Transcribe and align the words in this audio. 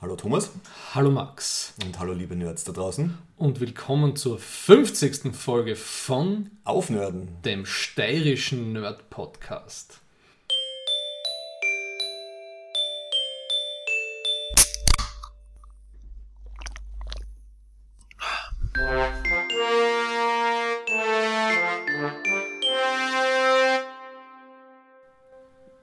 Hallo 0.00 0.14
Thomas 0.14 0.50
Hallo 0.94 1.10
Max 1.10 1.74
und 1.84 1.98
hallo 1.98 2.12
liebe 2.12 2.36
Nerds 2.36 2.64
da 2.64 2.72
draußen. 2.72 3.16
und 3.36 3.60
willkommen 3.60 4.14
zur 4.14 4.38
50. 4.38 5.34
Folge 5.34 5.74
von 5.76 6.50
Aufnörden. 6.64 7.40
dem 7.44 7.64
steirischen 7.64 8.72
Nerd 8.72 9.08
Podcast. 9.10 10.00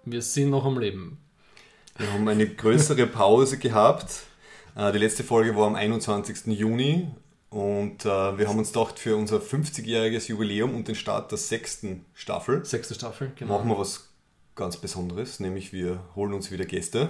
Wir 0.05 0.21
sind 0.21 0.49
noch 0.49 0.65
am 0.65 0.77
Leben. 0.77 1.22
Wir 1.97 2.11
haben 2.11 2.27
eine 2.27 2.47
größere 2.47 3.05
Pause 3.07 3.57
gehabt. 3.57 4.23
Äh, 4.75 4.91
Die 4.91 4.97
letzte 4.97 5.23
Folge 5.23 5.55
war 5.55 5.67
am 5.67 5.75
21. 5.75 6.47
Juni 6.47 7.07
und 7.49 8.03
äh, 8.05 8.37
wir 8.37 8.47
haben 8.47 8.57
uns 8.57 8.73
gedacht, 8.73 8.97
für 8.97 9.15
unser 9.15 9.37
50-jähriges 9.37 10.27
Jubiläum 10.29 10.75
und 10.75 10.87
den 10.87 10.95
Start 10.95 11.31
der 11.31 11.37
sechsten 11.37 12.05
Staffel 12.13 12.65
Sechste 12.65 12.95
Staffel, 12.95 13.31
genau. 13.35 13.57
machen 13.57 13.69
wir 13.69 13.77
was 13.77 14.09
ganz 14.55 14.77
Besonderes, 14.77 15.39
nämlich 15.39 15.71
wir 15.73 15.99
holen 16.15 16.33
uns 16.33 16.51
wieder 16.51 16.65
Gäste. 16.65 17.09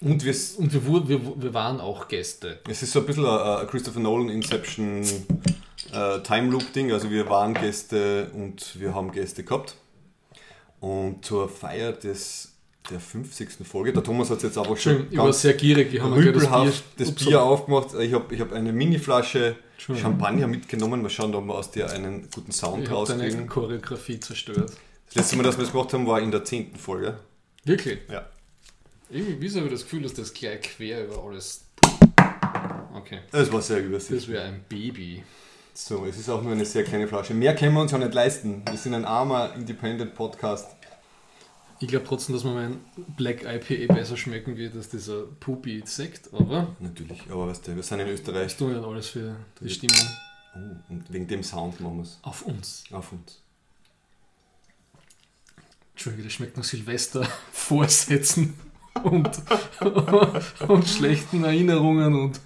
Und 0.00 0.24
wir, 0.24 0.34
Und 0.58 0.72
wir, 0.72 1.08
wir, 1.08 1.42
wir 1.42 1.54
waren 1.54 1.80
auch 1.80 2.08
Gäste. 2.08 2.60
es 2.68 2.82
ist 2.82 2.92
so 2.92 3.00
ein 3.00 3.06
bisschen 3.06 3.24
ein 3.26 3.38
ein 3.38 3.66
Christopher 3.68 4.00
Nolan 4.00 4.30
Inception 4.30 5.02
äh, 5.92 6.20
Time 6.22 6.50
Loop 6.50 6.72
Ding, 6.72 6.92
also 6.92 7.10
wir 7.10 7.28
waren 7.28 7.54
Gäste 7.54 8.30
und 8.34 8.78
wir 8.80 8.94
haben 8.94 9.12
Gäste 9.12 9.44
gehabt. 9.44 9.76
Und 10.80 11.24
zur 11.24 11.48
Feier 11.48 11.92
des, 11.92 12.51
der 12.90 13.00
50. 13.00 13.66
Folge, 13.66 13.92
der 13.92 14.02
Thomas 14.02 14.30
hat 14.30 14.38
es 14.38 14.42
jetzt 14.42 14.58
aber 14.58 14.76
schon 14.76 15.06
ich 15.10 15.16
war 15.16 15.32
sehr 15.32 15.54
gierig. 15.54 15.94
Ich 15.94 16.00
habe 16.00 16.16
mir 16.16 16.22
gleich 16.22 16.34
rüpelhaft 16.34 16.84
das 16.98 17.12
Bier 17.12 17.42
aufgemacht. 17.42 17.94
Ich 18.00 18.12
habe 18.12 18.34
ich 18.34 18.40
hab 18.40 18.52
eine 18.52 18.72
Mini-Flasche. 18.72 19.56
Champagner 19.78 20.46
mitgenommen. 20.46 21.02
Mal 21.02 21.10
schauen, 21.10 21.34
ob 21.34 21.44
wir 21.44 21.54
aus 21.54 21.72
dir 21.72 21.90
einen 21.90 22.28
guten 22.32 22.52
Sound 22.52 22.84
Ich 22.84 22.90
habe 22.90 23.04
deine 23.06 23.22
rauskriegen. 23.22 23.48
Choreografie 23.48 24.20
zerstört. 24.20 24.72
Das 25.06 25.14
letzte 25.16 25.36
Mal, 25.36 25.42
dass 25.42 25.56
wir 25.58 25.64
das 25.64 25.72
gemacht 25.72 25.92
haben, 25.92 26.06
war 26.06 26.20
in 26.20 26.30
der 26.30 26.44
10. 26.44 26.76
Folge. 26.76 27.18
Wirklich? 27.64 27.98
Ja. 28.08 28.26
Irgendwie, 29.10 29.48
habe 29.56 29.66
ich 29.66 29.72
das 29.72 29.82
Gefühl, 29.82 30.02
dass 30.02 30.14
das 30.14 30.32
gleich 30.32 30.62
quer 30.62 31.04
über 31.04 31.22
alles. 31.24 31.64
Okay. 32.94 33.18
Es 33.32 33.52
war 33.52 33.60
sehr 33.60 33.78
Das 33.78 33.86
übersichtlich. 33.86 34.28
wäre 34.28 34.44
ein 34.44 34.64
Baby. 34.68 35.22
So, 35.74 36.06
es 36.06 36.18
ist 36.18 36.28
auch 36.28 36.42
nur 36.42 36.52
eine 36.52 36.64
sehr 36.64 36.84
kleine 36.84 37.08
Flasche. 37.08 37.34
Mehr 37.34 37.54
können 37.56 37.74
wir 37.74 37.80
uns 37.80 37.92
ja 37.92 37.98
nicht 37.98 38.14
leisten. 38.14 38.62
Wir 38.68 38.76
sind 38.78 38.94
ein 38.94 39.04
armer 39.04 39.54
Independent 39.54 40.14
Podcast. 40.14 40.68
Ich 41.82 41.88
glaube 41.88 42.06
trotzdem, 42.06 42.34
dass 42.34 42.44
mir 42.44 42.52
mein 42.54 42.80
Black 43.16 43.42
IPA 43.44 43.92
besser 43.92 44.16
schmecken 44.16 44.56
wird 44.56 44.74
als 44.76 44.88
dieser 44.88 45.22
Pupi 45.40 45.82
Sekt, 45.84 46.32
aber 46.32 46.68
Natürlich, 46.78 47.22
aber 47.30 47.48
weißt 47.48 47.66
du, 47.66 47.74
wir 47.76 47.82
sind 47.82 48.00
in 48.00 48.08
Österreich. 48.08 48.46
ich 48.52 48.56
tue 48.56 48.72
ja 48.72 48.82
alles 48.82 49.08
für 49.08 49.34
die 49.60 49.68
Stimmung 49.68 49.98
Oh, 50.54 50.92
und 50.92 51.10
wegen 51.12 51.26
dem 51.26 51.42
Sound 51.42 51.80
machen 51.80 51.96
wir 51.96 52.02
es 52.02 52.18
auf 52.22 52.42
uns. 52.42 52.84
auf 52.92 53.10
uns. 53.12 53.40
Entschuldige, 55.94 56.24
das 56.24 56.32
schmeckt 56.34 56.56
nach 56.56 56.64
Silvester, 56.64 57.26
Vorsätzen 57.52 58.54
und, 59.02 59.30
und 60.68 60.86
schlechten 60.88 61.42
Erinnerungen 61.44 62.14
und 62.14 62.40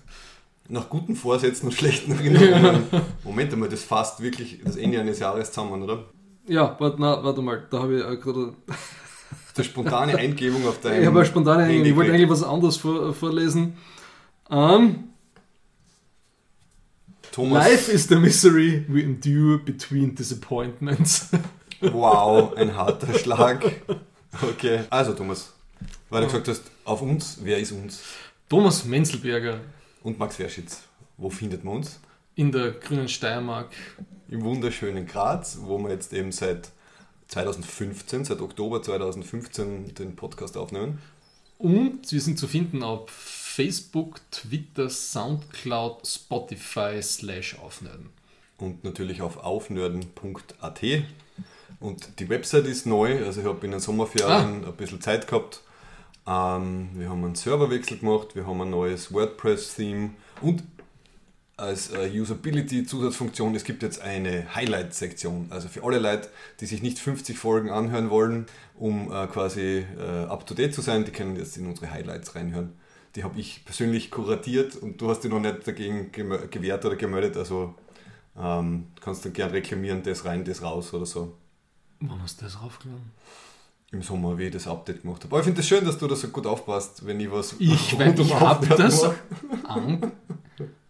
Nach 0.68 0.88
guten 0.88 1.14
Vorsätzen 1.16 1.66
und 1.66 1.72
schlechten 1.72 2.12
Erinnerungen. 2.12 2.84
Moment 3.24 3.52
einmal, 3.52 3.68
das 3.68 3.82
fasst 3.82 4.20
wirklich 4.20 4.60
das 4.64 4.76
Ende 4.76 5.00
eines 5.00 5.18
Jahres 5.18 5.50
zusammen, 5.52 5.82
oder? 5.82 6.04
ja, 6.48 6.76
warte, 6.78 6.96
na, 7.00 7.22
warte 7.24 7.42
mal, 7.42 7.66
da 7.70 7.80
habe 7.82 7.96
ich 8.14 8.20
gerade 8.20 8.54
Der 9.56 9.62
spontane 9.62 10.14
Eingebung 10.18 10.66
auf 10.66 10.80
deinem 10.80 11.00
Ich 11.00 11.06
habe 11.06 11.18
eine 11.18 11.26
spontane. 11.26 11.64
Handy 11.64 11.90
Ich 11.90 11.96
wollte 11.96 12.12
eigentlich 12.12 12.28
was 12.28 12.42
anderes 12.42 12.76
vor, 12.76 13.12
vorlesen. 13.14 13.76
Ähm, 14.50 15.04
Thomas. 17.32 17.68
Life 17.68 17.92
is 17.92 18.08
the 18.08 18.16
misery 18.16 18.84
we 18.88 19.02
endure 19.02 19.58
between 19.58 20.14
disappointments. 20.14 21.28
Wow, 21.82 22.56
ein 22.56 22.74
harter 22.74 23.12
Schlag. 23.18 23.62
Okay. 24.40 24.80
Also 24.88 25.12
Thomas, 25.12 25.52
weil 26.08 26.22
du 26.22 26.26
gesagt 26.28 26.48
hast, 26.48 26.62
auf 26.86 27.02
uns, 27.02 27.38
wer 27.42 27.58
ist 27.58 27.70
uns? 27.70 28.00
Thomas 28.48 28.86
Menzelberger 28.86 29.60
Und 30.02 30.18
Max 30.18 30.38
Werschitz. 30.38 30.84
Wo 31.18 31.28
findet 31.28 31.64
man 31.64 31.76
uns? 31.76 32.00
in 32.36 32.52
der 32.52 32.72
grünen 32.72 33.08
Steiermark. 33.08 33.70
Im 34.28 34.44
wunderschönen 34.44 35.06
Graz, 35.06 35.58
wo 35.62 35.78
wir 35.78 35.90
jetzt 35.90 36.12
eben 36.12 36.30
seit 36.30 36.70
2015, 37.28 38.24
seit 38.24 38.40
Oktober 38.40 38.82
2015 38.82 39.94
den 39.94 40.16
Podcast 40.16 40.56
aufnehmen. 40.56 40.98
Und 41.58 42.12
wir 42.12 42.20
sind 42.20 42.38
zu 42.38 42.46
finden 42.46 42.82
auf 42.82 43.10
Facebook, 43.10 44.20
Twitter, 44.30 44.90
Soundcloud, 44.90 46.06
Spotify 46.06 47.02
slash 47.02 47.58
aufnehmen. 47.58 48.10
Und 48.58 48.84
natürlich 48.84 49.22
auf 49.22 49.38
aufnörden.at. 49.38 50.82
Und 51.80 52.20
die 52.20 52.28
Website 52.28 52.66
ist 52.66 52.86
neu, 52.86 53.24
also 53.24 53.40
ich 53.40 53.46
habe 53.46 53.64
in 53.64 53.72
den 53.72 53.80
Sommerferien 53.80 54.64
ein 54.64 54.76
bisschen 54.76 55.00
Zeit 55.00 55.26
gehabt. 55.26 55.62
Ähm, 56.26 56.90
wir 56.94 57.08
haben 57.08 57.24
einen 57.24 57.34
Serverwechsel 57.34 57.98
gemacht, 57.98 58.34
wir 58.34 58.46
haben 58.46 58.60
ein 58.62 58.70
neues 58.70 59.12
WordPress-Theme 59.12 60.10
und 60.40 60.62
als 61.56 61.90
äh, 61.90 62.10
Usability-Zusatzfunktion, 62.20 63.54
es 63.54 63.64
gibt 63.64 63.82
jetzt 63.82 64.00
eine 64.00 64.54
Highlight-Sektion. 64.54 65.46
Also 65.50 65.68
für 65.68 65.84
alle 65.84 65.98
Leute, 65.98 66.28
die 66.60 66.66
sich 66.66 66.82
nicht 66.82 66.98
50 66.98 67.38
Folgen 67.38 67.70
anhören 67.70 68.10
wollen, 68.10 68.46
um 68.74 69.10
äh, 69.10 69.26
quasi 69.26 69.86
äh, 69.98 70.24
up-to-date 70.24 70.74
zu 70.74 70.82
sein, 70.82 71.04
die 71.04 71.12
können 71.12 71.36
jetzt 71.36 71.56
in 71.56 71.66
unsere 71.66 71.90
Highlights 71.90 72.34
reinhören. 72.34 72.74
Die 73.14 73.24
habe 73.24 73.40
ich 73.40 73.64
persönlich 73.64 74.10
kuratiert 74.10 74.76
und 74.76 75.00
du 75.00 75.08
hast 75.08 75.20
dich 75.20 75.30
noch 75.30 75.40
nicht 75.40 75.66
dagegen 75.66 76.12
gewehrt 76.12 76.84
oder 76.84 76.96
gemeldet, 76.96 77.38
also 77.38 77.74
ähm, 78.38 78.88
kannst 79.00 79.24
du 79.24 79.30
gern 79.30 79.50
reklamieren, 79.50 80.02
das 80.02 80.26
rein, 80.26 80.44
das 80.44 80.60
raus 80.60 80.92
oder 80.92 81.06
so. 81.06 81.34
Wann 82.00 82.22
hast 82.22 82.42
du 82.42 82.44
das 82.44 82.60
raufgeladen? 82.60 83.12
Im 83.92 84.02
Sommer, 84.02 84.36
wie 84.36 84.44
ich 84.44 84.52
das 84.52 84.66
Update 84.66 85.02
gemacht 85.02 85.22
habe. 85.22 85.32
Aber 85.32 85.38
ich 85.40 85.44
finde 85.44 85.60
es 85.60 85.68
das 85.68 85.78
schön, 85.78 85.86
dass 85.86 85.96
du 85.96 86.08
da 86.08 86.16
so 86.16 86.28
gut 86.28 86.46
aufpasst, 86.46 87.06
wenn 87.06 87.20
ich 87.20 87.30
was 87.30 87.54
Ich, 87.58 87.96
weil 87.98 88.18
ich 88.18 88.34
habe 88.34 88.66
das 88.66 89.04
an. 89.64 90.12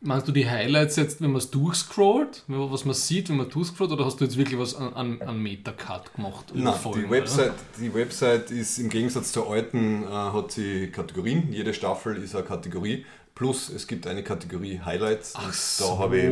Meinst 0.00 0.28
du 0.28 0.32
die 0.32 0.48
Highlights 0.48 0.96
jetzt, 0.96 1.20
wenn 1.20 1.32
man 1.32 1.38
es 1.38 1.50
durchscrollt, 1.50 2.44
was 2.46 2.84
man 2.84 2.94
sieht, 2.94 3.28
wenn 3.28 3.38
man 3.38 3.50
durchscrollt, 3.50 3.90
oder 3.90 4.04
hast 4.04 4.20
du 4.20 4.24
jetzt 4.24 4.36
wirklich 4.36 4.58
was 4.58 4.76
an, 4.76 4.94
an, 4.94 5.20
an 5.20 5.42
Metacut 5.42 6.14
gemacht? 6.14 6.52
Nein, 6.54 6.74
Folgen, 6.74 7.02
die 7.02 7.10
Website, 7.10 7.52
die 7.80 7.92
Website 7.92 8.50
ist 8.52 8.78
im 8.78 8.88
Gegensatz 8.88 9.32
zur 9.32 9.50
alten, 9.50 10.04
äh, 10.04 10.06
hat 10.06 10.52
sie 10.52 10.88
Kategorien. 10.92 11.52
Jede 11.52 11.74
Staffel 11.74 12.16
ist 12.22 12.36
eine 12.36 12.44
Kategorie. 12.44 13.04
Plus 13.36 13.68
es 13.68 13.86
gibt 13.86 14.06
eine 14.06 14.24
Kategorie 14.24 14.80
Highlights. 14.82 15.34
Ach 15.36 15.52
so, 15.52 15.84
da 15.84 15.98
habe 15.98 16.18
ich 16.18 16.30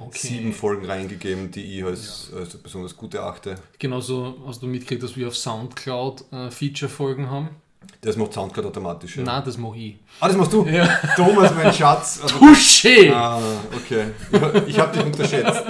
okay. 0.00 0.26
sieben 0.26 0.54
Folgen 0.54 0.86
reingegeben, 0.86 1.50
die 1.50 1.78
ich 1.78 1.84
als, 1.84 2.32
als 2.34 2.56
besonders 2.56 2.96
gut 2.96 3.12
erachte. 3.12 3.56
Genauso 3.78 4.38
hast 4.46 4.62
du 4.62 4.66
mitgekriegt, 4.66 5.02
dass 5.02 5.14
wir 5.18 5.28
auf 5.28 5.36
Soundcloud 5.36 6.24
äh, 6.32 6.50
Feature-Folgen 6.50 7.30
haben? 7.30 7.50
Das 8.00 8.16
macht 8.16 8.32
Soundcloud 8.32 8.64
automatisch. 8.64 9.18
Ja. 9.18 9.22
Nein, 9.24 9.42
das 9.44 9.58
mache 9.58 9.76
ich. 9.76 9.96
Ah, 10.18 10.28
das 10.28 10.36
machst 10.38 10.54
du? 10.54 10.64
Ja. 10.64 10.86
Thomas, 11.14 11.54
mein 11.54 11.74
Schatz. 11.74 12.20
Also, 12.22 12.36
Touché! 12.38 13.12
ah, 13.12 13.38
okay. 13.76 14.06
Ja, 14.32 14.66
Ich 14.66 14.78
habe 14.78 14.96
dich 14.96 15.04
unterschätzt. 15.04 15.62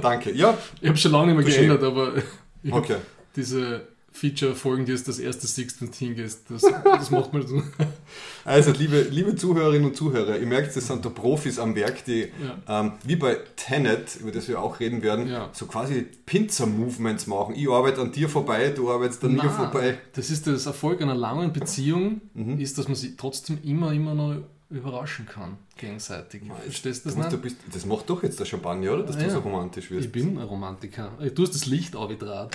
Danke. 0.00 0.32
Ja, 0.32 0.56
Ich 0.80 0.88
habe 0.88 0.96
schon 0.96 1.10
lange 1.10 1.34
nicht 1.34 1.44
mehr 1.44 1.52
Touché. 1.52 1.66
geändert, 1.66 1.82
aber 1.82 2.12
okay. 2.70 2.98
diese 3.34 3.88
Feature-Folgen, 4.16 4.86
die 4.86 4.92
jetzt 4.92 5.08
das 5.08 5.18
erste 5.18 5.46
Sixth 5.46 5.78
hingehst, 5.94 6.42
das, 6.48 6.62
das 6.84 7.10
macht 7.10 7.32
man 7.32 7.46
so. 7.46 7.62
Also, 8.44 8.70
liebe, 8.70 9.00
liebe 9.10 9.34
Zuhörerinnen 9.34 9.88
und 9.88 9.96
Zuhörer, 9.96 10.38
ihr 10.38 10.46
merkt, 10.46 10.76
das 10.76 10.86
sind 10.86 11.04
da 11.04 11.08
Profis 11.10 11.58
am 11.58 11.74
Werk, 11.74 12.04
die 12.04 12.28
Ja. 12.66 12.80
ähm, 12.80 12.92
wie 13.04 13.16
bei 13.16 13.38
Tenet, 13.56 14.16
über 14.20 14.30
das 14.30 14.46
wir 14.48 14.60
auch 14.62 14.78
reden 14.80 15.02
werden, 15.02 15.28
Ja. 15.28 15.50
so 15.52 15.66
quasi 15.66 16.06
Pinzer-Movements 16.26 17.26
machen. 17.26 17.54
Ich 17.56 17.68
arbeite 17.68 18.00
an 18.00 18.12
dir 18.12 18.28
vorbei, 18.28 18.70
du 18.70 18.90
arbeitest 18.90 19.24
an 19.24 19.34
mir 19.34 19.50
vorbei. 19.50 19.98
Das 20.14 20.30
ist 20.30 20.46
das 20.46 20.66
Erfolg 20.66 21.02
einer 21.02 21.14
langen 21.16 21.52
Beziehung, 21.52 22.20
Mhm. 22.34 22.60
ist, 22.60 22.78
dass 22.78 22.86
man 22.86 22.94
sich 22.94 23.16
trotzdem 23.16 23.58
immer, 23.64 23.92
immer 23.92 24.14
noch 24.14 24.36
überraschen 24.70 25.26
kann, 25.26 25.58
gegenseitig. 25.76 26.42
Verstehst 26.62 27.04
du 27.04 27.10
das 27.10 27.16
nicht? 27.16 27.42
bist, 27.42 27.56
das 27.72 27.86
macht 27.86 28.10
doch 28.10 28.22
jetzt 28.22 28.40
der 28.40 28.44
Champagner, 28.46 28.94
oder? 28.94 29.04
Dass 29.04 29.16
Ja, 29.16 29.24
du 29.24 29.30
so 29.30 29.38
romantisch 29.40 29.90
wirst. 29.90 30.06
Ich 30.06 30.12
bin 30.12 30.38
ein 30.38 30.42
Romantiker. 30.44 31.12
Du 31.34 31.42
hast 31.42 31.54
das 31.54 31.66
Licht 31.66 31.94
aufgetragen. 31.94 32.50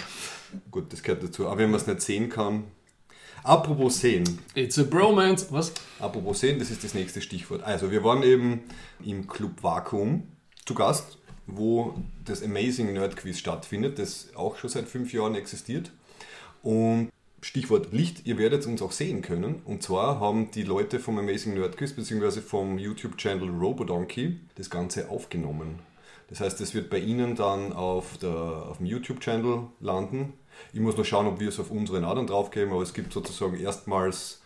Gut, 0.70 0.92
das 0.92 1.02
gehört 1.04 1.24
dazu. 1.24 1.48
Aber 1.48 1.58
wenn 1.60 1.72
man 1.72 1.80
es 1.80 1.88
nicht 1.88 2.02
sehen 2.02 2.30
kann. 2.30 2.66
Apropos 3.44 4.00
sehen. 4.00 4.40
It's 4.54 4.78
a 4.78 4.84
bromance. 4.84 5.48
Was? 5.52 5.74
Apropos 6.00 6.40
sehen, 6.42 6.60
das 6.60 6.70
ist 6.70 6.84
das 6.84 6.94
nächste 6.94 7.22
Stichwort. 7.22 7.64
Also, 7.64 7.90
wir 7.90 8.04
waren 8.04 8.22
eben 8.24 8.62
im 9.04 9.26
Club 9.28 9.64
Vakuum 9.64 10.28
zu 10.66 10.76
Gast, 10.76 11.18
wo 11.48 11.96
das 12.24 12.44
Amazing 12.44 12.94
Nerd 12.94 13.16
Quiz 13.16 13.40
stattfindet, 13.40 13.98
das 13.98 14.28
auch 14.36 14.58
schon 14.58 14.70
seit 14.70 14.88
fünf 14.88 15.12
Jahren 15.12 15.34
existiert. 15.34 15.92
Und 16.62 17.10
Stichwort 17.42 17.92
Licht, 17.92 18.26
ihr 18.26 18.38
werdet 18.38 18.66
uns 18.68 18.82
auch 18.82 18.92
sehen 18.92 19.22
können. 19.22 19.62
Und 19.66 19.84
zwar 19.84 20.20
haben 20.20 20.52
die 20.52 20.64
Leute 20.64 21.00
vom 21.00 21.18
Amazing 21.18 21.56
Nerd 21.56 21.78
Quiz 21.78 21.94
bzw. 21.94 22.42
vom 22.42 22.78
YouTube-Channel 22.78 23.50
Robodonkey 23.50 24.40
das 24.56 24.70
Ganze 24.70 25.10
aufgenommen. 25.10 25.80
Das 26.30 26.40
heißt, 26.40 26.62
es 26.62 26.74
wird 26.74 26.90
bei 26.90 27.00
Ihnen 27.00 27.36
dann 27.36 27.74
auf, 27.74 28.18
der, 28.18 28.32
auf 28.32 28.78
dem 28.78 28.86
YouTube-Channel 28.86 29.64
landen. 29.82 30.34
Ich 30.72 30.80
muss 30.80 30.96
noch 30.96 31.04
schauen, 31.04 31.28
ob 31.28 31.40
wir 31.40 31.50
es 31.50 31.60
auf 31.60 31.72
unseren 31.72 32.06
Adern 32.06 32.28
draufgeben, 32.28 32.72
aber 32.72 32.84
es 32.84 32.94
gibt 32.94 33.12
sozusagen 33.12 33.60
erstmals 33.60 34.42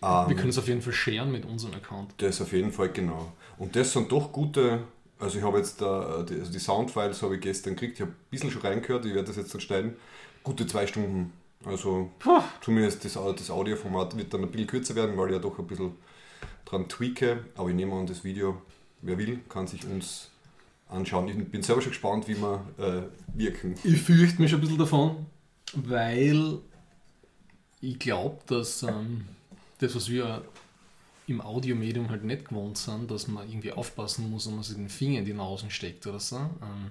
wir 0.00 0.36
können 0.36 0.50
es 0.50 0.58
auf 0.58 0.68
jeden 0.68 0.82
Fall 0.82 0.92
sharen 0.92 1.32
mit 1.32 1.46
unserem 1.46 1.74
Account. 1.74 2.12
Das 2.18 2.40
auf 2.42 2.52
jeden 2.52 2.72
Fall, 2.72 2.90
genau. 2.90 3.32
Und 3.56 3.74
das 3.74 3.92
sind 3.92 4.12
doch 4.12 4.32
gute, 4.32 4.80
also 5.18 5.38
ich 5.38 5.44
habe 5.44 5.58
jetzt 5.58 5.80
da, 5.80 6.22
die, 6.28 6.34
also 6.34 6.52
die 6.52 6.58
Soundfiles 6.58 7.22
habe 7.22 7.36
ich 7.36 7.40
gestern 7.40 7.74
gekriegt, 7.74 7.94
ich 7.94 8.00
habe 8.02 8.10
ein 8.10 8.30
bisschen 8.30 8.50
schon 8.50 8.62
reingehört, 8.62 9.06
ich 9.06 9.14
werde 9.14 9.28
das 9.28 9.36
jetzt 9.36 9.54
dann 9.54 9.60
schneiden. 9.60 9.96
Gute 10.42 10.66
zwei 10.66 10.86
Stunden. 10.86 11.32
Also 11.66 12.10
Puh. 12.18 12.42
zumindest 12.60 13.04
das, 13.04 13.14
das 13.14 13.50
Audioformat 13.50 14.16
wird 14.16 14.32
dann 14.34 14.42
ein 14.42 14.50
bisschen 14.50 14.66
kürzer 14.66 14.94
werden, 14.94 15.16
weil 15.16 15.28
ich 15.28 15.34
ja 15.34 15.38
doch 15.38 15.58
ein 15.58 15.66
bisschen 15.66 15.92
dran 16.64 16.88
tweake. 16.88 17.44
Aber 17.56 17.68
ich 17.68 17.74
nehme 17.74 17.94
an, 17.94 18.06
das 18.06 18.24
Video, 18.24 18.60
wer 19.02 19.18
will, 19.18 19.40
kann 19.48 19.66
sich 19.66 19.84
uns 19.86 20.30
anschauen. 20.88 21.28
Ich 21.28 21.50
bin 21.50 21.62
selber 21.62 21.82
schon 21.82 21.92
gespannt, 21.92 22.28
wie 22.28 22.36
wir 22.36 22.64
äh, 22.78 23.38
wirken. 23.38 23.74
Ich 23.84 24.00
fürchte 24.00 24.40
mich 24.40 24.50
schon 24.50 24.58
ein 24.58 24.62
bisschen 24.62 24.78
davon, 24.78 25.26
weil 25.74 26.58
ich 27.80 27.98
glaube, 27.98 28.38
dass 28.46 28.82
ähm, 28.82 29.26
das, 29.78 29.94
was 29.94 30.08
wir 30.08 30.44
im 31.26 31.40
Audiomedium 31.40 32.10
halt 32.10 32.24
nicht 32.24 32.48
gewohnt 32.48 32.76
sind, 32.76 33.10
dass 33.10 33.28
man 33.28 33.48
irgendwie 33.48 33.72
aufpassen 33.72 34.30
muss, 34.30 34.46
wenn 34.46 34.54
man 34.54 34.64
sich 34.64 34.76
den 34.76 34.88
Finger 34.88 35.20
in 35.20 35.24
die 35.24 35.32
Nase 35.32 35.70
steckt 35.70 36.06
oder 36.06 36.20
so. 36.20 36.36
Ähm, 36.36 36.90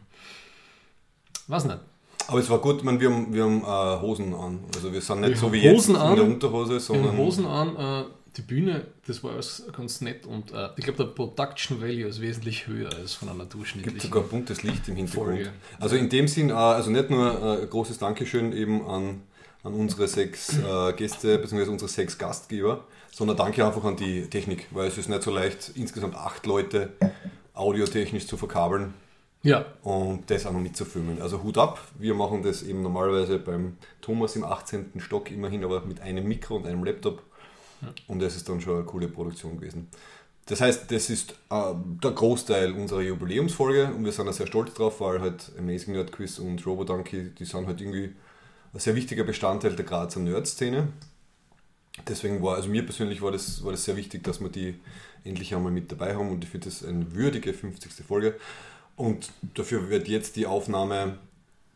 weiß 1.48 1.66
nicht. 1.66 1.80
Aber 2.28 2.40
es 2.40 2.50
war 2.50 2.60
gut, 2.60 2.84
man, 2.84 3.00
wir 3.00 3.10
haben, 3.10 3.34
wir 3.34 3.44
haben 3.44 3.62
äh, 3.62 4.02
Hosen 4.02 4.34
an. 4.34 4.60
Also 4.76 4.92
wir 4.92 5.02
sind 5.02 5.22
nicht 5.22 5.32
Wir 5.32 5.38
so 5.38 5.52
wie 5.54 5.70
Hosen 5.70 5.96
jetzt 5.96 6.04
an. 6.04 6.10
in 6.12 6.16
der 6.16 6.26
Unterhose, 6.26 6.80
sondern 6.80 7.18
Hosen 7.18 7.46
an, 7.46 7.76
äh, 7.76 8.06
die 8.38 8.42
Bühne, 8.42 8.88
das 9.06 9.24
war 9.24 9.34
alles 9.34 9.64
ganz 9.76 10.02
nett 10.02 10.26
und 10.26 10.52
äh, 10.52 10.70
ich 10.78 10.84
glaube, 10.84 11.04
der 11.04 11.12
Production 11.12 11.82
Value 11.82 12.08
ist 12.08 12.20
wesentlich 12.20 12.66
höher 12.68 12.92
als 12.94 13.14
von 13.14 13.30
einer 13.30 13.40
gibt 13.40 13.54
durchschnittlichen 13.54 14.02
sogar 14.02 14.24
buntes 14.24 14.64
Licht 14.64 14.88
im 14.88 14.96
Hintergrund. 14.96 15.36
Folge. 15.36 15.52
Also 15.80 15.96
in 15.96 16.10
dem 16.10 16.28
Sinn, 16.28 16.50
äh, 16.50 16.54
also 16.54 16.90
nicht 16.90 17.10
nur 17.10 17.28
äh, 17.28 17.62
ein 17.62 17.70
großes 17.70 18.00
Dankeschön 18.00 18.52
eben 18.54 18.88
an, 18.88 19.22
an 19.64 19.74
unsere 19.74 20.08
sechs 20.08 20.58
äh, 20.58 20.94
Gäste 20.94 21.38
bzw. 21.38 21.70
unsere 21.70 21.90
sechs 21.90 22.18
Gastgeber, 22.18 22.86
sondern 23.12 23.38
danke 23.38 23.66
einfach 23.66 23.84
an 23.84 23.98
die 23.98 24.28
Technik, 24.28 24.68
weil 24.72 24.88
es 24.88 24.98
ist 24.98 25.10
nicht 25.10 25.22
so 25.22 25.32
leicht, 25.32 25.72
insgesamt 25.76 26.16
acht 26.16 26.46
Leute 26.48 26.94
audiotechnisch 27.54 28.26
zu 28.26 28.38
verkabeln 28.38 28.96
Ja, 29.44 29.66
und 29.84 30.30
das 30.32 30.46
auch 30.46 30.54
noch 30.54 30.62
mitzufilmen. 30.62 31.22
Also 31.22 31.44
Hut 31.44 31.58
ab, 31.58 31.80
wir 32.00 32.14
machen 32.14 32.44
das 32.44 32.64
eben 32.64 32.82
normalerweise 32.82 33.40
beim 33.40 33.76
Thomas 34.02 34.38
im 34.38 34.46
18. 34.46 34.94
Stock 35.00 35.30
immerhin, 35.32 35.66
aber 35.66 35.82
mit 35.86 36.00
einem 36.00 36.26
Mikro 36.26 36.56
und 36.56 36.66
einem 36.66 36.84
Laptop. 36.84 37.22
Und 38.08 38.22
das 38.22 38.38
ist 38.38 38.48
dann 38.48 38.62
schon 38.62 38.78
eine 38.78 38.86
coole 38.86 39.10
Produktion 39.10 39.58
gewesen. 39.58 39.90
Das 40.46 40.62
heißt, 40.62 40.90
das 40.92 41.10
ist 41.10 41.32
äh, 41.50 41.74
der 42.04 42.12
Großteil 42.12 42.74
unserer 42.74 43.02
Jubiläumsfolge 43.02 43.94
und 43.94 44.04
wir 44.04 44.12
sind 44.14 44.26
da 44.26 44.34
sehr 44.34 44.48
stolz 44.48 44.74
drauf, 44.74 45.00
weil 45.02 45.22
halt 45.22 45.52
Amazing 45.58 45.94
Nerd 45.94 46.12
Quiz 46.12 46.40
und 46.40 46.66
Robodonkey, 46.66 47.32
die 47.38 47.46
sind 47.46 47.68
halt 47.68 47.80
irgendwie 47.80 48.14
ein 48.74 48.80
sehr 48.80 48.96
wichtiger 48.96 49.24
Bestandteil 49.24 49.76
der 49.76 49.86
Grazer 49.86 50.20
Nerd-Szene. 50.20 50.88
Deswegen 52.08 52.42
war, 52.42 52.56
also 52.56 52.70
mir 52.70 52.84
persönlich 52.84 53.22
war 53.22 53.32
das, 53.32 53.64
war 53.64 53.72
das 53.72 53.86
sehr 53.86 53.96
wichtig, 53.96 54.24
dass 54.24 54.42
wir 54.42 54.50
die 54.50 54.76
endlich 55.24 55.56
einmal 55.56 55.72
mit 55.72 55.92
dabei 55.92 56.16
haben 56.16 56.30
und 56.30 56.44
ich 56.44 56.50
finde 56.50 56.66
das 56.66 56.84
eine 56.84 57.14
würdige 57.14 57.54
50. 57.54 58.06
Folge. 58.06 58.36
Und 58.96 59.32
dafür 59.56 59.90
wird 59.90 60.08
jetzt 60.08 60.36
die 60.36 60.46
Aufnahme 60.46 61.18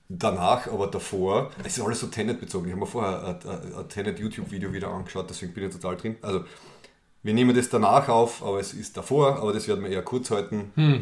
danach, 0.09 0.67
aber 0.67 0.87
davor, 0.87 1.51
es 1.63 1.77
ist 1.77 1.83
alles 1.83 1.99
so 1.99 2.07
Tenet 2.07 2.39
bezogen. 2.39 2.67
Ich 2.67 2.71
habe 2.71 2.81
mir 2.81 2.87
vorher 2.87 3.39
ein, 3.43 3.75
ein, 3.77 3.89
Tenet 3.89 4.19
YouTube-Video 4.19 4.71
wieder 4.71 4.89
angeschaut, 4.89 5.29
deswegen 5.29 5.53
bin 5.53 5.65
ich 5.65 5.73
total 5.73 5.97
drin. 5.97 6.17
Also, 6.21 6.45
wir 7.23 7.33
nehmen 7.33 7.55
das 7.55 7.69
danach 7.69 8.07
auf, 8.07 8.43
aber 8.43 8.59
es 8.59 8.73
ist 8.73 8.95
davor, 8.95 9.37
aber 9.37 9.51
das 9.51 9.67
werden 9.67 9.83
wir 9.83 9.91
eher 9.91 10.03
kurz 10.03 10.31
halten. 10.31 10.71
Hm. 10.75 11.01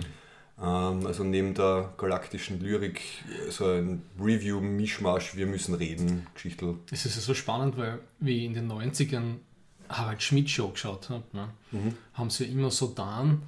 Ähm, 0.62 1.06
also 1.06 1.24
neben 1.24 1.54
der 1.54 1.94
galaktischen 1.98 2.62
Lyrik 2.62 3.02
so 3.50 3.66
ein 3.66 4.02
Review-Mischmasch, 4.20 5.36
wir 5.36 5.46
müssen 5.46 5.76
reden, 5.76 6.26
Geschichtel. 6.34 6.76
es 6.92 7.06
ist 7.06 7.16
ja 7.16 7.22
so 7.22 7.34
spannend, 7.34 7.78
weil 7.78 8.00
wie 8.20 8.46
in 8.46 8.54
den 8.54 8.72
90ern 8.72 9.36
Harald 9.90 10.24
Schmidt 10.24 10.50
Show 10.50 10.70
geschaut 10.70 11.10
habe, 11.10 11.24
ne, 11.34 11.50
haben 12.14 12.30
sie 12.30 12.46
immer 12.46 12.72
so 12.72 12.88
dann 12.88 13.44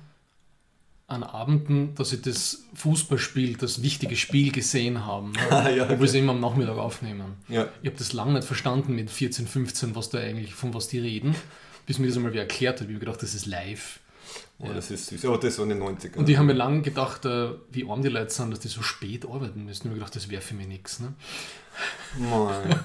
an 1.10 1.24
Abenden, 1.24 1.96
dass 1.96 2.10
sie 2.10 2.22
das 2.22 2.64
Fußballspiel, 2.74 3.56
das 3.56 3.82
wichtige 3.82 4.18
Spiel 4.18 4.52
gesehen 4.52 5.06
haben, 5.06 5.32
Ah, 5.50 5.70
ja, 5.70 5.90
obwohl 5.90 6.08
sie 6.08 6.20
immer 6.20 6.34
am 6.34 6.42
Nachmittag 6.42 6.78
aufnehmen. 6.78 7.36
Ja, 7.48 7.70
Ich 7.82 7.88
habe 7.90 7.98
das 7.98 8.12
lange 8.12 8.34
nicht 8.34 8.44
verstanden 8.46 8.94
mit 8.96 9.10
14, 9.10 9.48
15, 9.48 9.96
was 9.96 10.10
da 10.10 10.18
eigentlich, 10.20 10.54
von 10.54 10.74
was 10.74 10.90
die 10.90 11.00
reden, 11.00 11.34
bis 11.86 11.98
mir 12.00 12.08
das 12.08 12.18
einmal 12.18 12.34
wer 12.34 12.42
erklärt 12.42 12.82
hat. 12.82 12.88
Ich 12.90 12.94
habe 12.94 13.00
gedacht, 13.06 13.24
das 13.24 13.34
ist 13.36 13.46
live. 13.46 14.02
oh, 14.60 14.68
das 14.74 14.92
ist 14.92 15.08
süß. 15.08 15.24
Aber 15.26 15.38
das 15.38 15.58
war 15.58 15.64
in 15.64 15.70
den 15.70 15.82
90ern. 15.82 16.16
Und 16.18 16.28
ich 16.28 16.36
habe 16.36 16.48
mir 16.48 16.54
lange 16.54 16.82
gedacht, 16.82 17.24
äh, 17.24 17.52
wie 17.72 17.90
arm 17.90 18.02
die 18.02 18.10
Leute 18.10 18.34
sind, 18.34 18.52
dass 18.52 18.60
die 18.60 18.68
so 18.68 18.82
spät 18.82 19.26
arbeiten 19.26 19.64
müssen. 19.64 19.70
Ich 19.72 19.80
habe 19.86 19.90
mir 19.92 19.96
gedacht, 20.00 20.16
das 20.18 20.30
wäre 20.30 20.42
für 20.42 20.56
mich 20.56 20.68
nichts. 20.68 21.00
Ne? 21.00 21.14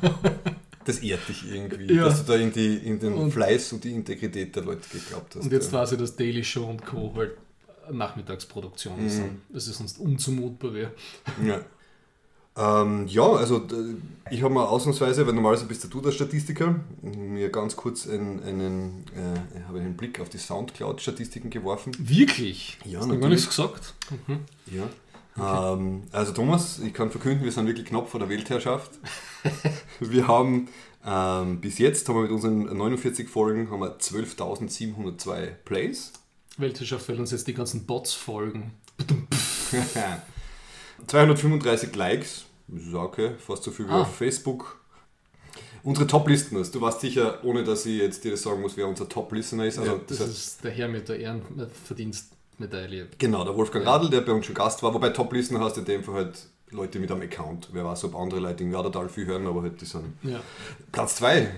Das 0.84 0.98
ehrt 0.98 1.28
dich 1.28 1.48
irgendwie, 1.48 1.94
Ja. 1.94 2.06
dass 2.06 2.24
du 2.26 2.32
da 2.32 2.38
in, 2.38 2.52
die, 2.52 2.74
in 2.76 2.98
den 2.98 3.14
Und- 3.14 3.30
Fleiß 3.30 3.72
und 3.72 3.84
die 3.84 3.92
Integrität 3.92 4.56
der 4.56 4.64
Leute 4.64 4.82
geglaubt 4.92 5.36
hast. 5.36 5.44
Und 5.44 5.52
jetzt 5.52 5.72
ja. 5.72 5.78
weiß 5.78 5.92
ich, 5.92 5.98
dass 5.98 6.16
Daily 6.16 6.42
Show 6.42 6.64
und 6.64 6.84
Co. 6.84 7.12
halt 7.16 7.36
Nachmittagsproduktionen 7.90 9.08
sind. 9.08 9.40
Das 9.49 9.67
ist 9.67 9.79
sonst 9.79 9.99
unzumutbar 9.99 10.75
wäre. 10.75 10.93
Ja. 11.44 11.61
Ähm, 12.55 13.06
ja, 13.06 13.23
also 13.23 13.67
ich 14.31 14.43
habe 14.43 14.52
mal 14.52 14.67
ausnahmsweise, 14.67 15.26
weil 15.26 15.32
normalerweise 15.32 15.64
bist 15.64 15.88
du 15.90 16.00
der 16.02 16.11
Statistiker, 16.11 16.81
mir 17.00 17.49
ganz 17.49 17.76
kurz 17.76 18.06
einen, 18.06 18.43
einen, 18.43 19.05
äh, 19.17 19.58
ich 19.58 19.67
habe 19.67 19.81
einen 19.81 19.96
Blick 19.96 20.20
auf 20.20 20.29
die 20.29 20.37
Soundcloud-Statistiken 20.37 21.49
geworfen. 21.49 21.93
Wirklich? 21.99 22.76
Ja, 22.84 22.99
Hast 22.99 23.06
du 23.06 23.12
gar 23.12 23.20
natürlich. 23.20 23.37
nichts 23.37 23.49
gesagt? 23.49 23.94
Mhm. 24.26 24.40
Ja. 24.67 25.73
Ähm, 25.73 26.02
also 26.12 26.32
Thomas, 26.32 26.79
ich 26.81 26.93
kann 26.93 27.11
verkünden, 27.11 27.43
wir 27.43 27.52
sind 27.52 27.67
wirklich 27.67 27.87
knapp 27.87 28.11
vor 28.11 28.20
der 28.20 28.29
Weltherrschaft. 28.29 28.90
wir 30.00 30.29
haben 30.29 30.69
ähm, 31.05 31.61
bis 31.61 31.79
jetzt 31.79 32.08
haben 32.08 32.17
wir 32.17 32.23
mit 32.23 32.31
unseren 32.31 32.64
49 32.64 33.29
Folgen 33.29 33.70
haben 33.70 33.81
wir 33.81 33.99
12.702 33.99 35.46
Plays. 35.64 36.12
Weltherrschaft, 36.58 37.08
weil 37.08 37.19
uns 37.19 37.31
jetzt 37.31 37.46
die 37.46 37.54
ganzen 37.54 37.87
Bots 37.87 38.12
folgen. 38.14 38.72
235 41.06 41.94
Likes, 41.96 42.44
das 42.69 42.82
ist 42.84 42.94
okay, 42.94 43.32
fast 43.38 43.62
so 43.64 43.70
viel 43.70 43.87
wie 43.88 43.93
Ah. 43.93 44.02
auf 44.02 44.14
Facebook. 44.16 44.78
Unsere 45.84 46.06
Top-Listen, 46.06 46.56
du 46.70 46.81
weißt 46.81 47.00
sicher, 47.00 47.43
ohne 47.44 47.64
dass 47.64 47.84
ich 47.87 47.99
jetzt 48.00 48.22
dir 48.22 48.31
das 48.32 48.43
sagen 48.43 48.60
muss, 48.60 48.76
wer 48.76 48.87
unser 48.87 49.08
Top-Listener 49.08 49.64
ist. 49.66 49.78
Also, 49.81 49.93
ja, 49.93 49.99
das 50.06 50.19
das 50.19 50.28
heißt, 50.28 50.37
ist 50.38 50.64
der 50.64 50.70
Herr 50.70 50.87
mit 50.88 51.08
der 51.08 51.19
Ehrenverdienstmedaille. 51.19 53.08
genau, 53.19 53.44
der 53.44 53.56
Wolfgang 53.56 53.84
Radl, 53.84 54.08
der 54.08 54.20
bei 54.20 54.31
uns 54.32 54.46
schon 54.46 54.55
Gast 54.55 54.81
war, 54.84 54.94
wobei 54.94 55.08
Top-Listener 55.08 55.58
hast 55.58 55.76
du 55.76 55.81
in 55.81 55.87
dem 55.87 56.05
Fall 56.05 56.14
halt 56.14 56.46
Leute 56.70 57.00
mit 57.00 57.10
einem 57.10 57.22
Account. 57.22 57.69
Wer 57.72 57.84
weiß, 57.84 58.05
ob 58.05 58.14
andere 58.14 58.38
Leute 58.38 58.62
in 58.62 58.70
total 58.72 59.08
viel 59.08 59.26
hören, 59.26 59.44
aber 59.46 59.62
halt 59.62 59.81
die 59.81 59.84
sind. 59.84 60.05
Ja. 60.22 60.40
Platz 60.93 61.16
2, 61.16 61.50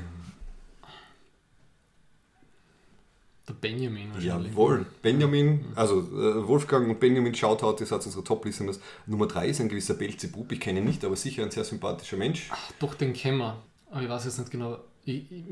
Der 3.46 3.52
Benjamin 3.54 4.08
wahrscheinlich. 4.14 4.52
jawohl, 4.52 4.86
Benjamin, 5.02 5.66
also 5.74 6.00
äh, 6.00 6.48
Wolfgang 6.48 6.88
und 6.88 6.98
Benjamin, 6.98 7.34
Shoutout, 7.34 7.76
ihr 7.80 7.86
seid 7.86 8.02
unsere 8.06 8.24
Top-Listeners. 8.24 8.80
Nummer 9.06 9.26
3 9.26 9.48
ist 9.48 9.60
ein 9.60 9.68
gewisser 9.68 9.92
Belzebub, 9.94 10.50
ich 10.50 10.60
kenne 10.60 10.78
ihn 10.78 10.86
nicht, 10.86 11.04
aber 11.04 11.14
sicher 11.14 11.42
ein 11.42 11.50
sehr 11.50 11.64
sympathischer 11.64 12.16
Mensch. 12.16 12.48
Ach, 12.50 12.72
doch, 12.78 12.94
den 12.94 13.12
kennen 13.12 13.36
wir. 13.38 13.58
Aber 13.90 14.00
ich 14.02 14.08
weiß 14.08 14.24
jetzt 14.24 14.38
nicht 14.38 14.50
genau. 14.50 14.78
Ich, 15.04 15.30
ich, 15.30 15.44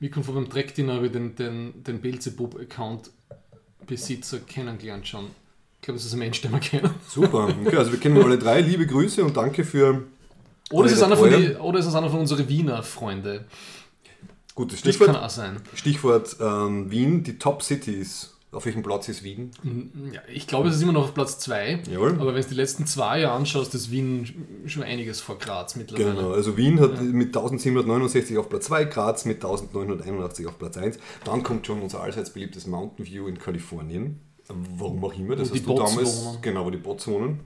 mir 0.00 0.10
kommt 0.10 0.26
vor 0.26 0.34
beim 0.34 0.50
Dreckdiener 0.50 0.92
habe 0.94 1.06
ich 1.06 1.12
den, 1.12 1.34
den, 1.34 1.82
den 1.82 2.02
Belzebub-Account-Besitzer 2.02 4.40
kennengelernt 4.40 5.08
schon. 5.08 5.28
Ich 5.80 5.86
glaube, 5.86 5.96
das 5.98 6.04
ist 6.04 6.12
ein 6.12 6.18
Mensch, 6.18 6.42
den 6.42 6.52
wir 6.52 6.60
kennen. 6.60 6.90
Super, 7.08 7.48
okay, 7.64 7.76
also 7.76 7.90
wir 7.90 8.00
kennen 8.00 8.22
alle 8.22 8.36
drei, 8.36 8.60
liebe 8.60 8.86
Grüße 8.86 9.24
und 9.24 9.34
danke 9.34 9.64
für 9.64 10.02
Oder 10.70 10.88
ist, 10.88 10.92
es 10.92 11.02
einer 11.02 11.16
von 11.16 11.30
die, 11.30 11.54
oder 11.56 11.78
ist 11.78 11.86
es 11.86 11.94
einer 11.94 12.10
von 12.10 12.20
unseren 12.20 12.46
Wiener 12.50 12.82
Freunde? 12.82 13.46
Gutes 14.54 14.80
Das 14.82 14.94
Stichwort. 14.94 15.12
kann 15.12 15.16
auch 15.24 15.30
sein. 15.30 15.56
Stichwort 15.74 16.36
ähm, 16.40 16.90
Wien, 16.90 17.22
die 17.24 17.38
Top 17.38 17.62
Cities. 17.62 18.30
Auf 18.52 18.66
welchem 18.66 18.84
Platz 18.84 19.08
ist 19.08 19.24
Wien? 19.24 19.50
Ja, 20.12 20.20
ich 20.32 20.46
glaube, 20.46 20.68
es 20.68 20.76
ist 20.76 20.82
immer 20.82 20.92
noch 20.92 21.02
auf 21.06 21.14
Platz 21.14 21.40
2. 21.40 21.82
Jawohl. 21.90 22.12
Aber 22.20 22.36
wenn 22.36 22.42
du 22.42 22.48
die 22.50 22.54
letzten 22.54 22.86
zwei 22.86 23.18
Jahre 23.18 23.34
anschaust, 23.34 23.74
ist 23.74 23.90
Wien 23.90 24.62
schon 24.66 24.84
einiges 24.84 25.20
vor 25.20 25.38
Graz 25.40 25.74
mittlerweile. 25.74 26.14
Genau, 26.14 26.30
also 26.30 26.56
Wien 26.56 26.78
hat 26.78 27.02
mit 27.02 27.36
1769 27.36 28.38
auf 28.38 28.48
Platz 28.48 28.66
2, 28.66 28.84
Graz 28.84 29.24
mit 29.24 29.38
1981 29.44 30.46
auf 30.46 30.56
Platz 30.56 30.76
1. 30.76 30.98
Dann 31.24 31.42
kommt 31.42 31.66
schon 31.66 31.82
unser 31.82 32.00
allseits 32.00 32.30
beliebtes 32.32 32.68
Mountain 32.68 33.04
View 33.04 33.26
in 33.26 33.38
Kalifornien. 33.40 34.20
Warum 34.78 35.04
auch 35.04 35.14
immer, 35.18 35.34
das 35.34 35.48
Wo 35.50 35.54
hast 35.54 35.60
die 35.60 35.66
du 35.66 35.74
Bots 35.74 35.90
damals, 35.90 36.24
wohnen. 36.24 36.38
genau, 36.42 36.64
wo 36.66 36.70
die 36.70 36.76
Bots 36.78 37.08
wohnen. 37.08 37.40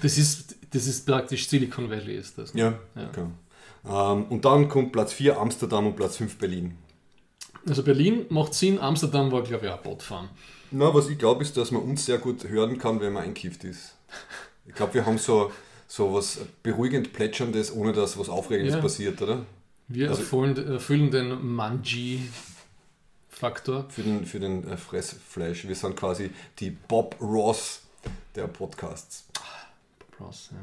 Das, 0.00 0.16
ist, 0.16 0.54
das 0.70 0.86
ist 0.86 1.04
praktisch 1.04 1.48
Silicon 1.48 1.90
Valley, 1.90 2.14
ist 2.16 2.38
das. 2.38 2.54
ne? 2.54 2.60
Ja, 2.94 3.02
Ja. 3.02 3.08
genau. 3.10 3.30
Ähm, 3.88 4.24
und 4.24 4.44
dann 4.44 4.68
kommt 4.68 4.92
Platz 4.92 5.12
4 5.12 5.38
Amsterdam 5.38 5.86
und 5.86 5.96
Platz 5.96 6.16
5 6.16 6.38
Berlin. 6.38 6.76
Also 7.68 7.82
Berlin 7.82 8.26
macht 8.28 8.54
Sinn, 8.54 8.78
Amsterdam 8.78 9.30
war, 9.32 9.42
glaube 9.42 9.66
ich, 9.66 9.72
auch 9.72 9.78
Botfahren. 9.78 10.28
Na, 10.70 10.92
was 10.94 11.08
ich 11.08 11.18
glaube, 11.18 11.42
ist, 11.42 11.56
dass 11.56 11.70
man 11.70 11.82
uns 11.82 12.06
sehr 12.06 12.18
gut 12.18 12.44
hören 12.44 12.78
kann, 12.78 13.00
wenn 13.00 13.12
man 13.12 13.24
einkifft 13.24 13.64
ist. 13.64 13.94
Ich 14.66 14.74
glaube, 14.74 14.94
wir 14.94 15.06
haben 15.06 15.18
so, 15.18 15.50
so 15.86 16.12
was 16.14 16.38
beruhigend 16.62 17.12
Plätscherndes, 17.12 17.72
ohne 17.74 17.92
dass 17.92 18.18
was 18.18 18.28
Aufregendes 18.28 18.74
Ja. 18.74 18.80
passiert, 18.80 19.20
oder? 19.22 19.46
Wir 19.88 20.08
Also- 20.10 20.22
erfüllen, 20.22 20.72
erfüllen 20.72 21.10
den 21.12 21.46
Manji-Faktor. 21.54 23.86
Für 23.88 24.02
den, 24.02 24.26
für 24.26 24.40
den 24.40 24.68
äh, 24.68 24.76
Fressfleisch. 24.76 25.66
Wir 25.68 25.74
sind 25.76 25.96
quasi 25.96 26.30
die 26.58 26.70
Bob 26.70 27.16
Ross 27.20 27.82
der 28.34 28.48
Podcasts. 28.48 29.26
Ross, 30.20 30.50
ja. 30.52 30.58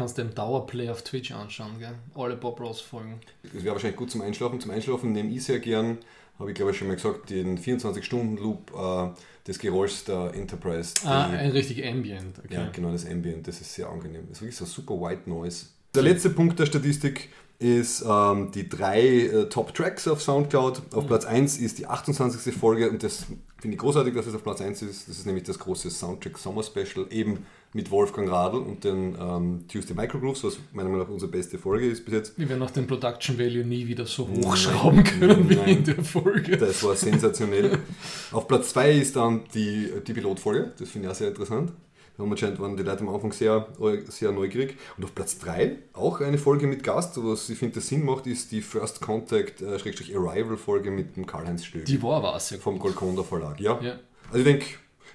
Kannst 0.00 0.18
du 0.18 0.22
im 0.22 0.34
Dauerplay 0.34 0.88
auf 0.88 1.02
Twitch 1.02 1.30
anschauen, 1.30 1.78
gell? 1.78 1.94
Alle 2.14 2.36
Bob 2.36 2.58
Ross 2.58 2.80
Folgen. 2.80 3.20
Das 3.42 3.62
wäre 3.62 3.74
wahrscheinlich 3.74 3.98
gut 3.98 4.10
zum 4.10 4.22
Einschlafen. 4.22 4.58
Zum 4.58 4.70
Einschlafen 4.70 5.12
nehme 5.12 5.30
ich 5.30 5.44
sehr 5.44 5.60
gern 5.60 5.98
habe 6.40 6.50
ich 6.50 6.56
glaube 6.56 6.70
ich 6.72 6.78
schon 6.78 6.88
mal 6.88 6.94
gesagt, 6.96 7.30
den 7.30 7.58
24-Stunden-Loop 7.58 8.72
äh, 8.74 9.10
des 9.46 9.58
Geräuschs 9.58 10.04
der 10.04 10.32
Enterprise. 10.34 10.94
Ah, 11.04 11.26
ein 11.26 11.50
richtig 11.50 11.86
Ambient. 11.86 12.38
Okay. 12.38 12.54
ja, 12.54 12.70
genau, 12.70 12.90
das 12.92 13.06
Ambient, 13.06 13.46
das 13.46 13.60
ist 13.60 13.74
sehr 13.74 13.88
angenehm. 13.88 14.22
Das 14.28 14.38
ist 14.38 14.42
wirklich 14.42 14.56
so 14.56 14.64
super 14.64 14.94
White 14.94 15.28
Noise. 15.28 15.66
Der 15.94 16.02
letzte 16.02 16.30
Punkt 16.30 16.58
der 16.58 16.66
Statistik 16.66 17.28
ist 17.60 18.02
ähm, 18.08 18.50
die 18.52 18.68
drei 18.68 19.02
äh, 19.02 19.48
Top 19.50 19.74
Tracks 19.74 20.08
auf 20.08 20.22
Soundcloud. 20.22 20.82
Auf 20.94 21.06
Platz 21.06 21.26
1 21.26 21.58
ist 21.58 21.78
die 21.78 21.86
28. 21.86 22.54
Folge 22.54 22.90
und 22.90 23.02
das 23.02 23.26
finde 23.60 23.74
ich 23.74 23.78
großartig, 23.78 24.14
dass 24.14 24.26
es 24.26 24.34
auf 24.34 24.42
Platz 24.42 24.62
1 24.62 24.80
ist. 24.80 25.08
Das 25.08 25.18
ist 25.18 25.26
nämlich 25.26 25.44
das 25.44 25.58
große 25.58 25.90
Soundtrack 25.90 26.38
Sommer 26.38 26.62
Special, 26.62 27.06
eben 27.10 27.44
mit 27.74 27.90
Wolfgang 27.90 28.30
Radl 28.30 28.60
und 28.60 28.82
den 28.82 29.14
ähm, 29.20 29.64
Tuesday 29.68 29.94
Microgrooves, 29.94 30.42
was 30.42 30.58
meiner 30.72 30.88
Meinung 30.88 31.06
nach 31.06 31.12
unsere 31.12 31.30
beste 31.30 31.58
Folge 31.58 31.86
ist 31.86 32.02
bis 32.04 32.14
jetzt. 32.14 32.38
Wir 32.38 32.48
werden 32.48 32.62
auch 32.62 32.70
den 32.70 32.86
Production 32.86 33.38
Value 33.38 33.64
nie 33.64 33.86
wieder 33.86 34.06
so 34.06 34.26
hochschrauben 34.26 35.04
können 35.04 35.48
wie 35.50 35.56
Nein. 35.56 35.68
in 35.68 35.84
der 35.84 36.02
Folge. 36.02 36.56
Das 36.56 36.82
war 36.82 36.96
sensationell. 36.96 37.78
Auf 38.32 38.48
Platz 38.48 38.70
2 38.70 38.92
ist 38.92 39.16
dann 39.16 39.42
die, 39.54 39.90
die 40.06 40.14
Pilotfolge. 40.14 40.72
Das 40.78 40.88
finde 40.88 41.08
ich 41.08 41.12
auch 41.12 41.16
sehr 41.16 41.28
interessant. 41.28 41.72
Haben 42.20 42.30
anscheinend 42.30 42.60
waren 42.60 42.76
die 42.76 42.82
Leute 42.82 43.00
am 43.00 43.08
Anfang 43.08 43.32
sehr, 43.32 43.66
sehr 44.08 44.32
neugierig. 44.32 44.76
Und 44.96 45.04
auf 45.04 45.14
Platz 45.14 45.38
3 45.38 45.76
auch 45.92 46.20
eine 46.20 46.38
Folge 46.38 46.66
mit 46.66 46.84
Gast, 46.84 47.22
was 47.22 47.48
ich 47.48 47.58
finde, 47.58 47.76
das 47.76 47.88
Sinn 47.88 48.04
macht, 48.04 48.26
ist 48.26 48.52
die 48.52 48.62
First 48.62 49.00
Contact 49.00 49.62
äh, 49.62 49.78
Schrägstrich 49.78 50.16
Arrival 50.16 50.56
Folge 50.56 50.90
mit 50.90 51.16
dem 51.16 51.26
Karl-Heinz 51.26 51.64
Stöger 51.64 51.84
Die 51.84 52.02
war 52.02 52.16
aber 52.16 52.36
auch 52.36 52.40
sehr 52.40 52.58
vom 52.58 52.78
Golconda 52.78 53.22
Verlag. 53.22 53.60
Ja. 53.60 53.80
Ja. 53.80 53.98
Also 54.28 54.38
ich 54.38 54.44
denke, 54.44 54.66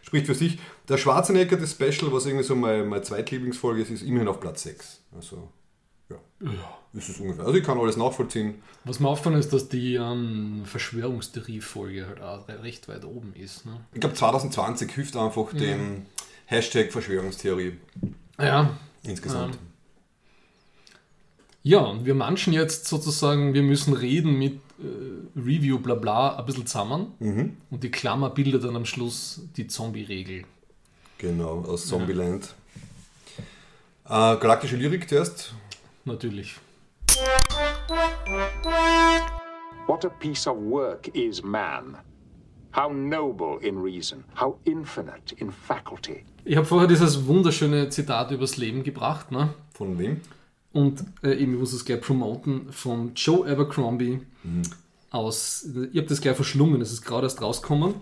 spricht 0.01 0.25
für 0.25 0.35
sich. 0.35 0.59
Der 0.87 0.97
Schwarzenegger, 0.97 1.57
das 1.57 1.71
Special, 1.71 2.11
was 2.11 2.25
irgendwie 2.25 2.43
so 2.43 2.55
meine, 2.55 2.83
meine 2.83 3.01
Zweitlieblingsfolge 3.01 3.81
ist, 3.81 3.91
ist 3.91 4.03
immerhin 4.03 4.27
auf 4.27 4.39
Platz 4.39 4.63
6. 4.63 5.01
Also, 5.15 5.49
ja. 6.09 6.17
Das 6.95 7.09
ist 7.09 7.19
ungefähr. 7.19 7.45
Also 7.45 7.57
ich 7.57 7.63
kann 7.63 7.77
alles 7.77 7.97
nachvollziehen. 7.97 8.61
Was 8.85 9.01
mir 9.01 9.09
auffällt, 9.09 9.35
ist, 9.35 9.51
dass 9.51 9.67
die 9.67 9.95
ähm, 9.95 10.61
Verschwörungstheorie-Folge 10.63 12.07
halt 12.07 12.21
auch 12.21 12.47
recht 12.47 12.87
weit 12.87 13.03
oben 13.03 13.33
ist. 13.35 13.65
Ne? 13.65 13.81
Ich 13.93 13.99
glaube 13.99 14.15
2020 14.15 14.91
hilft 14.91 15.17
einfach 15.17 15.51
dem 15.51 16.05
Hashtag 16.45 16.91
Verschwörungstheorie 16.91 17.77
Ja. 18.39 18.77
insgesamt. 19.03 19.57
Ja, 21.63 21.79
und 21.79 22.05
wir 22.05 22.13
manchen 22.13 22.53
jetzt 22.53 22.85
sozusagen, 22.87 23.53
wir 23.55 23.63
müssen 23.63 23.93
reden 23.93 24.37
mit 24.37 24.59
äh, 24.79 25.39
Review 25.39 25.79
bla 25.79 25.95
bla 25.95 26.35
ein 26.37 26.45
bisschen 26.45 26.67
zusammen. 26.67 27.13
Mhm. 27.19 27.57
Und 27.71 27.83
die 27.83 27.89
Klammer 27.89 28.29
bildet 28.29 28.63
dann 28.63 28.75
am 28.75 28.85
Schluss 28.85 29.41
die 29.57 29.65
Zombie-Regel. 29.67 30.43
Genau, 31.17 31.61
aus 31.67 31.87
Zombieland. 31.87 32.53
Äh, 34.05 34.09
galaktische 34.37 34.75
Lyrik 34.75 35.09
zuerst. 35.09 35.53
Natürlich. 36.03 36.57
What 39.87 40.05
a 40.05 40.09
piece 40.09 40.45
of 40.45 40.57
work 40.57 41.07
is 41.15 41.41
man. 41.41 41.97
How 42.75 42.91
noble 42.91 43.57
in 43.61 43.77
reason, 43.81 44.23
how 44.39 44.59
infinite 44.65 45.33
in 45.37 45.49
faculty. 45.49 46.25
Ich 46.47 46.55
habe 46.57 46.65
vorher 46.67 46.87
dieses 46.87 47.25
wunderschöne 47.25 47.89
Zitat 47.89 48.29
übers 48.29 48.57
Leben 48.57 48.83
gebracht. 48.83 49.31
Ne? 49.31 49.53
Von 49.73 49.97
wem? 49.97 50.21
Und 50.71 51.03
äh, 51.23 51.33
ich 51.33 51.47
muss 51.47 51.73
es 51.73 51.85
gleich 51.85 52.01
promoten, 52.01 52.71
von 52.71 53.13
Joe 53.15 53.49
Abercrombie 53.49 54.21
aus, 55.09 55.67
ich 55.91 55.97
habe 55.97 56.07
das 56.07 56.21
gleich 56.21 56.35
verschlungen, 56.35 56.81
es 56.81 56.91
ist 56.91 57.01
gerade 57.01 57.25
erst 57.25 57.41
rausgekommen, 57.41 57.95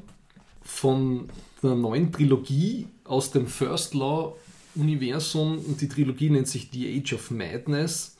von 0.61 1.29
der 1.61 1.75
neuen 1.75 2.11
Trilogie 2.11 2.87
aus 3.05 3.31
dem 3.31 3.47
First 3.47 3.93
Law 3.93 4.35
Universum 4.75 5.59
und 5.59 5.79
die 5.79 5.87
Trilogie 5.87 6.31
nennt 6.31 6.47
sich 6.47 6.69
The 6.73 6.99
Age 6.99 7.13
of 7.13 7.29
Madness 7.29 8.17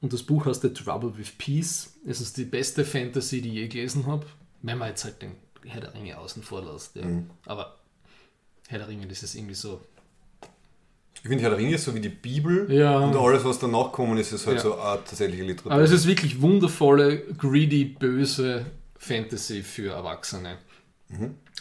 und 0.00 0.14
das 0.14 0.22
Buch 0.22 0.46
heißt 0.46 0.62
The 0.62 0.70
Trouble 0.70 1.16
with 1.18 1.32
Peace. 1.36 1.92
Es 2.06 2.22
ist 2.22 2.38
die 2.38 2.44
beste 2.44 2.86
Fantasy, 2.86 3.42
die 3.42 3.50
ich 3.50 3.54
je 3.54 3.68
gelesen 3.68 4.06
habe, 4.06 4.24
wenn 4.62 4.78
man 4.78 4.88
jetzt 4.88 5.04
halt 5.04 5.20
den 5.20 5.32
Herr 5.66 5.82
der 5.82 5.92
Ringe 5.92 6.16
außen 6.16 6.42
vor 6.42 6.64
lässt. 6.64 6.96
Ja. 6.96 7.04
Aber 7.44 7.79
Herr 8.70 8.78
der 8.78 8.88
Ringe, 8.88 9.06
das 9.06 9.22
ist 9.22 9.34
irgendwie 9.34 9.54
so 9.54 9.80
Ich 11.22 11.28
finde, 11.28 11.42
Herr 11.42 11.50
der 11.50 11.58
Ringe 11.58 11.74
ist 11.74 11.84
so 11.84 11.94
wie 11.94 12.00
die 12.00 12.08
Bibel. 12.08 12.72
Ja. 12.72 12.98
Und 13.00 13.14
alles, 13.16 13.44
was 13.44 13.58
danach 13.58 13.92
kommen 13.92 14.16
ist, 14.18 14.32
ist 14.32 14.46
halt 14.46 14.56
Ja. 14.58 14.62
so 14.62 14.78
eine 14.78 15.04
tatsächliche 15.04 15.42
Literatur. 15.44 15.72
Aber 15.72 15.82
es 15.82 15.90
ist 15.90 16.06
wirklich 16.06 16.40
wundervolle, 16.40 17.18
greedy, 17.36 17.84
böse 17.84 18.66
Fantasy 18.98 19.62
für 19.62 19.92
Erwachsene. 19.92 20.58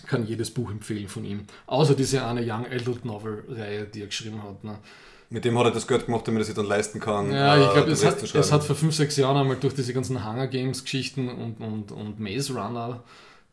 Kann 0.05 0.25
jedes 0.27 0.51
Buch 0.51 0.69
empfehlen 0.71 1.07
von 1.07 1.25
ihm. 1.25 1.45
Außer 1.65 1.95
diese 1.95 2.23
eine 2.23 2.41
Young 2.41 2.65
Adult 2.71 3.03
Novel-Reihe, 3.05 3.85
die 3.85 4.01
er 4.01 4.07
geschrieben 4.07 4.41
hat. 4.43 4.63
Ne? 4.63 4.77
Mit 5.31 5.43
dem 5.45 5.57
hat 5.57 5.65
er 5.65 5.71
das 5.71 5.87
Geld 5.87 6.05
gemacht, 6.05 6.27
damit 6.27 6.41
er 6.41 6.45
sich 6.45 6.55
dann 6.55 6.65
leisten 6.67 6.99
kann. 6.99 7.31
Ja, 7.31 7.55
äh, 7.55 7.59
ich 7.65 7.71
glaube, 7.73 7.81
den 7.87 7.93
es, 7.93 8.05
hat- 8.05 8.21
es 8.35 8.51
hat 8.51 8.63
vor 8.63 8.75
fünf, 8.75 8.95
sechs 8.95 9.17
Jahren 9.17 9.37
einmal 9.37 9.57
durch 9.57 9.73
diese 9.73 9.93
ganzen 9.93 10.23
Hunger 10.25 10.47
Games-Geschichten 10.47 11.27
und, 11.29 11.59
und, 11.59 11.91
und 11.91 12.19
Maze 12.19 12.53
Runner, 12.53 13.03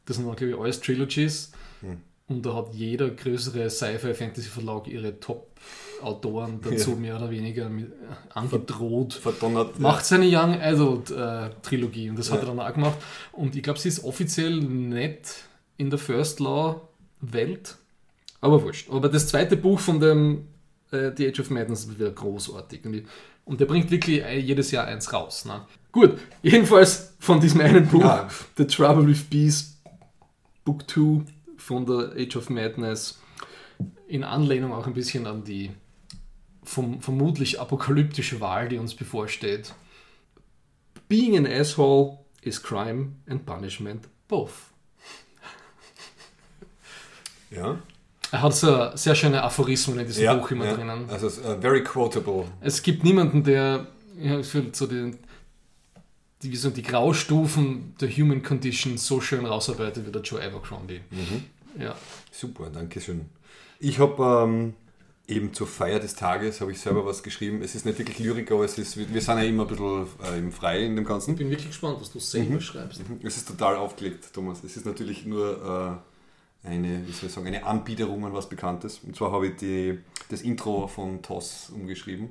das 0.04 0.16
sind, 0.16 0.24
glaube 0.26 0.46
ich, 0.52 0.58
alles 0.58 0.80
Trilogies. 0.80 1.52
Hm. 1.80 2.00
Und 2.28 2.44
da 2.44 2.54
hat 2.54 2.74
jeder 2.74 3.10
größere 3.10 3.70
Sci-Fi-Fantasy-Verlag 3.70 4.88
ihre 4.88 5.20
Top-Autoren 5.20 6.60
dazu 6.64 6.90
Ja. 6.90 6.96
mehr 6.96 7.16
oder 7.16 7.30
weniger 7.30 7.68
mit, 7.68 7.86
äh, 7.86 7.94
angedroht. 8.34 9.14
verdonnert. 9.14 9.78
macht 9.78 10.04
seine 10.04 10.26
Young 10.26 10.60
Adult 10.60 11.10
äh, 11.12 11.50
Trilogie 11.62 12.10
und 12.10 12.18
das 12.18 12.30
hat 12.32 12.40
er 12.40 12.46
dann 12.46 12.58
auch 12.60 12.72
gemacht. 12.72 12.96
Und 13.32 13.54
ich 13.54 13.62
glaube, 13.62 13.78
sie 13.78 13.88
ist 13.88 14.02
offiziell 14.02 14.56
nicht 14.56 15.44
in 15.76 15.90
der 15.90 15.98
First 15.98 16.40
Law 16.40 16.88
Welt, 17.20 17.76
aber 18.40 18.62
wurscht. 18.62 18.90
Aber 18.90 19.08
das 19.08 19.28
zweite 19.28 19.56
Buch 19.56 19.78
von 19.78 20.00
dem 20.00 20.48
äh, 20.90 21.10
The 21.16 21.28
Age 21.28 21.40
of 21.40 21.50
Madness 21.50 21.84
ist 21.84 21.94
wieder 21.98 22.10
großartig. 22.10 22.84
Und, 22.84 22.94
ich, 22.94 23.04
und 23.44 23.60
der 23.60 23.66
bringt 23.66 23.90
wirklich 23.90 24.22
äh, 24.22 24.38
jedes 24.38 24.70
Jahr 24.72 24.86
eins 24.86 25.12
raus. 25.12 25.44
Ne? 25.44 25.64
Gut, 25.92 26.18
jedenfalls 26.42 27.14
von 27.20 27.40
diesem 27.40 27.60
einen 27.60 27.86
Buch, 27.86 28.00
Ja. 28.00 28.28
The 28.56 28.66
Trouble 28.66 29.06
with 29.06 29.22
Bees, 29.24 29.76
Book 30.64 30.88
2 30.90 31.24
von 31.66 31.84
der 31.84 32.12
Age 32.16 32.36
of 32.36 32.48
Madness, 32.48 33.20
in 34.06 34.22
Anlehnung 34.22 34.72
auch 34.72 34.86
ein 34.86 34.94
bisschen 34.94 35.26
an 35.26 35.42
die 35.42 35.72
vom, 36.62 37.00
vermutlich 37.00 37.60
apokalyptische 37.60 38.40
Wahl, 38.40 38.68
die 38.68 38.78
uns 38.78 38.94
bevorsteht. 38.94 39.74
Being 41.08 41.36
an 41.36 41.46
asshole 41.46 42.18
is 42.42 42.62
crime 42.62 43.16
and 43.28 43.44
punishment 43.44 44.08
both. 44.28 44.52
Ja, 47.50 47.78
Er 48.30 48.42
hat 48.42 48.54
so 48.54 48.90
sehr 48.94 49.14
schöne 49.14 49.42
Aphorismen 49.42 49.98
in 49.98 50.06
diesem 50.06 50.24
ja, 50.24 50.34
Buch 50.34 50.50
immer 50.50 50.66
ja. 50.66 50.74
drinnen. 50.74 51.08
Also 51.10 51.26
äh, 51.26 51.60
very 51.60 51.82
quotable. 51.82 52.44
Es 52.60 52.82
gibt 52.82 53.02
niemanden, 53.04 53.42
der 53.42 53.86
ja, 54.20 54.42
für 54.42 54.64
so 54.72 54.86
die, 54.86 55.12
die, 56.42 56.52
wie 56.52 56.56
so 56.56 56.70
die 56.70 56.82
Graustufen 56.82 57.94
der 58.00 58.10
Human 58.10 58.42
Condition 58.42 58.98
so 58.98 59.20
schön 59.20 59.46
rausarbeitet 59.46 60.06
wie 60.06 60.12
der 60.12 60.22
Joe 60.22 60.42
Abercrombie. 60.42 61.00
Mhm. 61.10 61.44
Ja. 61.78 61.94
Super, 62.30 62.70
danke 62.70 63.00
schön. 63.00 63.26
Ich 63.78 63.98
habe 63.98 64.44
ähm, 64.44 64.74
eben 65.28 65.52
zur 65.52 65.66
Feier 65.66 65.98
des 65.98 66.14
Tages 66.14 66.60
habe 66.60 66.72
ich 66.72 66.80
selber 66.80 67.04
was 67.04 67.22
geschrieben. 67.22 67.62
Es 67.62 67.74
ist 67.74 67.84
nicht 67.84 67.98
wirklich 67.98 68.18
Lyrik, 68.18 68.50
aber 68.52 68.64
es 68.64 68.78
ist, 68.78 68.96
wir 68.96 69.20
sind 69.20 69.38
ja 69.38 69.44
immer 69.44 69.64
ein 69.64 69.68
bisschen 69.68 70.06
äh, 70.24 70.38
im 70.38 70.52
frei 70.52 70.84
in 70.84 70.96
dem 70.96 71.04
Ganzen. 71.04 71.32
Ich 71.32 71.38
bin 71.38 71.50
wirklich 71.50 71.68
gespannt, 71.68 71.98
was 72.00 72.12
du 72.12 72.20
selber 72.20 72.60
schreibst. 72.60 73.00
Es 73.22 73.36
ist 73.36 73.48
total 73.48 73.76
aufgelegt, 73.76 74.32
Thomas. 74.32 74.62
Es 74.64 74.76
ist 74.76 74.86
natürlich 74.86 75.26
nur 75.26 76.00
äh, 76.64 76.68
eine, 76.68 77.06
wie 77.06 77.12
soll 77.12 77.28
ich 77.28 77.34
sagen, 77.34 77.46
eine 77.46 77.64
Anbiederung 77.64 78.24
an 78.24 78.32
was 78.32 78.48
Bekanntes. 78.48 79.00
Und 79.04 79.16
zwar 79.16 79.32
habe 79.32 79.48
ich 79.48 79.56
die, 79.56 79.98
das 80.28 80.42
Intro 80.42 80.86
von 80.88 81.22
TOS 81.22 81.70
umgeschrieben. 81.74 82.30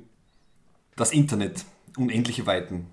Das 0.96 1.12
Internet, 1.12 1.64
unendliche 1.96 2.46
Weiten. 2.46 2.86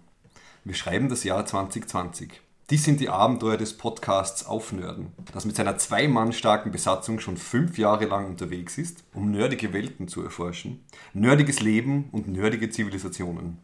Wir 0.65 0.75
schreiben 0.75 1.10
das 1.10 1.24
Jahr 1.24 1.45
2020. 1.45 2.41
Dies 2.70 2.86
sind 2.86 3.01
die 3.01 3.10
Abenteuer 3.10 3.58
des 3.58 3.77
Podcasts 3.77 4.46
Aufnörden, 4.46 5.12
das 5.34 5.43
mit 5.43 5.53
seiner 5.53 5.77
zwei 5.77 6.08
Mann 6.08 6.32
starken 6.32 6.72
Besatzung 6.72 7.20
schon 7.20 7.36
fünf 7.36 7.77
Jahre 7.77 8.05
lang 8.05 8.25
unterwegs 8.25 8.77
ist, 8.77 9.03
um 9.13 9.32
nerdige 9.32 9.74
Welten 9.74 10.08
zu 10.08 10.24
erforschen, 10.24 10.82
nerdiges 11.13 11.60
Leben 11.60 12.08
und 12.13 12.29
nerdige 12.29 12.70
Zivilisationen. 12.70 13.58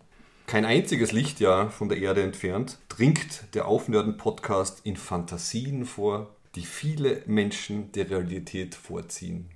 Kein 0.47 0.65
einziges 0.65 1.13
Lichtjahr 1.13 1.69
von 1.71 1.87
der 1.87 1.99
Erde 1.99 2.23
entfernt 2.23 2.77
dringt 2.89 3.45
der 3.53 3.69
Aufnörden-Podcast 3.69 4.81
in 4.83 4.97
Fantasien 4.97 5.85
vor, 5.85 6.35
die 6.55 6.65
viele 6.65 7.23
Menschen 7.25 7.93
der 7.93 8.09
Realität 8.09 8.75
vorziehen. 8.75 9.49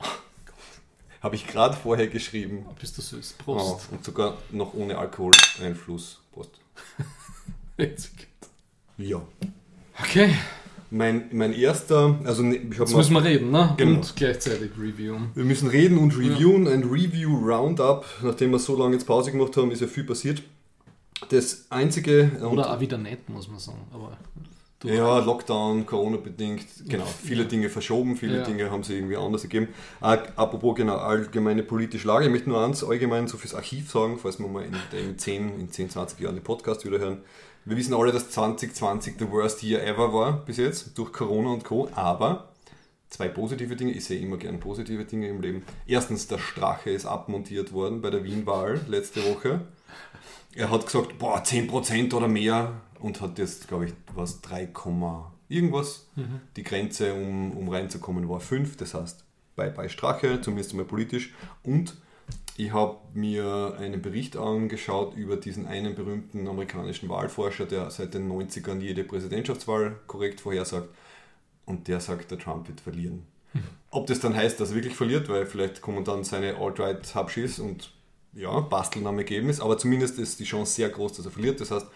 Habe 1.22 1.34
ich 1.34 1.46
gerade 1.46 1.76
vorher 1.76 2.08
geschrieben. 2.08 2.66
Bist 2.78 2.98
du 2.98 3.02
süß? 3.02 3.36
Oh, 3.46 3.54
Prost. 3.54 3.88
und 3.90 4.04
sogar 4.04 4.36
noch 4.50 4.74
ohne 4.74 4.98
Alkoholeinfluss. 4.98 6.20
Prost. 6.30 6.60
Ja. 9.00 9.20
Okay, 10.02 10.34
Mein, 10.90 11.24
mein 11.32 11.52
erster, 11.52 12.18
also 12.24 12.42
ne, 12.42 12.56
ich 12.56 12.62
habe 12.78 12.84
jetzt 12.90 12.96
müssen 12.96 13.14
wir 13.14 13.22
reden, 13.24 13.50
ne? 13.50 13.74
Genau. 13.76 13.96
Und 13.98 14.16
gleichzeitig 14.16 14.70
reviewen. 14.78 15.28
Wir 15.34 15.44
müssen 15.44 15.68
reden 15.68 15.98
und 15.98 16.16
reviewen. 16.18 16.66
Ein 16.66 16.82
Review-Roundup. 16.84 18.04
Nachdem 18.22 18.50
wir 18.52 18.58
so 18.58 18.76
lange 18.76 18.94
jetzt 18.94 19.06
Pause 19.06 19.30
gemacht 19.30 19.56
haben, 19.56 19.70
ist 19.70 19.80
ja 19.80 19.86
viel 19.86 20.04
passiert. 20.04 20.42
Das 21.28 21.66
einzige. 21.70 22.32
und- 22.40 22.54
Oder 22.58 22.72
auch 22.74 22.80
wieder 22.80 22.98
nett, 22.98 23.28
muss 23.28 23.48
man 23.48 23.58
sagen. 23.58 23.78
Aber 23.92 24.16
Ja, 24.82 25.18
Lockdown, 25.18 25.84
Corona-bedingt, 25.84 26.64
genau. 26.88 27.04
Viele 27.04 27.44
Dinge 27.44 27.68
verschoben, 27.68 28.16
viele 28.16 28.38
Ja. 28.38 28.44
Dinge 28.44 28.70
haben 28.70 28.82
sich 28.82 28.96
irgendwie 28.96 29.16
anders 29.16 29.42
gegeben. 29.42 29.68
Äh, 30.00 30.16
apropos, 30.36 30.74
genau, 30.74 30.96
allgemeine 30.96 31.62
politische 31.62 32.08
Lage. 32.08 32.24
Ich 32.24 32.30
möchte 32.30 32.48
nur 32.48 32.64
eins 32.64 32.82
allgemein 32.82 33.28
so 33.28 33.36
fürs 33.36 33.54
Archiv 33.54 33.90
sagen, 33.90 34.18
falls 34.20 34.38
wir 34.38 34.48
mal 34.48 34.64
in, 34.64 34.72
in, 34.98 35.18
10, 35.18 35.60
in 35.60 35.70
10, 35.70 35.90
20 35.90 36.18
Jahren 36.20 36.34
den 36.36 36.42
Podcast 36.44 36.86
wieder 36.86 36.98
hören. 36.98 37.18
Wir 37.70 37.76
wissen 37.76 37.94
alle, 37.94 38.10
dass 38.10 38.30
2020 38.30 39.14
the 39.16 39.30
worst 39.30 39.62
year 39.62 39.80
ever 39.86 40.12
war 40.12 40.44
bis 40.44 40.56
jetzt, 40.56 40.98
durch 40.98 41.12
Corona 41.12 41.50
und 41.50 41.62
Co. 41.62 41.88
Aber 41.94 42.48
zwei 43.10 43.28
positive 43.28 43.76
Dinge, 43.76 43.92
ich 43.92 44.04
sehe 44.04 44.20
immer 44.20 44.38
gern 44.38 44.58
positive 44.58 45.04
Dinge 45.04 45.28
im 45.28 45.40
Leben. 45.40 45.62
Erstens, 45.86 46.26
der 46.26 46.38
Strache 46.38 46.90
ist 46.90 47.06
abmontiert 47.06 47.72
worden 47.72 48.02
bei 48.02 48.10
der 48.10 48.24
Wien-Wahl 48.24 48.80
letzte 48.88 49.24
Woche. 49.24 49.60
Er 50.56 50.68
hat 50.68 50.84
gesagt, 50.84 51.16
boah, 51.20 51.44
10% 51.44 52.12
oder 52.12 52.26
mehr 52.26 52.72
und 52.98 53.20
hat 53.20 53.38
jetzt, 53.38 53.68
glaube 53.68 53.84
ich, 53.84 53.92
was 54.16 54.40
3, 54.40 54.70
irgendwas. 55.48 56.08
Mhm. 56.16 56.40
Die 56.56 56.64
Grenze, 56.64 57.14
um, 57.14 57.52
um 57.52 57.68
reinzukommen, 57.68 58.28
war 58.28 58.40
5. 58.40 58.78
Das 58.78 58.94
heißt, 58.94 59.24
bei, 59.54 59.70
bei 59.70 59.88
Strache, 59.88 60.40
zumindest 60.40 60.74
mal 60.74 60.84
politisch. 60.84 61.34
Und 61.62 61.96
ich 62.64 62.72
habe 62.72 62.98
mir 63.14 63.76
einen 63.78 64.02
Bericht 64.02 64.36
angeschaut 64.36 65.16
über 65.16 65.36
diesen 65.36 65.66
einen 65.66 65.94
berühmten 65.94 66.46
amerikanischen 66.46 67.08
Wahlforscher, 67.08 67.64
der 67.64 67.90
seit 67.90 68.12
den 68.12 68.30
90ern 68.30 68.80
jede 68.80 69.02
Präsidentschaftswahl 69.02 69.96
korrekt 70.06 70.40
vorhersagt. 70.40 70.88
Und 71.64 71.88
der 71.88 72.00
sagt, 72.00 72.30
der 72.30 72.38
Trump 72.38 72.68
wird 72.68 72.80
verlieren. 72.80 73.24
Hm. 73.52 73.62
Ob 73.90 74.06
das 74.08 74.20
dann 74.20 74.36
heißt, 74.36 74.60
dass 74.60 74.70
er 74.70 74.74
wirklich 74.74 74.94
verliert, 74.94 75.28
weil 75.28 75.46
vielleicht 75.46 75.80
kommen 75.80 76.04
dann 76.04 76.22
seine 76.24 76.56
Alt-Right-Hubschis 76.56 77.60
und 77.60 77.92
ja, 78.34 78.60
basteln 78.60 79.06
am 79.06 79.18
Ergebnis, 79.18 79.60
aber 79.60 79.78
zumindest 79.78 80.18
ist 80.18 80.38
die 80.38 80.44
Chance 80.44 80.74
sehr 80.74 80.88
groß, 80.88 81.14
dass 81.14 81.26
er 81.26 81.32
verliert. 81.32 81.60
Das 81.60 81.70
heißt, 81.70 81.86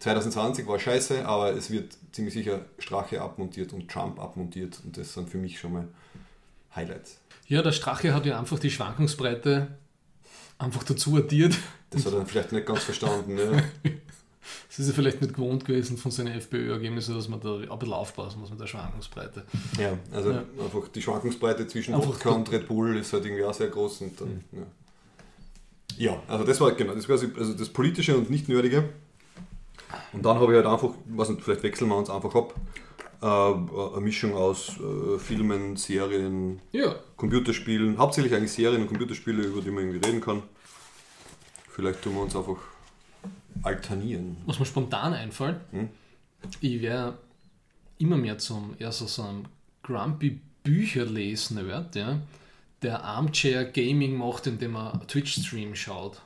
2020 0.00 0.66
war 0.66 0.78
scheiße, 0.78 1.26
aber 1.26 1.52
es 1.52 1.70
wird 1.70 1.96
ziemlich 2.12 2.34
sicher 2.34 2.66
Strache 2.78 3.20
abmontiert 3.20 3.72
und 3.72 3.90
Trump 3.90 4.20
abmontiert 4.20 4.80
und 4.84 4.96
das 4.96 5.14
sind 5.14 5.30
für 5.30 5.38
mich 5.38 5.58
schon 5.58 5.72
mal 5.72 5.88
Highlights. 6.74 7.20
Ja, 7.46 7.62
der 7.62 7.72
Strache 7.72 8.14
hat 8.14 8.26
ja 8.26 8.38
einfach 8.38 8.58
die 8.58 8.70
Schwankungsbreite 8.70 9.78
einfach 10.62 10.84
dazu 10.84 11.16
addiert. 11.16 11.56
Das 11.90 12.06
hat 12.06 12.14
er 12.14 12.24
vielleicht 12.24 12.52
nicht 12.52 12.66
ganz 12.66 12.84
verstanden. 12.84 13.34
Ne? 13.34 13.64
Das 14.68 14.78
ist 14.78 14.88
ja 14.88 14.94
vielleicht 14.94 15.20
nicht 15.20 15.34
gewohnt 15.34 15.64
gewesen 15.64 15.96
von 15.98 16.10
seinen 16.10 16.34
FPÖ-Ergebnissen, 16.34 17.14
dass 17.14 17.28
man 17.28 17.40
da 17.40 17.56
ein 17.56 17.78
bisschen 17.78 17.92
aufpassen 17.92 18.40
muss 18.40 18.50
mit 18.50 18.58
der 18.58 18.66
Schwankungsbreite. 18.66 19.44
Ja, 19.78 19.96
also 20.10 20.30
ja. 20.32 20.44
einfach 20.58 20.88
die 20.88 21.00
Schwankungsbreite 21.00 21.66
zwischen 21.68 21.94
einfach 21.94 22.08
Wodka 22.08 22.30
und 22.30 22.50
Red 22.50 22.66
Bull 22.66 22.96
ist 22.96 23.12
halt 23.12 23.24
irgendwie 23.24 23.44
auch 23.44 23.54
sehr 23.54 23.68
groß. 23.68 24.00
Und 24.00 24.20
dann, 24.20 24.28
mhm. 24.50 24.66
ja. 25.98 26.12
ja. 26.12 26.22
also 26.26 26.44
das 26.44 26.60
war 26.60 26.72
genau, 26.72 26.94
das 26.94 27.08
war 27.08 27.18
also 27.38 27.52
das 27.52 27.68
Politische 27.68 28.16
und 28.16 28.30
nicht 28.30 28.48
Nerdige. 28.48 28.88
Und 30.12 30.24
dann 30.24 30.38
habe 30.38 30.52
ich 30.52 30.56
halt 30.56 30.66
einfach, 30.66 30.90
was 31.06 31.28
nicht, 31.28 31.42
vielleicht 31.42 31.62
wechseln 31.62 31.88
wir 31.88 31.96
uns 31.96 32.10
einfach 32.10 32.34
ab, 32.34 32.54
eine 33.22 34.00
Mischung 34.00 34.34
aus 34.34 34.72
äh, 34.78 35.18
Filmen, 35.18 35.76
Serien, 35.76 36.60
ja. 36.72 36.96
Computerspielen, 37.16 37.96
hauptsächlich 37.98 38.34
eigentlich 38.34 38.52
Serien 38.52 38.82
und 38.82 38.88
Computerspiele, 38.88 39.42
über 39.44 39.60
die 39.60 39.70
man 39.70 39.84
irgendwie 39.84 40.06
reden 40.06 40.20
kann. 40.20 40.42
Vielleicht 41.68 42.02
tun 42.02 42.14
wir 42.14 42.22
uns 42.22 42.34
einfach 42.34 42.56
alternieren. 43.62 44.36
Was 44.46 44.58
mir 44.58 44.66
spontan 44.66 45.14
einfällt, 45.14 45.60
hm? 45.70 45.88
ich 46.60 46.82
wäre 46.82 47.18
immer 47.98 48.16
mehr 48.16 48.38
zum 48.38 48.74
eher 48.78 48.92
so, 48.92 49.06
so 49.06 49.22
einem 49.22 49.44
grumpy 49.82 50.40
Bücherlesen-Nerd, 50.64 51.94
ja, 51.96 52.20
der 52.82 53.04
Armchair 53.04 53.64
Gaming 53.64 54.16
macht, 54.16 54.46
indem 54.46 54.76
er 54.76 55.00
Twitch-Stream 55.06 55.74
schaut. 55.74 56.20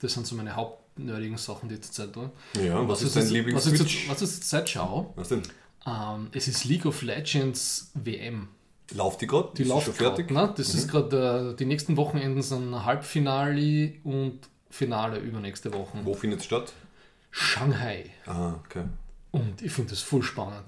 Das 0.00 0.14
sind 0.14 0.26
so 0.26 0.34
meine 0.34 0.56
hauptnerdigen 0.56 1.36
Sachen, 1.36 1.68
die 1.68 1.80
zur 1.80 1.92
Zeit 1.92 2.12
tun. 2.12 2.30
Ja, 2.60 2.80
was, 2.88 3.00
was 3.00 3.02
ist 3.02 3.16
dein 3.16 3.28
lieblings 3.28 3.64
was, 3.64 3.72
ich 3.72 4.08
was 4.08 4.22
ich 4.22 4.30
zurzeit 4.30 4.68
schaue? 4.68 5.12
Was 5.14 5.28
denn? 5.28 5.42
Ähm, 5.86 6.28
es 6.32 6.48
ist 6.48 6.64
League 6.64 6.86
of 6.86 7.02
Legends 7.02 7.90
WM. 7.94 8.48
Lauft 8.94 9.20
die 9.20 9.26
gerade? 9.26 9.50
Die 9.56 9.64
läuft 9.64 9.86
schon 9.86 9.94
fertig? 9.94 10.28
Grad, 10.28 10.50
ne? 10.50 10.54
Das 10.56 10.72
mhm. 10.72 10.78
ist 10.78 10.88
gerade, 10.88 11.52
äh, 11.52 11.56
die 11.56 11.64
nächsten 11.64 11.96
Wochenenden 11.96 12.42
sind 12.42 12.84
Halbfinale 12.84 13.94
und 14.04 14.40
Finale 14.70 15.18
übernächste 15.18 15.72
Woche. 15.72 15.98
Wo 16.04 16.14
findet 16.14 16.40
es 16.40 16.46
statt? 16.46 16.72
Shanghai. 17.30 18.10
Ah, 18.26 18.54
okay. 18.64 18.84
Und 19.30 19.62
ich 19.62 19.72
finde 19.72 19.90
das 19.90 20.00
voll 20.00 20.22
spannend. 20.22 20.64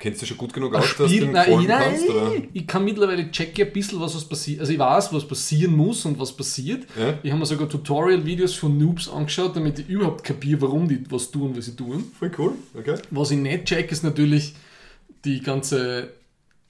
Kennst 0.00 0.22
du 0.22 0.26
schon 0.26 0.36
gut 0.36 0.52
genug 0.52 0.72
aus, 0.76 0.96
dass 0.96 1.10
du 1.10 1.26
nein, 1.26 1.66
nein, 1.66 1.66
kannst? 1.66 2.08
Oder? 2.08 2.32
Ich 2.52 2.68
kann 2.68 2.84
mittlerweile 2.84 3.32
checken 3.32 3.66
ein 3.66 3.72
bisschen, 3.72 4.00
was, 4.00 4.14
was 4.14 4.24
passiert. 4.24 4.60
Also 4.60 4.72
ich 4.72 4.78
weiß, 4.78 5.12
was 5.12 5.26
passieren 5.26 5.76
muss 5.76 6.04
und 6.04 6.20
was 6.20 6.32
passiert. 6.32 6.86
Ja? 6.96 7.18
Ich 7.20 7.32
habe 7.32 7.40
mir 7.40 7.46
sogar 7.46 7.68
Tutorial-Videos 7.68 8.54
von 8.54 8.78
Noobs 8.78 9.08
angeschaut, 9.08 9.56
damit 9.56 9.80
ich 9.80 9.88
überhaupt 9.88 10.22
kapiere, 10.22 10.60
warum 10.62 10.86
die 10.86 11.02
was 11.10 11.32
tun, 11.32 11.56
was 11.56 11.64
sie 11.64 11.74
tun. 11.74 12.12
Voll 12.16 12.30
cool, 12.38 12.52
okay. 12.78 12.94
Was 13.10 13.32
ich 13.32 13.38
nicht 13.38 13.64
check, 13.64 13.90
ist 13.90 14.04
natürlich 14.04 14.54
die 15.24 15.40
ganze 15.40 16.10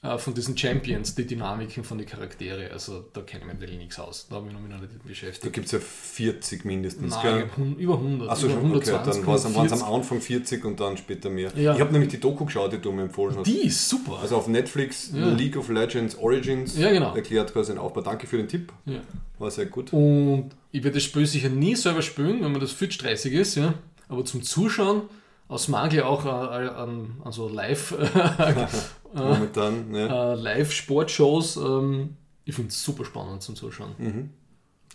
äh, 0.09 0.19
von 0.19 0.35
diesen 0.35 0.57
Champions, 0.57 1.15
die 1.15 1.27
Dynamiken 1.27 1.85
von 1.85 1.99
den 1.99 2.07
Charaktere. 2.07 2.71
Also 2.73 3.05
da 3.13 3.21
kenne 3.21 3.43
ich 3.43 3.47
mir 3.47 3.55
natürlich 3.55 3.79
nichts 3.79 3.99
aus. 3.99 4.27
Da 4.29 4.37
habe 4.37 4.49
ich 4.49 4.59
mich 4.59 4.71
noch 4.71 4.81
nicht 4.81 5.05
beschäftigt. 5.05 5.45
Da 5.45 5.51
gibt 5.51 5.67
es 5.67 5.73
ja 5.73 5.79
40 5.79 6.65
mindestens, 6.65 7.15
Nein, 7.15 7.51
gell? 7.57 7.75
über 7.79 7.95
100. 7.95 8.29
Achso, 8.29 8.49
schon, 8.49 8.59
120, 8.59 8.93
okay. 8.93 9.21
Dann 9.21 9.55
waren 9.55 9.67
es 9.67 9.73
am 9.73 9.95
Anfang 9.95 10.21
40 10.21 10.65
und 10.65 10.81
dann 10.81 10.97
später 10.97 11.31
mehr. 11.31 11.53
Ja. 11.57 11.75
Ich 11.75 11.81
habe 11.81 11.93
nämlich 11.93 12.11
die 12.11 12.21
Doku 12.21 12.45
geschaut, 12.45 12.73
die 12.73 12.79
du 12.79 12.93
mir 12.93 13.03
empfohlen 13.03 13.37
hast. 13.37 13.47
Die 13.47 13.67
ist 13.67 13.89
super. 13.89 14.19
Also 14.21 14.37
auf 14.37 14.49
Netflix 14.49 15.11
ja. 15.15 15.29
League 15.29 15.57
of 15.57 15.69
Legends 15.69 16.17
Origins 16.17 16.77
ja, 16.77 16.91
genau. 16.91 17.15
erklärt 17.15 17.53
quasi 17.53 17.73
den 17.73 17.79
Aufbau. 17.79 18.01
Danke 18.01 18.27
für 18.27 18.37
den 18.37 18.49
Tipp. 18.49 18.73
Ja. 18.87 19.01
War 19.39 19.51
sehr 19.51 19.67
gut. 19.67 19.93
Und 19.93 20.51
ich 20.73 20.83
werde 20.83 20.97
das 20.97 21.05
Spiel 21.05 21.27
sicher 21.27 21.49
nie 21.49 21.77
selber 21.77 22.03
spielen, 22.03 22.43
wenn 22.43 22.53
man 22.53 22.61
das 22.61 22.73
40 22.73 23.33
ist, 23.33 23.55
ja. 23.55 23.75
Aber 24.09 24.25
zum 24.25 24.43
Zuschauen 24.43 25.03
aus 25.49 25.69
Mangel 25.69 26.03
auch 26.03 26.27
äh, 26.27 26.29
an, 26.29 27.17
also 27.25 27.49
live 27.49 27.95
Momentan, 29.15 29.95
ja. 29.95 30.33
äh, 30.33 30.35
Live-Sportshows. 30.37 31.57
Ähm, 31.57 32.17
ich 32.45 32.55
finde 32.55 32.71
es 32.71 32.83
super 32.83 33.05
spannend 33.05 33.43
zum 33.43 33.57
Zuschauen. 33.57 33.91
Mhm. 33.99 34.31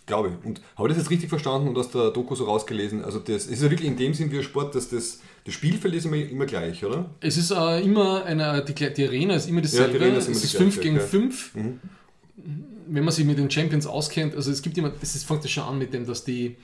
Glaube 0.06 0.28
ich. 0.30 0.46
Und 0.46 0.60
habe 0.76 0.88
ich 0.88 0.94
das 0.94 1.04
jetzt 1.04 1.10
richtig 1.10 1.30
verstanden 1.30 1.68
und 1.68 1.78
aus 1.78 1.90
der 1.90 2.10
Doku 2.10 2.34
so 2.34 2.44
rausgelesen? 2.44 3.02
Also 3.04 3.18
das 3.18 3.46
ist 3.46 3.62
ja 3.62 3.70
wirklich 3.70 3.88
in 3.88 3.96
dem 3.96 4.12
Sinn 4.12 4.30
wie 4.30 4.38
ein 4.38 4.42
Sport, 4.42 4.74
dass 4.74 4.90
das, 4.90 5.20
das 5.44 5.54
Spielfeld 5.54 5.94
ist 5.94 6.04
immer, 6.04 6.16
immer 6.16 6.44
gleich, 6.44 6.84
oder? 6.84 7.10
Es 7.20 7.38
ist 7.38 7.50
äh, 7.50 7.80
immer 7.80 8.24
eine, 8.24 8.62
die, 8.64 8.74
die, 8.74 9.06
Arena 9.06 9.34
ist 9.34 9.48
immer 9.48 9.62
dasselbe. 9.62 9.98
Ja, 9.98 10.14
ist 10.14 10.26
immer 10.26 10.36
es 10.36 10.44
ist 10.44 10.56
5 10.56 10.80
gegen 10.80 11.00
5. 11.00 11.54
Mhm. 11.54 11.80
Wenn 12.86 13.04
man 13.04 13.14
sich 13.14 13.24
mit 13.24 13.38
den 13.38 13.50
Champions 13.50 13.86
auskennt, 13.86 14.34
also 14.34 14.50
es 14.50 14.60
gibt 14.60 14.76
immer, 14.76 14.92
es 15.00 15.24
fängt 15.24 15.42
ja 15.44 15.48
schon 15.48 15.64
an 15.64 15.78
mit 15.78 15.94
dem, 15.94 16.04
dass 16.04 16.24
die 16.24 16.56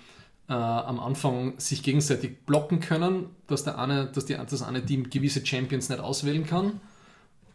äh, 0.51 0.53
am 0.53 1.01
Anfang 1.01 1.55
sich 1.59 1.83
gegenseitig 1.83 2.45
blocken 2.45 2.81
können, 2.81 3.31
dass, 3.47 3.65
der 3.65 3.79
eine, 3.79 4.07
dass 4.07 4.27
die, 4.27 4.35
das 4.35 4.63
eine 4.63 4.85
Team 4.85 5.09
gewisse 5.09 5.47
Champions 5.47 5.89
nicht 5.89 6.01
auswählen 6.01 6.45
kann. 6.45 6.81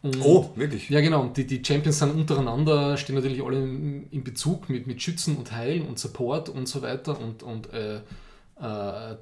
Und, 0.06 0.22
oh, 0.24 0.50
wirklich? 0.54 0.88
Ja, 0.88 1.00
genau. 1.00 1.22
Und 1.22 1.36
die, 1.36 1.46
die 1.46 1.62
Champions 1.64 1.98
sind 1.98 2.14
untereinander, 2.14 2.96
stehen 2.96 3.16
natürlich 3.16 3.42
alle 3.42 3.58
in, 3.58 4.06
in 4.10 4.24
Bezug 4.24 4.68
mit, 4.68 4.86
mit 4.86 5.02
Schützen 5.02 5.36
und 5.36 5.52
Heil 5.52 5.82
und 5.82 5.98
Support 5.98 6.48
und 6.48 6.68
so 6.68 6.82
weiter 6.82 7.18
und, 7.20 7.42
und 7.42 7.72
äh, 7.72 7.96
äh, 7.96 8.00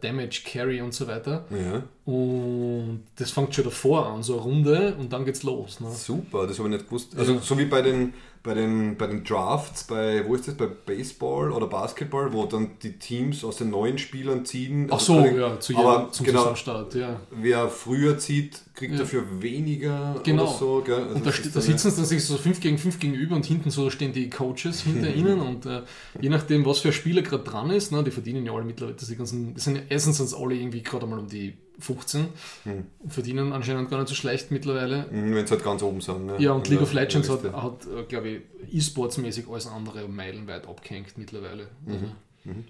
Damage, 0.01 0.43
Carry 0.45 0.81
und 0.81 0.95
so 0.95 1.07
weiter. 1.09 1.45
Ja. 1.51 1.83
Und 2.05 3.05
das 3.17 3.31
fängt 3.31 3.55
schon 3.55 3.65
davor 3.65 4.07
an, 4.07 4.23
so 4.23 4.35
eine 4.35 4.43
Runde 4.43 4.95
und 4.99 5.13
dann 5.13 5.25
geht's 5.25 5.43
los. 5.43 5.81
Ne? 5.81 5.91
Super, 5.91 6.47
das 6.47 6.59
habe 6.59 6.69
ich 6.69 6.75
nicht 6.75 6.87
gewusst. 6.87 7.17
Also 7.17 7.35
ja. 7.35 7.41
so 7.41 7.59
wie 7.59 7.65
bei 7.65 7.83
den 7.83 8.15
bei 8.45 8.53
den, 8.53 8.99
bei 8.99 9.07
den 9.07 9.25
Drafts, 9.25 9.85
bei, 9.85 10.23
wo 10.29 10.35
ist 10.35 10.47
das, 10.47 10.55
bei 10.55 10.67
Baseball 10.67 11.51
oder 11.51 11.67
Basketball, 11.67 12.31
wo 12.35 12.45
dann 12.45 12.73
die 12.83 12.99
Teams 12.99 13.43
aus 13.43 13.57
den 13.57 13.71
neuen 13.71 13.97
Spielern 13.97 14.45
ziehen. 14.45 14.87
Ach 14.91 14.99
also 14.99 15.15
so, 15.15 15.27
ja, 15.27 15.59
zu 15.59 15.73
jedem, 15.73 15.87
aber 15.87 16.13
zum 16.13 16.27
genau, 16.27 16.41
Saisonstart, 16.41 16.95
ja. 16.95 17.21
Wer 17.31 17.71
früher 17.71 18.19
zieht, 18.19 18.61
kriegt 18.75 18.93
ja. 18.93 18.99
dafür 18.99 19.25
weniger 19.41 20.21
genau. 20.23 20.47
so. 20.47 20.83
Gell? 20.85 20.95
Also 20.95 21.15
und 21.15 21.27
da, 21.27 21.31
da 21.31 21.61
sitzen 21.61 21.91
sie 21.91 21.97
dann 21.97 22.05
sich 22.05 22.23
so 22.23 22.37
5 22.37 22.61
gegen 22.61 22.77
5 22.77 22.99
gegenüber 22.99 23.35
und 23.35 23.47
hinten 23.47 23.71
so 23.71 23.89
stehen 23.89 24.13
die 24.13 24.29
Coaches 24.29 24.83
hinter 24.83 25.09
ihnen 25.15 25.41
und 25.41 25.65
äh, 25.65 25.81
je 26.21 26.29
nachdem, 26.29 26.67
was 26.67 26.81
für 26.81 26.89
ein 26.89 26.95
Spieler 26.95 27.23
gerade 27.23 27.45
dran 27.45 27.71
ist, 27.71 27.93
ne, 27.93 28.05
die 28.05 28.11
verdienen 28.11 28.45
ja 28.45 28.53
alle 28.53 28.65
mittlerweile, 28.65 28.95
das, 28.95 29.09
die 29.09 29.17
ganzen, 29.17 29.55
das 29.55 29.65
sind, 29.65 29.85
erstens 29.89 30.19
sind 30.19 30.35
alle 30.39 30.55
irgendwie 30.55 30.83
gerade 30.83 31.05
einmal 31.05 31.19
um 31.19 31.29
die 31.29 31.55
15. 31.79 32.29
Hm. 32.65 32.87
Verdienen 33.09 33.53
anscheinend 33.53 33.91
gar 33.91 33.99
nicht 33.99 34.09
so 34.09 34.15
schlecht 34.15 34.51
mittlerweile. 34.51 35.11
Hm, 35.11 35.35
Wenn 35.35 35.47
sie 35.47 35.53
halt 35.53 35.65
ganz 35.65 35.83
oben 35.83 36.01
sind. 36.01 36.27
Ne? 36.27 36.37
Ja, 36.39 36.53
und 36.53 36.69
League 36.69 36.83
of 36.83 36.93
Legends 36.93 37.29
hat, 37.29 37.43
hat 37.53 37.87
äh, 37.87 38.05
glaube 38.05 38.29
ich, 38.29 38.43
E-Sports-mäßig 38.73 39.49
alles 39.49 39.67
andere 39.67 40.09
meilenweit 40.09 40.69
abgehängt 40.69 41.19
mittlerweile. 41.19 41.69
Also, 41.87 42.07
mhm. 42.45 42.65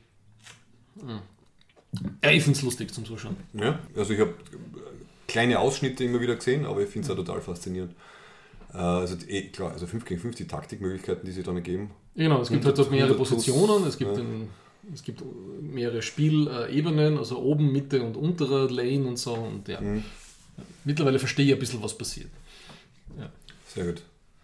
Mhm. 1.03 1.21
Ja, 2.23 2.31
ich 2.31 2.43
finde 2.43 2.59
es 2.59 2.63
lustig 2.63 2.93
zum 2.93 3.05
Zuschauen. 3.05 3.37
Ja, 3.53 3.79
also 3.97 4.15
ich 4.15 4.21
habe 4.21 4.35
kleine 5.29 5.59
Ausschnitte 5.59 6.05
immer 6.05 6.21
wieder 6.21 6.37
gesehen, 6.37 6.65
aber 6.65 6.81
ich 6.83 6.89
finde 6.89 7.07
es 7.07 7.11
auch 7.11 7.17
total 7.17 7.41
faszinierend. 7.41 7.95
Äh, 8.73 8.79
also 8.79 9.17
eh, 9.29 9.49
klar, 9.49 9.73
also 9.73 9.87
5 9.87 10.05
gegen 10.05 10.21
5 10.21 10.35
die 10.35 10.47
Taktikmöglichkeiten, 10.47 11.25
die 11.25 11.33
sie 11.33 11.43
dann 11.43 11.63
geben. 11.63 11.91
Genau, 12.17 12.41
es 12.41 12.49
gibt 12.49 12.65
halt 12.65 12.79
dort 12.79 12.91
mehrere 12.91 13.15
Positionen, 13.15 13.87
es 13.87 13.99
gibt 13.99 14.13
ja. 14.13 14.17
den 14.17 14.49
es 14.93 15.03
gibt 15.03 15.23
mehrere 15.61 16.03
Spielebenen, 16.03 17.19
also 17.19 17.41
oben, 17.41 17.73
Mitte 17.73 18.03
und 18.03 18.17
untere 18.17 18.67
Lane 18.69 19.07
und 19.07 19.19
so. 19.19 19.35
Und 19.35 19.69
ja, 19.69 19.81
mhm. 19.81 20.05
mittlerweile 20.85 21.19
verstehe 21.19 21.47
ich 21.47 21.53
ein 21.53 21.59
bisschen, 21.59 21.83
was 21.83 21.97
passiert. 21.97 22.29
Ja. 23.19 23.31
Sehr 23.67 23.87
gut. 23.87 24.03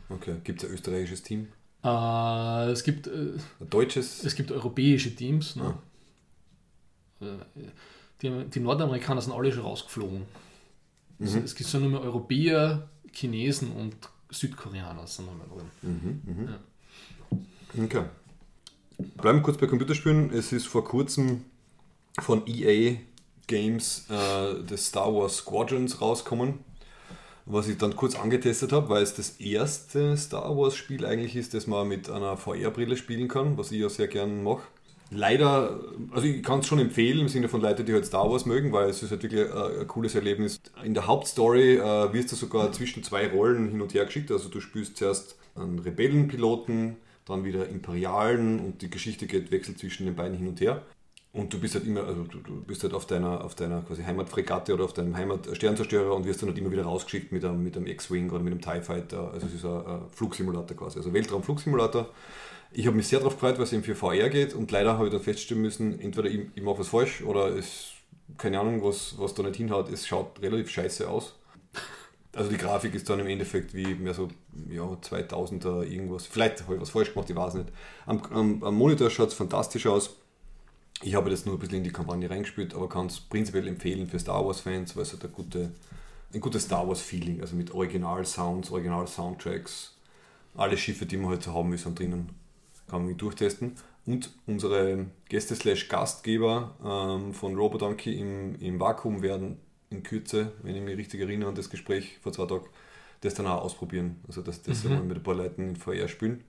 Okay. 0.08 0.36
Gibt 0.44 0.62
es 0.62 0.68
ein 0.68 0.74
österreichisches 0.74 1.22
Team? 1.22 1.48
Äh, 1.84 2.70
es 2.70 2.82
gibt 2.82 3.06
äh, 3.06 3.32
ein 3.60 3.70
deutsches. 3.70 4.24
Es 4.24 4.34
gibt 4.34 4.50
europäische 4.50 5.14
Teams. 5.14 5.56
Ne? 5.56 5.74
Ah. 7.20 7.24
Äh, 7.24 7.38
die, 8.22 8.44
die, 8.50 8.60
Nordamerikaner 8.60 9.20
sind 9.22 9.32
alle 9.32 9.52
schon 9.52 9.62
rausgeflogen. 9.62 10.22
Mhm. 11.18 11.26
Es, 11.26 11.34
es, 11.34 11.54
gibt 11.54 11.70
so 11.70 11.78
nur 11.78 11.90
mehr 11.90 12.00
Europäer, 12.00 12.88
Chinesen 13.12 13.72
und 13.72 13.96
Südkoreaner 14.30 15.06
sind 15.06 15.26
noch 15.26 15.56
drin. 15.56 15.70
Mhm, 15.82 16.20
mhm. 16.24 16.48
Ja. 16.48 17.84
Okay. 17.84 18.04
Bleiben 19.00 19.38
wir 19.38 19.42
kurz 19.42 19.56
bei 19.56 19.66
Computerspielen. 19.66 20.30
Es 20.32 20.52
ist 20.52 20.66
vor 20.66 20.84
kurzem 20.84 21.44
von 22.20 22.42
EA 22.46 22.96
Games 23.46 24.06
äh, 24.10 24.62
des 24.62 24.88
Star 24.88 25.14
Wars 25.14 25.38
Squadrons 25.38 26.00
rauskommen, 26.00 26.58
was 27.46 27.68
ich 27.68 27.78
dann 27.78 27.96
kurz 27.96 28.14
angetestet 28.14 28.72
habe, 28.72 28.88
weil 28.90 29.02
es 29.02 29.14
das 29.14 29.40
erste 29.40 30.16
Star 30.16 30.56
Wars 30.56 30.76
Spiel 30.76 31.06
eigentlich 31.06 31.34
ist, 31.34 31.54
das 31.54 31.66
man 31.66 31.88
mit 31.88 32.10
einer 32.10 32.36
VR-Brille 32.36 32.96
spielen 32.96 33.28
kann, 33.28 33.56
was 33.56 33.72
ich 33.72 33.80
ja 33.80 33.88
sehr 33.88 34.08
gern 34.08 34.42
mache. 34.42 34.62
Leider, 35.10 35.80
also 36.12 36.26
ich 36.26 36.42
kann 36.42 36.60
es 36.60 36.68
schon 36.68 36.78
empfehlen 36.78 37.20
im 37.20 37.28
Sinne 37.28 37.48
von 37.48 37.60
Leuten, 37.60 37.84
die 37.84 37.92
halt 37.92 38.06
Star 38.06 38.30
Wars 38.30 38.46
mögen, 38.46 38.70
weil 38.72 38.88
es 38.90 39.02
ist 39.02 39.10
halt 39.10 39.22
wirklich 39.22 39.50
ein, 39.50 39.80
ein 39.80 39.86
cooles 39.88 40.14
Erlebnis. 40.14 40.60
In 40.84 40.94
der 40.94 41.06
Hauptstory 41.06 41.78
äh, 41.78 42.12
wirst 42.12 42.30
du 42.30 42.36
sogar 42.36 42.70
zwischen 42.72 43.02
zwei 43.02 43.28
Rollen 43.28 43.70
hin 43.70 43.80
und 43.80 43.94
her 43.94 44.04
geschickt. 44.04 44.30
Also 44.30 44.48
du 44.48 44.60
spielst 44.60 44.98
zuerst 44.98 45.36
einen 45.56 45.80
Rebellenpiloten, 45.80 46.96
dann 47.26 47.44
wieder 47.44 47.68
Imperialen 47.68 48.60
und 48.60 48.82
die 48.82 48.90
Geschichte 48.90 49.26
geht 49.26 49.50
wechselt 49.50 49.78
zwischen 49.78 50.06
den 50.06 50.16
beiden 50.16 50.36
hin 50.36 50.48
und 50.48 50.60
her. 50.60 50.82
Und 51.32 51.52
du 51.52 51.60
bist 51.60 51.76
halt 51.76 51.86
immer, 51.86 52.04
also 52.04 52.24
du, 52.24 52.40
bist 52.62 52.82
halt 52.82 52.92
auf 52.92 53.06
deiner, 53.06 53.44
auf 53.44 53.54
deiner 53.54 53.82
quasi 53.82 54.02
Heimatfregatte 54.02 54.74
oder 54.74 54.84
auf 54.84 54.94
deinem 54.94 55.16
Heimatsternzerstörer 55.16 56.12
und 56.12 56.24
wirst 56.24 56.42
dann 56.42 56.48
halt 56.48 56.58
immer 56.58 56.72
wieder 56.72 56.82
rausgeschickt 56.82 57.30
mit 57.30 57.44
einem, 57.44 57.62
mit 57.62 57.76
einem 57.76 57.86
X-Wing 57.86 58.30
oder 58.30 58.42
mit 58.42 58.52
einem 58.52 58.60
TIE 58.60 58.82
Fighter. 58.82 59.30
Also 59.32 59.46
es 59.46 59.54
ist 59.54 59.64
ein, 59.64 60.02
Flugsimulator 60.12 60.76
quasi, 60.76 60.98
also 60.98 61.12
Weltraumflugsimulator. 61.12 62.08
Ich 62.72 62.86
habe 62.86 62.96
mich 62.96 63.06
sehr 63.06 63.20
darauf 63.20 63.34
gefreut, 63.34 63.60
was 63.60 63.72
eben 63.72 63.84
für 63.84 63.94
VR 63.94 64.28
geht 64.28 64.54
und 64.54 64.72
leider 64.72 64.94
habe 64.94 65.06
ich 65.06 65.12
dann 65.12 65.22
feststellen 65.22 65.62
müssen, 65.62 66.00
entweder 66.00 66.28
ich, 66.28 66.40
ich 66.54 66.62
mache 66.62 66.80
was 66.80 66.88
falsch 66.88 67.22
oder 67.22 67.56
es, 67.56 67.92
keine 68.36 68.58
Ahnung, 68.58 68.82
was, 68.82 69.14
was 69.18 69.34
da 69.34 69.44
nicht 69.44 69.56
hinhaut, 69.56 69.88
es 69.88 70.08
schaut 70.08 70.40
relativ 70.42 70.70
scheiße 70.70 71.08
aus. 71.08 71.36
Also 72.34 72.48
die 72.50 72.58
Grafik 72.58 72.94
ist 72.94 73.08
dann 73.10 73.18
im 73.18 73.26
Endeffekt 73.26 73.74
wie 73.74 73.94
mehr 73.94 74.14
so 74.14 74.28
ja, 74.68 74.82
2000er 74.82 75.82
irgendwas. 75.82 76.26
Vielleicht 76.26 76.62
habe 76.62 76.76
ich 76.76 76.80
was 76.80 76.90
falsch 76.90 77.12
gemacht, 77.12 77.28
ich 77.28 77.36
weiß 77.36 77.54
nicht. 77.54 77.70
Am, 78.06 78.22
am, 78.30 78.62
am 78.62 78.74
Monitor 78.76 79.10
schaut 79.10 79.28
es 79.28 79.34
fantastisch 79.34 79.86
aus 79.86 80.16
ich 81.02 81.14
habe 81.14 81.30
das 81.30 81.46
nur 81.46 81.56
ein 81.56 81.58
bisschen 81.58 81.78
in 81.78 81.84
die 81.84 81.92
Kampagne 81.92 82.28
reingespielt, 82.28 82.74
aber 82.74 82.88
kann 82.88 83.06
es 83.06 83.20
prinzipiell 83.20 83.66
empfehlen 83.68 84.06
für 84.06 84.18
Star 84.18 84.44
Wars-Fans, 84.44 84.96
weil 84.96 85.02
es 85.02 85.12
hat 85.12 85.24
eine 85.24 85.32
gute, 85.32 85.72
ein 86.32 86.40
gutes 86.40 86.64
Star 86.64 86.86
Wars-Feeling, 86.86 87.40
also 87.40 87.56
mit 87.56 87.72
Original-Sounds, 87.72 88.70
Original-Soundtracks, 88.70 89.96
alle 90.54 90.76
Schiffe, 90.76 91.06
die 91.06 91.16
man 91.16 91.30
halt 91.30 91.42
so 91.42 91.54
haben 91.54 91.70
will, 91.70 91.78
sind 91.78 91.98
drinnen. 91.98 92.30
Kann 92.88 93.06
man 93.06 93.16
durchtesten. 93.16 93.76
Und 94.04 94.30
unsere 94.46 95.06
Gäste-Gastgeber 95.28 96.74
ähm, 96.84 97.32
von 97.32 97.54
Robodonkey 97.54 98.18
im, 98.18 98.56
im 98.56 98.80
Vakuum 98.80 99.22
werden 99.22 99.58
in 99.90 100.02
Kürze, 100.02 100.52
wenn 100.62 100.76
ich 100.76 100.82
mich 100.82 100.96
richtig 100.96 101.20
erinnere 101.20 101.48
an 101.48 101.54
das 101.54 101.68
Gespräch 101.68 102.18
vor 102.22 102.32
zwei 102.32 102.46
Tagen, 102.46 102.66
das 103.20 103.34
dann 103.34 103.46
auch 103.46 103.62
ausprobieren. 103.62 104.16
Also 104.26 104.40
das, 104.40 104.62
das 104.62 104.84
mhm. 104.84 105.08
mit 105.08 105.18
ein 105.18 105.22
paar 105.22 105.34
Leuten 105.34 105.70
in 105.70 105.76
VR 105.76 106.08
spielen. 106.08 106.42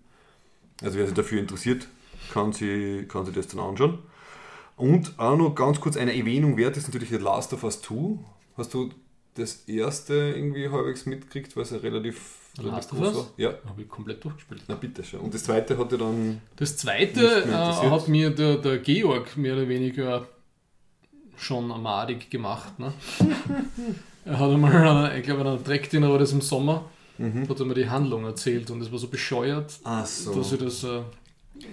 Also 0.82 0.98
wer 0.98 1.06
sich 1.06 1.16
dafür 1.16 1.40
interessiert, 1.40 1.88
kann 2.32 2.54
sich, 2.54 3.08
kann 3.08 3.26
sich 3.26 3.36
das 3.36 3.48
dann 3.48 3.60
anschauen. 3.60 4.00
Und 4.78 5.20
auch 5.20 5.38
noch 5.38 5.54
ganz 5.54 5.80
kurz 5.80 5.98
eine 5.98 6.16
Erwähnung 6.16 6.58
wert 6.58 6.78
ist 6.78 6.88
natürlich 6.88 7.10
The 7.10 7.18
Last 7.18 7.54
of 7.54 7.64
Us 7.64 7.82
2. 7.82 8.20
Hast 8.58 8.74
du 8.74 8.90
das 9.36 9.64
erste 9.68 10.14
irgendwie 10.14 10.70
halbwegs 10.70 11.06
mitgekriegt, 11.06 11.56
weil 11.56 11.64
es 11.64 11.72
ja 11.72 11.78
relativ, 11.78 12.38
relativ 12.60 12.90
groß 12.90 13.16
war? 13.16 13.28
Ja. 13.38 13.54
Habe 13.66 13.82
ich 13.82 13.90
komplett 13.90 14.24
durchgespielt. 14.24 14.64
Na 14.68 14.76
bitte 14.76 15.04
schon. 15.04 15.22
Und 15.22 15.34
das 15.34 15.44
zweite 15.44 15.78
hatte 15.78 15.98
dann. 15.98 16.42
Das 16.56 16.78
zweite 16.78 17.44
äh, 17.44 17.90
hat 17.90 18.08
mir 18.08 18.30
der, 18.30 18.58
der 18.58 18.80
Georg 18.80 19.38
mehr 19.38 19.54
oder 19.54 19.68
weniger 19.68 20.28
schon 21.38 21.68
madig 21.82 22.30
gemacht. 22.30 22.78
Ne? 22.80 22.94
er 24.26 24.40
hat 24.40 24.50
einmal, 24.50 25.18
ich 25.18 25.24
glaube, 25.24 25.42
in 25.42 25.48
einer 25.48 25.64
Trackdinner 25.64 26.10
war 26.10 26.20
das 26.20 26.32
im 26.32 26.42
Sommer, 26.42 26.86
mhm. 27.18 27.48
hat 27.48 27.60
er 27.60 27.66
mir 27.66 27.74
die 27.74 27.90
Handlung 27.90 28.26
erzählt 28.26 28.70
und 28.72 28.82
es 28.82 28.92
war 28.92 29.00
so 29.00 29.08
bescheuert, 29.08 29.72
so. 30.06 30.36
dass 30.36 30.52
ich 30.52 30.60
das. 30.60 30.84
Äh, 30.84 31.02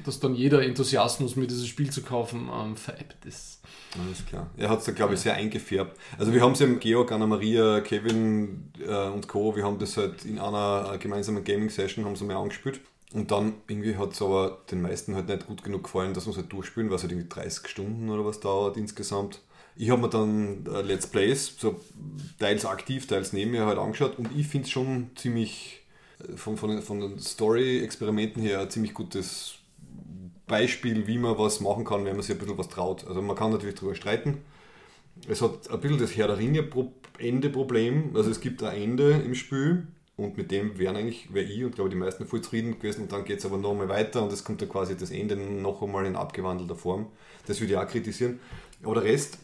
dass 0.05 0.21
dann 0.21 0.35
jeder 0.35 0.63
Enthusiasmus, 0.63 1.37
mir 1.37 1.47
dieses 1.47 1.67
Spiel 1.67 1.91
zu 1.91 2.03
kaufen, 2.03 2.49
ähm, 2.53 2.77
veräppt 2.77 3.25
ist. 3.25 3.61
Alles 3.99 4.25
klar. 4.27 4.51
Er 4.57 4.69
hat 4.69 4.81
es 4.81 4.85
da, 4.85 4.93
glaube 4.93 5.15
ich, 5.15 5.21
sehr 5.21 5.35
eingefärbt. 5.35 5.99
Also 6.19 6.33
wir 6.33 6.43
haben 6.43 6.53
es 6.53 6.59
ja 6.59 6.67
Georg, 6.67 7.11
Anna-Maria, 7.11 7.81
Kevin 7.81 8.71
äh, 8.87 9.09
und 9.09 9.29
Co., 9.29 9.57
wir 9.57 9.65
haben 9.65 9.79
das 9.79 9.97
halt 9.97 10.25
in 10.25 10.39
einer 10.39 10.93
äh, 10.93 10.99
gemeinsamen 10.99 11.43
Gaming-Session 11.43 12.05
haben 12.05 12.17
sie 12.17 12.25
mal 12.25 12.37
angespielt. 12.37 12.81
Und 13.15 13.31
dann 13.31 13.55
irgendwie 13.67 13.97
hat 13.97 14.13
es 14.13 14.21
aber 14.21 14.59
den 14.71 14.83
meisten 14.83 15.15
halt 15.15 15.29
nicht 15.29 15.47
gut 15.47 15.65
genug 15.65 15.85
gefallen, 15.85 16.13
dass 16.13 16.27
wir 16.27 16.33
es 16.33 16.37
halt 16.37 16.53
durchspielen, 16.53 16.91
weil 16.91 16.97
es 16.97 17.03
halt 17.03 17.13
irgendwie 17.13 17.29
30 17.29 17.67
Stunden 17.67 18.11
oder 18.11 18.25
was 18.27 18.41
dauert 18.41 18.77
insgesamt. 18.77 19.41
Ich 19.81 19.91
habe 19.91 20.03
mir 20.03 20.09
dann 20.09 20.67
äh, 20.67 20.83
Let's 20.83 21.07
Plays, 21.07 21.55
so 21.57 21.81
teils 22.41 22.67
aktiv, 22.67 23.07
teils 23.07 23.33
neben 23.33 23.53
mir 23.53 23.65
halt 23.65 23.79
angeschaut 23.79 24.19
und 24.19 24.29
ich 24.37 24.49
finde 24.49 24.67
es 24.67 24.73
schon 24.73 25.11
ziemlich 25.15 25.87
äh, 26.19 26.37
von, 26.37 26.57
von, 26.57 26.83
von 26.83 27.01
den 27.01 27.19
Story-Experimenten 27.21 28.43
her 28.43 28.61
ein 28.61 28.71
ziemlich 28.71 28.93
gutes 28.93 29.55
Beispiel, 30.49 31.07
wie 31.07 31.19
man 31.19 31.39
was 31.39 31.61
machen 31.61 31.85
kann, 31.85 32.05
wenn 32.05 32.17
man 32.17 32.23
sich 32.23 32.35
ein 32.35 32.39
bisschen 32.39 32.59
was 32.59 32.69
traut. 32.69 33.07
Also 33.07 33.23
man 33.23 33.37
kann 33.37 33.53
natürlich 33.53 33.77
darüber 33.77 33.95
streiten. 33.95 34.39
Es 35.29 35.43
hat 35.43 35.71
ein 35.71 35.81
bisschen 35.81 35.99
das 35.99 36.17
Herr 36.17 36.27
der 36.27 36.39
Ringe 36.39 36.69
Ende-Problem. 37.19 38.17
Also 38.17 38.31
es 38.31 38.41
gibt 38.41 38.63
ein 38.65 38.77
Ende 38.77 39.11
im 39.13 39.37
Spiel 39.37 39.87
und 40.17 40.37
mit 40.37 40.51
dem 40.51 40.77
wären 40.79 40.97
eigentlich, 40.97 41.33
wäre 41.33 41.47
ich 41.47 41.65
und 41.65 41.77
glaube 41.77 41.91
die 41.91 41.97
meisten 41.97 42.27
voll 42.27 42.41
zufrieden 42.41 42.81
gewesen 42.81 43.03
und 43.03 43.13
dann 43.13 43.25
geht 43.25 43.39
es 43.39 43.47
aber 43.47 43.59
noch 43.59 43.75
mal 43.75 43.89
weiter 43.89 44.25
und 44.25 44.33
es 44.33 44.43
kommt 44.43 44.61
dann 44.61 44.69
quasi 44.69 44.97
das 44.97 45.13
Ende 45.13 45.37
noch 45.37 45.83
einmal 45.83 46.05
in 46.05 46.17
abgewandelter 46.17 46.75
Form. 46.75 47.07
Das 47.47 47.61
würde 47.61 47.75
ich 47.75 47.79
auch 47.79 47.87
kritisieren. 47.87 48.41
Aber 48.83 48.95
der 48.95 49.05
Rest, 49.05 49.39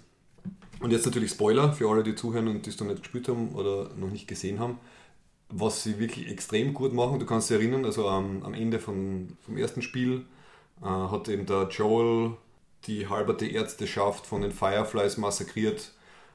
und 0.84 0.90
jetzt 0.90 1.06
natürlich 1.06 1.30
Spoiler 1.30 1.72
für 1.72 1.88
alle, 1.88 2.02
die 2.02 2.14
zuhören 2.14 2.46
und 2.46 2.66
die 2.66 2.70
es 2.70 2.78
noch 2.78 2.86
nicht 2.86 3.02
gespielt 3.02 3.26
haben 3.28 3.54
oder 3.54 3.88
noch 3.96 4.10
nicht 4.10 4.28
gesehen 4.28 4.60
haben, 4.60 4.78
was 5.48 5.82
sie 5.82 5.98
wirklich 5.98 6.30
extrem 6.30 6.74
gut 6.74 6.92
machen, 6.92 7.18
du 7.18 7.24
kannst 7.24 7.48
dich 7.48 7.56
erinnern, 7.56 7.86
also 7.86 8.06
am, 8.06 8.42
am 8.42 8.52
Ende 8.52 8.78
von, 8.78 9.34
vom 9.40 9.56
ersten 9.56 9.80
Spiel 9.80 10.26
äh, 10.82 10.84
hat 10.86 11.30
eben 11.30 11.46
der 11.46 11.68
Joel 11.70 12.32
die 12.86 13.08
halberte 13.08 13.46
Ärzteschaft 13.46 14.26
von 14.26 14.42
den 14.42 14.52
Fireflies 14.52 15.16
massakriert 15.16 15.92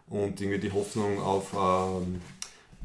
und 0.08 0.42
irgendwie 0.42 0.58
die 0.60 0.72
Hoffnung 0.72 1.22
auf, 1.22 1.54
ähm, 1.54 2.20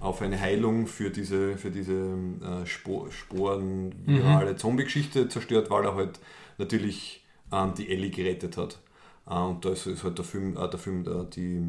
auf 0.01 0.21
eine 0.21 0.39
Heilung 0.39 0.87
für 0.87 1.09
diese, 1.09 1.57
für 1.57 1.71
diese 1.71 1.95
äh, 1.95 2.67
Spor 2.67 3.11
sporenvirale 3.11 4.53
mhm. 4.53 4.59
Zombie-Geschichte 4.59 5.31
zerstört, 5.31 5.71
weil 5.71 5.87
er 5.87 5.95
halt 5.95 6.21
natürlich 6.59 7.25
ähm, 7.51 7.73
die 7.75 7.89
Ellie 7.89 8.11
gerettet 8.11 8.59
hat. 8.59 8.79
Äh, 9.29 9.35
und 9.35 9.65
da 9.65 9.71
ist, 9.71 9.87
ist, 9.87 10.05
halt 10.05 10.19
der 10.19 10.25
Film, 10.25 10.57
äh, 10.57 10.69
der 10.69 10.79
Film 10.79 11.07
äh, 11.07 11.25
die, 11.31 11.63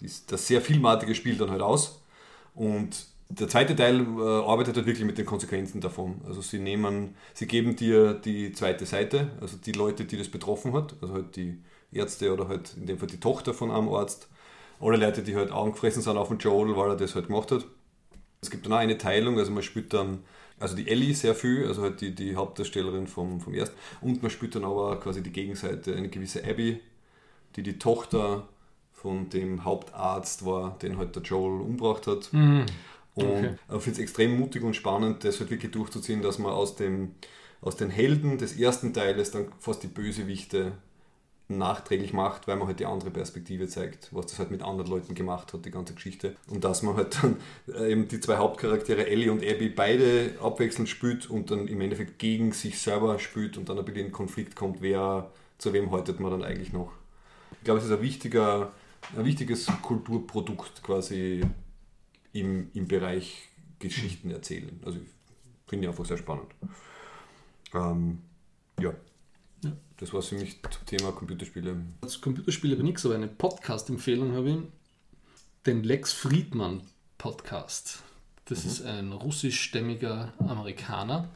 die, 0.00 0.10
das 0.26 0.46
sehr 0.46 0.60
filmartige 0.60 1.14
Spiel 1.14 1.36
dann 1.36 1.50
halt 1.50 1.62
aus. 1.62 2.02
Und 2.54 3.06
der 3.28 3.48
zweite 3.48 3.74
Teil 3.74 4.06
arbeitet 4.20 4.76
halt 4.76 4.84
wirklich 4.84 5.06
mit 5.06 5.16
den 5.16 5.24
Konsequenzen 5.24 5.80
davon. 5.80 6.20
Also 6.26 6.42
sie 6.42 6.58
nehmen, 6.58 7.14
sie 7.32 7.46
geben 7.46 7.76
dir 7.76 8.12
die 8.12 8.52
zweite 8.52 8.84
Seite, 8.84 9.30
also 9.40 9.56
die 9.56 9.72
Leute, 9.72 10.04
die 10.04 10.18
das 10.18 10.28
betroffen 10.28 10.74
hat, 10.74 10.94
also 11.00 11.14
halt 11.14 11.36
die 11.36 11.62
Ärzte 11.92 12.30
oder 12.30 12.48
halt 12.48 12.74
in 12.76 12.84
dem 12.84 12.98
Fall 12.98 13.08
die 13.08 13.20
Tochter 13.20 13.54
von 13.54 13.70
einem 13.70 13.88
Arzt, 13.88 14.28
alle 14.80 14.98
Leute, 14.98 15.22
die 15.22 15.34
halt 15.34 15.50
angefressen 15.50 16.02
sind 16.02 16.18
auf 16.18 16.28
den 16.28 16.38
Joel, 16.38 16.76
weil 16.76 16.90
er 16.90 16.96
das 16.96 17.14
halt 17.14 17.28
gemacht 17.28 17.52
hat. 17.52 17.64
Es 18.42 18.50
gibt 18.50 18.66
dann 18.66 18.74
auch 18.74 18.78
eine 18.78 18.98
Teilung, 18.98 19.38
also 19.38 19.50
man 19.50 19.62
spielt 19.62 19.94
dann, 19.94 20.24
also 20.62 20.76
die 20.76 20.88
Ellie 20.88 21.14
sehr 21.14 21.34
viel, 21.34 21.66
also 21.66 21.82
halt 21.82 22.00
die, 22.00 22.14
die 22.14 22.36
Hauptdarstellerin 22.36 23.06
vom, 23.06 23.40
vom 23.40 23.52
ersten, 23.52 23.76
und 24.00 24.22
man 24.22 24.30
spielt 24.30 24.54
dann 24.54 24.64
aber 24.64 24.98
quasi 25.00 25.22
die 25.22 25.32
Gegenseite, 25.32 25.94
eine 25.94 26.08
gewisse 26.08 26.44
Abby, 26.44 26.80
die 27.56 27.62
die 27.62 27.78
Tochter 27.78 28.48
von 28.92 29.28
dem 29.28 29.64
Hauptarzt 29.64 30.46
war, 30.46 30.78
den 30.80 30.96
halt 30.96 31.16
der 31.16 31.22
Joel 31.22 31.60
umgebracht 31.60 32.06
hat. 32.06 32.32
Mhm. 32.32 32.66
Und 33.14 33.26
okay. 33.26 33.54
ich 33.74 33.82
finde 33.82 33.90
es 33.90 33.98
extrem 33.98 34.38
mutig 34.38 34.62
und 34.62 34.74
spannend, 34.74 35.24
das 35.24 35.40
halt 35.40 35.50
wirklich 35.50 35.72
durchzuziehen, 35.72 36.22
dass 36.22 36.38
man 36.38 36.52
aus, 36.52 36.76
dem, 36.76 37.16
aus 37.60 37.76
den 37.76 37.90
Helden 37.90 38.38
des 38.38 38.56
ersten 38.56 38.94
Teiles 38.94 39.32
dann 39.32 39.48
fast 39.58 39.82
die 39.82 39.88
Bösewichte 39.88 40.72
nachträglich 41.58 42.12
macht, 42.12 42.48
weil 42.48 42.56
man 42.56 42.66
halt 42.66 42.80
die 42.80 42.86
andere 42.86 43.10
Perspektive 43.10 43.68
zeigt, 43.68 44.08
was 44.12 44.26
das 44.26 44.38
halt 44.38 44.50
mit 44.50 44.62
anderen 44.62 44.90
Leuten 44.90 45.14
gemacht 45.14 45.52
hat, 45.52 45.64
die 45.64 45.70
ganze 45.70 45.94
Geschichte. 45.94 46.36
Und 46.48 46.64
dass 46.64 46.82
man 46.82 46.96
halt 46.96 47.22
dann 47.22 47.36
äh, 47.74 47.92
eben 47.92 48.08
die 48.08 48.20
zwei 48.20 48.36
Hauptcharaktere, 48.36 49.06
Ellie 49.06 49.30
und 49.30 49.42
Abby, 49.42 49.68
beide 49.68 50.34
abwechselnd 50.42 50.88
spielt 50.88 51.28
und 51.30 51.50
dann 51.50 51.68
im 51.68 51.80
Endeffekt 51.80 52.18
gegen 52.18 52.52
sich 52.52 52.80
selber 52.80 53.18
spielt 53.18 53.56
und 53.58 53.68
dann 53.68 53.78
ein 53.78 53.84
bisschen 53.84 54.06
in 54.06 54.12
Konflikt 54.12 54.56
kommt, 54.56 54.82
wer, 54.82 55.30
zu 55.58 55.72
wem 55.72 55.90
haltet 55.90 56.20
man 56.20 56.30
dann 56.30 56.44
eigentlich 56.44 56.72
noch. 56.72 56.92
Ich 57.58 57.64
glaube, 57.64 57.80
es 57.80 57.86
ist 57.86 57.92
ein 57.92 58.02
wichtiger, 58.02 58.72
ein 59.16 59.24
wichtiges 59.24 59.66
Kulturprodukt 59.82 60.82
quasi 60.82 61.42
im, 62.32 62.70
im 62.74 62.88
Bereich 62.88 63.48
Geschichten 63.78 64.30
erzählen. 64.30 64.80
Also 64.84 64.98
finde 65.66 65.84
ich 65.84 65.88
einfach 65.90 66.04
sehr 66.04 66.18
spannend. 66.18 66.48
Ähm, 67.74 68.18
ja. 68.80 68.92
Das 70.02 70.12
war 70.12 70.20
für 70.20 70.34
mich 70.34 70.60
zum 70.68 70.84
Thema 70.84 71.12
Computerspiele. 71.12 71.76
Als 72.00 72.20
Computerspiele 72.20 72.74
aber 72.74 72.82
nichts, 72.82 73.06
aber 73.06 73.14
eine 73.14 73.28
Podcast-Empfehlung 73.28 74.32
habe 74.32 74.50
ich. 74.50 74.56
Den 75.64 75.84
Lex 75.84 76.12
Friedman 76.12 76.80
Podcast. 77.18 78.02
Das 78.46 78.64
mhm. 78.64 78.70
ist 78.70 78.82
ein 78.82 79.12
russischstämmiger 79.12 80.32
Amerikaner, 80.38 81.28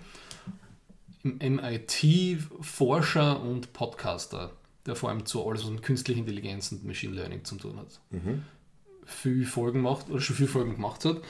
im 1.22 1.38
MIT 1.38 2.40
Forscher 2.60 3.40
und 3.40 3.72
Podcaster, 3.72 4.50
der 4.84 4.96
vor 4.96 5.10
allem 5.10 5.26
zu 5.26 5.48
alles, 5.48 5.62
was 5.62 5.70
mit 5.70 5.84
künstlicher 5.84 6.18
Intelligenz 6.18 6.72
und 6.72 6.84
Machine 6.84 7.14
Learning 7.14 7.44
zu 7.44 7.54
tun 7.54 7.78
hat. 7.78 8.00
Mhm 8.10 8.42
viel 9.06 9.46
Folgen 9.46 9.80
macht 9.80 10.10
oder 10.10 10.20
schon 10.20 10.36
viele 10.36 10.48
Folgen 10.48 10.74
gemacht 10.74 11.04
hat. 11.04 11.22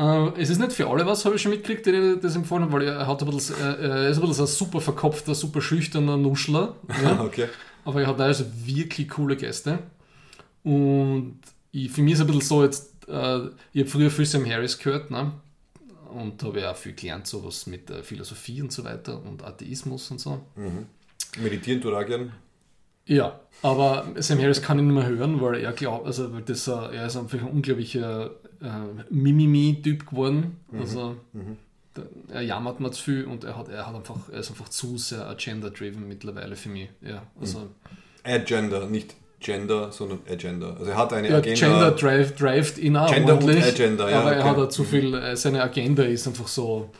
Äh, 0.00 0.40
es 0.40 0.48
ist 0.48 0.58
nicht 0.58 0.72
für 0.72 0.88
alle 0.88 1.04
was, 1.04 1.26
habe 1.26 1.36
ich 1.36 1.42
schon 1.42 1.50
mitgekriegt, 1.50 1.84
die 1.84 2.18
das 2.20 2.34
empfohlen 2.34 2.64
haben, 2.64 2.72
weil 2.72 2.82
er, 2.82 3.06
hat 3.06 3.22
ein 3.22 3.30
bisschen, 3.30 3.56
äh, 3.56 3.86
er 3.86 4.08
ist 4.08 4.16
ein 4.18 4.26
bisschen 4.26 4.44
ein 4.44 4.48
super 4.48 4.80
verkopfter, 4.80 5.34
super 5.34 5.60
schüchterner 5.60 6.16
Nuschler. 6.16 6.74
Ja? 7.02 7.20
okay. 7.22 7.48
Aber 7.84 8.00
er 8.00 8.06
hat 8.06 8.20
also 8.20 8.44
wirklich 8.64 9.10
coole 9.10 9.36
Gäste. 9.36 9.78
Und 10.62 11.40
ich, 11.72 11.90
für 11.90 12.02
mich 12.02 12.14
ist 12.14 12.20
es 12.20 12.24
ein 12.24 12.26
bisschen 12.28 12.48
so, 12.48 12.64
jetzt, 12.64 13.08
äh, 13.08 13.40
ich 13.72 13.82
habe 13.82 13.90
früher 13.90 14.10
viel 14.10 14.24
Sam 14.24 14.48
Harris 14.48 14.78
gehört, 14.78 15.10
ne? 15.10 15.32
und 16.14 16.42
habe 16.42 16.58
ich 16.58 16.64
auch 16.64 16.76
viel 16.76 16.94
gelernt, 16.94 17.26
sowas 17.26 17.66
mit 17.66 17.90
äh, 17.90 18.02
Philosophie 18.02 18.62
und 18.62 18.72
so 18.72 18.84
weiter 18.84 19.22
und 19.22 19.44
Atheismus 19.44 20.10
und 20.10 20.18
so. 20.18 20.40
Meditieren 21.40 21.80
tut 21.80 21.94
auch 21.94 22.04
gern. 22.06 22.32
Ja, 23.06 23.40
aber 23.62 24.06
Sam 24.16 24.40
Harris 24.40 24.62
kann 24.62 24.78
ich 24.78 24.84
nicht 24.84 24.94
mehr 24.94 25.06
hören, 25.06 25.40
weil 25.40 25.60
er 25.60 25.72
glaubt, 25.72 26.06
also 26.06 26.32
weil 26.32 26.42
das, 26.42 26.66
äh, 26.68 26.72
er 26.72 27.06
ist 27.06 27.16
einfach 27.16 27.38
ein 27.38 27.48
unglaublicher 27.48 28.30
äh, 28.62 28.68
Mimimi-Typ 29.10 30.08
geworden. 30.10 30.56
Also 30.76 31.16
da- 31.94 32.02
er 32.32 32.42
jammert 32.42 32.80
mir 32.80 32.90
zu 32.92 33.02
viel 33.02 33.24
und 33.24 33.44
er 33.44 33.56
hat, 33.56 33.68
er 33.68 33.86
hat 33.86 33.94
einfach, 33.94 34.28
er 34.32 34.40
ist 34.40 34.50
einfach 34.50 34.68
zu 34.68 34.96
sehr 34.98 35.26
agenda-driven 35.28 36.06
mittlerweile 36.06 36.56
für 36.56 36.68
mich. 36.68 36.88
Ja, 37.00 37.22
also 37.40 37.68
Agenda, 38.22 38.86
nicht 38.86 39.16
Gender, 39.40 39.90
sondern 39.90 40.20
Agenda. 40.28 40.74
Also 40.74 40.90
er 40.90 40.96
hat 40.98 41.12
eine 41.14 41.30
ja, 41.30 41.38
Agenda. 41.38 41.58
Gender 41.60 41.90
drive, 41.92 42.36
drived 42.36 42.78
ihn 42.78 42.96
auch 42.96 43.10
Gender 43.12 43.32
und 43.34 43.42
ordentlich, 43.44 43.64
Agenda, 43.64 44.10
ja, 44.10 44.20
aber 44.20 44.32
er 44.34 44.40
okay. 44.40 44.48
hat 44.50 44.56
auch 44.58 44.68
zu 44.68 44.84
viel, 44.84 45.14
äh, 45.14 45.34
seine 45.36 45.62
Agenda 45.62 46.02
ist 46.02 46.26
einfach 46.28 46.46
so, 46.46 46.90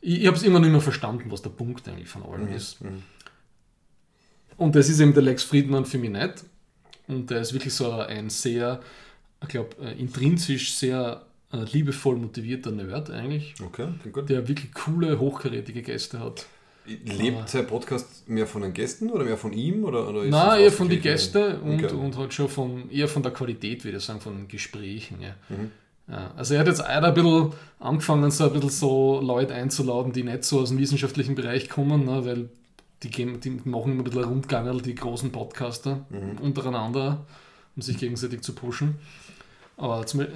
ich, 0.00 0.20
ich 0.20 0.26
habe 0.28 0.36
es 0.36 0.44
immer 0.44 0.60
nicht 0.60 0.70
mehr 0.70 0.80
verstanden, 0.80 1.24
was 1.30 1.42
der 1.42 1.50
Punkt 1.50 1.88
eigentlich 1.88 2.08
von 2.08 2.22
Mhm, 2.22 2.32
allem 2.32 2.52
ist. 2.52 2.78
Und 4.56 4.74
das 4.74 4.88
ist 4.88 5.00
eben 5.00 5.12
der 5.14 5.22
Lex 5.22 5.42
Friedman 5.44 5.84
für 5.84 5.98
mich 5.98 6.10
nicht. 6.10 6.44
Und 7.06 7.30
der 7.30 7.40
ist 7.40 7.52
wirklich 7.52 7.74
so 7.74 7.90
ein 7.92 8.28
sehr, 8.30 8.80
ich 9.42 9.48
glaube, 9.48 9.76
intrinsisch 9.98 10.74
sehr 10.74 11.22
äh, 11.52 11.64
liebevoll 11.72 12.16
motivierter 12.16 12.70
Nerd 12.70 13.10
eigentlich, 13.10 13.54
Okay, 13.64 13.88
gut. 14.12 14.28
der 14.28 14.46
wirklich 14.48 14.72
coole, 14.74 15.18
hochkarätige 15.18 15.82
Gäste 15.82 16.20
hat. 16.20 16.46
Lebt 17.04 17.50
sein 17.50 17.66
Podcast 17.66 18.26
mehr 18.28 18.46
von 18.46 18.62
den 18.62 18.72
Gästen 18.72 19.10
oder 19.10 19.22
mehr 19.24 19.36
von 19.36 19.52
ihm? 19.52 19.84
Oder, 19.84 20.08
oder 20.08 20.24
das 20.24 20.58
eher 20.58 20.72
von 20.72 20.88
den? 20.88 21.02
Gästen 21.02 21.56
und, 21.60 21.84
Okay. 21.84 21.94
und 21.94 22.16
halt 22.16 22.32
schon 22.32 22.48
von, 22.48 22.90
eher 22.90 23.08
von 23.08 23.22
der 23.22 23.32
Qualität, 23.32 23.84
würde 23.84 23.98
ich 23.98 24.04
sagen, 24.04 24.20
von 24.20 24.48
Gesprächen. 24.48 25.20
Ja. 25.20 25.34
Mhm. 25.50 25.70
Ja, 26.10 26.32
also 26.34 26.54
er 26.54 26.60
hat 26.60 26.66
jetzt 26.66 26.80
auch 26.80 26.86
ein 26.88 27.12
bisschen 27.12 27.52
angefangen, 27.80 28.30
so 28.30 28.44
ein 28.44 28.52
bisschen 28.54 28.70
so 28.70 29.20
Leute 29.22 29.52
einzuladen, 29.54 30.14
die 30.14 30.22
nicht 30.22 30.44
so 30.44 30.60
aus 30.60 30.70
dem 30.70 30.78
wissenschaftlichen 30.78 31.34
Bereich 31.34 31.68
kommen, 31.68 32.06
ne, 32.06 32.24
weil 32.24 32.48
die, 33.02 33.10
gehen, 33.10 33.38
die 33.40 33.50
machen 33.64 33.92
immer 33.92 34.00
ein 34.00 34.04
bisschen 34.04 34.24
Rundgangerl, 34.24 34.80
die 34.80 34.94
großen 34.94 35.30
Podcaster, 35.30 36.06
Mhm. 36.08 36.38
untereinander, 36.40 37.26
um 37.76 37.82
sich 37.82 37.98
gegenseitig 37.98 38.40
zu 38.40 38.54
pushen. 38.54 38.94
Aber 39.78 40.04
zum, 40.06 40.20
äh, 40.20 40.26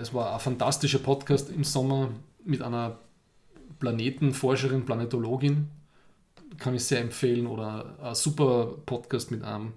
es 0.00 0.12
war 0.14 0.34
ein 0.34 0.40
fantastischer 0.40 0.98
Podcast 0.98 1.50
im 1.50 1.64
Sommer 1.64 2.10
mit 2.44 2.62
einer 2.62 2.98
Planetenforscherin, 3.78 4.84
Planetologin, 4.84 5.68
kann 6.58 6.74
ich 6.74 6.84
sehr 6.84 7.00
empfehlen, 7.00 7.46
oder 7.46 7.96
ein 8.02 8.14
super 8.14 8.66
Podcast 8.84 9.30
mit 9.30 9.42
einem 9.42 9.72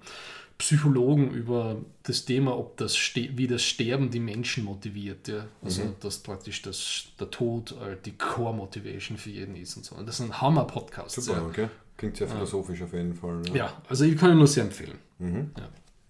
Psychologen 0.57 1.31
über 1.31 1.77
das 2.03 2.25
Thema, 2.25 2.57
ob 2.57 2.77
das 2.77 2.95
wie 3.15 3.47
das 3.47 3.63
Sterben 3.63 4.11
die 4.11 4.19
Menschen 4.19 4.65
motiviert. 4.65 5.27
Ja? 5.27 5.45
Also, 5.63 5.95
dass 6.01 6.19
praktisch 6.19 6.61
das, 6.61 7.05
der 7.19 7.31
Tod 7.31 7.71
äh, 7.81 7.97
die 8.05 8.17
Core-Motivation 8.17 9.17
für 9.17 9.29
jeden 9.31 9.55
ist 9.55 9.75
und 9.77 9.85
so. 9.85 9.95
Und 9.95 10.07
das 10.07 10.19
ist 10.19 10.25
ein 10.25 10.41
Hammer-Podcast. 10.41 11.21
Super, 11.21 11.39
Ja. 11.39 11.45
okay. 11.45 11.67
Klingt 11.95 12.17
sehr 12.17 12.27
philosophisch 12.27 12.81
auf 12.81 12.91
jeden 12.93 13.13
Fall. 13.13 13.41
ja, 13.53 13.71
also 13.87 14.03
ich 14.03 14.17
kann 14.17 14.31
ihn 14.31 14.37
nur 14.37 14.47
sehr 14.47 14.63
empfehlen. 14.65 14.97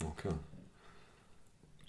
Okay. 0.04 0.30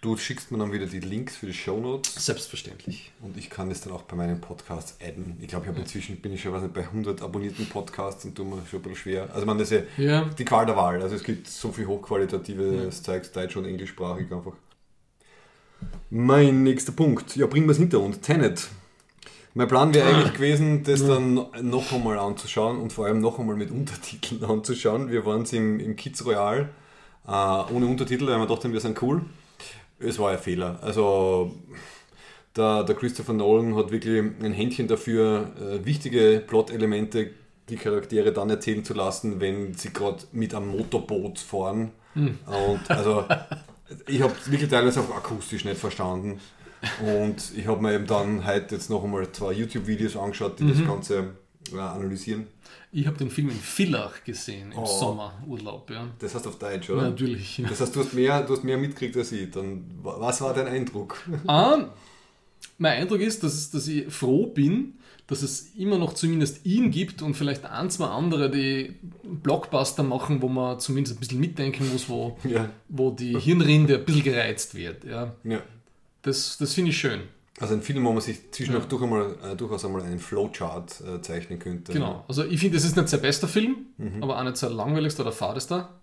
Du 0.04 0.18
schickst 0.18 0.50
mir 0.52 0.58
dann 0.58 0.70
wieder 0.70 0.84
die 0.84 1.00
Links 1.00 1.34
für 1.34 1.46
die 1.46 1.54
Shownotes 1.54 2.14
Selbstverständlich. 2.26 3.10
und 3.22 3.38
ich 3.38 3.48
kann 3.48 3.70
das 3.70 3.80
dann 3.80 3.94
auch 3.94 4.02
bei 4.02 4.14
meinen 4.16 4.38
Podcasts 4.38 4.98
adden. 5.00 5.38
Ich 5.40 5.48
glaube, 5.48 5.64
ich 5.64 5.70
habe 5.70 5.80
inzwischen 5.80 6.18
bin 6.18 6.30
ich 6.34 6.42
schon 6.42 6.52
weiß 6.52 6.60
nicht, 6.60 6.74
bei 6.74 6.82
100 6.82 7.22
abonnierten 7.22 7.66
Podcasts 7.70 8.22
und 8.26 8.34
tue 8.34 8.44
mir 8.44 8.58
schon 8.70 8.80
ein 8.80 8.82
bisschen 8.82 8.96
schwer. 8.96 9.30
Also 9.32 9.46
man, 9.46 9.56
das 9.56 9.70
ist 9.70 9.82
ja 9.96 10.04
Ja. 10.04 10.24
die 10.38 10.44
Qual 10.44 10.66
der 10.66 10.76
Wahl. 10.76 11.00
Also 11.00 11.16
es 11.16 11.24
gibt 11.24 11.48
so 11.48 11.72
viel 11.72 11.86
hochqualitatives 11.86 13.02
Zeugs, 13.02 13.32
Deutsch 13.32 13.56
und 13.56 13.64
englischsprachig 13.64 14.30
einfach. 14.30 14.52
Mein 16.10 16.64
nächster 16.64 16.92
Punkt. 16.92 17.34
Ja, 17.36 17.46
bringen 17.46 17.66
wir 17.66 17.72
es 17.72 17.78
hinter 17.78 18.00
uns. 18.00 18.20
Tenet. 18.20 18.68
Mein 19.54 19.68
Plan 19.68 19.94
wäre 19.94 20.06
eigentlich 20.14 20.34
gewesen, 20.34 20.82
das 20.84 21.06
dann 21.06 21.46
noch 21.62 21.92
einmal 21.92 22.18
anzuschauen 22.18 22.78
und 22.78 22.92
vor 22.92 23.06
allem 23.06 23.20
noch 23.20 23.38
einmal 23.38 23.56
mit 23.56 23.70
Untertiteln 23.70 24.44
anzuschauen. 24.44 25.10
Wir 25.10 25.24
waren 25.24 25.46
im, 25.46 25.80
im 25.80 25.96
Kids 25.96 26.26
Royal 26.26 26.68
äh, 27.26 27.30
ohne 27.30 27.86
Untertitel, 27.86 28.26
weil 28.26 28.38
wir 28.38 28.46
dachten, 28.46 28.70
wir 28.74 28.80
sind 28.80 29.00
cool. 29.02 29.22
Es 29.98 30.18
war 30.18 30.32
ein 30.32 30.38
Fehler. 30.38 30.78
Also 30.82 31.54
der, 32.56 32.84
der 32.84 32.94
Christopher 32.94 33.32
Nolan 33.32 33.76
hat 33.76 33.90
wirklich 33.90 34.18
ein 34.20 34.52
Händchen 34.52 34.88
dafür, 34.88 35.52
äh, 35.60 35.84
wichtige 35.84 36.42
Plot-Elemente, 36.46 37.30
die 37.68 37.76
Charaktere 37.76 38.32
dann 38.32 38.50
erzählen 38.50 38.84
zu 38.84 38.94
lassen, 38.94 39.40
wenn 39.40 39.74
sie 39.74 39.92
gerade 39.92 40.18
mit 40.32 40.54
einem 40.54 40.68
Motorboot 40.68 41.38
fahren. 41.38 41.92
Und 42.46 42.90
also 42.90 43.24
ich 44.06 44.22
habe 44.22 44.34
wirklich 44.46 44.70
teilweise 44.70 45.00
auch 45.00 45.16
akustisch 45.16 45.64
nicht 45.64 45.78
verstanden. 45.78 46.40
Und 47.00 47.56
ich 47.56 47.66
habe 47.66 47.80
mir 47.82 47.94
eben 47.94 48.06
dann 48.06 48.46
heute 48.46 48.74
jetzt 48.74 48.90
noch 48.90 49.02
einmal 49.02 49.30
zwei 49.32 49.52
YouTube-Videos 49.52 50.16
angeschaut, 50.16 50.58
die 50.58 50.68
das 50.68 50.86
Ganze 50.86 51.30
äh, 51.72 51.78
analysieren. 51.78 52.46
Ich 52.96 53.06
habe 53.08 53.18
den 53.18 53.28
Film 53.28 53.48
in 53.50 53.56
Villach 53.56 54.22
gesehen 54.24 54.70
im 54.72 54.78
Oh. 54.78 54.86
Sommerurlaub. 54.86 55.90
Ja. 55.90 56.06
Das 56.20 56.34
heißt 56.34 56.46
auf 56.46 56.58
Deutsch, 56.58 56.88
Ja, 56.88 56.94
oder? 56.94 57.10
natürlich. 57.10 57.58
Ja. 57.58 57.68
Das 57.68 57.80
heißt, 57.80 57.94
du 57.96 58.00
hast 58.00 58.14
mehr, 58.14 58.42
du 58.42 58.52
hast 58.54 58.62
mehr 58.62 58.78
mitgekriegt 58.78 59.16
als 59.16 59.32
ich. 59.32 59.50
Dann, 59.50 59.84
wa- 60.02 60.16
was 60.20 60.40
war 60.40 60.54
dein 60.54 60.68
Eindruck? 60.68 61.16
Ah, 61.46 61.88
mein 62.78 63.00
Eindruck 63.02 63.20
ist, 63.20 63.42
dass, 63.42 63.70
dass 63.70 63.88
ich 63.88 64.06
froh 64.12 64.46
bin, 64.46 64.94
dass 65.26 65.42
es 65.42 65.74
immer 65.76 65.98
noch 65.98 66.12
zumindest 66.12 66.64
ihn 66.66 66.90
gibt 66.90 67.20
und 67.22 67.34
vielleicht 67.34 67.64
ein, 67.64 67.90
zwei 67.90 68.06
andere, 68.06 68.50
die 68.50 68.94
Blockbuster 69.24 70.02
machen, 70.02 70.40
wo 70.42 70.48
man 70.48 70.78
zumindest 70.78 71.16
ein 71.16 71.20
bisschen 71.20 71.40
mitdenken 71.40 71.90
muss, 71.92 72.08
wo, 72.08 72.36
Ja. 72.44 72.68
wo 72.88 73.10
die 73.10 73.38
Hirnrinde 73.38 73.98
ein 73.98 74.04
bisschen 74.04 74.22
gereizt 74.22 74.74
wird. 74.74 75.04
Ja. 75.04 75.34
ja. 75.44 75.60
Das, 76.22 76.58
das 76.58 76.74
finde 76.74 76.90
ich 76.90 76.98
schön. 76.98 77.22
Also 77.60 77.74
ein 77.74 77.82
Film, 77.82 78.04
wo 78.04 78.12
man 78.12 78.20
sich 78.20 78.50
zwischendurch 78.50 78.86
durch 78.86 79.02
einmal, 79.02 79.36
äh, 79.44 79.54
durchaus 79.54 79.84
einmal 79.84 80.02
einen 80.02 80.18
Flowchart 80.18 81.00
äh, 81.00 81.22
zeichnen 81.22 81.58
könnte. 81.58 81.92
Genau. 81.92 82.24
Also 82.26 82.44
ich 82.44 82.58
finde, 82.58 82.76
es 82.76 82.84
ist 82.84 82.96
nicht 82.96 83.08
sein 83.08 83.20
bester 83.20 83.46
Film, 83.46 83.86
aber 84.20 84.38
auch 84.38 84.44
nicht 84.44 84.56
sein 84.56 84.72
langweiligster 84.72 85.22
oder 85.22 85.32
fadester. 85.32 86.00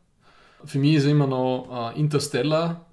Für 0.63 0.79
mich 0.79 0.95
ist 0.95 1.05
immer 1.05 1.27
noch 1.27 1.93
äh, 1.93 1.99
Interstellar 1.99 2.85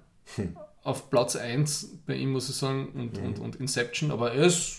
auf 0.83 1.09
Platz 1.09 1.35
1 1.35 1.99
bei 2.05 2.15
ihm, 2.15 2.31
muss 2.31 2.49
ich 2.49 2.55
sagen, 2.55 2.89
und, 2.95 3.17
und, 3.17 3.39
und 3.39 3.55
Inception, 3.57 4.11
aber 4.11 4.33
er 4.33 4.45
ist, 4.45 4.78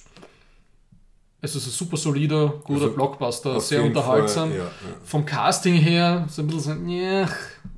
es 1.43 1.55
ist 1.57 1.67
ein 1.67 1.71
super 1.71 1.97
solider, 1.97 2.49
guter 2.65 2.83
Also, 2.85 2.95
Blockbuster, 2.95 3.61
sehr 3.61 3.83
unterhaltsam. 3.85 4.51
Fall, 4.51 4.59
ja, 4.59 4.65
ja. 4.65 4.71
Vom 5.05 5.25
Casting 5.25 5.75
her 5.75 6.27
so 6.29 6.43
ein 6.43 6.49
bisschen 6.49 6.85
so, 6.87 6.91
ja, 6.93 7.23
Ich 7.25 7.31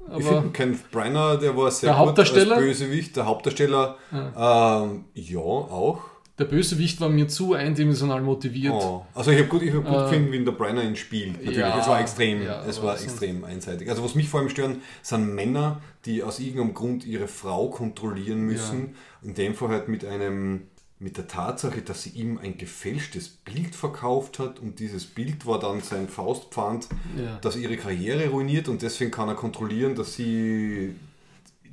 aber 0.08 0.22
finde 0.42 0.50
Kenneth 0.50 0.90
Branagh, 0.90 1.36
der 1.38 1.56
war 1.56 1.70
sehr 1.70 1.90
Der 1.90 1.98
gut 1.98 2.06
Hauptdarsteller? 2.08 2.56
als 2.56 2.64
Bösewicht. 2.64 3.16
Der 3.16 3.26
Hauptdarsteller, 3.26 3.96
ähm, 4.12 5.04
ja, 5.14 5.38
auch. 5.38 5.98
der 6.38 6.44
Bösewicht 6.46 7.00
war 7.00 7.08
mir 7.08 7.28
zu 7.28 7.54
eindimensional 7.54 8.20
motiviert. 8.20 8.74
Oh. 8.74 9.06
Also 9.14 9.30
ich 9.30 9.38
habe 9.38 9.48
gut, 9.48 9.62
ich 9.62 9.72
hab 9.72 9.84
gut 9.84 9.94
gefunden, 10.10 10.32
wie 10.32 10.44
der 10.44 10.52
Brenner 10.52 10.82
ihn 10.82 10.96
spielt. 10.96 11.34
Natürlich, 11.36 11.58
ja, 11.58 11.78
es 11.78 11.86
war 11.86 12.00
extrem, 12.00 12.42
ja, 12.42 12.64
es 12.66 12.82
war 12.82 12.96
sonst- 12.96 13.04
extrem 13.12 13.44
einseitig. 13.44 13.88
Also 13.88 14.02
was 14.02 14.14
mich 14.14 14.28
vor 14.28 14.40
allem 14.40 14.48
stören, 14.48 14.82
sind 15.02 15.34
Männer, 15.34 15.80
die 16.04 16.22
aus 16.24 16.40
irgendeinem 16.40 16.74
Grund 16.74 17.06
ihre 17.06 17.28
Frau 17.28 17.68
kontrollieren 17.68 18.40
müssen. 18.40 18.96
In 19.22 19.34
dem 19.34 19.54
Fall 19.54 19.68
halt 19.68 19.88
mit 19.88 20.04
einem 20.04 20.62
mit 21.02 21.16
der 21.16 21.26
Tatsache, 21.26 21.82
dass 21.82 22.04
sie 22.04 22.10
ihm 22.10 22.38
ein 22.38 22.56
gefälschtes 22.56 23.28
Bild 23.28 23.74
verkauft 23.74 24.38
hat 24.38 24.60
und 24.60 24.78
dieses 24.78 25.04
Bild 25.04 25.44
war 25.46 25.58
dann 25.58 25.80
sein 25.82 26.08
Faustpfand, 26.08 26.88
Ja. 27.18 27.38
das 27.42 27.56
ihre 27.56 27.76
Karriere 27.76 28.28
ruiniert 28.28 28.68
und 28.68 28.82
deswegen 28.82 29.10
kann 29.10 29.28
er 29.28 29.34
kontrollieren, 29.34 29.94
dass 29.96 30.14
sie 30.14 30.94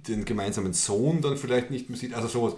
den 0.08 0.26
gemeinsamen 0.26 0.74
Sohn 0.74 1.22
dann 1.22 1.38
vielleicht 1.38 1.70
nicht 1.70 1.90
mehr 1.90 2.00
sieht. 2.00 2.14
Also 2.14 2.28
sowas. 2.28 2.54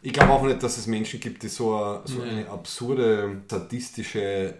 Ich 0.00 0.12
glaube 0.12 0.32
auch 0.32 0.42
nicht, 0.44 0.62
dass 0.62 0.78
es 0.78 0.86
Menschen 0.86 1.20
gibt, 1.20 1.42
die 1.42 1.48
so, 1.48 1.74
eine- 1.76 2.00
so 2.06 2.22
eine 2.22 2.48
absurde, 2.48 3.42
sadistische, 3.50 4.54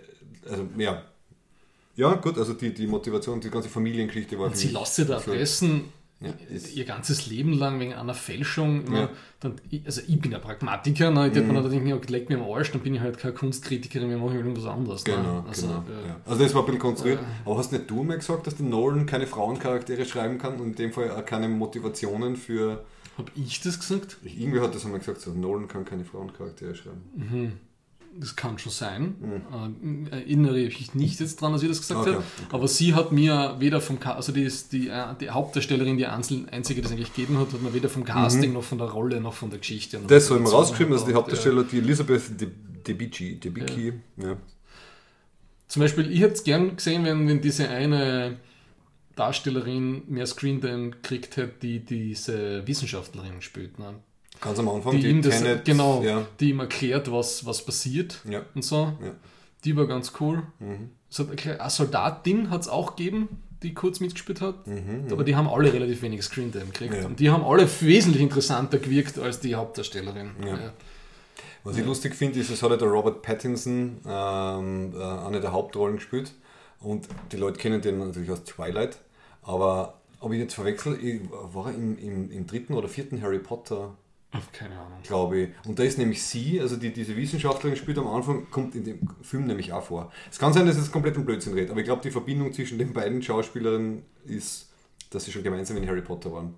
also 0.48 0.66
ja. 0.76 1.02
Ja, 1.96 2.14
gut, 2.14 2.36
also 2.38 2.54
die, 2.54 2.74
die 2.74 2.86
Motivation, 2.88 3.40
die 3.40 3.50
ganze 3.50 3.68
Familiengeschichte 3.68 4.38
war. 4.38 4.46
Und 4.46 4.56
sie 4.56 4.68
lässt 4.68 4.96
sich 4.96 5.06
da 5.06 5.14
erpressen, 5.14 5.84
Ja, 6.24 6.70
ihr 6.74 6.84
ganzes 6.84 7.26
Leben 7.26 7.52
lang 7.52 7.80
wegen 7.80 7.94
einer 7.94 8.14
Fälschung. 8.14 8.86
immer 8.86 9.00
Ja. 9.00 9.08
Dann, 9.40 9.56
ich- 9.70 9.84
also 9.84 10.00
ich 10.06 10.20
bin 10.20 10.32
ja 10.32 10.38
Pragmatiker, 10.38 11.10
ne? 11.10 11.28
ich 11.28 11.34
mhm. 11.34 11.48
mir 11.48 11.62
dann 11.62 11.70
denken, 11.70 11.88
ja, 11.88 11.98
leck 12.08 12.28
mir 12.28 12.38
am 12.38 12.50
Arsch, 12.50 12.72
dann 12.72 12.80
bin 12.80 12.94
ich 12.94 13.00
halt 13.00 13.18
keine 13.18 13.34
Kunstkritikerin, 13.34 14.08
wir 14.08 14.18
machen 14.18 14.36
irgendwas 14.36 14.64
anderes. 14.66 15.04
Genau, 15.04 15.42
ne? 15.42 15.44
also, 15.46 15.66
genau. 15.66 15.78
äh, 15.80 16.08
ja. 16.08 16.20
Also 16.24 16.42
das 16.42 16.54
war 16.54 16.62
ein 16.62 16.66
bisschen 16.66 16.80
konstruiert. 16.80 17.20
Aber 17.44 17.58
hast 17.58 17.72
nicht 17.72 17.90
du 17.90 18.02
mal 18.02 18.16
gesagt, 18.16 18.46
dass 18.46 18.56
der 18.56 18.66
Nolan 18.66 19.06
keine 19.06 19.26
Frauencharaktere 19.26 20.04
schreiben 20.04 20.38
kann 20.38 20.60
und 20.60 20.66
in 20.68 20.74
dem 20.74 20.92
Fall 20.92 21.10
auch 21.10 21.24
keine 21.24 21.48
Motivationen 21.48 22.36
für... 22.36 22.84
Habe 23.16 23.30
ich 23.36 23.60
das 23.60 23.78
gesagt? 23.78 24.16
Irgendwie 24.24 24.60
hat 24.60 24.74
das 24.74 24.84
einmal 24.84 24.98
gesagt, 24.98 25.20
so, 25.20 25.30
Nolan 25.32 25.68
kann 25.68 25.84
keine 25.84 26.04
Frauencharaktere 26.04 26.74
schreiben. 26.74 27.60
Das 28.16 28.36
kann 28.36 28.58
schon 28.58 28.70
sein. 28.70 29.16
Äh, 30.10 30.16
erinnere 30.20 30.60
ich 30.60 30.78
mich 30.78 30.94
nicht 30.94 31.20
jetzt 31.20 31.40
dran, 31.40 31.52
dass 31.52 31.62
ich 31.62 31.68
das 31.68 31.80
gesagt 31.80 32.00
Okay, 32.00 32.10
habe. 32.12 32.18
okay. 32.18 32.46
Aber 32.54 32.68
sie 32.68 32.94
hat 32.94 33.10
mir 33.12 33.56
weder 33.58 33.80
vom 33.80 33.98
Ca 33.98 34.12
also 34.14 34.30
die, 34.32 34.48
die, 34.70 34.88
äh, 34.88 35.14
die 35.20 35.30
Hauptdarstellerin, 35.30 35.96
die 35.96 36.06
einzige, 36.06 36.80
die 36.80 36.86
es 36.86 36.92
eigentlich 36.92 37.12
gegeben 37.12 37.38
hat, 37.38 37.52
hat 37.52 37.60
mir 37.60 37.74
weder 37.74 37.88
vom 37.88 38.04
Casting 38.04 38.52
noch 38.52 38.62
von 38.62 38.78
der 38.78 38.88
Rolle 38.88 39.20
noch 39.20 39.34
von 39.34 39.50
der 39.50 39.58
Geschichte. 39.58 39.98
Mhm. 39.98 40.06
Das 40.06 40.28
der 40.28 40.38
man 40.38 40.46
rausgeschrieben, 40.46 40.92
also 40.92 41.04
die 41.04 41.12
Beziehung 41.12 41.22
Hauptdarsteller, 41.22 41.64
die 41.64 41.78
Elisabeth 41.78 42.40
De- 42.40 42.48
Debicki, 42.86 43.40
Debicki, 43.40 43.94
ja. 44.18 44.36
Zum 45.66 45.80
Beispiel, 45.80 46.12
ich 46.12 46.20
hätte 46.20 46.34
es 46.34 46.44
gern 46.44 46.76
gesehen, 46.76 47.04
wenn, 47.04 47.26
wenn 47.26 47.40
diese 47.40 47.68
eine 47.68 48.36
Darstellerin 49.16 50.02
mehr 50.08 50.26
Screentime 50.26 50.90
gekriegt 50.90 51.36
hat, 51.36 51.62
die 51.62 51.80
diese 51.80 52.66
Wissenschaftlerin 52.66 53.40
spielt. 53.40 53.78
Ne? 53.78 53.94
Ganz 54.44 54.58
am 54.58 54.68
Anfang, 54.68 54.92
Die, 55.00 55.08
ihm 55.08 55.22
das, 55.22 55.38
Tenet, 55.40 55.64
genau, 55.64 56.02
Ja, 56.02 56.26
die 56.38 56.50
ihm 56.50 56.60
erklärt, 56.60 57.10
was, 57.10 57.44
was 57.46 57.64
passiert 57.64 58.20
ja, 58.28 58.42
und 58.54 58.62
so. 58.62 58.92
ja. 59.02 59.10
Die 59.64 59.74
war 59.76 59.86
ganz 59.86 60.12
cool. 60.20 60.42
Mhm. 60.58 60.90
Es 61.10 61.18
hat 61.18 61.30
erklärt, 61.30 61.60
eine 61.60 61.70
Soldatin 61.70 62.50
hat 62.50 62.60
es 62.62 62.68
auch 62.68 62.96
gegeben, 62.96 63.28
die 63.62 63.72
kurz 63.72 64.00
mitgespielt 64.00 64.42
hat. 64.42 64.66
Mhm, 64.66 65.06
Aber 65.10 65.24
die 65.24 65.34
haben 65.36 65.48
alle 65.48 65.72
relativ 65.72 66.02
wenig 66.02 66.22
Screentime 66.22 66.66
gekriegt. 66.66 67.02
Und 67.06 67.18
die 67.18 67.30
haben 67.30 67.42
alle 67.44 67.66
wesentlich 67.80 68.22
interessanter 68.22 68.78
gewirkt 68.78 69.18
als 69.18 69.40
die 69.40 69.54
Hauptdarstellerin. 69.54 70.32
Was 71.62 71.78
ich 71.78 71.84
lustig 71.86 72.14
finde, 72.14 72.38
ist, 72.40 72.50
es 72.50 72.62
hat 72.62 72.70
ja 72.70 72.76
der 72.76 72.88
Robert 72.88 73.22
Pattinson 73.22 73.96
ähm, 74.06 74.92
äh, 74.94 75.02
eine 75.02 75.40
der 75.40 75.52
Hauptrollen 75.52 75.96
gespielt. 75.96 76.32
Und 76.80 77.08
die 77.32 77.36
Leute 77.38 77.58
kennen 77.58 77.80
den 77.80 77.98
natürlich 78.00 78.30
aus 78.30 78.44
Twilight. 78.44 78.98
Aber 79.42 79.94
ob 80.20 80.32
ich 80.32 80.40
jetzt 80.40 80.54
verwechsel, 80.54 80.98
ich- 81.02 81.22
war 81.30 81.68
er 81.68 81.74
im, 81.74 81.96
im, 81.98 82.30
im 82.30 82.46
dritten 82.46 82.74
oder 82.74 82.88
vierten 82.88 83.22
Harry 83.22 83.38
Potter, 83.38 83.94
Keine 84.52 84.78
Ahnung. 84.78 84.98
glaube 85.02 85.40
ich. 85.40 85.48
Und 85.66 85.78
da 85.78 85.82
ist 85.82 85.98
nämlich 85.98 86.22
sie, 86.22 86.60
also 86.60 86.76
die, 86.76 86.92
diese 86.92 87.16
Wissenschaftlerin 87.16 87.76
spielt 87.76 87.98
am 87.98 88.06
Anfang, 88.08 88.50
kommt 88.50 88.74
in 88.74 88.84
dem 88.84 89.00
Film 89.22 89.46
nämlich 89.46 89.72
auch 89.72 89.84
vor. 89.84 90.12
Es 90.30 90.38
kann 90.38 90.52
sein, 90.52 90.66
dass 90.66 90.76
es 90.76 90.90
komplett 90.90 91.16
um 91.16 91.24
Blödsinn 91.24 91.54
redet, 91.54 91.70
aber 91.70 91.80
ich 91.80 91.86
glaube, 91.86 92.02
die 92.02 92.10
Verbindung 92.10 92.52
zwischen 92.52 92.78
den 92.78 92.92
beiden 92.92 93.22
Schauspielerinnen 93.22 94.02
ist, 94.26 94.70
dass 95.10 95.24
sie 95.24 95.32
schon 95.32 95.42
gemeinsam 95.42 95.76
in 95.76 95.86
Harry 95.86 96.02
Potter 96.02 96.32
waren. 96.32 96.54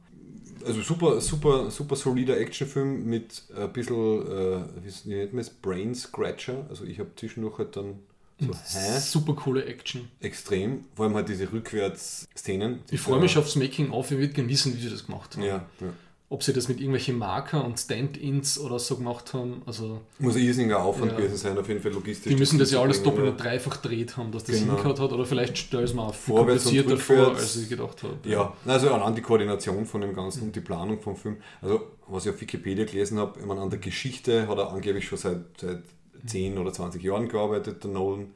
Also 0.65 0.81
super, 0.81 1.21
super, 1.21 1.71
super 1.71 1.97
solider 1.97 2.39
Actionfilm 2.39 3.05
mit 3.05 3.45
ein 3.57 3.73
bisschen, 3.73 3.95
äh, 4.27 4.65
wie 4.83 5.09
nennt 5.09 5.33
man 5.33 5.41
es, 5.41 5.51
Brain 5.51 5.95
Scratcher. 5.95 6.67
Also 6.69 6.85
ich 6.85 6.99
habe 6.99 7.11
zwischendurch 7.15 7.59
halt 7.59 7.77
dann 7.77 8.01
so, 8.39 8.53
hä? 8.53 8.99
Super 9.01 9.35
coole 9.35 9.65
Action. 9.65 10.09
Extrem. 10.21 10.85
Vor 10.95 11.07
allem 11.07 11.15
halt 11.15 11.29
diese 11.29 11.51
Rückwärtsszenen. 11.51 12.81
Ich 12.91 13.01
freue 13.01 13.21
mich 13.21 13.39
aufs 13.39 13.57
Making-of. 13.57 14.11
Ich 14.11 14.19
würde 14.19 14.33
gerne 14.35 14.49
wissen, 14.49 14.77
wie 14.77 14.81
sie 14.81 14.91
das 14.91 15.07
gemacht 15.07 15.37
haben. 15.37 15.43
Ja, 15.45 15.67
ja. 15.81 15.87
Ob 16.29 16.43
sie 16.43 16.53
das 16.53 16.67
mit 16.67 16.79
irgendwelchen 16.79 17.19
Marker 17.19 17.65
und 17.65 17.79
Stand-ins 17.79 18.59
oder 18.59 18.81
so 18.81 18.97
gemacht 18.97 19.33
haben. 19.33 19.63
Also, 19.65 20.01
Muss 20.19 20.35
ein 20.35 20.43
irrsinniger 20.43 20.83
Aufwand 20.83 21.13
Ja. 21.13 21.19
gewesen 21.19 21.37
sein, 21.37 21.57
auf 21.57 21.69
jeden 21.69 21.81
Fall 21.81 21.93
logistisch. 21.93 22.33
die 22.33 22.37
müssen 22.37 22.59
das 22.59 22.73
ja 22.73 22.81
alles 22.83 23.01
doppelt 23.01 23.29
und 23.29 23.37
dreifach 23.41 23.77
dreht 23.77 24.17
haben, 24.17 24.33
dass 24.33 24.43
das 24.43 24.57
Genau. 24.59 24.73
hingehört 24.75 24.99
hat. 24.99 25.13
Oder 25.13 25.25
vielleicht 25.25 25.57
stellen 25.57 25.85
es 25.85 25.95
mir 25.95 26.03
auch 26.03 26.13
viel 26.15 26.35
Vorwärts 26.35 26.65
komplizierter 26.65 26.97
vor, 27.01 27.37
als 27.37 27.55
ich 27.57 27.69
gedacht 27.69 28.03
habe. 28.03 28.17
Ja, 28.29 28.53
also 28.65 28.91
allein 28.93 29.15
die 29.15 29.21
Koordination 29.23 29.87
von 29.87 30.01
dem 30.01 30.15
Ganzen 30.15 30.43
und 30.43 30.57
die 30.57 30.61
Planung 30.61 31.01
vom 31.01 31.15
Film. 31.15 31.37
Also, 31.63 31.83
was 32.09 32.27
ich 32.27 32.33
auf 32.33 32.41
Wikipedia 32.41 32.85
gelesen 32.87 33.19
habe, 33.19 33.39
ich 33.39 33.47
meine, 33.47 33.61
an 33.61 33.71
der 33.71 33.79
Geschichte 33.79 34.49
hat 34.49 34.59
er 34.59 34.73
angeblich 34.73 35.07
schon 35.07 35.19
seit, 35.19 35.43
seit 35.61 35.83
10 36.27 36.59
oder 36.59 36.73
20 36.73 37.01
Jahren 37.05 37.29
gearbeitet, 37.29 37.85
der 37.85 37.91
Nolan. 37.93 38.33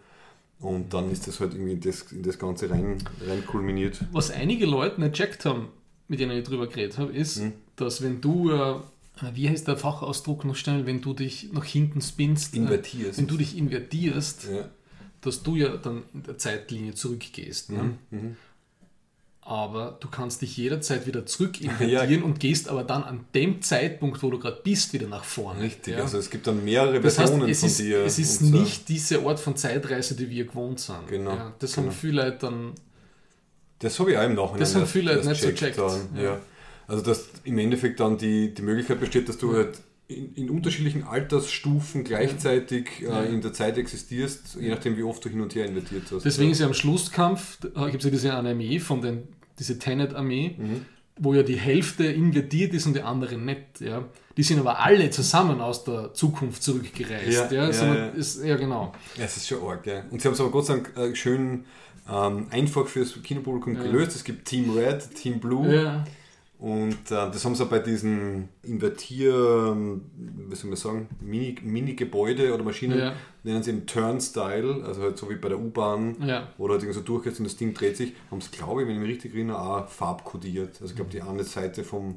Und 0.61 0.95
dann 0.95 1.11
ist 1.11 1.27
das 1.27 1.41
halt 1.41 1.55
irgendwie 1.55 1.73
in 1.73 1.81
das, 1.81 2.03
in 2.13 2.23
das 2.23 2.39
Ganze 2.39 2.71
rein, 2.71 3.03
rein 3.27 3.45
kulminiert. 3.47 3.99
Was 4.13 4.31
einige 4.31 4.67
Leute 4.67 5.01
nicht 5.01 5.15
checkt 5.15 5.45
haben, 5.45 5.71
mit 6.07 6.21
denen 6.21 6.37
ich 6.39 6.45
drüber 6.45 6.67
geredet 6.69 6.99
habe, 6.99 7.13
ist, 7.13 7.39
Mhm. 7.39 7.53
Dass 7.81 8.03
wenn 8.03 8.21
du, 8.21 8.51
äh, 8.51 8.75
wie 9.35 9.49
heißt 9.49 9.67
der 9.69 9.77
Fachausdruck 9.77 10.45
noch 10.45 10.57
schnell, 10.57 10.87
wenn 10.87 11.01
du 11.01 11.13
dich 11.15 11.53
nach 11.53 11.65
hinten 11.65 12.01
spinnst, 12.01 12.55
äh, 12.55 12.59
Invertierst. 12.59 13.19
wenn 13.19 13.27
du 13.27 13.37
dich 13.37 13.57
invertierst, 13.57 14.49
Ja, 14.53 14.69
dass 15.21 15.43
du 15.43 15.57
ja 15.57 15.77
dann 15.77 16.03
in 16.15 16.23
der 16.23 16.39
Zeitlinie 16.39 16.95
zurückgehst. 16.95 17.71
Ne? 17.73 17.97
mhm. 18.11 18.37
Aber 19.43 19.97
du 20.01 20.09
kannst 20.09 20.43
dich 20.43 20.57
jederzeit 20.57 21.07
wieder 21.07 21.27
zurück 21.27 21.61
invertieren 21.63 22.23
und 22.23 22.39
gehst 22.41 22.69
aber 22.69 22.85
dann 22.85 23.03
an 23.03 23.25
dem 23.35 23.63
Zeitpunkt, 23.63 24.23
wo 24.23 24.31
du 24.31 24.39
gerade 24.39 24.61
bist, 24.63 24.93
wieder 24.93 25.09
nach 25.09 25.25
vorne. 25.25 25.63
richtig. 25.63 25.95
Ja? 25.97 26.03
Also, 26.03 26.19
es 26.19 26.31
gibt 26.31 26.47
dann 26.47 26.63
mehrere 26.65 27.01
das 27.01 27.19
heißt, 27.19 27.31
Versionen 27.31 27.51
es 27.51 27.61
von 27.61 27.69
ist, 27.69 27.79
dir. 27.81 28.05
es 28.05 28.19
ist 28.19 28.39
so. 28.41 28.45
nicht 28.57 28.89
diese 28.89 29.21
Art 29.27 29.41
von 29.41 29.57
Zeitreise, 29.57 30.15
die 30.15 30.29
wir 30.31 30.45
gewohnt 30.45 30.79
sind. 30.81 31.09
Genau, 31.09 31.31
Ja, 31.35 31.55
das 31.59 31.75
genau. 31.75 31.89
haben 31.89 31.95
viele 31.95 32.23
Leute 32.25 32.39
dann 32.39 32.73
Das 33.81 33.99
habe 33.99 34.13
ich 34.13 34.19
auch 34.19 34.25
im 34.25 34.35
Nachhinein 34.35 34.61
Das 34.61 34.75
haben 34.75 34.87
viele 34.87 35.13
erst 35.17 35.29
nicht 35.29 35.41
so 35.41 35.47
checkt 35.49 35.59
checkt. 35.59 35.79
dann, 35.79 36.01
Ja. 36.17 36.23
Ja. 36.23 36.41
Also 36.91 37.03
dass 37.05 37.29
im 37.45 37.59
Endeffekt 37.59 38.01
dann 38.01 38.19
die, 38.19 38.53
die 38.53 38.63
Möglichkeit 38.63 38.99
besteht, 39.01 39.29
dass 39.29 39.39
du 39.39 39.55
halt 39.55 39.81
in, 40.09 40.35
in 40.35 40.51
unterschiedlichen 40.51 41.05
Altersstufen 41.05 42.03
gleichzeitig 42.05 43.01
Ja. 43.01 43.23
äh, 43.23 43.33
in 43.33 43.41
der 43.43 43.53
Zeit 43.53 43.79
existierst, 43.79 44.57
je 44.61 44.69
nachdem 44.71 44.97
wie 44.97 45.03
oft 45.05 45.25
du 45.25 45.29
hin 45.29 45.41
und 45.41 45.55
her 45.55 45.67
invertiert 45.67 46.03
hast. 46.11 46.25
Deswegen 46.25 46.51
ist 46.51 46.61
ja 46.61 46.67
am 46.67 46.75
Schlusskampf, 46.75 47.59
da 47.75 47.87
gibt 47.89 47.99
es 48.03 48.05
ja 48.05 48.11
diese 48.11 48.35
Armee 48.35 48.79
von 48.81 49.01
den, 49.03 49.23
diese 49.59 49.79
Tenet-Armee, 49.79 50.57
Mhm. 50.59 50.87
wo 51.17 51.33
ja 51.35 51.43
die 51.45 51.57
Hälfte 51.57 52.05
invertiert 52.07 52.75
ist 52.75 52.87
und 52.87 52.95
die 52.97 53.03
andere 53.03 53.39
nicht. 53.39 53.81
Ja. 53.81 54.05
Die 54.37 54.43
sind 54.43 54.59
aber 54.59 54.81
alle 54.81 55.11
zusammen 55.11 55.61
aus 55.61 55.85
der 55.85 56.13
Zukunft 56.15 56.63
zurückgereist. 56.63 57.53
Ja, 57.53 57.53
Ja, 57.53 57.67
ja, 57.67 57.73
sondern 57.73 57.97
ja. 57.99 58.07
Ist, 58.09 58.43
ja 58.43 58.57
genau. 58.57 58.93
Ja, 59.17 59.25
es 59.27 59.37
ist 59.37 59.47
schon 59.49 59.63
arg, 59.63 59.87
ja. 59.87 60.03
Und 60.11 60.21
sie 60.21 60.27
haben 60.29 60.35
es 60.35 60.41
aber 60.41 60.51
Gott 60.51 60.67
sei 60.67 60.75
Dank 60.75 60.97
äh, 60.97 61.15
schön 61.15 61.67
ähm, 62.11 62.47
einfach 62.51 62.87
fürs 62.89 63.23
Kinopublikum 63.23 63.75
Ja. 63.77 63.83
gelöst. 63.83 64.17
Es 64.17 64.25
gibt 64.25 64.49
Team 64.49 64.71
Red, 64.77 65.15
Team 65.15 65.39
Blue 65.39 65.73
Ja. 65.73 66.05
Und 66.61 66.93
äh, 66.93 67.31
das 67.31 67.45
haben 67.45 67.55
sie 67.55 67.65
auch 67.65 67.69
bei 67.69 67.79
diesen 67.79 68.49
Invertier, 68.63 69.33
ähm, 69.73 70.03
wie 70.49 70.55
soll 70.55 70.69
man 70.71 70.77
sagen, 70.77 71.09
Mini- 71.21 71.57
Mini-Gebäude 71.63 72.53
oder 72.55 72.63
Maschinen, 72.63 72.99
Ja. 72.99 73.13
nennen 73.45 73.63
sie 73.63 73.71
im 73.71 73.87
Turnstyle, 73.87 74.85
also 74.85 75.01
halt 75.03 75.17
so 75.19 75.31
wie 75.31 75.37
bei 75.37 75.49
der 75.49 75.59
U-Bahn, 75.59 76.17
Ja. 76.27 76.49
wo 76.59 76.69
du 76.69 76.75
halt 76.75 76.93
so 76.95 77.01
durchgehst 77.01 77.39
und 77.41 77.45
das 77.45 77.57
Ding 77.57 77.73
dreht 77.73 77.97
sich, 77.97 78.13
haben 78.31 78.39
es, 78.39 78.51
glaube 78.51 78.83
ich, 78.83 78.89
wenn 78.89 78.95
ich 78.97 79.01
mich 79.01 79.11
richtig 79.11 79.35
erinnere, 79.35 79.59
auch 79.61 79.89
farbkodiert. 79.89 80.81
Also 80.83 80.93
ich 80.93 80.97
glaube, 80.97 81.11
die 81.11 81.23
eine 81.23 81.45
Seite 81.45 81.83
vom, 81.83 82.17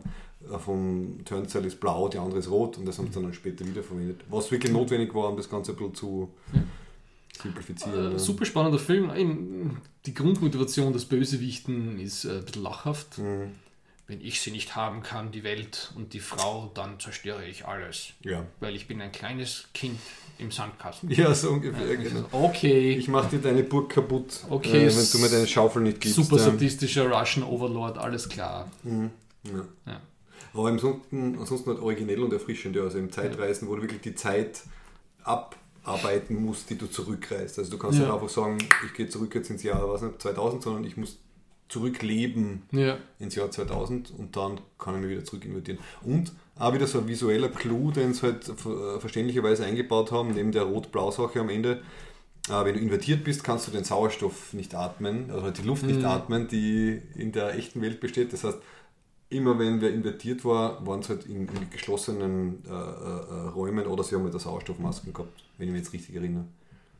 äh, 0.51 0.59
vom 0.59 1.19
Turnstyle 1.23 1.67
ist 1.67 1.79
blau, 1.79 2.09
die 2.09 2.17
andere 2.17 2.39
ist 2.39 2.51
rot 2.51 2.77
und 2.77 2.85
das 2.85 2.97
haben 2.97 3.07
sie 3.13 3.21
dann 3.21 3.33
später 3.33 3.65
wiederverwendet. 3.65 4.21
Was 4.29 4.51
wirklich 4.51 4.73
notwendig 4.73 5.15
war, 5.15 5.29
um 5.29 5.37
das 5.37 5.49
Ganze 5.49 5.71
ein 5.71 5.77
bisschen 5.77 5.95
zu 5.95 6.29
simplifizieren. 7.41 8.15
Äh, 8.15 8.19
super 8.19 8.45
spannender 8.45 8.79
Film. 8.79 9.09
Eben, 9.15 9.77
Die 10.05 10.13
Grundmotivation 10.13 10.91
des 10.91 11.05
Bösewichten 11.05 11.97
ist 11.97 12.25
äh, 12.25 12.39
ein 12.39 12.43
bisschen 12.45 12.63
lachhaft. 12.63 13.19
Mhm. 13.19 13.51
Wenn 14.13 14.21
ich 14.21 14.41
sie 14.41 14.51
nicht 14.51 14.75
haben 14.75 15.01
kann, 15.01 15.31
die 15.31 15.43
Welt 15.43 15.91
und 15.95 16.13
die 16.13 16.19
Frau, 16.19 16.69
dann 16.75 16.99
zerstöre 16.99 17.47
ich 17.47 17.65
alles. 17.65 18.09
Ja. 18.23 18.45
Weil 18.59 18.75
ich 18.75 18.87
bin 18.87 19.01
ein 19.01 19.11
kleines 19.11 19.69
Kind 19.73 19.99
im 20.37 20.51
Sandkasten. 20.51 21.09
Ja, 21.09 21.33
so 21.33 21.49
ungefähr, 21.49 21.97
genau. 21.97 22.25
Okay. 22.31 22.91
Ich 22.93 23.07
mach 23.07 23.27
dir 23.27 23.39
deine 23.39 23.63
Burg 23.63 23.89
kaputt, 23.89 24.41
Okay, 24.51 24.85
äh, 24.85 24.95
wenn 24.95 25.11
du 25.11 25.17
mir 25.17 25.29
deine 25.29 25.47
Schaufel 25.47 25.81
nicht 25.81 25.99
gibst. 25.99 26.15
Super 26.15 26.37
ja. 26.37 26.43
sadistischer 26.43 27.09
Russian 27.09 27.43
Overlord, 27.43 27.97
alles 27.97 28.29
klar. 28.29 28.69
Ja. 28.83 29.65
Ja. 29.87 30.01
Aber 30.53 30.67
ansonsten, 30.67 31.35
ansonsten 31.39 31.71
halt 31.71 31.79
originell 31.79 32.21
und 32.21 32.31
erfrischend, 32.33 32.75
ja. 32.75 32.83
Also 32.83 32.99
im 32.99 33.11
Zeitreisen, 33.11 33.67
wo 33.67 33.75
du 33.75 33.81
wirklich 33.81 34.01
die 34.01 34.13
Zeit 34.13 34.61
abarbeiten 35.23 36.35
musst, 36.35 36.69
die 36.69 36.77
du 36.77 36.85
zurückreist. 36.85 37.57
Also 37.57 37.71
du 37.71 37.79
kannst 37.79 37.97
Ja. 37.97 38.05
nicht 38.05 38.13
einfach 38.13 38.29
sagen, 38.29 38.59
ich 38.85 38.93
gehe 38.93 39.09
zurück 39.09 39.33
jetzt 39.33 39.49
ins 39.49 39.63
Jahr 39.63 39.89
was 39.89 40.03
nicht, 40.03 40.21
2000, 40.21 40.61
sondern 40.61 40.83
ich 40.83 40.97
muss 40.97 41.17
zurückleben 41.73 42.63
Ja. 42.71 42.97
ins 43.19 43.35
Jahr 43.35 43.49
2000 43.51 44.11
und 44.17 44.35
dann 44.35 44.59
kann 44.77 44.95
ich 44.95 45.01
mich 45.01 45.09
wieder 45.11 45.23
zurück 45.25 45.45
invertieren. 45.45 45.79
Und 46.03 46.31
auch 46.57 46.73
wieder 46.73 46.87
so 46.87 46.99
ein 46.99 47.07
visueller 47.07 47.49
Clou, 47.49 47.91
den 47.91 48.13
sie 48.13 48.21
halt 48.23 48.43
ver- 48.45 48.99
verständlicherweise 48.99 49.65
eingebaut 49.65 50.11
haben, 50.11 50.31
neben 50.33 50.51
der 50.51 50.63
Rot-Blau-Sache 50.63 51.39
am 51.39 51.49
Ende. 51.49 51.81
Äh, 52.49 52.65
wenn 52.65 52.75
du 52.75 52.79
invertiert 52.81 53.23
bist, 53.23 53.43
kannst 53.43 53.67
du 53.67 53.71
den 53.71 53.83
Sauerstoff 53.85 54.53
nicht 54.53 54.75
atmen, 54.75 55.31
also 55.31 55.43
halt 55.43 55.57
die 55.57 55.63
Luft 55.63 55.83
nicht 55.83 55.99
Mhm. 55.99 56.05
atmen, 56.05 56.47
die 56.47 57.01
in 57.15 57.31
der 57.31 57.55
echten 57.55 57.81
Welt 57.81 57.99
besteht. 58.01 58.33
Das 58.33 58.43
heißt, 58.43 58.57
immer 59.29 59.57
wenn 59.57 59.81
wer 59.81 59.91
invertiert 59.91 60.45
war, 60.45 60.85
waren 60.85 60.99
es 60.99 61.09
halt 61.09 61.25
in, 61.25 61.47
in 61.47 61.69
geschlossenen 61.71 62.63
äh, 62.67 62.69
äh, 62.69 63.47
Räumen 63.55 63.87
oder 63.87 64.03
sie 64.03 64.15
haben 64.15 64.29
der 64.29 64.39
Sauerstoffmasken 64.39 65.11
gehabt, 65.13 65.43
wenn 65.57 65.67
ich 65.69 65.73
mich 65.73 65.83
jetzt 65.83 65.93
richtig 65.93 66.15
erinnere. 66.15 66.43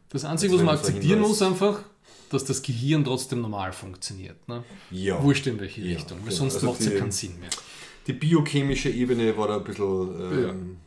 Das 0.10 0.26
Einzige, 0.26 0.54
Das 0.54 0.62
was 0.62 0.66
man 0.66 0.76
akzeptieren 0.78 1.20
muss, 1.20 1.42
einfach, 1.42 1.84
dass 2.34 2.46
das 2.46 2.62
Gehirn 2.62 3.04
trotzdem 3.04 3.42
normal 3.42 3.72
funktioniert. 3.74 4.48
Ne? 4.48 4.64
Ja. 4.92 5.22
Wurscht 5.24 5.48
in 5.48 5.60
welche 5.60 5.82
Ja, 5.82 5.96
Richtung, 5.96 6.18
weil 6.20 6.26
genau. 6.30 6.36
sonst 6.38 6.56
Also 6.56 6.68
macht 6.68 6.80
es 6.82 6.88
ja 6.88 7.00
keinen 7.00 7.12
Sinn 7.12 7.40
mehr. 7.40 7.50
Die 8.08 8.14
biochemische 8.14 8.90
Ebene 8.90 9.36
war 9.38 9.48
da 9.48 9.58
ein 9.58 9.64
bisschen, 9.64 10.20
Ja. 10.20 10.50
ähm, 10.50 10.78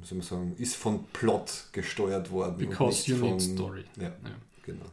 wie 0.00 0.06
soll 0.06 0.18
man 0.18 0.26
sagen, 0.26 0.54
ist 0.58 0.76
von 0.76 1.04
Plot 1.12 1.64
gesteuert 1.72 2.30
worden. 2.30 2.56
Because 2.58 3.10
you 3.10 3.16
von, 3.16 3.30
need 3.30 3.42
story. 3.42 3.84
Ja, 3.96 4.04
Ja. 4.04 4.12
genau. 4.64 4.84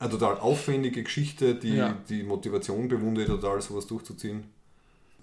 Eine 0.00 0.10
total 0.10 0.38
aufwendige 0.38 1.02
Geschichte, 1.02 1.54
die, 1.54 1.74
Ja. 1.76 1.96
die 2.08 2.22
Motivation 2.24 2.88
bewundere 2.88 3.24
ich 3.24 3.30
total, 3.30 3.60
sowas 3.62 3.86
durchzuziehen. 3.86 4.44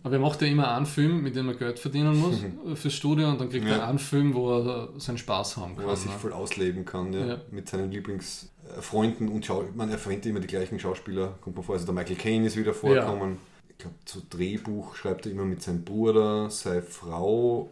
Aber 0.03 0.15
er 0.15 0.19
macht 0.19 0.41
ja 0.41 0.47
immer 0.47 0.73
einen 0.75 0.87
Film, 0.87 1.21
mit 1.21 1.35
dem 1.35 1.47
er 1.49 1.53
Geld 1.53 1.77
verdienen 1.77 2.17
muss 2.17 2.37
fürs 2.79 2.93
Studio 2.93 3.29
und 3.29 3.39
dann 3.39 3.49
kriegt. 3.49 3.65
Ja. 3.67 3.75
er 3.77 3.87
einen 3.87 3.99
Film, 3.99 4.33
wo 4.33 4.51
er 4.59 4.89
seinen 4.97 5.19
Spaß 5.19 5.57
haben 5.57 5.73
Wo 5.75 5.81
kann. 5.81 5.89
er 5.89 5.95
sich 5.95 6.09
ne? 6.09 6.17
voll 6.17 6.33
ausleben 6.33 6.85
kann, 6.85 7.13
ja, 7.13 7.25
Ja. 7.27 7.41
mit 7.51 7.69
seinen 7.69 7.91
Lieblingsfreunden 8.71 9.29
und 9.29 9.45
Schau 9.45 9.63
man 9.75 9.89
er 9.89 9.97
verwendet 9.97 10.27
immer 10.27 10.39
die 10.39 10.47
gleichen 10.47 10.79
Schauspieler, 10.79 11.35
kommt 11.41 11.57
mir 11.57 11.63
vor, 11.63 11.75
also 11.75 11.85
der 11.85 11.93
Michael 11.93 12.15
Caine 12.15 12.47
ist 12.47 12.57
wieder 12.57 12.73
vorgekommen. 12.73 13.37
Ich 13.69 13.77
glaube, 13.77 13.95
zu 14.05 14.21
Drehbuch 14.29 14.95
schreibt 14.95 15.25
er 15.25 15.31
immer 15.31 15.45
mit 15.45 15.61
seinem 15.61 15.83
Bruder, 15.83 16.49
seine 16.49 16.81
Frau, 16.83 17.69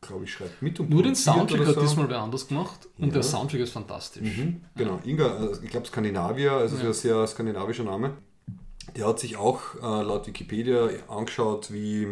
glaube 0.00 0.24
ich, 0.24 0.32
schreibt 0.32 0.62
mit 0.62 0.78
und 0.78 0.90
Nur 0.90 1.02
den 1.02 1.14
Soundtrack 1.16 1.60
oder 1.60 1.68
hat 1.70 1.74
so. 1.76 1.80
diesmal 1.80 2.08
wer 2.08 2.20
anders 2.20 2.46
gemacht 2.48 2.88
und 2.98 3.08
Ja. 3.08 3.14
der 3.14 3.22
Soundtrack 3.22 3.60
ist 3.60 3.72
fantastisch. 3.72 4.22
Mhm, 4.36 4.60
genau, 4.76 5.00
Inga, 5.04 5.36
also 5.36 5.62
ich 5.62 5.70
glaube 5.70 5.86
Skandinavier, 5.86 6.52
also 6.52 6.76
Ja. 6.76 6.86
ein 6.86 6.92
sehr 6.92 7.26
skandinavischer 7.26 7.84
Name. 7.84 8.12
Der 8.94 9.06
hat 9.08 9.18
sich 9.18 9.36
auch 9.36 9.74
äh, 9.76 9.80
laut 10.02 10.26
Wikipedia 10.28 10.88
angeschaut, 11.08 11.72
wie 11.72 12.06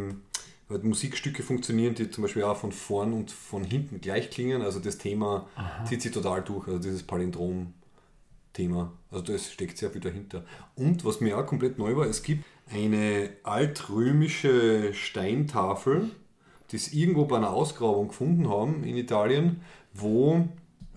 halt 0.69 0.83
Musikstücke 0.83 1.43
funktionieren, 1.45 1.95
die 1.95 2.11
zum 2.11 2.23
Beispiel 2.23 2.43
auch 2.43 2.57
von 2.57 2.73
vorn 2.73 3.13
und 3.13 3.31
von 3.31 3.63
hinten 3.63 4.01
gleich 4.01 4.31
klingen. 4.31 4.61
Also 4.63 4.81
das 4.81 4.99
Thema 4.99 5.47
zieht 5.87 6.03
sich 6.03 6.11
total 6.11 6.43
durch, 6.43 6.67
also 6.67 6.81
dieses 6.81 7.03
Palindrom. 7.05 7.75
Thema. 8.55 8.93
Also 9.11 9.25
das 9.25 9.53
steckt 9.53 9.77
sehr 9.77 9.91
viel 9.91 10.01
dahinter. 10.01 10.45
Und 10.75 11.05
was 11.05 11.21
mir 11.21 11.39
auch 11.39 11.45
komplett 11.45 11.79
neu 11.79 11.97
war, 11.97 12.07
es 12.07 12.23
gibt 12.23 12.45
eine 12.73 13.29
altrömische 13.43 14.95
Steintafel, 14.95 16.11
die 16.71 16.77
es 16.77 16.95
irgendwo 16.95 17.27
bei 17.27 17.37
einer 17.37 17.51
Ausgrabung 17.51 18.09
gefunden 18.09 18.49
haben 18.49 18.83
in 18.85 18.97
Italien, 18.97 19.61
wo 19.93 20.49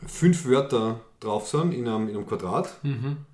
fünf 0.06 0.46
Wörter 0.46 1.02
drauf 1.20 1.48
sind 1.50 1.74
in 1.74 1.88
einem, 1.88 2.08
in 2.08 2.16
einem 2.16 2.26
Quadrat. 2.26 2.80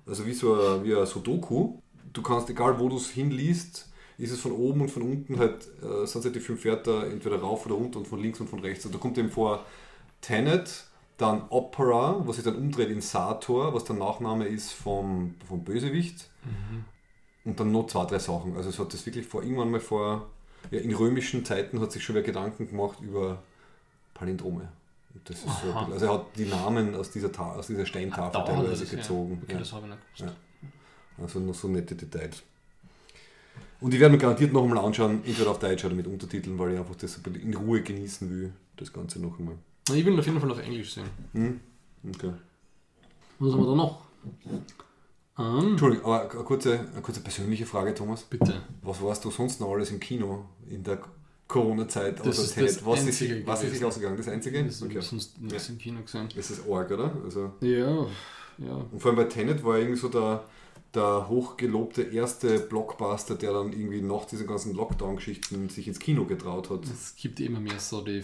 Also 0.06 0.26
wie 0.26 0.32
so 0.32 0.54
ein, 0.54 0.84
wie 0.84 0.96
ein 0.96 1.06
Sudoku. 1.06 1.78
Du 2.12 2.22
kannst, 2.22 2.50
egal 2.50 2.78
wo 2.78 2.88
du 2.88 2.96
es 2.96 3.10
hinliest, 3.10 3.90
ist 4.18 4.32
es 4.32 4.40
von 4.40 4.52
oben 4.52 4.80
und 4.80 4.90
von 4.90 5.02
unten 5.02 5.38
halt, 5.38 5.68
äh, 5.82 6.06
sind 6.06 6.24
halt 6.24 6.34
die 6.34 6.40
fünf 6.40 6.64
Wörter 6.64 7.06
entweder 7.08 7.40
rauf 7.40 7.66
oder 7.66 7.74
runter 7.74 7.98
und 7.98 8.06
von 8.06 8.20
links 8.20 8.40
und 8.40 8.48
von 8.48 8.60
rechts. 8.60 8.86
Also 8.86 8.96
da 8.96 9.02
kommt 9.02 9.18
eben 9.18 9.30
vor 9.30 9.64
Tenet, 10.20 10.86
dann 11.16 11.42
Opera, 11.50 12.22
was 12.26 12.36
sich 12.36 12.44
dann 12.44 12.56
umdreht 12.56 12.90
in 12.90 13.00
Sator, 13.00 13.72
was 13.74 13.84
der 13.84 13.96
Nachname 13.96 14.46
ist 14.46 14.72
vom, 14.72 15.34
vom 15.46 15.62
Bösewicht. 15.64 16.28
Und 17.44 17.60
dann 17.60 17.72
noch 17.72 17.86
zwei, 17.86 18.04
drei 18.06 18.18
Sachen. 18.18 18.56
Also 18.56 18.70
es 18.70 18.78
hat 18.78 18.92
das 18.92 19.04
wirklich 19.06 19.26
vor, 19.26 19.42
irgendwann 19.42 19.70
mal 19.70 19.80
vor, 19.80 20.26
ja, 20.70 20.80
in 20.80 20.94
römischen 20.94 21.44
Zeiten 21.44 21.80
hat 21.80 21.92
sich 21.92 22.02
schon 22.02 22.14
wer 22.16 22.22
Gedanken 22.22 22.68
gemacht 22.68 22.98
über 23.00 23.42
Palindrome. 24.14 24.68
Das 25.24 25.36
ist 25.38 25.44
so, 25.44 25.50
bisschen- 25.72 25.92
also 25.92 26.06
er 26.06 26.12
hat 26.14 26.26
die 26.36 26.46
Namen 26.46 26.94
aus 26.96 27.10
dieser, 27.10 27.30
Ta 27.30 27.52
aus 27.54 27.68
dieser 27.68 27.86
Steintafel 27.86 28.32
Dauert 28.32 28.48
teilweise 28.48 28.82
das, 28.84 28.92
ja. 28.92 28.98
gezogen. 28.98 29.40
Okay, 29.44 29.52
Ja. 29.52 29.58
das 29.60 29.72
habe 29.72 29.86
ich 29.86 29.92
nicht 29.92 30.02
gewusst. 30.18 30.34
Ja. 31.18 31.22
Also 31.24 31.38
noch 31.38 31.54
so 31.54 31.68
nette 31.68 31.94
Details. 31.94 32.42
Und 33.80 33.92
ich 33.94 34.00
werde 34.00 34.12
mir 34.12 34.18
garantiert 34.18 34.52
noch 34.52 34.62
einmal 34.64 34.78
anschauen, 34.84 35.22
entweder 35.24 35.50
auf 35.50 35.58
Deutsch 35.58 35.84
oder 35.84 35.94
mit 35.94 36.06
Untertiteln, 36.06 36.58
weil 36.58 36.72
ich 36.72 36.78
einfach 36.78 36.96
das 36.96 37.20
in 37.40 37.54
Ruhe 37.54 37.82
genießen 37.82 38.28
will, 38.30 38.52
das 38.76 38.92
Ganze 38.92 39.20
noch 39.20 39.38
einmal. 39.38 39.56
Ich 39.92 40.04
will 40.04 40.18
auf 40.18 40.26
jeden 40.26 40.40
Fall 40.40 40.50
auf 40.50 40.58
Englisch 40.60 40.94
sehen. 40.94 41.10
Hm? 41.32 41.60
Okay. 42.14 42.32
Was 43.38 43.52
haben 43.52 43.60
wir 43.60 43.66
da 43.66 43.74
noch? 43.74 44.00
Ähm, 45.38 45.70
Entschuldigung, 45.72 46.06
aber 46.06 46.30
eine 46.30 46.44
kurze, 46.44 46.78
eine 46.92 47.02
kurze 47.02 47.20
persönliche 47.20 47.66
Frage, 47.66 47.92
Thomas. 47.94 48.22
bitte. 48.22 48.62
Was 48.82 49.02
warst 49.02 49.24
du 49.24 49.30
sonst 49.30 49.60
noch 49.60 49.72
alles 49.72 49.90
im 49.90 50.00
Kino 50.00 50.46
in 50.70 50.82
der 50.84 51.00
Corona-Zeit? 51.48 52.20
Das 52.20 52.38
ist 52.38 52.56
das 52.56 52.84
was 52.86 53.04
ist, 53.04 53.46
was 53.46 53.62
ist 53.64 53.72
sich 53.72 53.84
ausgegangen? 53.84 54.16
Das 54.16 54.28
Einzige? 54.28 54.64
Das 54.64 54.80
Okay. 54.82 55.00
sonst 55.00 55.40
nichts 55.40 55.68
im 55.68 55.78
Kino 55.78 56.00
gesehen. 56.02 56.28
Das 56.34 56.50
ist 56.50 56.62
arg, 56.68 56.90
oder? 56.90 57.12
Also, 57.24 57.52
Ja, 57.60 58.06
ja. 58.58 58.74
und 58.90 59.00
vor 59.00 59.10
allem 59.10 59.16
bei 59.16 59.24
Tenet 59.24 59.62
war 59.64 59.76
irgendwie 59.76 59.98
so 60.00 60.08
der, 60.08 60.44
der 60.94 61.28
hochgelobte 61.28 62.02
erste 62.02 62.60
Blockbuster, 62.60 63.34
der 63.34 63.52
dann 63.52 63.72
irgendwie 63.72 64.00
nach 64.00 64.24
diesen 64.26 64.46
ganzen 64.46 64.74
Lockdown-Geschichten 64.74 65.68
sich 65.68 65.88
ins 65.88 65.98
Kino 65.98 66.24
getraut 66.24 66.70
hat. 66.70 66.84
Es 66.84 67.16
gibt 67.16 67.40
immer 67.40 67.60
mehr 67.60 67.80
so 67.80 68.00
die. 68.02 68.22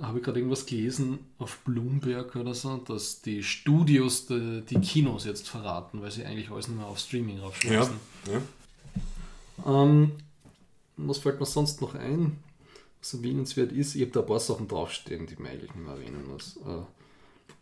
Habe 0.00 0.18
ich 0.18 0.24
gerade 0.24 0.38
irgendwas 0.38 0.64
gelesen 0.66 1.18
auf 1.38 1.58
Bloomberg 1.58 2.34
oder 2.36 2.54
so, 2.54 2.76
dass 2.78 3.20
die 3.20 3.42
Studios 3.42 4.26
die, 4.26 4.62
die 4.68 4.80
Kinos 4.80 5.24
jetzt 5.26 5.48
verraten, 5.48 6.00
weil 6.00 6.10
sie 6.10 6.24
eigentlich 6.24 6.50
alles 6.50 6.68
nur 6.68 6.86
auf 6.86 6.98
Streaming 6.98 7.36
Ja, 7.36 7.42
raufschmeißen. 7.42 7.94
ja. 8.32 9.82
Ähm, 9.82 10.12
was 10.96 11.18
fällt 11.18 11.38
mir 11.38 11.46
sonst 11.46 11.80
noch 11.82 11.94
ein, 11.94 12.38
was 13.00 13.14
erwähnenswert 13.14 13.72
ist? 13.72 13.94
Ich 13.94 14.00
habe 14.02 14.10
da 14.12 14.20
ein 14.20 14.26
paar 14.26 14.40
Sachen 14.40 14.68
draufstehen, 14.68 15.26
die 15.26 15.36
man 15.36 15.52
eigentlich 15.52 15.74
nicht 15.74 15.84
mehr 15.84 15.94
erwähnen 15.94 16.26
muss. 16.28 16.56
Äh, 16.58 16.82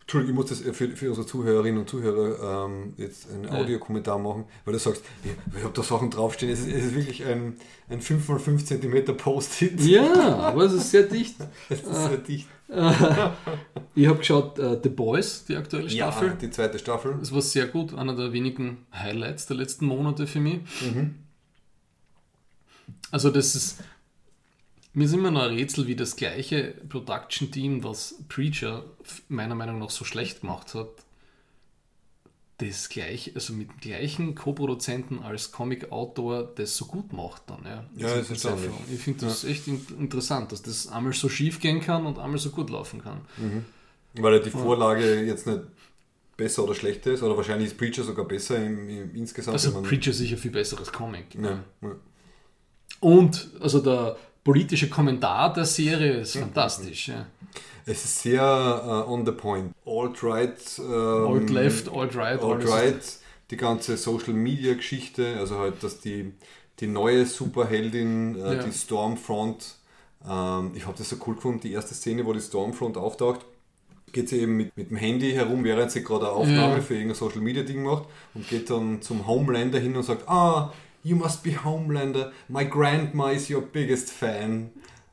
Entschuldigung, 0.09 0.42
ich 0.42 0.50
muss 0.50 0.59
das 0.64 0.74
für, 0.74 0.88
für 0.96 1.09
unsere 1.11 1.26
Zuhörerinnen 1.26 1.80
und 1.80 1.86
Zuhörer 1.90 2.64
ähm, 2.64 2.94
jetzt 2.96 3.30
einen 3.30 3.44
Ja. 3.44 3.50
Audiokommentar 3.50 4.18
machen, 4.18 4.46
weil 4.64 4.72
du 4.72 4.78
sagst, 4.78 5.02
ich, 5.22 5.32
ich 5.54 5.62
habe 5.62 5.74
da 5.74 5.82
Sachen 5.82 6.11
draufstehen. 6.11 6.50
Es 6.50 6.61
ist, 6.61 6.68
es 6.68 6.84
ist 6.86 6.94
wirklich 6.94 7.26
ein, 7.26 7.56
ein 7.90 8.00
5x5 8.00 8.64
cm 8.64 9.16
Post-it. 9.18 9.78
ja, 9.82 10.11
aber 10.38 10.62
es 10.64 10.72
ist 10.72 10.90
sehr 10.92 11.02
dicht. 11.02 11.36
Es 11.68 11.82
ist 11.82 12.04
sehr 12.06 12.16
dicht. 12.16 12.48
Ich 13.94 14.06
habe 14.06 14.18
geschaut, 14.18 14.59
äh, 14.59 14.78
The 14.82 14.88
Boys, 14.88 15.44
die 15.46 15.56
aktuelle 15.56 15.88
Ja, 15.88 16.11
Staffel. 16.11 16.36
die 16.40 16.50
zweite 16.50 16.78
Staffel. 16.78 17.16
Das 17.20 17.30
war 17.34 17.42
sehr 17.42 17.66
gut, 17.66 17.92
einer 17.92 18.14
der 18.16 18.32
wenigen 18.32 18.86
Highlights 18.94 19.44
der 19.46 19.56
letzten 19.59 19.84
Monate 19.86 20.26
für 20.26 20.40
mich. 20.40 20.61
Also 23.11 23.28
das 23.30 23.54
ist, 23.54 23.80
mir 24.95 25.05
ist 25.05 25.12
immer 25.12 25.30
noch 25.30 25.43
ein 25.43 25.55
Rätsel, 25.55 25.86
wie 25.86 25.97
das 25.97 26.16
gleiche 26.16 26.74
Production-Team, 26.89 27.84
was 27.84 28.16
Preacher 28.28 28.84
meiner 29.28 29.55
Meinung 29.55 29.78
nach 29.78 29.91
so 29.91 30.05
schlecht 30.05 30.41
gemacht 30.41 30.74
hat, 30.74 30.89
das 32.59 32.89
gleich, 32.89 33.32
also 33.36 33.53
mit 33.53 33.70
dem 33.70 33.80
gleichen 33.80 34.34
Co-Produzenten 34.34 35.20
als 35.20 35.53
Comic-Autor 35.53 36.53
das 36.57 36.76
so 36.76 36.86
gut 36.86 37.12
macht 37.12 37.43
dann. 37.47 37.64
Ja, 37.64 37.84
Ja, 37.97 38.16
das 38.16 38.22
ist 38.22 38.45
erstaunlich. 38.45 38.70
Ich 38.93 39.01
finde 39.01 39.26
das 39.26 39.45
echt 39.45 39.68
in 39.68 39.80
interessant, 39.99 40.51
dass 40.51 40.62
das 40.62 40.89
einmal 40.89 41.12
so 41.12 41.28
schief 41.28 41.61
gehen 41.61 41.80
kann 41.80 42.05
und 42.05 42.18
einmal 42.18 42.39
so 42.39 42.51
gut 42.51 42.70
laufen 42.70 43.01
kann. 43.03 43.20
Weil 44.14 44.34
ja 44.34 44.39
die 44.41 44.51
Vorlage 44.51 45.22
jetzt 45.22 45.47
nicht 45.47 45.61
besser 46.36 46.64
oder 46.64 46.74
schlechter 46.74 47.12
ist, 47.12 47.22
oder 47.22 47.36
wahrscheinlich 47.36 47.68
ist 47.68 47.78
Preacher 47.78 48.03
sogar 48.03 48.24
besser 48.24 48.57
im, 48.57 48.89
im 48.89 49.14
insgesamt. 49.14 49.55
Also 49.55 49.80
Preacher 49.82 50.12
sicher 50.12 50.36
viel 50.36 50.51
besseres 50.51 50.93
Comic. 50.93 51.34
ja, 51.36 51.62
ja. 51.82 51.97
Und 53.01 53.51
also 53.61 53.80
der 53.80 54.16
politische 54.45 54.89
Kommentar 54.89 55.53
der 55.53 55.64
Serie 55.64 56.18
ist 56.20 56.36
fantastisch. 56.36 57.09
Ja. 57.09 57.26
Es 57.86 58.05
ist 58.05 58.20
sehr 58.22 58.43
äh, 59.07 59.11
on 59.11 59.24
the 59.24 59.32
point. 59.32 59.72
Alt-right. 59.86 60.59
Ähm, 60.78 61.26
Alt-Left, 61.26 61.89
Alt-Right. 61.91 62.43
Alt-right, 62.43 63.03
die 63.51 63.57
ganze 63.57 63.97
Social-Media-Geschichte, 63.97 65.36
also 65.39 65.59
halt, 65.59 65.82
dass 65.82 66.01
die, 66.01 66.32
die 66.80 66.86
neue 66.86 67.24
Superheldin, 67.26 68.36
äh, 68.36 68.57
Ja. 68.57 68.62
die 68.62 68.72
Stormfront, 68.72 69.74
ähm, 70.28 70.72
ich 70.74 70.86
habe 70.86 70.99
das 70.99 71.09
so 71.09 71.16
cool 71.26 71.34
gefunden, 71.36 71.61
die 71.61 71.72
erste 71.72 71.95
Szene, 71.95 72.24
wo 72.26 72.32
die 72.32 72.41
Stormfront 72.41 72.97
auftaucht, 72.97 73.41
geht 74.12 74.28
sie 74.28 74.41
eben 74.41 74.57
mit, 74.57 74.76
mit 74.76 74.91
dem 74.91 74.97
Handy 74.97 75.32
herum, 75.32 75.64
während 75.64 75.91
sie 75.91 76.03
gerade 76.03 76.26
eine 76.26 76.34
Aufnahme 76.34 76.76
Ja. 76.76 76.80
für 76.80 76.95
irgendein 76.95 77.16
Social-Media-Ding 77.16 77.82
macht 77.82 78.05
und 78.34 78.49
geht 78.49 78.68
dann 78.70 79.01
zum 79.03 79.26
Homelander 79.26 79.78
hin 79.78 79.97
und 79.97 80.03
sagt, 80.03 80.28
ah, 80.28 80.72
you 81.03 81.16
must 81.16 81.42
be 81.42 81.53
Homelander, 81.64 82.32
my 82.49 82.64
grandma 82.64 83.30
is 83.30 83.51
your 83.51 83.62
biggest 83.62 84.11
fan. 84.11 84.70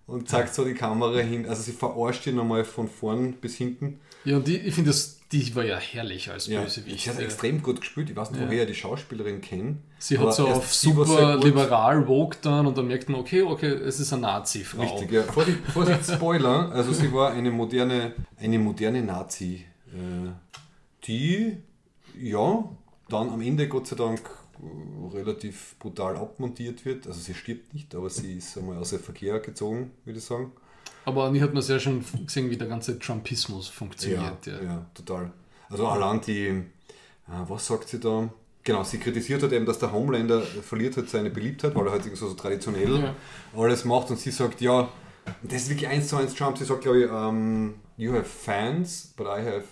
Und 0.07 0.29
zeigt 0.29 0.53
so 0.53 0.63
die 0.63 0.75
Kamera 0.75 1.17
hin. 1.17 1.47
Also 1.49 1.63
sie 1.63 1.71
verarscht 1.71 2.27
ihn 2.27 2.35
nochmal 2.35 2.63
von 2.63 2.87
vorn 2.87 3.33
bis 3.41 3.55
hinten. 3.55 3.99
Ja, 4.23 4.37
und 4.37 4.47
die, 4.47 4.55
ich 4.57 4.75
finde, 4.75 4.93
die 5.31 5.55
war 5.55 5.63
ja 5.65 5.77
herrlich 5.79 6.29
als 6.29 6.45
Ja, 6.45 6.61
Bösewicht. 6.61 6.99
sie 7.03 7.09
hat 7.09 7.19
extrem 7.19 7.63
gut 7.63 7.81
gespielt. 7.81 8.11
Ich 8.11 8.15
weiß 8.15 8.29
nicht, 8.29 8.41
Ja. 8.41 8.47
woher 8.47 8.61
ich 8.63 8.67
die 8.69 8.75
Schauspielerin 8.75 9.41
kenne. 9.41 9.77
Sie 9.97 10.19
hat 10.19 10.35
so 10.35 10.47
auf 10.47 10.71
super 10.71 11.37
liberal 11.43 12.05
Vogue 12.05 12.37
dann 12.43 12.67
und 12.67 12.77
dann 12.77 12.85
merkt 12.87 13.09
man, 13.09 13.19
okay, 13.19 13.41
okay, 13.41 13.65
es 13.71 13.99
ist 13.99 14.13
eine 14.13 14.21
Nazi-Frau. 14.21 14.83
Richtig, 14.83 15.11
ja. 15.11 15.23
Vorsicht, 15.23 15.57
Vorsicht, 15.73 16.05
Spoiler. 16.13 16.71
Also 16.71 16.93
sie 16.93 17.11
war 17.11 17.31
eine 17.31 17.49
moderne, 17.49 18.13
eine 18.39 18.59
moderne 18.59 19.01
Nazi, 19.01 19.65
äh, 19.91 20.29
die, 21.07 21.57
ja, 22.21 22.63
dann 23.09 23.29
am 23.31 23.41
Ende 23.41 23.67
Gott 23.67 23.87
sei 23.87 23.95
Dank 23.95 24.21
relativ 25.13 25.75
brutal 25.79 26.15
abmontiert 26.17 26.85
wird. 26.85 27.07
Also 27.07 27.19
sie 27.19 27.33
stirbt 27.33 27.73
nicht, 27.73 27.93
aber 27.95 28.09
sie 28.09 28.37
ist 28.37 28.57
einmal 28.57 28.77
aus 28.77 28.89
dem 28.91 28.99
Verkehr 28.99 29.39
gezogen, 29.39 29.91
würde 30.05 30.19
ich 30.19 30.25
sagen. 30.25 30.51
Aber 31.05 31.29
nie 31.29 31.41
hat 31.41 31.53
man 31.53 31.61
sehr 31.61 31.79
schön 31.79 32.03
gesehen, 32.25 32.49
wie 32.49 32.57
der 32.57 32.67
ganze 32.67 32.97
Trumpismus 32.97 33.67
funktioniert. 33.67 34.45
Ja, 34.45 34.61
ja, 34.61 34.85
total. 34.93 35.31
Also 35.69 35.87
allein 35.87 36.21
die, 36.21 36.47
äh, 36.47 36.63
was 37.47 37.67
sagt 37.67 37.89
sie 37.89 37.99
da? 37.99 38.29
Genau, 38.63 38.83
sie 38.83 38.97
kritisiert 38.97 39.43
hat 39.43 39.51
eben, 39.51 39.65
dass 39.67 39.77
der 39.77 39.91
Homelander 39.91 40.41
verliert 40.41 40.97
hat 40.97 41.07
seine 41.09 41.29
Beliebtheit, 41.29 41.75
weil 41.75 41.85
er 41.85 41.91
halt 41.91 42.03
so, 42.15 42.27
so 42.29 42.33
traditionell 42.33 42.99
Ja. 42.99 43.15
alles 43.55 43.85
macht 43.85 44.09
und 44.09 44.19
sie 44.19 44.31
sagt, 44.31 44.59
ja, 44.61 44.89
das 45.43 45.63
ist 45.63 45.69
wirklich 45.69 45.87
eins 45.89 46.07
zu 46.07 46.17
eins 46.17 46.33
Trump, 46.35 46.57
sie 46.57 46.65
sagt, 46.65 46.81
glaube 46.81 47.03
ich, 47.03 47.09
um, 47.09 47.75
you 47.97 48.11
have 48.13 48.25
fans, 48.25 49.13
but 49.15 49.27
I 49.27 49.41
have... 49.45 49.63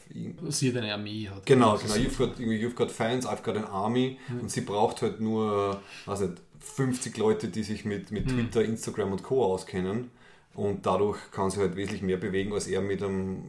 Sie 0.50 0.70
hat 0.70 0.78
eine 0.78 0.94
Armee 0.94 1.28
hat. 1.30 1.46
Genau, 1.46 1.78
genau, 1.78 1.94
you've 1.96 2.18
got, 2.18 2.38
you've 2.40 2.76
got 2.76 2.92
fans, 2.92 3.26
I've 3.26 3.44
got 3.44 3.58
an 3.58 3.66
army 3.66 4.18
und 4.42 4.50
sie 4.52 4.62
braucht 4.62 5.02
halt 5.02 5.20
nur, 5.20 5.80
weiß 6.06 6.22
nicht, 6.22 6.34
50 6.60 7.18
Leute, 7.18 7.48
die 7.50 7.64
sich 7.64 7.84
mit, 7.86 8.12
mit 8.12 8.30
Twitter, 8.30 8.64
Instagram 8.64 9.12
und 9.12 9.24
Co. 9.24 9.44
auskennen 9.44 10.12
und 10.54 10.86
dadurch 10.86 11.18
kann 11.32 11.50
sie 11.50 11.60
halt 11.60 11.76
wesentlich 11.76 12.02
mehr 12.04 12.18
bewegen, 12.18 12.54
als 12.54 12.68
er 12.68 12.82
mit 12.82 13.04
einem, 13.04 13.44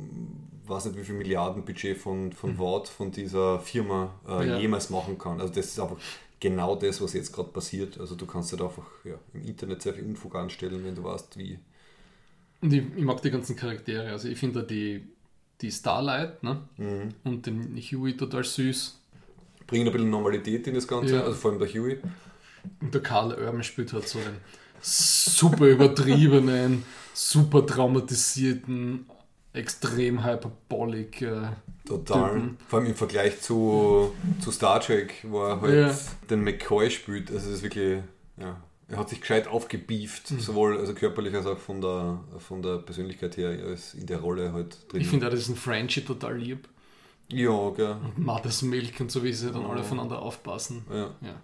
weiß 0.67 0.87
nicht 0.87 0.99
wie 0.99 1.05
viel 1.05 1.15
Milliarden 1.15 1.65
Budget 1.65 1.97
von, 1.97 2.33
von 2.33 2.59
Wort, 2.59 2.89
von 2.89 3.13
dieser 3.13 3.61
Firma 3.61 4.15
äh, 4.27 4.49
Ja. 4.49 4.59
jemals 4.59 4.91
machen 4.91 5.19
kann. 5.19 5.41
Also 5.41 5.53
das 5.55 5.67
ist 5.67 5.79
einfach 5.79 5.97
genau 6.41 6.75
das, 6.75 7.01
was 7.01 7.13
jetzt 7.13 7.33
gerade 7.33 7.51
passiert. 7.51 8.01
Also 8.01 8.15
du 8.17 8.27
kannst 8.27 8.51
halt 8.53 8.63
einfach 8.63 8.87
ja, 9.05 9.15
im 9.33 9.45
Internet 9.45 9.83
sehr 9.83 9.95
viel 9.95 10.05
Unfug 10.05 10.35
anstellen, 10.35 10.83
wenn 10.85 10.95
du 10.95 11.05
weißt, 11.05 11.39
wie. 11.39 11.59
Und 12.65 12.73
ich, 12.73 12.83
ich 12.97 13.05
mag 13.05 13.21
die 13.21 13.31
ganzen 13.31 13.57
Charaktere. 13.57 14.11
Also 14.11 14.27
ich 14.27 14.39
finde 14.39 14.63
die, 14.63 15.05
die 15.61 15.71
Starlight 15.71 16.43
ne? 16.43 16.63
Mhm. 16.79 17.15
und 17.23 17.45
den 17.45 17.77
Huey 17.77 18.17
total 18.17 18.43
süß. 18.43 18.99
Bringen 19.67 19.87
ein 19.87 19.93
bisschen 19.93 20.09
Normalität 20.09 20.67
in 20.67 20.75
das 20.75 20.89
Ganze, 20.89 21.17
Ja. 21.17 21.21
also 21.25 21.35
vor 21.35 21.51
allem 21.51 21.61
der 21.61 21.69
Huey. 21.69 21.99
Und 22.81 22.95
der 22.95 23.03
Karl 23.03 23.35
Urban 23.35 23.63
spielt 23.63 23.93
halt 23.93 24.09
so 24.09 24.19
einen 24.19 24.39
super 24.81 25.67
übertriebenen, 25.67 26.85
super 27.13 27.67
traumatisierten, 27.67 29.05
extrem 29.53 30.25
hyperbolic. 30.25 31.21
Äh, 31.21 31.49
Total. 31.87 32.31
Typen. 32.33 32.57
Vor 32.67 32.79
allem 32.79 32.89
im 32.89 32.95
Vergleich 32.95 33.43
zu, 33.43 34.15
zu 34.41 34.51
Star 34.51 34.81
Trek, 34.81 35.17
wo 35.25 35.45
er 35.45 35.61
halt 35.61 35.75
Ja. 35.75 35.99
den 36.31 36.43
McCoy 36.43 36.91
spielt. 36.91 37.31
Also 37.31 37.49
das 37.49 37.57
ist 37.59 37.63
wirklich, 37.63 37.99
ja, 38.39 38.57
er 38.89 38.99
hat 38.99 39.09
sich 39.09 39.21
gescheit 39.21 39.49
aufgebieft, 39.49 40.31
Mhm. 40.31 40.41
sowohl 40.41 40.79
also 40.79 40.95
körperlich 40.95 41.35
als 41.35 41.47
auch 41.47 41.59
von 41.59 41.81
der, 41.81 42.21
von 42.39 42.63
der 42.63 42.79
Persönlichkeit 42.79 43.37
her, 43.37 43.49
als 43.67 43.95
in 43.95 44.07
der 44.07 44.19
Rolle 44.21 44.53
halt 44.53 44.91
drin. 44.93 45.01
ich 45.01 45.09
finde 45.09 45.27
auch 45.27 45.31
diesen 45.33 45.57
Frenchie 45.57 46.03
total 46.03 46.37
lieb. 46.39 46.69
Ja, 47.31 47.71
gell. 47.71 47.97
Mother's 48.17 48.61
Milk 48.63 49.01
und 49.01 49.11
so, 49.11 49.25
wie 49.25 49.33
sie 49.33 49.51
dann 49.51 49.65
Oh. 49.65 49.71
alle 49.71 49.81
aufeinander 49.81 50.21
aufpassen. 50.21 50.85
Ja. 50.91 51.15
Ja. 51.23 51.41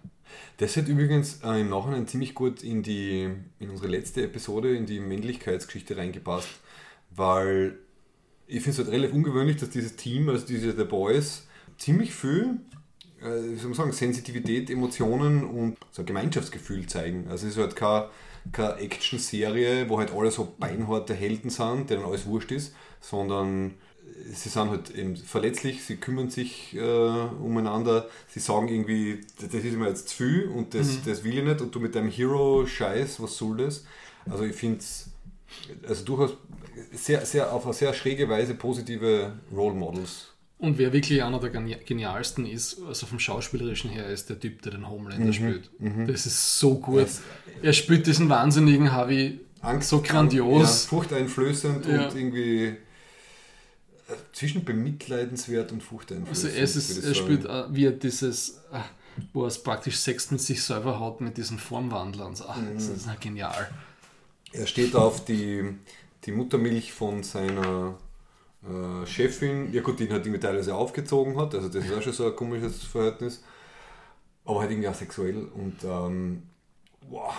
Das 0.58 0.76
hat 0.76 0.86
übrigens 0.88 1.40
äh, 1.42 1.60
im 1.62 1.70
Nachhinein 1.70 2.06
ziemlich 2.06 2.34
gut 2.34 2.62
in, 2.62 2.82
die, 2.82 3.28
in 3.58 3.70
unsere 3.70 3.88
letzte 3.88 4.22
Episode, 4.22 4.76
in 4.76 4.84
die 4.86 5.00
Männlichkeitsgeschichte 5.00 5.96
reingepasst, 5.96 6.48
weil 7.10 7.78
ich 8.46 8.62
finde 8.62 8.70
es 8.70 8.78
halt 8.78 8.88
relativ 8.90 9.14
ungewöhnlich, 9.16 9.56
dass 9.56 9.70
dieses 9.70 9.96
Team, 9.96 10.28
also 10.28 10.46
diese 10.46 10.76
The 10.76 10.84
Boys, 10.84 11.46
ziemlich 11.78 12.12
viel, 12.14 12.58
wie 13.22 13.56
soll 13.56 13.70
man 13.70 13.74
sagen, 13.74 13.92
Sensitivität, 13.92 14.70
Emotionen 14.70 15.44
und 15.44 15.76
so 15.90 16.02
ein 16.02 16.06
Gemeinschaftsgefühl 16.06 16.86
zeigen. 16.86 17.26
Also 17.28 17.46
es 17.46 17.54
ist 17.54 17.58
halt 17.58 17.76
keine, 17.76 18.08
keine 18.52 18.76
Action-Serie, 18.76 19.88
wo 19.88 19.98
halt 19.98 20.12
alle 20.12 20.30
so 20.30 20.54
beinharte 20.58 21.14
Helden 21.14 21.50
sind, 21.50 21.90
denen 21.90 22.04
alles 22.04 22.26
wurscht 22.26 22.52
ist, 22.52 22.74
sondern 23.00 23.74
sie 24.32 24.48
sind 24.48 24.70
halt 24.70 24.90
eben 24.90 25.16
verletzlich, 25.16 25.82
sie 25.82 25.96
kümmern 25.96 26.30
sich 26.30 26.74
äh, 26.74 26.80
umeinander, 26.80 28.08
sie 28.28 28.40
sagen 28.40 28.68
irgendwie, 28.68 29.20
das 29.40 29.52
ist 29.52 29.76
mir 29.76 29.88
jetzt 29.88 30.08
zu 30.08 30.16
viel 30.16 30.48
und 30.48 30.74
das, 30.74 31.02
das 31.04 31.24
will 31.24 31.38
ich 31.38 31.44
nicht 31.44 31.60
und 31.60 31.74
du 31.74 31.80
mit 31.80 31.94
deinem 31.94 32.10
Hero-Scheiß, 32.10 33.22
was 33.22 33.36
soll 33.36 33.58
das? 33.58 33.84
Also 34.28 34.44
ich 34.44 34.54
finde 34.54 34.78
es 34.78 35.10
also 35.86 36.04
durchaus 36.04 36.36
sehr, 36.92 37.24
sehr, 37.26 37.52
auf 37.52 37.64
eine 37.64 37.74
sehr 37.74 37.92
schräge 37.94 38.28
Weise 38.28 38.54
positive 38.54 39.32
Role 39.54 39.74
Models. 39.74 40.29
Und 40.60 40.76
wer 40.78 40.92
wirklich 40.92 41.22
einer 41.22 41.40
der 41.40 41.50
geni- 41.52 41.82
genialsten 41.84 42.44
ist, 42.46 42.82
also 42.86 43.06
vom 43.06 43.18
Schauspielerischen 43.18 43.88
her, 43.90 44.06
ist 44.08 44.28
der 44.28 44.38
Typ, 44.38 44.60
der 44.62 44.72
den 44.72 44.88
Homelander 44.88 45.32
spielt. 45.32 45.70
Das 46.06 46.26
ist 46.26 46.58
so 46.58 46.74
gut. 46.78 47.02
Das- 47.02 47.22
er 47.62 47.72
spielt 47.72 48.06
diesen 48.06 48.28
wahnsinnigen 48.28 48.92
Harvey 48.92 49.40
so 49.80 50.02
grandios. 50.02 50.84
Ja, 50.84 50.88
furchteinflößend 50.90 51.86
Ja. 51.86 52.08
und 52.08 52.14
irgendwie 52.16 52.64
äh, 52.66 52.76
zwischen 54.32 54.64
bemitleidenswert 54.64 55.72
und 55.72 55.82
furchteinflößend. 55.82 56.52
Also 56.52 56.60
es 56.62 56.76
ist, 56.76 57.04
er 57.04 57.14
spielt, 57.14 57.44
äh, 57.46 57.64
wie 57.74 57.86
er 57.86 57.92
dieses, 57.92 58.58
äh, 58.72 58.80
wo 59.32 59.42
er 59.44 59.48
es 59.48 59.62
praktisch 59.62 59.96
Sex 59.96 60.30
mit 60.30 60.40
sich 60.40 60.62
selber 60.62 60.98
hat, 61.00 61.20
mit 61.20 61.36
diesen 61.36 61.58
Formwandlern. 61.58 62.34
Ach, 62.46 62.58
Das 62.74 62.88
Mhm. 62.88 62.94
ist 62.96 63.06
ja 63.06 63.14
genial. 63.20 63.70
Er 64.52 64.66
steht 64.66 64.94
auf 64.96 65.24
die, 65.24 65.62
die 66.24 66.32
Muttermilch 66.32 66.92
von 66.92 67.22
seiner 67.22 67.96
äh, 68.62 69.06
Chefin. 69.06 69.72
Ja 69.72 69.82
gut, 69.82 69.98
die 69.98 70.04
ihn 70.04 70.12
halt 70.12 70.24
irgendwie 70.26 70.40
teilweise 70.40 70.74
aufgezogen 70.74 71.36
hat. 71.38 71.54
Also 71.54 71.68
das 71.68 71.84
ist 71.84 71.92
auch 71.92 72.02
schon 72.02 72.12
so 72.12 72.26
ein 72.26 72.36
komisches 72.36 72.82
Verhältnis. 72.84 73.42
Aber 74.44 74.60
halt 74.60 74.70
irgendwie 74.70 74.88
auch 74.88 74.94
sexuell. 74.94 75.44
Und 75.54 75.84
ähm, 75.84 76.42
wow. 77.08 77.34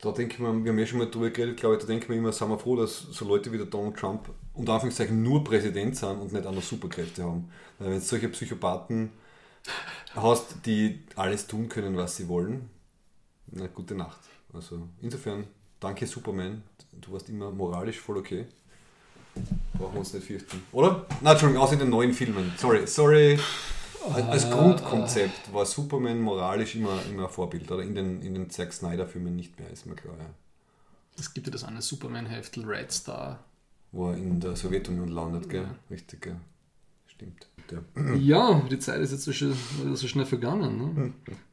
Da 0.00 0.12
denke 0.12 0.34
ich 0.34 0.38
mir, 0.38 0.64
wir 0.64 0.70
haben 0.70 0.78
ja 0.78 0.86
schon 0.86 0.98
mal 0.98 1.10
drüber 1.10 1.30
geredet, 1.30 1.58
glaube 1.58 1.74
ich, 1.74 1.80
da 1.80 1.86
denke 1.88 2.04
ich 2.04 2.08
mir 2.08 2.16
immer, 2.16 2.32
sind 2.32 2.48
wir 2.48 2.58
froh, 2.58 2.76
dass 2.76 2.98
so 2.98 3.24
Leute 3.24 3.50
wie 3.50 3.56
der 3.56 3.66
Donald 3.66 3.96
Trump 3.96 4.30
unter 4.54 4.74
Anführungszeichen 4.74 5.20
nur 5.22 5.42
Präsident 5.42 5.96
sind 5.96 6.20
und 6.20 6.32
nicht 6.32 6.44
noch 6.44 6.62
Superkräfte 6.62 7.24
haben. 7.24 7.50
Weil 7.78 7.88
wenn 7.88 7.98
du 7.98 8.00
solche 8.00 8.28
Psychopathen 8.28 9.10
hast, 10.14 10.64
die 10.66 11.00
alles 11.16 11.48
tun 11.48 11.68
können, 11.68 11.96
was 11.96 12.16
sie 12.16 12.28
wollen, 12.28 12.70
na, 13.48 13.66
gute 13.66 13.96
Nacht. 13.96 14.20
Also 14.52 14.88
insofern, 15.02 15.48
danke 15.80 16.06
Superman. 16.06 16.62
Du 16.92 17.12
warst 17.12 17.28
immer 17.28 17.50
moralisch 17.50 17.98
voll 17.98 18.18
okay. 18.18 18.46
Brauchen 19.74 19.94
wir 19.94 20.00
uns 20.00 20.12
nicht 20.12 20.26
fürchten. 20.26 20.62
Oder? 20.72 21.06
Na, 21.20 21.32
Entschuldigung, 21.32 21.62
außer 21.62 21.74
in 21.74 21.78
den 21.80 21.90
neuen 21.90 22.12
Filmen. 22.12 22.52
Sorry, 22.56 22.86
sorry. 22.86 23.38
Als, 24.12 24.26
als 24.26 24.50
Grundkonzept 24.50 25.52
war 25.52 25.66
Superman 25.66 26.20
moralisch 26.20 26.74
immer, 26.74 26.98
immer 27.10 27.24
ein 27.24 27.30
Vorbild. 27.30 27.70
Oder 27.70 27.82
in 27.82 27.94
den, 27.94 28.22
in 28.22 28.34
den 28.34 28.50
Zack 28.50 28.72
Snyder-Filmen 28.72 29.34
nicht 29.34 29.58
mehr, 29.58 29.70
ist 29.70 29.86
mir 29.86 29.94
klar. 29.94 30.14
Ja. 30.18 30.26
Es 31.18 31.34
gibt 31.34 31.46
ja 31.46 31.52
das 31.52 31.64
eine 31.64 31.82
Superman-Heftel, 31.82 32.64
Red 32.64 32.92
Star. 32.92 33.44
Wo 33.92 34.10
er 34.10 34.16
in 34.16 34.40
der 34.40 34.56
Sowjetunion 34.56 35.08
landet, 35.08 35.48
gell? 35.48 35.62
Ja. 35.62 35.74
Richtig, 35.90 36.22
gell? 36.22 36.36
Stimmt. 37.06 37.48
Ja. 37.70 38.14
Ja, 38.14 38.62
die 38.70 38.78
Zeit 38.78 39.00
ist 39.00 39.12
jetzt 39.12 39.24
so, 39.24 39.32
schön, 39.32 39.54
so 39.94 40.06
schnell 40.08 40.26
vergangen. 40.26 40.94
Ne? 40.94 41.12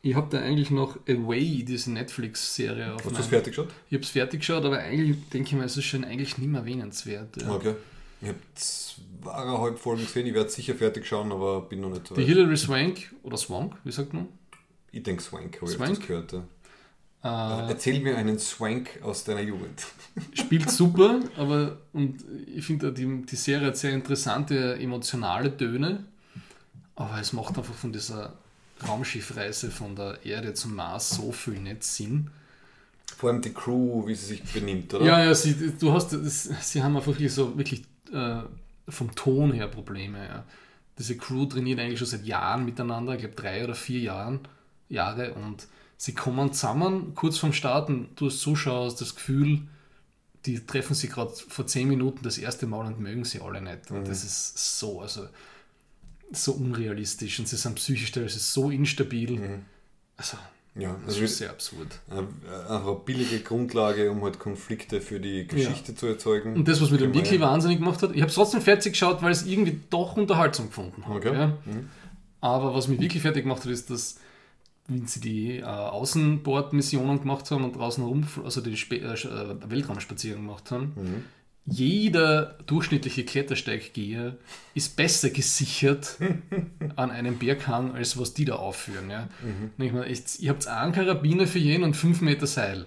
Ich 0.00 0.14
habe 0.14 0.28
da 0.30 0.40
eigentlich 0.40 0.70
noch 0.70 0.96
Away, 1.08 1.64
diese 1.64 1.90
Netflix-Serie 1.92 2.94
auf 2.94 3.04
Hast 3.04 3.16
du 3.16 3.20
es 3.20 3.26
fertig 3.26 3.52
geschaut? 3.52 3.68
Ich 3.88 3.94
habe 3.94 4.04
es 4.04 4.10
fertig 4.10 4.40
geschaut, 4.40 4.64
aber 4.64 4.78
eigentlich 4.78 5.28
denke 5.30 5.48
ich 5.48 5.54
mir, 5.54 5.64
es 5.64 5.76
ist 5.76 5.86
schon 5.86 6.04
eigentlich 6.04 6.38
nicht 6.38 6.48
mehr 6.48 6.60
erwähnenswert. 6.60 7.42
Ja. 7.42 7.50
Okay. 7.50 7.74
Ich 8.20 8.28
habe 8.28 8.38
zweieinhalb 8.54 9.78
Folgen 9.78 10.02
gesehen, 10.02 10.26
ich 10.26 10.34
werde 10.34 10.50
sicher 10.50 10.74
fertig 10.74 11.06
schauen, 11.06 11.30
aber 11.32 11.62
bin 11.62 11.80
noch 11.80 11.90
nicht 11.90 12.06
so 12.08 12.14
Die 12.14 12.22
weit. 12.22 12.28
Hilary 12.28 12.56
Swank, 12.56 13.14
oder 13.22 13.36
Swank, 13.36 13.74
wie 13.84 13.92
sagt 13.92 14.12
man? 14.12 14.28
Ich 14.92 15.02
denke 15.02 15.22
Swank, 15.22 15.56
habe 15.60 15.70
ich 15.70 15.76
Swank? 15.76 15.98
das 15.98 16.06
gehört. 16.06 16.32
Ja. 16.32 17.64
Äh, 17.66 17.68
Erzähl 17.70 18.00
mir 18.00 18.16
einen 18.16 18.38
Swank 18.38 19.00
aus 19.02 19.24
deiner 19.24 19.40
Jugend. 19.42 19.84
spielt 20.32 20.70
super, 20.70 21.20
aber 21.36 21.78
und 21.92 22.24
ich 22.46 22.64
finde 22.64 22.92
die, 22.92 23.22
die 23.26 23.36
Serie 23.36 23.68
hat 23.68 23.76
sehr 23.76 23.92
interessante 23.92 24.76
emotionale 24.78 25.56
Töne, 25.56 26.04
aber 26.94 27.20
es 27.20 27.32
macht 27.32 27.58
einfach 27.58 27.74
von 27.74 27.92
dieser 27.92 28.34
Raumschiffreise 28.86 29.70
von 29.70 29.96
der 29.96 30.24
Erde 30.24 30.54
zum 30.54 30.74
Mars 30.74 31.10
so 31.10 31.32
viel 31.32 31.60
nicht 31.60 31.82
Sinn. 31.82 32.30
Vor 33.16 33.30
allem 33.30 33.40
die 33.40 33.52
Crew, 33.52 34.06
wie 34.06 34.14
sie 34.14 34.26
sich 34.26 34.42
benimmt, 34.44 34.94
oder? 34.94 35.04
Ja, 35.04 35.24
ja, 35.24 35.34
sie, 35.34 35.72
du 35.78 35.92
hast, 35.92 36.12
das, 36.12 36.50
sie 36.60 36.82
haben 36.82 36.96
einfach 36.96 37.08
wirklich 37.08 37.32
so 37.32 37.56
wirklich 37.56 37.82
äh, 38.12 38.42
vom 38.88 39.14
Ton 39.14 39.52
her 39.52 39.68
Probleme. 39.68 40.24
Ja. 40.26 40.44
Diese 40.98 41.16
Crew 41.16 41.46
trainiert 41.46 41.80
eigentlich 41.80 41.98
schon 41.98 42.08
seit 42.08 42.24
Jahren 42.24 42.64
miteinander, 42.64 43.14
ich 43.14 43.20
glaube 43.20 43.34
drei 43.34 43.64
oder 43.64 43.74
vier 43.74 44.00
Jahren, 44.00 44.40
Jahre 44.88 45.34
und 45.34 45.66
sie 45.96 46.14
kommen 46.14 46.52
zusammen 46.52 47.14
kurz 47.14 47.38
vorm 47.38 47.52
Starten. 47.52 48.08
Du 48.14 48.26
als 48.26 48.38
Zuschauer 48.38 48.86
hast 48.86 49.00
das 49.00 49.14
Gefühl, 49.14 49.62
die 50.46 50.64
treffen 50.64 50.94
sich 50.94 51.10
gerade 51.10 51.32
vor 51.32 51.66
zehn 51.66 51.88
Minuten 51.88 52.20
das 52.22 52.38
erste 52.38 52.66
Mal 52.66 52.86
und 52.86 53.00
mögen 53.00 53.24
sie 53.24 53.40
alle 53.40 53.60
nicht. 53.60 53.90
Und 53.90 54.06
das 54.08 54.24
ist 54.24 54.78
so, 54.78 55.00
also 55.00 55.28
so 56.32 56.52
unrealistisch 56.52 57.38
und 57.38 57.48
sie 57.48 57.56
sind 57.56 57.74
psychisch 57.76 58.12
teilweise 58.12 58.38
so 58.38 58.70
instabil. 58.70 59.60
Also, 60.16 60.36
ja 60.74 60.94
das 61.04 61.14
also 61.14 61.24
ist 61.24 61.38
sehr 61.38 61.50
absurd. 61.50 62.00
einfach 62.10 62.86
eine 62.86 62.96
billige 63.04 63.40
Grundlage, 63.40 64.10
um 64.10 64.22
halt 64.22 64.38
Konflikte 64.38 65.00
für 65.00 65.20
die 65.20 65.46
Geschichte 65.46 65.94
zu 65.94 66.06
erzeugen. 66.06 66.54
Und 66.54 66.68
das, 66.68 66.80
was 66.80 66.90
mir 66.90 66.98
dann 66.98 67.14
wirklich 67.14 67.40
wahnsinnig 67.40 67.78
gemacht 67.78 68.02
hat, 68.02 68.12
ich 68.14 68.20
habe 68.20 68.28
es 68.28 68.34
trotzdem 68.34 68.60
fertig 68.60 68.92
geschaut, 68.92 69.22
weil 69.22 69.32
es 69.32 69.46
irgendwie 69.46 69.80
doch 69.90 70.16
unterhaltsam 70.16 70.68
gefunden 70.68 71.06
habe. 71.06 71.16
Okay. 71.16 71.32
Ja. 71.34 71.46
Mhm. 71.64 71.88
Aber 72.40 72.74
was 72.74 72.88
mich 72.88 73.00
wirklich 73.00 73.22
fertig 73.22 73.42
gemacht 73.44 73.64
hat, 73.64 73.70
ist, 73.70 73.90
dass 73.90 74.16
wenn 74.86 75.06
sie 75.06 75.20
die 75.20 75.58
äh, 75.58 75.64
Außenbordmissionen 75.64 77.20
gemacht 77.20 77.50
haben 77.50 77.64
und 77.64 77.76
draußen 77.76 78.02
rum, 78.04 78.26
also 78.44 78.60
die 78.60 78.76
Spe 78.76 78.96
äh, 78.96 79.12
äh, 79.12 79.56
Weltraumspaziergang 79.68 80.46
gemacht 80.46 80.70
haben, 80.70 80.92
Mhm. 80.96 81.24
Jeder 81.70 82.56
durchschnittliche 82.66 83.24
Klettersteiggeher 83.24 84.36
ist 84.74 84.96
besser 84.96 85.30
gesichert 85.30 86.16
an 86.96 87.10
einem 87.10 87.38
Berghang, 87.38 87.94
als 87.94 88.18
was 88.18 88.34
die 88.34 88.44
da 88.44 88.56
aufführen. 88.56 89.10
Ja. 89.10 89.28
Mhm. 89.42 89.84
Ich 89.84 89.92
meine, 89.92 90.06
ich, 90.06 90.42
ihr 90.42 90.50
habt 90.50 90.66
einen 90.66 90.92
Karabiner 90.92 91.46
für 91.46 91.58
jeden 91.58 91.82
und 91.84 91.94
fünf 91.94 92.20
Meter 92.20 92.46
Seil. 92.46 92.86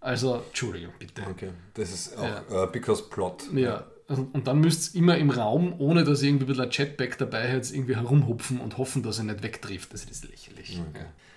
Also, 0.00 0.42
Entschuldigung, 0.48 0.94
bitte. 0.98 1.22
Okay, 1.28 1.50
das 1.74 1.92
ist 1.92 2.16
auch 2.16 2.64
äh, 2.64 2.66
because 2.72 3.02
plot. 3.10 3.44
Ja, 3.54 3.84
und 4.08 4.46
dann 4.46 4.60
müsst 4.60 4.94
ihr 4.94 5.00
immer 5.02 5.18
im 5.18 5.30
Raum, 5.30 5.74
ohne 5.78 6.04
dass 6.04 6.22
ihr 6.22 6.30
irgendwie 6.30 6.46
ein 6.46 6.56
bisschen 6.56 6.70
Jetpack 6.70 7.18
dabei 7.18 7.52
habt, 7.54 7.70
irgendwie 7.70 7.96
herumhupfen 7.96 8.60
und 8.60 8.78
hoffen, 8.78 9.02
dass 9.02 9.18
er 9.18 9.24
nicht 9.24 9.42
wegtrifft. 9.42 9.92
Das 9.92 10.04
ist 10.04 10.28
lächerlich. 10.28 10.78
Ja. 10.78 10.84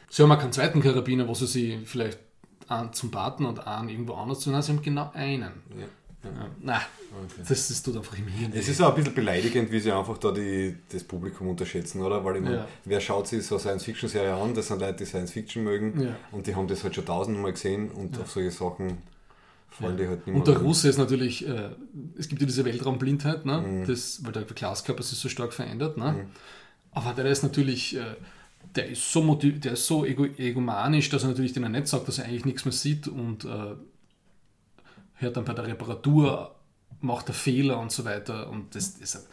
Sie 0.10 0.24
haben 0.24 0.32
auch 0.32 0.40
keinen 0.40 0.54
zweiten 0.54 0.82
Karabiner, 0.82 1.28
wo 1.28 1.34
sie 1.34 1.46
sich 1.46 1.78
vielleicht 1.86 2.20
zum 2.94 3.12
Baten 3.12 3.46
und 3.46 3.68
einen 3.68 3.90
irgendwo 3.90 4.14
anders 4.14 4.40
zu 4.40 4.50
Sie 4.50 4.56
haben 4.56 4.82
genau 4.82 5.12
einen. 5.14 5.52
Ja. 5.78 5.86
Ja. 6.24 6.50
Nein, 6.62 6.80
das, 7.38 7.68
das 7.68 7.84
tut 7.84 7.98
einfach 7.98 8.18
im 8.18 8.28
Hirn. 8.28 8.52
Es 8.56 8.68
ist 8.70 8.82
auch 8.82 8.90
ein 8.90 8.96
bisschen 8.96 9.14
beleidigend, 9.14 9.70
wie 9.72 9.80
sie 9.80 9.92
einfach 9.92 10.18
da 10.18 10.32
die, 10.32 10.76
das 10.90 11.04
Publikum 11.04 11.50
unterschätzen, 11.50 12.02
oder? 12.02 12.24
Weil 12.24 12.38
ich 12.38 12.42
meine, 12.42 12.56
Ja. 12.56 12.68
wer 12.86 13.02
schaut 13.02 13.28
sich 13.28 13.46
so 13.46 13.56
eine 13.56 13.60
Science-Fiction-Serie 13.62 14.34
an? 14.34 14.54
Das 14.54 14.68
sind 14.68 14.80
Leute, 14.80 15.00
die 15.00 15.06
Science-Fiction 15.06 15.64
mögen 15.64 16.02
Ja. 16.02 16.16
und 16.32 16.48
die 16.48 16.56
haben 16.56 16.68
das 16.68 16.84
halt 16.84 16.96
schon 16.96 17.06
tausendmal 17.06 17.52
gesehen 17.52 17.92
und 17.92 18.18
auf 18.20 18.32
solche 18.32 18.52
Sachen 18.52 19.00
fallen 19.70 19.98
die 19.98 20.08
halt 20.08 20.26
nicht 20.26 20.28
Und 20.28 20.34
mehr 20.36 20.44
der 20.46 20.56
rein. 20.58 20.66
Russe 20.66 20.88
ist 20.88 20.98
natürlich, 20.98 21.48
äh, 21.48 21.70
es 22.18 22.28
gibt 22.30 22.40
ja 22.42 22.48
diese 22.48 22.64
Weltraumblindheit, 22.64 23.46
ne? 23.46 23.60
Mhm. 23.60 23.88
das, 23.88 24.24
weil 24.24 24.32
der 24.32 24.44
Glaskörper 24.44 25.04
sich 25.04 25.18
so 25.20 25.28
stark 25.30 25.52
verändert. 25.52 25.98
Ne? 25.98 26.28
Aber 26.92 27.14
der 27.14 27.26
ist 27.26 27.42
natürlich, 27.44 27.98
äh, 27.98 28.02
der 28.76 28.88
ist 28.90 29.12
so, 29.12 29.22
motiv 29.24 29.60
der 29.60 29.74
ist 29.74 29.86
so 29.88 30.06
ego 30.06 30.26
egomanisch, 30.26 31.10
dass 31.10 31.24
er 31.24 31.30
natürlich 31.30 31.54
denen 31.54 31.72
nicht 31.74 31.88
sagt, 31.88 32.08
dass 32.08 32.20
er 32.20 32.26
eigentlich 32.26 32.46
nichts 32.46 32.66
mehr 32.66 32.72
sieht 32.72 33.08
und 33.08 33.44
äh, 33.46 33.76
hört 35.24 35.38
dann 35.38 35.46
bei 35.46 35.54
der 35.54 35.66
Reparatur, 35.68 36.54
macht 37.02 37.28
er 37.30 37.34
Fehler 37.34 37.80
und 37.80 37.92
so 37.92 38.06
weiter. 38.06 38.50
Und 38.50 38.76
das, 38.76 39.00
das, 39.00 39.26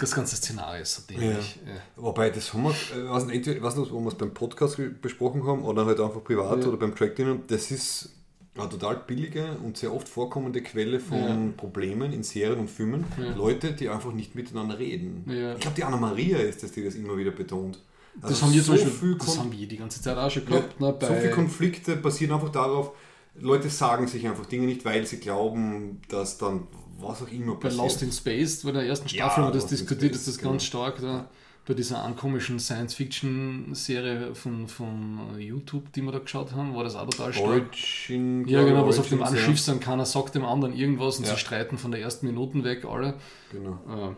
das 0.00 0.14
ganze 0.14 0.36
Szenario 0.36 0.82
ist 0.82 0.94
so 0.94 1.02
dämlich. 1.08 1.58
Ja. 1.66 1.72
Wobei, 1.96 2.30
das 2.30 2.52
haben 2.52 2.64
wir, 2.64 2.70
äh, 2.70 3.08
weiß 3.10 3.26
nicht, 3.26 3.46
ich 3.46 3.62
weiß 3.62 3.76
nicht, 3.76 3.92
ob 3.92 4.02
wir 4.02 4.08
es 4.08 4.14
beim 4.16 4.32
Podcast 4.34 4.80
besprochen 5.02 5.46
haben 5.46 5.62
oder 5.64 5.84
halt 5.86 6.00
einfach 6.00 6.24
privat 6.24 6.62
Ja. 6.62 6.68
oder 6.68 6.76
beim 6.78 6.94
Track. 6.96 7.20
Das 7.46 7.70
ist 7.70 8.14
eine 8.56 8.68
total 8.68 8.96
billige 9.06 9.56
und 9.62 9.76
sehr 9.76 9.94
oft 9.94 10.08
vorkommende 10.08 10.62
Quelle 10.62 10.98
von 10.98 11.18
Ja. 11.18 11.38
Problemen 11.56 12.12
in 12.12 12.24
Serien 12.24 12.58
und 12.58 12.68
Filmen. 12.70 13.04
Ja. 13.16 13.34
Leute, 13.36 13.72
die 13.72 13.88
einfach 13.88 14.12
nicht 14.12 14.34
miteinander 14.34 14.78
reden. 14.78 15.24
Ja. 15.28 15.54
Ich 15.54 15.60
glaube, 15.60 15.76
die 15.76 15.84
Anna-Maria 15.84 16.38
ist 16.38 16.62
das, 16.64 16.72
die 16.72 16.82
das 16.84 16.96
immer 16.96 17.16
wieder 17.16 17.30
betont. 17.30 17.78
Das 18.20 18.30
Also 18.30 18.46
haben 18.46 18.52
wir 18.54 18.64
zum 18.64 18.76
so 18.76 18.82
Beispiel, 18.84 18.98
viel 18.98 19.14
das 19.18 19.38
haben 19.38 19.52
wir 19.52 19.68
die 19.68 19.76
ganze 19.76 20.02
Zeit 20.02 20.16
auch 20.16 20.28
schon 20.28 20.42
ja, 20.42 20.48
gehabt. 20.58 20.80
ne, 20.80 20.96
so 21.00 21.14
viele 21.14 21.30
Konflikte 21.30 21.94
basieren 21.94 22.32
einfach 22.32 22.48
darauf, 22.48 22.90
Leute 23.40 23.68
sagen 23.70 24.06
sich 24.08 24.26
einfach 24.26 24.46
Dinge 24.46 24.66
nicht, 24.66 24.84
weil 24.84 25.06
sie 25.06 25.18
glauben, 25.18 26.00
dass 26.08 26.38
dann 26.38 26.66
was 27.00 27.22
auch 27.22 27.28
immer 27.30 27.54
Bei 27.54 27.68
passiert. 27.68 27.82
Lost 27.82 28.02
in 28.02 28.12
Space, 28.12 28.62
bei 28.64 28.72
der 28.72 28.82
ersten 28.82 29.06
Ja, 29.08 29.26
Staffel 29.26 29.44
haben 29.44 29.50
wir 29.52 29.60
das 29.60 29.66
diskutiert, 29.68 30.14
Space, 30.14 30.20
ist 30.20 30.28
das 30.28 30.38
genau. 30.38 30.50
ganz 30.50 30.64
stark 30.64 31.00
da, 31.00 31.28
bei 31.66 31.74
dieser 31.74 32.02
ankomischen 32.02 32.58
Science-Fiction-Serie 32.58 34.34
von, 34.34 34.68
von 34.68 35.38
YouTube, 35.38 35.92
die 35.92 36.02
wir 36.02 36.12
da 36.12 36.18
geschaut 36.18 36.52
haben, 36.52 36.74
war 36.74 36.84
das 36.84 36.96
auch 36.96 37.08
total 37.08 37.32
stark. 37.32 37.46
Origin. 37.46 38.46
Ja, 38.48 38.64
genau, 38.64 38.86
was 38.86 38.98
Origins, 38.98 39.00
auf 39.00 39.08
dem 39.10 39.22
einen 39.22 39.36
ja. 39.36 39.42
Schiff 39.42 39.60
sind, 39.60 39.80
keiner 39.80 40.06
sagt 40.06 40.34
dem 40.34 40.44
anderen 40.44 40.74
irgendwas 40.74 41.18
und 41.18 41.26
Ja. 41.26 41.34
sie 41.34 41.38
streiten 41.40 41.78
von 41.78 41.90
der 41.90 42.00
ersten 42.00 42.26
Minuten 42.26 42.64
weg, 42.64 42.84
alle. 42.84 43.14
Genau. 43.52 43.78
Äh, 43.88 44.14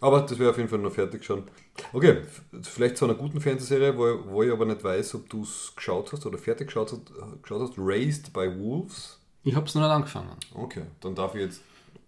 Aber 0.00 0.22
das 0.22 0.38
wäre 0.38 0.50
auf 0.50 0.56
jeden 0.56 0.68
Fall 0.68 0.78
noch 0.78 0.92
fertig 0.92 1.24
schon. 1.24 1.44
Okay, 1.92 2.22
vielleicht 2.62 2.96
zu 2.96 3.04
einer 3.04 3.14
guten 3.14 3.40
Fernsehserie, 3.40 3.96
wo, 3.96 4.32
wo 4.32 4.42
ich 4.42 4.50
aber 4.50 4.64
nicht 4.64 4.82
weiß, 4.82 5.14
ob 5.16 5.28
du 5.28 5.42
es 5.42 5.72
geschaut 5.76 6.10
hast 6.12 6.24
oder 6.24 6.38
fertig 6.38 6.68
geschaut 6.68 6.92
hast, 6.92 7.42
geschaut 7.42 7.60
hast. 7.62 7.74
Raised 7.76 8.32
by 8.32 8.48
Wolves. 8.58 9.18
ich 9.44 9.54
habe 9.54 9.66
es 9.66 9.74
noch 9.74 9.82
nicht 9.82 9.90
angefangen. 9.90 10.36
Okay, 10.54 10.82
dann 11.00 11.14
darf 11.14 11.34
ich 11.34 11.42
jetzt, 11.42 11.60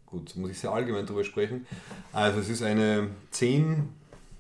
gut, 0.07 0.34
muss 0.36 0.51
ich 0.51 0.59
sehr 0.59 0.72
allgemein 0.72 1.05
darüber 1.05 1.24
sprechen. 1.24 1.66
Also 2.12 2.40
es 2.40 2.49
ist 2.49 2.62
eine 2.62 3.11
10 3.30 3.88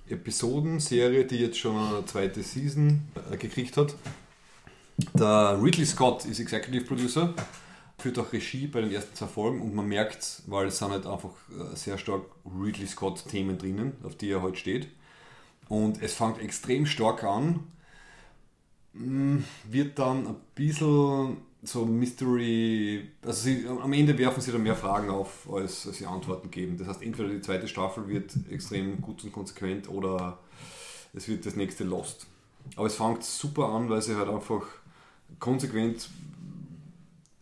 Episoden-Serie, 0.08 1.24
die 1.26 1.36
jetzt 1.36 1.58
schon 1.58 1.76
eine 1.76 2.04
zweite 2.06 2.42
Season 2.42 3.02
äh, 3.30 3.36
gekriegt 3.36 3.76
hat. 3.76 3.94
Der 5.14 5.58
Ridley 5.60 5.86
Scott 5.86 6.24
ist 6.24 6.38
Executive 6.38 6.84
Producer, 6.84 7.34
führt 8.02 8.18
auch 8.18 8.32
Regie 8.32 8.66
bei 8.66 8.80
den 8.80 8.92
ersten 8.92 9.14
zwei 9.14 9.26
Folgen 9.26 9.62
und 9.62 9.74
man 9.74 9.86
merkt, 9.86 10.42
weil 10.46 10.66
es 10.66 10.78
sind 10.78 10.90
halt 10.90 11.06
einfach 11.06 11.30
äh, 11.50 11.76
sehr 11.76 11.98
stark 11.98 12.22
Ridley 12.44 12.86
Scott-Themen 12.86 13.58
drinnen, 13.58 13.92
auf 14.04 14.16
die 14.16 14.30
er 14.30 14.42
heute 14.42 14.56
steht. 14.56 14.88
Und 15.68 16.02
es 16.02 16.14
fängt 16.14 16.40
extrem 16.40 16.86
stark 16.86 17.24
an, 17.24 17.60
Mm, 18.94 19.38
wird 19.64 19.98
dann 19.98 20.26
ein 20.26 20.36
bisschen 20.54 21.38
so 21.62 21.86
Mystery, 21.86 23.08
also 23.24 23.42
sie, 23.44 23.66
am 23.66 23.92
Ende 23.92 24.18
werfen 24.18 24.40
sie 24.42 24.52
dann 24.52 24.62
mehr 24.62 24.76
Fragen 24.76 25.08
auf, 25.10 25.48
als, 25.50 25.86
als 25.86 25.98
sie 25.98 26.06
Antworten 26.06 26.50
geben. 26.50 26.76
Das 26.76 26.88
heißt, 26.88 27.02
entweder 27.02 27.28
die 27.28 27.40
zweite 27.40 27.68
Staffel 27.68 28.08
wird 28.08 28.34
extrem 28.50 29.00
gut 29.00 29.24
und 29.24 29.32
konsequent 29.32 29.88
oder 29.88 30.38
es 31.14 31.28
wird 31.28 31.46
das 31.46 31.56
nächste 31.56 31.84
Lost. 31.84 32.26
Aber 32.76 32.86
es 32.86 32.96
fängt 32.96 33.22
super 33.24 33.68
an, 33.68 33.88
weil 33.88 34.02
sie 34.02 34.16
halt 34.16 34.28
einfach 34.28 34.62
konsequent 35.38 36.10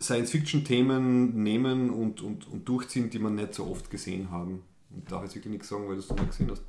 Science-Fiction-Themen 0.02 1.42
nehmen 1.42 1.90
und, 1.90 2.22
und, 2.22 2.46
und 2.48 2.68
durchziehen, 2.68 3.10
die 3.10 3.18
man 3.18 3.34
nicht 3.34 3.54
so 3.54 3.66
oft 3.66 3.90
gesehen 3.90 4.30
haben. 4.30 4.62
Ich 4.96 5.04
darf 5.08 5.22
jetzt 5.22 5.34
wirklich 5.34 5.52
nichts 5.52 5.68
sagen, 5.68 5.86
weil 5.88 5.94
du 5.94 6.00
es 6.00 6.08
noch 6.08 6.16
nicht 6.18 6.30
gesehen 6.30 6.50
hast. 6.50 6.62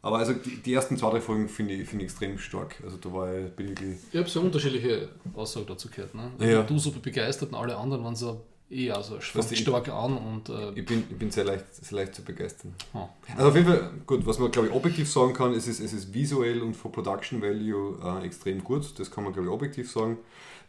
Aber 0.00 0.18
also 0.18 0.32
die, 0.32 0.56
die 0.62 0.72
ersten 0.72 0.96
zwei, 0.96 1.10
drei 1.10 1.20
Folgen 1.20 1.48
finde 1.48 1.74
ich, 1.74 1.88
finde 1.88 2.04
ich 2.04 2.10
extrem 2.10 2.38
stark. 2.38 2.76
Also 2.84 2.96
da 2.98 3.12
war 3.12 3.36
ich, 3.36 3.50
bin 3.52 3.72
ich 3.72 3.78
Ich 4.12 4.18
habe 4.18 4.28
so 4.28 4.40
unterschiedliche 4.40 5.08
Aussagen 5.34 5.66
dazu 5.66 5.88
gehört. 5.88 6.14
Ne? 6.14 6.30
Ja. 6.38 6.62
Du 6.62 6.78
super 6.78 7.00
begeistert 7.00 7.50
und 7.50 7.56
alle 7.56 7.76
anderen 7.76 8.04
waren 8.04 8.14
so 8.16 8.40
eher 8.70 9.02
so 9.02 9.16
Weißt 9.16 9.50
du, 9.50 9.54
ich- 9.54 9.60
stark 9.60 9.88
an 9.88 10.16
und 10.16 10.48
äh, 10.50 10.70
Ich 10.78 10.84
bin, 10.86 11.02
ich 11.10 11.16
bin 11.18 11.30
sehr 11.30 11.44
leicht, 11.44 11.64
sehr 11.74 11.96
leicht 11.98 12.14
zu 12.14 12.22
begeistern. 12.22 12.74
oh. 12.94 13.08
Also 13.36 13.48
auf 13.48 13.54
jeden 13.56 13.66
Fall, 13.66 13.90
gut, 14.06 14.24
was 14.24 14.38
man 14.38 14.50
glaube 14.52 14.68
ich 14.68 14.74
objektiv 14.74 15.10
sagen 15.10 15.32
kann, 15.32 15.52
es 15.52 15.66
ist, 15.66 15.80
es 15.80 15.92
ist 15.92 16.14
visuell 16.14 16.62
und 16.62 16.74
für 16.76 16.88
Production 16.90 17.42
Value 17.42 17.98
äh, 18.22 18.24
extrem 18.26 18.62
gut. 18.62 18.98
Das 19.00 19.10
kann 19.10 19.24
man 19.24 19.32
glaube 19.32 19.48
ich 19.48 19.52
objektiv 19.54 19.90
sagen. 19.90 20.18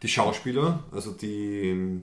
Die 0.01 0.07
Schauspieler, 0.07 0.83
also 0.91 1.11
die, 1.11 2.01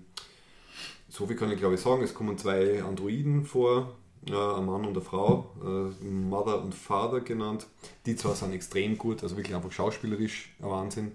so 1.09 1.27
viel 1.27 1.37
kann 1.37 1.51
ich 1.51 1.59
glaube 1.59 1.77
ich 1.77 1.81
sagen, 1.81 2.03
es 2.03 2.15
kommen 2.15 2.37
zwei 2.37 2.83
Androiden 2.83 3.45
vor, 3.45 3.97
äh, 4.29 4.33
ein 4.33 4.67
Mann 4.67 4.85
und 4.85 4.91
eine 4.91 5.01
Frau, 5.01 5.55
äh, 5.63 6.05
Mother 6.05 6.63
und 6.63 6.75
Father 6.75 7.21
genannt. 7.21 7.67
Die 8.05 8.17
zwei 8.17 8.35
sind 8.35 8.53
extrem 8.53 8.99
gut, 8.99 9.23
also 9.23 9.37
wirklich 9.37 9.55
einfach 9.55 9.73
schauspielerisch 9.73 10.55
ein 10.61 10.71
Wahnsinn. 10.71 11.13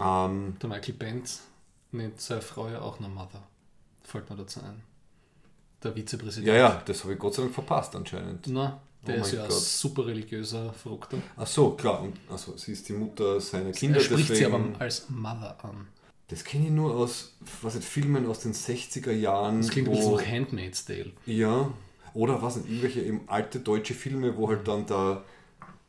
Ähm, 0.00 0.56
der 0.60 0.68
Michael 0.68 0.94
Benz 0.94 1.42
nennt 1.92 2.20
seine 2.20 2.42
Frau 2.42 2.68
ja 2.68 2.80
auch 2.80 3.00
noch 3.00 3.08
Mother. 3.08 3.42
Fällt 4.02 4.28
mir 4.28 4.36
dazu 4.36 4.60
ein. 4.60 4.82
Der 5.82 5.94
Vizepräsident. 5.94 6.46
ja, 6.48 6.54
ja, 6.54 6.82
das 6.84 7.02
habe 7.04 7.12
ich 7.12 7.18
Gott 7.18 7.34
sei 7.34 7.42
Dank 7.42 7.54
verpasst 7.54 7.94
anscheinend. 7.94 8.46
Na, 8.48 8.80
der 9.06 9.18
Oh 9.18 9.20
ist 9.22 9.32
ja 9.32 9.42
ein 9.42 9.48
Gott. 9.48 9.58
super 9.60 10.06
religiöser 10.06 10.72
Verrückter. 10.72 11.18
Ach 11.36 11.46
so, 11.46 11.70
klar. 11.70 12.02
Und, 12.02 12.16
also, 12.30 12.56
sie 12.56 12.72
ist 12.72 12.88
die 12.88 12.92
Mutter 12.94 13.40
seiner 13.40 13.72
Kinder. 13.72 13.98
er 13.98 14.04
spricht 14.04 14.28
sie 14.28 14.34
deswegen- 14.40 14.54
aber 14.74 14.80
als 14.80 15.06
Mother 15.10 15.56
an. 15.64 15.86
Das 16.28 16.42
kenne 16.42 16.64
ich 16.66 16.70
nur 16.70 16.94
aus 16.94 17.34
was 17.62 17.74
nicht, 17.74 17.86
Filmen 17.86 18.26
aus 18.26 18.40
den 18.40 18.54
60er 18.54 19.12
Jahren. 19.12 19.58
Das 19.60 19.70
klingt 19.70 19.88
ein 19.88 19.94
wo, 19.94 19.96
bisschen 19.96 20.14
nach 20.16 20.26
Handmaid's 20.26 20.84
Tale. 20.86 21.12
Ja, 21.26 21.70
oder 22.14 22.40
was 22.42 22.56
nicht, 22.56 22.68
irgendwelche 22.68 23.02
eben 23.02 23.20
alte 23.26 23.60
deutsche 23.60 23.92
Filme, 23.94 24.34
wo 24.36 24.48
halt 24.48 24.66
dann 24.66 24.86
der, 24.86 25.22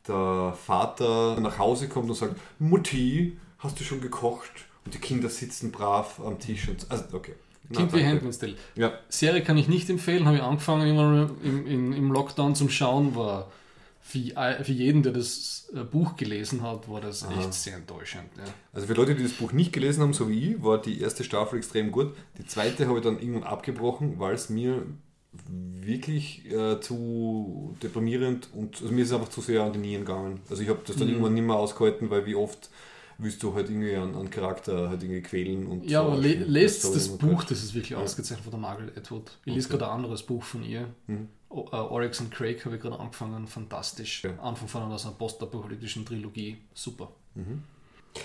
der 0.06 0.54
Vater 0.64 1.40
nach 1.40 1.58
Hause 1.58 1.88
kommt 1.88 2.08
und 2.10 2.16
sagt, 2.16 2.36
Mutti, 2.58 3.38
hast 3.58 3.80
du 3.80 3.84
schon 3.84 4.00
gekocht? 4.00 4.50
Und 4.84 4.94
die 4.94 4.98
Kinder 4.98 5.28
sitzen 5.28 5.72
brav 5.72 6.20
am 6.20 6.38
Tisch 6.38 6.68
und 6.68 6.86
also 6.90 7.04
okay. 7.12 7.34
Klingt 7.72 7.94
wie. 7.94 8.04
Handmaid's 8.04 8.38
Tale. 8.38 8.54
Ja, 8.74 8.92
Serie 9.08 9.42
kann 9.42 9.56
ich 9.58 9.68
nicht 9.68 9.88
empfehlen, 9.90 10.26
habe 10.26 10.36
ich 10.36 10.42
angefangen 10.42 10.88
immer 10.88 11.30
im, 11.42 11.66
im, 11.66 11.92
im 11.92 12.12
Lockdown 12.12 12.54
zum 12.54 12.70
Schauen, 12.70 13.14
war 13.14 13.50
für, 14.00 14.64
für 14.64 14.72
jeden, 14.72 15.02
der 15.02 15.12
das 15.12 15.68
äh, 15.74 15.82
Buch 15.82 16.16
gelesen 16.16 16.62
hat, 16.62 16.88
war 16.88 17.00
das 17.00 17.26
echt 17.28 17.54
sehr 17.54 17.74
enttäuschend. 17.74 18.28
Ja. 18.36 18.44
also 18.72 18.86
für 18.86 18.94
Leute, 18.94 19.16
die 19.16 19.22
das 19.24 19.32
Buch 19.32 19.52
nicht 19.52 19.72
gelesen 19.72 20.02
haben, 20.02 20.12
so 20.12 20.28
wie 20.28 20.52
ich, 20.52 20.62
war 20.62 20.80
die 20.80 21.00
erste 21.00 21.24
Staffel 21.24 21.58
extrem 21.58 21.90
gut. 21.90 22.14
Die 22.38 22.46
zweite 22.46 22.86
habe 22.86 22.98
ich 22.98 23.04
dann 23.04 23.18
irgendwann 23.18 23.42
abgebrochen, 23.42 24.18
weil 24.20 24.34
es 24.34 24.48
mir 24.48 24.86
wirklich 25.48 26.50
äh, 26.50 26.80
zu 26.80 27.76
deprimierend 27.82 28.48
und 28.54 28.80
also 28.80 28.92
mir 28.92 29.02
ist 29.02 29.08
es 29.08 29.14
einfach 29.14 29.28
zu 29.28 29.40
sehr 29.40 29.62
an 29.62 29.72
die 29.72 29.80
Nieren 29.80 30.04
gegangen. 30.04 30.40
Also 30.48 30.62
ich 30.62 30.68
habe 30.68 30.80
das 30.86 30.96
dann 30.96 31.08
irgendwann 31.08 31.34
nicht 31.34 31.44
mehr 31.44 31.56
ausgehalten, 31.56 32.08
weil 32.08 32.26
wie 32.26 32.36
oft 32.36 32.70
willst 33.18 33.42
du 33.42 33.54
halt 33.54 33.68
irgendwie 33.70 33.94
einen, 33.96 34.14
einen 34.14 34.30
Charakter 34.30 34.88
halt 34.90 35.02
irgendwie 35.02 35.22
quälen 35.22 35.66
und 35.66 35.88
Ja, 35.88 36.02
aber 36.02 36.16
le 36.16 36.28
verarschen. 36.30 36.52
lest 36.52 36.84
das 36.94 37.06
immer 37.08 37.16
Buch, 37.18 37.44
das 37.44 37.62
ist 37.62 37.74
wirklich 37.74 37.94
ausgezeichnet 37.96 38.44
von 38.44 38.50
der 38.52 38.60
Margaret 38.60 38.96
Atwood. 38.96 39.38
Ich 39.44 39.54
lese 39.54 39.68
gerade 39.68 39.86
ein 39.86 39.96
anderes 39.96 40.22
Buch 40.22 40.42
von 40.42 40.62
ihr. 40.62 40.88
Mhm. 41.06 41.28
O- 41.48 41.68
äh, 41.72 41.76
Oryx 41.76 42.20
and 42.20 42.30
Craig 42.32 42.64
habe 42.64 42.76
ich 42.76 42.82
gerade 42.82 42.98
angefangen, 42.98 43.46
fantastisch. 43.46 44.24
Ja. 44.24 44.30
Anfang 44.40 44.68
von 44.68 44.82
einer 44.82 44.98
so 44.98 45.08
einer 45.08 45.16
postapokalyptischen 45.16 46.04
Trilogie, 46.04 46.58
super. 46.74 47.10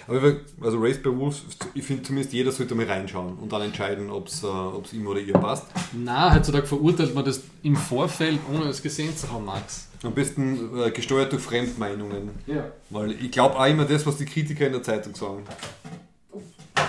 Aber 0.07 0.35
also 0.61 0.79
Raised 0.79 1.03
by 1.03 1.15
Wolves, 1.17 1.43
ich 1.73 1.83
finde 1.83 2.03
zumindest 2.03 2.33
jeder 2.33 2.51
sollte 2.51 2.75
mal 2.75 2.85
reinschauen 2.85 3.37
und 3.37 3.51
dann 3.51 3.61
entscheiden, 3.61 4.09
ob 4.09 4.27
es 4.27 4.43
äh, 4.43 4.95
ihm 4.95 5.07
oder 5.07 5.19
ihr 5.19 5.33
passt. 5.33 5.67
Na, 5.93 6.33
heutzutage 6.33 6.67
verurteilt 6.67 7.13
man 7.13 7.25
das 7.25 7.41
im 7.63 7.75
Vorfeld, 7.75 8.39
ohne 8.51 8.65
es 8.65 8.81
gesehen 8.81 9.15
zu 9.15 9.31
haben, 9.31 9.45
Max. 9.45 9.87
Am 10.03 10.13
besten 10.13 10.77
äh, 10.79 10.91
gesteuert 10.91 11.31
durch 11.31 11.43
Fremdmeinungen. 11.43 12.31
Ja. 12.47 12.71
Weil 12.89 13.11
ich 13.11 13.31
glaube 13.31 13.59
auch 13.59 13.67
immer 13.67 13.85
das, 13.85 14.05
was 14.05 14.17
die 14.17 14.25
Kritiker 14.25 14.65
in 14.65 14.73
der 14.73 14.83
Zeitung 14.83 15.15
sagen. 15.15 15.43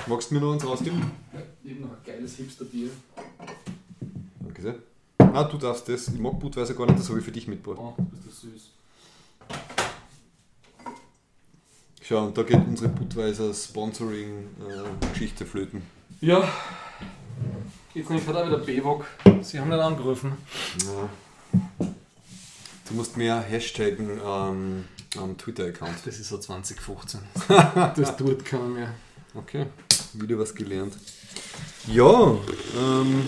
Magst 0.07 0.30
du 0.30 0.34
mir 0.34 0.40
noch 0.40 0.53
eins 0.55 0.66
rausgeben? 0.66 1.03
Eben 1.64 1.82
noch 1.82 1.90
ein 1.90 1.96
geiles 2.05 2.36
Hipsterbier. 2.36 2.88
Danke 4.40 4.62
sehr. 4.62 4.74
Ah, 5.18 5.44
du 5.44 5.57
darfst 5.59 5.88
das. 5.88 6.09
Ich 6.09 6.18
mag 6.18 6.38
Budweiser 6.38 6.74
gar 6.74 6.86
nicht, 6.86 6.98
das 6.98 7.09
habe 7.09 7.18
ich 7.18 7.24
für 7.24 7.32
dich 7.32 7.46
mitgebracht. 7.46 7.78
Oh, 7.80 8.03
ist 8.14 8.26
das 8.26 8.40
süß. 8.40 9.82
Schau, 12.03 12.26
und 12.26 12.36
da 12.36 12.42
geht 12.42 12.66
unsere 12.66 12.88
Budweiser 12.88 13.55
Sponsoring-Geschichte 13.55 15.46
flöten. 15.46 15.82
Ja. 16.20 16.48
Jetzt 17.94 18.11
nämlich 18.11 18.26
hat 18.26 18.36
auch 18.36 18.46
wieder 18.46 18.59
BWOG. 18.59 19.05
Sie 19.42 19.61
haben 19.61 19.68
nicht 19.68 19.78
angerufen. 19.78 20.32
Ja. 20.84 21.09
Du 22.88 22.94
musst 22.94 23.16
mehr 23.16 23.40
hashtaggen 23.40 24.20
ähm, 24.24 24.84
am 25.16 25.38
Twitter-Account. 25.38 26.05
Das 26.05 26.18
ist 26.18 26.28
so 26.28 26.38
2015. 26.38 27.20
das 27.48 28.16
tut 28.16 28.44
keiner 28.44 28.68
mehr. 28.68 28.94
Okay, 29.34 29.66
wieder 30.14 30.38
was 30.38 30.55
gelernt. 30.55 30.94
Ja, 31.86 32.36
ähm, 32.78 33.26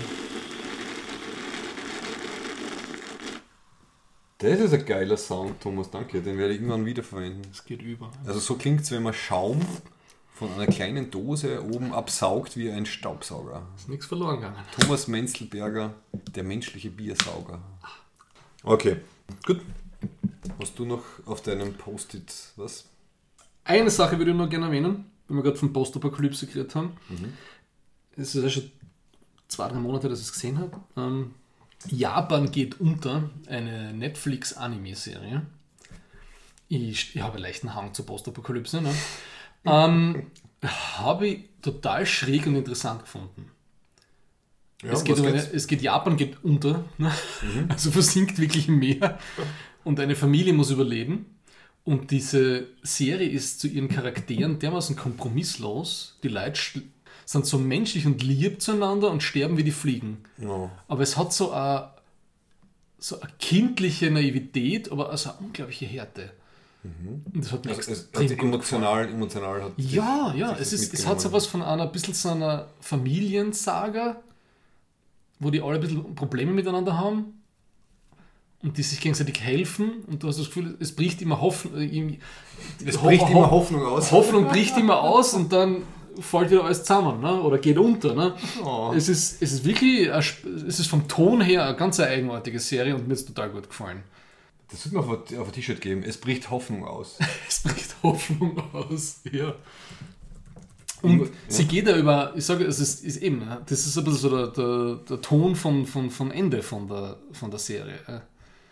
das 4.50 4.60
ist 4.60 4.74
ein 4.74 4.84
geiler 4.84 5.16
Sound, 5.16 5.60
Thomas, 5.60 5.90
danke. 5.90 6.20
Den 6.20 6.38
werde 6.38 6.54
ich 6.54 6.60
irgendwann 6.60 6.86
wiederverwenden. 6.86 7.42
Es 7.50 7.64
geht 7.64 7.82
über. 7.82 8.10
Also 8.26 8.40
so 8.40 8.54
klingt 8.56 8.80
es, 8.80 8.90
wenn 8.90 9.02
man 9.02 9.14
Schaum 9.14 9.60
von 10.34 10.52
einer 10.52 10.66
kleinen 10.66 11.10
Dose 11.10 11.64
oben 11.64 11.92
absaugt 11.92 12.56
wie 12.56 12.70
ein 12.70 12.86
Staubsauger. 12.86 13.66
Ist 13.76 13.88
nichts 13.88 14.06
verloren 14.06 14.36
gegangen. 14.36 14.56
Thomas 14.78 15.06
Menzelberger, 15.06 15.94
der 16.34 16.42
menschliche 16.42 16.90
Biersauger. 16.90 17.60
Okay, 18.64 18.96
gut. 19.46 19.60
Hast 20.60 20.78
du 20.78 20.84
noch 20.84 21.04
auf 21.26 21.42
deinem 21.42 21.74
Post-it 21.74 22.32
was? 22.56 22.86
Eine 23.64 23.90
Sache 23.90 24.18
würde 24.18 24.32
ich 24.32 24.36
noch 24.36 24.48
gerne 24.48 24.66
erwähnen, 24.66 25.06
wenn 25.28 25.36
wir 25.36 25.42
gerade 25.42 25.56
von 25.56 25.72
Postapokalypse 25.72 26.46
geredet 26.46 26.74
haben. 26.74 26.96
Es 28.16 28.34
ist 28.34 28.42
ja 28.42 28.50
schon 28.50 28.70
zwei, 29.48 29.68
drei 29.68 29.78
Monate, 29.78 30.08
dass 30.08 30.20
ich 30.20 30.26
es 30.26 30.32
gesehen 30.32 30.58
habe. 30.58 30.80
Ähm, 30.96 31.34
Japan 31.90 32.50
geht 32.50 32.80
unter, 32.80 33.30
eine 33.46 33.92
Netflix-Anime-Serie. 33.92 35.42
Ich, 36.68 37.14
ich 37.14 37.22
habe 37.22 37.34
einen 37.34 37.42
leichten 37.42 37.74
Hang 37.74 37.94
zur 37.94 38.06
Postapokalypse. 38.06 38.80
Ne? 38.80 38.94
ähm, 39.64 40.26
habe 40.62 41.26
ich 41.26 41.44
total 41.62 42.06
schräg 42.06 42.46
und 42.46 42.56
interessant 42.56 43.02
gefunden. 43.02 43.50
Ja, 44.82 44.92
es, 44.92 45.04
geht 45.04 45.18
um 45.18 45.26
eine, 45.26 45.38
es 45.38 45.66
geht, 45.66 45.82
Japan 45.82 46.16
geht 46.16 46.42
unter, 46.44 46.84
ne? 46.98 47.10
also 47.68 47.90
versinkt 47.90 48.38
wirklich 48.38 48.68
im 48.68 48.78
Meer 48.80 49.18
und 49.82 49.98
eine 49.98 50.14
Familie 50.14 50.52
muss 50.52 50.70
überleben. 50.70 51.26
Und 51.84 52.10
diese 52.10 52.68
Serie 52.82 53.28
ist 53.28 53.60
zu 53.60 53.68
ihren 53.68 53.88
Charakteren 53.88 54.58
dermaßen 54.58 54.96
kompromisslos. 54.96 56.18
Die 56.22 56.28
Leute 56.28 56.82
sind 57.24 57.46
so 57.46 57.58
menschlich 57.58 58.06
und 58.06 58.22
lieb 58.22 58.60
zueinander 58.60 59.10
und 59.10 59.22
sterben 59.22 59.56
wie 59.56 59.64
die 59.64 59.70
Fliegen. 59.72 60.18
Ja. 60.38 60.70
Aber 60.88 61.02
es 61.02 61.16
hat 61.16 61.32
so 61.32 61.52
eine, 61.52 61.90
so 62.98 63.20
eine 63.20 63.30
kindliche 63.38 64.10
Naivität, 64.10 64.90
aber 64.92 65.10
also 65.10 65.30
eine 65.30 65.38
unglaubliche 65.40 65.86
Härte. 65.86 66.30
Und 66.84 67.24
das 67.42 67.50
hat 67.50 67.64
mir 67.64 67.70
Also 67.74 67.92
es, 67.92 68.08
also 68.14 68.34
emotional, 68.34 69.08
emotional 69.08 69.62
hat 69.64 69.72
ja, 69.78 70.28
das- 70.28 70.36
ja, 70.38 70.56
es, 70.60 70.72
ist, 70.74 70.92
es 70.92 71.06
hat 71.06 71.18
so 71.18 71.32
was 71.32 71.46
von 71.46 71.62
einer, 71.62 71.84
ein 71.84 71.92
bisschen 71.92 72.12
so 72.12 72.28
einer 72.28 72.68
Familiensaga, 72.80 74.20
wo 75.40 75.50
die 75.50 75.62
alle 75.62 75.76
ein 75.76 75.80
bisschen 75.80 76.14
Probleme 76.14 76.52
miteinander 76.52 76.98
haben 76.98 77.42
und 78.62 78.76
die 78.76 78.82
sich 78.82 79.00
gegenseitig 79.00 79.40
helfen 79.40 80.02
und 80.06 80.22
du 80.22 80.28
hast 80.28 80.38
das 80.38 80.46
Gefühl, 80.46 80.76
es 80.78 80.94
bricht 80.94 81.22
immer 81.22 81.40
Hoffnung. 81.40 82.18
Es 82.84 82.98
bricht 82.98 83.28
immer 83.30 83.50
Hoffnung 83.50 83.84
aus. 83.86 84.12
Hoffnung 84.12 84.48
bricht 84.48 84.76
immer 84.76 85.00
aus 85.00 85.32
und 85.32 85.52
dann 85.54 85.84
fällt 86.20 86.50
wieder 86.50 86.64
alles 86.64 86.84
zusammen 86.84 87.20
ne? 87.20 87.40
oder 87.42 87.58
geht 87.58 87.78
unter. 87.78 88.14
Ne? 88.14 88.34
Oh. 88.64 88.92
Es, 88.96 89.08
ist, 89.08 89.42
es 89.42 89.52
ist 89.52 89.64
wirklich, 89.64 90.12
ein 90.12 90.18
es 90.68 90.78
ist 90.80 90.86
vom 90.88 91.06
Ton 91.08 91.40
her 91.40 91.66
eine 91.66 91.76
ganz 91.76 91.98
eigenartige 92.00 92.58
Serie 92.60 92.94
und 92.94 93.06
mir 93.08 93.14
ist 93.14 93.26
total 93.26 93.50
gut 93.50 93.68
gefallen. 93.68 94.02
Das 94.70 94.84
wird 94.84 94.94
mir 94.94 95.00
auf 95.00 95.08
ein, 95.30 95.38
auf 95.38 95.46
ein 95.48 95.52
T-Shirt 95.52 95.80
geben. 95.80 96.02
Es 96.02 96.16
bricht 96.18 96.50
Hoffnung 96.50 96.84
aus. 96.84 97.18
Es 97.48 97.60
bricht 97.62 97.94
Hoffnung 98.02 98.60
aus, 98.72 99.20
ja. 99.30 99.54
Und 101.02 101.28
sie 101.48 101.66
geht 101.66 101.86
ja 101.86 101.96
über, 101.98 102.32
ich 102.34 102.46
sage, 102.46 102.64
es 102.64 102.78
ist, 102.80 103.04
ist 103.04 103.18
eben, 103.18 103.40
ne, 103.40 103.60
das 103.66 103.84
ist 103.84 103.98
ein 103.98 104.04
bisschen 104.04 104.20
so 104.20 104.30
der, 104.30 104.46
der, 104.48 104.94
der 105.06 105.20
Ton 105.20 105.54
vom, 105.54 105.84
vom, 105.86 106.10
vom 106.10 106.30
Ende 106.30 106.62
von 106.62 106.88
der, 106.88 107.18
von 107.32 107.50
der 107.50 107.58
Serie. 107.60 107.98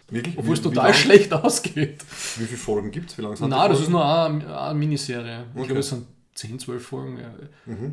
Wirklich? 0.09 0.39
Obwohl 0.39 0.55
es 0.55 0.61
Wie- 0.61 0.65
total 0.65 0.85
wie 0.85 0.89
lang- 0.93 0.95
schlecht 0.95 1.33
ausgeht. 1.35 2.03
Wie 2.39 2.45
viele 2.47 2.59
Folgen 2.59 2.91
gibt 2.91 3.11
es? 3.11 3.19
Wie 3.19 3.23
lange 3.23 3.37
sind 3.37 3.51
Nein, 3.51 3.71
das 3.71 3.81
ist 3.81 3.91
nur 3.91 4.03
eine, 4.05 4.59
eine 4.61 4.79
Miniserie. 4.79 5.45
Ich 5.53 5.57
Okay. 5.59 5.67
glaube, 5.67 5.81
es 5.81 5.89
sind 5.91 6.07
10, 6.49 6.59
12 6.59 6.85
Folgen. 6.87 7.19
Ja. 7.19 7.33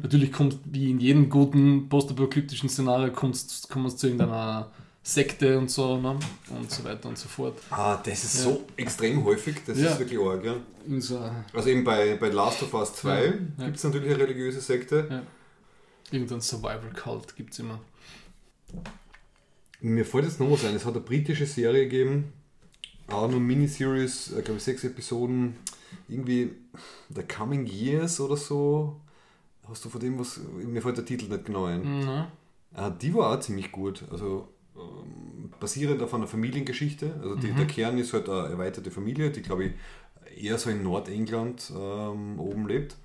Natürlich 0.01 0.31
kommt, 0.31 0.57
wie 0.65 0.89
in 0.91 0.99
jedem 0.99 1.29
guten 1.29 1.87
postapokalyptischen 1.89 2.67
Szenario, 2.69 3.11
kommt 3.13 3.35
es 3.35 3.47
zu 3.61 4.07
irgendeiner 4.07 4.71
Sekte 5.03 5.57
und 5.57 5.69
so 5.71 5.97
ne? 5.97 6.17
und 6.49 6.69
so 6.69 6.83
weiter 6.83 7.09
und 7.09 7.17
so 7.17 7.27
fort. 7.29 7.57
Ah, 7.69 7.97
das 8.03 8.23
ist 8.23 8.37
Ja. 8.39 8.43
so 8.51 8.63
extrem 8.75 9.23
häufig. 9.23 9.57
Das 9.65 9.79
Ja. 9.79 9.91
ist 9.91 9.99
wirklich 9.99 10.19
arg, 10.19 10.43
ja. 10.43 10.55
So 10.99 11.19
Also 11.53 11.69
eben 11.69 11.83
bei, 11.83 12.15
bei 12.19 12.29
Last 12.29 12.63
of 12.63 12.73
Us 12.73 12.93
2 12.95 13.09
Ja, 13.25 13.31
ja. 13.59 13.65
gibt 13.65 13.77
es 13.77 13.83
natürlich 13.83 14.09
eine 14.13 14.19
religiöse 14.23 14.61
Sekte. 14.61 15.07
Ja. 15.09 15.21
Irgendein 16.11 16.41
Survival-Cult 16.41 17.35
gibt 17.35 17.53
es 17.53 17.59
immer. 17.59 17.79
Mir 19.81 20.05
fällt 20.05 20.25
jetzt 20.25 20.39
noch 20.39 20.51
was 20.51 20.65
ein. 20.65 20.75
Es 20.75 20.85
hat 20.85 20.93
eine 20.95 21.01
britische 21.03 21.45
Serie 21.45 21.83
gegeben, 21.87 22.33
auch 23.11 23.29
nur 23.29 23.39
Miniseries, 23.39 24.31
äh, 24.31 24.41
glaube 24.41 24.57
ich, 24.57 24.63
sechs 24.63 24.83
Episoden. 24.83 25.55
Irgendwie 26.07 26.51
The 27.13 27.23
Coming 27.23 27.65
Years 27.65 28.19
oder 28.19 28.37
so. 28.37 28.99
Hast 29.67 29.85
du 29.85 29.89
von 29.89 29.99
dem 29.99 30.19
was? 30.19 30.39
Mir 30.53 30.81
fällt 30.81 30.97
der 30.97 31.05
Titel 31.05 31.27
nicht 31.27 31.45
genau 31.45 31.65
ein. 31.65 31.81
Mhm. 31.81 32.25
Ah, 32.73 32.89
die 32.89 33.13
war 33.13 33.35
auch 33.35 33.39
ziemlich 33.39 33.71
gut. 33.71 34.03
Also 34.11 34.47
ähm, 34.75 35.51
basierend 35.59 36.01
auf 36.01 36.13
einer 36.13 36.27
Familiengeschichte. 36.27 37.13
Also 37.21 37.35
die, 37.35 37.51
der 37.51 37.65
Kern 37.65 37.97
ist 37.97 38.13
halt 38.13 38.29
eine 38.29 38.49
erweiterte 38.49 38.91
Familie, 38.91 39.31
die 39.31 39.41
glaube 39.41 39.65
ich 39.65 39.73
eher 40.43 40.57
so 40.57 40.69
in 40.69 40.83
Nordengland 40.83 41.71
ähm, 41.75 42.39
oben 42.39 42.67
lebt. 42.67 42.95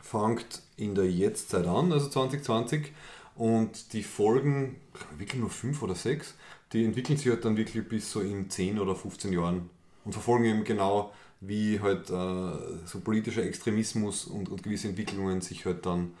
Fängt 0.00 0.62
in 0.76 0.94
der 0.94 1.10
Jetztzeit 1.10 1.66
an, 1.66 1.92
also 1.92 2.08
2020. 2.08 2.92
Und 3.34 3.92
die 3.92 4.02
Folgen, 4.02 4.76
wirklich 5.18 5.40
nur 5.40 5.50
fünf 5.50 5.82
oder 5.82 5.94
sechs, 5.94 6.34
die 6.72 6.84
entwickeln 6.84 7.18
sich 7.18 7.28
halt 7.28 7.44
dann 7.44 7.56
wirklich 7.56 7.88
bis 7.88 8.10
so 8.10 8.20
in 8.20 8.50
10 8.50 8.78
oder 8.78 8.94
15 8.94 9.32
Jahren 9.32 9.70
und 10.04 10.12
verfolgen 10.12 10.44
eben 10.44 10.64
genau, 10.64 11.12
wie 11.40 11.80
halt 11.80 12.10
äh, 12.10 12.86
so 12.86 13.00
politischer 13.02 13.44
Extremismus 13.44 14.24
und, 14.24 14.48
und 14.48 14.62
gewisse 14.62 14.88
Entwicklungen 14.88 15.40
sich 15.40 15.64
halt 15.66 15.84
dann 15.86 16.12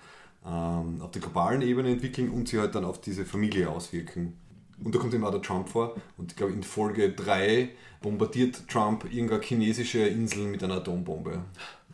ähm, 0.44 1.00
auf 1.00 1.10
der 1.10 1.22
globalen 1.22 1.62
Ebene 1.62 1.90
entwickeln 1.90 2.30
und 2.30 2.48
sie 2.48 2.58
halt 2.58 2.74
dann 2.74 2.84
auf 2.84 3.00
diese 3.00 3.24
Familie 3.24 3.68
auswirken. 3.70 4.34
Und 4.82 4.94
da 4.94 4.98
kommt 4.98 5.14
eben 5.14 5.24
auch 5.24 5.30
der 5.30 5.42
Trump 5.42 5.68
vor. 5.68 5.96
Und 6.18 6.32
ich 6.32 6.36
glaube, 6.36 6.52
in 6.52 6.62
Folge 6.62 7.10
3 7.10 7.70
bombardiert 8.02 8.68
Trump 8.68 9.04
irgendeine 9.04 9.42
chinesische 9.42 10.00
Insel 10.00 10.46
mit 10.46 10.62
einer 10.62 10.76
Atombombe. 10.76 11.42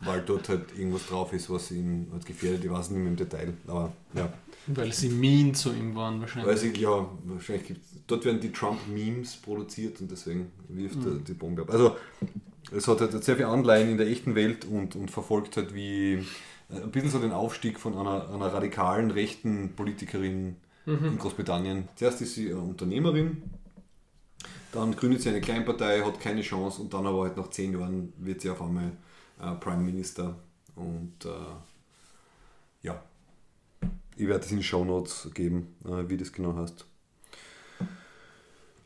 Weil 0.01 0.21
dort 0.21 0.49
halt 0.49 0.77
irgendwas 0.77 1.07
drauf 1.07 1.31
ist, 1.31 1.49
was 1.49 1.71
ihn 1.71 2.09
halt 2.11 2.25
gefährdet. 2.25 2.65
Ich 2.65 2.69
weiß 2.71 2.89
nicht 2.89 2.99
mehr 2.99 3.07
im 3.07 3.15
Detail. 3.15 3.53
Aber 3.67 3.93
ja. 4.13 4.31
Weil 4.67 4.93
sie 4.93 5.09
mean 5.09 5.53
zu 5.53 5.73
ihm 5.73 5.95
waren 5.95 6.21
wahrscheinlich. 6.21 6.51
Also 6.51 6.67
ja, 6.67 7.07
wahrscheinlich 7.25 7.67
gibt 7.67 7.81
dort 8.07 8.25
werden 8.25 8.39
die 8.39 8.51
Trump-Memes 8.51 9.37
produziert 9.37 10.01
und 10.01 10.11
deswegen 10.11 10.51
wirft 10.67 11.05
er 11.05 11.15
die 11.15 11.33
Bombe 11.33 11.63
ab. 11.63 11.71
Also 11.71 11.95
es 12.71 12.87
hat 12.87 13.01
halt 13.01 13.23
sehr 13.23 13.35
viel 13.35 13.45
Anleihen 13.45 13.89
in 13.89 13.97
der 13.97 14.07
echten 14.07 14.35
Welt 14.35 14.65
und, 14.65 14.95
und 14.95 15.11
verfolgt 15.11 15.57
halt 15.57 15.73
wie 15.73 16.13
äh, 16.69 16.81
ein 16.81 16.91
bisschen 16.91 17.11
so 17.11 17.19
den 17.19 17.31
Aufstieg 17.31 17.79
von 17.79 17.97
einer, 17.97 18.29
einer 18.29 18.53
radikalen 18.53 19.11
rechten 19.11 19.73
Politikerin 19.75 20.57
in 20.85 21.17
Großbritannien. 21.17 21.87
Zuerst 21.95 22.21
ist 22.21 22.35
sie 22.35 22.51
Unternehmerin, 22.51 23.41
dann 24.73 24.93
gründet 24.95 25.21
sie 25.21 25.29
eine 25.29 25.39
Kleinpartei, 25.39 26.01
hat 26.01 26.19
keine 26.19 26.41
Chance 26.41 26.81
und 26.81 26.93
dann 26.93 27.07
aber 27.07 27.23
halt 27.23 27.37
nach 27.37 27.49
zehn 27.49 27.71
Jahren 27.71 28.11
wird 28.17 28.41
sie 28.41 28.49
auf 28.49 28.61
einmal 28.61 28.91
äh, 29.41 29.51
Prime 29.61 29.81
Minister 29.81 30.35
und 30.75 31.13
äh, 31.23 31.29
ich 34.15 34.27
werde 34.27 34.45
es 34.45 34.51
in 34.51 34.57
die 34.57 34.63
Show 34.63 34.83
Notes 34.85 35.29
geben, 35.33 35.75
äh, 35.85 36.09
wie 36.09 36.17
das 36.17 36.31
genau 36.31 36.55
heißt. 36.55 36.85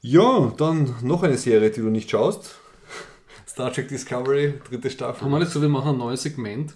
Ja, 0.01 0.53
dann 0.57 0.95
noch 1.01 1.23
eine 1.23 1.38
Serie, 1.38 1.71
die 1.71 1.82
du 1.82 1.89
nicht 1.89 2.09
schaust. 2.09 2.55
Star 3.47 3.73
Trek 3.73 3.88
Discovery, 3.89 4.53
dritte 4.69 4.89
Staffel. 4.89 5.25
Haben 5.25 5.32
wir 5.32 5.39
nicht 5.39 5.51
so, 5.51 5.61
wir 5.61 5.69
machen 5.69 5.89
ein 5.89 5.97
neues 5.97 6.21
Segment. 6.23 6.75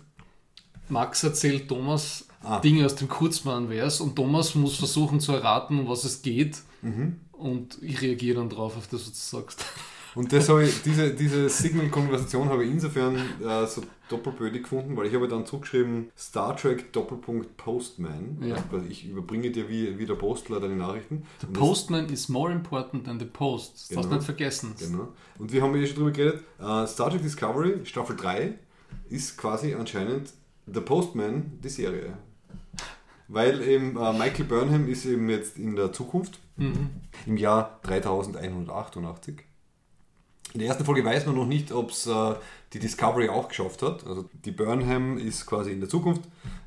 Max 0.90 1.24
erzählt 1.24 1.70
Thomas 1.70 2.26
Ah. 2.44 2.60
Dinge 2.60 2.86
aus 2.86 2.96
dem 2.96 3.08
Kurzmann-Vers 3.08 4.02
und 4.02 4.16
Thomas 4.16 4.56
muss 4.56 4.78
versuchen 4.78 5.20
zu 5.20 5.34
erraten, 5.34 5.80
um 5.80 5.88
was 5.88 6.06
es 6.06 6.22
geht. 6.22 6.58
Mhm. 6.82 7.20
Und 7.32 7.78
ich 7.82 8.02
reagiere 8.02 8.38
dann 8.38 8.50
drauf, 8.50 8.76
auf 8.78 8.88
das, 8.88 9.02
was 9.08 9.12
du 9.12 9.38
sagst. 9.38 9.66
Und 10.14 10.34
das 10.34 10.50
habe 10.50 10.66
ich, 10.66 10.82
diese, 10.84 11.14
diese 11.14 11.48
Signal-Konversation 11.48 12.50
habe 12.50 12.66
ich 12.66 12.72
insofern 12.72 13.16
äh, 13.16 13.66
so 13.66 13.82
doppelbödig 14.10 14.64
gefunden, 14.64 14.98
weil 14.98 15.06
ich 15.08 15.16
habe 15.16 15.28
dann 15.30 15.46
zugeschrieben 15.46 16.12
Star 16.18 16.56
Trek 16.58 16.92
Doppelpunkt 16.92 17.56
Postman. 17.56 18.38
Ja. 18.42 18.56
Also 18.72 18.86
ich 18.90 19.08
überbringe 19.08 19.52
dir 19.52 19.70
wie, 19.70 19.98
wie 19.98 20.06
der 20.06 20.16
Postler 20.16 20.60
deine 20.60 20.76
Nachrichten. 20.76 21.24
The 21.40 21.48
Und 21.48 21.56
das- 21.56 21.62
Postman 21.64 22.10
is 22.10 22.28
more 22.28 22.52
important 22.52 23.06
than 23.06 23.20
the 23.20 23.26
post. 23.26 23.74
Das 23.74 23.88
darfst 23.88 23.96
du 23.98 24.02
Genau. 24.04 24.16
nicht 24.16 24.26
vergessen. 24.26 24.76
Genau. 24.78 25.08
Und 25.40 25.54
wir 25.54 25.62
haben 25.62 25.74
ja 25.80 25.86
schon 25.88 25.96
drüber 25.96 26.12
geredet. 26.12 26.44
Äh, 26.60 26.88
Star 26.88 27.10
Trek 27.10 27.22
Discovery, 27.22 27.86
Staffel 27.86 28.18
3, 28.18 28.54
ist 29.10 29.38
quasi 29.38 29.74
anscheinend 29.76 30.34
The 30.68 30.82
Postman, 30.82 31.54
die 31.64 31.70
Serie. 31.70 32.18
Weil 33.30 33.62
eben 33.66 33.96
äh, 33.96 34.12
Michael 34.12 34.44
Burnham 34.46 34.90
ist 34.90 35.06
eben 35.06 35.30
jetzt 35.30 35.58
in 35.58 35.78
der 35.78 35.94
Zukunft, 35.94 36.40
Mhm. 36.58 36.90
im 37.28 37.38
Jahr 37.38 37.80
3188. 37.84 39.36
In 40.54 40.60
der 40.60 40.70
ersten 40.70 40.84
Folge 40.86 41.04
weiß 41.06 41.26
man 41.26 41.36
noch 41.36 41.46
nicht, 41.46 41.72
ob 41.72 41.92
es 41.92 42.08
äh, 42.08 42.36
die 42.74 42.80
Discovery 42.80 43.30
auch 43.30 43.48
geschafft 43.48 43.82
hat. 43.82 44.06
Also 44.06 44.30
die 44.46 44.52
Burnham 44.52 45.18
ist 45.18 45.46
quasi 45.46 45.72
in 45.72 45.80
der 45.80 45.90
Zukunft, 45.90 46.22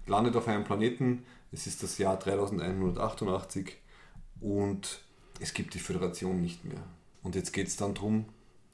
landet 0.07 0.37
auf 0.37 0.49
einem 0.49 0.65
Planeten. 0.65 1.25
Es 1.53 1.67
ist 1.67 1.83
das 1.83 1.99
Jahr 1.99 2.19
3188 2.19 3.77
und 4.41 5.01
es 5.41 5.55
gibt 5.55 5.75
die 5.75 5.79
Föderation 5.79 6.41
nicht 6.41 6.65
mehr. 6.65 6.83
Und 7.23 7.35
jetzt 7.35 7.53
geht 7.53 7.69
es 7.69 7.77
dann 7.77 7.95
darum, 7.95 8.27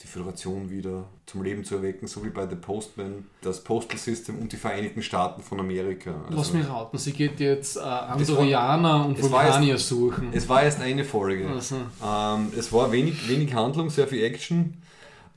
die 0.02 0.06
Föderation 0.06 0.70
wieder 0.70 1.04
zum 1.26 1.42
Leben 1.42 1.62
zu 1.62 1.76
erwecken, 1.76 2.06
so 2.06 2.24
wie 2.24 2.30
bei 2.30 2.48
The 2.48 2.56
Postman, 2.56 3.26
das 3.42 3.62
Postal 3.62 3.98
System 3.98 4.38
und 4.38 4.50
die 4.50 4.56
Vereinigten 4.56 5.02
Staaten 5.02 5.42
von 5.42 5.60
Amerika. 5.60 6.14
Also, 6.24 6.36
Lass 6.38 6.52
mich 6.54 6.66
raten, 6.66 6.96
sie 6.96 7.12
geht 7.12 7.38
jetzt 7.38 7.76
äh, 7.76 7.80
Andorianer 7.80 9.04
und 9.06 9.22
Vulkanier 9.22 9.76
suchen. 9.76 10.30
es 10.32 10.48
war 10.48 10.62
erst 10.62 10.80
eine 10.80 11.04
Folge. 11.04 11.48
Also, 11.48 11.76
Ähm, 12.02 12.50
es 12.56 12.72
war 12.72 12.90
wenig, 12.92 13.28
wenig 13.28 13.52
Handlung, 13.54 13.90
sehr 13.90 14.08
viel 14.08 14.24
Action. 14.24 14.74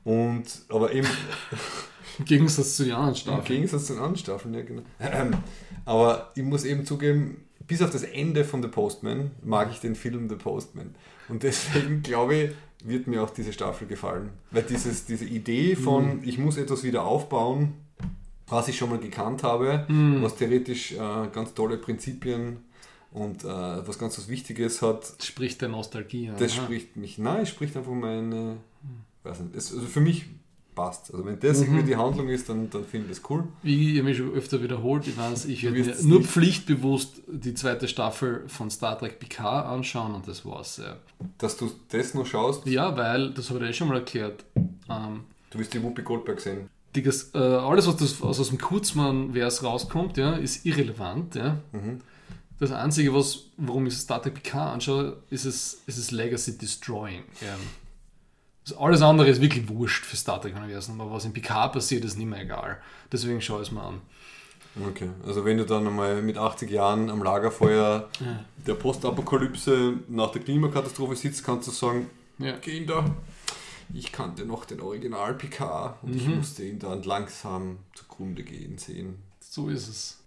Und, 0.04 0.44
aber 0.68 0.92
eben 0.92 1.08
Im 2.18 2.24
Gegensatz 2.26 2.76
zu 2.76 2.86
Jan 2.86 3.08
im 3.08 3.14
Staffeln. 3.14 3.44
Gegensatz 3.44 3.86
zu 3.86 3.94
den 3.94 4.02
anderen 4.02 4.18
Staffeln, 4.18 4.54
ja 4.54 4.62
genau. 4.62 4.82
Aber 5.84 6.30
ich 6.34 6.42
muss 6.42 6.64
eben 6.64 6.86
zugeben, 6.86 7.44
bis 7.66 7.82
auf 7.82 7.90
das 7.90 8.02
Ende 8.04 8.44
von 8.44 8.62
The 8.62 8.68
Postman 8.68 9.32
mag 9.42 9.70
ich 9.72 9.80
den 9.80 9.94
Film 9.96 10.28
The 10.28 10.36
Postman. 10.36 10.94
Und 11.28 11.42
deswegen 11.42 12.02
glaube 12.04 12.34
ich, 12.34 12.50
wird 12.84 13.06
mir 13.06 13.22
auch 13.22 13.30
diese 13.30 13.52
Staffel 13.52 13.88
gefallen. 13.88 14.30
Weil 14.50 14.62
dieses, 14.62 15.06
diese 15.06 15.24
Idee 15.24 15.74
von, 15.74 16.22
ich 16.24 16.38
muss 16.38 16.56
etwas 16.56 16.84
wieder 16.84 17.04
aufbauen, 17.04 17.72
was 18.46 18.68
ich 18.68 18.76
schon 18.76 18.90
mal 18.90 18.98
gekannt 18.98 19.42
habe, 19.42 19.86
was 20.20 20.36
theoretisch 20.36 20.92
äh, 20.92 20.98
ganz 21.32 21.54
tolle 21.54 21.78
Prinzipien 21.78 22.58
und 23.10 23.42
äh, 23.42 23.46
was 23.48 23.98
ganz 23.98 24.18
was 24.18 24.28
Wichtiges 24.28 24.82
hat, 24.82 25.14
Spricht 25.22 25.62
der 25.62 25.70
Nostalgie 25.70 26.28
an. 26.28 26.36
das 26.38 26.52
Aha. 26.58 26.64
spricht 26.64 26.96
mich, 26.96 27.16
nein, 27.16 27.42
es 27.42 27.48
spricht 27.48 27.74
einfach 27.76 27.92
meine, 27.92 28.58
weiß 29.24 29.40
nicht, 29.40 29.54
es, 29.56 29.72
also 29.72 29.86
für 29.86 30.00
mich 30.00 30.26
passt. 30.74 31.12
Also 31.12 31.24
wenn 31.24 31.38
das 31.38 31.60
irgendwie 31.60 31.84
die 31.84 31.96
Handlung 31.96 32.28
ist, 32.28 32.48
dann, 32.48 32.68
dann 32.70 32.84
finde 32.84 33.06
ich 33.10 33.18
das 33.20 33.30
cool. 33.30 33.44
Wie 33.62 33.96
ich 33.96 34.02
mich 34.02 34.16
schon 34.16 34.32
öfter 34.34 34.60
wiederholt, 34.62 35.06
ich 35.06 35.16
weiß, 35.16 35.44
ich 35.46 35.62
werde 35.62 35.78
mir 35.78 35.94
nur 36.02 36.18
nicht- 36.18 36.30
pflichtbewusst 36.30 37.22
die 37.28 37.54
zweite 37.54 37.86
Staffel 37.86 38.42
von 38.48 38.70
Star 38.70 38.98
Trek 38.98 39.18
Picard 39.20 39.66
anschauen 39.66 40.14
und 40.14 40.26
das 40.26 40.44
war's. 40.44 40.78
Ja, 40.78 40.96
Dass 41.38 41.56
du 41.56 41.70
das 41.90 42.14
noch 42.14 42.26
schaust, 42.26 42.66
ja 42.66 42.96
weil, 42.96 43.30
das 43.30 43.50
habe 43.50 43.60
ich 43.60 43.64
dir 43.66 43.70
eh 43.70 43.72
schon 43.72 43.88
mal 43.88 43.98
erklärt, 43.98 44.44
ähm, 44.56 45.20
du 45.50 45.58
wirst 45.60 45.72
die 45.74 45.82
Whoopi 45.82 46.02
Goldberg 46.02 46.40
sehen. 46.40 46.68
Dickes, 46.96 47.30
äh, 47.34 47.38
alles, 47.38 47.86
was 47.86 47.96
das, 47.96 48.20
was 48.22 48.38
aus 48.40 48.48
dem 48.50 48.58
Kurzmann-Vers 48.58 49.62
rauskommt, 49.64 50.16
ja, 50.16 50.34
ist 50.34 50.64
irrelevant. 50.66 51.34
Ja. 51.36 51.58
Mhm. 51.72 52.00
Das 52.58 52.70
Einzige, 52.72 53.12
was, 53.14 53.44
warum 53.56 53.86
ich 53.86 53.94
Star 53.96 54.22
Trek 54.22 54.34
PK 54.34 54.72
anschaue, 54.72 55.16
ist 55.30 55.44
es, 55.44 55.82
ist 55.86 55.98
es 55.98 56.10
Legacy 56.12 56.56
Destroying. 56.58 57.22
Ja. 57.40 57.56
Alles 58.78 59.02
andere 59.02 59.28
ist 59.28 59.40
wirklich 59.42 59.68
wurscht 59.68 60.04
für 60.04 60.16
Star 60.16 60.40
Trek-Universum, 60.40 61.00
aber 61.00 61.12
was 61.12 61.24
in 61.26 61.32
PK 61.32 61.68
passiert, 61.68 62.04
ist 62.04 62.16
nicht 62.16 62.26
mehr 62.26 62.40
egal. 62.40 62.78
Deswegen 63.12 63.40
schaue 63.42 63.60
ich 63.62 63.68
es 63.68 63.72
mir 63.74 63.82
an. 63.82 64.00
Okay, 64.88 65.10
also 65.26 65.44
wenn 65.44 65.58
du 65.58 65.66
dann 65.66 65.86
einmal 65.86 66.20
mit 66.22 66.36
80 66.38 66.70
Jahren 66.70 67.08
am 67.10 67.22
Lagerfeuer 67.22 68.08
Ja. 68.20 68.44
der 68.66 68.74
Postapokalypse 68.74 69.94
nach 70.08 70.32
der 70.32 70.42
Klimakatastrophe 70.42 71.14
sitzt, 71.14 71.44
kannst 71.44 71.68
du 71.68 71.72
sagen, 71.72 72.10
Ja. 72.38 72.52
Kinder, 72.56 73.04
ich 73.92 74.10
kannte 74.10 74.44
noch 74.44 74.64
den 74.64 74.80
Original 74.80 75.34
PK 75.34 75.98
und 76.02 76.16
ich 76.16 76.26
Mhm. 76.26 76.36
musste 76.38 76.64
ihn 76.64 76.78
dann 76.78 77.02
langsam 77.04 77.78
zugrunde 77.94 78.42
gehen 78.42 78.78
sehen. 78.78 79.22
So 79.40 79.68
ist 79.68 79.88
es. 79.88 80.18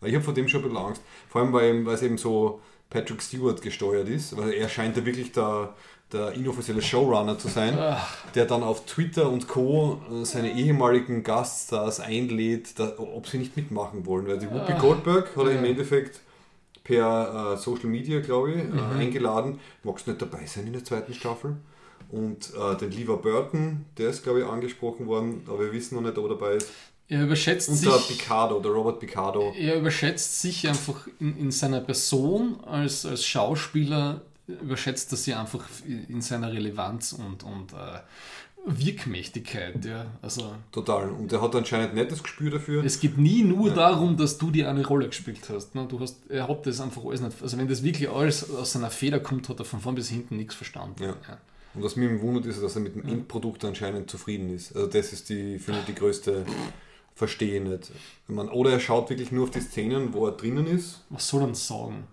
Weil 0.00 0.10
Ich 0.10 0.14
habe 0.14 0.24
vor 0.24 0.34
dem 0.34 0.46
schon 0.46 0.60
ein 0.62 0.68
bisschen 0.68 0.84
Angst. 0.84 1.02
Vor 1.28 1.40
allem, 1.40 1.52
weil, 1.52 1.84
weil 1.86 1.94
es 1.94 2.02
eben 2.02 2.18
so 2.18 2.60
Patrick 2.90 3.20
Stewart 3.22 3.60
gesteuert 3.62 4.08
ist. 4.08 4.36
Weil 4.36 4.52
er 4.52 4.68
scheint 4.68 4.96
ja 4.96 5.04
wirklich 5.04 5.32
der, 5.32 5.74
der 6.12 6.32
inoffizielle 6.32 6.80
Showrunner 6.82 7.38
zu 7.38 7.48
sein, 7.48 7.76
der 8.34 8.44
dann 8.46 8.62
auf 8.62 8.86
Twitter 8.86 9.28
und 9.28 9.48
Co. 9.48 10.00
seine 10.22 10.52
ehemaligen 10.52 11.22
Gaststars 11.24 11.98
einlädt, 12.00 12.78
da, 12.78 12.92
ob 12.98 13.26
sie 13.26 13.38
nicht 13.38 13.56
mitmachen 13.56 14.06
wollen. 14.06 14.26
Weil 14.28 14.38
die 14.38 14.46
Whoopi 14.50 14.72
Ah. 14.72 14.78
Goldberg 14.78 15.36
hat 15.36 15.44
er 15.46 15.50
im 15.52 15.64
Ja. 15.64 15.70
Endeffekt 15.70 16.20
per 16.84 17.54
äh, 17.54 17.56
Social 17.56 17.86
Media, 17.86 18.20
glaube 18.20 18.52
ich, 18.52 18.64
Mhm. 18.64 18.78
äh, 18.78 19.02
eingeladen. 19.02 19.58
Magst 19.82 20.06
du 20.06 20.12
nicht 20.12 20.22
dabei 20.22 20.46
sein 20.46 20.66
in 20.68 20.72
der 20.74 20.84
zweiten 20.84 21.12
Staffel? 21.12 21.56
Und 22.08 22.52
äh, 22.54 22.76
den 22.76 22.92
Lever 22.92 23.16
Burton, 23.16 23.84
der 23.98 24.10
ist, 24.10 24.22
glaube 24.22 24.40
ich, 24.40 24.46
angesprochen 24.46 25.08
worden, 25.08 25.42
aber 25.48 25.58
wir 25.60 25.72
wissen 25.72 25.96
noch 25.96 26.02
nicht, 26.02 26.16
ob 26.16 26.26
er 26.26 26.28
dabei 26.36 26.52
ist. 26.54 26.68
er 27.08 27.24
überschätzt 27.24 27.68
Und 27.68 27.74
sich. 27.74 27.88
der 27.88 27.98
Picardo, 27.98 28.60
der 28.60 28.70
Robert 28.70 29.00
Picardo. 29.00 29.52
er 29.58 29.76
überschätzt 29.80 30.40
sich 30.40 30.68
einfach 30.68 31.08
in, 31.18 31.36
in 31.36 31.50
seiner 31.50 31.80
Person 31.80 32.60
als, 32.64 33.04
als 33.04 33.24
Schauspieler, 33.24 34.20
überschätzt 34.46 35.12
er 35.12 35.18
sich 35.18 35.34
einfach 35.34 35.64
in 35.86 36.20
seiner 36.20 36.52
Relevanz 36.52 37.12
und, 37.12 37.42
und 37.42 37.72
äh, 37.72 38.00
Wirkmächtigkeit. 38.66 39.84
Ja. 39.84 40.06
Also, 40.22 40.54
Total. 40.72 41.08
Und 41.10 41.32
er 41.32 41.40
hat 41.40 41.54
anscheinend 41.54 41.94
nicht 41.94 42.10
das 42.10 42.22
Gespür 42.22 42.50
dafür. 42.50 42.84
es 42.84 42.98
geht 42.98 43.16
nie 43.16 43.44
nur 43.44 43.70
darum, 43.70 44.16
dass 44.16 44.38
du 44.38 44.50
dir 44.50 44.68
eine 44.68 44.84
Rolle 44.84 45.08
gespielt 45.08 45.48
hast. 45.48 45.74
Ne? 45.74 45.86
Du 45.88 46.00
hast. 46.00 46.28
Er 46.28 46.48
hat 46.48 46.66
das 46.66 46.80
einfach 46.80 47.04
alles 47.04 47.20
nicht. 47.20 47.42
Also, 47.42 47.58
wenn 47.58 47.68
das 47.68 47.82
wirklich 47.82 48.10
alles 48.10 48.50
aus 48.50 48.72
seiner 48.72 48.90
Feder 48.90 49.20
kommt, 49.20 49.48
hat 49.48 49.60
er 49.60 49.64
von 49.64 49.80
vorn 49.80 49.94
bis 49.94 50.08
hinten 50.08 50.36
nichts 50.36 50.54
verstanden. 50.54 51.02
Ja. 51.02 51.16
Und 51.74 51.82
was 51.82 51.94
mich 51.94 52.20
wundert, 52.20 52.46
ist, 52.46 52.62
dass 52.62 52.74
er 52.74 52.80
mit 52.80 52.94
dem 52.94 53.06
Endprodukt 53.06 53.64
anscheinend 53.64 54.10
zufrieden 54.10 54.52
ist. 54.54 54.74
Also 54.74 54.88
das 54.88 55.12
ist 55.12 55.28
die, 55.28 55.58
finde 55.58 55.80
ich, 55.80 55.86
die 55.86 55.94
größte 55.94 56.44
Verstehe 57.14 57.62
nicht. 57.62 57.90
Ich 58.28 58.34
meine, 58.34 58.50
oder 58.50 58.72
er 58.72 58.80
schaut 58.80 59.10
wirklich 59.10 59.30
nur 59.30 59.44
auf 59.44 59.50
die 59.50 59.60
Szenen, 59.60 60.12
wo 60.12 60.26
er 60.26 60.32
drinnen 60.32 60.66
ist. 60.66 61.02
Was 61.10 61.28
soll 61.28 61.42
er 61.42 61.46
denn 61.46 61.54
sagen? 61.54 62.04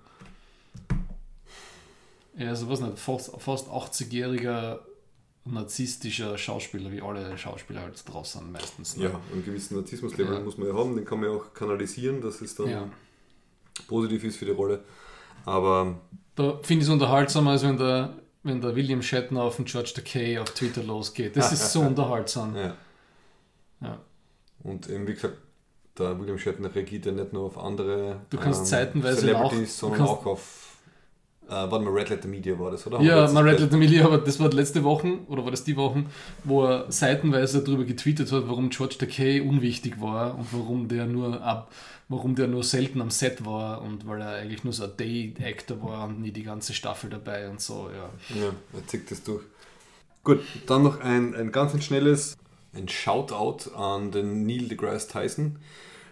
Ja, 2.38 2.50
also 2.50 2.70
was 2.70 2.80
nicht, 2.82 2.98
fast, 3.00 3.32
fast 3.40 3.68
80-jähriger 3.68 4.80
narzisstischer 5.46 6.38
Schauspieler, 6.38 6.92
wie 6.92 7.02
alle 7.02 7.38
Schauspieler 7.38 7.82
halt 7.82 8.02
draußen 8.08 8.42
sind 8.42 8.52
meistens. 8.54 8.98
ne? 8.98 9.06
Ja, 9.06 9.20
einen 9.32 9.44
gewissen 9.44 9.76
Narzissmuslevel 9.76 10.36
Ja. 10.36 10.40
muss 10.40 10.58
man 10.58 10.68
ja 10.70 10.74
haben, 10.74 10.96
den 10.96 11.04
kann 11.06 11.20
man 11.20 11.30
ja 11.30 11.36
auch 11.36 11.54
kanalisieren, 11.54 12.22
dass 12.22 12.42
es 12.42 12.56
dann 12.56 12.70
ja. 12.70 12.90
positiv 13.88 14.24
ist 14.24 14.38
für 14.38 14.46
die 14.46 14.52
Rolle. 14.52 14.84
Aber 15.46 16.00
Da 16.36 16.58
finde 16.64 16.84
ich 16.84 16.88
es 16.88 16.94
unterhaltsamer, 16.94 17.52
als 17.52 17.64
wenn 17.64 17.78
der, 17.78 18.14
wenn 18.44 18.62
der 18.62 18.74
William 18.76 19.02
Shatner 19.02 19.44
auf 19.44 19.58
den 19.58 19.66
George 19.66 19.92
Takei 19.94 20.40
auf 20.40 20.50
Twitter 20.52 20.82
losgeht. 20.84 21.36
Das 21.36 21.52
ist 21.52 21.72
so 21.74 21.82
unterhaltsam. 21.92 22.56
ja. 22.56 22.76
Ja. 23.82 24.00
Und 24.64 24.90
eben 24.90 25.06
wie 25.08 25.14
gesagt, 25.14 25.38
der 26.00 26.18
William 26.18 26.38
Shatner 26.40 26.74
reagiert 26.74 27.06
ja 27.06 27.12
nicht 27.12 27.34
nur 27.34 27.44
auf 27.44 27.58
andere 27.58 28.12
ähm, 28.12 28.20
Du 28.30 28.38
kannst 28.38 28.66
zeitenweise 28.68 29.20
Celebrities, 29.20 29.76
auch- 29.76 29.80
sondern 29.90 30.00
du 30.00 30.06
kannst- 30.06 30.22
auch 30.22 30.26
auf 30.26 30.63
äh, 31.48 31.52
warte 31.52 31.80
mal, 31.86 31.92
Red 31.94 32.10
Letter 32.10 32.28
Media 32.28 32.58
war 32.58 32.72
das, 32.72 32.86
oder? 32.88 33.02
Ja, 33.02 33.28
Haben 33.28 33.36
jetzt- 33.36 33.46
Red 33.46 33.60
Letter 33.60 33.78
Media, 33.78 34.06
aber 34.06 34.18
das 34.20 34.40
war 34.40 34.52
letzte 34.52 34.84
Woche, 34.84 35.20
oder 35.28 35.44
war 35.44 35.52
das 35.52 35.64
die 35.64 35.76
Woche, 35.76 36.06
wo 36.44 36.66
er 36.66 36.92
seitenweise 36.92 37.64
darüber 37.64 37.84
getweetet 37.86 38.32
hat, 38.32 38.48
warum 38.48 38.70
George 38.70 38.96
Takei 38.98 39.42
unwichtig 39.42 40.00
war 40.02 40.38
und 40.38 40.48
warum 40.52 40.88
der 40.88 41.06
nur 41.06 41.42
ab, 41.42 41.72
warum 42.10 42.36
der 42.36 42.48
nur 42.48 42.64
selten 42.64 43.02
am 43.02 43.10
Set 43.10 43.46
war 43.46 43.82
und 43.82 44.08
weil 44.08 44.22
er 44.22 44.36
eigentlich 44.36 44.64
nur 44.64 44.74
so 44.74 44.84
ein 44.86 44.98
Day-Actor 44.98 45.82
war 45.84 46.06
und 46.08 46.22
nie 46.22 46.32
die 46.32 46.44
ganze 46.44 46.74
Staffel 46.74 47.10
dabei 47.10 47.50
und 47.50 47.62
so, 47.62 47.90
ja. 47.94 48.10
Ja, 48.40 48.50
er 48.74 48.88
zieht 48.88 49.10
das 49.12 49.24
durch. 49.24 49.44
Gut, 50.24 50.40
dann 50.68 50.84
noch 50.84 51.02
ein, 51.02 51.36
ein 51.36 51.52
ganz 51.52 51.74
ein 51.74 51.82
schnelles, 51.82 52.38
ein 52.74 52.88
Shoutout 52.88 53.72
an 53.76 54.12
den 54.12 54.46
Neil 54.46 54.68
deGrasse 54.70 55.10
Tyson. 55.10 55.58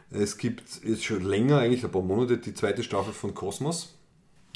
Es 0.09 0.37
gibt 0.37 0.63
jetzt 0.83 1.05
schon 1.05 1.23
länger, 1.23 1.59
eigentlich 1.59 1.85
ein 1.85 1.91
paar 1.91 2.01
Monate, 2.01 2.37
die 2.37 2.53
zweite 2.53 2.83
Staffel 2.83 3.13
von 3.13 3.33
Cosmos. 3.33 3.93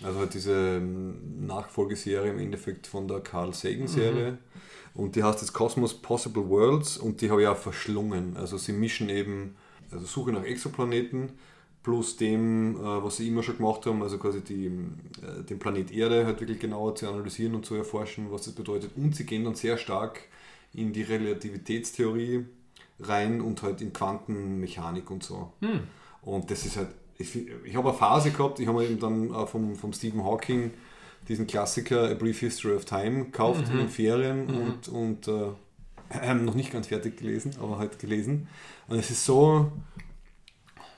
Also 0.03 0.19
halt 0.19 0.33
diese 0.33 0.77
ähm, 0.77 1.45
Nachfolgeserie 1.45 2.31
im 2.31 2.39
Endeffekt 2.39 2.87
von 2.87 3.07
der 3.07 3.21
Carl 3.21 3.53
Sagan-Serie. 3.53 4.37
Und 4.93 5.15
die 5.15 5.23
heißt 5.23 5.41
jetzt 5.41 5.53
Cosmos 5.53 5.93
Possible 5.93 6.47
Worlds 6.49 6.97
und 6.97 7.21
die 7.21 7.29
habe 7.29 7.41
ich 7.41 7.47
auch 7.47 7.57
verschlungen. 7.57 8.37
Also 8.37 8.57
sie 8.57 8.71
mischen 8.73 9.09
eben 9.09 9.55
also 9.91 10.05
Suche 10.05 10.31
nach 10.31 10.43
Exoplaneten 10.43 11.33
plus 11.83 12.17
dem, 12.17 12.77
äh, 12.77 13.03
was 13.03 13.17
sie 13.17 13.27
immer 13.27 13.43
schon 13.43 13.57
gemacht 13.57 13.85
haben, 13.85 14.01
also 14.01 14.17
quasi 14.17 14.41
die, 14.41 14.65
äh, 14.65 15.43
den 15.47 15.59
Planet 15.59 15.91
Erde 15.91 16.25
halt 16.25 16.39
wirklich 16.39 16.59
genauer 16.59 16.95
zu 16.95 17.07
analysieren 17.07 17.53
und 17.53 17.65
zu 17.65 17.75
erforschen, 17.75 18.31
was 18.31 18.43
das 18.43 18.55
bedeutet. 18.55 18.91
Und 18.95 19.15
sie 19.15 19.25
gehen 19.25 19.43
dann 19.43 19.53
sehr 19.53 19.77
stark 19.77 20.21
in 20.73 20.93
die 20.93 21.03
Relativitätstheorie 21.03 22.45
rein 22.99 23.39
und 23.39 23.61
halt 23.61 23.81
in 23.81 23.93
Quantenmechanik 23.93 25.11
und 25.11 25.23
so. 25.23 25.53
Und 26.23 26.49
das 26.49 26.65
ist 26.65 26.77
halt, 26.77 26.89
ich, 27.17 27.35
ich 27.63 27.75
habe 27.75 27.89
eine 27.89 27.97
Phase 27.97 28.31
gehabt, 28.31 28.59
ich 28.59 28.67
habe 28.67 28.83
eben 28.85 28.99
dann 28.99 29.33
äh, 29.33 29.47
vom, 29.47 29.75
vom 29.75 29.93
Stephen 29.93 30.23
Hawking 30.23 30.71
diesen 31.27 31.47
Klassiker 31.47 32.09
A 32.09 32.13
Brief 32.13 32.39
History 32.39 32.75
of 32.75 32.85
Time 32.85 33.25
gekauft 33.25 33.65
in 33.71 33.77
den 33.77 33.89
Ferien 33.89 34.47
und, 34.47 34.87
und 34.87 35.27
äh, 35.27 36.33
noch 36.35 36.53
nicht 36.53 36.71
ganz 36.71 36.87
fertig 36.87 37.17
gelesen, 37.17 37.55
aber 37.59 37.79
halt 37.79 37.97
gelesen. 37.99 38.47
Und 38.87 38.99
es 38.99 39.09
ist 39.09 39.25
so, 39.25 39.71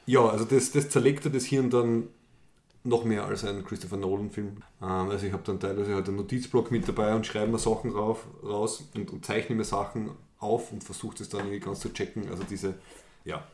ja, 0.05 0.25
also 0.25 0.43
das, 0.43 0.71
das 0.71 0.89
zerlegt 0.89 1.25
er 1.25 1.31
das 1.31 1.45
Hirn 1.45 1.69
dann 1.69 2.07
noch 2.83 3.03
mehr 3.03 3.25
als 3.25 3.43
ein 3.43 3.63
Christopher 3.65 3.97
Nolan-Film. 3.97 4.63
Ähm, 4.81 5.09
also 5.09 5.25
ich 5.25 5.33
habe 5.33 5.43
dann 5.45 5.59
teilweise 5.59 5.93
halt 5.93 6.07
einen 6.07 6.17
Notizblock 6.17 6.71
mit 6.71 6.87
dabei 6.87 7.15
und 7.15 7.25
schreibe 7.25 7.51
mir 7.51 7.59
Sachen 7.59 7.91
rauf, 7.91 8.25
raus 8.43 8.83
und, 8.95 9.11
und 9.11 9.25
zeichne 9.25 9.55
mir 9.55 9.65
Sachen 9.65 10.11
auf 10.39 10.71
und 10.71 10.83
versuche 10.83 11.17
das 11.17 11.29
dann 11.29 11.41
irgendwie 11.41 11.59
ganz 11.59 11.79
zu 11.79 11.93
checken. 11.93 12.29
Also 12.29 12.43
diese, 12.43 12.75
ja, 13.25 13.45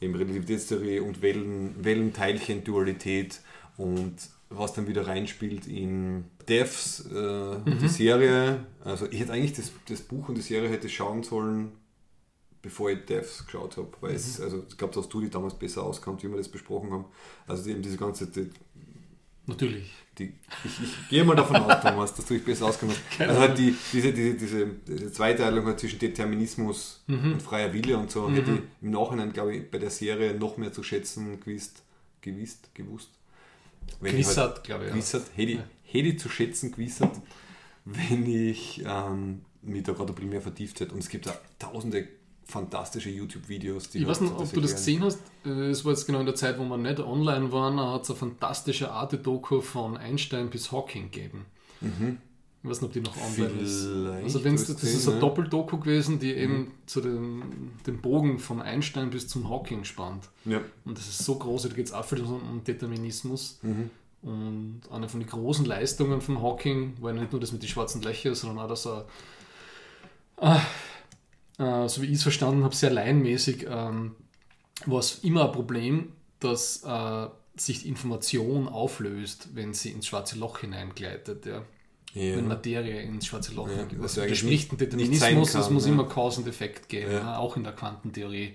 eben 0.00 0.14
Relativitätstheorie 0.14 1.00
und 1.00 1.22
Wellen, 1.22 1.74
Wellenteilchen-Dualität 1.84 3.40
und 3.76 4.16
was 4.50 4.72
dann 4.72 4.86
wieder 4.86 5.06
reinspielt 5.06 5.66
in 5.66 6.24
Devs, 6.48 7.06
äh, 7.06 7.56
die 7.80 7.88
Serie. 7.88 8.66
Also 8.82 9.06
ich 9.10 9.20
hätte 9.20 9.32
eigentlich 9.32 9.52
das, 9.52 9.72
das 9.88 10.00
Buch 10.00 10.28
und 10.28 10.36
die 10.36 10.42
Serie 10.42 10.70
hätte 10.70 10.88
schauen 10.88 11.22
sollen, 11.22 11.72
bevor 12.62 12.90
ich 12.90 13.04
Devs 13.04 13.44
geschaut 13.44 13.76
habe, 13.76 13.88
weil 14.00 14.14
es, 14.14 14.40
also 14.40 14.64
ich 14.68 14.76
glaube, 14.78 14.94
dass 14.94 15.08
du 15.08 15.20
die 15.20 15.30
damals 15.30 15.54
besser 15.54 15.82
auskannt, 15.82 16.22
wie 16.22 16.28
wir 16.28 16.38
das 16.38 16.48
besprochen 16.48 16.90
haben. 16.92 17.04
Also 17.46 17.68
eben 17.68 17.82
diese 17.82 17.98
ganze, 17.98 18.26
die, 18.26 18.50
Natürlich. 19.48 19.90
die, 20.18 20.32
ich, 20.64 20.82
ich 20.82 21.08
gehe 21.08 21.24
mal 21.24 21.34
davon 21.36 21.56
aus, 21.56 21.80
Thomas, 21.82 22.14
dass 22.14 22.26
du 22.26 22.34
dich 22.34 22.44
besser 22.44 22.66
auskennst. 22.66 23.00
Also 23.18 23.40
halt 23.40 23.56
die, 23.58 23.74
diese, 23.92 24.12
diese, 24.12 24.34
diese, 24.34 24.66
diese 24.86 25.12
Zweiteilung 25.12 25.66
halt 25.66 25.80
zwischen 25.80 25.98
Determinismus 25.98 27.02
und 27.08 27.42
freier 27.42 27.72
Wille 27.72 27.96
und 27.98 28.10
so, 28.10 28.30
hätte 28.30 28.52
ich 28.52 28.60
im 28.82 28.90
Nachhinein, 28.90 29.32
glaube 29.32 29.56
ich, 29.56 29.70
bei 29.70 29.78
der 29.78 29.90
Serie 29.90 30.34
noch 30.34 30.56
mehr 30.56 30.72
zu 30.72 30.82
schätzen 30.82 31.40
gewusst, 31.40 31.82
gewusst, 32.20 32.70
gewusst. 32.74 33.10
Wenn 34.00 34.12
Gewissert, 34.12 34.64
glaube 34.64 34.84
ich, 34.84 34.88
ja. 34.88 34.94
Gewissert, 34.94 35.26
hätte, 35.34 35.50
ich- 35.52 35.58
Ja. 35.58 35.64
hätte 35.84 36.08
ich 36.08 36.18
zu 36.18 36.28
schätzen 36.28 36.72
gewissert, 36.72 37.16
wenn 37.84 38.26
ich 38.26 38.82
ähm, 38.86 39.40
mich 39.62 39.82
da 39.84 39.92
gerade 39.92 40.12
ein 40.12 40.14
bisschen 40.14 40.30
mehr 40.30 40.42
vertieft 40.42 40.80
hätte. 40.80 40.92
Und 40.92 40.98
es 40.98 41.08
gibt 41.08 41.26
da 41.26 41.34
tausende 41.58 42.06
fantastische 42.48 43.10
YouTube-Videos, 43.10 43.90
die 43.90 43.98
Ich 43.98 44.06
weiß 44.06 44.22
nicht, 44.22 44.32
ob 44.34 44.50
du 44.52 44.60
das 44.60 44.72
gesehen 44.74 45.04
hast. 45.04 45.20
Äh, 45.44 45.68
Es 45.70 45.84
war 45.84 45.92
jetzt 45.92 46.06
genau 46.06 46.20
in 46.20 46.26
der 46.26 46.34
Zeit, 46.34 46.58
wo 46.58 46.64
wir 46.64 46.78
nicht 46.78 46.98
online 46.98 47.52
waren, 47.52 47.76
da 47.76 47.92
hat 47.92 48.04
es 48.04 48.10
eine 48.10 48.18
fantastische 48.18 48.90
Arte-Doku 48.90 49.60
von 49.60 49.96
Einstein 49.98 50.48
bis 50.48 50.72
Hawking 50.72 51.10
gegeben. 51.10 51.44
Ich 51.80 52.68
weiß 52.68 52.80
nicht, 52.80 52.88
ob 52.88 52.92
die 52.92 53.00
noch 53.02 53.16
online 53.16 53.60
ist. 53.62 53.84
Mhm. 53.84 53.92
Vielleicht 54.06 54.24
Also 54.24 54.44
wenn's, 54.44 54.66
das 54.66 54.82
ich's 54.82 54.94
ist 54.94 55.06
eine. 55.08 55.16
Mhm. 55.16 55.20
Doppeldoku 55.20 55.78
gewesen, 55.78 56.18
die 56.18 56.32
eben 56.32 56.72
zu 56.86 57.00
dem, 57.00 57.70
dem 57.86 58.00
Bogen 58.00 58.38
von 58.38 58.60
Einstein 58.62 59.10
bis 59.10 59.28
zum 59.28 59.48
Hawking 59.48 59.84
spannt. 59.84 60.28
Ja. 60.44 60.60
Und 60.84 60.98
das 60.98 61.06
ist 61.06 61.18
so 61.24 61.36
groß, 61.36 61.62
da 61.62 61.68
geht 61.68 61.86
es 61.86 61.92
auch 61.92 62.04
viel 62.04 62.22
um 62.22 62.32
um 62.50 62.64
Determinismus. 62.64 63.58
Mhm. 63.62 63.90
Und 64.22 64.80
eine 64.90 65.08
von 65.08 65.20
den 65.20 65.28
großen 65.28 65.64
Leistungen 65.66 66.20
von 66.20 66.42
Hawking 66.42 66.94
war 67.00 67.12
nicht 67.12 67.30
nur 67.30 67.40
das 67.40 67.52
mit 67.52 67.62
den 67.62 67.68
schwarzen 67.68 68.02
Löchern, 68.02 68.34
sondern 68.34 68.64
auch, 68.64 68.68
dass 68.68 68.86
er, 68.86 69.04
ah, 70.38 70.60
äh, 71.58 71.88
so 71.88 72.02
wie 72.02 72.06
ich 72.06 72.12
es 72.14 72.22
verstanden 72.22 72.64
habe, 72.64 72.74
sehr 72.74 72.90
laienmäßig, 72.90 73.66
ähm, 73.68 74.14
war 74.86 75.00
es 75.00 75.20
immer 75.24 75.46
ein 75.46 75.52
Problem, 75.52 76.12
dass 76.40 76.82
äh, 76.84 77.26
sich 77.56 77.82
die 77.82 77.88
Information 77.88 78.68
auflöst, 78.68 79.48
wenn 79.54 79.74
sie 79.74 79.90
ins 79.90 80.06
schwarze 80.06 80.38
Loch 80.38 80.58
hineingleitet. 80.60 81.46
Ja. 81.46 81.62
Ja. 82.14 82.36
Wenn 82.36 82.48
Materie 82.48 83.02
ins 83.02 83.26
schwarze 83.26 83.52
Loch 83.54 83.66
Ja, 83.68 83.74
hineingeht. 83.74 84.00
was 84.00 84.14
Das 84.14 84.42
nicht- 84.42 84.68
sein 84.70 84.78
Determinismus, 84.78 85.54
es 85.54 85.70
muss 85.70 85.86
ja. 85.86 85.92
immer 85.92 86.08
Cause 86.08 86.40
und 86.40 86.48
Effekt 86.48 86.88
geben, 86.88 87.12
Ja. 87.12 87.18
ja, 87.18 87.38
auch 87.38 87.56
in 87.56 87.64
der 87.64 87.72
Quantentheorie. 87.74 88.54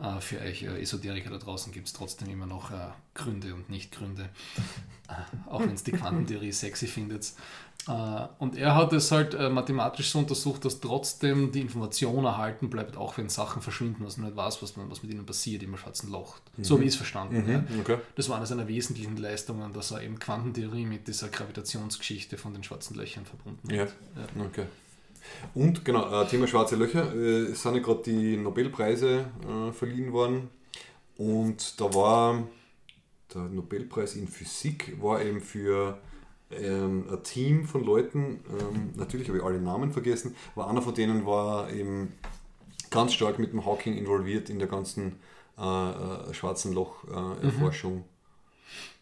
Äh, 0.00 0.20
für 0.20 0.40
euch 0.40 0.62
äh, 0.62 0.80
Esoteriker 0.80 1.28
da 1.28 1.36
draußen 1.36 1.72
gibt 1.72 1.88
es 1.88 1.92
trotzdem 1.92 2.30
immer 2.30 2.46
noch 2.46 2.70
äh, 2.70 2.76
Gründe 3.14 3.54
und 3.54 3.68
Nicht-Gründe. 3.68 4.28
Äh, 5.10 5.50
auch 5.50 5.58
wenn 5.60 5.74
es 5.74 5.82
die 5.82 5.90
Quantentheorie 5.90 6.52
sexy 6.52 6.86
findet. 6.86 7.32
Äh, 7.90 8.28
und 8.38 8.56
er 8.56 8.76
hat 8.76 8.92
es 8.92 9.10
halt 9.10 9.34
äh, 9.34 9.50
mathematisch 9.50 10.10
so 10.10 10.20
untersucht, 10.20 10.64
dass 10.64 10.80
trotzdem 10.80 11.50
die 11.50 11.60
Information 11.60 12.24
erhalten 12.24 12.70
bleibt, 12.70 12.96
auch 12.96 13.18
wenn 13.18 13.28
Sachen 13.28 13.62
verschwinden, 13.62 14.04
dass 14.04 14.16
man 14.16 14.26
nicht 14.26 14.36
weiß, 14.36 14.62
was, 14.62 14.76
man, 14.76 14.90
was 14.90 15.02
mit 15.02 15.12
ihnen 15.12 15.26
passiert 15.26 15.62
im 15.62 15.76
schwarzen 15.76 16.10
Loch. 16.10 16.38
So 16.60 16.78
wie 16.78 16.84
ich 16.84 16.90
es 16.90 16.96
verstanden 16.96 17.40
Mhm, 17.40 17.50
ja. 17.50 17.64
okay. 17.80 17.98
Das 18.16 18.28
war 18.28 18.36
eine 18.36 18.46
seiner 18.46 18.68
wesentlichen 18.68 19.16
Leistungen, 19.16 19.72
dass 19.72 19.90
er 19.90 20.02
eben 20.02 20.18
Quantentheorie 20.18 20.84
mit 20.84 21.08
dieser 21.08 21.28
Gravitationsgeschichte 21.28 22.38
von 22.38 22.52
den 22.52 22.62
schwarzen 22.62 22.96
Löchern 22.96 23.24
verbunden 23.24 23.68
hat. 23.68 23.94
Ja. 24.16 24.44
Okay. 24.46 24.66
Und 25.54 25.84
genau, 25.84 26.22
äh, 26.22 26.26
Thema 26.26 26.46
schwarze 26.46 26.76
Löcher. 26.76 27.14
Äh, 27.14 27.52
es 27.52 27.62
sind 27.62 27.74
ja 27.74 27.80
gerade 27.80 28.02
die 28.04 28.36
Nobelpreise 28.36 29.26
äh, 29.48 29.72
verliehen 29.72 30.12
worden. 30.12 30.48
Und 31.16 31.80
da 31.80 31.92
war 31.94 32.46
der 33.34 33.42
Nobelpreis 33.42 34.16
in 34.16 34.28
Physik 34.28 34.96
war 35.00 35.22
eben 35.22 35.40
für 35.40 35.98
ähm, 36.50 37.04
ein 37.10 37.22
Team 37.22 37.64
von 37.66 37.84
Leuten, 37.84 38.40
ähm, 38.58 38.90
natürlich 38.96 39.28
habe 39.28 39.38
ich 39.38 39.44
alle 39.44 39.60
Namen 39.60 39.92
vergessen, 39.92 40.34
aber 40.54 40.68
einer 40.68 40.82
von 40.82 40.94
denen 40.94 41.24
war 41.26 41.70
eben 41.72 42.12
ganz 42.90 43.12
stark 43.14 43.38
mit 43.38 43.52
dem 43.52 43.64
Hawking 43.64 43.96
involviert 43.96 44.50
in 44.50 44.58
der 44.58 44.68
ganzen 44.68 45.16
äh, 45.58 45.60
äh, 46.30 46.34
schwarzen 46.34 46.72
Loch-Erforschung. 46.72 48.04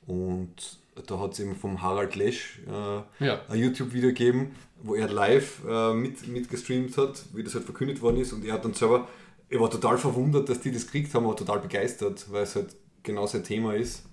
Und 0.07 0.79
da 1.07 1.19
hat 1.21 1.33
es 1.33 1.41
eben 1.41 1.55
vom 1.55 1.81
Harald 1.83 2.17
Lesch 2.17 2.61
äh, 2.67 3.25
Ja. 3.25 3.41
ein 3.49 3.59
YouTube-Video 3.59 4.09
gegeben, 4.09 4.55
wo 4.83 4.95
er 4.95 5.09
live 5.09 5.63
äh, 5.69 5.95
mit, 5.95 6.27
mitgestreamt 6.29 6.97
hat, 6.97 7.25
wie 7.35 7.45
das 7.45 7.55
halt 7.55 7.65
verkündet 7.65 8.01
worden 8.03 8.17
ist. 8.19 8.33
Und 8.33 8.45
er 8.45 8.55
hat 8.55 8.65
dann 8.65 8.75
selber, 8.75 9.07
er 9.49 9.61
war 9.61 9.71
total 9.71 9.99
verwundert, 9.99 10.49
dass 10.49 10.61
die 10.61 10.73
das 10.73 10.87
gekriegt 10.87 11.15
haben, 11.15 11.27
war 11.27 11.37
total 11.37 11.61
begeistert, 11.61 12.27
weil 12.31 12.43
es 12.43 12.57
halt 12.57 12.75
genau 13.03 13.27
sein 13.27 13.45
Thema 13.45 13.75
ist. 13.75 14.05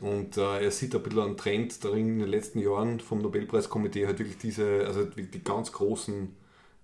Und 0.00 0.36
äh, 0.36 0.64
er 0.64 0.70
sieht 0.70 0.94
ein 0.94 1.02
bisschen 1.02 1.20
einen 1.20 1.36
Trend 1.36 1.84
darin 1.84 2.08
in 2.08 2.18
den 2.20 2.28
letzten 2.28 2.58
Jahren 2.58 2.98
vom 2.98 3.18
Nobelpreiskomitee, 3.20 4.06
halt 4.06 4.18
wirklich 4.18 4.38
diese, 4.38 4.86
also 4.86 5.04
die 5.04 5.44
ganz 5.44 5.70
großen 5.72 6.34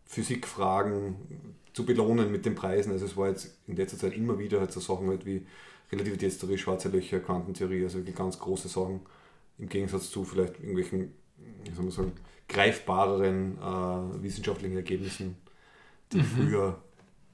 Physikfragen 0.05 1.17
zu 1.73 1.85
belohnen 1.85 2.31
mit 2.31 2.45
den 2.45 2.55
Preisen. 2.55 2.93
Also 2.93 3.07
es 3.07 3.17
war 3.17 3.29
jetzt 3.29 3.57
in 3.67 3.77
letzter 3.77 3.99
Zeit 3.99 4.17
immer 4.17 4.39
wieder 4.39 4.61
halt 4.61 4.73
so 4.73 4.81
Sachen 4.81 5.09
halt 5.09 5.25
wie 5.27 5.47
Relativitätstheorie, 5.91 6.59
schwarze 6.59 6.89
Löcher, 6.89 7.21
Quantentheorie, 7.21 7.85
also 7.85 7.99
wirklich 7.99 8.17
ganz 8.17 8.39
große 8.39 8.69
Sachen 8.69 9.01
im 9.59 9.69
Gegensatz 9.69 10.11
zu 10.11 10.25
vielleicht 10.25 10.59
irgendwelchen, 10.61 11.13
wie 11.65 11.75
soll 11.75 11.85
man 11.85 11.93
sagen, 11.93 12.13
greifbareren 12.49 13.59
äh, 13.59 14.23
wissenschaftlichen 14.23 14.77
Ergebnissen, 14.77 15.37
die 16.13 16.23
früher 16.23 16.83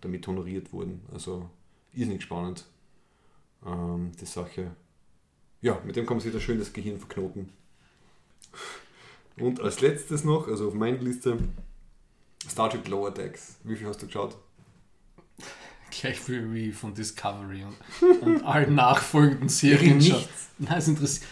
damit 0.00 0.26
honoriert 0.26 0.72
wurden. 0.72 1.02
Also 1.12 1.48
irrsinnig 1.92 2.22
spannend, 2.22 2.64
ähm, 3.66 4.12
die 4.20 4.26
Sache. 4.26 4.72
Ja, 5.64 5.80
mit 5.86 5.96
dem 5.96 6.04
kann 6.04 6.18
man 6.18 6.22
sich 6.22 6.30
da 6.30 6.38
schön 6.38 6.58
das 6.58 6.74
Gehirn 6.74 6.98
verknoten. 6.98 7.48
Und 9.38 9.62
als 9.62 9.80
letztes 9.80 10.22
noch, 10.22 10.46
also 10.46 10.68
auf 10.68 10.74
meiner 10.74 10.98
Liste, 10.98 11.38
Star 12.46 12.68
Trek 12.68 12.86
Lower 12.86 13.10
Decks. 13.10 13.56
Wie 13.64 13.74
viel 13.74 13.86
hast 13.86 14.02
du 14.02 14.06
geschaut? 14.06 14.36
Gleich 15.90 16.20
viel 16.20 16.52
wie 16.52 16.70
von 16.70 16.92
Discovery 16.92 17.64
und, 17.64 18.20
und 18.20 18.44
allen 18.44 18.74
nachfolgenden 18.74 19.48
Serien. 19.48 20.02
Schon. 20.02 20.22
Nein, 20.58 20.76
es 20.76 20.86
interessiert. 20.88 21.30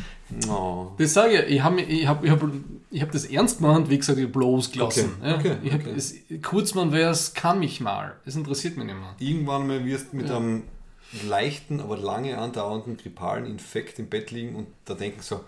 Oh. 0.49 0.93
Das 0.97 1.13
sage 1.13 1.43
ich, 1.43 1.57
ich 1.57 1.63
habe 1.63 1.83
ich 1.83 2.07
hab, 2.07 2.25
ich 2.25 2.31
hab, 2.31 2.43
ich 2.91 3.03
hab 3.03 3.13
das 3.13 3.27
ernst 3.27 3.59
gemeint, 3.59 3.91
wie 3.91 3.99
gesagt, 3.99 4.17
ich 4.17 4.25
habe 4.25 4.33
bloß 4.33 4.73
gelassen. 4.73 5.13
Okay, 5.21 5.29
ja. 5.29 5.37
okay, 5.37 5.57
ich 5.63 5.73
hab, 5.75 5.81
okay. 5.83 5.93
es, 5.95 6.15
Kurzmann 6.41 6.91
wäre 6.91 7.11
es, 7.11 7.35
kann 7.35 7.59
mich 7.59 7.83
mal. 7.83 8.17
Es 8.25 8.35
interessiert 8.35 8.79
mich 8.79 8.87
nicht 8.87 8.99
mehr. 8.99 9.15
Irgendwann 9.19 9.67
mal 9.67 9.85
wirst 9.85 10.13
du 10.13 10.17
mit 10.17 10.31
Ja. 10.31 10.39
einem 10.39 10.63
leichten, 11.23 11.81
aber 11.81 11.97
lange 11.97 12.39
andauernden 12.39 12.97
grippalen 12.97 13.47
Infekt 13.47 13.99
im 13.99 14.09
Bett 14.09 14.31
liegen 14.31 14.55
und 14.57 14.67
da 14.85 14.95
denken 14.95 15.21
so, 15.23 15.45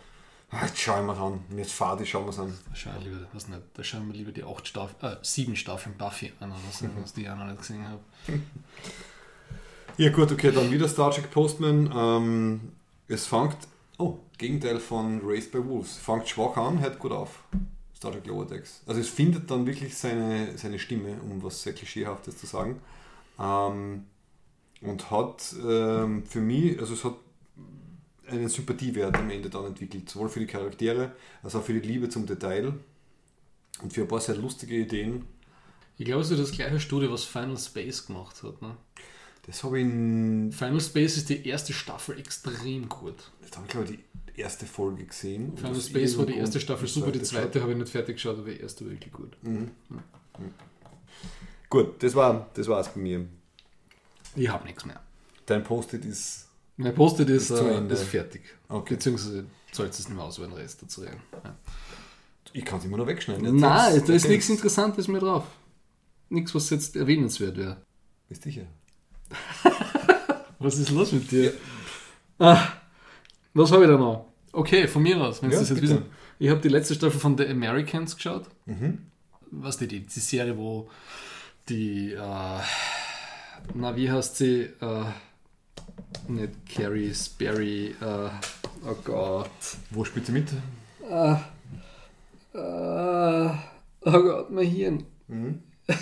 ah, 0.51 0.65
jetzt 0.67 0.79
schau 0.79 1.01
ich 1.01 1.07
mir 1.07 1.17
an, 1.17 1.41
jetzt 1.57 1.73
fahr 1.73 1.97
die, 1.97 2.07
schauen 2.07 2.25
wir 2.27 2.31
es 2.31 2.39
an. 2.39 2.53
Da 2.69 2.75
schauen 2.77 2.95
wir 3.01 3.11
lieber, 3.11 3.27
was 3.33 3.49
nicht, 3.49 3.61
da 3.75 3.83
schauen 3.83 4.07
wir 4.09 4.15
lieber 4.15 4.33
die 4.33 4.45
acht 4.45 4.69
Staff, 4.69 4.95
äh, 5.03 5.17
sieben 5.23 5.57
Staffeln 5.57 5.97
Buffy 5.97 6.33
an, 6.41 6.53
was, 6.69 6.83
Mhm. 6.83 6.91
was 7.03 7.13
die 7.15 7.23
ich 7.23 7.31
auch 7.31 7.37
noch 7.37 7.47
nicht 7.47 7.59
gesehen 7.59 7.87
habe. 7.89 8.01
Ja 9.97 10.11
gut, 10.11 10.33
okay, 10.33 10.51
dann 10.51 10.73
wieder 10.73 10.89
Star 10.89 11.13
Trek 11.13 11.31
Postman. 11.31 11.89
Ähm, 11.95 12.73
es 13.07 13.27
fängt, 13.27 13.57
oh, 13.99 14.19
Gegenteil 14.39 14.81
von 14.81 15.21
Raised 15.23 15.53
by 15.53 15.65
Wolves, 15.65 15.99
fängt 15.99 16.29
schwach 16.29 16.57
an, 16.57 16.81
hört 16.81 16.99
gut 16.99 17.13
auf. 17.13 17.45
Star 17.97 18.11
Trek 18.11 18.27
Lower 18.27 18.45
Decks. 18.45 18.83
Also 18.87 19.01
es 19.01 19.09
findet 19.09 19.49
dann 19.51 19.65
wirklich 19.67 19.97
seine, 19.97 20.59
seine 20.59 20.81
Stimme, 20.81 21.17
um 21.23 21.41
was 21.45 21.63
sehr 21.63 21.75
Klischeehaftes 21.75 22.37
zu 22.39 22.47
sagen. 22.47 22.81
Ähm, 23.39 24.07
und 24.85 25.11
hat 25.11 25.55
ähm, 25.67 26.25
für 26.27 26.41
mich, 26.41 26.79
also 26.79 26.95
es 26.95 27.05
hat 27.05 27.15
einen 28.27 28.49
Sympathiewert 28.49 29.17
am 29.17 29.29
Ende 29.31 29.51
dann 29.51 29.67
entwickelt, 29.67 30.09
sowohl 30.09 30.29
für 30.29 30.41
die 30.41 30.47
Charaktere 30.47 31.13
als 31.43 31.55
auch 31.55 31.63
für 31.63 31.75
die 31.79 31.87
Liebe 31.87 32.09
zum 32.09 32.25
Detail 32.27 32.73
und 33.83 33.93
für 33.93 34.03
ein 34.03 34.09
paar 34.09 34.21
sehr 34.21 34.37
lustige 34.37 34.77
Ideen. 34.77 35.25
Ich 35.99 36.07
glaube, 36.07 36.23
es 36.23 36.31
ist 36.31 36.41
das 36.41 36.53
gleiche 36.53 36.81
Studio, 36.81 37.13
was 37.13 37.25
Final 37.25 37.59
Space 37.59 38.07
gemacht 38.07 38.43
hat. 38.43 38.61
Ne? 38.63 38.77
Das 39.47 39.63
habe 39.63 39.79
ich, 39.79 39.85
in- 39.85 40.51
Final 40.53 40.81
Space 40.81 41.17
ist 41.19 41.29
die 41.29 41.47
erste 41.47 41.73
Staffel 41.73 42.19
extrem 42.19 42.89
gut. 42.89 43.15
das 43.43 43.57
habe 43.57 43.67
ich 43.67 43.71
glaube 43.73 43.93
ich 43.93 43.99
die 44.35 44.41
erste 44.41 44.67
Folge 44.67 45.05
gesehen. 45.05 45.57
Final 45.57 45.81
Space 45.81 46.17
war 46.19 46.27
die 46.27 46.37
erste 46.37 46.59
Staffel 46.61 46.89
super, 46.89 47.13
die 47.13 47.23
zweite 47.23 47.61
habe 47.61 47.73
ich 47.73 47.79
nicht 47.79 47.91
fertig 47.91 48.17
geschaut, 48.17 48.39
aber 48.39 48.51
die 48.51 48.59
erste 48.61 48.89
wirklich 48.91 49.13
gut. 49.13 49.37
Gut, 51.71 52.03
das 52.03 52.15
war 52.15 52.49
das 52.55 52.67
war's 52.69 52.93
bei 52.95 53.01
mir. 53.01 53.27
Ich 54.37 54.49
habe 54.49 54.65
nichts 54.65 54.85
mehr. 54.85 55.01
Dein 55.47 55.63
Post-it 55.63 56.05
ist. 56.05 56.49
Mein 56.77 56.95
Post-it 56.95 57.29
ist, 57.29 57.51
Ist 57.51 57.61
äh, 57.61 57.87
ist 57.93 58.03
fertig. 58.05 58.43
Okay. 58.69 58.95
Beziehungsweise 58.95 59.45
sollst 59.73 59.99
du 59.99 60.03
es 60.03 60.09
nicht 60.09 60.17
mehr 60.17 60.25
auswählen, 60.25 60.53
Rest 60.53 60.83
dazu 60.83 61.03
reden. 61.03 61.21
Ja. 61.45 61.55
Ich 62.53 62.65
kann 62.65 62.79
es 62.79 62.85
immer 62.85 62.97
noch 62.97 63.07
wegschneiden. 63.07 63.57
Nein, 63.57 64.03
da 64.07 64.13
ist 64.13 64.29
nichts. 64.29 64.49
Interessantes 64.49 65.09
mehr 65.09 65.21
drauf. 65.21 65.45
Nichts, 66.31 66.55
was 66.55 66.71
jetzt 66.71 66.97
erwähnenswert 66.97 67.57
wäre. 67.57 67.77
Bist 68.29 68.43
sicher? 68.43 68.67
Was 70.59 70.79
ist 70.79 70.91
los 70.91 71.13
mit 71.13 71.31
dir? 71.31 71.53
Ah, 72.39 72.69
was 73.53 73.71
habe 73.71 73.85
ich 73.85 73.91
da 73.91 73.99
noch? 73.99 74.27
Okay, 74.53 74.89
von 74.89 75.03
mir 75.03 75.21
aus, 75.21 75.43
wenn 75.43 75.51
Ja, 75.51 75.59
Sie 75.59 75.63
das 75.63 75.69
jetzt 75.71 75.81
bitte. 75.81 75.95
wissen. 75.97 76.07
Ich 76.39 76.49
habe 76.49 76.61
die 76.61 76.69
letzte 76.69 76.95
Staffel 76.95 77.21
von 77.21 77.37
The 77.37 77.47
Americans 77.49 78.17
geschaut. 78.17 78.47
Was 79.51 79.77
die, 79.77 79.87
die, 79.89 80.01
die 80.01 80.21
Serie, 80.21 80.57
wo 80.57 80.89
die, 81.69 82.13
äh, 82.13 82.59
na, 83.73 83.97
wie 83.97 84.11
heißt 84.11 84.37
sie? 84.37 84.63
Äh, 84.81 85.05
nicht 86.29 86.53
Carrie 86.69 87.15
Sperry, 87.15 87.95
äh, 88.01 88.31
oh 88.87 88.97
Gott. 89.05 89.51
Wo 89.91 90.05
spielt 90.05 90.27
sie 90.27 90.33
mit? 90.33 90.53
Äh, 91.09 91.37
oh 92.55 93.51
Gott, 94.03 94.51
mein 94.51 94.67
Hirn. 94.67 95.05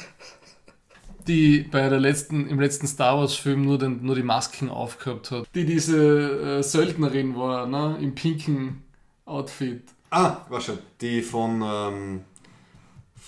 Die 1.27 1.63
bei 1.71 1.89
der 1.89 2.01
letzten, 2.01 2.49
im 2.49 2.59
letzten 2.59 2.87
Star 2.87 3.19
Wars-Film 3.19 3.65
nur, 3.65 3.79
den, 3.79 4.05
nur 4.05 4.17
die 4.17 4.25
Masken 4.25 4.69
aufgehabt 4.69 5.31
hat. 5.31 5.47
Die 5.55 5.65
diese 5.65 6.59
äh, 6.59 6.63
Söldnerin 6.63 7.37
war, 7.37 7.67
ne? 7.67 7.97
Im 8.01 8.15
pinken 8.15 8.83
Outfit. 9.25 9.85
Ah, 10.11 10.39
war 10.49 10.61
schon. 10.61 10.79
Die 11.01 11.23
von, 11.23 11.63
ähm, 11.65 12.21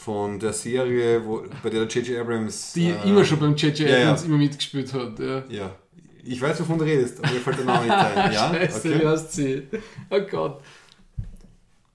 von 0.05 0.39
der 0.39 0.53
Serie, 0.53 1.25
wo, 1.25 1.43
bei 1.63 1.71
der 1.71 1.85
J.J. 1.85 2.19
Abrams. 2.21 2.73
Die 2.75 2.91
äh, 2.91 3.09
immer 3.09 3.25
schon 3.25 3.39
beim 3.39 3.55
J.J. 3.57 3.79
ja, 3.81 3.87
ja. 3.99 4.03
Abrams 4.05 4.25
immer 4.25 4.37
mitgespielt 4.39 4.93
hat. 4.93 5.19
Ja. 5.19 5.45
Ja. 5.49 5.75
Ich 6.27 6.41
weiß, 6.41 6.61
wovon 6.61 6.79
du 6.79 6.85
redest, 6.85 7.19
aber 7.23 7.33
mir 7.33 7.41
fällt 7.41 7.59
der 7.59 7.65
Name 7.67 7.83
nicht 7.85 7.93
ein. 7.93 8.33
Ja? 8.33 8.49
Scheiße, 8.55 8.91
wie 8.91 8.95
Okay. 8.97 9.07
heißt 9.07 9.33
sie? 9.33 9.63
Oh 10.11 10.21
Gott. 10.31 10.63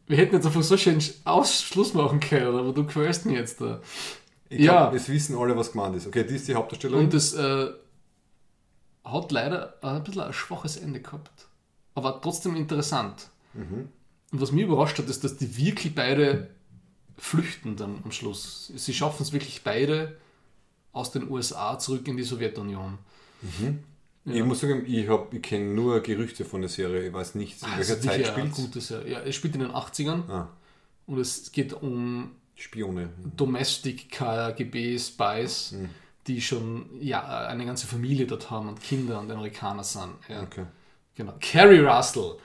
Wir 0.08 0.18
hätten 0.18 0.36
jetzt 0.36 0.46
einfach 0.46 0.64
so 0.64 0.76
schön 0.78 1.00
Ausschluss 1.24 1.94
machen 1.94 2.20
können, 2.20 2.56
aber 2.56 2.72
du 2.74 2.84
quälst 2.84 3.26
mich 3.26 3.36
jetzt 3.36 3.62
da. 3.62 3.80
Ich 4.50 4.60
Ja. 4.62 4.86
glaub, 4.88 4.94
es 4.96 5.08
wissen 5.10 5.38
alle, 5.38 5.56
was 5.56 5.72
gemeint 5.72 5.96
ist. 5.96 6.08
Okay, 6.08 6.24
die 6.24 6.36
ist 6.36 6.48
die 6.48 6.56
Hauptdarstellerin. 6.56 7.06
Und 7.06 7.14
das 7.14 7.34
äh, 7.34 7.68
hat 9.04 9.32
leider 9.32 9.76
ein 9.84 10.04
bisschen 10.04 10.22
ein 10.22 10.34
schwaches 10.34 10.78
Ende 10.78 11.00
gehabt. 11.00 11.48
Aber 11.96 12.20
trotzdem 12.22 12.56
interessant. 12.56 13.30
Mhm. 13.54 13.90
Und 14.32 14.42
was 14.42 14.52
mich 14.52 14.64
überrascht 14.64 14.98
hat, 15.00 15.08
ist, 15.10 15.24
dass 15.24 15.38
die 15.38 15.58
wirklich 15.58 15.94
beide 15.96 16.50
flüchten 17.20 17.76
dann 17.76 18.00
am 18.04 18.12
Schluss. 18.12 18.72
Sie 18.76 18.94
schaffen 18.94 19.24
es 19.24 19.32
wirklich 19.34 19.62
beide 19.64 20.18
aus 20.94 21.12
den 21.12 21.30
USA 21.30 21.78
zurück 21.78 22.08
in 22.08 22.18
die 22.18 22.24
Sowjetunion. 22.24 22.98
Ich 24.26 24.44
muss 24.44 24.60
sagen, 24.60 24.84
ich, 24.86 25.08
hab- 25.08 25.34
ich 25.34 25.42
kenne 25.42 25.66
nur 25.74 26.02
Gerüchte 26.02 26.46
von 26.46 26.62
der 26.62 26.70
Serie. 26.70 27.08
Ich 27.08 27.14
weiß 27.14 27.36
nicht, 27.36 27.62
in 27.62 27.68
Ah, 27.70 27.78
welcher 27.78 28.00
Zeit 28.02 28.28
spielt 28.28 28.52
gute 28.54 28.82
Serie. 28.82 29.12
Ja, 29.14 29.20
es 29.22 29.36
spielt 29.36 29.56
in 29.56 29.62
den 29.62 29.72
80ern 29.72 30.30
Ah, 30.30 30.50
und 31.08 31.20
es 31.20 31.52
geht 31.52 31.74
um 31.74 32.32
Spione. 32.56 33.10
Domestic 33.38 34.10
KGB 34.12 35.00
Spies, 35.00 35.72
Mhm. 35.72 35.90
die 36.28 36.42
schon 36.42 36.86
ja, 37.02 37.48
eine 37.48 37.66
ganze 37.66 37.88
Familie 37.88 38.28
dort 38.28 38.52
haben 38.52 38.68
und 38.70 38.82
Kinder 38.82 39.20
und 39.20 39.32
Amerikaner 39.32 39.84
sind. 39.84 40.14
Ja, 40.28 40.44
Okay. 40.44 40.66
genau. 41.16 41.34
Carrie 41.40 41.80
Russell. 41.80 42.36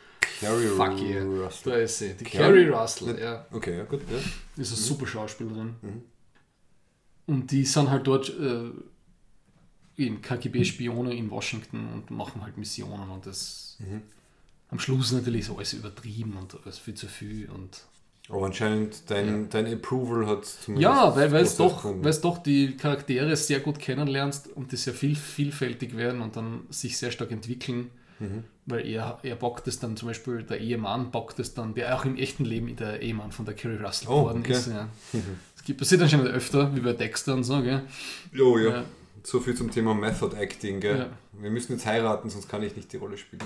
Carrie 0.41 0.69
Fuck 0.69 1.01
yeah. 1.01 1.25
Russell. 1.25 1.73
Da 1.73 1.79
ist 1.79 1.99
sie. 1.99 2.15
Die 2.15 2.25
Carrie? 2.25 2.65
Carrie 2.65 2.69
Russell, 2.69 3.19
ja. 3.19 3.47
Okay, 3.53 3.79
ja 3.79 3.85
gut. 3.85 4.01
Ja. 4.11 4.17
Ist 4.63 4.73
eine 4.73 4.81
super 4.81 5.07
Schauspielerin. 5.07 5.75
Mhm. 5.83 6.03
Und 7.27 7.51
die 7.51 7.65
sind 7.65 7.91
halt 7.91 8.07
dort 8.07 8.29
äh, 8.29 8.71
eben 9.97 10.21
KGB-Spione 10.21 11.15
in 11.15 11.31
Washington 11.31 11.89
und 11.93 12.11
machen 12.11 12.43
halt 12.43 12.57
Missionen 12.59 13.09
und 13.09 13.27
das 13.27 13.79
am 14.71 14.79
Schluss 14.79 15.13
natürlich 15.13 15.47
so 15.47 15.57
alles 15.57 15.73
übertrieben 15.73 16.37
und 16.37 16.57
alles 16.65 16.79
viel 16.79 16.95
zu 16.95 17.07
viel 17.07 17.49
und 17.49 17.85
Aber 18.29 18.47
anscheinend 18.47 19.09
dein, 19.09 19.49
dein 19.49 19.73
Approval 19.73 20.27
hat 20.27 20.45
zumindest. 20.45 20.83
ja, 20.83 21.15
weil, 21.15 21.31
weil, 21.31 21.45
es 21.45 21.57
doch, 21.57 21.85
weil 21.85 22.11
es 22.11 22.21
doch 22.21 22.39
die 22.39 22.77
Charaktere 22.77 23.37
sehr 23.37 23.61
gut 23.61 23.79
kennenlernst 23.79 24.49
und 24.49 24.73
die 24.73 24.77
sehr 24.77 24.95
viel, 24.95 25.15
vielfältig 25.15 25.97
werden 25.97 26.21
und 26.21 26.37
dann 26.37 26.67
sich 26.71 26.99
sehr 26.99 27.11
stark 27.13 27.31
entwickeln. 27.31 27.91
Weil 28.67 28.87
er, 28.87 29.19
er 29.23 29.37
bockt 29.37 29.69
es 29.69 29.79
dann 29.79 29.97
zum 29.97 30.09
Beispiel, 30.09 30.43
der 30.43 30.59
Ehemann 30.61 31.11
bockt 31.11 31.39
es 31.39 31.53
dann, 31.55 31.75
der 31.75 31.95
auch 31.97 32.05
im 32.05 32.17
echten 32.17 32.45
Leben 32.45 32.75
der 32.77 33.03
Ehemann 33.03 33.31
von 33.31 33.45
der 33.45 33.55
Kerry 33.55 33.77
Russell 33.77 34.09
Oh, 34.09 34.23
geworden 34.23 34.41
okay. 34.41 34.53
ist. 34.53 34.69
Ja. 34.69 34.89
Es 35.57 35.67
gibt, 35.67 35.81
passiert 35.81 36.03
anscheinend 36.03 36.29
öfter, 36.29 36.75
wie 36.77 36.81
bei 36.81 36.93
Dexter 36.93 37.33
und 37.33 37.45
so, 37.45 37.63
gell? 37.63 37.83
Jo, 38.33 38.59
ja. 38.59 38.71
Ja. 38.71 38.85
So 39.23 39.41
viel 39.41 39.55
zum 39.55 39.71
Thema 39.71 39.95
Method 39.95 40.37
Acting, 40.37 40.79
gell? 40.81 40.99
Ja. 40.99 41.07
Wir 41.41 41.51
müssen 41.51 41.73
jetzt 41.73 41.87
heiraten, 41.87 42.29
sonst 42.29 42.51
kann 42.51 42.63
ich 42.63 42.77
nicht 42.77 42.93
die 42.93 42.99
Rolle 42.99 43.17
spielen. 43.17 43.43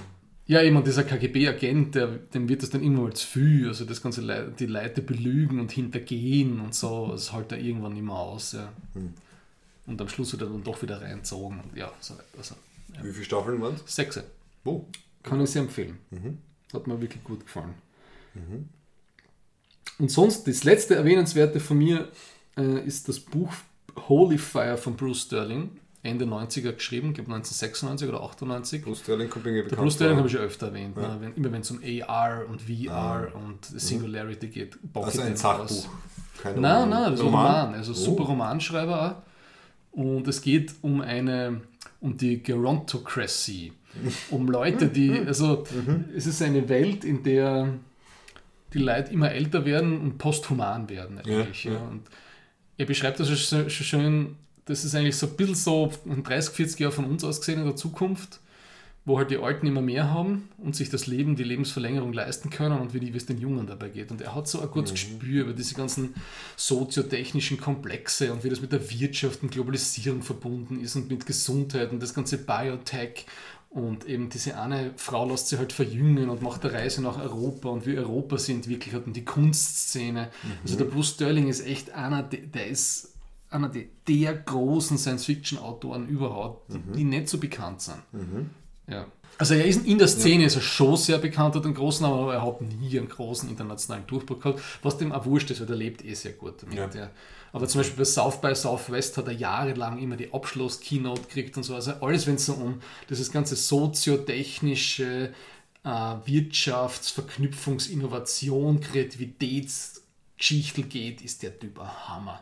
Ja, 0.46 0.62
und 0.62 0.86
dieser 0.86 1.04
KGB-Agent, 1.04 1.94
der, 1.94 2.06
dem 2.06 2.48
wird 2.48 2.62
das 2.62 2.70
dann 2.70 2.82
immer 2.82 3.12
zu 3.12 3.26
viel, 3.26 3.68
also 3.68 3.84
das 3.84 4.02
ganze 4.02 4.22
Le 4.22 4.52
die 4.58 4.66
Leute 4.66 5.02
belügen 5.02 5.60
und 5.60 5.70
hintergehen 5.70 6.58
und 6.60 6.74
so, 6.74 7.08
das 7.12 7.32
hält 7.34 7.52
er 7.52 7.58
irgendwann 7.58 7.92
nicht 7.92 8.02
mehr 8.04 8.16
aus, 8.16 8.52
ja. 8.52 8.72
Hm. 8.94 9.12
Und 9.86 10.00
am 10.00 10.08
Schluss 10.08 10.32
wird 10.32 10.42
er 10.42 10.48
dann 10.48 10.64
doch 10.64 10.80
wieder 10.82 11.00
reinzogen 11.00 11.60
und 11.60 11.76
ja, 11.76 11.92
so 12.00 12.14
weiter. 12.14 12.24
Also, 12.36 12.54
Wie 13.02 13.12
viele 13.12 13.24
Staffeln 13.24 13.60
waren 13.60 13.74
es? 13.74 13.94
Sechse. 13.94 14.24
Wo? 14.64 14.88
Kann 15.22 15.40
ich 15.40 15.50
sehr 15.50 15.62
empfehlen. 15.62 15.98
Mhm. 16.10 16.38
Hat 16.72 16.86
mir 16.86 17.00
wirklich 17.00 17.22
gut 17.24 17.44
gefallen. 17.44 17.74
Und 19.98 20.10
sonst, 20.10 20.46
das 20.46 20.64
letzte 20.64 20.94
Erwähnenswerte 20.94 21.60
von 21.60 21.78
mir 21.78 22.08
äh, 22.56 22.84
ist 22.86 23.08
das 23.08 23.18
Buch 23.18 23.52
Holy 24.08 24.38
Fire 24.38 24.76
von 24.76 24.96
Bruce 24.96 25.22
Sterling, 25.22 25.70
Ende 26.02 26.24
90er 26.24 26.72
geschrieben, 26.72 27.08
ich 27.08 27.14
glaube 27.14 27.34
1996 27.34 28.08
oder 28.08 28.22
98. 28.22 28.82
Bruce 28.82 29.00
Sterling 29.00 29.28
kommt 29.28 29.46
irgendwie 29.46 29.64
bekannt 29.64 29.82
Bruce 29.82 29.94
Sterling 29.94 30.18
habe 30.18 30.28
ich 30.28 30.34
ja 30.34 30.40
öfter 30.40 30.68
erwähnt, 30.68 30.96
ne? 30.96 31.16
wenn, 31.20 31.34
immer 31.34 31.52
wenn 31.52 31.62
es 31.62 31.70
um 31.70 31.80
AR 31.82 32.46
und 32.48 32.62
VR 32.62 33.32
und 33.34 33.64
Singularity 33.64 34.48
geht. 34.48 34.78
bock 34.92 35.06
Also 35.06 35.22
ein 35.22 35.36
Sachbuch. 35.36 35.88
Kein 36.40 36.60
Nein, 36.60 36.84
Roman. 36.84 36.90
nein, 36.90 37.10
das 37.10 37.14
ist 37.14 37.20
ein 37.20 37.26
Roman? 37.26 37.74
Also 37.74 37.92
super 37.92 38.24
Romanschreiber 38.24 39.02
auch. 39.10 39.98
Und 39.98 40.28
es 40.28 40.40
geht 40.40 40.74
um 40.82 41.00
eine, 41.00 41.60
um 42.00 42.16
die 42.16 42.40
Gerontocracy, 42.40 43.72
um 44.30 44.48
Leute, 44.48 44.88
die, 44.88 45.12
also 45.26 45.64
es 46.16 46.26
ist 46.26 46.42
eine 46.42 46.68
Welt, 46.68 47.04
in 47.04 47.22
der 47.22 47.74
die 48.72 48.78
Leute 48.78 49.12
immer 49.12 49.30
älter 49.32 49.64
werden 49.64 49.98
und 50.00 50.18
posthuman 50.18 50.88
werden 50.88 51.18
eigentlich. 51.18 51.64
Ja, 51.64 51.72
Ja. 51.72 51.78
Und 51.78 52.02
er 52.76 52.86
beschreibt 52.86 53.18
das 53.20 53.28
schon 53.30 53.70
schön, 53.70 54.36
das 54.66 54.84
ist 54.84 54.94
eigentlich 54.94 55.16
so 55.16 55.26
ein 55.26 55.36
bisschen 55.36 55.54
so 55.54 55.92
30, 56.06 56.54
40 56.54 56.80
Jahre 56.80 56.92
von 56.92 57.06
uns 57.06 57.24
aus 57.24 57.40
gesehen 57.40 57.60
in 57.60 57.64
der 57.64 57.76
Zukunft, 57.76 58.40
wo 59.06 59.16
halt 59.16 59.30
die 59.30 59.38
Alten 59.38 59.66
immer 59.66 59.80
mehr 59.80 60.10
haben 60.10 60.50
und 60.58 60.76
sich 60.76 60.90
das 60.90 61.06
Leben, 61.06 61.34
die 61.34 61.44
Lebensverlängerung 61.44 62.12
leisten 62.12 62.50
können 62.50 62.78
und 62.78 62.92
wie 62.92 63.16
es 63.16 63.24
den 63.24 63.38
Jungen 63.38 63.66
dabei 63.66 63.88
geht. 63.88 64.10
Und 64.10 64.20
er 64.20 64.34
hat 64.34 64.46
so 64.46 64.60
ein 64.60 64.70
gutes 64.70 64.92
Gespür 64.92 65.44
über 65.44 65.54
diese 65.54 65.74
ganzen 65.74 66.14
soziotechnischen 66.56 67.58
Komplexe 67.58 68.30
und 68.30 68.44
wie 68.44 68.50
das 68.50 68.60
mit 68.60 68.70
der 68.70 68.90
Wirtschaft 68.90 69.42
und 69.42 69.50
Globalisierung 69.50 70.20
verbunden 70.20 70.78
ist 70.80 70.94
und 70.94 71.10
mit 71.10 71.24
Gesundheit 71.24 71.90
und 71.90 72.02
das 72.02 72.12
ganze 72.12 72.36
Biotech. 72.36 73.24
Und 73.70 74.06
eben 74.06 74.30
diese 74.30 74.58
eine 74.58 74.92
Frau 74.96 75.28
lässt 75.28 75.48
sich 75.48 75.58
halt 75.58 75.72
verjüngen 75.72 76.30
und 76.30 76.40
macht 76.42 76.64
eine 76.64 76.72
Reise 76.72 77.02
nach 77.02 77.18
Europa 77.18 77.68
und 77.68 77.86
wie 77.86 77.98
Europa 77.98 78.38
sie 78.38 78.52
entwickelt 78.52 78.94
hat 78.94 79.06
und 79.06 79.14
die 79.14 79.24
Kunstszene. 79.24 80.30
Also 80.62 80.76
der 80.76 80.86
Bruce 80.86 81.10
Sterling 81.10 81.48
ist 81.48 81.66
echt 81.66 81.90
einer, 81.90 82.22
der, 82.22 82.40
der 82.40 82.66
ist 82.68 83.14
einer 83.50 83.68
der, 83.68 83.84
der 84.06 84.34
großen 84.34 84.96
Science-Fiction-Autoren 84.96 86.08
überhaupt, 86.08 86.72
die, 86.72 86.92
die 86.92 87.04
nicht 87.04 87.28
so 87.28 87.38
bekannt 87.38 87.82
sind. 87.82 87.98
Ja. 88.86 89.06
Also 89.36 89.54
er 89.54 89.66
ist 89.66 89.86
in 89.86 89.98
der 89.98 90.08
Szene 90.08 90.46
ist 90.46 90.56
er 90.56 90.62
schon 90.62 90.96
sehr 90.96 91.18
bekannt, 91.18 91.54
hat 91.54 91.64
einen 91.64 91.74
großen, 91.74 92.04
aber 92.04 92.34
er 92.34 92.44
hat 92.44 92.60
nie 92.60 92.98
einen 92.98 93.08
großen 93.08 93.48
internationalen 93.48 94.06
Durchbruch 94.06 94.40
gehabt, 94.40 94.60
was 94.82 94.98
dem 94.98 95.12
auch 95.12 95.26
wurscht 95.26 95.50
ist, 95.50 95.60
weil 95.60 95.66
der 95.66 95.76
lebt 95.76 96.04
eh 96.04 96.14
sehr 96.14 96.32
gut 96.32 96.62
damit. 96.62 96.94
Ja. 96.94 97.10
Ja. 97.52 97.54
Aber 97.54 97.68
zum 97.68 97.80
Beispiel 97.80 97.98
bei 97.98 98.04
South 98.04 98.40
by 98.40 98.54
Southwest 98.54 99.16
hat 99.16 99.26
er 99.26 99.32
jahrelang 99.34 99.98
immer 99.98 100.16
die 100.16 100.32
Abschluss-Keynote 100.32 101.22
gekriegt 101.22 101.56
und 101.56 101.62
so. 101.62 101.74
Also 101.74 101.92
alles, 102.00 102.26
wenn 102.26 102.34
es 102.36 102.46
so 102.46 102.54
um 102.54 102.80
dieses 103.08 103.30
ganze 103.32 103.56
soziotechnische 103.56 105.32
äh, 105.84 105.88
Wirtschafts-, 105.88 107.12
Verknüpfungs-, 107.14 107.90
Innovation, 107.90 108.80
Kreativitätsgeschichtel 108.80 110.84
geht, 110.84 111.22
ist 111.22 111.42
der 111.42 111.58
Typ 111.58 111.80
ein 111.80 112.08
Hammer. 112.08 112.40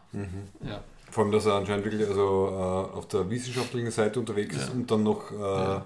Ja. 0.65 0.83
Vor 1.11 1.25
allem, 1.25 1.33
dass 1.33 1.47
er 1.47 1.55
anscheinend 1.55 1.85
wirklich 1.85 2.07
also, 2.07 2.49
äh, 2.51 2.97
auf 2.97 3.09
der 3.09 3.29
wissenschaftlichen 3.31 3.91
Seite 3.91 4.21
unterwegs 4.21 4.57
ist 4.57 4.69
Ja. 4.69 4.73
und 4.75 4.91
dann 4.91 5.03
noch 5.05 5.31
äh, 5.31 5.81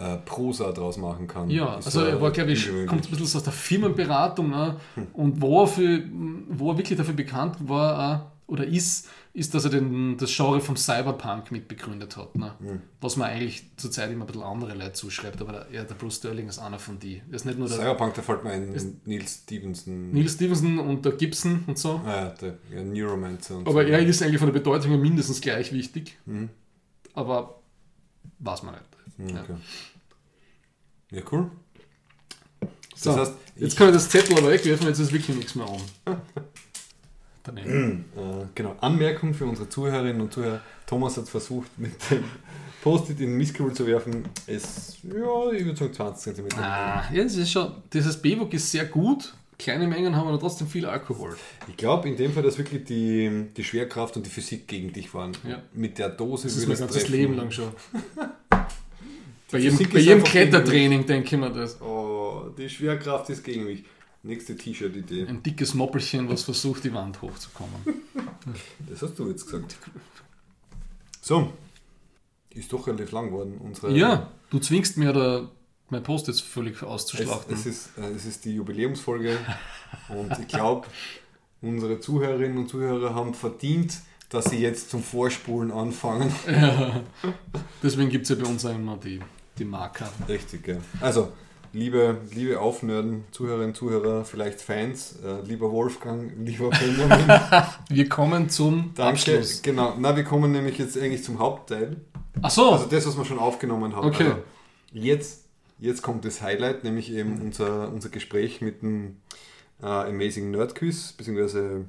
äh, 0.00 0.16
Prosa 0.24 0.72
draus 0.72 0.96
machen 0.96 1.26
kann. 1.26 1.50
Ja, 1.50 1.76
Ist, 1.76 1.86
also 1.86 2.00
er 2.00 2.20
war, 2.20 2.30
glaube 2.30 2.52
ich, 2.52 2.68
kommt 2.86 3.06
ein 3.06 3.10
bisschen 3.10 3.36
aus 3.36 3.44
der 3.44 3.52
Firmenberatung 3.52 4.48
ne? 4.50 4.76
und 5.12 5.42
wo 5.42 5.62
er, 5.62 5.66
für, 5.66 6.02
wo 6.48 6.70
er 6.70 6.78
wirklich 6.78 6.96
dafür 6.96 7.14
bekannt 7.14 7.56
war 7.68 8.32
äh, 8.48 8.52
oder 8.52 8.66
ist, 8.66 9.08
ist, 9.32 9.54
dass 9.54 9.64
er 9.64 9.70
den, 9.70 10.16
das 10.16 10.34
Genre 10.34 10.60
vom 10.60 10.76
Cyberpunk 10.76 11.52
mitbegründet 11.52 12.16
hat. 12.16 12.36
Ne? 12.36 12.52
Was 13.00 13.16
man 13.16 13.28
eigentlich 13.28 13.62
zurzeit 13.76 14.10
immer 14.10 14.24
ein 14.24 14.26
bisschen 14.26 14.42
andere 14.42 14.74
Leute 14.74 14.94
zuschreibt, 14.94 15.40
aber 15.40 15.52
der, 15.52 15.66
ja, 15.70 15.84
der 15.84 15.94
Bruce 15.94 16.16
Sterling 16.16 16.48
ist 16.48 16.58
einer 16.58 16.78
von 16.78 16.98
die. 16.98 17.22
Er 17.30 17.36
ist 17.36 17.44
nicht 17.44 17.58
nur 17.58 17.68
der 17.68 17.76
Cyberpunk, 17.76 18.14
da 18.14 18.22
fällt 18.22 18.42
mir 18.42 18.50
ein 18.50 19.00
Neil 19.04 19.28
Stevenson. 19.28 20.12
Neil 20.12 20.28
Stevenson 20.28 20.78
und 20.78 21.04
der 21.04 21.12
Gibson 21.12 21.62
und 21.66 21.78
so. 21.78 22.00
Ah, 22.04 22.10
ja, 22.10 22.28
der 22.30 22.58
ja, 22.74 22.82
Neuromancer 22.82 23.58
und 23.58 23.68
Aber 23.68 23.82
so. 23.82 23.88
er 23.88 24.00
ist 24.00 24.22
eigentlich 24.22 24.38
von 24.38 24.48
der 24.48 24.58
Bedeutung 24.58 24.90
her 24.90 24.98
mindestens 24.98 25.40
gleich 25.40 25.72
wichtig. 25.72 26.18
Aber 27.14 27.59
weiß 28.40 28.62
man 28.64 28.74
nicht. 28.74 28.84
Hm, 29.18 29.36
Ja. 29.36 29.42
Okay. 29.42 29.54
Ja, 31.12 31.22
cool. 31.32 31.50
So, 32.94 33.10
Das 33.16 33.20
heißt, 33.30 33.38
jetzt 33.56 33.76
kann 33.76 33.88
ich 33.88 33.94
das 33.94 34.08
Zettel 34.10 34.36
aber 34.38 34.50
wegwerfen, 34.50 34.86
jetzt 34.86 34.98
ist 34.98 35.12
wirklich 35.12 35.36
nichts 35.36 35.54
mehr 35.54 35.66
an. 35.66 36.16
Daneben. 37.42 38.04
Äh, 38.16 38.44
genau, 38.54 38.76
Anmerkung 38.80 39.32
für 39.32 39.46
unsere 39.46 39.68
Zuhörerinnen 39.68 40.20
und 40.20 40.32
Zuhörer. 40.32 40.60
Thomas 40.86 41.16
hat 41.16 41.28
versucht, 41.28 41.70
mit 41.78 41.92
dem 42.10 42.24
Post-it 42.82 43.18
in 43.20 43.28
den 43.30 43.36
Mistkübel 43.38 43.72
zu 43.72 43.86
werfen. 43.86 44.28
Es, 44.46 44.98
ja, 45.02 45.50
ich 45.52 45.64
würde 45.64 45.76
sagen 45.78 45.94
20 45.94 46.36
cm. 46.36 46.48
Ah, 46.58 47.04
ja, 47.12 47.22
das 47.24 47.34
ist 47.36 47.50
schon, 47.50 47.72
dieses 47.92 48.20
B-Book 48.20 48.52
ist 48.52 48.70
sehr 48.70 48.84
gut. 48.84 49.32
Kleine 49.60 49.86
Mengen 49.86 50.16
haben 50.16 50.26
aber 50.26 50.40
trotzdem 50.40 50.68
viel 50.68 50.86
Alkohol. 50.86 51.36
Ich 51.68 51.76
glaube 51.76 52.08
in 52.08 52.16
dem 52.16 52.32
Fall, 52.32 52.42
dass 52.42 52.56
wirklich 52.56 52.82
die, 52.84 53.44
die 53.54 53.62
Schwerkraft 53.62 54.16
und 54.16 54.24
die 54.24 54.30
Physik 54.30 54.66
gegen 54.66 54.90
dich 54.90 55.12
waren. 55.12 55.32
Ja. 55.46 55.60
Mit 55.74 55.98
der 55.98 56.08
Dose 56.08 56.44
Das 56.44 56.56
ist 56.56 56.66
mein 56.66 56.78
ganzes 56.78 57.02
treffen. 57.02 57.12
Leben 57.12 57.34
lang 57.34 57.50
schon. 57.50 57.68
bei 59.52 59.58
jedem, 59.58 59.90
bei 59.90 59.98
jedem 59.98 60.24
Klettertraining 60.24 61.04
denke 61.04 61.34
ich 61.34 61.38
mir 61.38 61.50
das. 61.50 61.78
Oh, 61.82 62.46
die 62.56 62.70
Schwerkraft 62.70 63.28
ist 63.28 63.44
gegen 63.44 63.64
mich. 63.64 63.84
Nächste 64.22 64.56
T-Shirt-Idee. 64.56 65.26
Ein 65.26 65.42
dickes 65.42 65.74
Moppelchen, 65.74 66.26
was 66.30 66.42
versucht, 66.42 66.84
die 66.84 66.94
Wand 66.94 67.20
hochzukommen. 67.20 67.76
Das 68.88 69.02
hast 69.02 69.18
du 69.18 69.28
jetzt 69.28 69.44
gesagt. 69.44 69.76
So. 71.20 71.52
Ist 72.48 72.72
doch 72.72 72.86
relativ 72.86 73.12
lang 73.12 73.26
geworden. 73.26 73.60
Unsere 73.62 73.94
Ja, 73.94 74.30
du 74.48 74.58
zwingst 74.58 74.96
mir 74.96 75.12
da 75.12 75.50
mein 75.90 76.02
Post 76.02 76.28
jetzt 76.28 76.42
völlig 76.42 76.76
Es, 76.76 76.82
auszuschlachten. 76.82 77.54
es, 77.54 77.66
ist, 77.66 77.90
äh, 77.98 78.08
es 78.14 78.24
ist 78.24 78.44
die 78.44 78.54
Jubiläumsfolge 78.54 79.36
und 80.08 80.38
ich 80.38 80.48
glaube, 80.48 80.86
unsere 81.62 82.00
Zuhörerinnen 82.00 82.58
und 82.58 82.68
Zuhörer 82.68 83.14
haben 83.14 83.34
verdient, 83.34 83.94
dass 84.28 84.46
sie 84.46 84.58
jetzt 84.58 84.90
zum 84.90 85.02
Vorspulen 85.02 85.70
anfangen. 85.72 86.32
Ja. 86.50 87.00
Deswegen 87.82 88.10
gibt 88.10 88.24
es 88.24 88.30
ja 88.30 88.36
bei 88.42 88.48
uns 88.48 88.64
immer 88.64 88.96
die, 88.96 89.20
die 89.58 89.64
Marker. 89.64 90.08
Richtig, 90.28 90.68
ja. 90.68 90.76
Also, 91.00 91.32
liebe, 91.72 92.18
liebe 92.32 92.60
Aufnörden, 92.60 93.24
Zuhörerinnen, 93.32 93.74
Zuhörer, 93.74 94.24
vielleicht 94.24 94.60
Fans, 94.60 95.16
äh, 95.24 95.40
lieber 95.46 95.70
Wolfgang, 95.72 96.32
lieber 96.44 96.70
Benjamin, 96.70 97.40
Wir 97.88 98.08
kommen 98.08 98.48
zum 98.50 98.92
danke. 98.94 99.32
Abschluss. 99.32 99.62
Genau, 99.62 99.94
na, 99.98 100.14
wir 100.16 100.24
kommen 100.24 100.52
nämlich 100.52 100.78
jetzt 100.78 100.96
eigentlich 100.96 101.24
zum 101.24 101.38
Hauptteil. 101.38 101.96
Ach 102.42 102.50
so, 102.50 102.70
Also 102.72 102.86
das, 102.86 103.06
was 103.06 103.16
wir 103.18 103.24
schon 103.24 103.38
aufgenommen 103.38 103.96
haben. 103.96 104.06
Okay. 104.08 104.24
Also 104.24 104.36
jetzt, 104.92 105.44
jetzt 105.80 106.02
kommt 106.02 106.24
das 106.24 106.42
Highlight, 106.42 106.84
nämlich 106.84 107.10
eben 107.10 107.40
unser, 107.40 107.90
unser 107.90 108.10
Gespräch 108.10 108.60
mit 108.60 108.82
dem 108.82 109.16
äh, 109.82 109.86
Amazing 109.86 110.50
Nerd 110.50 110.74
Quiz, 110.74 111.12
beziehungsweise 111.12 111.86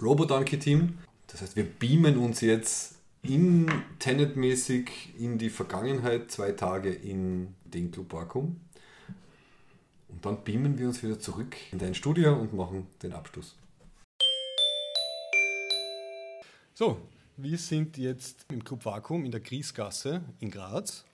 Robodonkey-Team. 0.00 0.98
Das 1.28 1.42
heißt, 1.42 1.56
wir 1.56 1.64
beamen 1.64 2.18
uns 2.18 2.40
jetzt 2.40 2.96
in 3.22 3.70
Tenet-mäßig 3.98 5.14
in 5.18 5.38
die 5.38 5.50
Vergangenheit, 5.50 6.30
zwei 6.30 6.52
Tage 6.52 6.92
in 6.92 7.54
den 7.64 7.90
Club 7.90 8.12
Vakuum. 8.12 8.60
Und 10.08 10.24
dann 10.24 10.42
beamen 10.42 10.78
wir 10.78 10.88
uns 10.88 11.02
wieder 11.02 11.18
zurück 11.18 11.56
in 11.70 11.78
dein 11.78 11.94
Studio 11.94 12.34
und 12.34 12.54
machen 12.54 12.86
den 13.02 13.12
Abschluss. 13.12 13.56
So, 16.74 16.98
wir 17.36 17.58
sind 17.58 17.98
jetzt 17.98 18.46
im 18.50 18.64
Club 18.64 18.84
Vakuum 18.84 19.24
in 19.24 19.30
der 19.30 19.40
Griesgasse 19.40 20.22
in 20.40 20.50
Graz 20.50 21.04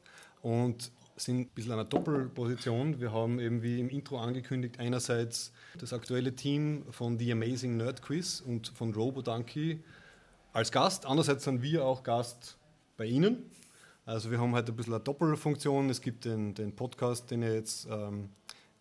und 0.43 0.93
sind 1.17 1.41
ein 1.41 1.47
bisschen 1.49 1.73
in 1.73 1.79
einer 1.79 1.89
Doppelposition. 1.89 3.01
Wir 3.01 3.13
haben 3.13 3.39
eben 3.39 3.63
wie 3.63 3.81
im 3.81 3.89
Intro 3.89 4.19
angekündigt, 4.19 4.79
einerseits 4.79 5.53
das 5.79 5.93
aktuelle 5.93 6.35
Team 6.35 6.85
von 6.91 7.19
The 7.19 7.33
Amazing 7.33 7.77
Nerd 7.77 8.03
Quiz 8.03 8.41
und 8.41 8.69
von 8.69 8.93
RoboDonkey 8.93 9.81
als 10.53 10.73
Gast. 10.73 11.07
Andererseits 11.07 11.45
sind 11.45 11.63
wir 11.63 11.85
auch 11.85 12.03
Gast 12.03 12.57
bei 12.97 13.07
Ihnen. 13.07 13.51
Also 14.07 14.31
wir 14.31 14.39
haben 14.39 14.55
halt 14.55 14.69
ein 14.69 14.77
bisschen 14.77 14.95
eine 14.95 15.03
Doppelfunktion. 15.03 15.89
Es 15.89 16.01
gibt 16.01 16.25
den, 16.25 16.55
den 16.55 16.75
Podcast, 16.75 17.31
den 17.31 17.43
ihr 17.43 17.55
jetzt 17.55 17.87
ähm, 17.91 18.29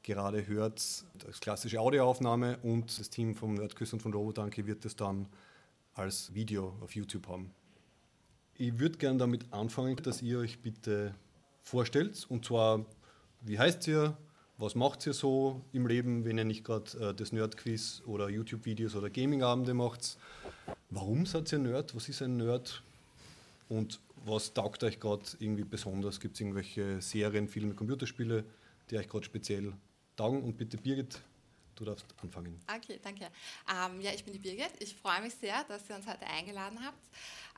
gerade 0.04 0.46
hört, 0.48 0.82
das 1.26 1.40
klassische 1.40 1.80
Audioaufnahme 1.80 2.58
und 2.64 3.00
das 3.00 3.10
Team 3.10 3.36
vom 3.36 3.54
Nerdquiz 3.54 3.94
und 3.94 4.02
von 4.02 4.14
Robodanke 4.14 4.66
wird 4.68 4.84
das 4.86 4.96
dann 4.96 5.28
als 5.94 6.34
Video 6.34 6.76
auf 6.82 6.94
YouTube 6.96 7.28
haben. 7.28 7.52
Ich 8.56 8.78
würde 8.80 8.98
gerne 8.98 9.18
damit 9.18 9.52
anfangen, 9.52 9.96
dass 9.96 10.22
ihr 10.22 10.40
euch 10.40 10.62
bitte 10.62 11.16
vorstellt. 11.64 12.26
Und 12.30 12.46
zwar, 12.46 12.86
wie 13.42 13.58
heißt 13.58 13.88
ihr? 13.88 14.16
Was 14.58 14.76
macht 14.76 15.06
ihr 15.08 15.14
so 15.14 15.62
im 15.74 15.88
Leben, 15.88 16.26
wenn 16.26 16.38
ihr 16.38 16.46
nicht 16.46 16.64
gerade 16.64 16.92
äh, 17.00 17.14
das 17.14 17.32
Nerdquiz 17.32 18.04
oder 18.06 18.30
YouTube-Videos 18.30 18.96
oder 18.96 19.10
Gaming-Abende 19.10 19.74
macht? 19.74 20.18
Warum 20.92 21.26
seid 21.26 21.52
ihr 21.52 21.60
Nerd? 21.60 21.96
Was 21.96 22.08
ist 22.08 22.22
ein 22.22 22.38
Nerd? 22.38 22.84
Und 23.68 24.00
was 24.26 24.54
taugt 24.54 24.84
euch 24.84 25.00
gerade 25.00 25.24
irgendwie 25.40 25.64
besonders? 25.64 26.20
Gibt 26.20 26.36
es 26.36 26.42
irgendwelche 26.42 27.02
Serien, 27.02 27.48
Filme, 27.48 27.74
Computerspiele, 27.74 28.44
die 28.90 28.98
euch 28.98 29.10
gerade 29.10 29.26
speziell 29.26 29.74
taugen? 30.16 30.44
Und 30.44 30.56
bitte 30.56 30.78
Birgit, 30.78 31.20
du 31.76 31.86
darfst 31.86 32.06
anfangen. 32.22 32.60
Okay, 32.68 33.00
danke. 33.04 33.30
Ähm, 33.70 34.02
ja, 34.02 34.12
ich 34.12 34.24
bin 34.24 34.34
die 34.34 34.40
Birgit. 34.40 34.72
Ich 34.80 34.96
freue 34.96 35.22
mich 35.22 35.34
sehr, 35.36 35.64
dass 35.66 35.90
ihr 35.90 35.96
uns 35.96 36.08
heute 36.08 36.26
eingeladen 36.26 36.80
habt. 36.84 36.98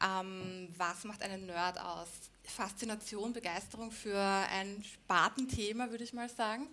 Ähm, 0.04 0.70
was 0.78 1.04
macht 1.04 1.22
einen 1.22 1.46
Nerd 1.46 1.80
aus? 1.80 2.08
Faszination, 2.44 3.34
Begeisterung 3.34 3.92
für 3.92 4.20
ein 4.20 4.84
Spartenthema, 4.84 5.90
würde 5.90 6.04
ich 6.04 6.14
mal 6.14 6.30
sagen. 6.30 6.68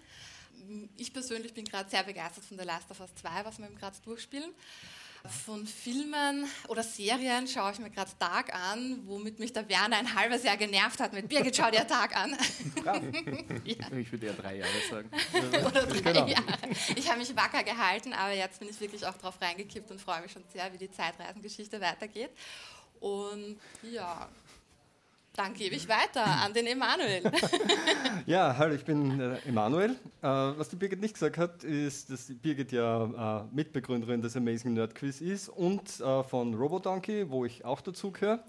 Ich 0.97 1.13
persönlich 1.13 1.55
bin 1.55 1.65
gerade 1.65 1.89
sehr 1.89 2.03
begeistert 2.03 2.45
von 2.45 2.59
The 2.59 2.65
Last 2.65 2.91
of 2.91 3.01
Us 3.01 3.15
2, 3.17 3.45
was 3.45 3.59
wir 3.59 3.67
eben 3.67 3.77
gerade 3.77 3.97
durchspielen. 4.05 4.51
Von 5.29 5.67
Filmen 5.67 6.47
oder 6.67 6.83
Serien 6.83 7.47
schaue 7.47 7.73
ich 7.73 7.79
mir 7.79 7.91
gerade 7.91 8.11
Tag 8.19 8.53
an, 8.55 9.03
womit 9.07 9.39
mich 9.39 9.53
der 9.53 9.69
Werner 9.69 9.99
ein 9.99 10.15
halbes 10.15 10.43
Jahr 10.43 10.57
genervt 10.57 10.99
hat 10.99 11.13
mit 11.13 11.29
Birgit, 11.29 11.57
schau 11.57 11.71
dir 11.71 11.87
Tag 11.87 12.17
an. 12.17 12.37
ja. 13.65 13.77
Ich 13.97 14.11
würde 14.11 14.27
eher 14.27 14.33
drei 14.33 14.57
Jahre 14.57 14.71
sagen. 14.91 15.11
oder 15.67 15.87
drei 15.87 16.01
genau. 16.01 16.27
Jahre. 16.27 16.59
Ich 16.97 17.09
habe 17.09 17.21
mich 17.21 17.37
wacker 17.37 17.63
gehalten, 17.63 18.13
aber 18.13 18.33
jetzt 18.33 18.59
bin 18.59 18.69
ich 18.69 18.81
wirklich 18.81 19.07
auch 19.07 19.17
drauf 19.17 19.41
reingekippt 19.41 19.91
und 19.93 20.01
freue 20.01 20.23
mich 20.23 20.33
schon 20.33 20.45
sehr, 20.53 20.73
wie 20.73 20.79
die 20.79 20.91
Zeitreisengeschichte 20.91 21.81
weitergeht. 21.81 22.31
Und 22.99 23.61
ja, 23.83 24.29
dann 25.35 25.55
gebe 25.55 25.75
ich 25.75 25.89
weiter 25.89 26.25
an 26.25 26.53
den 26.53 26.67
Emanuel. 26.67 27.23
ja, 28.27 28.55
hallo, 28.57 28.75
ich 28.75 28.85
bin 28.85 29.19
äh, 29.19 29.39
Emanuel. 29.47 29.91
Äh, 29.91 29.97
was 30.23 30.69
die 30.69 30.77
Birgit 30.77 31.01
nicht 31.01 31.15
gesagt 31.15 31.39
hat, 31.39 31.65
ist, 31.65 32.11
dass 32.11 32.27
die 32.27 32.35
Birgit 32.35 32.73
ja 32.73 33.41
äh, 33.41 33.55
Mitbegründerin 33.55 34.21
des 34.21 34.37
Amazing 34.37 34.75
Nerd 34.75 34.95
Quiz 34.95 35.21
ist 35.21 35.49
und 35.49 36.01
äh, 36.01 36.23
von 36.23 36.55
RoboDonkey, 36.55 37.31
wo 37.31 37.45
ich 37.45 37.65
auch 37.65 37.81
dazu 37.81 38.11
gehöre. 38.11 38.45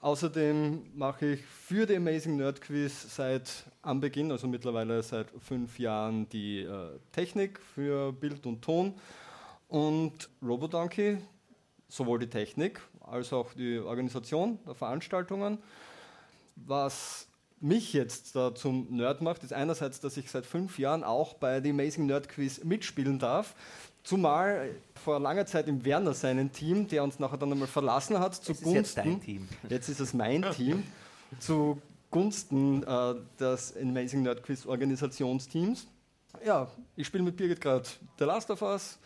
Außerdem 0.00 0.90
mache 0.94 1.26
ich 1.26 1.44
für 1.44 1.86
die 1.86 1.96
Amazing 1.96 2.36
Nerd 2.36 2.60
Quiz 2.60 3.14
seit 3.14 3.64
Anbeginn, 3.82 4.30
also 4.30 4.46
mittlerweile 4.46 5.02
seit 5.02 5.28
fünf 5.40 5.78
Jahren, 5.78 6.28
die 6.28 6.60
äh, 6.60 6.98
Technik 7.10 7.60
für 7.60 8.12
Bild 8.12 8.46
und 8.46 8.62
Ton. 8.62 8.94
Und 9.68 10.28
RoboDonkey, 10.40 11.18
sowohl 11.88 12.20
die 12.20 12.28
Technik 12.28 12.80
als 13.00 13.32
auch 13.32 13.52
die 13.54 13.78
Organisation 13.78 14.58
der 14.66 14.74
Veranstaltungen. 14.74 15.58
Was 16.56 17.26
mich 17.60 17.92
jetzt 17.92 18.34
da 18.34 18.54
zum 18.54 18.88
Nerd 18.90 19.22
macht, 19.22 19.44
ist 19.44 19.52
einerseits, 19.52 20.00
dass 20.00 20.16
ich 20.16 20.30
seit 20.30 20.46
fünf 20.46 20.78
Jahren 20.78 21.04
auch 21.04 21.34
bei 21.34 21.60
The 21.60 21.70
Amazing 21.70 22.06
Nerd 22.06 22.28
Quiz 22.28 22.62
mitspielen 22.64 23.18
darf. 23.18 23.54
Zumal 24.02 24.70
vor 25.04 25.20
langer 25.20 25.46
Zeit 25.46 25.68
im 25.68 25.84
Werner 25.84 26.12
seinen 26.12 26.50
Team, 26.50 26.88
der 26.88 27.04
uns 27.04 27.20
nachher 27.20 27.38
dann 27.38 27.52
einmal 27.52 27.68
verlassen 27.68 28.18
hat, 28.18 28.34
zugunsten. 28.34 28.74
Jetzt, 28.74 28.96
dein 28.96 29.20
Team. 29.20 29.48
jetzt 29.68 29.88
ist 29.88 30.00
es 30.00 30.12
mein 30.12 30.44
Team, 30.56 30.82
zugunsten 31.38 32.82
äh, 32.82 33.14
des 33.38 33.76
Amazing 33.76 34.22
Nerd 34.22 34.42
Quiz 34.42 34.66
Organisationsteams. 34.66 35.86
Ja, 36.44 36.68
ich 36.96 37.06
spiele 37.06 37.22
mit 37.22 37.36
Birgit 37.36 37.60
gerade 37.60 37.88
The 38.18 38.24
Last 38.24 38.50
of 38.50 38.60
Us, 38.62 38.98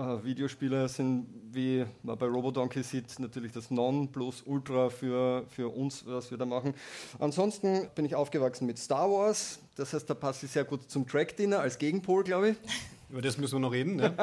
Uh, 0.00 0.24
Videospiele 0.24 0.88
sind, 0.88 1.26
wie 1.52 1.84
man 2.02 2.16
bei 2.16 2.24
Robodonkey 2.24 2.82
sieht, 2.82 3.18
natürlich 3.18 3.52
das 3.52 3.70
Non-Plus-Ultra 3.70 4.88
für, 4.88 5.44
für 5.48 5.68
uns, 5.68 6.06
was 6.06 6.30
wir 6.30 6.38
da 6.38 6.46
machen. 6.46 6.72
Ansonsten 7.18 7.86
bin 7.94 8.06
ich 8.06 8.14
aufgewachsen 8.14 8.66
mit 8.66 8.78
Star 8.78 9.10
Wars, 9.10 9.60
das 9.76 9.92
heißt, 9.92 10.08
da 10.08 10.14
passe 10.14 10.46
ich 10.46 10.52
sehr 10.52 10.64
gut 10.64 10.90
zum 10.90 11.06
Track-Dinner 11.06 11.60
als 11.60 11.76
Gegenpol, 11.76 12.24
glaube 12.24 12.50
ich. 12.50 12.56
Über 13.10 13.20
das 13.20 13.36
müssen 13.36 13.56
wir 13.56 13.60
noch 13.60 13.72
reden. 13.72 13.96
Ne? 13.96 14.14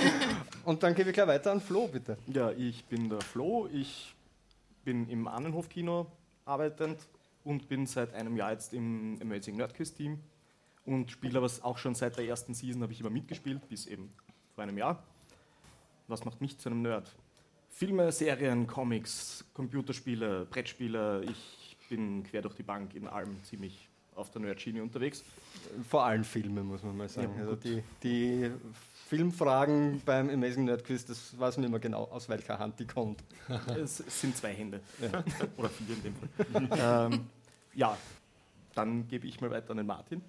Und 0.64 0.82
dann 0.82 0.96
gehen 0.96 1.06
wir 1.06 1.12
gleich 1.12 1.28
weiter 1.28 1.52
an 1.52 1.60
Flo, 1.60 1.86
bitte. 1.86 2.18
Ja, 2.26 2.50
ich 2.50 2.84
bin 2.86 3.08
der 3.08 3.20
Flo, 3.20 3.68
ich 3.72 4.16
bin 4.84 5.08
im 5.08 5.28
Annenhof-Kino 5.28 6.08
arbeitend 6.44 6.98
und 7.44 7.68
bin 7.68 7.86
seit 7.86 8.12
einem 8.14 8.36
Jahr 8.36 8.50
jetzt 8.50 8.74
im 8.74 9.16
Amazing 9.22 9.58
Nerdquiz-Team 9.58 10.18
und 10.86 11.12
spiele 11.12 11.38
aber 11.38 11.48
auch 11.62 11.78
schon 11.78 11.94
seit 11.94 12.16
der 12.16 12.26
ersten 12.26 12.52
Season, 12.52 12.82
habe 12.82 12.92
ich 12.92 12.98
immer 12.98 13.10
mitgespielt, 13.10 13.68
bis 13.68 13.86
eben 13.86 14.12
vor 14.54 14.64
einem 14.64 14.78
Jahr. 14.78 15.02
Was 16.08 16.24
macht 16.24 16.40
mich 16.40 16.58
zu 16.58 16.68
einem 16.68 16.82
Nerd? 16.82 17.10
Filme, 17.70 18.12
Serien, 18.12 18.66
Comics, 18.66 19.44
Computerspiele, 19.52 20.46
Brettspiele. 20.46 21.24
Ich 21.24 21.76
bin 21.88 22.22
quer 22.22 22.42
durch 22.42 22.54
die 22.54 22.62
Bank 22.62 22.94
in 22.94 23.08
allem 23.08 23.42
ziemlich 23.42 23.88
auf 24.14 24.30
der 24.30 24.42
Nerdschiene 24.42 24.82
unterwegs. 24.82 25.24
Vor 25.88 26.04
allem 26.04 26.22
Filme, 26.22 26.62
muss 26.62 26.82
man 26.84 26.96
mal 26.96 27.08
sagen. 27.08 27.34
Ja, 27.36 27.42
also 27.42 27.56
die, 27.56 27.82
die 28.02 28.50
Filmfragen 29.08 30.00
beim 30.04 30.30
Amazing 30.30 30.66
Nerd 30.66 30.84
Quiz, 30.84 31.04
das 31.04 31.38
weiß 31.38 31.56
man 31.56 31.66
immer 31.66 31.80
genau, 31.80 32.04
aus 32.04 32.28
welcher 32.28 32.58
Hand 32.58 32.78
die 32.78 32.86
kommt. 32.86 33.24
Es 33.76 33.96
sind 33.96 34.36
zwei 34.36 34.52
Hände. 34.52 34.80
Ja. 35.00 35.24
Oder 35.56 35.68
vier 35.68 35.96
in 35.96 36.02
dem 36.02 36.14
Fall. 36.14 37.10
ähm, 37.12 37.26
ja, 37.74 37.98
dann 38.74 39.08
gebe 39.08 39.26
ich 39.26 39.40
mal 39.40 39.50
weiter 39.50 39.72
an 39.72 39.78
den 39.78 39.86
Martin. 39.86 40.22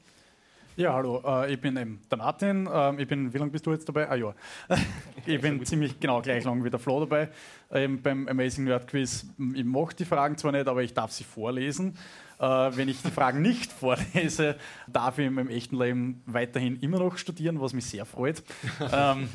Ja, 0.77 0.93
hallo, 0.93 1.23
äh, 1.25 1.53
ich 1.53 1.61
bin 1.61 1.77
eben 1.77 2.01
der 2.11 2.17
Martin. 2.17 2.67
Ähm, 2.69 2.99
ich 2.99 3.07
bin, 3.07 3.33
wie 3.33 3.37
lange 3.37 3.49
bist 3.49 3.65
du 3.65 3.71
jetzt 3.71 3.87
dabei? 3.87 4.09
Ah 4.09 4.15
ja, 4.15 4.35
ich 5.25 5.39
bin 5.39 5.65
ziemlich 5.65 6.01
genau 6.01 6.21
gleich 6.21 6.43
lang 6.43 6.65
wie 6.65 6.69
der 6.69 6.79
Flo 6.79 6.99
dabei. 6.99 7.29
Ähm, 7.71 8.01
beim 8.01 8.27
Amazing 8.27 8.65
Nerd 8.65 8.85
Quiz, 8.85 9.25
ich 9.53 9.63
mache 9.63 9.95
die 9.95 10.03
Fragen 10.03 10.37
zwar 10.37 10.51
nicht, 10.51 10.67
aber 10.67 10.83
ich 10.83 10.93
darf 10.93 11.13
sie 11.13 11.23
vorlesen. 11.23 11.97
Äh, 12.39 12.43
wenn 12.43 12.89
ich 12.89 13.01
die 13.01 13.09
Fragen 13.09 13.41
nicht 13.41 13.71
vorlese, 13.79 14.57
darf 14.85 15.17
ich 15.17 15.27
in 15.27 15.35
meinem 15.35 15.47
echten 15.47 15.77
Leben 15.77 16.21
weiterhin 16.25 16.77
immer 16.81 16.99
noch 16.99 17.17
studieren, 17.17 17.61
was 17.61 17.71
mich 17.71 17.85
sehr 17.85 18.03
freut. 18.03 18.43
ähm, 18.91 19.29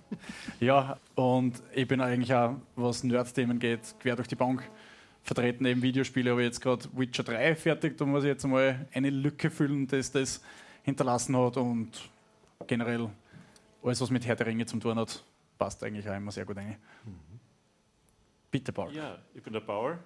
ja, 0.58 0.96
und 1.16 1.62
ich 1.74 1.86
bin 1.86 2.00
eigentlich 2.00 2.32
auch, 2.32 2.54
was 2.76 3.04
Nerd-Themen 3.04 3.58
geht, 3.58 3.94
quer 4.00 4.16
durch 4.16 4.28
die 4.28 4.36
Bank 4.36 4.62
vertreten. 5.22 5.66
Eben 5.66 5.82
Videospiele 5.82 6.30
habe 6.30 6.40
ich 6.40 6.46
jetzt 6.46 6.62
gerade 6.62 6.86
Witcher 6.96 7.24
3 7.24 7.56
fertig, 7.56 7.98
da 7.98 8.06
muss 8.06 8.24
ich 8.24 8.28
jetzt 8.28 8.46
mal 8.46 8.86
eine 8.94 9.10
Lücke 9.10 9.50
füllen, 9.50 9.86
dass 9.86 10.12
das 10.12 10.40
hinterlassen 10.88 11.36
hat 11.36 11.56
und 11.58 11.90
generell 12.66 13.10
alles, 13.82 14.00
was 14.00 14.10
mit 14.10 14.26
Herr 14.26 14.36
der 14.36 14.46
Ringe 14.46 14.64
zu 14.64 14.78
tun 14.78 14.98
hat, 14.98 15.22
passt 15.58 15.84
eigentlich 15.84 16.08
auch 16.08 16.16
immer 16.16 16.32
sehr 16.32 16.46
gut 16.46 16.56
ein. 16.56 16.76
Mhm. 17.04 17.40
Bitte, 18.50 18.72
Paul. 18.72 18.94
Ja, 18.94 19.18
ich 19.34 19.42
bin 19.42 19.52
der 19.52 19.60
Paul. 19.60 19.98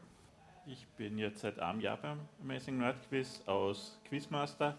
Ich 0.67 0.87
bin 0.97 1.19
jetzt 1.19 1.41
seit 1.41 1.59
einem 1.61 1.81
Jahr 1.81 1.97
beim 1.97 2.21
Amazing 2.41 2.79
Nerd 2.79 2.97
Quiz 3.09 3.41
aus 3.47 4.01
Quizmaster. 4.09 4.77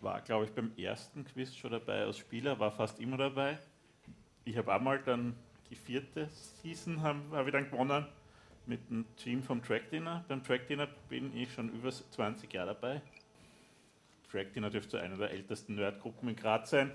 War, 0.00 0.20
glaube 0.22 0.44
ich, 0.44 0.52
beim 0.52 0.72
ersten 0.76 1.24
Quiz 1.24 1.54
schon 1.54 1.70
dabei 1.70 2.02
als 2.02 2.18
Spieler, 2.18 2.58
war 2.58 2.70
fast 2.70 3.00
immer 3.00 3.16
dabei. 3.16 3.58
Ich 4.44 4.56
habe 4.56 4.72
einmal 4.72 5.00
dann 5.00 5.34
die 5.70 5.76
vierte 5.76 6.28
Season 6.28 7.02
haben, 7.02 7.22
habe 7.32 7.48
ich 7.48 7.52
dann 7.52 7.70
gewonnen 7.70 8.06
mit 8.66 8.88
dem 8.90 9.04
Team 9.16 9.42
vom 9.42 9.62
Track 9.62 9.90
Dinner. 9.90 10.24
Beim 10.28 10.42
Track 10.42 10.66
Dinner 10.68 10.88
bin 11.08 11.36
ich 11.36 11.52
schon 11.52 11.68
über 11.70 11.90
20 11.90 12.52
Jahre 12.52 12.74
dabei. 12.74 13.02
Track 14.30 14.52
Dinner 14.52 14.70
dürfte 14.70 15.00
eine 15.00 15.16
der 15.16 15.30
ältesten 15.30 15.74
Nerdgruppen 15.76 16.28
in 16.28 16.36
Graz 16.36 16.70
sein. 16.70 16.90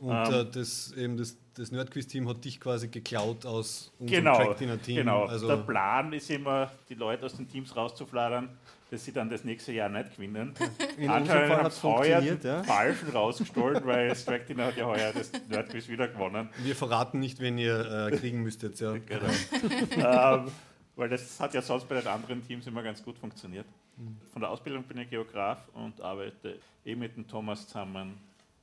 Und 0.00 0.10
ähm, 0.10 0.34
äh, 0.34 0.44
das, 0.50 0.92
eben 0.92 1.16
das, 1.16 1.36
das 1.54 1.70
Nerdquiz-Team 1.70 2.28
hat 2.28 2.44
dich 2.44 2.60
quasi 2.60 2.88
geklaut 2.88 3.46
aus 3.46 3.92
unserem 3.98 4.24
genau, 4.24 4.36
Track 4.36 4.58
Dinner-Team. 4.58 4.96
Genau, 4.96 5.24
also 5.26 5.46
der 5.46 5.58
Plan 5.58 6.12
ist 6.12 6.30
immer, 6.30 6.70
die 6.88 6.94
Leute 6.94 7.26
aus 7.26 7.36
den 7.36 7.48
Teams 7.48 7.76
rauszufladern, 7.76 8.48
dass 8.90 9.04
sie 9.04 9.12
dann 9.12 9.30
das 9.30 9.44
nächste 9.44 9.72
Jahr 9.72 9.88
nicht 9.88 10.16
gewinnen. 10.16 10.54
In 10.98 11.08
Anscheinend 11.08 11.56
haben 11.56 11.66
es 11.66 11.82
heuer 11.82 12.20
ja? 12.20 12.62
falschen 12.62 13.10
rausgestohlen, 13.10 13.84
weil 13.86 14.12
Track 14.12 14.46
Dinner 14.46 14.66
hat 14.66 14.76
ja 14.76 14.86
heuer 14.86 15.12
das 15.12 15.30
Nerdquiz 15.48 15.88
wieder 15.88 16.08
gewonnen. 16.08 16.48
Wir 16.62 16.74
verraten 16.74 17.20
nicht, 17.20 17.40
wen 17.40 17.58
ihr 17.58 18.08
äh, 18.10 18.16
kriegen 18.16 18.42
müsstet. 18.42 18.80
Ja. 18.80 18.94
Genau. 18.96 20.36
ähm, 20.36 20.50
weil 20.96 21.08
das 21.08 21.40
hat 21.40 21.54
ja 21.54 21.62
sonst 21.62 21.88
bei 21.88 21.96
den 21.96 22.06
anderen 22.06 22.46
Teams 22.46 22.66
immer 22.66 22.82
ganz 22.82 23.02
gut 23.02 23.18
funktioniert. 23.18 23.66
Von 24.32 24.40
der 24.40 24.50
Ausbildung 24.50 24.84
bin 24.84 24.98
ich 24.98 25.10
Geograf 25.10 25.68
und 25.74 26.00
arbeite 26.00 26.58
eh 26.84 26.94
mit 26.94 27.16
dem 27.16 27.26
Thomas 27.28 27.66
zusammen 27.66 28.18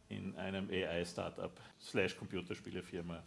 in 0.09 0.35
einem 0.37 0.69
AI-Startup 0.69 1.51
slash 1.79 2.17
Computerspielefirma. 2.17 3.21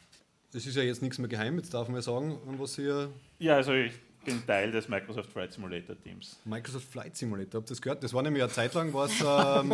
Das 0.53 0.67
ist 0.67 0.77
ja 0.77 0.83
jetzt 0.83 1.01
nichts 1.01 1.19
mehr 1.19 1.29
geheim, 1.29 1.57
jetzt 1.57 1.73
darf 1.73 1.89
man 1.89 1.97
ja 1.97 2.03
sagen, 2.03 2.39
an 2.47 2.59
was 2.59 2.77
ihr... 2.77 3.11
Ja, 3.39 3.57
also 3.57 3.73
ich 3.73 3.93
bin 4.25 4.45
Teil 4.47 4.71
des 4.71 4.89
Microsoft 4.89 5.31
Flight 5.31 5.53
Simulator 5.53 5.97
Teams. 6.03 6.39
Microsoft 6.45 6.89
Flight 6.89 7.17
Simulator, 7.17 7.61
habt 7.61 7.71
ihr 7.71 7.75
das 7.75 7.83
gehört? 7.83 8.03
Das 8.05 8.13
war 8.13 8.23
nämlich 8.23 8.43
eine 8.43 8.53
Zeit 8.53 8.75
lang 8.75 8.93
was, 8.93 9.13
ähm, 9.21 9.71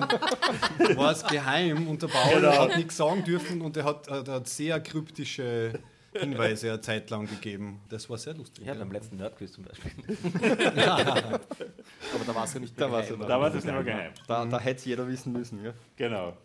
geheim 1.29 1.89
und 1.89 2.03
der 2.03 2.09
Paul 2.09 2.37
genau. 2.37 2.53
hat 2.53 2.77
nichts 2.77 2.97
sagen 2.97 3.25
dürfen 3.25 3.61
und 3.61 3.77
er 3.77 3.85
hat, 3.85 4.07
er 4.07 4.27
hat 4.27 4.49
sehr 4.49 4.81
kryptische 4.81 5.81
Hinweise 6.13 6.71
eine 6.71 6.81
Zeit 6.81 7.11
lang 7.11 7.27
gegeben. 7.27 7.81
Das 7.89 8.09
war 8.09 8.17
sehr 8.19 8.35
lustig. 8.35 8.67
Ja, 8.67 8.75
beim 8.75 8.91
letzten 8.91 9.17
Nerdquiz 9.17 9.53
zum 9.53 9.65
Beispiel. 9.65 9.93
Aber 10.89 12.25
da 12.27 12.35
war 12.35 12.45
es 12.45 12.55
ja 12.55 12.61
nicht 12.61 12.81
Da 12.81 12.87
geheim. 12.89 13.21
ja 13.21 13.27
Da 13.27 13.41
war 13.41 13.49
es 13.49 13.55
nicht 13.55 13.67
mehr 13.67 13.85
geheim. 13.85 14.13
Da, 14.27 14.45
da 14.47 14.59
hätte 14.59 14.79
es 14.79 14.85
jeder 14.85 15.07
wissen 15.07 15.33
müssen. 15.33 15.65
Ja? 15.65 15.73
Genau. 15.97 16.37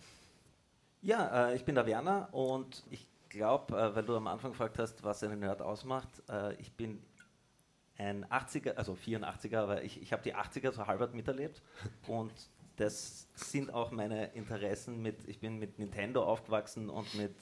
Ja, 1.02 1.50
äh, 1.50 1.56
ich 1.56 1.66
bin 1.66 1.76
der 1.76 1.86
Werner 1.86 2.30
und 2.34 2.84
ich 2.90 3.08
glaube, 3.30 3.78
äh, 3.78 3.96
weil 3.96 4.04
du 4.04 4.16
am 4.16 4.28
Anfang 4.28 4.52
gefragt 4.52 4.80
hast, 4.80 5.04
was 5.04 5.24
einen 5.24 5.40
Nerd 5.40 5.62
ausmacht, 5.62 6.10
äh, 6.30 6.54
ich 6.56 6.72
bin 6.74 7.02
ein 7.98 8.26
80er, 8.26 8.76
also 8.76 8.94
84er, 8.94 9.58
aber 9.58 9.84
ich, 9.84 10.02
ich 10.02 10.14
habe 10.14 10.24
die 10.24 10.36
80er 10.36 10.72
so 10.72 10.88
halbert 10.88 11.14
miterlebt 11.14 11.62
und 12.08 12.32
das 12.76 13.28
sind 13.36 13.74
auch 13.74 13.92
meine 13.92 14.34
Interessen 14.34 15.02
mit, 15.02 15.28
ich 15.28 15.40
bin 15.40 15.60
mit 15.60 15.78
Nintendo 15.78 16.24
aufgewachsen 16.24 16.90
und 16.90 17.14
mit 17.16 17.36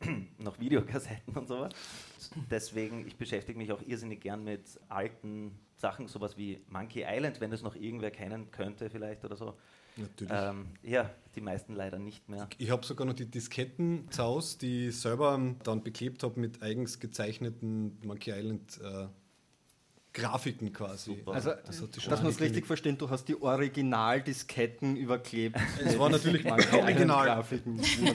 noch 0.38 0.58
Videokassetten 0.58 1.34
und 1.34 1.48
sowas. 1.48 1.72
Deswegen, 2.50 3.06
ich 3.06 3.16
beschäftige 3.16 3.58
mich 3.58 3.72
auch 3.72 3.82
irrsinnig 3.82 4.20
gern 4.20 4.44
mit 4.44 4.62
alten 4.88 5.58
Sachen, 5.76 6.06
sowas 6.08 6.36
wie 6.36 6.60
Monkey 6.68 7.04
Island, 7.06 7.40
wenn 7.40 7.52
es 7.52 7.62
noch 7.62 7.74
irgendwer 7.74 8.10
kennen 8.10 8.50
könnte 8.50 8.88
vielleicht 8.90 9.24
oder 9.24 9.36
so. 9.36 9.54
Natürlich. 9.96 10.32
Ähm, 10.34 10.68
ja, 10.82 11.10
die 11.34 11.40
meisten 11.40 11.74
leider 11.74 11.98
nicht 11.98 12.28
mehr. 12.28 12.48
Ich 12.56 12.70
habe 12.70 12.86
sogar 12.86 13.06
noch 13.06 13.14
die 13.14 13.30
Disketten 13.30 14.10
zu 14.10 14.22
Hause, 14.22 14.58
die 14.58 14.88
ich 14.88 14.98
selber 14.98 15.38
dann 15.64 15.82
beklebt 15.82 16.22
habe 16.22 16.40
mit 16.40 16.62
eigens 16.62 16.98
gezeichneten 16.98 17.98
Monkey 18.04 18.30
Island 18.30 18.80
äh, 18.82 19.08
Grafiken 20.14 20.72
quasi. 20.72 21.16
Super. 21.16 21.32
Also, 21.32 21.50
Das 21.66 21.80
hat 21.80 21.94
sich 21.94 22.02
schon 22.02 22.10
dass 22.10 22.22
man 22.22 22.32
es 22.32 22.40
richtig 22.40 22.66
versteht, 22.66 23.00
du 23.00 23.08
hast 23.08 23.26
die 23.28 23.40
Originaldisketten 23.40 24.96
überklebt. 24.96 25.56
Es 25.82 25.98
war 25.98 26.10
natürlich 26.10 26.44
Manche 26.44 26.78
original. 26.78 27.26
Grafiken, 27.26 27.78
wie 27.80 28.06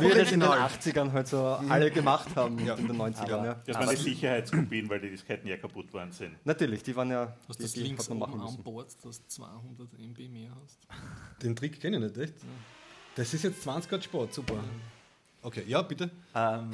wir 0.00 0.14
das, 0.14 0.32
in 0.32 0.40
den 0.40 0.48
80ern 0.48 1.12
halt 1.12 1.28
so 1.28 1.38
alle 1.44 1.90
gemacht 1.90 2.34
haben 2.34 2.58
Ja. 2.64 2.74
in 2.74 2.88
den 2.88 2.96
90ern. 2.96 3.44
Ja. 3.44 3.54
Das 3.66 3.76
waren 3.76 3.90
die 3.90 3.96
Sicherheitskopien, 3.96 4.88
weil 4.88 5.00
die 5.00 5.10
Disketten 5.10 5.48
ja 5.48 5.56
kaputt 5.56 5.92
worden 5.92 6.12
sind. 6.12 6.34
Natürlich, 6.44 6.82
die 6.82 6.96
waren 6.96 7.10
ja, 7.10 7.26
Du 7.26 7.32
hast 7.48 7.58
die, 7.58 7.62
das 7.64 7.72
die 7.72 7.80
links 7.82 8.04
hat 8.04 8.10
man 8.10 8.18
machen 8.30 8.40
oben 8.40 8.56
an. 8.56 8.62
Bord, 8.64 8.88
dass 9.04 9.20
du 9.22 9.28
200 9.28 9.88
MB 9.98 10.28
mehr 10.28 10.50
hast. 10.62 10.78
Den 11.42 11.54
Trick 11.54 11.80
kenne 11.80 11.98
ich 11.98 12.02
nicht, 12.02 12.18
echt? 12.18 12.34
Das 13.14 13.32
ist 13.34 13.44
jetzt 13.44 13.62
20 13.62 13.88
Grad 13.90 14.04
Sport, 14.04 14.34
super. 14.34 14.54
Okay, 15.42 15.62
ja, 15.66 15.82
bitte. 15.82 16.10
Ähm, 16.34 16.70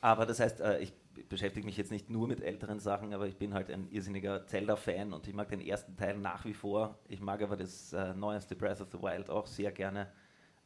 aber 0.00 0.26
das 0.26 0.40
heißt, 0.40 0.60
äh, 0.60 0.80
ich 0.80 0.92
beschäftige 1.30 1.64
mich 1.64 1.78
jetzt 1.78 1.90
nicht 1.90 2.10
nur 2.10 2.28
mit 2.28 2.42
älteren 2.42 2.78
Sachen, 2.80 3.14
aber 3.14 3.26
ich 3.26 3.36
bin 3.38 3.54
halt 3.54 3.70
ein 3.70 3.88
irrsinniger 3.90 4.46
Zelda-Fan 4.46 5.14
und 5.14 5.26
ich 5.26 5.32
mag 5.34 5.48
den 5.48 5.60
ersten 5.60 5.96
Teil 5.96 6.18
nach 6.18 6.44
wie 6.44 6.52
vor. 6.52 6.98
Ich 7.08 7.20
mag 7.20 7.40
aber 7.40 7.56
das 7.56 7.92
äh, 7.94 8.12
neueste 8.14 8.54
Breath 8.56 8.80
of 8.82 8.88
the 8.92 9.00
Wild 9.00 9.30
auch 9.30 9.46
sehr 9.46 9.72
gerne. 9.72 10.12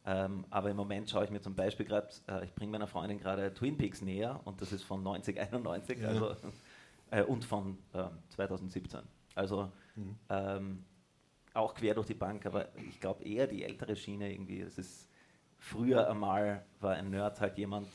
Ähm, 0.06 0.44
aber 0.50 0.70
im 0.70 0.76
Moment 0.76 1.08
schaue 1.08 1.24
ich 1.24 1.30
mir 1.30 1.40
zum 1.40 1.54
Beispiel 1.54 1.86
gerade, 1.86 2.08
äh, 2.28 2.44
ich 2.44 2.54
bringe 2.54 2.72
meiner 2.72 2.86
Freundin 2.86 3.18
gerade 3.18 3.54
Twin 3.54 3.76
Peaks 3.76 4.02
näher 4.02 4.40
und 4.44 4.60
das 4.60 4.72
ist 4.72 4.82
von 4.82 4.98
1991 5.00 5.98
Ja. 6.00 6.08
also, 6.08 6.34
äh, 7.10 7.22
und 7.22 7.44
von 7.44 7.78
ähm, 7.94 8.10
2017. 8.30 9.00
Also 9.34 9.70
Mhm. 9.96 10.16
ähm, 10.28 10.84
auch 11.52 11.74
quer 11.74 11.94
durch 11.94 12.08
die 12.08 12.14
Bank, 12.14 12.46
aber 12.46 12.68
ich 12.88 13.00
glaube 13.00 13.22
eher 13.22 13.46
die 13.46 13.62
ältere 13.62 13.94
Schiene 13.94 14.32
irgendwie. 14.32 14.60
Es 14.60 14.76
ist 14.76 15.08
früher 15.58 16.10
einmal 16.10 16.64
war 16.80 16.94
ein 16.94 17.10
Nerd 17.10 17.40
halt 17.40 17.56
jemand, 17.58 17.86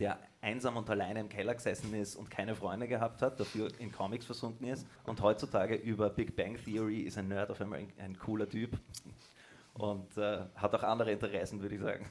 der 0.00 0.18
einsam 0.46 0.76
und 0.76 0.88
alleine 0.88 1.20
im 1.20 1.28
Keller 1.28 1.54
gesessen 1.54 1.92
ist 1.94 2.14
und 2.14 2.30
keine 2.30 2.54
Freunde 2.54 2.86
gehabt 2.86 3.20
hat, 3.20 3.40
dafür 3.40 3.68
in 3.80 3.90
Comics 3.90 4.24
versunken 4.24 4.68
ist. 4.68 4.86
Und 5.04 5.20
heutzutage 5.20 5.74
über 5.74 6.08
Big 6.08 6.36
Bang 6.36 6.56
Theory 6.64 7.00
ist 7.00 7.18
ein 7.18 7.28
Nerd 7.28 7.50
auf 7.50 7.60
einmal 7.60 7.80
ein, 7.80 7.92
ein 7.98 8.18
cooler 8.18 8.48
Typ 8.48 8.78
und 9.74 10.16
äh, 10.16 10.44
hat 10.54 10.74
auch 10.74 10.84
andere 10.84 11.10
Interessen, 11.10 11.60
würde 11.60 11.74
ich 11.74 11.80
sagen. 11.80 12.06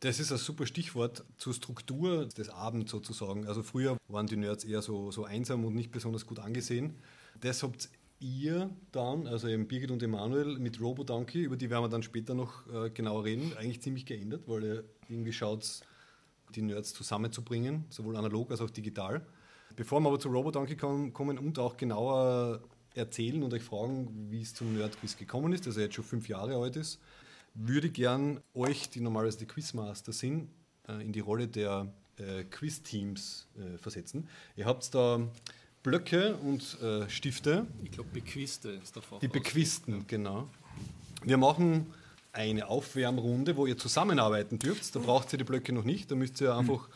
Das 0.00 0.20
ist 0.20 0.30
ein 0.30 0.38
super 0.38 0.66
Stichwort 0.66 1.24
zur 1.36 1.52
Struktur 1.52 2.26
des 2.26 2.48
Abends 2.48 2.92
sozusagen. 2.92 3.46
Also 3.46 3.62
früher 3.62 3.96
waren 4.08 4.26
die 4.26 4.36
Nerds 4.36 4.62
eher 4.64 4.82
so, 4.82 5.10
so 5.10 5.24
einsam 5.24 5.64
und 5.64 5.74
nicht 5.74 5.90
besonders 5.90 6.26
gut 6.26 6.38
angesehen. 6.38 6.94
Das 7.40 7.62
habt 7.62 7.88
ihr 8.20 8.70
dann, 8.92 9.26
also 9.26 9.48
eben 9.48 9.66
Birgit 9.66 9.90
und 9.90 10.02
Emanuel 10.02 10.58
mit 10.58 10.80
Robodonkey, 10.80 11.42
über 11.42 11.56
die 11.56 11.70
werden 11.70 11.84
wir 11.84 11.88
dann 11.88 12.02
später 12.02 12.34
noch 12.34 12.66
äh, 12.68 12.90
genauer 12.90 13.24
reden, 13.24 13.52
eigentlich 13.56 13.82
ziemlich 13.82 14.06
geändert, 14.06 14.42
weil 14.46 14.64
ihr 14.64 14.84
irgendwie 15.08 15.32
schaut, 15.32 15.80
die 16.54 16.62
Nerds 16.62 16.92
zusammenzubringen, 16.94 17.84
sowohl 17.90 18.16
analog 18.16 18.50
als 18.50 18.60
auch 18.60 18.70
digital. 18.70 19.24
Bevor 19.74 20.00
wir 20.00 20.08
aber 20.08 20.18
zu 20.18 20.28
Robodonkey 20.28 20.74
kom- 20.74 21.12
kommen 21.12 21.38
und 21.38 21.58
auch 21.58 21.76
genauer 21.76 22.60
erzählen 22.94 23.42
und 23.42 23.52
euch 23.52 23.62
fragen, 23.62 24.28
wie 24.30 24.40
es 24.40 24.54
zum 24.54 24.74
Nerdquiz 24.76 25.16
gekommen 25.16 25.52
ist, 25.52 25.66
das 25.66 25.76
er 25.76 25.84
jetzt 25.84 25.94
schon 25.96 26.04
fünf 26.04 26.28
Jahre 26.28 26.56
alt 26.56 26.76
ist, 26.76 26.98
würde 27.54 27.90
gern 27.90 28.40
euch, 28.54 28.88
die 28.90 29.00
normalerweise 29.00 29.38
die 29.38 29.46
Quizmaster 29.46 30.12
sind, 30.12 30.48
äh, 30.88 31.04
in 31.04 31.12
die 31.12 31.20
Rolle 31.20 31.46
der 31.48 31.92
äh, 32.18 32.44
Quiz-Teams 32.44 33.48
äh, 33.58 33.76
versetzen. 33.78 34.28
Ihr 34.56 34.64
habt 34.64 34.94
da 34.94 35.20
Blöcke 35.82 36.36
und 36.36 36.80
äh, 36.82 37.08
Stifte, 37.10 37.66
Ich 37.84 37.90
glaube, 37.92 38.08
Bequiste 38.12 38.70
ist 38.70 38.96
der 38.96 39.02
Fach. 39.02 39.18
die 39.20 39.28
Bequisten, 39.28 40.06
genau. 40.06 40.48
Wir 41.22 41.36
machen 41.36 41.92
eine 42.36 42.68
Aufwärmrunde, 42.68 43.56
wo 43.56 43.66
ihr 43.66 43.78
zusammenarbeiten 43.78 44.58
dürft. 44.58 44.94
Da 44.94 45.00
braucht 45.00 45.32
ihr 45.32 45.38
die 45.38 45.44
Blöcke 45.44 45.72
noch 45.72 45.84
nicht. 45.84 46.10
Da 46.10 46.14
müsst 46.14 46.40
ihr 46.40 46.54
einfach 46.54 46.88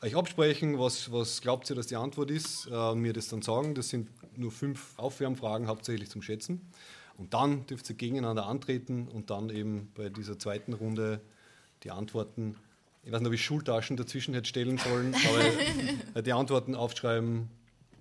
euch 0.00 0.16
absprechen, 0.16 0.78
was, 0.78 1.12
was 1.12 1.40
glaubt 1.40 1.68
ihr, 1.70 1.76
dass 1.76 1.88
die 1.88 1.96
Antwort 1.96 2.30
ist, 2.30 2.68
äh, 2.72 2.94
mir 2.94 3.12
das 3.12 3.28
dann 3.28 3.42
sagen. 3.42 3.74
Das 3.74 3.88
sind 3.88 4.08
nur 4.36 4.50
fünf 4.50 4.98
Aufwärmfragen, 4.98 5.66
hauptsächlich 5.66 6.08
zum 6.08 6.22
Schätzen. 6.22 6.60
Und 7.16 7.34
dann 7.34 7.66
dürft 7.66 7.88
ihr 7.90 7.96
gegeneinander 7.96 8.46
antreten 8.46 9.08
und 9.08 9.30
dann 9.30 9.50
eben 9.50 9.90
bei 9.94 10.08
dieser 10.08 10.38
zweiten 10.38 10.72
Runde 10.72 11.20
die 11.82 11.90
Antworten, 11.90 12.56
ich 13.02 13.12
weiß 13.12 13.20
nicht, 13.20 13.28
ob 13.28 13.34
ich 13.34 13.44
Schultaschen 13.44 13.96
dazwischen 13.96 14.34
hätte 14.34 14.48
stellen 14.48 14.78
sollen, 14.78 15.14
aber 16.12 16.22
die 16.22 16.32
Antworten 16.32 16.74
aufschreiben, 16.74 17.48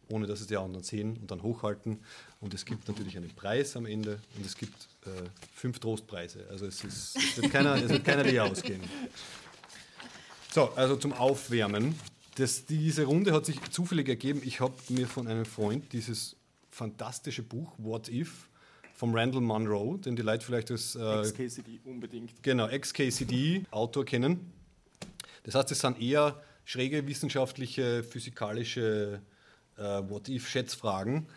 ohne 0.10 0.28
dass 0.28 0.42
es 0.42 0.48
die 0.48 0.58
anderen 0.58 0.84
sehen 0.84 1.18
und 1.18 1.32
dann 1.32 1.42
hochhalten. 1.44 2.00
Und 2.40 2.54
es 2.54 2.66
gibt 2.66 2.88
natürlich 2.88 3.18
einen 3.18 3.30
Preis 3.30 3.76
am 3.76 3.86
Ende 3.86 4.20
und 4.36 4.46
es 4.46 4.56
gibt 4.56 4.76
äh, 5.06 5.10
fünf 5.56 5.80
Trostpreise. 5.80 6.46
Also 6.50 6.66
es, 6.66 6.84
ist, 6.84 7.18
es, 7.18 7.38
wird 7.38 7.52
keiner, 7.52 7.76
es 7.76 7.90
wird 7.90 8.06
keiner 8.06 8.24
leer 8.24 8.46
ausgehen. 8.46 8.82
So, 10.52 10.72
also 10.76 10.96
zum 10.96 11.14
Aufwärmen. 11.14 11.96
Das, 12.36 12.66
diese 12.66 13.06
Runde 13.06 13.34
hat 13.34 13.46
sich 13.46 13.60
zufällig 13.72 14.08
ergeben. 14.10 14.42
Ich 14.46 14.60
habe 14.60 14.74
mir 14.90 15.08
von 15.08 15.28
einem 15.28 15.46
Freund 15.46 15.92
dieses 15.92 16.36
fantastische 16.70 17.42
Buch 17.42 17.74
What 17.78 18.10
If 18.10 18.48
vom 18.94 19.14
Randall 19.14 19.42
Munro, 19.42 19.98
den 19.98 20.16
die 20.16 20.24
Leute 20.24 20.46
vielleicht 20.46 20.72
als 20.72 20.96
äh, 20.96 21.22
XKCD 21.22 21.80
unbedingt. 21.86 22.32
Genau, 22.42 22.68
Ex-KCD-Autor 22.68 24.06
kennen. 24.06 24.52
Das 25.44 25.56
heißt, 25.56 25.72
es 25.72 25.80
sind 25.80 26.02
eher 26.02 26.42
schräge 26.66 27.08
wissenschaftliche, 27.08 28.04
physikalische 28.04 29.22
äh, 29.22 29.36
What-If-Schätzfragen, 29.78 31.28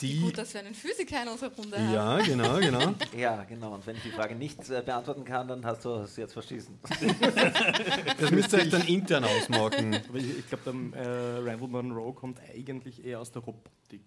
die. 0.00 0.20
Gut, 0.20 0.38
dass 0.38 0.52
wir 0.54 0.60
einen 0.60 0.74
Physiker 0.74 1.22
in 1.22 1.28
unserer 1.28 1.52
Runde 1.54 1.78
haben. 1.78 1.92
ja, 1.92 2.18
genau, 2.18 2.58
genau. 2.58 2.94
Ja, 3.16 3.44
genau. 3.44 3.74
Und 3.74 3.86
wenn 3.86 3.96
ich 3.96 4.02
die 4.02 4.10
Frage 4.10 4.34
nicht 4.34 4.68
äh, 4.68 4.82
beantworten 4.84 5.24
kann, 5.24 5.48
dann 5.48 5.64
hast 5.64 5.84
du 5.84 5.90
es 5.96 6.16
jetzt 6.16 6.32
verschießen. 6.32 6.78
Das 8.20 8.30
müsst 8.30 8.52
ihr 8.52 8.60
euch 8.60 8.70
dann 8.70 8.86
intern 8.86 9.24
ausmachen. 9.24 9.94
Aber 10.08 10.18
ich, 10.18 10.38
ich 10.38 10.48
glaube, 10.48 10.90
der 10.94 11.02
äh, 11.02 11.38
Randall 11.38 11.68
Monroe 11.68 12.12
kommt 12.14 12.38
eigentlich 12.54 13.04
eher 13.04 13.20
aus 13.20 13.30
der 13.30 13.42
Robotik. 13.42 14.02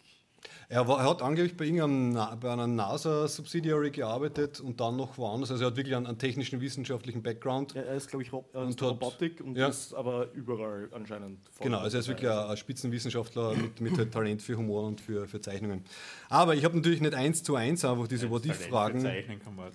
Er, 0.69 0.87
war, 0.87 0.99
er 0.99 1.09
hat 1.09 1.21
angeblich 1.21 1.57
bei, 1.57 1.65
irgendeinem, 1.65 2.39
bei 2.39 2.51
einer 2.51 2.67
NASA-Subsidiary 2.67 3.91
gearbeitet 3.91 4.59
und 4.59 4.79
dann 4.79 4.95
noch 4.97 5.17
woanders. 5.17 5.51
Also 5.51 5.63
er 5.63 5.67
hat 5.67 5.77
wirklich 5.77 5.95
einen, 5.95 6.05
einen 6.07 6.17
technischen, 6.17 6.61
wissenschaftlichen 6.61 7.21
Background. 7.23 7.75
Er 7.75 7.85
er 7.87 7.95
ist, 7.95 8.09
glaube 8.09 8.23
ich, 8.23 8.31
Ro 8.31 8.45
aus 8.53 8.67
Und 8.67 8.79
der 8.81 8.87
hat- 8.89 9.01
Robotik 9.01 9.41
und 9.41 9.57
ja. 9.57 9.67
ist 9.67 9.93
aber 9.93 10.31
überall 10.33 10.89
anscheinend. 10.93 11.39
voll 11.51 11.65
Genau, 11.65 11.79
also 11.79 11.97
er 11.97 12.01
ist 12.01 12.07
wirklich 12.07 12.29
ein, 12.29 12.37
ein 12.37 12.57
Spitzenwissenschaftler 12.57 13.53
mit, 13.55 13.81
mit 13.81 13.97
halt 13.97 14.11
Talent 14.11 14.41
für 14.41 14.55
Humor 14.57 14.83
und 14.85 15.01
für, 15.01 15.27
für 15.27 15.41
Zeichnungen. 15.41 15.83
Aber 16.29 16.55
ich 16.55 16.63
habe 16.63 16.75
natürlich 16.77 17.01
nicht 17.01 17.13
eins 17.15 17.43
zu 17.43 17.55
eins 17.55 17.83
einfach 17.83 18.07
diese 18.07 18.29
What-If-Fragen. 18.29 19.01
Zeichnen 19.01 19.39
kann 19.39 19.55
man. 19.55 19.71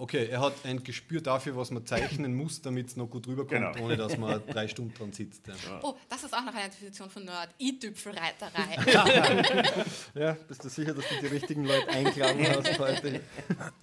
Okay, 0.00 0.28
er 0.30 0.40
hat 0.40 0.54
ein 0.64 0.82
Gespür 0.82 1.20
dafür, 1.20 1.54
was 1.56 1.70
man 1.70 1.84
zeichnen 1.84 2.34
muss, 2.34 2.62
damit 2.62 2.88
es 2.88 2.96
noch 2.96 3.06
gut 3.06 3.26
rüberkommt, 3.26 3.74
Genau. 3.74 3.84
ohne 3.84 3.98
dass 3.98 4.16
man 4.16 4.40
drei 4.48 4.66
Stunden 4.66 4.94
dran 4.94 5.12
sitzt. 5.12 5.46
Ja. 5.46 5.54
Oh, 5.82 5.94
das 6.08 6.24
ist 6.24 6.32
auch 6.34 6.42
noch 6.42 6.54
eine 6.54 6.70
Definition 6.70 7.10
von 7.10 7.24
Nerd. 7.26 7.50
I-Tüpfelreiterei. 7.60 8.78
Ja, 10.14 10.36
bist 10.48 10.64
du 10.64 10.68
sicher, 10.70 10.94
dass 10.94 11.04
du 11.06 11.14
die 11.20 11.26
richtigen 11.26 11.64
Leute 11.66 11.88
eingeladen 11.90 12.46
hast 12.48 12.78
heute? 12.78 13.20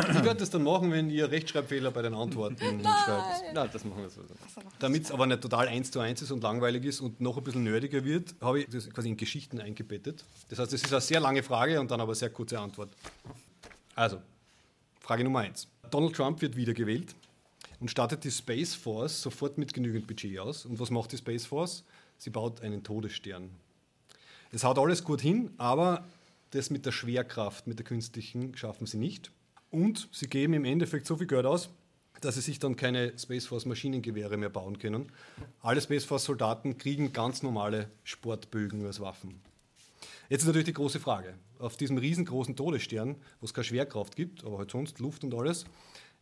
Wie 0.09 0.23
wird 0.25 0.41
das 0.41 0.49
dann 0.49 0.63
machen, 0.63 0.91
wenn 0.91 1.09
ihr 1.09 1.29
Rechtschreibfehler 1.29 1.91
bei 1.91 2.01
den 2.01 2.13
Antworten 2.15 2.57
hinschreibt? 2.57 3.53
Nein, 3.53 3.69
das 3.71 3.85
machen 3.85 4.01
wir 4.01 4.09
so. 4.09 4.21
Damit 4.79 5.03
es 5.03 5.11
aber 5.11 5.27
nicht 5.27 5.41
total 5.41 5.67
eins 5.67 5.91
zu 5.91 5.99
eins 5.99 6.21
ist 6.23 6.31
und 6.31 6.41
langweilig 6.41 6.83
ist 6.85 6.99
und 7.01 7.21
noch 7.21 7.37
ein 7.37 7.43
bisschen 7.43 7.63
nerdiger 7.63 8.03
wird, 8.03 8.33
habe 8.41 8.61
ich 8.61 8.69
das 8.69 8.89
quasi 8.89 9.09
in 9.09 9.17
Geschichten 9.17 9.59
eingebettet. 9.61 10.23
Das 10.49 10.59
heißt, 10.59 10.73
es 10.73 10.81
ist 10.83 10.91
eine 10.91 11.01
sehr 11.01 11.19
lange 11.19 11.43
Frage 11.43 11.79
und 11.79 11.91
dann 11.91 12.01
aber 12.01 12.09
eine 12.11 12.15
sehr 12.15 12.29
kurze 12.31 12.59
Antwort. 12.59 12.89
Also, 13.95 14.19
Frage 14.99 15.23
Nummer 15.23 15.39
eins. 15.39 15.67
Donald 15.91 16.15
Trump 16.15 16.41
wird 16.41 16.55
wiedergewählt 16.55 17.15
und 17.79 17.89
startet 17.89 18.23
die 18.23 18.31
Space 18.31 18.75
Force 18.75 19.21
sofort 19.21 19.57
mit 19.57 19.73
genügend 19.73 20.07
Budget 20.07 20.39
aus. 20.39 20.65
Und 20.65 20.79
was 20.79 20.89
macht 20.89 21.11
die 21.11 21.17
Space 21.17 21.45
Force? 21.45 21.83
Sie 22.17 22.29
baut 22.29 22.61
einen 22.61 22.83
Todesstern. 22.83 23.49
Es 24.51 24.63
haut 24.63 24.79
alles 24.79 25.03
gut 25.03 25.21
hin, 25.21 25.51
aber 25.57 26.05
das 26.51 26.69
mit 26.69 26.85
der 26.85 26.91
Schwerkraft, 26.91 27.67
mit 27.67 27.77
der 27.79 27.85
künstlichen, 27.85 28.55
schaffen 28.55 28.87
sie 28.87 28.97
nicht. 28.97 29.31
Und 29.69 30.07
sie 30.11 30.27
geben 30.27 30.53
im 30.53 30.65
Endeffekt 30.65 31.05
so 31.05 31.17
viel 31.17 31.27
Geld 31.27 31.45
aus, 31.45 31.69
dass 32.21 32.35
sie 32.35 32.41
sich 32.41 32.57
dann 32.57 32.75
keine 32.75 33.17
Space 33.17 33.45
Force 33.45 33.65
Maschinengewehre 33.65 34.37
mehr 34.37 34.49
bauen 34.49 34.79
können. 34.79 35.11
Alle 35.61 35.81
Space 35.81 36.05
Force 36.05 36.23
Soldaten 36.23 36.77
kriegen 36.77 37.13
ganz 37.13 37.43
normale 37.43 37.89
Sportbögen 38.03 38.85
als 38.85 38.99
Waffen. 38.99 39.41
Jetzt 40.29 40.41
ist 40.41 40.47
natürlich 40.47 40.65
die 40.65 40.73
große 40.73 40.99
Frage. 40.99 41.35
Auf 41.59 41.77
diesem 41.77 41.97
riesengroßen 41.97 42.55
Todesstern, 42.55 43.15
wo 43.39 43.45
es 43.45 43.53
keine 43.53 43.65
Schwerkraft 43.65 44.15
gibt, 44.15 44.43
aber 44.43 44.57
halt 44.59 44.71
sonst 44.71 44.99
Luft 44.99 45.23
und 45.23 45.33
alles, 45.33 45.65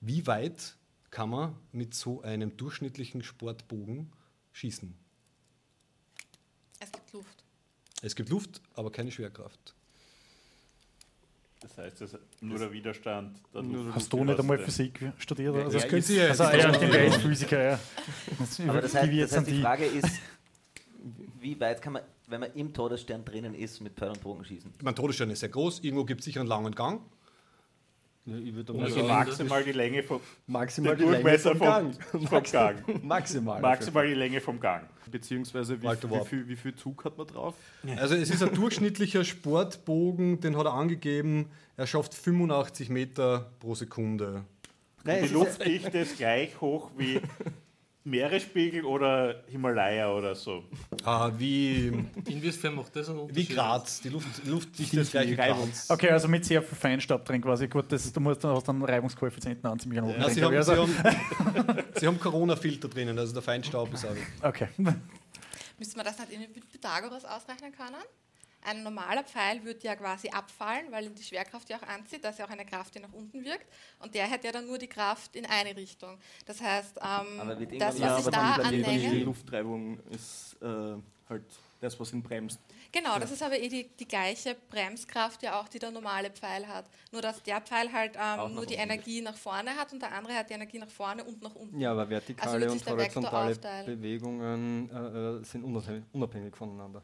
wie 0.02 0.26
weit 0.28 0.76
kann 1.12 1.30
man 1.30 1.56
mit 1.72 1.94
so 1.94 2.22
einem 2.22 2.56
durchschnittlichen 2.57 3.24
Sportbogen 3.24 4.12
schießen? 4.53 4.95
Es 6.80 6.91
gibt 6.91 7.14
Luft. 7.14 7.44
Es 8.02 8.16
gibt 8.16 8.30
Luft, 8.30 8.62
aber 8.74 8.91
keine 8.91 9.12
Schwerkraft. 9.12 9.74
Das 11.62 11.78
heißt, 11.78 11.99
das 12.02 12.14
ist 12.14 12.22
nur 12.41 12.60
der 12.60 12.72
Widerstand. 12.72 13.40
Der 13.53 13.64
Luft- 13.64 13.95
Hast 13.95 14.14
du 14.14 14.24
nicht 14.24 14.40
einmal 14.40 14.60
Physik 14.60 15.12
studiert? 15.18 15.56
Ja, 15.56 15.64
Also, 15.64 15.80
das 15.80 15.88
könnt 15.88 16.10
ihr 16.10 16.30
also 16.30 16.44
ja, 16.44 16.49
er 16.52 17.06
ist 17.07 17.16
Physiker, 17.22 17.64
ja. 17.64 17.80
Das 18.38 18.60
Aber 18.60 18.82
das 18.82 18.94
heißt, 18.94 19.12
das 19.22 19.38
heißt, 19.38 19.48
die 19.48 19.62
Frage 19.62 19.86
ist, 19.86 20.20
wie 21.40 21.60
weit 21.60 21.82
kann 21.82 21.94
man, 21.94 22.03
wenn 22.28 22.40
man 22.42 22.52
im 22.54 22.74
Todesstern 22.74 23.24
drinnen 23.26 23.54
ist, 23.54 23.82
mit 23.82 23.94
Pfeil 23.96 24.10
und 24.10 24.22
Bogen 24.22 24.44
schießen? 24.46 24.72
Mein 24.84 24.96
Todesstern 24.96 25.30
ist 25.30 25.40
sehr 25.40 25.50
groß, 25.50 25.80
irgendwo 25.80 26.06
gibt 26.06 26.22
es 26.22 26.26
sicher 26.26 26.40
einen 26.42 26.50
langen 26.50 26.74
Gang. 26.74 27.02
Ja, 28.28 28.38
ich 28.38 28.56
würde 28.56 28.74
Also 28.80 29.04
maximal 29.04 29.64
die 29.64 29.72
Länge 29.72 30.02
vom, 30.02 30.20
maximal 30.48 30.96
die 30.96 31.04
Länge 31.04 31.14
Durchmesser 31.22 31.50
vom 31.56 31.60
vom- 31.60 31.68
Gang. 31.68 32.28
vom 32.28 32.44
Gang. 32.44 33.04
Maximal. 33.04 33.62
maximal 33.62 34.08
die 34.08 34.14
Länge 34.16 34.42
vom 34.42 34.60
Gang. 34.60 34.90
Beziehungsweise 35.12 35.80
wie, 35.80 35.86
wie, 35.88 36.26
viel, 36.26 36.48
wie 36.48 36.56
viel 36.56 36.74
Zug 36.76 37.06
hat 37.06 37.20
man 37.20 37.28
drauf? 37.28 37.54
Also 37.98 38.16
es 38.16 38.32
ist 38.32 38.42
ein 38.42 38.52
durchschnittlicher 38.56 39.24
Sportbogen, 39.24 40.40
den 40.40 40.58
hat 40.58 40.66
er 40.66 40.74
angegeben, 40.74 41.50
er 41.78 41.86
schafft 41.86 42.16
85 42.16 42.90
Meter 42.90 43.52
pro 43.60 43.76
Sekunde. 43.76 44.44
Nein, 45.04 45.26
Die 45.28 45.34
Luftdichte 45.34 46.00
ist 46.00 46.18
gleich 46.18 46.60
hoch 46.60 46.90
wie 46.98 47.22
Meeresspiegel 48.06 48.86
oder 48.86 49.44
Himalaya 49.48 50.11
oder 50.11 50.36
so. 50.36 50.64
Ah, 51.03 51.32
wie, 51.38 51.88
Inwiefern 52.27 52.76
macht 52.76 52.95
das 52.95 53.10
einen 53.10 53.18
wie 53.18 53.22
Unterschied? 53.23 53.49
Graz, 53.49 54.02
die 54.02 54.10
Luft, 54.10 54.45
Luftdichte 54.45 54.99
ist 54.99 55.11
gleich 55.11 55.32
wie 55.32 55.34
Reibung. 55.34 55.65
Graz. 55.65 55.90
Okay, 55.90 56.10
also 56.11 56.27
mit 56.27 56.45
sehr 56.45 56.61
viel 56.61 56.77
Feinstaub 56.77 57.26
drin 57.26 57.41
quasi. 57.41 57.68
Gut, 57.68 57.91
das 57.91 58.06
ist, 58.06 58.15
du 58.15 58.19
musst 58.19 58.44
dann, 58.44 58.56
hast 58.56 58.68
dann 58.68 58.84
Reibungskoeffizienten 58.84 59.68
an 59.69 59.80
ziemlich 59.80 60.02
hoch. 60.02 60.15
Ja, 60.18 60.30
sie, 60.30 60.44
haben, 60.44 60.56
also, 60.56 60.76
haben, 60.76 61.77
haben 62.02 62.19
Corona-Filter 62.19 62.88
drinnen, 62.90 63.18
also 63.18 63.34
der 63.34 63.41
Feinstaub 63.41 63.91
ist 63.94 64.06
auch. 64.06 64.48
okay. 64.48 64.68
Müsste 65.77 65.98
man 65.98 66.06
das 66.06 66.19
nicht 66.19 66.32
irgendwie 66.32 66.60
mit 66.60 66.72
Pythagoras 66.72 67.26
ausrechnen 67.26 67.72
können? 67.72 68.03
Ein 68.66 68.84
normaler 68.84 69.24
Pfeil 69.24 69.64
würde 69.64 69.80
ja 69.84 69.96
quasi 69.96 70.30
abfallen, 70.30 70.92
weil 70.92 71.06
ihn 71.06 71.16
die 71.16 71.24
Schwerkraft 71.24 71.70
ja 71.70 71.78
auch 71.78 71.88
anzieht. 71.88 72.24
Das 72.24 72.36
ist 72.36 72.40
ja 72.40 72.46
auch 72.46 72.50
eine 72.50 72.66
Kraft, 72.66 72.96
die 72.96 73.00
nach 73.00 73.14
unten 73.14 73.44
wirkt. 73.44 73.68
Und 74.00 74.14
der 74.16 74.26
hätte 74.28 74.48
ja 74.48 74.52
dann 74.54 74.66
nur 74.66 74.78
die 74.78 74.88
Kraft 74.88 75.36
in 75.36 75.46
eine 75.46 75.76
Richtung. 75.76 76.18
Das 76.46 76.62
heißt, 76.62 76.98
ähm, 76.98 77.00
das, 77.00 77.30
was 77.30 77.36
irgendwann- 77.62 77.96
ich 77.96 78.00
Ja, 78.02 78.32
da 78.32 78.42
aber 78.56 78.64
an 78.66 78.72
die-. 78.84 79.24
Luftreibung 79.24 80.00
ist 80.12 80.58
äh, 80.62 80.96
halt 81.30 81.44
das, 81.82 82.00
was 82.00 82.14
ihn 82.14 82.24
bremst. 82.24 82.60
Genau, 82.92 83.20
das 83.20 83.30
ist 83.32 83.44
aber 83.44 83.60
eh 83.60 83.68
die, 83.68 83.88
die 84.00 84.08
gleiche 84.08 84.56
Bremskraft 84.70 85.44
ja 85.44 85.60
auch, 85.60 85.68
die 85.68 85.80
der 85.80 85.92
normale 85.92 86.30
Pfeil 86.32 86.68
hat. 86.68 86.86
Nur, 87.12 87.22
dass 87.22 87.44
der 87.44 87.62
Pfeil 87.62 87.92
halt 87.92 88.16
ähm, 88.16 88.56
nur 88.56 88.66
die 88.66 88.76
Energie 88.76 89.22
nach 89.22 89.36
vorne 89.38 89.76
hat 89.76 89.92
und 89.94 90.02
der 90.02 90.12
andere 90.14 90.34
hat 90.36 90.50
die 90.50 90.54
Energie 90.54 90.80
nach 90.80 90.90
vorne 90.90 91.24
und 91.24 91.42
nach 91.42 91.54
unten. 91.56 91.80
ja, 91.80 91.92
aber 91.92 92.02
Also 92.02 92.12
vertikale 92.12 92.62
wird 92.62 92.72
und 92.72 92.88
horizontale. 92.88 93.56
Bewegungen 93.86 94.90
äh, 94.90 95.40
äh, 95.40 95.44
sind 95.44 95.64
unabhängig, 95.64 96.04
unabhängig 96.14 96.56
voneinander. 96.56 97.02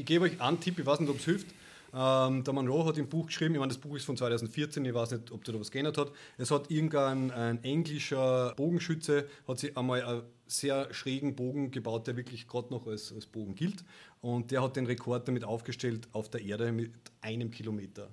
Ich 0.00 0.06
gebe 0.06 0.24
euch 0.24 0.40
einen 0.40 0.58
Tipp, 0.58 0.78
ich 0.78 0.86
weiß 0.86 1.00
nicht, 1.00 1.10
ob 1.10 1.18
es 1.18 1.24
hilft. 1.26 1.48
Ähm, 1.92 2.42
der 2.42 2.54
Monroe 2.54 2.86
hat 2.86 2.96
im 2.96 3.06
Buch 3.06 3.26
geschrieben, 3.26 3.52
ich 3.54 3.60
meine, 3.60 3.68
das 3.70 3.76
Buch 3.76 3.94
ist 3.96 4.06
von 4.06 4.16
2014, 4.16 4.82
ich 4.82 4.94
weiß 4.94 5.10
nicht, 5.10 5.30
ob 5.30 5.44
der 5.44 5.52
da 5.52 5.60
was 5.60 5.70
geändert 5.70 5.98
hat. 5.98 6.10
Es 6.38 6.50
hat 6.50 6.70
irgendein 6.70 7.30
ein 7.30 7.62
englischer 7.62 8.54
Bogenschütze, 8.56 9.28
hat 9.46 9.58
sich 9.58 9.76
einmal 9.76 10.02
einen 10.02 10.22
sehr 10.46 10.92
schrägen 10.94 11.36
Bogen 11.36 11.70
gebaut, 11.70 12.06
der 12.06 12.16
wirklich 12.16 12.48
gerade 12.48 12.72
noch 12.72 12.86
als, 12.86 13.12
als 13.12 13.26
Bogen 13.26 13.54
gilt. 13.54 13.84
Und 14.22 14.50
der 14.52 14.62
hat 14.62 14.76
den 14.76 14.86
Rekord 14.86 15.28
damit 15.28 15.44
aufgestellt 15.44 16.08
auf 16.12 16.30
der 16.30 16.40
Erde 16.40 16.72
mit 16.72 16.92
einem 17.20 17.50
Kilometer. 17.50 18.08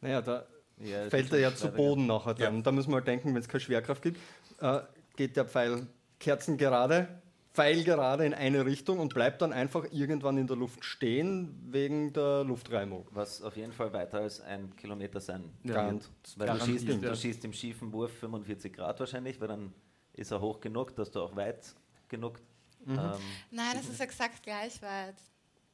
Naja, 0.00 0.22
da 0.22 0.44
Ja, 0.82 1.08
fällt 1.08 1.32
er 1.32 1.38
ja 1.38 1.54
zu. 1.54 1.68
Boden 1.68 2.06
nachher 2.08 2.34
dann. 2.34 2.64
Da 2.64 2.72
muss 2.72 2.88
man 2.88 2.96
halt 2.96 3.06
denken, 3.06 3.28
wenn 3.32 3.40
es 3.40 3.48
keine 3.48 3.60
Schwerkraft 3.60 4.02
gibt, 4.02 4.18
äh, 4.60 4.80
geht 5.14 5.36
der 5.36 5.44
Pfeil 5.44 5.86
kerzengerade, 6.18 7.19
pfeilgerade 7.60 8.24
in 8.24 8.34
eine 8.34 8.64
Richtung 8.64 8.98
und 8.98 9.14
bleibt 9.14 9.42
dann 9.42 9.52
einfach 9.52 9.86
irgendwann 9.90 10.38
in 10.38 10.46
der 10.46 10.56
Luft 10.56 10.84
stehen 10.84 11.54
wegen 11.70 12.12
der 12.12 12.44
Luftreibung. 12.44 13.06
Was 13.10 13.42
auf 13.42 13.56
jeden 13.56 13.72
Fall 13.72 13.92
weiter 13.92 14.18
als 14.18 14.40
ein 14.40 14.74
Kilometer 14.76 15.20
sein 15.20 15.50
Ja, 15.64 15.90
wird. 15.90 16.08
Weil 16.36 16.58
du 16.58 16.64
schießt, 16.64 16.88
im, 16.88 17.02
ja. 17.02 17.10
du 17.10 17.16
schießt 17.16 17.44
im 17.44 17.52
schiefen 17.52 17.92
Wurf 17.92 18.12
45 18.18 18.72
Grad 18.72 19.00
wahrscheinlich, 19.00 19.40
weil 19.40 19.48
dann 19.48 19.72
ist 20.14 20.30
er 20.30 20.40
hoch 20.40 20.60
genug, 20.60 20.94
dass 20.96 21.10
du 21.10 21.20
auch 21.20 21.36
weit 21.36 21.74
genug. 22.08 22.40
Mhm. 22.84 22.98
Ähm, 22.98 23.12
Nein, 23.50 23.72
das 23.74 23.88
ist 23.88 24.00
exakt 24.00 24.42
gleich 24.42 24.80
weit. 24.82 25.16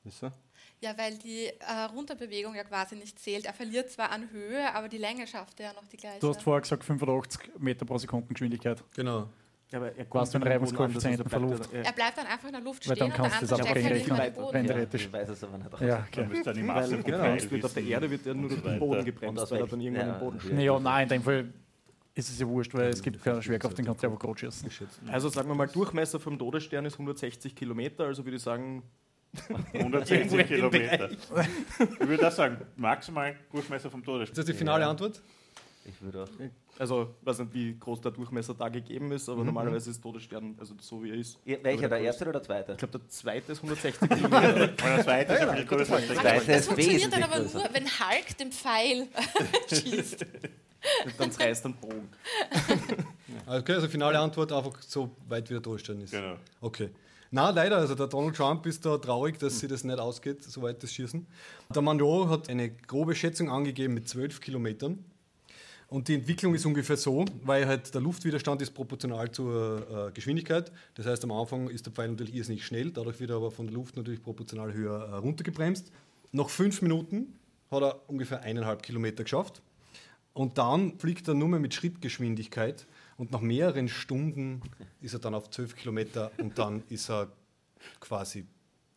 Ist 0.04 0.20
so? 0.20 0.30
Ja, 0.80 0.96
weil 0.96 1.16
die 1.18 1.46
äh, 1.46 1.82
Runterbewegung 1.92 2.54
ja 2.54 2.64
quasi 2.64 2.96
nicht 2.96 3.18
zählt. 3.18 3.46
Er 3.46 3.54
verliert 3.54 3.90
zwar 3.90 4.10
an 4.10 4.30
Höhe, 4.30 4.74
aber 4.74 4.88
die 4.88 4.98
Länge 4.98 5.26
schafft 5.26 5.58
er 5.60 5.68
ja 5.68 5.72
noch 5.72 5.86
die 5.88 5.96
gleiche. 5.96 6.20
Du 6.20 6.28
hast 6.28 6.42
vorher 6.42 6.60
gesagt 6.60 6.84
85 6.84 7.58
Meter 7.58 7.84
pro 7.86 7.98
Sekunde 7.98 8.26
Geschwindigkeit. 8.28 8.84
Genau. 8.94 9.28
Ja, 9.70 9.78
aber 9.78 9.96
er 9.96 10.04
anders, 10.80 11.04
also 11.04 11.24
verluft? 11.24 11.70
bleibt 11.70 11.86
er 11.86 11.92
bleibt 11.92 12.18
dann 12.18 12.26
einfach 12.26 12.46
in 12.46 12.52
der 12.52 12.62
Luft 12.62 12.88
Weil 12.88 12.96
stehen 12.96 13.10
dann 13.10 13.20
und 13.20 13.30
der 13.30 13.30
kannst 13.30 13.42
du 13.42 13.56
andere 13.56 13.56
das 13.56 13.68
steckt 13.68 13.84
halt 13.84 14.36
den 14.36 14.66
ja, 14.66 14.72
theoretisch. 14.72 15.04
ich 15.06 15.12
weiß 15.12 15.28
es 15.28 15.44
aber 15.44 15.58
nicht. 15.58 15.80
Ja, 15.80 16.06
Dann 16.14 16.26
okay. 16.26 16.42
er. 16.44 16.68
Weil 16.68 17.02
Pfeil 17.02 17.50
wird 17.50 17.64
auf 17.64 17.74
der 17.74 17.82
wissen 17.82 17.92
Erde, 17.92 18.10
wird 18.10 18.26
er 18.26 18.34
nur 18.34 18.48
durch 18.48 18.62
so 18.62 18.68
den 18.68 18.78
Boden 18.78 19.04
gebremst, 19.04 19.50
weil 19.50 19.60
er 19.60 19.66
dann 19.66 19.80
irgendwann 19.80 20.06
ja, 20.06 20.14
am 20.14 20.20
Boden 20.20 20.36
ja. 20.36 20.42
steht. 20.42 20.54
Naja, 20.54 20.78
nein, 20.78 21.02
in 21.02 21.08
dem 21.08 21.22
Fall 21.22 21.52
ist 22.14 22.30
es 22.30 22.38
ja 22.38 22.46
wurscht, 22.46 22.74
weil 22.74 22.90
es 22.90 23.02
gibt 23.02 23.22
keine 23.22 23.42
Schwerkraft, 23.42 23.76
den 23.76 23.84
kannst 23.84 24.04
du 24.04 24.06
einfach 24.06 24.20
gerade 24.20 24.38
schießen. 24.38 24.70
Also 25.08 25.28
sagen 25.28 25.48
wir 25.48 25.54
mal, 25.56 25.66
Durchmesser 25.66 26.20
vom 26.20 26.38
Todesstern 26.38 26.86
ist 26.86 26.94
160 26.94 27.56
Kilometer, 27.56 28.04
also 28.04 28.24
würde 28.24 28.36
ich 28.36 28.42
sagen, 28.42 28.84
160 29.74 30.46
Kilometer. 30.46 31.10
Ich 31.10 32.08
würde 32.08 32.28
auch 32.28 32.32
sagen, 32.32 32.58
maximal 32.76 33.34
Durchmesser 33.50 33.90
vom 33.90 34.00
Ist 34.00 34.06
Todesstern. 34.06 34.36
das 34.36 34.46
die 34.46 34.54
finale 34.54 34.86
Antwort? 34.86 35.20
Ich 35.84 36.00
würde 36.00 36.22
auch. 36.22 36.28
Also 36.78 37.14
weiß 37.22 37.38
nicht, 37.40 37.54
wie 37.54 37.78
groß 37.78 38.00
der 38.00 38.12
Durchmesser 38.12 38.54
da 38.54 38.68
gegeben 38.68 39.10
ist, 39.12 39.28
aber 39.28 39.44
normalerweise 39.44 39.90
ist 39.90 40.00
Todesstern, 40.02 40.54
also 40.58 40.74
so 40.80 41.02
wie 41.02 41.10
er 41.10 41.16
ist. 41.16 41.38
Ja, 41.44 41.56
welcher, 41.62 41.88
der 41.88 41.98
größte- 41.98 42.04
erste 42.04 42.24
oder 42.24 42.32
der 42.32 42.42
zweite? 42.42 42.72
Ich 42.72 42.78
glaube, 42.78 42.98
der 42.98 43.08
zweite 43.08 43.52
ist 43.52 43.58
160 43.58 44.08
Kilometer. 44.08 44.62
Und 44.70 44.80
der 44.82 45.04
zweite 45.04 45.32
ist 45.34 45.40
ja 45.40 45.52
viel 45.54 45.64
größer 45.66 45.96
der 46.00 46.10
Aber 46.10 46.20
zweite. 46.20 46.46
das 46.46 46.56
ist 46.60 46.66
funktioniert 46.66 47.12
dann 47.12 47.22
aber 47.22 47.40
größer. 47.40 47.58
nur, 47.58 47.68
wenn 47.72 47.84
Hulk 47.86 48.38
den 48.38 48.52
Pfeil 48.52 49.08
schießt. 49.68 50.26
dann 51.18 51.30
reißt 51.30 51.64
dann 51.64 51.74
Bogen. 51.74 52.08
Okay, 53.48 53.74
also 53.74 53.88
finale 53.88 54.18
Antwort 54.18 54.50
einfach 54.52 54.80
so 54.82 55.10
weit 55.28 55.48
wie 55.50 55.54
der 55.54 55.62
Todesstern 55.62 56.00
ist. 56.00 56.10
Genau. 56.12 56.36
Okay. 56.60 56.90
Na, 57.30 57.50
leider, 57.50 57.76
also 57.76 57.94
der 57.94 58.06
Donald 58.08 58.34
Trump 58.36 58.66
ist 58.66 58.84
da 58.84 58.98
traurig, 58.98 59.38
dass 59.38 59.60
sie 59.60 59.68
das 59.68 59.84
nicht 59.84 59.98
ausgeht, 59.98 60.42
so 60.42 60.62
weit 60.62 60.82
das 60.82 60.92
Schießen. 60.92 61.26
Der 61.74 61.82
Monroe 61.82 62.28
hat 62.28 62.48
eine 62.48 62.70
grobe 62.70 63.14
Schätzung 63.14 63.50
angegeben 63.50 63.94
mit 63.94 64.08
12 64.08 64.40
Kilometern. 64.40 65.04
Und 65.88 66.08
die 66.08 66.14
Entwicklung 66.14 66.54
ist 66.54 66.66
ungefähr 66.66 66.96
so, 66.96 67.24
weil 67.44 67.66
halt 67.66 67.94
der 67.94 68.00
Luftwiderstand 68.00 68.60
ist 68.60 68.72
proportional 68.72 69.30
zur 69.30 70.08
äh, 70.08 70.12
Geschwindigkeit. 70.12 70.72
Das 70.94 71.06
heißt, 71.06 71.22
am 71.22 71.30
Anfang 71.30 71.68
ist 71.70 71.86
der 71.86 71.92
Pfeil 71.92 72.08
natürlich 72.08 72.34
irrsinnig 72.34 72.64
schnell, 72.64 72.90
dadurch 72.90 73.20
wird 73.20 73.30
er 73.30 73.36
aber 73.36 73.52
von 73.52 73.66
der 73.66 73.74
Luft 73.74 73.96
natürlich 73.96 74.20
proportional 74.22 74.72
höher 74.72 75.08
äh, 75.08 75.14
runtergebremst. 75.16 75.92
Nach 76.32 76.48
fünf 76.48 76.82
Minuten 76.82 77.38
hat 77.70 77.82
er 77.82 78.08
ungefähr 78.08 78.42
eineinhalb 78.42 78.82
Kilometer 78.82 79.22
geschafft. 79.22 79.62
Und 80.32 80.58
dann 80.58 80.98
fliegt 80.98 81.28
er 81.28 81.34
nur 81.34 81.48
mehr 81.48 81.60
mit 81.60 81.72
Schrittgeschwindigkeit. 81.72 82.86
Und 83.16 83.30
nach 83.30 83.40
mehreren 83.40 83.88
Stunden 83.88 84.60
ist 85.00 85.14
er 85.14 85.20
dann 85.20 85.34
auf 85.34 85.48
12 85.50 85.76
Kilometer 85.76 86.30
und 86.38 86.58
dann 86.58 86.82
ist 86.90 87.08
er 87.08 87.32
quasi 88.00 88.44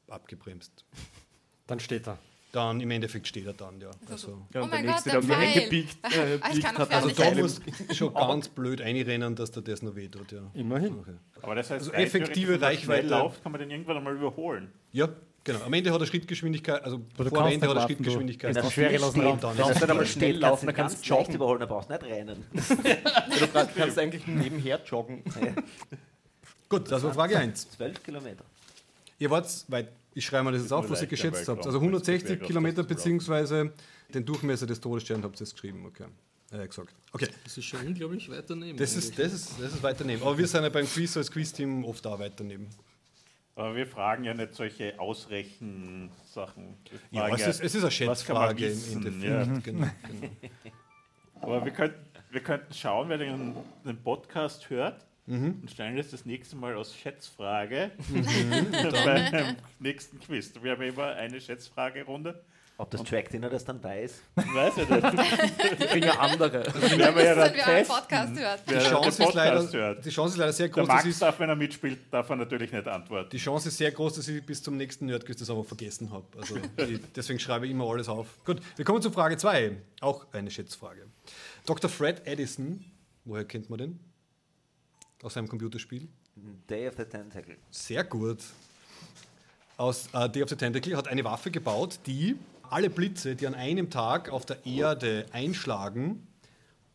abgebremst. 0.09 0.83
Dann 1.67 1.79
steht 1.79 2.07
er. 2.07 2.19
Dann 2.51 2.81
im 2.81 2.89
Endeffekt 2.89 3.27
steht 3.27 3.45
er 3.45 3.53
dann, 3.53 3.79
ja. 3.79 3.91
Also, 4.09 4.29
Ja, 4.53 4.61
Oh 4.61 4.63
und 4.63 4.71
der 4.73 4.79
mein 4.79 4.85
nächste, 4.87 5.11
Gott, 5.11 5.29
der 5.29 5.37
der 5.37 5.37
Ah, 5.37 5.43
äh, 5.43 5.59
ich 5.59 5.69
biegt 5.69 6.01
kann 6.63 6.73
noch 6.73 6.79
hat, 6.81 6.91
also 6.93 7.07
nicht 7.07 7.19
da 7.19 7.31
muss 7.35 7.61
schon 7.95 8.11
ganz 8.13 8.47
blöd 8.49 8.81
einrennen, 8.81 9.35
dass 9.35 9.51
der 9.51 9.61
das 9.61 9.83
noch 9.83 9.95
wehtut, 9.95 10.31
ja. 10.31 10.39
Immerhin. 10.55 10.97
Okay. 10.99 11.11
Aber 11.43 11.53
das 11.53 11.69
heißt, 11.69 11.81
Also 11.89 11.91
effektive 11.93 12.57
theoretisch, 12.57 12.87
wenn 12.87 12.95
Reichweite- 13.01 13.07
läuft, 13.07 13.43
kann 13.43 13.51
man 13.51 13.61
den 13.61 13.69
irgendwann 13.69 13.97
einmal 13.97 14.15
überholen. 14.15 14.71
Ja, 14.93 15.09
genau. 15.43 15.59
Am 15.63 15.73
Ende 15.73 15.93
hat 15.93 16.01
er 16.01 16.07
Schrittgeschwindigkeit, 16.07 16.83
also 16.83 17.01
Aber 17.13 17.23
du 17.25 17.29
vor 17.29 17.37
kannst 17.39 17.53
Ende 17.53 17.67
hat 17.69 17.75
er. 17.75 17.81
Schrittgeschwindigkeit. 17.83 18.55
Wenn 18.55 18.63
du 18.63 18.71
schwere 18.71 18.97
lassen 18.97 19.25
Und 19.27 19.43
dann 19.43 19.55
Wenn 19.57 19.65
ist 19.65 19.69
du 19.69 19.73
nicht 19.73 19.89
einmal 19.91 20.05
Steht, 20.07 20.13
schnell 20.17 20.31
kannst 20.31 20.41
laufen, 20.41 20.59
du 20.61 20.65
dann 20.65 20.75
kannst 20.75 20.95
du 20.95 20.99
leicht 21.01 21.09
joggen. 21.21 21.35
überholen, 21.35 21.59
da 21.59 21.65
brauchst 21.67 21.89
du 21.89 21.93
nicht 21.93 22.05
rennen. 22.05 22.45
Du 23.39 23.47
kannst- 23.53 23.75
kannst 23.75 23.99
eigentlich 23.99 24.25
nebenher 24.25 24.79
joggen. 24.85 25.21
Gut, 26.67 26.91
das 26.91 27.03
war 27.03 27.13
Frage 27.13 27.37
1. 27.37 27.71
12 27.71 28.03
Kilometer. 28.03 28.43
Ihr 29.19 29.29
wart 29.29 29.47
weit, 29.67 29.89
ich 30.13 30.25
schreibe 30.25 30.45
mir 30.45 30.51
das 30.53 30.61
jetzt 30.63 30.73
auf, 30.73 30.89
was 30.89 31.01
ihr 31.01 31.07
geschätzt 31.07 31.47
habt. 31.47 31.65
Also 31.65 31.69
ist 31.69 31.75
es 31.75 31.81
160 31.81 32.27
bergauf, 32.29 32.47
Kilometer 32.47 32.83
beziehungsweise 32.83 33.73
den 34.13 34.25
Durchmesser 34.25 34.65
des 34.65 34.79
Todessterns 34.79 35.23
habt 35.23 35.35
ihr 35.37 35.39
jetzt 35.39 35.53
geschrieben, 35.53 35.85
okay. 35.85 36.05
Äh, 36.51 36.67
gesagt. 36.67 36.95
Okay, 37.11 37.27
Das 37.43 37.57
ist 37.57 37.65
schon 37.65 37.85
unglaublich 37.85 38.27
weit 38.29 38.49
daneben. 38.49 38.77
das 38.77 38.95
ist, 38.95 39.19
das, 39.19 39.33
ist, 39.33 39.51
das 39.61 39.73
ist 39.73 40.05
neben. 40.05 40.21
Aber 40.23 40.35
wir 40.35 40.47
sind 40.47 40.63
ja 40.63 40.69
beim 40.69 40.87
Quiz 40.87 41.15
als 41.15 41.29
Quiz-Team 41.31 41.85
oft 41.85 42.03
da 42.03 42.17
weiter 42.17 42.43
neben. 42.43 42.67
Aber 43.55 43.75
wir 43.75 43.85
fragen 43.85 44.23
ja 44.23 44.33
nicht 44.33 44.55
solche 44.55 44.99
Ausrechensachen. 44.99 46.77
Ja, 47.11 47.27
es 47.29 47.45
ist, 47.45 47.61
es 47.61 47.75
ist 47.75 47.83
eine 47.83 47.91
Schätzfrage 47.91 48.67
im 48.67 48.93
Endeffekt. 48.93 49.23
ja. 49.23 49.43
Genau, 49.43 49.59
genau. 49.61 49.87
Aber 51.41 51.63
wir 51.63 51.71
könnten 51.71 52.09
wir 52.31 52.41
könnten 52.41 52.73
schauen, 52.73 53.09
wer 53.09 53.17
den, 53.17 53.55
den 53.83 54.01
Podcast 54.03 54.69
hört 54.69 55.05
und 55.29 55.69
stellen 55.71 55.95
das 55.95 56.09
das 56.09 56.25
nächste 56.25 56.55
Mal 56.55 56.75
als 56.75 56.95
Schätzfrage 56.95 57.91
beim 59.05 59.55
nächsten 59.79 60.19
Quiz. 60.19 60.51
Wir 60.61 60.71
haben 60.71 60.81
immer 60.81 61.07
eine 61.07 61.39
Schätzfragerunde. 61.39 62.43
Ob 62.79 62.89
das 62.91 63.03
Track-Dinner 63.03 63.49
das 63.49 63.65
dann 63.65 63.83
weiß? 63.83 64.21
Weiß 64.35 64.77
ich 64.77 64.89
nicht. 64.89 65.81
Die 65.81 65.85
kriegen 65.85 66.09
andere. 66.11 66.63
Das 66.63 66.97
werden 66.97 67.13
wir 67.15 67.23
ja 67.25 67.35
dann 67.35 67.49
wenn 67.49 67.55
wir 67.55 67.67
einen 67.67 67.85
testen. 67.85 67.95
Podcast 67.97 68.39
hört. 68.39 68.69
Die 68.69 68.73
Chance, 68.73 69.09
ist 69.09 69.17
Podcast 69.17 69.35
leider, 69.35 69.71
hört. 69.73 70.05
die 70.05 70.09
Chance 70.09 70.33
ist 70.33 70.37
leider 70.39 70.53
sehr 70.53 70.67
Der 70.69 70.73
groß, 70.75 70.87
dass 70.87 70.95
Max 70.95 71.05
ich, 71.05 71.19
darf, 71.19 71.39
wenn 71.41 71.49
er 71.49 71.55
mitspielt, 71.57 71.99
darf 72.09 72.29
er 72.29 72.35
natürlich 72.37 72.71
nicht 72.71 72.87
antworten. 72.87 73.29
die 73.31 73.37
Chance 73.37 73.67
ist 73.67 73.77
sehr 73.77 73.91
groß, 73.91 74.13
dass 74.15 74.27
ich 74.29 74.45
bis 74.45 74.63
zum 74.63 74.77
nächsten 74.77 75.07
Nerdquiz 75.07 75.35
das 75.37 75.49
aber 75.49 75.65
vergessen 75.65 76.09
habe. 76.09 76.25
Also 76.37 76.55
deswegen 77.15 77.39
schreibe 77.39 77.65
ich 77.65 77.71
immer 77.71 77.83
alles 77.85 78.07
auf. 78.07 78.27
Gut, 78.45 78.61
wir 78.77 78.85
kommen 78.85 79.01
zu 79.01 79.11
Frage 79.11 79.35
2. 79.35 79.75
Auch 79.99 80.25
eine 80.31 80.49
Schätzfrage. 80.49 81.05
Dr. 81.65 81.89
Fred 81.89 82.25
Edison, 82.25 82.85
woher 83.25 83.43
kennt 83.43 83.69
man 83.69 83.77
den? 83.79 83.99
Aus 85.21 85.33
seinem 85.33 85.47
Computerspiel? 85.47 86.07
Day 86.69 86.87
of 86.87 86.95
the 86.97 87.03
Tentacle. 87.03 87.57
Sehr 87.71 88.03
gut. 88.03 88.39
Aus 89.75 90.07
äh, 90.13 90.29
Day 90.29 90.43
of 90.43 90.49
the 90.49 90.55
Tentacle 90.55 90.95
hat 90.95 91.07
eine 91.07 91.23
Waffe 91.23 91.51
gebaut, 91.51 91.99
die 92.05 92.35
alle 92.69 92.89
Blitze, 92.89 93.35
die 93.35 93.47
an 93.47 93.55
einem 93.55 93.89
Tag 93.89 94.29
auf 94.29 94.45
der 94.45 94.65
Erde 94.65 95.25
einschlagen, 95.31 96.27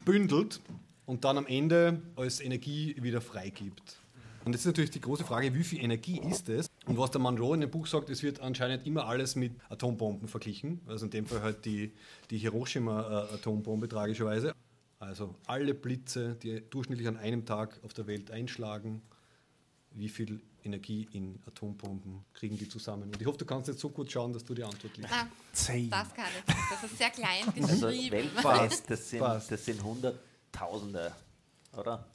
bündelt 0.04 0.60
und 1.06 1.24
dann 1.24 1.38
am 1.38 1.46
Ende 1.46 2.00
als 2.16 2.40
Energie 2.40 2.96
wieder 3.00 3.20
freigibt. 3.20 3.98
Und 4.44 4.52
jetzt 4.52 4.62
ist 4.62 4.66
natürlich 4.66 4.90
die 4.90 5.00
große 5.00 5.24
Frage, 5.24 5.54
wie 5.54 5.64
viel 5.64 5.82
Energie 5.82 6.20
ist 6.20 6.48
es? 6.50 6.66
Und 6.86 6.98
was 6.98 7.10
der 7.10 7.20
Monroe 7.20 7.54
in 7.54 7.62
dem 7.62 7.70
Buch 7.70 7.86
sagt, 7.86 8.10
es 8.10 8.22
wird 8.22 8.40
anscheinend 8.40 8.86
immer 8.86 9.06
alles 9.06 9.36
mit 9.36 9.52
Atombomben 9.70 10.28
verglichen. 10.28 10.80
Also 10.86 11.06
in 11.06 11.10
dem 11.10 11.26
Fall 11.26 11.40
halt 11.40 11.64
die, 11.64 11.92
die 12.30 12.38
Hiroshima-Atombombe 12.38 13.88
tragischerweise. 13.88 14.54
Also 15.08 15.34
alle 15.46 15.74
Blitze, 15.74 16.34
die 16.42 16.62
durchschnittlich 16.70 17.08
an 17.08 17.16
einem 17.16 17.44
Tag 17.44 17.78
auf 17.82 17.92
der 17.92 18.06
Welt 18.06 18.30
einschlagen, 18.30 19.02
wie 19.92 20.08
viel 20.08 20.40
Energie 20.64 21.06
in 21.12 21.38
Atombomben 21.46 22.24
kriegen 22.32 22.56
die 22.58 22.68
zusammen? 22.68 23.04
Und 23.04 23.20
ich 23.20 23.26
hoffe, 23.26 23.38
du 23.38 23.44
kannst 23.44 23.68
jetzt 23.68 23.80
so 23.80 23.90
gut 23.90 24.10
schauen, 24.10 24.32
dass 24.32 24.44
du 24.44 24.54
die 24.54 24.64
Antwort 24.64 24.96
liest. 24.96 25.12
Ah, 25.12 25.26
das 25.52 25.66
kann 26.14 26.24
ich. 26.46 26.54
Das 26.70 26.82
ist 26.90 26.98
sehr 26.98 27.10
klein 27.10 27.44
Also 27.62 27.86
geschrieben. 27.86 28.10
weltweit, 28.16 28.90
das 28.90 29.10
sind, 29.10 29.20
das 29.20 29.64
sind 29.64 29.82
Hunderttausende, 29.84 31.12
oder? 31.76 32.06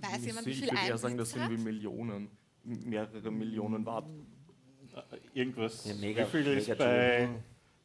Weiß 0.00 0.26
jemand, 0.26 0.46
wie 0.46 0.50
ich 0.50 0.58
viel 0.58 0.70
würde 0.70 0.86
eher 0.86 0.98
sagen, 0.98 1.16
das 1.16 1.30
sind 1.30 1.48
wie? 1.48 1.56
Millionen, 1.56 2.28
mehrere 2.64 3.30
Millionen 3.30 3.86
Watt. 3.86 4.04
Irgendwas. 5.32 5.84
Ja, 5.86 5.94
mega- 5.94 6.26
wie 6.26 6.30
viel 6.30 6.46
ist 6.48 6.68
mega 6.68 6.84
bei 6.84 7.28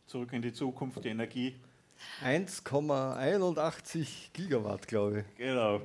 Zurück 0.07 0.33
in 0.33 0.41
die 0.41 0.51
Zukunft 0.51 1.03
die 1.03 1.09
Energie? 1.09 1.55
1,81 2.23 4.07
Gigawatt, 4.33 4.87
glaube 4.87 5.19
ich. 5.21 5.35
Genau. 5.37 5.81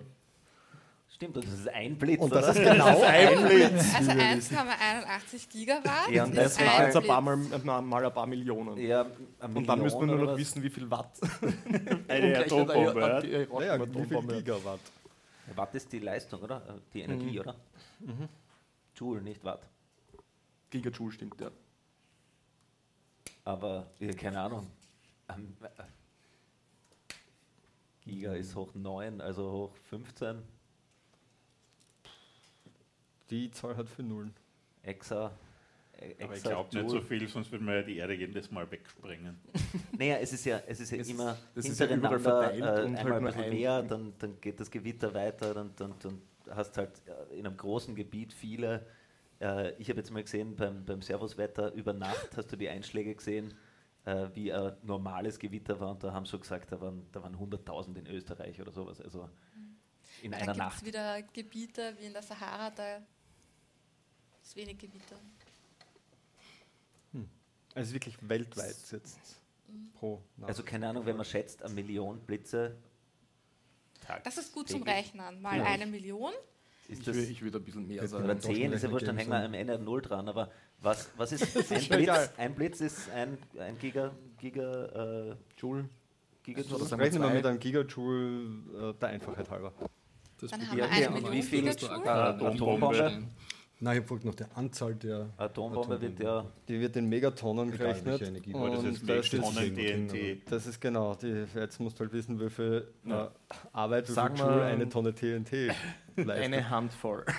Stimmt, 1.09 1.37
das 1.39 1.47
ist 1.47 1.69
ein 1.69 1.97
Blitz, 1.97 2.21
Und 2.21 2.31
das 2.35 2.51
oder? 2.51 2.61
ist 2.61 2.73
genau 2.73 3.01
ein 3.03 3.45
Blitz. 3.49 3.95
Also 3.95 4.11
1,81 4.11 5.49
Gigawatt. 5.51 6.11
Ja, 6.11 6.25
und 6.25 6.37
Das 6.37 6.53
ist 6.53 6.61
das 6.61 6.67
war 6.67 6.75
ein 6.79 6.85
jetzt 6.87 6.97
ein 6.97 7.07
paar 7.07 7.23
Blitz. 7.23 7.65
mal, 7.65 7.81
mal, 7.83 8.05
ein 8.05 8.13
paar 8.13 8.27
Millionen. 8.27 8.77
Ja, 8.77 9.07
eine 9.41 9.55
Und 9.55 9.67
dann 9.67 9.81
müssen 9.81 9.99
wir 10.01 10.07
nur 10.07 10.17
Million 10.17 10.33
noch 10.33 10.39
wissen, 10.39 10.63
wie 10.63 10.69
viel 10.69 10.91
Watt. 10.91 11.19
Eine 12.09 12.39
Atombombe. 12.41 13.01
ja. 13.01 13.21
Die 13.21 13.47
Naja, 13.51 13.81
wie 13.81 14.05
viel. 14.05 14.23
Gigawatt? 14.43 14.81
Watt 15.55 15.75
ist 15.75 15.91
die 15.93 16.01
Leistung, 16.01 16.43
oder? 16.43 16.57
Äh, 16.69 16.73
Die 16.93 17.01
Energie, 17.01 17.41
oder? 17.41 17.55
Joule, 18.95 19.23
nicht 19.23 19.43
Watt. 19.43 19.63
Gigajoule 20.69 21.13
stimmt, 21.13 21.41
ja. 21.41 21.51
Aber, 23.45 23.87
ja, 24.01 24.13
keine 24.13 24.41
Ahnung. 24.41 24.67
Giga 28.07 28.35
ist 28.35 28.55
hoch 28.55 28.73
9, 28.75 29.21
also 29.21 29.51
hoch 29.51 29.75
15. 29.91 30.43
Die 33.31 33.51
Zahl 33.51 33.77
hat 33.77 33.89
für 33.89 34.03
Nullen. 34.03 34.33
Exa. 34.83 35.33
äh, 35.99 36.23
Aber 36.23 36.37
ich 36.37 36.43
glaube 36.45 36.77
nicht 36.79 36.89
so 36.91 37.01
viel, 37.01 37.27
sonst 37.29 37.51
würden 37.51 37.67
wir 37.67 37.77
ja 37.77 37.83
die 37.83 37.97
Erde 37.97 38.15
jedes 38.15 38.51
Mal 38.51 38.71
wegsprengen. 38.71 39.37
Naja, 39.99 40.19
es 40.21 40.33
ist 40.33 40.45
ja, 40.45 40.61
es 40.67 40.79
ist 40.81 40.91
ja 40.91 40.99
Es 40.99 41.07
ist- 41.09 41.13
immer 41.15 41.37
das 41.55 41.65
ist 41.67 41.81
ja 41.81 41.87
hintereinander, 41.87 42.55
äh, 42.55 42.61
halt 42.63 42.97
einmal 42.99 43.13
ein 43.19 43.25
bisschen 43.25 43.43
ein- 43.45 43.51
mehr, 43.51 43.83
dann, 43.83 44.13
dann 44.19 44.41
geht 44.41 44.61
das 44.61 44.71
Gewitter 44.71 45.13
weiter, 45.15 45.55
dann, 45.55 45.73
dann, 45.77 45.95
dann 46.01 46.21
hast 46.51 46.77
halt 46.77 46.91
äh, 47.07 47.39
in 47.39 47.47
einem 47.47 47.57
großen 47.57 47.95
Gebiet 47.97 48.33
viele. 48.33 48.87
Äh, 49.41 49.73
ich 49.79 49.89
habe 49.89 49.99
jetzt 49.99 50.11
mal 50.11 50.23
gesehen, 50.23 50.55
beim, 50.55 50.85
beim 50.85 51.01
Servuswetter 51.03 51.73
über 51.73 51.93
Nacht 51.95 52.37
hast 52.37 52.53
du 52.53 52.57
die 52.57 52.69
Einschläge 52.69 53.15
gesehen, 53.15 53.55
äh, 54.07 54.29
wie 54.35 54.53
ein 54.53 54.73
normales 54.83 55.39
Gewitter 55.39 55.79
war 55.79 55.91
und 55.91 56.03
da 56.03 56.13
haben 56.13 56.25
sie 56.25 56.31
so 56.33 56.39
gesagt, 56.39 56.73
da 56.73 56.81
waren, 56.81 57.07
da 57.13 57.23
waren 57.23 57.37
100.000 57.37 57.97
in 57.99 58.07
Österreich 58.07 58.61
oder 58.61 58.73
sowas, 58.73 59.01
also 59.01 59.29
in 60.23 60.31
Dann 60.33 60.41
einer 60.41 60.53
gibt 60.55 60.57
es 60.57 60.59
Nacht. 60.59 60.85
wieder 60.87 61.23
Gebiete 61.23 61.95
wie 62.01 62.07
in 62.07 62.13
der 62.15 62.23
Sahara, 62.23 62.71
da 62.71 63.03
ist 64.43 64.57
wenig 64.57 64.79
Gewitter. 64.79 65.17
Also 67.75 67.93
wirklich 67.93 68.17
weltweit 68.27 68.75
jetzt 68.91 69.43
pro 69.99 70.23
Nacht. 70.39 70.49
Also 70.49 70.63
keine 70.63 70.89
Ahnung, 70.89 71.05
wenn 71.05 71.17
man 71.17 71.27
schätzt, 71.27 71.63
eine 71.63 71.75
Million 71.75 72.21
Blitze, 72.21 72.77
Das 74.25 74.39
ist 74.39 74.53
gut 74.55 74.69
zum. 74.69 74.83
Rechnen. 74.83 75.43
Mal 75.43 75.59
Ja. 75.59 75.65
eine 75.65 75.85
Million. 75.85 76.33
ist 76.89 77.01
Ich 77.01 77.05
das... 77.05 77.15
würde 77.17 77.27
ich 77.31 77.43
ein 77.43 77.65
bisschen 77.65 77.87
mehr 77.87 78.07
sagen. 78.09 78.25
Oder 78.25 78.39
10 78.39 78.73
ist 78.73 78.83
ja 78.83 78.91
wurscht, 78.91 79.07
dann 79.09 79.19
hängen 79.19 79.31
wir 79.31 79.45
am 79.45 79.53
Ende 79.53 79.75
eine 79.75 79.83
Null 79.85 80.01
dran. 80.01 80.27
Aber 80.29 80.51
was, 80.83 81.11
was 81.17 81.33
ist 81.33 81.57
ein 81.73 81.81
schon 81.81 81.89
Blitz? 81.97 82.03
egal. 82.03 82.31
Ein 82.37 82.55
Blitz 82.55 82.81
ist 82.81 83.11
ein, 83.11 83.39
ein 83.59 83.79
Giga, 83.79 84.13
Giga, 84.39 85.31
äh, 85.31 85.35
Joule. 85.59 85.89
Gigajoule. 86.43 86.85
Sagen 86.85 87.03
Rechnen 87.03 87.23
wir 87.23 87.31
mit 87.31 87.45
einem 87.47 87.59
Gigajoule 87.59 88.91
äh, 88.91 88.95
der 89.01 89.09
Einfachheit 89.09 89.51
halber. 89.51 89.73
Das 90.41 90.51
Dann 90.51 90.69
haben 90.69 90.77
wir 90.77 90.85
Ja, 90.85 90.91
eine 90.91 91.03
ja, 91.05 91.11
Million 91.11 91.33
wie 91.33 91.43
viel 91.43 91.67
ist 91.67 91.83
Atombombe? 91.85 92.47
Atombombe? 92.47 93.23
Nein, 93.79 93.93
ich 93.93 93.99
habe 93.99 94.01
gefragt 94.03 94.25
nach 94.25 94.35
der 94.35 94.57
Anzahl 94.57 94.95
der. 94.95 95.29
Atombombe 95.37 96.01
wird 96.01 96.19
ja. 96.21 96.47
Die 96.69 96.81
wird 96.81 96.97
in 96.97 97.09
Megatonnen 97.11 97.71
gerechnet. 97.71 98.23
Energie. 98.23 98.53
Das 98.53 98.61
Und 98.63 98.87
ist 98.87 99.09
das 99.09 99.33
ist, 99.33 99.43
Tonnen 99.43 99.75
drin, 99.75 100.09
TNT. 100.09 100.51
das 100.51 100.67
ist 100.67 100.81
genau, 100.81 101.15
die, 101.15 101.45
jetzt 101.55 101.79
musst 101.81 101.99
du 101.99 102.05
halt 102.05 102.13
wissen, 102.15 102.41
wie 102.41 102.49
viel 102.49 102.87
Ja. 103.05 103.25
äh, 103.27 103.29
Arbeit, 103.73 104.09
wie 104.09 104.13
viel 104.15 104.31
Joule 104.39 104.63
eine 104.65 104.89
Tonne 104.89 105.15
TNT 105.15 105.53
leistet. 106.17 106.29
Eine 106.45 106.71
Handvoll. 106.71 107.25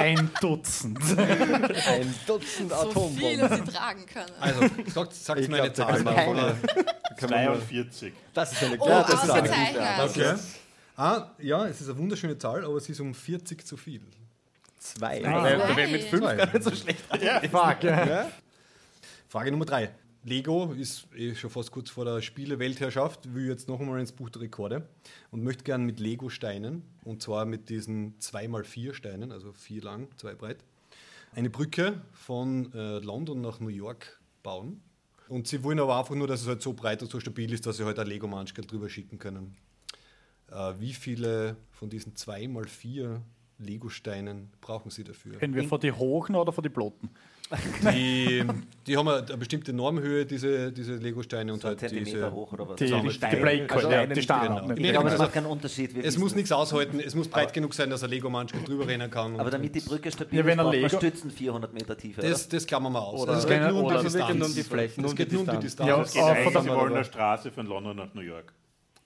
Ein 0.00 0.30
Dutzend. 0.40 0.98
Ein 1.18 2.14
Dutzend 2.26 2.70
So 2.70 2.76
viele 3.16 3.44
Atombomben. 3.44 3.66
sie 3.66 3.72
tragen 3.72 4.06
können. 4.06 4.32
Also, 4.40 4.60
sagt, 4.92 5.14
sagt 5.14 5.40
Ich 5.40 5.48
mir 5.48 5.62
eine 5.62 5.72
Zahl. 5.72 6.02
mal- 6.02 6.56
42. 7.18 8.12
Das 8.34 8.52
ist 8.52 8.62
eine 8.62 8.74
Oh, 8.76 8.78
gute 8.78 9.16
Zahl. 9.16 9.30
ausgezeichnet. 9.30 9.82
Okay. 10.10 10.34
Ah, 10.96 11.30
ja, 11.38 11.66
es 11.66 11.80
ist 11.80 11.88
eine 11.88 11.98
wunderschöne 11.98 12.36
Zahl, 12.38 12.64
aber 12.64 12.78
sie 12.80 12.92
ist 12.92 13.00
um 13.00 13.14
40 13.14 13.66
zu 13.66 13.76
viel. 13.76 14.02
Zwei. 14.78 15.20
Da 15.20 15.44
wäre 15.76 15.88
mit 15.88 16.04
fünf 16.04 16.22
Zwei. 16.22 16.36
gar 16.36 16.46
nicht 16.52 16.62
so 16.64 16.74
schlecht. 16.74 17.00
Fuck. 17.50 17.82
Ja? 17.84 18.28
Frage 19.28 19.50
Nummer 19.50 19.64
drei. 19.66 19.90
Lego 20.22 20.72
ist 20.72 21.08
eh 21.14 21.34
schon 21.34 21.48
fast 21.48 21.70
kurz 21.70 21.88
vor 21.88 22.04
der 22.04 22.20
Spiele-Weltherrschaft, 22.20 23.34
will 23.34 23.48
jetzt 23.48 23.68
noch 23.68 23.80
einmal 23.80 24.00
ins 24.00 24.12
Buch 24.12 24.28
der 24.28 24.42
Rekorde 24.42 24.86
und 25.30 25.42
möchte 25.42 25.64
gern 25.64 25.84
mit 25.84 25.98
Lego-Steinen, 25.98 26.82
und 27.04 27.22
zwar 27.22 27.46
mit 27.46 27.70
diesen 27.70 28.18
2x4 28.18 28.92
Steinen, 28.92 29.32
also 29.32 29.52
vier 29.52 29.82
lang, 29.82 30.08
zwei 30.16 30.34
breit, 30.34 30.58
eine 31.34 31.48
Brücke 31.48 32.02
von 32.12 32.70
äh, 32.74 32.98
London 32.98 33.40
nach 33.40 33.60
New 33.60 33.68
York 33.68 34.20
bauen. 34.42 34.82
Und 35.28 35.46
sie 35.46 35.62
wollen 35.62 35.78
aber 35.78 35.98
einfach 35.98 36.14
nur, 36.14 36.26
dass 36.26 36.42
es 36.42 36.48
halt 36.48 36.60
so 36.60 36.74
breit 36.74 37.02
und 37.02 37.10
so 37.10 37.18
stabil 37.18 37.52
ist, 37.52 37.64
dass 37.64 37.78
sie 37.78 37.84
halt 37.84 37.98
ein 37.98 38.06
Lego-Manschgeld 38.06 38.70
drüber 38.70 38.90
schicken 38.90 39.18
können. 39.18 39.56
Äh, 40.50 40.74
wie 40.78 40.92
viele 40.92 41.56
von 41.70 41.88
diesen 41.88 42.14
2x4 42.14 43.20
Lego-Steinen 43.58 44.50
brauchen 44.60 44.90
sie 44.90 45.04
dafür? 45.04 45.40
Reden 45.40 45.54
wir 45.54 45.64
von 45.64 45.80
die 45.80 45.92
Hochen 45.92 46.34
oder 46.34 46.52
von 46.52 46.62
die 46.62 46.68
Bloten? 46.68 47.10
Die, 47.92 48.44
die 48.86 48.96
haben 48.96 49.08
eine 49.08 49.22
bestimmte 49.36 49.72
Normhöhe, 49.72 50.24
diese, 50.24 50.70
diese 50.72 50.94
Lego-Steine 50.96 51.52
und 51.52 51.60
So 51.62 51.68
halt 51.68 51.80
Zentimeter 51.80 52.10
diese. 52.10 52.32
hoch 52.32 52.52
oder 52.52 52.68
was? 52.68 52.76
Die, 52.76 52.84
die, 52.86 52.92
wir 52.92 53.02
die 53.02 53.10
Steine. 53.10 53.40
Blake, 53.40 53.74
Also 53.74 53.90
ja, 53.90 54.06
die 54.06 54.22
Steine. 54.22 54.60
genau. 54.60 54.70
Ich 54.74 54.82
glaube, 54.92 54.98
also- 55.04 55.14
es 55.14 55.18
macht 55.18 55.32
keinen 55.32 55.46
Unterschied. 55.46 55.94
wir 55.94 56.04
Es 56.04 56.16
muss 56.18 56.34
nichts 56.34 56.52
aushalten, 56.52 57.00
es 57.00 57.14
muss 57.14 57.28
breit 57.28 57.52
genug 57.52 57.74
sein, 57.74 57.90
dass 57.90 58.04
ein 58.04 58.10
Lego-Manschkel 58.10 58.62
drüber 58.64 58.86
rennen 58.86 59.10
kann. 59.10 59.38
Aber 59.40 59.50
damit 59.50 59.74
die 59.74 59.80
Brücke 59.80 60.12
stabil 60.12 60.38
Ja, 60.38 60.44
wenn 60.46 60.52
ist, 60.58 60.62
braucht 60.64 60.72
man 60.74 60.82
Lego- 60.82 60.96
Stützen 60.96 61.30
400 61.30 61.72
Meter 61.74 61.96
Tiefe. 61.96 62.20
das, 62.22 62.48
das 62.48 62.66
klammern 62.66 62.92
wir 62.92 63.02
aus. 63.02 63.20
Oder- 63.22 63.32
es 63.38 63.46
geht 63.46 63.56
Oder- 63.58 63.70
nur 63.72 63.80
um 63.80 63.84
oder 63.86 64.00
die 64.00 64.06
es 64.06 64.12
geht 64.12 64.20
Distanz. 64.22 64.38
nur 64.38 64.46
um 64.48 64.54
die 64.54 64.62
Flächen, 64.62 65.04
Es 65.04 65.14
geht 65.16 65.32
nur 65.32 65.40
um 65.42 65.46
die 65.50 65.56
Distanz. 65.58 66.12
Distanz. 66.12 66.14
Ja, 66.14 66.50
von 66.52 66.92
der- 66.92 67.04
Straße 67.04 67.50
von 67.50 67.66
London 67.66 67.96
nach 67.96 68.14
New 68.14 68.20
York. 68.20 68.52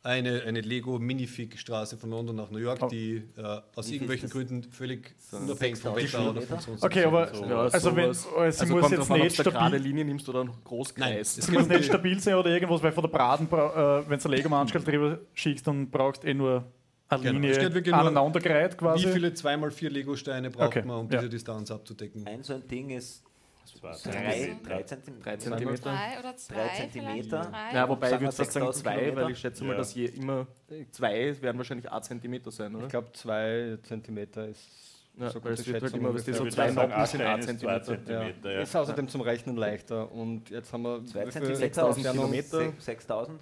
Eine, 0.06 0.42
eine 0.42 0.60
Lego-Minifig-Straße 0.60 1.96
von 1.96 2.10
London 2.10 2.36
nach 2.36 2.50
New 2.50 2.58
York, 2.58 2.78
Oh. 2.82 2.88
die 2.88 3.22
äh, 3.38 3.60
aus 3.74 3.88
Wie 3.88 3.94
irgendwelchen? 3.94 4.28
Gründen 4.28 4.62
völlig 4.64 5.14
unabhängig 5.32 5.78
vom 5.78 5.94
6000 5.94 6.12
Wetter 6.12 6.30
oder 6.30 6.40
von 6.42 6.60
sonst 6.60 6.82
Okay, 6.84 7.04
aber 7.04 7.34
So. 7.34 7.44
Ja, 7.46 7.60
also 7.62 7.96
wenn 7.96 8.12
sie 8.12 8.28
Also 8.36 8.66
muss 8.66 8.90
jetzt 8.90 9.10
an, 9.10 9.20
nicht 9.20 9.40
eine 9.40 9.50
gerade 9.50 9.50
stabil, 9.70 9.76
Linie 9.80 10.04
nimmst 10.04 10.28
oder 10.28 10.40
einen 10.40 10.50
Nein, 10.50 10.58
Großkreis. 10.62 11.38
es 11.38 11.46
sie 11.46 11.50
geht 11.52 11.58
muss 11.58 11.68
nicht 11.78 11.84
stabil 11.86 12.20
sein 12.20 12.34
oder 12.34 12.50
irgendwas, 12.50 12.82
weil 12.82 12.92
von 12.92 13.02
der 13.02 13.08
Braten, 13.08 13.46
bra- 13.46 14.00
äh, 14.00 14.10
wenn 14.10 14.18
du 14.20 14.28
Lego 14.28 14.48
Manschkel 14.50 14.82
drüber 14.84 15.20
schickst, 15.32 15.66
dann 15.66 15.88
brauchst 15.90 16.22
du 16.22 16.28
eh 16.28 16.34
nur 16.34 16.64
eine 17.08 17.22
Genau. 17.22 17.32
Linie 17.32 17.50
Es 17.52 17.58
geht 17.60 17.72
wirklich 17.72 17.92
nur- 17.94 18.00
aneinandergereiht 18.02 18.76
quasi. 18.76 19.06
wie 19.08 19.12
viele 19.12 19.28
2x4 19.28 19.88
Lego-Steine 19.88 20.50
braucht 20.50 20.66
Okay, 20.66 20.82
man, 20.82 20.98
um 21.00 21.08
ja. 21.10 21.16
diese 21.16 21.30
Distanz 21.30 21.70
abzudecken? 21.70 22.26
Ein 22.26 22.42
so 22.42 22.52
ein 22.52 22.68
Ding 22.68 22.90
ist 22.90 23.23
Zwei 23.64 23.88
Drei, 23.90 23.94
Zentimeter. 23.96 24.68
drei 24.68 24.82
Zentimeter. 24.82 25.22
Drei 25.24 25.36
Zentimeter. 25.36 25.82
Drei 25.90 26.18
oder 26.20 26.36
zwei? 26.36 26.54
Drei 26.54 26.62
vielleicht? 26.68 26.92
Zentimeter. 26.92 27.40
Drei? 27.50 27.72
Ja, 27.74 27.88
wobei 27.88 28.06
ich 28.06 28.12
würde 28.20 28.24
fast 28.26 28.36
sagen 28.52 28.66
6000 28.66 28.76
zwei, 28.82 28.94
Kilometer. 28.98 29.22
weil 29.24 29.30
ich 29.32 29.38
schätze 29.38 29.64
mal, 29.64 29.72
Ja. 29.72 29.78
dass 29.78 29.94
je 29.94 30.04
immer 30.06 30.46
zwei 30.90 31.42
werden 31.42 31.58
wahrscheinlich 31.58 31.90
ein 31.90 32.02
Zentimeter 32.02 32.50
sein, 32.50 32.74
oder? 32.74 32.84
Ich 32.84 32.90
glaube, 32.90 33.12
zwei 33.12 33.78
Zentimeter 33.82 34.48
ist 34.48 34.68
Ja, 35.16 35.30
so 35.30 35.38
es 35.44 35.66
wird 35.66 35.82
halt 35.82 35.94
immer, 35.94 36.12
was 36.12 36.24
die 36.24 36.32
so 36.32 36.46
zwei 36.48 36.70
Noppen 36.72 37.06
sind 37.06 37.20
ein 37.22 37.26
ein 37.34 37.38
ist 37.40 37.46
zwei 37.46 37.46
Zentimeter. 37.46 37.82
Zentimeter. 37.84 38.48
Ja. 38.50 38.56
Ja. 38.56 38.62
Ist 38.62 38.74
außerdem 38.76 39.08
zum 39.08 39.20
Rechnen 39.20 39.56
leichter. 39.56 40.10
Und 40.12 40.50
jetzt 40.50 40.72
haben 40.72 40.82
wir 40.82 41.04
Zwei 41.06 41.20
wie 41.20 41.22
viel- 41.24 41.32
Zentimeter, 41.32 41.56
6000 41.56 42.06
Entfernung 42.06 42.30
Kilometer. 42.32 42.58
Se- 42.72 42.80
6000. 42.80 43.40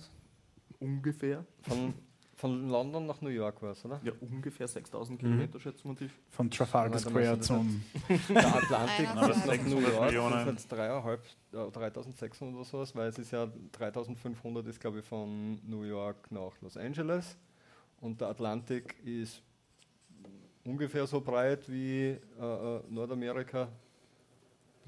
Ungefähr. 0.81 1.45
Von, 1.63 1.95
von 2.43 2.69
London 2.69 3.07
nach 3.07 3.21
New 3.21 3.29
York 3.29 3.63
war 3.63 3.71
es, 3.71 3.85
oder? 3.85 4.01
Ja, 4.03 4.11
ungefähr 4.21 4.67
6000 4.67 5.21
Kilometer, 5.21 5.61
schätzen 5.61 5.91
wir 5.91 5.95
die. 5.95 6.11
Von 6.29 6.51
Trafalgar 6.51 6.99
Square 6.99 7.39
zum. 7.39 7.85
Der 8.29 8.57
Atlantik 8.57 9.09
bis 9.15 9.47
nach. 9.47 9.65
New 9.65 9.79
York 9.79 10.11
600 10.11 10.45
sind 10.45 10.53
jetzt 10.55 10.73
dreieinhalb, 10.73 11.23
ja, 11.53 11.71
3600 11.71 12.57
oder 12.57 12.65
sowas, 12.65 12.97
weil 12.97 13.11
es 13.11 13.19
ist 13.21 13.31
ja 13.31 13.47
3500 13.71 14.67
ist 14.67 14.81
glaube 14.81 14.99
ich 14.99 15.05
von 15.05 15.61
New 15.65 15.85
York 15.85 16.33
nach 16.33 16.61
Los 16.61 16.77
Angeles 16.77 17.39
und 18.01 18.21
der 18.21 18.31
Atlantik 18.31 18.97
ist 19.05 19.41
ungefähr 20.65 21.07
so 21.07 21.21
breit 21.21 21.71
wie 21.71 22.09
äh, 22.09 22.17
äh, 22.41 22.81
Nordamerika. 22.89 23.69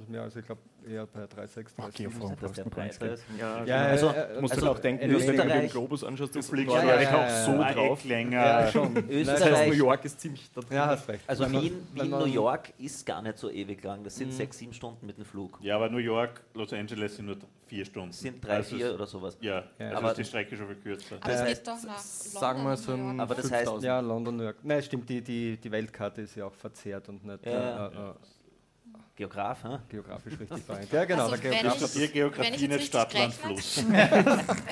Mehr, 0.09 0.23
also 0.23 0.41
ich 0.41 0.45
glaube 0.47 0.61
eher 0.89 1.07
bei 1.07 1.21
3,6, 1.23 1.67
Ach, 1.79 1.85
3,7. 1.89 1.97
Geofront. 2.03 2.43
Dass 2.43 2.53
der 2.53 2.65
breiter 2.65 3.13
ist. 3.13 3.25
Ja, 3.39 3.65
Ja, 3.65 3.77
Also, 3.87 4.09
äh, 4.09 4.35
Du 4.35 4.41
musst 4.41 4.55
also 4.55 4.67
halt 4.67 4.77
auch 4.77 4.81
denken, 4.81 5.13
dass 5.13 5.27
wenn 5.27 5.37
du 5.37 5.43
den 5.47 5.69
Globus 5.71 6.03
anschaust, 6.03 6.35
ist 6.35 6.51
fliegst 6.51 6.75
ja, 6.75 7.01
ja, 7.01 7.25
auch 7.25 7.29
so 7.47 7.53
ja, 7.53 7.73
drauf. 7.73 8.05
Länger. 8.05 8.37
ja, 8.37 8.71
schon. 8.73 8.93
Das 8.95 9.05
heißt, 9.05 9.13
Österreich, 9.41 9.69
New 9.69 9.75
York 9.75 10.05
ist 10.05 10.21
ziemlich 10.21 10.51
da 10.53 10.61
drin. 10.63 10.77
Ja, 10.77 10.87
hast 10.89 11.09
recht. 11.09 11.23
also 11.29 11.51
Wien, 11.51 11.87
Wien 11.95 12.11
New 12.11 12.25
York 12.27 12.73
ist 12.79 13.07
gar 13.07 13.23
nicht 13.23 13.39
so 13.39 13.49
ewig 13.49 13.85
lang. 13.85 14.03
Das 14.03 14.17
sind 14.17 14.33
sechs, 14.33 14.59
sieben 14.59 14.73
Stunden 14.73 15.07
mit 15.07 15.17
dem 15.17 15.25
Flug. 15.25 15.59
Ja, 15.63 15.77
aber 15.77 15.89
New 15.89 15.99
York, 15.99 16.43
Los 16.55 16.73
Angeles 16.73 17.15
sind 17.15 17.27
nur 17.27 17.37
vier 17.69 17.85
Stunden. 17.85 18.11
Das 18.11 18.21
sind 18.21 18.45
drei, 18.45 18.57
Also 18.57 18.77
vier 18.77 18.95
oder 18.95 19.07
sowas. 19.07 19.39
Ja, 19.41 19.63
Ja. 19.79 19.87
also 19.87 19.97
Aber- 19.99 20.11
ist 20.11 20.17
die 20.19 20.25
Strecke 20.25 20.57
schon 20.57 20.67
viel 20.67 20.77
kürzer. 20.77 21.17
Aber 21.21 21.33
es 21.33 21.41
Äh, 21.41 21.47
geht 21.55 21.67
doch 21.69 21.83
nach 21.85 21.99
Sagen 21.99 22.65
wir 22.65 22.77
so 22.77 22.93
ein. 22.93 23.21
Aber 23.21 23.35
das 23.37 23.47
heißt- 23.47 23.59
5000. 23.59 23.85
Ja, 23.85 24.01
London, 24.01 24.37
New 24.37 24.43
York. 24.43 24.57
Nein, 24.65 24.83
stimmt, 24.83 25.09
die, 25.09 25.23
die, 25.23 25.57
die 25.57 25.71
Weltkarte 25.71 26.23
ist 26.23 26.35
ja 26.35 26.47
auch 26.47 26.53
verzerrt 26.55 27.09
und 27.09 27.25
nicht 27.25 27.47
äh, 27.47 27.51
äh, 27.53 27.91
Geograf, 29.17 29.63
hä? 29.65 29.79
geografisch 29.89 30.39
richtig 30.41 30.63
vereint. 30.67 30.91
Ja, 30.93 31.05
genau, 31.05 31.25
Also 31.29 31.37
der 31.37 31.45
wenn 31.53 31.61
Geograf. 31.63 31.95
ich- 31.95 32.03
ich 32.03 32.13
Geografie, 32.13 32.51
nicht 32.51 32.63
richtig 32.63 32.87
Stadt, 32.87 33.13
Land, 33.15 33.35
gerechnet- 33.43 33.65
Fluss. 33.65 33.85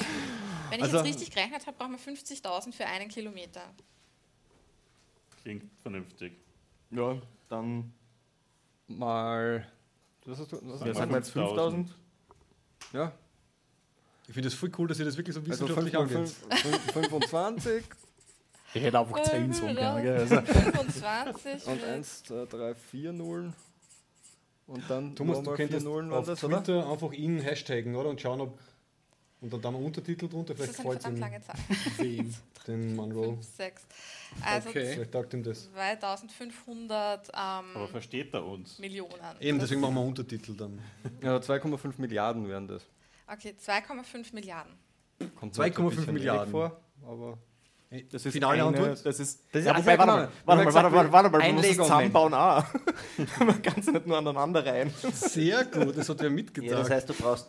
Wenn 0.71 0.79
ich 0.79 0.83
Also- 0.85 0.97
jetzt 0.99 1.07
richtig 1.07 1.31
gerechnet 1.31 1.67
habe, 1.67 1.77
brauchen 1.77 1.93
wir 1.93 1.99
50.000 1.99 2.73
für 2.73 2.87
einen 2.87 3.09
Kilometer. 3.09 3.61
Klingt 5.43 5.71
vernünftig. 5.83 6.33
Ja, 6.91 7.17
dann 7.49 7.93
Mal. 8.89 9.67
Was 10.25 10.39
hast 10.41 10.53
du? 10.53 10.57
Was 10.63 10.79
Sag 10.81 10.89
ja, 10.89 10.93
mal 10.93 10.99
sagen 10.99 11.11
wir 11.13 11.17
jetzt 11.19 11.31
5000. 11.31 11.95
Ja, 12.93 13.13
Ich 14.27 14.35
finde 14.35 14.49
das 14.49 14.55
voll 14.59 14.71
cool, 14.79 14.89
dass 14.89 14.99
ihr 14.99 15.05
das 15.05 15.17
wirklich 15.17 15.35
so 15.35 15.41
also 15.41 15.51
wissenschaftlich 15.51 15.95
5 15.95 16.11
mal 16.11 16.19
angeht. 16.19 16.35
5, 16.63 16.93
25 16.93 17.85
Ich 18.75 18.83
hätte 18.83 18.99
einfach 18.99 19.23
10 19.23 19.53
so 19.53 19.67
gerne. 19.67 20.11
Also, 20.13 20.41
25 20.43 21.67
und 21.67 21.81
für 21.81 21.87
1, 21.87 22.23
2, 22.25 22.45
3, 22.47 22.75
4 22.75 23.13
Nullen. 23.13 23.55
Und 24.73 24.89
dann 24.89 25.15
Thomas, 25.15 25.37
du 25.37 25.43
nochmal 25.43 25.57
4 25.57 25.67
könntest 25.67 25.85
Nullen 25.85 26.13
auf 26.13 26.25
das, 26.27 26.43
oder? 26.45 26.63
Twitter 26.65 26.91
einfach 26.91 27.13
ihn 27.13 27.41
hashtaggen, 27.41 27.95
oder? 27.95 28.09
Und 28.09 28.21
schauen, 28.21 28.41
ob. 28.41 28.59
Und 29.43 29.53
dann 29.53 29.61
da 29.61 29.71
mal 29.73 29.83
Untertitel 29.83 30.29
drunter, 30.29 30.55
vielleicht 30.55 30.77
freut 30.77 31.05
ihn 31.07 31.17
lange 31.17 31.41
Zahl. 31.43 31.57
wem, 31.99 32.33
den 32.67 32.95
Monroe. 32.97 33.35
5, 33.35 33.45
6. 33.45 33.87
Also 34.41 34.69
Okay. 34.71 34.93
Vielleicht 34.95 35.13
taugt 35.13 35.35
ihm 35.35 35.43
das. 35.43 35.69
2500 35.73 37.35
Aber 37.35 37.81
ähm, 37.85 37.89
versteht 37.89 38.33
er 38.33 38.47
uns? 38.47 38.79
Millionen. 38.79 39.13
Eben, 39.41 39.59
deswegen 39.59 39.81
machen 39.81 39.95
wir 39.97 40.03
Untertitel 40.03 40.55
dann. 40.55 40.79
Ja, 41.23 41.37
2,5 41.37 41.95
Milliarden 41.99 42.49
wären 42.49 42.69
das. 42.69 42.83
Okay, 43.27 43.55
2,5 43.61 44.33
Milliarden. 44.35 44.73
Kommt 45.35 45.55
2,5 45.55 45.59
mir 45.59 45.67
jetzt 45.67 45.79
ein 45.79 45.89
bisschen 45.91 46.15
Milliarden. 46.15 46.51
Vor, 46.51 46.81
aber 47.05 47.39
Das 48.11 48.25
ist 48.25 48.33
Finale 48.33 48.55
eine, 48.55 48.65
Antwort? 48.65 49.05
Das 49.05 49.21
ist, 49.21 49.43
Das 49.53 49.61
ist- 49.61 49.67
ja, 49.67 49.73
also 49.73 49.83
wobei, 49.85 49.93
ja, 49.93 49.99
warte 49.99 50.13
mal, 50.13 50.29
warte 50.47 50.65
mal, 50.65 50.75
warte 50.75 50.91
mal, 50.91 51.13
warte 51.13 51.29
mal, 51.31 51.39
man 51.41 51.55
muss 51.57 51.65
ein 51.65 51.69
das 51.77 51.77
zusammenbauen 51.87 52.33
auch. 52.35 52.65
Man 53.47 53.61
kann 53.63 53.75
es 53.79 53.87
nicht 53.93 54.07
nur 54.07 54.17
aneinander 54.19 54.65
rein. 54.65 54.93
Sehr 55.13 55.65
gut, 55.67 55.97
das 55.99 56.09
hat 56.09 56.19
er 56.21 56.25
Ja, 56.25 56.31
mitgedacht. 56.31 56.81
das 56.81 56.91
heißt, 56.91 57.09
du 57.11 57.15
brauchst 57.15 57.49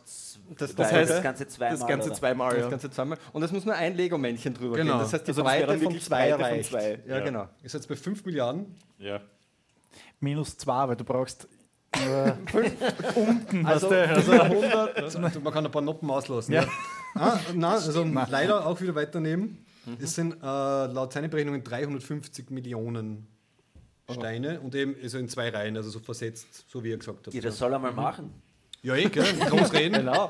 Das- 0.49 0.57
das, 0.57 0.75
das 0.75 0.91
heißt, 0.91 1.11
das 1.11 1.23
Ganze 1.23 1.47
zweimal. 1.47 1.77
Das 1.77 1.87
Ganze 1.87 2.07
oder? 2.09 2.17
zweimal, 2.17 2.49
das 2.55 2.59
ja. 2.63 2.69
Ganze 2.69 2.91
zweimal. 2.91 3.17
Und 3.31 3.43
es 3.43 3.51
muss 3.53 3.63
nur 3.65 3.75
ein 3.75 3.95
Lego-Männchen 3.95 4.53
drüber 4.53 4.75
Genau. 4.75 4.93
gehen. 4.93 4.99
Das 5.01 5.13
heißt, 5.13 5.25
die 5.27 5.31
Also 5.31 5.43
das 5.43 5.51
Breite 5.51 5.67
dann 5.67 5.79
von 5.81 5.99
2 6.01 6.15
Breite 6.19 6.33
von 6.33 6.43
reicht. 6.43 6.69
zwei. 6.69 6.99
Ja, 7.07 7.17
Ja. 7.17 7.23
genau. 7.23 7.47
Seid 7.63 7.73
jetzt 7.73 7.87
bei 7.87 7.95
5 7.95 8.25
Milliarden. 8.25 8.75
Ja. 8.99 9.21
minus 10.19 10.57
2, 10.57 10.87
weil 10.89 10.95
du 10.97 11.03
brauchst 11.05 11.47
unten. 13.15 13.65
Also, 13.65 13.89
du, 13.89 13.95
100. 14.41 14.97
Also, 14.97 15.19
man 15.19 15.31
kann 15.53 15.65
ein 15.65 15.71
paar 15.71 15.81
Noppen 15.81 16.09
auslassen. 16.09 16.53
Ja. 16.53 16.63
Ja. 16.63 16.67
Ah, 17.15 17.39
nein, 17.53 17.63
also 17.73 18.03
leider 18.03 18.65
auch 18.65 18.81
wieder 18.81 18.95
weiter 18.95 19.19
nehmen. 19.85 19.97
Es 20.01 20.15
sind 20.15 20.33
äh, 20.41 20.45
laut 20.45 21.13
seinen 21.13 21.29
Berechnungen 21.29 21.63
350 21.63 22.49
Millionen 22.49 23.27
Steine 24.11 24.59
und 24.59 24.75
eben 24.75 24.95
also 25.01 25.17
in 25.17 25.29
zwei 25.29 25.49
Reihen, 25.49 25.77
also 25.77 25.89
so 25.89 25.99
versetzt, 25.99 26.65
so 26.69 26.83
wie 26.83 26.91
er 26.91 26.97
gesagt 26.97 27.27
hat. 27.27 27.33
Ja, 27.33 27.41
das 27.41 27.57
soll 27.57 27.71
er 27.71 27.79
mal 27.79 27.93
machen. 27.93 28.31
Ja, 28.81 28.95
eh, 28.95 29.07
gell? 29.09 29.23
Kann 29.39 29.55
man 29.59 29.65
reden. 29.71 29.95
Genau. 30.03 30.29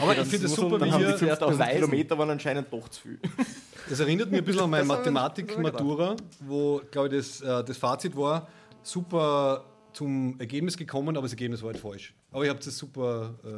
Aber 0.00 0.16
ich 0.16 0.26
finde 0.26 0.46
es 0.46 0.54
super, 0.54 0.78
Dann 0.78 0.88
wie 0.90 0.96
hier, 0.96 1.18
5000 1.18 1.50
beweisen. 1.58 1.74
Kilometer 1.74 2.16
waren 2.18 2.30
anscheinend 2.30 2.72
doch 2.72 2.88
zu 2.88 3.02
viel. 3.02 3.18
das 3.90 4.00
erinnert 4.00 4.30
mich 4.30 4.40
ein 4.40 4.44
bisschen 4.44 4.62
an 4.62 4.70
meine 4.70 4.82
ich- 4.84 4.88
Mathematik-Matura, 4.88 6.16
wo, 6.40 6.80
glaube 6.90 7.08
ich, 7.08 7.14
das, 7.16 7.40
äh, 7.42 7.64
das 7.64 7.76
Fazit 7.76 8.16
war, 8.16 8.48
super 8.82 9.64
zum 9.92 10.36
Ergebnis 10.40 10.76
gekommen, 10.78 11.14
aber 11.16 11.24
das 11.26 11.32
Ergebnis 11.32 11.62
war 11.62 11.72
halt 11.72 11.80
falsch. 11.80 12.14
Aber 12.30 12.44
ich 12.44 12.48
habe 12.50 12.58
es 12.58 12.76
super 12.78 13.34
äh, 13.44 13.48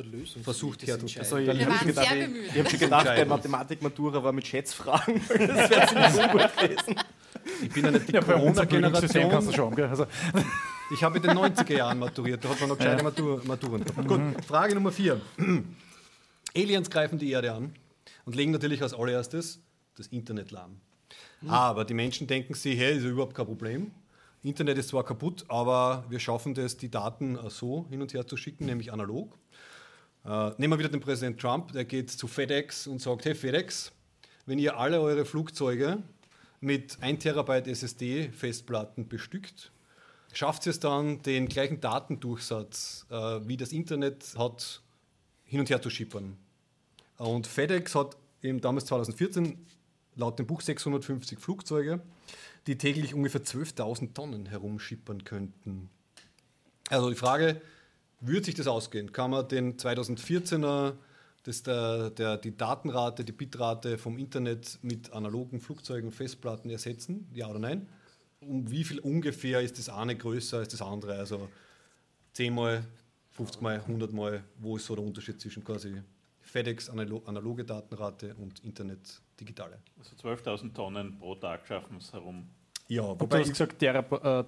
Der 0.00 0.08
Lösung 0.10 0.42
versucht 0.42 0.86
herzustellen. 0.86 1.24
Also, 1.24 1.36
ich 1.36 1.46
Wir 1.46 1.66
habe 1.66 1.74
waren 1.74 1.86
gedacht, 1.86 2.08
sehr 2.08 2.16
ich, 2.18 2.24
bemüht. 2.26 2.50
ich 2.54 2.58
hab 2.58 2.70
schon 2.70 2.78
gedacht, 2.80 3.06
der. 3.06 3.26
Mathematik-Matura 3.26 4.24
war 4.24 4.32
mit 4.32 4.46
Schätzfragen. 4.46 5.20
Das 5.28 5.70
wäre 5.70 5.86
ziemlich 5.88 6.24
ungut 6.24 6.56
gewesen. 6.56 6.94
Ich 7.62 7.70
bin 7.70 7.84
ja 7.84 7.90
nicht 7.90 8.08
die 8.08 8.12
ja, 8.12 8.20
bei 8.20 8.34
unserem 8.36 8.68
Bildungssystem 8.68 9.28
kannst 9.28 9.48
du 9.48 9.52
Corona-Generation. 9.52 9.54
schon. 9.54 9.74
Gell? 9.76 9.88
Also, 9.88 10.06
Ich 10.92 11.04
habe 11.04 11.18
in 11.18 11.22
den 11.22 11.36
90er 11.38 11.76
Jahren 11.76 11.98
maturiert, 11.98 12.44
da 12.44 12.48
hat 12.48 12.60
man 12.60 12.70
noch 12.70 12.78
gescheite 12.78 13.04
Matur 13.04 13.42
Maturen 13.44 13.84
gehabt. 13.84 14.08
Gut, 14.08 14.44
Frage 14.44 14.74
Nummer 14.74 14.90
4. 14.90 15.20
Aliens 16.56 16.90
greifen 16.90 17.18
die 17.18 17.30
Erde 17.30 17.52
an 17.52 17.74
und 18.24 18.34
legen 18.34 18.50
natürlich 18.50 18.82
als 18.82 18.94
allererstes 18.94 19.60
das 19.96 20.06
Internet 20.08 20.50
lahm. 20.50 20.80
Aber 21.46 21.84
die 21.84 21.94
Menschen 21.94 22.26
denken 22.26 22.54
sich, 22.54 22.76
hey, 22.78 22.96
ist 22.96 23.04
ja 23.04 23.10
überhaupt 23.10 23.34
kein 23.34 23.46
Problem. 23.46 23.92
Internet 24.42 24.78
ist 24.78 24.88
zwar 24.88 25.04
kaputt, 25.04 25.44
aber 25.48 26.04
wir 26.08 26.18
schaffen 26.18 26.54
das, 26.54 26.76
die 26.76 26.90
Daten 26.90 27.38
so 27.50 27.86
hin 27.90 28.00
und 28.00 28.12
her 28.14 28.26
zu 28.26 28.36
schicken, 28.36 28.64
nämlich 28.64 28.92
analog. 28.92 29.38
Äh, 30.24 30.50
nehmen 30.58 30.72
wir 30.72 30.78
wieder 30.78 30.88
den 30.88 31.00
Präsident 31.00 31.40
Trump, 31.40 31.72
der 31.72 31.84
geht 31.84 32.10
zu 32.10 32.28
FedEx 32.28 32.86
und 32.86 33.00
sagt, 33.00 33.24
hey 33.24 33.34
FedEx, 33.34 33.92
wenn 34.46 34.58
ihr 34.58 34.76
alle 34.76 35.00
eure 35.00 35.24
Flugzeuge 35.24 36.02
mit 36.60 36.98
1 37.00 37.22
Terabyte 37.22 37.68
SSD-Festplatten 37.68 39.08
bestückt, 39.08 39.72
schafft 40.32 40.66
es 40.66 40.78
dann, 40.80 41.22
den 41.22 41.48
gleichen 41.48 41.80
Datendurchsatz 41.80 43.06
äh, 43.10 43.14
wie 43.14 43.56
das 43.56 43.72
Internet 43.72 44.34
hat, 44.36 44.82
hin 45.44 45.60
und 45.60 45.70
her 45.70 45.80
zu 45.80 45.90
schippern. 45.90 46.36
Und 47.16 47.46
FedEx 47.46 47.94
hat 47.94 48.16
eben 48.42 48.60
damals 48.60 48.86
2014 48.86 49.66
laut 50.16 50.38
dem 50.38 50.46
Buch 50.46 50.60
650 50.60 51.38
Flugzeuge, 51.38 52.00
die 52.66 52.76
täglich 52.76 53.14
ungefähr 53.14 53.42
12.000 53.42 54.12
Tonnen 54.14 54.46
herumschippern 54.46 55.24
könnten. 55.24 55.88
Also 56.88 57.08
die 57.08 57.16
Frage, 57.16 57.60
würde 58.20 58.44
sich 58.44 58.54
das 58.54 58.66
ausgehen? 58.66 59.12
Kann 59.12 59.30
man 59.30 59.48
den 59.48 59.76
2014er, 59.76 60.94
das 61.42 61.62
der, 61.62 62.10
der, 62.10 62.36
die 62.36 62.56
Datenrate, 62.56 63.24
die 63.24 63.32
Bitrate 63.32 63.98
vom 63.98 64.18
Internet 64.18 64.78
mit 64.82 65.12
analogen 65.12 65.60
Flugzeugen 65.60 66.08
und 66.08 66.14
Festplatten 66.14 66.70
ersetzen? 66.70 67.28
Ja 67.32 67.48
oder 67.48 67.58
nein? 67.58 67.88
Um 68.40 68.70
wie 68.70 68.84
viel 68.84 68.98
ungefähr 69.00 69.60
ist 69.60 69.78
das 69.78 69.88
eine 69.88 70.16
größer 70.16 70.58
als 70.58 70.68
das 70.68 70.82
andere? 70.82 71.14
Also 71.14 71.48
10 72.34 72.54
mal, 72.54 72.84
50 73.32 73.60
mal, 73.60 73.76
100 73.76 74.12
mal, 74.12 74.44
wo 74.58 74.76
ist 74.76 74.86
so 74.86 74.94
der 74.94 75.04
Unterschied 75.04 75.40
zwischen 75.40 75.64
quasi 75.64 76.02
FedEx 76.40 76.90
analo 76.90 77.22
analoge 77.26 77.64
Datenrate 77.64 78.34
und 78.34 78.62
Internet 78.64 79.20
digitale? 79.38 79.78
Also 79.98 80.16
12.000 80.16 80.74
Tonnen 80.74 81.18
pro 81.18 81.34
Tag 81.34 81.66
schaffen 81.66 81.96
es 81.98 82.12
herum. 82.12 82.48
Ja, 82.88 83.02
du 83.02 83.20
wobei 83.20 83.40
hast 83.40 83.50
gesagt, 83.50 83.78
Tera, 83.78 84.00
äh, 84.40 84.44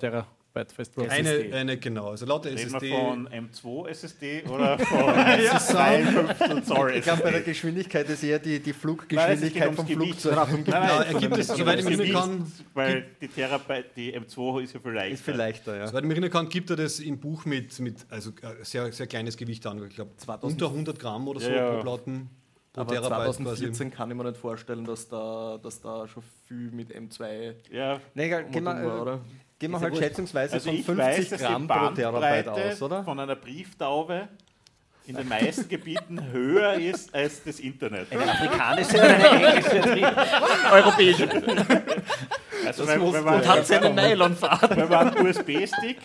Terabyte 0.53 0.73
Festplatte. 0.73 1.11
eine, 1.11 1.29
SSD. 1.31 1.53
eine, 1.55 1.77
genau, 1.79 2.11
also 2.11 2.27
laut 2.27 2.45
der 2.45 2.53
Reden 2.53 2.69
SSD. 2.69 2.91
wir 2.91 2.99
von 2.99 3.29
M2 3.29 3.89
SSD 3.89 4.43
oder 4.45 4.79
von 4.81 5.15
2 5.15 6.03
Fünftel 6.05 6.65
Zoll 6.65 6.93
Ich 6.97 7.03
glaube, 7.03 7.23
bei 7.23 7.31
der? 7.31 7.41
Geschwindigkeit 7.41 8.09
ist 8.09 8.23
eher 8.23 8.39
die, 8.39 8.61
die 8.61 8.71
Nein, 8.71 8.79
Fluggeschwindigkeit 8.81 9.75
vom. 9.75 9.87
Flugzeug. 9.87 10.37
Nein, 10.37 10.65
nein, 10.67 10.83
Ja, 10.89 11.03
er 11.03 11.15
gibt 11.15 11.37
es, 11.39 11.49
soweit 11.49 11.79
ich 11.81 11.85
mich 11.87 11.99
erinnern 11.99 12.39
kann, 12.39 12.53
Weil 12.75 13.07
die 13.21 13.29
Terabyte, 13.29 13.97
die 13.97 14.17
M2 14.19 14.63
ist 14.63 14.75
ja 14.75 14.81
viel 14.81 14.93
leichter. 14.93 15.15
Ist 15.15 15.25
viel 15.25 15.35
leichter, 15.35 15.77
ja. 15.77 15.87
Soweit 15.87 16.03
ich 16.03 16.09
mich 16.09 16.17
erinnern 16.17 16.31
kann, 16.33 16.49
gibt 16.49 16.71
er 16.71 16.77
das 16.77 17.01
im 17.01 17.19
Buch 17.19 17.45
mit, 17.45 17.79
mit 17.81 17.97
also 18.11 18.31
äh, 18.43 18.63
sehr, 18.65 18.93
sehr 18.93 19.07
kleines 19.07 19.37
Gewicht 19.37 19.67
an. 19.67 19.83
Ich 19.89 19.95
glaube, 19.95 20.11
2000 20.17 20.53
unter 20.63 20.73
100 20.73 20.99
Gramm 20.99 21.29
oder 21.29 21.41
so 21.41 21.49
Ja, 21.51 21.57
ja. 21.57 21.75
pro 21.75 21.83
Platten. 21.83 22.31
Pro 22.73 22.81
Aber 22.83 22.95
Terabyte 22.95 23.35
2014 23.35 23.91
kann 23.91 24.11
ich 24.11 24.17
mir 24.17 24.25
nicht 24.25 24.37
vorstellen, 24.39 24.85
dass 24.85 25.07
da, 25.09 25.59
dass 25.63 25.81
da 25.81 26.07
schon 26.09 26.23
viel 26.49 26.71
mit 26.71 26.91
M2 26.95 27.55
Ja, 27.71 28.01
Nee, 28.15 28.27
egal, 28.27 28.47
war, 28.65 29.03
oder? 29.03 29.21
Gehen 29.63 29.71
wir 29.71 29.81
halt 29.81 29.97
schätzungsweise 29.97 30.55
Also 30.55 30.71
von 30.71 30.79
ich 30.81 30.85
50 30.85 31.07
weiß, 31.07 31.29
dass 31.29 31.41
Gramm 31.41 31.63
die 31.63 31.69
pro 31.69 31.89
Terabyte 31.91 32.47
Bandbreite 32.47 32.73
aus, 32.73 32.83
oder? 32.83 33.05
von 33.05 33.21
einer 33.21 33.37
Brieftaube 33.37 34.29
in 35.07 35.15
den 35.15 35.29
meisten 35.29 35.69
Gebieten 35.69 36.33
höher 36.33 36.75
ist 36.75 37.15
als 37.15 37.45
das 37.45 37.61
Internet. 37.61 38.11
Eine 38.11 38.29
afrikanische 38.29 38.95
oder 38.95 39.05
eine 39.05 39.29
englische? 39.29 40.17
Europäische. 40.73 41.29
Also 42.67 42.89
wenn, 42.89 43.13
wenn, 43.13 43.25
man, 43.25 43.35
Und 43.37 43.47
hat 43.47 43.95
Nylonfaden? 43.95 44.77
wenn 44.77 44.89
man 44.89 45.15
einen 45.15 45.27
USB-Stick, 45.29 45.99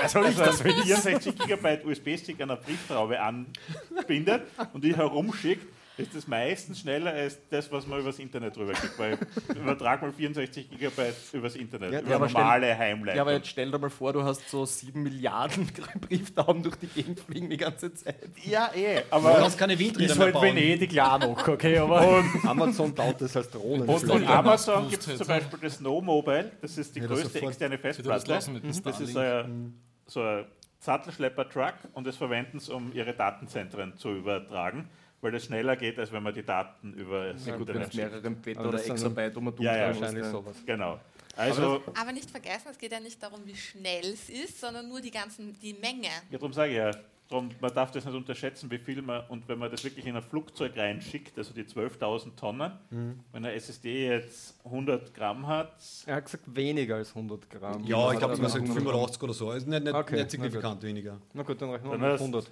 Was 0.00 0.12
soll 0.12 0.26
ich 0.28 0.38
also 0.38 0.44
das 0.44 0.60
einen 0.60 0.74
64 0.84 1.38
GB 1.38 1.78
USB-Stick 1.86 2.40
an 2.40 2.52
einer 2.52 2.60
Brieftaube 2.60 3.18
anbindet 3.20 4.42
und 4.72 4.84
die 4.84 4.96
herumschickt, 4.96 5.66
ist 6.00 6.14
das 6.14 6.26
meistens 6.28 6.80
schneller 6.80 7.12
als 7.12 7.38
das, 7.48 7.70
was 7.70 7.86
man 7.86 8.00
übers 8.00 8.18
Internet 8.18 8.56
drüber 8.56 8.72
kriegt. 8.72 8.98
Weil 8.98 9.18
übertrag 9.54 10.02
mal 10.02 10.12
64 10.12 10.70
GB 10.70 11.02
übers 11.32 11.54
Internet, 11.56 11.92
Ja, 11.92 12.00
über 12.00 12.14
aber 12.16 12.28
stell- 12.28 12.40
normale 12.42 12.76
Heimleitung. 12.78 13.16
Ja, 13.16 13.22
aber 13.22 13.32
jetzt 13.34 13.48
stell 13.48 13.70
dir 13.70 13.78
mal 13.78 13.90
vor, 13.90 14.12
du 14.12 14.22
hast 14.22 14.48
so 14.48 14.64
sieben 14.66 15.02
Milliarden 15.02 15.68
Brieftauben 16.00 16.62
durch 16.62 16.76
die 16.76 16.86
Gegend 16.88 17.20
fliegen 17.20 17.48
die 17.50 17.56
ganze 17.56 17.92
Zeit. 17.94 18.16
ja, 18.44 18.70
eh. 18.74 18.96
Du 18.96 19.02
Aber 19.16 19.34
kannst 19.34 19.58
keine 19.58 19.78
Windräder 19.78 20.10
Ist 20.12 20.16
mehr 20.16 20.24
halt 20.26 20.34
bauen. 20.34 20.44
Venedig 20.56 20.92
ja 20.92 21.18
noch, 21.18 21.46
okay, 21.48 21.78
aber. 21.78 22.24
Amazon 22.46 22.94
baut 22.94 23.20
das 23.20 23.36
als 23.36 23.50
Drohnen. 23.50 23.88
Und 23.88 23.98
von 24.06 24.22
Ja, 24.22 24.38
Amazon 24.40 24.82
das 24.82 24.90
gibt 24.90 25.02
es 25.02 25.08
jetzt, 25.08 25.18
zum 25.18 25.28
ja. 25.28 25.34
Beispiel 25.38 25.58
das 25.62 25.74
Snowmobile, 25.76 26.52
das 26.60 26.78
ist 26.78 26.94
die 26.96 27.00
Ja, 27.00 27.06
das 27.06 27.18
größte 27.20 27.32
sofort- 27.34 27.50
externe 27.50 27.76
das 27.78 27.80
Festplatte. 27.82 28.24
dem 28.60 28.62
Das 28.82 29.00
ist 29.00 29.10
Starlink. 29.10 29.46
ein, 29.48 29.80
so 30.06 30.22
ein 30.22 30.44
Sattelschlepper-Truck 30.82 31.74
und 31.92 32.06
das 32.06 32.16
verwenden 32.16 32.58
sie, 32.58 32.72
um 32.72 32.92
ihre 32.94 33.12
Datenzentren 33.14 33.96
zu 33.96 34.10
übertragen, 34.10 34.88
weil 35.20 35.32
das 35.32 35.44
schneller 35.44 35.76
geht, 35.76 35.98
als 35.98 36.10
wenn 36.12 36.22
man 36.22 36.32
die 36.34 36.42
Daten 36.42 36.94
über 36.94 37.32
das 37.32 37.42
Na 37.46 37.56
gut, 37.56 37.68
Internet 37.68 37.92
schickt. 37.92 38.10
mehrere 38.10 38.30
Beta 38.30 38.60
Aber 38.60 38.68
oder 38.70 38.86
Exabyte 38.86 39.36
um 39.36 39.46
und 39.48 39.60
Ja, 39.60 39.76
ja, 39.76 39.86
Wahrscheinlich 39.88 40.24
sowas. 40.26 40.56
Genau. 40.66 40.98
Also, 41.36 41.82
Aber 41.98 42.12
nicht 42.12 42.30
vergessen, 42.30 42.68
es 42.70 42.78
geht 42.78 42.92
ja 42.92 43.00
nicht 43.00 43.22
darum, 43.22 43.40
wie 43.44 43.56
schnell 43.56 44.04
es 44.12 44.28
ist, 44.28 44.60
sondern 44.60 44.88
nur 44.88 45.00
die 45.00 45.10
ganzen, 45.10 45.56
die 45.60 45.74
Menge. 45.74 46.08
ja, 46.30 46.38
darum 46.38 46.52
sage 46.52 46.70
ich 46.72 46.76
ja, 46.78 46.90
drum, 47.28 47.48
man 47.60 47.72
darf 47.72 47.92
das 47.92 48.04
nicht 48.04 48.14
unterschätzen, 48.14 48.70
wie 48.70 48.78
viel 48.78 49.00
man, 49.00 49.22
und 49.28 49.46
wenn 49.48 49.58
man 49.58 49.70
das 49.70 49.84
wirklich 49.84 50.04
in 50.06 50.16
ein 50.16 50.22
Flugzeug 50.22 50.76
reinschickt, 50.76 51.38
also 51.38 51.54
die 51.54 51.62
12.000 51.64 52.34
Tonnen, 52.36 52.72
Mhm. 52.90 53.20
wenn 53.32 53.44
eine 53.44 53.54
SSD 53.54 54.08
jetzt 54.08 54.54
100 54.64 55.14
Gramm 55.14 55.46
hat, 55.46 55.72
Er 56.06 56.16
hat 56.16 56.24
gesagt 56.24 56.44
weniger 56.54 56.96
als 56.96 57.14
100 57.14 57.48
Gramm. 57.48 57.84
Ja, 57.84 58.10
ich 58.12 58.18
glaube, 58.18 58.32
Also 58.32 58.42
man 58.42 58.50
sagt 58.50 58.64
100 58.64 58.76
Gramm. 58.84 58.92
85 58.92 59.22
oder 59.22 59.32
so. 59.32 59.50
Also 59.50 59.68
nicht, 59.70 59.84
nicht, 59.84 59.94
Okay, 59.94 60.14
nicht 60.16 60.24
na 60.24 60.30
signifikant 60.30 60.82
weniger. 60.82 61.16
Na 61.32 61.42
gut, 61.44 61.62
dann 61.62 61.70
rechnen 61.70 61.90
wir 61.92 61.98
mit 61.98 62.08
hast- 62.10 62.20
100. 62.20 62.50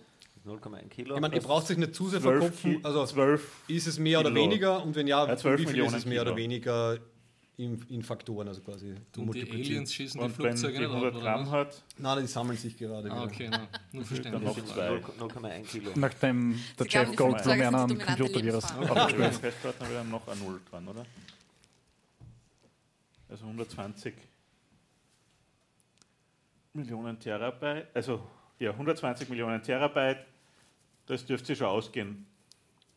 0,1 0.49 0.89
Kilo. 0.89 1.15
Ich 1.15 1.20
meine, 1.20 1.35
ihr 1.35 1.43
braucht 1.43 1.66
sich 1.66 1.77
nicht 1.79 1.95
zu 1.95 2.09
sehr 2.09 2.20
12, 2.20 2.39
verkopfen. 2.41 2.73
Ki- 2.77 2.81
Also 2.85 3.05
12 3.07 3.53
ist 3.69 3.87
es 3.87 3.99
mehr 3.99 4.20
oder 4.20 4.31
Kilo. 4.31 4.43
weniger 4.43 4.83
und 4.83 4.95
wenn 4.97 5.07
ja, 5.07 5.27
Ja, 5.27 5.37
12 5.37 5.55
wie 5.61 5.62
viel 5.62 5.66
ist 5.69 5.73
Millionen 5.77 5.95
es 5.97 6.07
mehr 6.07 6.23
oder 6.23 6.31
Kilo. 6.33 6.43
weniger 6.45 6.99
in, 7.57 7.85
in 7.89 8.03
Faktoren, 8.05 8.47
also 8.47 8.61
quasi 8.61 8.91
Und 8.91 8.99
die 9.16 9.20
multipliziert. 9.20 9.66
Aliens 9.66 9.93
schießen 9.93 10.20
die 10.20 10.25
und 10.25 10.39
wenn 10.39 10.57
Flugzeuge 10.57 10.75
die 10.75 10.79
nicht 10.79 10.89
ab, 10.91 10.95
100 10.95 11.15
oder 11.16 11.23
Gramm 11.25 11.51
hat, 11.51 11.83
Nein, 11.99 12.19
die 12.20 12.27
sammeln 12.29 12.57
sich 12.57 12.77
gerade 12.77 13.11
Ah, 13.11 13.15
wieder. 13.16 13.25
okay, 13.25 13.49
na, 13.51 13.59
nur 13.59 13.69
dann 13.93 14.05
verständlich. 14.05 14.43
noch 14.45 14.65
zwei. 14.65 14.89
0,1 15.19 15.62
Kilo. 15.66 15.91
Nachdem 15.97 16.61
der 16.79 16.87
Sie 16.87 16.93
Jeff 16.93 17.11
die 17.11 17.16
Goldblum 17.16 17.43
die 17.57 17.61
dominante 17.65 17.97
Computervirus 17.97 18.65
aufgespielt 18.65 19.19
den 19.25 19.33
Festplatten 19.33 19.85
haben 19.85 19.93
wir 19.93 20.05
noch 20.05 20.29
ein 20.29 20.39
Null 20.39 20.61
dran, 20.70 20.87
oder? 20.87 21.05
Also 23.29 23.45
120 23.45 24.15
Millionen 26.75 27.19
Terabyte, 27.19 27.89
also 27.95 28.23
ja, 28.59 28.70
120 28.70 29.29
Millionen 29.29 29.62
Terabyte, 29.62 30.19
das 31.09 31.24
dürfte 31.24 31.56
schon 31.56 31.66
ausgehen. 31.66 32.26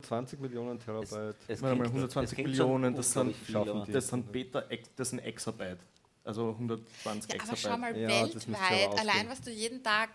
20 0.03 0.39
Millionen 0.39 0.79
Terabyte. 0.79 1.35
Es 1.47 1.61
Warte 1.61 1.75
mal, 1.75 1.83
klingt- 1.83 1.87
120 1.95 2.39
es 2.39 2.43
Millionen, 2.45 2.95
das 2.95 3.11
sind, 3.13 3.35
viel, 3.35 3.83
das 3.91 4.07
sind 4.07 4.31
Beta, 4.31 4.63
das 4.95 5.09
sind 5.11 5.19
Exabyte. 5.19 5.77
Also 6.23 6.49
120 6.59 7.33
Ja, 7.33 7.39
aber 7.41 7.55
schau 7.55 7.69
Exabyte. 7.69 7.79
mal, 7.79 7.97
Ja, 7.97 8.27
das 8.27 8.47
weltweit, 8.47 8.99
allein 8.99 9.29
was 9.29 9.41
du 9.41 9.51
jeden 9.51 9.81
Tag 9.83 10.09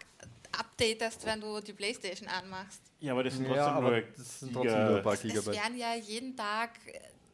updatest, 0.58 1.24
wenn 1.26 1.40
du 1.40 1.60
die 1.60 1.72
Playstation 1.72 2.28
anmachst. 2.28 2.80
Ja, 3.00 3.12
aber 3.12 3.24
das 3.24 3.34
sind 3.34 3.44
trotzdem 3.46 3.64
Ja, 3.64 3.80
nur 3.80 4.00
das 4.00 4.40
sind 4.40 4.52
trotzdem 4.52 4.84
nur 4.86 4.96
ein 4.96 5.02
paar 5.02 5.12
Es 5.14 5.22
Gigabyte. 5.22 5.54
werden 5.54 5.76
ja 5.78 5.94
jeden 5.94 6.36
Tag, 6.36 6.70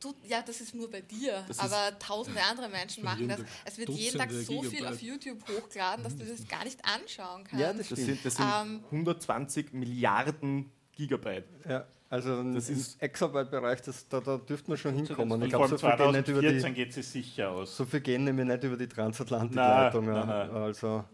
du, 0.05 0.15
ja, 0.29 0.43
das 0.43 0.61
ist 0.61 0.75
nur 0.75 0.91
bei 0.91 1.01
dir, 1.01 1.45
Das 1.49 1.59
aber 1.59 1.99
tausende 1.99 2.41
andere 2.43 2.69
Menschen 2.69 3.05
machen 3.05 3.29
das. 3.29 3.41
Es 3.65 3.79
wird 3.79 3.89
jeden 3.91 4.19
Tag 4.19 4.31
so 4.31 4.63
viel 4.63 4.71
Gigabyte. 4.71 4.93
auf 4.93 5.03
YouTube 5.03 5.39
hochgeladen, 5.49 6.05
dass 6.05 6.17
du 6.17 6.25
das 6.25 6.47
gar 6.49 6.65
nicht 6.65 6.81
anschauen 6.85 7.45
kannst. 7.45 7.61
Ja, 7.63 7.73
das 7.73 7.89
Das 7.89 7.99
sind, 7.99 8.25
das 8.25 8.35
sind 8.35 8.47
Ähm, 8.63 8.85
120 8.91 9.73
Milliarden 9.73 10.71
Gigabyte. 10.93 11.45
Ja, 11.69 11.87
also 12.11 12.43
Das 12.53 12.69
im 12.69 12.77
ist- 12.77 13.01
Exabyte-Bereich, 13.03 13.81
da, 14.11 14.21
da 14.21 14.37
dürften 14.39 14.69
wir 14.73 14.77
schon 14.77 14.95
hinkommen. 14.95 15.33
und 15.33 15.43
Ich 15.43 15.49
glaube, 15.49 15.69
so 15.69 15.79
viel 15.79 15.89
gehen 15.97 16.13
nicht 16.13 16.29
über 16.29 16.41
2014 16.41 16.75
die, 16.75 16.75
geht 16.75 16.93
sie 16.93 17.03
sicher 17.03 17.51
aus. 17.51 17.77
so 17.77 17.85
viel 17.87 18.01
gehen 18.01 18.25
nämlich 18.25 18.47
nicht 18.47 18.65
über 18.65 18.77
die 18.77 18.89
Transatlantikleitung. 18.89 20.09
Also, 20.11 21.05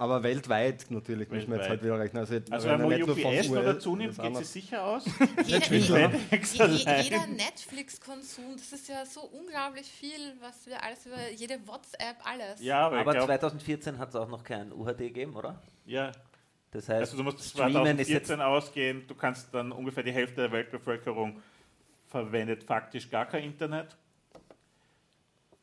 aber 0.00 0.22
weltweit 0.22 0.86
natürlich 0.90 1.28
müssen 1.30 1.48
wir 1.50 1.58
jetzt 1.58 1.68
Weltweit. 1.68 1.68
halt 1.70 1.82
wieder 1.84 1.98
rechnen. 2.00 2.20
Also, 2.20 2.34
Also 2.50 2.68
wenn 2.68 2.80
man 2.80 3.02
UPS 3.02 3.48
noch 3.50 3.62
dazu 3.64 3.96
nimmt, 3.96 4.18
geht 4.20 4.36
sie 4.38 4.44
sicher 4.44 4.84
aus. 4.84 5.04
jeder, 5.46 5.58
Netflix 6.08 6.54
je- 6.56 6.64
je- 6.66 6.86
allein. 6.86 7.04
jeder 7.04 7.26
Netflix-Konsum, 7.26 8.56
das 8.56 8.72
ist 8.72 8.88
ja 8.88 9.04
so 9.06 9.20
unglaublich 9.20 9.86
viel, 9.86 10.34
was 10.40 10.66
wir 10.66 10.82
alles 10.82 11.06
über 11.06 11.30
jede 11.36 11.58
WhatsApp, 11.66 12.16
alles. 12.24 12.60
Ja, 12.62 12.86
aber, 12.86 12.98
Aber 13.00 13.10
ich 13.12 13.16
glaube, 13.18 13.26
2014 13.38 13.98
hat 13.98 14.08
es 14.10 14.16
auch 14.16 14.28
noch 14.28 14.42
kein 14.42 14.72
UHD 14.72 14.98
gegeben, 14.98 15.36
oder? 15.36 15.60
ja, 15.86 16.12
Das 16.72 16.88
heißt, 16.88 17.00
Also 17.00 17.16
du 17.16 17.22
musst 17.24 17.42
Streamen 17.48 17.98
ist 17.98 18.08
jetzt 18.08 18.26
2014 18.28 18.40
ausgehen, 18.40 19.04
du 19.06 19.14
kannst 19.14 19.52
dann 19.54 19.70
ungefähr 19.72 20.02
die 20.02 20.12
Hälfte 20.12 20.36
der 20.42 20.52
Weltbevölkerung 20.52 21.40
verwendet 22.06 22.64
faktisch 22.64 23.08
gar 23.10 23.26
kein 23.26 23.44
Internet. 23.44 23.96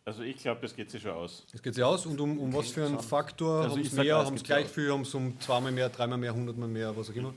Also 0.08 0.24
ich 0.24 0.38
glaube, 0.38 0.62
das 0.62 0.74
geht 0.74 0.90
sich 0.90 1.02
schon 1.02 1.12
aus. 1.12 1.44
Das 1.52 1.62
geht 1.62 1.76
sich 1.76 1.84
aus 1.84 2.06
und 2.06 2.22
um, 2.22 2.40
um 2.40 2.54
was 2.54 2.70
für 2.70 2.86
einen 2.86 3.02
Faktor 3.02 3.64
Also 3.64 3.76
haben 3.76 3.84
sag, 3.84 3.94
mehr, 3.96 4.06
ja, 4.06 4.22
es 4.22 4.28
haben 4.28 4.38
sie 4.38 4.44
geht 4.44 4.46
gleich 4.46 4.68
viel, 4.68 4.90
haben 4.90 5.04
sie 5.04 5.18
um 5.18 5.38
zweimal 5.42 5.74
mehr, 5.74 5.90
dreimal 5.90 6.18
mehr, 6.18 6.34
hundertmal 6.34 6.70
mehr, 6.70 6.96
was 6.96 7.10
auch 7.10 7.14
immer. 7.14 7.34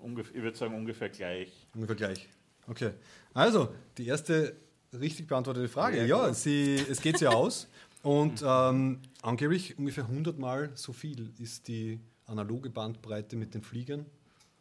Ungef 0.00 0.34
ich 0.34 0.42
würde 0.42 0.58
sagen 0.58 0.74
ungefähr 0.74 1.08
gleich. 1.08 1.52
Ungefähr 1.72 1.94
gleich. 1.94 2.28
Okay. 2.66 2.90
Also, 3.32 3.72
die 3.96 4.08
erste 4.08 4.56
richtig 4.92 5.28
beantwortete 5.28 5.68
Frage. 5.68 6.04
Ja, 6.04 6.34
sie, 6.34 6.84
es 6.90 7.00
geht 7.00 7.18
sich 7.18 7.28
aus. 7.28 7.68
Und 8.02 8.42
ähm, 8.44 8.98
angeblich 9.22 9.78
ungefähr 9.78 10.06
100 10.06 10.36
Mal 10.40 10.72
so 10.74 10.92
viel 10.92 11.30
ist 11.38 11.68
die 11.68 12.00
analoge 12.26 12.70
Bandbreite 12.70 13.36
mit 13.36 13.54
den 13.54 13.62
Fliegern 13.62 14.04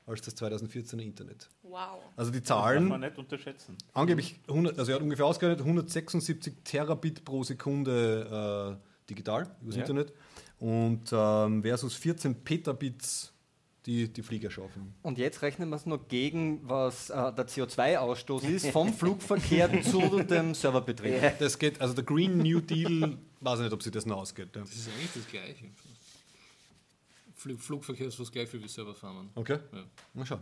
als 0.06 0.22
das 0.22 0.38
2014er 0.38 1.02
Internet. 1.02 1.49
Wow. 1.72 1.99
Also 2.18 2.31
die 2.31 2.39
Das 2.39 2.49
darf 2.49 2.64
Zahlen, 2.65 2.88
man 2.89 2.99
nicht 2.99 3.18
unterschätzen. 3.18 3.77
angeblich, 3.93 4.39
100, 4.48 4.77
also 4.77 4.91
er 4.91 4.95
hat 4.95 5.02
ungefähr 5.02 5.26
ausgerechnet, 5.26 5.61
176 5.65 6.53
Terabit 6.64 7.23
pro 7.26 7.43
Sekunde 7.43 8.77
äh, 8.80 9.10
digital 9.10 9.49
übers 9.61 9.76
Ja. 9.76 9.81
Internet 9.81 10.14
und 10.60 11.03
ähm, 11.11 11.61
versus 11.64 11.95
14 11.95 12.35
Petabits 12.43 13.34
die, 13.85 14.07
die 14.14 14.22
Flieger 14.22 14.52
schaffen. 14.52 14.93
Und 15.02 15.18
jetzt 15.18 15.41
rechnen 15.41 15.69
wir 15.69 15.76
es 15.76 15.88
noch 15.88 16.07
gegen, 16.07 16.60
was 16.69 17.10
äh, 17.10 17.14
der 17.34 17.48
CO2-Ausstoß 17.48 18.43
ist 18.48 18.68
vom 18.72 18.93
Flugverkehr 18.93 19.81
zu 19.81 20.19
dem 20.19 20.53
Serverbetrieb. 20.53 21.39
Das 21.39 21.57
geht, 21.57 21.81
also 21.81 21.95
der 21.95 22.03
Green 22.03 22.38
New 22.38 22.60
Deal, 22.61 23.18
weiß 23.39 23.60
ich 23.60 23.64
nicht, 23.64 23.73
ob 23.73 23.81
sich 23.81 23.91
das 23.91 24.06
noch 24.06 24.18
ausgeht. 24.18 24.49
Ja. 24.56 24.61
Das 24.61 24.72
ist 24.72 24.88
eigentlich 24.88 25.10
das 25.15 25.27
Gleiche. 25.27 25.65
Flug, 27.41 27.59
Flugverkehr 27.59 28.07
ist 28.07 28.15
fast 28.15 28.31
gleich 28.31 28.47
viel 28.47 28.61
wie 28.61 28.68
Serverfarmen. 28.68 29.30
Okay, 29.35 29.57
Ja. 29.73 29.84
mal 30.13 30.26
schauen. 30.26 30.41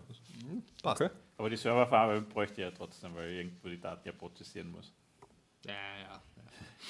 Passt. 0.83 1.01
Okay. 1.01 1.09
Aber 1.37 1.49
die 1.49 1.55
Serverfarbe 1.55 2.21
bräuchte 2.21 2.61
ja 2.61 2.71
trotzdem, 2.71 3.15
weil 3.15 3.31
irgendwo 3.31 3.69
die 3.69 3.79
Daten 3.79 4.05
ja 4.05 4.11
prozessieren 4.13 4.69
muss. 4.69 4.91
Ja, 5.65 5.71
ja. 5.73 6.21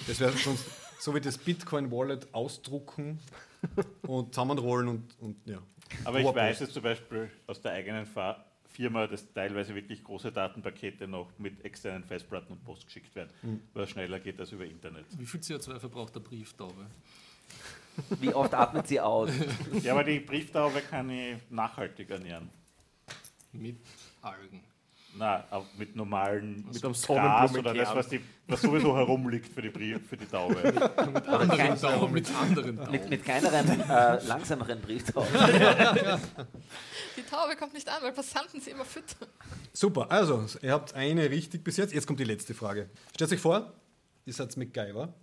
Das 0.07 0.19
wäre 0.19 0.31
sonst 0.31 0.65
so 0.99 1.13
wie 1.13 1.21
das 1.21 1.37
Bitcoin-Wallet 1.37 2.33
ausdrucken 2.33 3.19
und 4.03 4.33
zusammenrollen 4.33 4.87
und, 4.87 5.19
und 5.19 5.35
ja. 5.45 5.59
Aber 6.05 6.19
ich 6.19 6.25
weiß 6.25 6.57
Post. 6.57 6.61
jetzt 6.61 6.73
zum 6.73 6.83
Beispiel 6.83 7.29
aus 7.47 7.61
der 7.61 7.73
eigenen 7.73 8.05
Fa 8.05 8.43
Firma, 8.67 9.07
dass 9.07 9.31
teilweise 9.33 9.75
wirklich 9.75 10.03
große 10.03 10.31
Datenpakete 10.31 11.07
noch 11.07 11.27
mit 11.37 11.65
externen 11.65 12.03
Festplatten 12.03 12.53
und 12.53 12.63
Post 12.63 12.85
geschickt 12.85 13.13
werden, 13.15 13.29
Mhm. 13.41 13.61
weil 13.73 13.83
es 13.83 13.89
schneller 13.89 14.19
geht 14.19 14.39
als 14.39 14.51
über 14.53 14.65
Internet. 14.65 15.05
Wie 15.17 15.25
viel 15.25 15.39
CO2 15.41 15.79
verbraucht 15.79 16.15
der 16.15 16.21
Brieftaube? 16.21 16.85
Wie 18.19 18.33
oft 18.33 18.53
atmet 18.53 18.87
sie 18.87 18.99
aus? 18.99 19.29
Ja, 19.81 19.93
aber 19.93 20.03
die 20.03 20.19
Brieftaube 20.19 20.81
kann 20.81 21.09
ich 21.09 21.37
nachhaltig 21.49 22.09
ernähren. 22.09 22.49
Mit 23.51 23.77
Algen. 24.21 24.63
Na, 25.15 25.43
auch 25.49 25.65
mit 25.77 25.95
normalen 25.95 26.65
Mit 26.71 26.83
einem 26.83 26.93
Gras 26.93 27.57
oder 27.57 27.73
das, 27.73 27.95
was, 27.95 28.09
die, 28.09 28.21
was 28.47 28.61
sowieso 28.61 28.95
herumliegt 28.95 29.51
für 29.51 29.61
die, 29.61 29.69
Brief, 29.69 30.07
für 30.07 30.15
die 30.15 30.27
Taube. 30.27 30.55
Anderen 31.25 31.79
Tauben, 31.79 32.13
mit 32.13 32.27
anderen 32.31 32.77
Tauben. 32.77 32.91
mit, 32.91 33.09
mit 33.09 33.23
kleineren, 33.23 33.81
äh, 33.81 34.23
langsameren 34.25 34.79
Brieftauben. 34.79 35.33
Die 37.17 37.23
Taube 37.23 37.55
kommt 37.57 37.73
nicht 37.73 37.89
an, 37.89 38.01
weil 38.01 38.11
Passanten 38.13 38.61
sie 38.61 38.71
immer 38.71 38.85
füttern. 38.85 39.27
Super, 39.73 40.09
also 40.11 40.45
ihr 40.61 40.71
habt 40.71 40.93
eine 40.93 41.29
richtig 41.29 41.63
bis 41.63 41.77
jetzt. 41.77 41.93
Jetzt 41.93 42.07
kommt 42.07 42.19
die 42.19 42.23
letzte 42.23 42.53
Frage. 42.53 42.89
Stellt 43.13 43.31
euch 43.33 43.39
vor, 43.39 43.73
ihr 44.25 44.33
seid 44.33 44.55
MacGyver. 44.55 45.13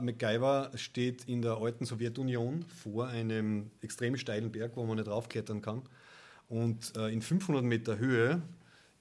MacGyver 0.00 0.70
steht 0.74 1.24
in 1.24 1.42
der 1.42 1.58
alten 1.58 1.84
Sowjetunion 1.84 2.64
vor 2.64 3.08
einem 3.08 3.70
extrem 3.82 4.16
steilen 4.16 4.50
Berg, 4.50 4.72
wo 4.76 4.84
man 4.84 4.96
nicht 4.96 5.08
raufklettern 5.08 5.62
kann. 5.62 5.82
Und 6.48 6.96
äh, 6.96 7.08
in 7.08 7.22
500 7.22 7.62
Meter 7.62 7.98
Höhe 7.98 8.42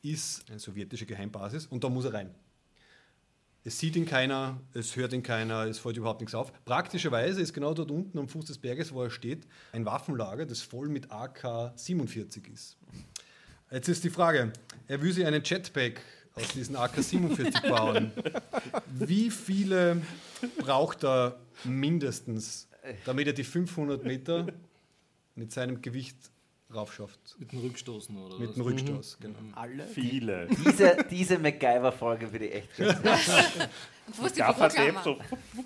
ist 0.02 0.50
eine 0.50 0.60
sowjetische 0.60 1.06
Geheimbasis 1.06 1.66
und 1.66 1.84
da 1.84 1.90
muss 1.90 2.06
er 2.06 2.14
rein. 2.14 2.36
Es 3.64 3.78
sieht 3.78 3.96
ihn 3.98 4.06
keiner, 4.06 4.62
es 4.74 4.96
hört 4.96 5.12
ihn 5.12 5.22
keiner, 5.22 5.66
es 5.66 5.80
fällt 5.80 5.98
überhaupt 5.98 6.22
nichts 6.22 6.34
auf. 6.34 6.54
Praktischerweise 6.64 7.42
ist 7.42 7.54
genau 7.54 7.74
dort 7.74 7.92
unten 7.92 8.18
am 8.18 8.30
Fuß 8.30 8.46
des 8.46 8.58
Berges, 8.58 8.94
wo 8.94 9.04
er 9.04 9.10
steht, 9.10 9.46
ein 9.74 9.86
Waffenlager, 9.86 10.46
das 10.46 10.62
voll 10.62 10.88
mit 10.88 11.12
AK-47 11.12 12.52
ist. 12.52 12.78
Jetzt 13.70 13.90
ist 13.90 14.04
die 14.04 14.10
Frage, 14.10 14.54
er 14.88 15.02
will 15.02 15.12
sich 15.12 15.26
einen 15.26 15.44
Jetpack 15.44 16.02
aus 16.36 16.48
diesen 16.54 16.76
AK-47 16.76 17.68
bauen. 17.70 18.12
Wie 18.88 19.30
viele 19.30 20.02
braucht 20.58 21.04
er 21.04 21.38
mindestens, 21.64 22.68
damit 23.06 23.28
er 23.28 23.34
die 23.34 23.44
500 23.44 24.04
Meter 24.04 24.48
mit 25.36 25.52
seinem 25.52 25.82
Gewicht 25.82 26.16
raufschafft? 26.74 27.20
Mit 27.40 27.52
dem 27.52 27.60
Rückstoßen 27.60 28.16
oder 28.18 28.40
Mit 28.40 28.56
dem 28.56 28.62
Rückstoß, 28.62 29.18
genau. 29.20 29.40
Alle? 29.56 29.86
Viele. 29.88 30.48
Diese, 30.66 30.98
diese 31.10 31.40
MacGyver-Folge 31.40 32.32
würde 32.32 32.46
ich 32.48 32.56
echt 32.56 32.76
gut 32.78 32.88
Und 32.88 34.18
wo 34.18 34.26
ist 34.26 34.36
die 34.36 34.40
Gaffertape, 34.40 34.92
Büroklammer? 34.92 35.04
so 35.04 35.64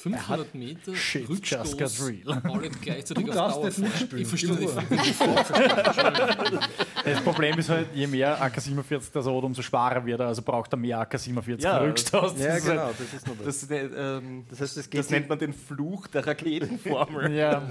500 0.00 0.54
Meter 0.54 0.94
Shit 0.94 1.28
just 1.28 1.76
got 1.76 1.90
Rückstoß, 1.90 2.08
real. 2.08 2.40
alle 2.44 2.70
gleichzeitig 2.70 3.24
Du 3.24 3.30
auf 3.32 3.36
darfst 3.36 3.56
Dauer 3.58 3.64
nicht 3.66 3.78
mitspielen, 3.78 4.22
Ich 4.22 4.28
verstehe 4.28 4.54
nicht. 4.54 4.72
Das 7.04 7.20
Problem 7.22 7.58
ist 7.58 7.68
halt, 7.68 7.88
je 7.94 8.06
mehr 8.06 8.40
AK-47 8.40 9.10
das 9.12 9.26
hat, 9.26 9.32
umso 9.32 9.60
schwerer 9.62 10.04
wird 10.06 10.20
er, 10.20 10.26
also 10.28 10.42
braucht 10.42 10.72
er 10.72 10.76
mehr 10.76 11.00
AK-47 11.00 11.62
Ja. 11.62 11.78
Rückstoß. 11.78 12.34
Das 12.34 12.42
Ja, 12.42 12.54
ist 12.56 12.68
halt- 12.68 12.76
genau, 12.76 12.90
das 12.96 13.14
ist 13.14 13.26
noch 13.26 13.36
das. 13.44 13.60
Das, 13.60 13.70
äh, 13.70 13.86
ähm, 13.86 14.44
Das 14.48 14.60
heißt, 14.60 14.90
geht 14.90 15.00
das 15.00 15.10
nennt 15.10 15.28
man 15.28 15.38
den 15.38 15.52
Fluch 15.52 16.06
der 16.08 16.26
Raketenformel. 16.26 17.32
Ja, 17.34 17.50
Er 17.52 17.62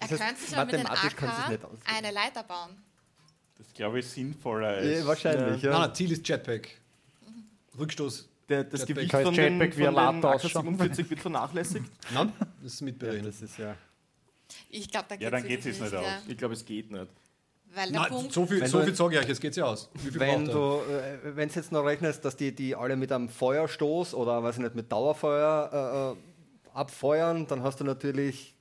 Das 0.00 0.10
heißt, 0.10 0.20
könnte 0.20 0.40
sich 0.42 0.54
aber 0.56 0.64
mit 0.66 0.74
den 0.74 0.82
mathematisch 0.82 1.16
kann 1.16 1.28
es 1.30 1.54
AK 1.54 1.60
eine 1.96 2.10
Leiter 2.12 2.42
bauen. 2.42 2.70
Das 3.56 3.72
glaube 3.72 4.00
ich 4.00 4.06
sinnvoller 4.06 4.68
als. 4.68 4.98
Ja, 5.00 5.06
wahrscheinlich, 5.06 5.62
ja. 5.62 5.70
Nein, 5.72 5.80
nein, 5.82 5.94
Ziel 5.94 6.12
ist 6.12 6.28
Jetpack. 6.28 6.68
Rückstoß. 7.78 8.28
Der, 8.48 8.64
das 8.64 8.80
Jetpack. 8.80 8.96
Gewicht 8.96 9.12
von 9.12 9.34
den, 9.34 9.60
Jetpack 9.60 9.74
von 9.74 9.82
wie 9.82 9.86
ein 9.88 9.94
den 9.94 10.22
Latte 10.22 10.28
ausschauen? 10.28 10.80
AK-47 10.80 11.10
wird 11.10 11.20
vernachlässigt. 11.20 11.84
Nein, 12.14 12.32
das 12.62 12.72
ist 12.74 12.80
Ja, 12.80 12.84
mitberechnet. 12.84 13.26
das 13.26 13.42
ist 13.42 13.58
ja. 13.58 13.74
Ich 14.70 14.90
glaube, 14.90 15.06
da 15.08 15.16
geht 15.16 15.24
Ja, 15.24 15.30
dann 15.30 15.42
geht 15.42 15.60
es 15.60 15.64
wirklich 15.66 15.80
nicht 15.82 15.94
aus. 15.94 16.04
ja. 16.04 16.22
Ich 16.28 16.38
glaube, 16.38 16.54
es 16.54 16.64
geht 16.64 16.90
nicht. 16.90 17.06
Weil 17.74 17.90
der 17.90 18.00
Nein, 18.00 18.10
Punkt, 18.10 18.32
so 18.32 18.46
viel, 18.46 18.64
so 18.66 18.82
viel 18.82 18.94
sage 18.94 19.14
ich 19.16 19.20
euch, 19.20 19.28
es 19.28 19.40
geht 19.40 19.56
ja 19.56 19.64
aus. 19.66 19.90
Wie 19.94 20.10
viel 20.10 20.20
Wenn 20.20 20.46
du, 20.46 20.80
äh, 21.36 21.42
jetzt 21.44 21.72
noch 21.72 21.84
rechnest, 21.84 22.24
dass 22.24 22.36
die, 22.36 22.54
die 22.54 22.74
alle 22.74 22.96
mit 22.96 23.12
einem 23.12 23.28
Feuerstoß 23.28 24.14
oder 24.14 24.42
weiß 24.42 24.56
ich 24.56 24.62
nicht, 24.62 24.74
mit 24.76 24.90
Dauerfeuer 24.90 26.14
äh, 26.14 26.18
äh, 26.18 26.78
abfeuern, 26.78 27.46
dann 27.48 27.62
hast 27.62 27.80
du 27.80 27.84
natürlich 27.84 28.54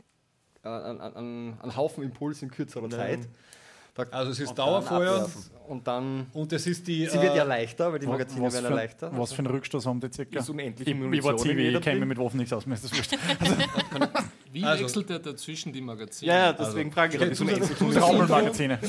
äh, 0.64 0.68
einen, 0.70 1.00
einen, 1.00 1.60
einen 1.62 1.76
Haufen 1.78 2.04
Impuls 2.04 2.42
in 2.42 2.52
kürzerer 2.52 2.90
Zeit. 2.90 3.20
Er? 3.98 4.14
Also 4.14 4.32
es 4.32 4.40
ist 4.40 4.54
Dauerfeuer. 4.56 5.30
Und 5.68 5.88
dann. 5.88 6.28
und 6.34 6.54
es 6.54 6.68
ist 6.68 6.88
die... 6.88 7.08
Sie 7.08 7.20
wird 7.20 7.36
ja 7.36 7.44
äh, 7.44 7.48
leichter, 7.48 7.92
weil 7.92 7.98
die 7.98 8.06
Magazine 8.06 8.52
werden 8.54 8.66
ja 8.66 8.70
leichter. 8.70 9.12
was 9.18 9.34
für 9.34 9.40
einen 9.40 9.48
Rückstoß 9.48 9.88
haben 9.88 10.00
die 10.00 10.12
circa? 10.14 10.40
Ist 10.40 10.50
unendlich 10.50 10.88
ich, 10.88 10.94
ich 10.96 11.24
war 11.24 11.44
jeder 11.44 11.80
ich 11.80 11.84
kenne 11.84 12.02
mich 12.02 12.10
mit 12.10 12.18
Waffen 12.20 12.38
nichts 12.38 12.54
aus, 12.54 12.68
mir 12.68 12.76
ist 12.76 12.84
das 12.84 12.96
wurscht. 12.96 13.14
Wie 14.52 14.64
Also- 14.64 14.84
wechselt 14.84 15.10
er 15.10 15.20
dazwischen 15.20 15.74
die 15.74 15.82
Magazine? 15.82 16.32
Ja, 16.32 16.38
ja, 16.38 16.54
deswegen 16.54 16.92
frage 16.92 17.18
ich, 17.18 17.38
Trommelmagazine. 17.38 18.80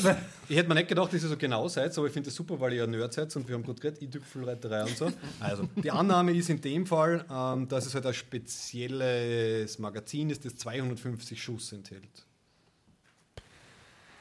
Ich 0.48 0.56
hätte 0.56 0.68
mir 0.68 0.74
nicht 0.74 0.88
gedacht, 0.88 1.12
dass 1.12 1.22
ihr 1.22 1.28
so 1.28 1.36
genau 1.36 1.66
seid, 1.66 1.96
aber 1.96 2.06
ich 2.08 2.12
finde 2.12 2.28
es 2.28 2.36
super, 2.36 2.60
weil 2.60 2.72
ihr 2.74 2.80
ja 2.80 2.86
Nerd 2.86 3.12
seid 3.14 3.34
und 3.36 3.48
wir 3.48 3.54
haben 3.54 3.62
gerade 3.64 3.80
geredet, 3.80 4.02
i-Tüpfelreiterei 4.02 4.82
und 4.82 4.96
so. 4.96 5.10
Also, 5.40 5.66
die 5.76 5.90
Annahme 5.90 6.32
ist 6.32 6.50
in 6.50 6.60
dem 6.60 6.84
Fall, 6.86 7.24
ähm, 7.32 7.66
dass 7.68 7.86
es 7.86 7.94
halt 7.94 8.04
ein 8.06 8.14
spezielles 8.14 9.78
Magazin 9.78 10.30
ist, 10.30 10.44
das 10.44 10.56
250 10.56 11.42
Schuss 11.42 11.72
enthält. 11.72 12.02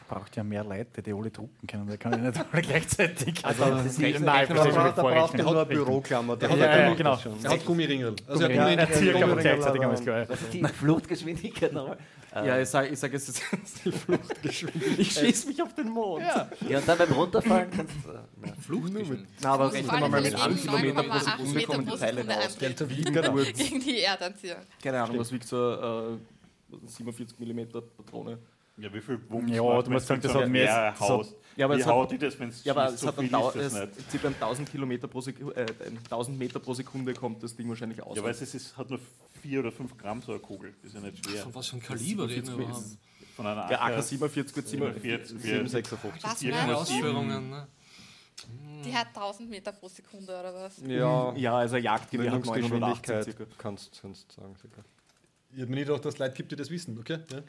Braucht 0.08 0.36
ja 0.36 0.44
mehr 0.44 0.64
Leute, 0.64 1.02
die 1.02 1.12
alle 1.14 1.32
drucken 1.32 1.66
können, 1.66 1.88
da 1.88 1.98
kann 1.98 2.14
ich 2.14 2.20
nicht 2.20 2.46
alle 2.54 2.62
gleichzeitig. 2.62 3.44
Also, 3.44 3.66
das 3.66 3.86
ist 3.88 4.00
Nein, 4.00 4.16
Nein, 4.22 4.46
verstehe 4.46 4.56
da, 4.56 4.68
ich 4.70 4.74
bra- 4.76 4.84
mit 4.86 4.98
da 4.98 5.02
braucht 5.02 5.34
man 5.38 5.46
nur 5.46 5.56
eine 5.56 5.66
Büroklammer. 5.66 6.38
Der 6.38 6.50
Der 6.50 6.58
hat 6.70 6.78
Ja, 6.80 6.88
ja, 6.90 6.94
genau. 6.94 7.18
schon. 7.18 7.44
Er 7.44 7.50
hat 7.52 7.66
Gummiringel. 7.66 8.16
Also 8.28 8.44
er 8.44 8.50
hat 8.50 8.56
Ja, 8.56 8.84
er 8.84 8.88
circa 8.96 9.20
Gummiringel. 9.20 9.36
gleichzeitig 9.42 9.82
haben 9.84 10.06
wir 10.06 10.30
es 10.30 10.42
ist 10.42 10.54
die 10.54 10.64
Fluchtgeschwindigkeit 10.64 11.74
nochmal? 11.74 11.98
Ja, 12.36 12.60
ich 12.60 12.68
sage, 12.70 12.90
ich 12.90 13.00
sag, 13.00 13.14
es 13.14 13.30
ist 13.30 13.42
die 13.84 13.92
Fluchtgeschwindigkeit. 13.92 15.00
Ich 15.00 15.12
schieße 15.14 15.48
mich 15.48 15.64
auf 15.64 15.74
den 15.74 15.90
Mond. 15.90 16.22
Ja, 16.24 16.50
Ja, 16.70 16.78
und 16.80 16.88
dann 16.88 16.98
beim 17.00 17.12
Runterfallen 17.12 17.72
kannst 17.76 17.94
du. 18.04 18.10
Na. 18.44 18.54
Fluchtgeschwindigkeit. 18.62 19.28
Na, 19.42 19.54
aber 19.54 19.66
muss 19.66 19.74
rechnen 19.74 19.92
wir 20.02 20.08
mal 20.10 20.22
mit 20.22 20.34
mit 20.34 20.42
1 20.42 20.62
Kilometer 20.62 21.04
pro 21.04 21.10
9,8 21.14 21.22
Sekunde 21.46 21.64
kommen 21.66 21.86
die 21.92 21.98
Teile 21.98 22.28
raus. 22.28 22.58
Delta 22.58 22.86
V, 22.88 22.92
Genau. 22.96 23.34
gegen 23.36 23.80
die 23.80 24.02
Erdanziehung. 24.02 24.58
Keine 24.84 25.02
Ahnung, 25.02 25.18
was 25.18 25.32
wiegt 25.32 25.48
so 25.48 25.72
äh, 25.74 26.18
47 26.86 27.40
mm 27.40 27.62
Patrone? 27.98 28.38
Ja, 28.78 28.94
wie 28.94 29.00
viel 29.02 29.20
Wumms 29.30 29.52
Ja, 29.52 29.64
macht, 29.64 29.88
du 29.88 29.92
musst 29.92 30.08
sagen, 30.08 30.22
das 30.22 30.34
hat 30.34 30.42
mehr- 30.42 30.50
mehr 30.50 30.92
das 30.92 31.00
hat- 31.00 31.10
haust? 31.10 31.36
Ja, 31.56 31.66
aber 31.66 31.78
Wie 31.78 31.80
es 31.80 31.86
hat- 31.88 31.94
haut 31.94 32.12
die 32.12 32.18
das, 32.18 32.38
wenn 32.38 32.50
es 32.50 32.64
Ja, 32.66 32.74
aber 32.74 32.88
es 32.94 33.00
so 33.00 33.08
hat 33.08 33.16
viel 33.16 33.30
dann 33.30 33.42
ist 33.46 33.56
das 33.56 33.74
es, 33.74 33.98
nicht. 33.98 34.12
circa 34.12 34.28
1000 34.28 34.70
Kilometer 34.70 35.08
pro 35.08 35.22
Sekunde, 35.22 35.56
äh, 35.56 35.66
1000 36.10 36.38
Meter 36.38 36.60
pro 36.60 36.74
Sekunde 36.74 37.14
kommt 37.14 37.42
das 37.42 37.56
Ding 37.56 37.70
wahrscheinlich 37.70 38.04
aus. 38.04 38.18
Ja, 38.18 38.24
weil 38.24 38.32
es 38.32 38.42
ist, 38.54 38.76
hat 38.76 38.90
nur 38.90 39.00
4 39.42 39.62
oder 39.62 39.72
5 39.72 39.98
Gramm 39.98 40.22
so 40.22 40.34
eine 40.34 40.42
Kugel. 40.42 40.74
Das 40.84 40.92
ist 40.94 40.96
ja 40.96 41.00
nicht 41.10 41.26
schwer. 41.26 41.44
Von 41.44 41.56
was 41.56 41.68
für 41.70 41.78
ein 41.78 41.82
Kaliber 41.84 42.28
reden 42.28 42.48
wir 42.48 42.66
überhaupt? 42.66 42.84
Von 43.38 43.48
einer 43.48 43.68
der 43.68 43.82
AK 43.82 43.94
AK-47 44.00 44.56
wird 44.56 44.68
47 44.68 45.40
756. 45.42 46.24
Was 46.24 46.42
Ja, 46.42 46.74
Ausführungen, 46.74 47.50
ne? 47.50 47.68
Die 48.84 48.94
hat 48.94 49.08
1000 49.14 49.50
Meter 49.50 49.72
pro 49.72 49.88
Sekunde 49.88 50.38
oder 50.38 50.54
was? 50.54 50.78
Ja, 50.86 51.34
Ja, 51.36 51.56
also 51.58 51.78
Jagdgewehr 51.78 52.32
hat 52.32 52.46
980 52.46 52.72
Wendungsgeschwindigkeit 52.72 53.24
circa. 53.24 53.46
kannst 53.58 54.04
du 54.04 54.14
sagen. 54.14 54.56
Circa. 54.60 54.84
Ich 55.56 55.62
hätte 55.62 55.70
mir 55.70 55.78
nicht 55.78 55.88
gedacht, 55.88 56.04
dass 56.04 56.16
es 56.16 56.20
Leute 56.20 56.34
gibt, 56.36 56.52
die 56.52 56.58
das 56.58 56.70
wissen, 56.70 56.98
okay? 57.00 57.20
Ja. 57.32 57.42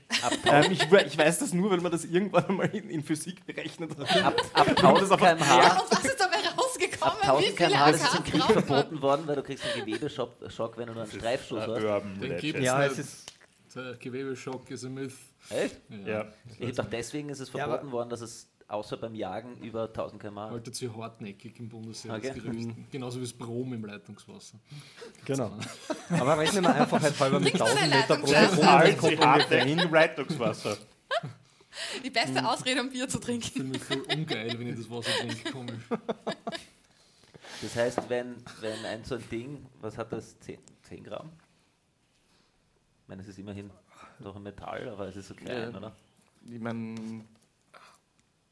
Ähm, 0.65 0.70
ich, 0.70 0.81
ich 0.81 1.19
weiß 1.19 1.41
das 1.41 1.53
nur, 1.53 1.70
weil 1.73 1.81
man 1.81 1.91
das 1.91 2.05
irgendwann 2.05 2.45
einmal 2.47 2.69
in, 2.69 2.89
in 2.89 3.03
Physik 3.03 3.45
berechnet 3.45 3.91
hat. 3.99 4.24
Ab, 4.24 4.41
ab 4.55 4.69
1000 4.69 5.20
km/h. 5.20 5.62
Ja, 5.62 5.81
und 5.81 5.91
was 5.91 6.05
ist 6.05 6.20
dabei 6.20 6.37
Ab 6.37 6.57
rausgekommen? 6.57 7.19
Wie 7.20 7.27
1000 7.27 7.47
viele 7.47 7.69
km/h 7.69 7.91
ist 7.91 8.05
es 8.05 8.15
im 8.15 8.24
Krieg 8.24 8.43
verboten 8.45 9.03
worden, 9.03 9.27
weil 9.27 9.37
du 9.37 9.43
kriegst 9.43 9.65
einen 9.65 9.85
Gewebeschock, 9.85 10.31
Schock, 10.49 10.78
wenn 10.78 10.87
du 10.87 10.93
nur 10.95 11.03
einen 11.03 11.11
Streifschuss 11.12 11.65
Ein 11.65 11.70
hast. 11.70 11.83
Urban 11.83 12.20
Den 12.20 12.37
gibt's 12.37 12.62
Ja, 12.62 12.85
es 12.85 12.99
ist. 12.99 13.33
Der 13.74 13.95
Gewebeschock 13.95 14.70
ist 14.70 14.85
ein 14.85 14.95
Myth. 14.95 15.12
Echt? 15.51 15.81
Ja. 16.07 16.27
Ich 16.61 16.77
dachte, 16.77 16.91
deswegen 16.93 17.28
ist 17.28 17.41
es 17.41 17.53
Ja, 17.53 17.66
verboten 17.66 17.91
worden, 17.91 18.09
dass 18.09 18.20
es 18.20 18.49
außer 18.68 18.97
beim 18.97 19.14
Jagen 19.14 19.56
über 19.59 19.84
1000 19.84 20.20
km/h. 20.20 20.51
Haltet 20.51 20.74
sie 20.74 20.90
hartnäckig 20.90 21.59
im 21.60 21.68
Bundesheer. 21.68 22.14
Okay. 22.14 22.32
Gerücht. 22.34 22.70
Genauso 22.90 23.18
wie 23.18 23.22
das 23.24 23.32
Brom 23.32 23.72
im 23.72 23.84
Leitungswasser. 23.84 24.59
Genau. 25.24 25.52
Aber 26.10 26.38
rechnen 26.38 26.64
wir 26.64 26.74
einfach 26.74 27.01
halt 27.01 27.18
halber 27.20 27.40
mit 27.40 27.55
Trinkst 27.55 27.72
du 27.72 27.78
1000 27.78 27.82
eine 27.82 27.97
Meter 28.02 28.16
pro? 28.16 28.26
Sekunde. 28.26 29.16
Kommt 29.16 29.34
ungefähr 29.34 29.66
in 29.66 29.78
Leitungswasser. 29.90 30.76
Die 32.05 32.10
beste 32.10 32.48
Ausrede, 32.48 32.80
um 32.80 32.88
Bier 32.90 33.06
zu 33.09 33.18
trinken. 33.18 33.44
Ich 33.47 33.52
fühle 33.52 33.64
mich 33.68 33.84
voll 33.84 34.01
ungeil, 34.14 34.59
wenn 34.59 34.66
ich 34.68 34.76
das 34.76 34.90
Wasser 34.90 35.10
trinke. 35.20 35.52
Komisch. 35.52 35.82
Das 37.62 37.76
heißt, 37.76 38.01
wenn, 38.09 38.36
wenn 38.60 38.84
ein 38.86 39.05
so 39.05 39.16
ein 39.16 39.24
Ding, 39.30 39.66
was 39.80 39.97
hat 39.98 40.12
das, 40.12 40.38
10, 40.40 40.59
10 40.82 41.05
Gramm? 41.05 41.30
Ich 43.02 43.09
meine, 43.09 43.22
es 43.22 43.28
ist 43.28 43.38
immerhin 43.38 43.70
doch 44.20 44.36
ein 44.36 44.43
Metall, 44.43 44.88
aber 44.88 45.09
es 45.09 45.16
ist 45.16 45.28
so 45.28 45.34
klein, 45.34 45.70
Ja. 45.72 45.76
oder? 45.76 45.93
Ich 46.51 46.60
meine, 46.60 47.24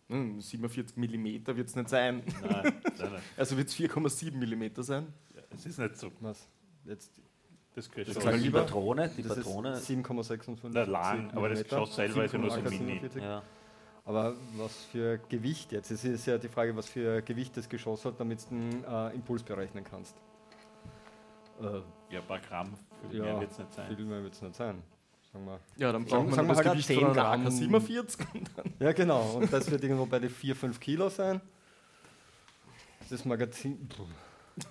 47 0.08 0.96
mm 0.96 1.46
wird 1.56 1.68
es 1.68 1.76
nicht 1.76 1.88
sein. 1.88 2.22
Nein, 2.42 2.50
nein, 2.52 2.72
nein. 2.98 3.22
Also 3.36 3.56
wird 3.56 3.68
es 3.68 3.76
4,7 3.76 4.32
mm 4.34 4.82
sein. 4.82 5.06
Ja, 5.34 5.42
Es 5.50 5.66
ist 5.66 5.78
nicht 5.78 5.96
so. 5.96 6.10
Was? 6.20 6.46
Jetzt, 6.84 7.10
Das 7.74 7.90
gehört 7.90 8.08
Das 8.14 8.22
schon. 8.22 8.42
Die? 8.42 8.50
Patrone, 8.50 9.08
die 9.16 9.22
das 9.22 9.36
Patrone, 9.36 9.72
ist 9.72 9.88
7,56 9.90 10.58
Na, 10.72 10.82
lang, 10.84 11.30
aber 11.32 11.48
das. 11.48 11.62
Geschoss 11.64 11.96
selber 11.96 12.24
ist 12.24 12.32
ja 12.32 12.38
nur 12.38 12.50
so 12.50 12.60
7,47. 12.60 12.70
mini. 12.70 13.00
ja. 13.20 13.42
Aber 14.06 14.34
was 14.58 14.76
für 14.92 15.18
Gewicht 15.30 15.72
jetzt? 15.72 15.90
Es 15.90 16.04
ist 16.04 16.26
ja 16.26 16.36
die 16.36 16.48
Frage, 16.48 16.76
was 16.76 16.86
für 16.86 17.22
Gewicht 17.22 17.56
das 17.56 17.66
Geschoss 17.66 18.04
hat, 18.04 18.20
damit 18.20 18.44
du 18.44 18.54
den 18.54 18.84
äh, 18.84 19.14
Impuls 19.14 19.42
berechnen 19.42 19.82
kannst. 19.82 20.14
Äh, 21.60 21.80
Ja, 22.10 22.20
ein 22.20 22.26
paar 22.26 22.40
Gramm, 22.40 22.74
viel 23.08 23.18
ja, 23.20 23.24
mehr 23.24 23.40
wird 23.40 23.50
es 23.52 23.58
nicht 23.58 23.72
sein. 23.72 23.96
Viel 23.96 24.04
mehr 24.04 24.22
wird 24.22 24.34
es 24.34 24.42
nicht 24.42 24.54
sein. 24.54 24.82
Sagen 25.34 25.46
wir. 25.46 25.60
Ja, 25.76 25.90
dann 25.92 26.06
Sagen- 26.06 26.26
braucht 26.26 26.26
man 26.26 26.34
sagen 26.36 26.48
das 26.48 26.58
wir 26.58 26.64
halt 26.64 26.72
Gewicht 26.74 26.86
10 26.86 26.96
von 27.00 27.04
einer 27.06 27.14
Gramm. 27.14 27.46
AK-47. 27.46 28.18
Ja, 28.78 28.92
genau. 28.92 29.30
Und 29.32 29.52
das 29.52 29.68
wird 29.70 29.82
irgendwo 29.82 30.06
bei 30.06 30.20
den 30.20 30.30
4, 30.30 30.54
5 30.56 30.78
Kilo 30.80 31.08
sein. 31.10 31.40
Das 33.10 33.24
Magazin. 33.24 33.88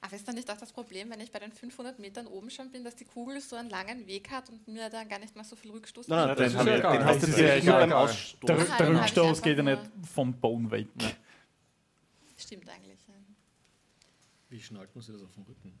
Aber 0.00 0.14
ist 0.14 0.28
dann 0.28 0.34
nicht 0.36 0.48
auch 0.50 0.56
das 0.56 0.72
Problem, 0.72 1.10
wenn 1.10 1.20
ich 1.20 1.32
bei 1.32 1.38
den 1.40 1.50
500 1.52 1.98
Metern 1.98 2.26
oben 2.28 2.50
schon 2.50 2.70
bin, 2.70 2.84
dass 2.84 2.94
die 2.94 3.04
Kugel 3.04 3.40
so 3.40 3.56
einen 3.56 3.68
langen 3.70 4.06
Weg 4.06 4.30
hat 4.30 4.48
und 4.48 4.68
mir 4.68 4.88
dann 4.90 5.08
gar 5.08 5.18
nicht 5.18 5.34
mehr 5.34 5.44
so 5.44 5.56
viel 5.56 5.70
Rückstoß 5.72 6.06
Nein, 6.08 6.28
das 6.28 6.38
nein, 6.38 6.46
ist 6.46 6.54
ja 6.54 6.64
wir- 6.66 6.76
egal. 6.78 6.98
den 6.98 7.04
hast 7.06 7.22
du 7.22 7.26
Das 7.26 7.36
direkt 7.36 7.64
ja 7.64 7.70
nur 7.72 7.80
beim. 7.80 7.92
Ausstoß. 7.92 8.46
Der, 8.48 8.56
der 8.56 8.90
ich 8.92 8.98
Rückstoß 9.00 9.42
geht 9.42 9.56
ja 9.56 9.62
nicht 9.64 9.82
vom 10.14 10.32
Boden 10.34 10.70
weg. 10.70 10.86
Stimmt 12.36 12.68
eigentlich. 12.68 13.00
Ja. 13.08 13.14
Wie 14.50 14.60
schnallt 14.60 14.94
man 14.94 15.02
sich 15.02 15.14
das 15.14 15.24
auf 15.24 15.32
den 15.34 15.42
Rücken? 15.44 15.72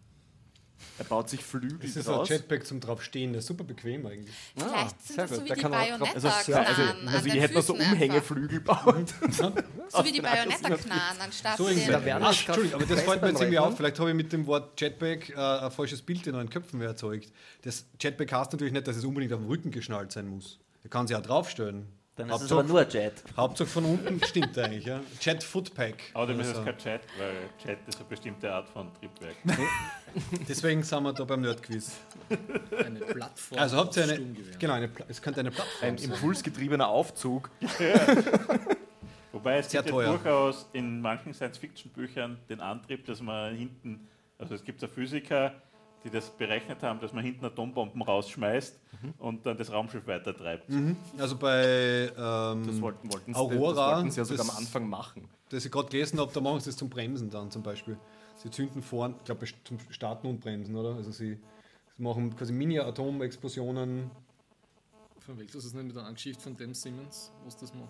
Er 0.98 1.04
baut 1.04 1.28
sich 1.28 1.44
Flügel 1.44 1.78
Das 1.80 1.96
ist 1.96 2.08
ein 2.08 2.14
draus. 2.14 2.28
Jetpack 2.28 2.66
zum 2.66 2.80
draufstehen, 2.80 3.32
das 3.32 3.44
ist 3.44 3.48
super 3.48 3.64
bequem 3.64 4.04
eigentlich. 4.06 4.34
Vielleicht 4.56 5.02
sind 5.06 5.14
sehr 5.16 5.26
das 5.26 5.36
so 5.36 5.42
gut. 5.42 5.44
wie 5.44 5.48
Da 5.48 5.54
die 5.54 5.64
Also, 5.64 6.28
Bayonetta-Knarren 6.28 6.66
also, 6.66 6.82
an 6.82 7.08
also 7.08 7.26
ich 7.26 7.32
den 7.32 7.40
hätte 7.40 7.54
noch 7.54 7.62
so. 7.62 7.74
Umhängeflügel 7.74 8.60
baut. 8.60 9.14
So 9.90 10.04
wie 10.04 10.12
die 10.12 10.18
den 10.20 10.26
AK-47. 10.26 10.32
Bayonetta-Knarren, 10.34 11.20
anstatt 11.20 11.56
So 11.56 11.68
den... 11.68 11.86
Da 11.90 11.98
Ah, 12.18 12.28
Entschuldigung, 12.30 12.74
aber 12.74 12.94
das 12.94 13.02
fällt 13.02 13.22
mir 13.22 13.28
jetzt 13.28 13.40
irgendwie 13.40 13.58
auf. 13.58 13.76
Vielleicht 13.76 13.98
habe 13.98 14.10
ich 14.10 14.16
mit 14.16 14.32
dem 14.32 14.46
Wort 14.46 14.78
Jetpack 14.80 15.30
äh, 15.30 15.34
ein 15.34 15.70
falsches 15.70 16.02
Bild 16.02 16.26
in 16.26 16.34
euren 16.34 16.50
Köpfen 16.50 16.80
erzeugt. 16.82 17.32
Das 17.62 17.86
Jetpack 17.98 18.32
heißt 18.32 18.52
natürlich 18.52 18.74
nicht, 18.74 18.86
dass 18.86 18.96
es 18.96 19.04
unbedingt 19.04 19.32
auf 19.32 19.40
dem 19.40 19.48
Rücken 19.48 19.70
geschnallt 19.70 20.12
sein 20.12 20.28
muss. 20.28 20.58
Er 20.84 20.90
kann 20.90 21.06
sich 21.06 21.16
auch 21.16 21.22
draufstellen. 21.22 21.86
Dann 22.18 22.30
ist 22.30 22.42
es 22.42 22.50
aber 22.52 22.64
nur 22.64 22.86
Jet. 22.88 23.22
Hauptsache 23.36 23.68
von 23.68 23.84
unten 23.84 24.20
stimmt 24.24 24.58
eigentlich, 24.58 24.84
ja. 24.84 25.00
Jet 25.20 25.44
Footpack. 25.44 25.94
Außerdem 26.14 26.40
ist 26.40 26.48
Also, 26.48 26.60
es 26.60 26.66
kein 26.66 26.78
Jet, 26.78 27.00
weil 27.16 27.32
Jet 27.64 27.78
ist 27.86 27.96
eine 28.00 28.08
bestimmte 28.08 28.52
Art 28.52 28.68
von 28.68 28.92
Triebwerk. 28.94 29.36
deswegen 30.48 30.82
sind 30.82 31.04
wir 31.04 31.12
da 31.12 31.24
beim 31.24 31.42
Nerdquiz. 31.42 31.96
Eine 32.76 32.98
Plattform. 32.98 33.58
Also 33.60 33.76
habt 33.76 33.96
ihr 33.96 34.02
eine. 34.02 34.18
Genau, 34.58 34.72
eine, 34.72 34.90
es 35.06 35.22
könnte 35.22 35.38
eine 35.40 35.52
Plattform 35.52 35.88
Ein 35.90 35.96
sein. 35.96 36.10
impulsgetriebener 36.10 36.88
Aufzug. 36.88 37.50
Wobei 39.32 39.58
es 39.58 39.70
Sehr 39.70 39.84
gibt 39.84 39.94
ja 39.94 40.06
durchaus 40.06 40.68
in 40.72 41.00
manchen 41.00 41.32
Science-Fiction-Büchern 41.32 42.38
den 42.48 42.60
Antrieb, 42.60 43.06
dass 43.06 43.22
man 43.22 43.54
hinten, 43.54 44.08
also 44.38 44.56
es 44.56 44.64
gibt 44.64 44.82
ja 44.82 44.88
Physiker, 44.88 45.54
die 46.04 46.10
das 46.10 46.30
berechnet 46.30 46.82
haben, 46.82 47.00
dass 47.00 47.12
man 47.12 47.24
hinten 47.24 47.44
Atombomben 47.44 48.00
rausschmeißt 48.02 48.78
und 49.18 49.44
dann 49.44 49.56
das 49.56 49.72
Raumschiff 49.72 50.06
weitertreibt. 50.06 50.68
Also 51.18 51.36
bei 51.36 52.10
ähm, 52.16 52.66
Das 52.66 52.80
wollten, 52.80 53.12
wollten, 53.12 53.34
sie, 53.34 53.38
Aurora, 53.40 53.74
das 53.90 53.96
wollten 53.96 54.10
sie 54.12 54.18
ja 54.20 54.24
sogar 54.24 54.44
das- 54.46 54.50
am 54.50 54.56
Anfang 54.64 54.88
machen. 54.88 55.28
das 55.48 55.64
ich 55.64 55.72
gerade 55.72 55.88
gelesen 55.88 56.20
habe, 56.20 56.32
da 56.32 56.40
machen 56.40 56.60
sie 56.60 56.66
das 56.70 56.76
zum 56.76 56.88
Bremsen 56.88 57.30
dann 57.30 57.50
zum 57.50 57.62
Beispiel. 57.62 57.98
Sie 58.36 58.50
zünden 58.50 58.82
vorn, 58.82 59.14
ich 59.18 59.24
glaube 59.24 59.46
zum 59.64 59.78
Starten 59.90 60.28
und 60.28 60.40
Bremsen, 60.40 60.76
oder? 60.76 60.94
Also 60.94 61.10
sie, 61.10 61.38
sie 61.96 62.02
machen 62.02 62.34
quasi 62.36 62.52
Mini-Atomexplosionen. 62.52 64.10
Verwechselst 65.18 65.66
du 65.66 65.68
es 65.68 65.74
nicht 65.74 65.86
mit 65.88 65.96
einer 65.98 66.12
Geschichte 66.12 66.42
von 66.42 66.56
dem 66.56 66.72
Siemens, 66.74 67.32
was 67.44 67.56
das 67.56 67.74
machen? 67.74 67.88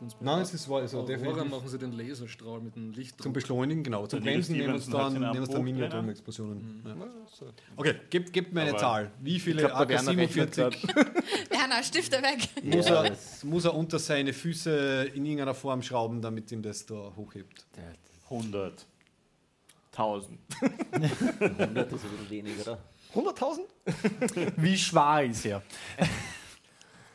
Bei 0.00 0.06
Nein, 0.20 0.42
es 0.42 0.54
ist 0.54 0.68
wahr, 0.68 0.80
also 0.80 1.04
definitiv 1.04 1.44
machen 1.44 1.68
sie 1.68 1.78
den 1.78 1.92
Laserstrahl 1.92 2.60
mit 2.60 2.74
dem 2.74 2.92
Licht. 2.92 3.20
zum 3.22 3.32
Beschleunigen, 3.34 3.82
genau. 3.84 4.06
Zum 4.06 4.20
Bremsen 4.20 4.56
nehmen 4.56 4.78
sie 4.78 4.90
Stephenson 4.90 5.00
hat's 5.00 5.14
dann, 5.14 5.24
einem 5.24 5.32
nehmen 5.34 5.52
dann. 5.52 5.64
Mini-Atomexplosionen. 5.64 6.82
Ja. 6.86 7.46
Okay, 7.76 7.94
gebt, 8.08 8.32
gebt 8.32 8.54
mir 8.54 8.62
eine 8.62 8.70
Aber 8.70 8.78
Zahl. 8.78 9.10
Wie 9.20 9.38
viele 9.38 9.66
glaub, 9.66 9.86
der 9.86 9.88
Werner 9.88 10.16
rechnet 10.16 10.58
AK-47 10.58 11.50
Werner, 11.50 11.82
Stifte 11.82 12.16
weg. 12.22 12.48
muss, 12.62 12.88
Ja, 12.88 13.04
er, 13.04 13.16
muss 13.44 13.64
er 13.66 13.74
unter 13.74 13.98
seine 13.98 14.32
Füße 14.32 15.10
in 15.14 15.24
irgendeiner 15.26 15.54
Form 15.54 15.82
schrauben, 15.82 16.22
damit 16.22 16.50
ihm 16.50 16.62
das 16.62 16.86
da 16.86 17.12
hochhebt? 17.16 17.66
100. 18.24 18.86
1000. 19.92 20.38
100 20.92 21.02
ist 21.42 21.70
ein 21.70 21.88
bisschen 21.88 22.30
wenig, 22.30 22.54
oder? 22.60 22.78
100.000? 23.14 24.52
Wie 24.56 24.78
schwer 24.78 25.24
ist 25.28 25.44
er? 25.44 25.62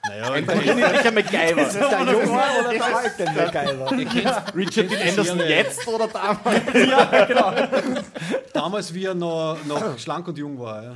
Naja, 0.10 0.40
Niedlicher 0.40 1.12
MacGyver. 1.12 1.62
Ist 1.62 1.76
das 1.76 1.90
der 1.90 2.00
Junge 2.02 2.32
oder 2.32 2.70
der 2.72 2.96
alte 2.96 3.26
MacGyver? 3.26 4.56
Richard 4.56 4.92
Dean 4.92 5.08
Anderson 5.10 5.40
jetzt 5.40 5.88
oder 5.88 6.08
damals? 6.08 8.06
damals, 8.54 8.94
wie 8.94 9.06
er 9.06 9.14
noch, 9.16 9.58
noch 9.66 9.98
schlank 10.00 10.28
und 10.28 10.38
jung 10.38 10.60
war. 10.60 10.84
Ja. 10.84 10.96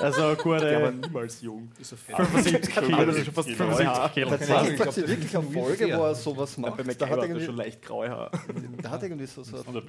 Also 0.00 0.20
Der 0.20 0.28
war 0.28 0.36
gute 0.36 0.92
niemals 0.92 1.42
jung. 1.42 1.70
75 1.82 2.74
Kilo. 2.74 2.94
Aber 2.94 3.06
das 3.06 3.16
ist 3.16 3.24
schon 3.24 3.34
fast 3.34 3.50
75 3.50 4.12
Kilo. 4.14 4.30
Tatsächlich 4.30 4.76
gibt 4.76 4.88
es 4.88 4.96
wirklich 4.96 5.36
eine 5.36 5.46
Folge, 5.50 5.98
wo 5.98 6.04
er 6.04 6.14
sowas 6.14 6.54
Bei 6.56 6.70
macht. 6.70 6.80
Da 6.80 6.84
MacGyver 6.84 7.10
hat, 7.10 7.20
hat 7.22 7.28
er 7.30 7.40
schon 7.40 7.56
leicht 7.56 7.82
graue 7.82 8.10
Haare. 8.10 8.30
da 8.82 8.90
hat 8.90 9.02
irgendwie 9.02 9.26
so, 9.26 9.42
so, 9.42 9.56
so, 9.56 9.62
so 9.62 9.70
eine. 9.70 9.80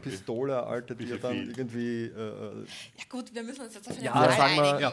Pistole, 0.00 0.62
alte, 0.62 0.94
die 0.94 1.10
er 1.10 1.18
dann 1.18 1.36
irgendwie. 1.56 2.04
Äh, 2.04 2.10
Ja 2.96 3.04
gut, 3.08 3.34
wir 3.34 3.42
müssen 3.42 3.62
uns 3.62 3.74
jetzt 3.74 3.88
auf 3.90 3.96
eine 3.96 4.04
Ja, 4.04 4.32
sagen 4.32 4.56
wir-. 4.56 4.80
Ja. 4.80 4.92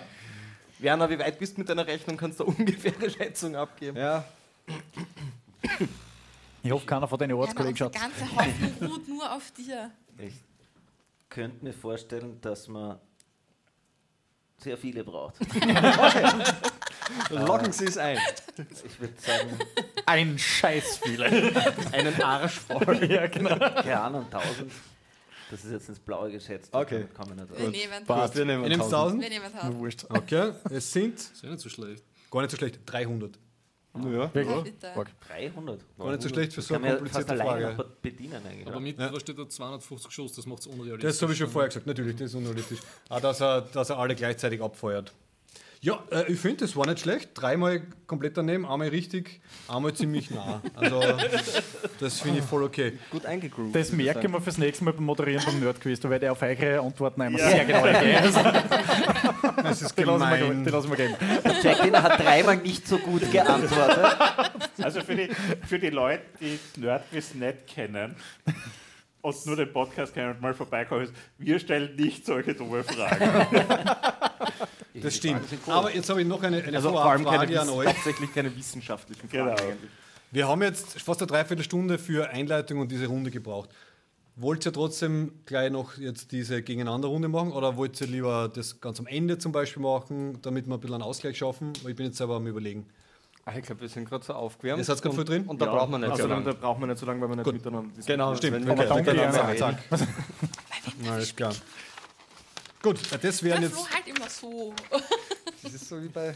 Werner, 0.79 1.09
wie 1.09 1.19
weit 1.19 1.39
bist 1.39 1.55
du 1.55 1.61
mit 1.61 1.69
deiner 1.69 1.87
Rechnung? 1.87 2.17
Kannst 2.17 2.39
du 2.39 2.45
eine 2.45 2.55
ungefähre 2.57 3.09
Schätzung 3.09 3.55
abgeben? 3.55 3.97
ja, 3.97 4.25
Ich 6.63 6.71
hoffe, 6.71 6.85
keiner 6.85 7.07
von 7.07 7.19
deinen 7.19 7.33
Ortskollegen 7.33 7.77
schaut. 7.77 7.93
ganze 7.93 8.25
Hoffnung 8.35 8.89
ruht 8.91 9.07
nur 9.07 9.31
auf 9.31 9.51
dir. 9.51 9.91
Ich 10.17 10.33
könnte 11.29 11.63
mir 11.63 11.73
vorstellen, 11.73 12.39
dass 12.41 12.67
man 12.67 12.99
sehr 14.57 14.77
viele 14.77 15.03
braucht. 15.03 15.35
locken 17.29 17.71
Sie 17.71 17.85
es 17.85 17.97
ein. 17.97 18.17
Ich 18.85 18.99
würde 18.99 19.13
sagen, 19.19 19.59
Ein 20.05 20.39
Scheiß 20.39 20.99
viele. 21.03 21.25
Einen 21.91 22.21
Arsch 22.21 22.59
voll. 22.59 23.03
ja, 23.11 23.27
genau. 23.27 23.57
keine 23.59 23.99
Ahnung, 23.99 24.25
1000. 24.31 24.71
Das 25.51 25.63
ist 25.63 25.71
jetzt 25.71 25.89
ins 25.89 25.99
Blaue 25.99 26.31
geschätzt. 26.31 26.73
da 26.73 26.79
Okay. 26.81 27.05
Kann 27.13 27.29
man 27.29 27.37
nicht 27.37 27.57
Wir 27.59 27.69
nehmen 27.69 28.05
Passt, 28.05 28.35
wir 28.35 28.45
nehmen 28.45 28.63
Ihr 28.63 28.69
nehmt 28.69 28.83
1000. 28.83 29.21
1000? 29.21 29.21
Wir 29.21 29.29
nehmen 29.29 29.45
es 29.45 29.75
Wurscht. 29.79 30.05
Okay, 30.09 30.51
es 30.71 30.91
sind 30.91 31.15
Ist 31.19 31.41
ja 31.43 31.49
nicht 31.49 31.61
so 31.61 31.69
schlecht. 31.69 32.03
gar 32.31 32.41
nicht 32.41 32.51
so 32.51 32.57
schlecht. 32.57 32.79
300. 32.85 33.37
Ja. 33.97 34.11
Ja, 34.11 34.25
bitte. 34.25 34.91
300. 35.29 35.79
Gar 35.97 36.11
nicht 36.11 36.21
so 36.21 36.27
schlecht 36.29 36.51
für 36.53 36.61
so 36.61 36.73
eine 36.75 36.87
ja 36.87 36.95
komplizierte 36.95 37.37
Frage. 37.37 37.85
bedienen 38.01 38.41
eigentlich. 38.45 38.67
Aber 38.67 38.79
mit, 38.81 38.99
Ja. 38.99 39.13
was 39.13 39.21
steht 39.21 39.39
da 39.39 39.47
250 39.47 40.11
Schuss, 40.11 40.33
das 40.33 40.45
macht 40.45 40.59
es 40.61 40.67
unrealistisch. 40.67 41.03
Das 41.11 41.21
habe 41.21 41.31
ich 41.31 41.37
schon 41.39 41.49
vorher 41.49 41.69
gesagt. 41.69 41.87
Natürlich, 41.87 42.15
das 42.17 42.27
ist 42.31 42.35
unrealistisch. 42.35 42.79
Auch, 43.07 43.21
dass 43.21 43.39
er, 43.41 43.61
dass 43.61 43.89
er 43.91 43.97
alle 43.97 44.15
gleichzeitig 44.15 44.61
abfeuert. 44.61 45.13
Ja, 45.85 46.03
äh, 46.09 46.31
ich 46.31 46.39
finde, 46.39 46.65
das 46.65 46.75
war 46.75 46.87
nicht 46.87 47.01
schlecht. 47.01 47.29
Dreimal 47.35 47.83
komplett 48.07 48.35
daneben, 48.35 48.65
einmal 48.65 48.87
richtig, 48.87 49.39
einmal 49.67 49.93
ziemlich 49.93 50.31
nah. 50.31 50.59
Also, 50.73 50.99
das 51.99 52.21
finde 52.21 52.39
ich 52.39 52.45
voll 52.45 52.63
okay. 52.63 52.93
Gut 53.11 53.23
eingegroovt. 53.23 53.75
Das 53.75 53.91
merke 53.91 54.21
ich 54.21 54.27
mir 54.27 54.41
fürs 54.41 54.57
nächste 54.57 54.83
Mal 54.83 54.93
beim 54.93 55.03
Moderieren 55.03 55.45
beim 55.45 55.59
Nerdquiz. 55.59 55.99
Da 55.99 56.09
werde 56.09 56.25
ich 56.25 56.31
auf 56.31 56.41
eure 56.41 56.79
Antworten 56.79 57.21
einmal 57.21 57.39
sehr 57.39 57.65
genau 57.65 57.83
eingehen. 57.83 58.23
Das 59.61 59.81
ist 59.81 59.97
die, 59.97 60.03
lassen 60.03 60.19
wir, 60.29 60.37
gemein. 60.37 60.63
die 60.63 60.69
lassen 60.69 60.89
wir 60.89 60.97
gehen. 60.97 61.15
Jack 61.61 61.81
Dina 61.81 62.01
hat 62.01 62.19
dreimal 62.19 62.57
nicht 62.57 62.87
so 62.87 62.97
gut 62.97 63.31
geantwortet. 63.31 64.51
Also 64.81 65.01
für 65.01 65.15
die, 65.15 65.29
für 65.67 65.79
die 65.79 65.89
Leute, 65.89 66.23
die 66.39 66.59
Nerdquiz 66.79 67.33
nicht 67.35 67.67
kennen 67.67 68.15
und 69.21 69.45
nur 69.45 69.55
den 69.55 69.71
Podcast 69.71 70.13
kennen 70.13 70.31
und 70.31 70.41
mal 70.41 70.53
vorbeikommen, 70.53 71.09
wir 71.37 71.59
stellen 71.59 71.95
nicht 71.95 72.25
solche 72.25 72.53
dumme 72.53 72.83
Fragen. 72.83 73.47
Das 75.01 75.15
stimmt. 75.15 75.41
Aber 75.67 75.93
jetzt 75.93 76.09
habe 76.09 76.21
ich 76.21 76.27
noch 76.27 76.41
eine, 76.43 76.63
eine 76.63 76.77
Also 76.77 76.89
vor 76.91 77.05
allem 77.05 77.23
keine, 77.25 77.47
Vorabfrage 77.47 77.61
an 77.61 77.69
euch. 77.69 77.87
hauptsächlich 77.87 78.33
keine 78.33 78.55
wissenschaftlichen 78.55 79.29
Fragen 79.29 79.55
Genau. 79.55 79.73
Wir 80.31 80.47
haben 80.47 80.61
jetzt 80.63 81.01
fast 81.01 81.21
eine 81.21 81.27
Dreiviertelstunde 81.27 81.97
für 81.97 82.29
Einleitung 82.29 82.79
und 82.79 82.91
diese 82.91 83.07
Runde 83.07 83.31
gebraucht. 83.31 83.69
Wollt 84.37 84.65
ihr 84.65 84.73
trotzdem 84.73 85.31
gleich 85.45 85.71
noch 85.71 85.97
jetzt 85.97 86.31
diese 86.33 86.61
Gegeneinander-Runde 86.61 87.29
machen 87.29 87.53
oder 87.53 87.77
wollt 87.77 87.99
ihr 88.01 88.07
lieber 88.07 88.49
das 88.53 88.81
ganz 88.81 88.99
am 88.99 89.07
Ende 89.07 89.37
zum 89.37 89.53
Beispiel 89.53 89.81
machen, 89.81 90.39
damit 90.41 90.67
wir 90.67 90.73
ein 90.73 90.79
bisschen 90.81 90.95
einen 90.95 91.03
Ausgleich 91.03 91.37
schaffen? 91.37 91.71
Weil 91.83 91.91
Ich 91.91 91.97
bin 91.97 92.07
jetzt 92.07 92.17
selber 92.17 92.35
am 92.35 92.45
Überlegen. 92.47 92.85
Ah, 93.45 93.53
ich 93.57 93.61
glaube, 93.63 93.81
wir 93.81 93.87
sind 93.89 94.09
gerade 94.09 94.25
so 94.25 94.33
aufgewärmt. 94.33 94.79
Ihr 94.79 94.83
seid 94.83 95.01
gerade 95.01 95.15
voll 95.15 95.23
drin? 95.23 95.43
Und 95.45 95.61
da 95.61 95.67
braucht 95.67 95.89
man 95.89 96.01
nicht 96.01 96.07
so 96.09 96.13
Außerdem, 96.15 96.31
lange. 96.31 96.45
da 96.45 96.53
braucht 96.53 96.79
man 96.79 96.89
nicht 96.89 96.99
so 96.99 97.05
lange, 97.05 97.21
weil 97.21 97.27
man 97.29 97.37
nicht 97.37 97.45
Gut. 97.45 97.53
miteinander 97.53 97.89
Genau, 98.05 98.35
Stimmt. 98.35 98.53
wenn 98.53 98.65
wir 98.65 98.73
Okay, 98.73 98.85
danke, 98.89 99.15
ja. 99.15 99.55
Zack. 99.55 99.77
Alles 101.09 101.35
klar. 101.35 101.53
Gut, 102.85 102.99
das 103.23 103.41
wären 103.41 103.63
jetzt, 103.63 103.73
Flo 103.73 103.87
halt 103.89 104.07
immer 104.07 104.29
so. 104.29 104.73
Das 105.63 105.73
ist 105.73 105.89
so 105.89 105.99
wie 106.03 106.07
bei. 106.07 106.35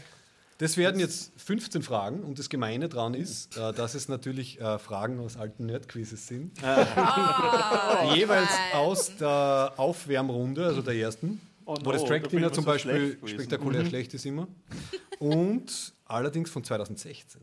das 0.58 0.76
werden 0.76 0.98
jetzt 0.98 1.30
15 1.36 1.82
Fragen 1.84 2.24
und 2.24 2.40
das 2.40 2.48
Gemeine 2.48 2.88
dran 2.88 3.14
ist, 3.14 3.56
äh, 3.56 3.72
dass 3.72 3.94
es 3.94 4.08
natürlich 4.08 4.60
äh, 4.60 4.80
Fragen 4.80 5.20
aus 5.20 5.36
alten 5.36 5.66
Nerdquizzes 5.66 6.26
sind. 6.26 6.60
Ah, 6.64 8.12
Jeweils 8.16 8.50
nein. 8.50 8.72
aus 8.80 9.16
der 9.16 9.74
Aufwärmrunde, 9.76 10.66
also 10.66 10.82
der 10.82 10.94
ersten, 10.94 11.40
Oh 11.64 11.76
wo 11.84 11.92
das 11.92 12.02
no, 12.02 12.08
da 12.08 12.14
bin 12.14 12.22
Track-Dinner 12.22 12.46
ich 12.48 12.52
zum 12.52 12.64
so 12.64 12.70
Beispiel 12.70 13.16
schlecht 13.20 13.30
spektakulär 13.30 13.86
schlecht 13.86 14.14
ist 14.14 14.26
immer. 14.26 14.48
Und 15.20 15.92
allerdings 16.06 16.50
von 16.50 16.64
2016. 16.64 17.40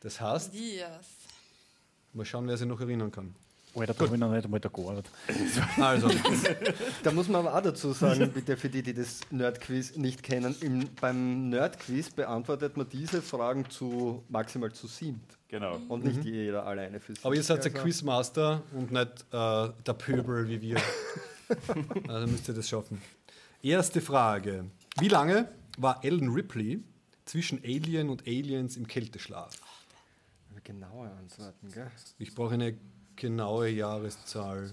Das 0.00 0.20
heißt, 0.20 0.52
Yes. 0.52 0.88
mal 2.12 2.24
schauen, 2.24 2.48
wer 2.48 2.56
sich 2.56 2.66
noch 2.66 2.80
erinnern 2.80 3.12
kann. 3.12 3.36
Alter, 3.74 3.94
da 3.94 4.04
habe 4.04 4.14
ich 4.14 4.20
noch 4.20 4.30
nicht 4.32 4.44
einmal 4.44 4.60
da 4.60 4.68
gearbeitet. 4.68 5.10
Also, 5.80 6.10
Da 7.02 7.10
muss 7.12 7.28
man 7.28 7.46
aber 7.46 7.56
auch 7.56 7.62
dazu 7.62 7.92
sagen, 7.92 8.30
bitte 8.32 8.56
für 8.56 8.68
die, 8.68 8.82
die 8.82 8.92
das 8.94 9.20
Nerdquiz 9.30 9.96
nicht 9.96 10.22
kennen, 10.22 10.54
im, 10.60 10.88
beim 11.00 11.48
Nerdquiz 11.48 12.10
beantwortet 12.10 12.76
man 12.76 12.88
diese 12.88 13.22
Fragen 13.22 13.68
zu 13.70 14.22
maximal 14.28 14.72
zu 14.72 14.86
siebt 14.86 15.38
Genau. 15.48 15.78
und 15.88 16.04
nicht 16.04 16.24
jeder 16.24 16.66
alleine 16.66 17.00
für 17.00 17.14
sich. 17.14 17.24
aber 17.24 17.34
ihr 17.34 17.42
seid 17.42 17.64
der 17.64 17.72
Also- 17.72 17.84
Quizmaster 17.84 18.62
und 18.74 18.90
nicht 18.92 19.24
äh, 19.32 19.68
der 19.86 19.94
Pöbel 19.98 20.48
wie 20.48 20.60
wir. 20.60 20.76
also 22.08 22.26
müsst 22.26 22.48
ihr 22.48 22.54
das 22.54 22.68
schaffen. 22.68 23.00
Erste 23.62 24.00
Frage. 24.00 24.66
Wie 24.98 25.08
lange 25.08 25.48
war 25.78 26.04
Ellen 26.04 26.28
Ripley 26.30 26.82
zwischen 27.24 27.62
Alien 27.64 28.08
und 28.10 28.26
Aliens 28.26 28.76
im 28.76 28.86
Kälteschlaf? 28.86 29.52
Genaue 30.64 31.10
Antworten, 31.10 31.70
gell? 31.72 31.90
Ich 32.18 32.34
brauche 32.36 32.54
eine 32.54 32.74
genaue 33.16 33.68
Jahreszahl. 33.68 34.70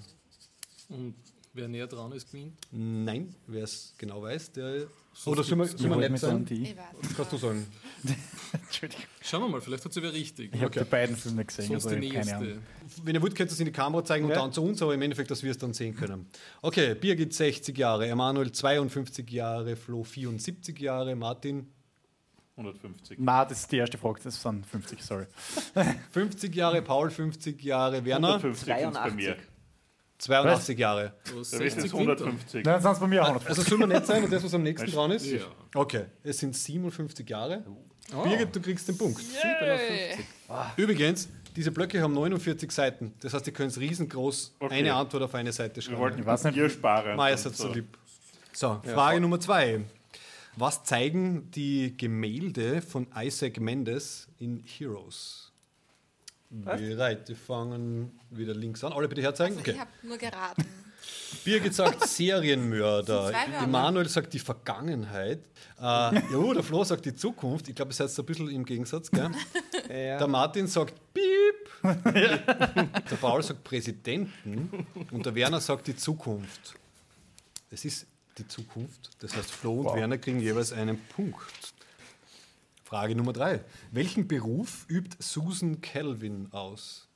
Und 0.90 1.16
wer 1.54 1.68
näher 1.68 1.88
dran 1.88 2.12
ist, 2.12 2.32
gewinnt. 2.32 2.54
Nein, 2.72 3.36
wer 3.48 3.64
es 3.64 3.94
genau 3.98 4.22
weiß, 4.22 4.52
der. 4.54 4.88
Sonst 5.14 5.28
Oder 5.28 5.44
sollen 5.44 5.60
wir, 5.60 5.66
gibt's- 5.68 5.82
sollen 5.82 5.92
wir 5.92 5.98
wollte 5.98 6.12
nett 6.12 6.22
sagen, 6.22 6.38
sein? 6.38 6.46
die. 6.46 6.64
Ich 6.64 6.78
weiß. 6.78 6.86
Das 7.02 7.16
kannst 7.16 7.34
du 7.34 7.38
sagen. 7.38 7.68
Entschuldigung. 8.54 9.04
Schauen 9.22 9.42
wir 9.42 9.50
mal, 9.50 9.62
vielleicht 9.62 9.84
hat 9.86 9.94
sie 9.94 10.02
wer 10.02 10.14
richtig. 10.14 10.56
Ich 10.56 10.62
habe 10.62 10.80
die 10.80 10.86
beiden 10.86 11.16
Filme 11.16 11.44
gesehen, 11.46 11.68
Sonst 11.68 11.88
also 11.88 12.00
die 12.00 12.10
keine. 12.10 12.36
Ahnung. 12.36 12.60
Wenn 13.04 13.16
ihr 13.16 13.22
wollt, 13.22 13.36
könnt 13.36 13.50
ihr 13.52 13.54
es 13.54 13.60
in 13.60 13.66
die 13.66 13.72
Kamera 13.72 14.04
zeigen 14.06 14.26
und 14.26 14.32
Ja. 14.32 14.38
dann 14.38 14.54
zu 14.54 14.64
uns, 14.64 14.82
aber 14.82 14.94
im 14.94 15.02
Endeffekt, 15.02 15.30
dass 15.30 15.44
wir 15.44 15.52
es 15.52 15.58
dann 15.58 15.74
sehen 15.74 15.96
können. 15.96 16.28
Okay, 16.62 16.96
Birgit 16.96 17.34
60 17.34 17.78
Jahre, 17.78 18.08
Emanuel 18.08 18.52
52 18.52 19.30
Jahre, 19.30 19.76
Flo 19.76 20.04
74 20.04 20.80
Jahre, 20.80 21.16
Martin 21.16 21.68
150. 22.60 23.18
Nein, 23.20 23.46
das 23.50 23.62
ist 23.62 23.72
die 23.72 23.78
erste 23.78 23.98
Frage, 23.98 24.20
das 24.24 24.42
sind 24.42 24.66
50, 24.66 25.02
sorry. 25.04 25.26
50 26.12 26.54
Jahre, 26.56 26.82
Paul 26.82 27.10
50 27.10 27.62
Jahre, 27.64 28.04
Werner 28.06 28.36
150 28.36 28.68
sind's 28.68 28.84
bei 28.84 28.92
82. 29.10 29.14
mir. 29.16 29.36
82 30.20 30.78
Jahre. 30.78 31.14
Du 31.32 31.40
hast 31.40 31.54
Der 31.54 31.60
Rest 31.62 31.76
60 31.80 31.86
ist 31.94 31.98
Winter. 31.98 32.12
150. 32.26 32.64
Dann 32.64 32.82
sind 32.82 32.92
es 32.92 33.00
bei 33.00 33.08
mir 33.08 33.22
150. 33.22 33.50
Also 33.58 33.70
soll 33.70 33.78
man 33.80 33.90
nicht 33.90 34.06
sein 34.06 34.24
und 34.24 34.34
das, 34.34 34.44
was 34.44 34.54
am 34.54 34.64
nächsten 34.64 34.92
dran 34.92 35.12
ist? 35.12 35.26
Ja. 35.26 35.40
Okay, 35.74 36.06
es 36.24 36.38
sind 36.40 36.56
57 36.56 37.30
Jahre. 37.30 37.64
Birgit, 38.12 38.54
du 38.56 38.60
kriegst 38.62 38.88
den 38.90 38.98
Punkt. 38.98 39.22
Yay. 39.22 40.18
Übrigens, 40.76 41.30
diese 41.56 41.72
Blöcke 41.72 42.02
haben 42.02 42.14
49 42.14 42.72
Seiten. 42.72 43.14
Das 43.22 43.34
heißt, 43.34 43.48
ihr 43.48 43.54
könnt 43.54 43.78
riesengroß 43.78 44.56
Okay. 44.60 44.74
eine 44.74 44.94
Antwort 44.94 45.24
auf 45.24 45.36
eine 45.36 45.52
Seite 45.54 45.76
Wir 45.78 45.84
schreiben. 45.84 46.00
wollten 46.00 46.20
Ich 46.20 46.26
weiß 46.26 46.44
nicht. 46.46 46.56
Bier 46.56 46.70
sparen. 46.70 47.18
Seid 47.38 47.56
so 47.56 47.68
so. 47.68 47.74
lieb. 47.74 47.98
So, 48.52 48.82
Frage 48.84 49.22
Nummer 49.22 49.40
zwei. 49.40 49.82
Was 50.60 50.84
zeigen 50.84 51.50
die 51.52 51.96
Gemälde 51.96 52.82
von 52.82 53.08
Isaac 53.16 53.62
Mendes 53.62 54.28
in 54.40 54.62
Heroes? 54.66 55.54
Bereit, 56.50 57.30
wir 57.30 57.38
fangen 57.38 58.20
wieder 58.30 58.54
links 58.54 58.84
an. 58.84 58.92
Alle 58.92 59.08
bitte 59.08 59.22
herzeigen. 59.22 59.58
Also 59.58 59.62
Okay. 59.62 59.72
Ich 59.72 59.80
habe 59.80 59.92
nur 60.04 60.18
geraten. 60.18 60.66
Birgit 61.46 61.74
sagt 61.74 62.06
Serienmörder. 62.06 63.32
Emanuel 63.64 64.10
sagt 64.10 64.34
die 64.34 64.40
Vergangenheit. 64.40 65.46
Äh, 65.82 66.20
jo, 66.30 66.54
der 66.54 66.64
Flo 66.64 66.84
sagt 66.84 67.06
die 67.06 67.16
Zukunft. 67.16 67.70
Ich 67.70 67.76
glaube, 67.76 67.94
seid 67.94 68.10
so 68.10 68.22
ein 68.22 68.26
bisschen 68.26 68.50
im 68.50 68.66
Gegensatz. 68.66 69.10
Gell? 69.10 69.32
Der 69.88 70.28
Martin 70.28 70.68
sagt 70.68 70.94
Piep. 71.14 71.24
der 72.04 73.16
Paul 73.22 73.42
sagt 73.42 73.64
Präsidenten. 73.64 74.86
Und 75.10 75.26
der 75.26 75.34
Werner 75.34 75.62
sagt 75.62 75.88
die 75.88 75.96
Zukunft. 75.96 76.76
Es 77.72 77.86
ist 77.86 78.06
die 78.38 78.48
Zukunft. 78.48 79.10
Das 79.20 79.36
heißt, 79.36 79.52
Flo 79.52 79.82
und 79.82 79.96
Werner 79.96 80.18
kriegen 80.18 80.40
jeweils 80.40 80.72
einen 80.72 81.00
Punkt. 81.08 81.40
Frage 82.84 83.16
Nummer 83.16 83.34
drei. 83.34 83.64
Welchen 83.92 84.28
Beruf 84.28 84.86
übt 84.90 85.18
Susan 85.20 85.82
Kelvin 85.82 86.48
aus? 86.52 87.08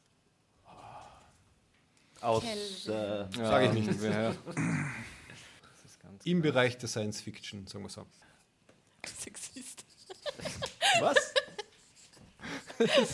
Aus, 2.21 2.43
Kelvin. 2.43 2.93
äh, 2.93 3.45
Sage 3.47 3.65
ich 3.67 3.73
nicht. 3.87 4.01
Wer- 4.01 4.35
Im 6.25 6.41
Bereich 6.41 6.77
der 6.77 6.87
Science 6.87 7.21
Fiction, 7.21 7.67
sagen 7.67 7.83
wir 7.83 7.89
so. 7.89 8.05
Sexist. 9.19 9.83
Was? 10.99 11.15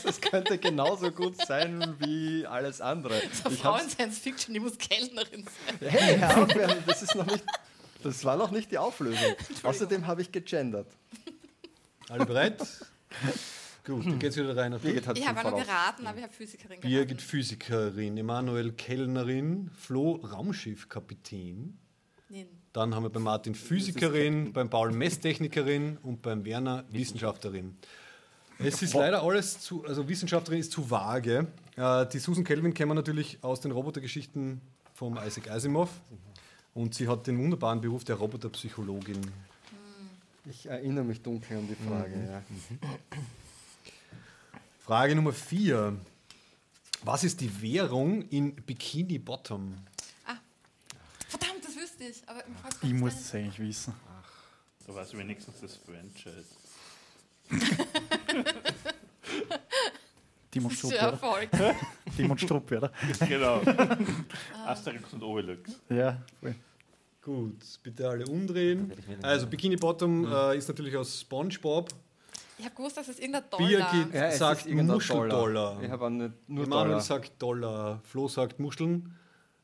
Das 0.04 0.20
könnte 0.22 0.58
genauso 0.58 1.12
gut 1.12 1.36
sein 1.46 1.96
wie 2.00 2.46
alles 2.48 2.82
andere. 2.82 3.22
So 3.44 3.50
Ich 3.50 3.60
Frau 3.60 3.74
hab's- 3.76 3.84
in 3.84 3.90
Science 3.92 4.18
Fiction, 4.20 4.54
die 4.54 4.60
muss 4.60 4.78
Kellnerin 4.78 5.44
sein. 5.44 5.90
Hey, 5.90 6.18
hör 6.18 6.44
auf, 6.44 6.84
das 6.88 7.04
ist 7.04 7.14
noch 7.14 7.26
nicht. 7.28 7.44
Das 8.04 8.24
war 8.24 8.38
noch 8.38 8.52
nicht 8.52 8.72
die 8.72 8.78
Auflösung. 8.78 9.36
Außerdem 9.64 10.08
habe 10.08 10.22
ich 10.22 10.32
gegendert. 10.32 10.88
Alle 12.10 12.26
bereit? 12.26 12.60
Gut, 13.86 14.06
dann 14.06 14.20
geht's 14.20 14.38
wieder 14.38 14.56
rein. 14.56 14.78
Birgit 14.80 15.08
hat 15.08 15.18
Ich 15.18 15.28
habe 15.28 15.50
nur 15.50 15.60
geraten, 15.60 16.06
aber 16.06 16.18
ich 16.18 16.24
habe 16.24 16.34
Physikerin 16.34 16.80
Birgit 16.80 17.08
geraten. 17.08 17.20
Physikerin, 17.20 18.18
Emanuel 18.18 18.72
Kellnerin, 18.74 19.72
Flo 19.76 20.16
Raumschiffkapitän. 20.16 21.80
Nein. 22.30 22.48
Dann 22.74 22.94
haben 22.94 23.04
wir 23.04 23.10
bei 23.10 23.20
Martin 23.20 23.56
Physikerin, 23.56 24.54
beim 24.54 24.70
Paul 24.70 24.92
Messtechnikerin 24.92 25.98
und 25.98 26.22
beim 26.22 26.46
Werner 26.46 26.86
Wissenschaftlerin. 26.90 27.78
Es 28.60 28.82
ist 28.84 28.94
leider 28.94 29.24
alles 29.24 29.60
zu, 29.62 29.86
also 29.86 30.08
Wissenschaftlerin 30.08 30.60
ist 30.60 30.72
zu 30.72 30.92
vage. 30.92 31.48
Äh, 31.76 32.06
die 32.08 32.20
Susan 32.20 32.44
Kelvin 32.44 32.74
kennen 32.74 32.92
wir 32.92 32.96
natürlich 32.96 33.40
aus 33.42 33.62
den 33.62 33.72
Robotergeschichten 33.72 34.62
vom 34.94 35.18
Isaac 35.18 35.50
Asimov. 35.50 35.90
Und 36.74 36.96
sie 36.96 37.08
hat 37.08 37.28
den 37.28 37.38
wunderbaren 37.40 37.82
Beruf 37.82 38.04
der 38.04 38.16
Roboterpsychologin. 38.16 39.20
Ich 40.46 40.66
erinnere 40.66 41.04
mich 41.04 41.22
dunkel 41.22 41.58
an 41.58 41.68
die 41.68 41.76
Frage. 41.76 42.28
Ja. 42.28 42.42
Frage 44.80 45.16
Nummer 45.16 45.34
vier. 45.34 45.98
Was 47.04 47.24
ist 47.24 47.42
die 47.42 47.62
Währung 47.62 48.22
in 48.30 48.56
Bikini 48.56 49.20
Bottom? 49.20 49.76
Verdammt, 51.28 51.64
das 51.64 51.76
wüsste 51.76 52.06
ich. 52.06 52.28
Aber 52.28 52.44
im 52.46 52.56
Fall 52.56 52.72
Ich 52.82 52.94
muss 52.94 53.16
das 53.16 53.36
eigentlich 53.36 53.60
wissen. 53.60 53.94
Da 54.88 54.96
weiß 54.96 55.10
ich 55.12 55.18
wenigstens 55.18 55.60
das 55.62 55.76
Franchise. 55.76 56.48
Timon 60.52 60.72
Strupp, 60.72 60.92
oder? 60.92 61.00
Erfolg. 61.02 61.50
Timon 62.16 62.38
Strupp, 62.38 62.72
oder? 62.72 62.92
Genau. 63.28 63.62
Asterix 64.66 65.14
und 65.14 65.24
Obelix. 65.24 65.80
Ja, 65.90 66.18
voll. 66.40 66.56
Gut, 67.22 67.58
bitte 67.84 68.08
alle 68.10 68.26
umdrehen. 68.26 68.92
Also 69.22 69.46
Bikini 69.46 69.76
Bottom 69.76 70.26
äh, 70.32 70.58
ist 70.58 70.68
natürlich 70.68 70.96
aus 70.96 71.20
SpongeBob. 71.22 71.90
Ich 72.58 72.66
habe 72.66 72.76
gewusst, 72.76 72.98
dass 72.98 73.08
es 73.08 73.20
irgendein 73.20 73.44
Dollar 73.50 73.92
Birgit 73.92 74.14
Ja, 74.14 74.32
sagt 74.32 74.68
Muscheldollar. 74.70 75.82
Ich 75.84 75.90
habe 75.90 76.06
auch 76.06 76.10
nicht 76.10 76.32
nur 76.50 76.64
Emanuel 76.66 76.88
Dollar. 76.90 77.02
sagt 77.02 77.42
Dollar. 77.42 78.02
Flo 78.04 78.28
sagt 78.28 78.60
Muscheln. 78.60 79.16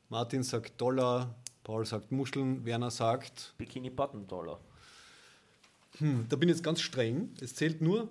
Martin 0.08 0.42
sagt 0.42 0.80
Dollar. 0.80 1.34
Paul 1.64 1.84
sagt 1.84 2.12
Muscheln. 2.12 2.64
Werner 2.64 2.90
sagt, 2.90 3.54
Bikini 3.58 3.90
Bottom 3.90 4.26
Dollar. 4.26 4.60
hm, 5.98 6.26
da 6.28 6.36
bin 6.36 6.48
ich 6.48 6.56
jetzt 6.56 6.64
ganz 6.64 6.80
streng. 6.80 7.30
Es 7.40 7.54
zählt 7.54 7.80
nur. 7.82 8.08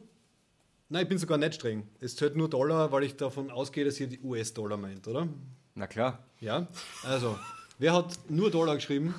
Nein, 0.90 1.04
ich 1.04 1.10
bin 1.10 1.18
sogar 1.18 1.38
nicht 1.38 1.56
streng. 1.56 1.88
Es 2.00 2.16
zählt 2.16 2.36
nur 2.36 2.48
Dollar, 2.50 2.92
weil 2.92 3.04
ich 3.04 3.16
davon 3.18 3.50
ausgehe, 3.50 3.86
dass 3.86 4.00
ihr 4.00 4.08
die 4.08 4.20
US-Dollar 4.22 4.78
meint, 4.78 5.08
oder? 5.08 5.28
Na 5.74 5.88
klar. 5.88 6.20
Ja. 6.40 6.68
Also, 7.04 7.38
wer 7.80 7.94
hat 7.94 8.18
nur 8.30 8.52
Dollar 8.52 8.76
geschrieben? 8.76 9.14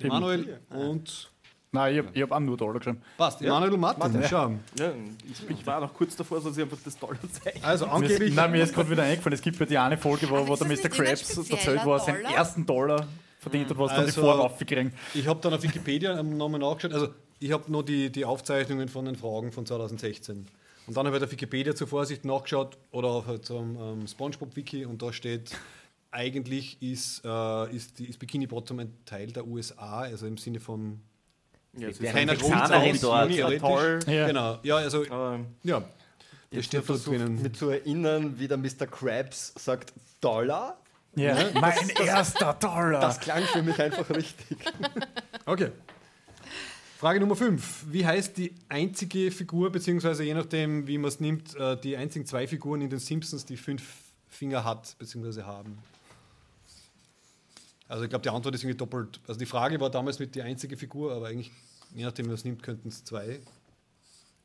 Emanuel 0.00 0.58
und. 0.70 1.30
Nein, 1.74 1.94
ich 1.94 1.98
habe 2.04 2.20
hab 2.22 2.32
auch 2.32 2.40
nur 2.40 2.56
Dollar 2.56 2.78
geschrieben. 2.80 3.00
Passt, 3.16 3.40
Emanuel 3.40 3.72
und 3.72 3.80
Martin. 3.80 4.22
Schau. 4.28 4.52
Ja, 4.78 4.92
ich, 5.30 5.48
ich 5.58 5.66
war 5.66 5.80
noch 5.80 5.94
kurz 5.94 6.16
davor, 6.16 6.40
dass 6.40 6.56
ich 6.56 6.62
einfach 6.62 6.76
das 6.84 6.98
Dollar 6.98 7.16
zeige. 7.30 7.64
Also, 7.64 7.86
angeblich. 7.86 8.34
nein, 8.34 8.50
mir 8.50 8.62
ist 8.64 8.74
gerade 8.74 8.90
wieder 8.90 9.04
eingefallen, 9.04 9.34
es 9.34 9.40
gibt 9.42 9.58
ja 9.60 9.64
die 9.66 9.78
eine 9.78 9.96
Folge, 9.96 10.28
wo, 10.28 10.46
wo 10.46 10.56
der 10.56 10.66
Mr. 10.66 10.88
Krabs 10.90 11.36
erzählt, 11.38 11.80
wo 11.84 11.94
er 11.94 12.00
seinen 12.00 12.24
ersten 12.24 12.66
Dollar 12.66 13.06
verdient 13.38 13.70
hat, 13.70 13.78
was 13.78 13.90
dann 13.92 14.00
die 14.00 14.06
Also- 14.06 14.20
Farbe 14.20 14.42
aufgekriegt. 14.42 14.92
Ich 15.14 15.26
habe 15.28 15.40
dann 15.40 15.54
auf 15.54 15.62
Wikipedia 15.62 16.20
nochmal 16.22 16.60
nachgeschaut. 16.60 16.92
Also, 16.92 17.08
ich 17.38 17.52
habe 17.52 17.70
nur 17.72 17.84
die, 17.84 18.10
die 18.10 18.24
Aufzeichnungen 18.24 18.88
von 18.88 19.04
den 19.06 19.16
Fragen 19.16 19.50
von 19.52 19.64
2016. 19.64 20.46
Und 20.86 20.96
dann 20.96 21.06
habe 21.06 21.16
ich 21.16 21.22
auf 21.22 21.30
Wikipedia 21.30 21.74
zur 21.74 21.86
Vorsicht 21.86 22.24
nachgeschaut 22.24 22.76
oder 22.90 23.08
auf 23.08 23.26
halt 23.26 23.46
so 23.46 23.58
einem 23.58 23.76
ähm, 23.76 24.06
Spongebob-Wiki 24.06 24.84
und 24.84 25.00
da 25.00 25.12
steht, 25.12 25.52
eigentlich 26.10 26.80
ist, 26.82 27.22
äh, 27.24 27.74
ist, 27.74 27.98
die, 27.98 28.06
ist 28.06 28.18
Bikini 28.18 28.46
Bottom 28.46 28.80
ein 28.80 28.92
Teil 29.06 29.28
der 29.32 29.46
USA, 29.46 30.00
also 30.00 30.26
im 30.26 30.36
Sinne 30.36 30.60
von 30.60 31.00
Ja, 31.76 31.88
es 31.88 31.94
ist 31.96 32.02
Wäre 32.02 32.14
keiner 32.14 32.32
ein 32.32 32.38
Texanerin 32.38 32.98
dort. 33.00 33.30
theoretisch. 33.32 34.12
Ja. 34.14 34.26
Genau, 34.26 34.58
ja, 34.62 34.76
also, 34.76 35.04
Aber 35.08 35.40
ja, 35.62 35.80
das 35.80 35.86
Ich 36.50 36.66
steht 36.66 36.84
versucht, 36.84 37.16
drinnen. 37.18 37.40
mich 37.40 37.52
zu 37.54 37.70
erinnern, 37.70 38.38
wie 38.38 38.48
der 38.48 38.58
Mr. 38.58 38.86
Krabs 38.90 39.54
sagt, 39.56 39.92
Dollar? 40.20 40.78
Ja. 41.14 41.36
Mein 41.54 41.90
erster 42.04 42.54
Dollar! 42.54 43.00
Das 43.00 43.20
klang 43.20 43.42
für 43.44 43.62
mich 43.62 43.80
einfach 43.80 44.08
richtig. 44.10 44.58
Okay. 45.46 45.70
Frage 47.02 47.18
Nummer 47.18 47.34
5. 47.34 47.86
Wie 47.90 48.06
heißt 48.06 48.36
die 48.38 48.54
einzige 48.68 49.32
Figur, 49.32 49.72
beziehungsweise 49.72 50.22
je 50.22 50.34
nachdem, 50.34 50.86
wie 50.86 50.98
man 50.98 51.08
es 51.08 51.18
nimmt, 51.18 51.52
äh, 51.56 51.76
die 51.76 51.96
einzigen 51.96 52.26
zwei 52.26 52.46
Figuren 52.46 52.80
in 52.80 52.90
den 52.90 53.00
Simpsons, 53.00 53.44
die 53.44 53.56
fünf 53.56 54.12
Finger 54.28 54.62
hat, 54.62 54.96
beziehungsweise 55.00 55.44
haben? 55.44 55.76
Also 57.88 58.04
ich 58.04 58.08
glaube, 58.08 58.22
die 58.22 58.28
Antwort 58.28 58.54
ist 58.54 58.62
irgendwie 58.62 58.76
doppelt. 58.76 59.18
Also 59.26 59.36
die 59.36 59.46
Frage 59.46 59.80
war 59.80 59.90
damals 59.90 60.20
mit 60.20 60.36
die 60.36 60.42
einzige 60.42 60.76
Figur, 60.76 61.12
aber 61.12 61.26
eigentlich, 61.26 61.50
je 61.92 62.04
nachdem, 62.04 62.26
wie 62.26 62.28
man 62.28 62.36
es 62.36 62.44
nimmt, 62.44 62.62
könnten 62.62 62.86
es 62.86 63.02
zwei 63.02 63.40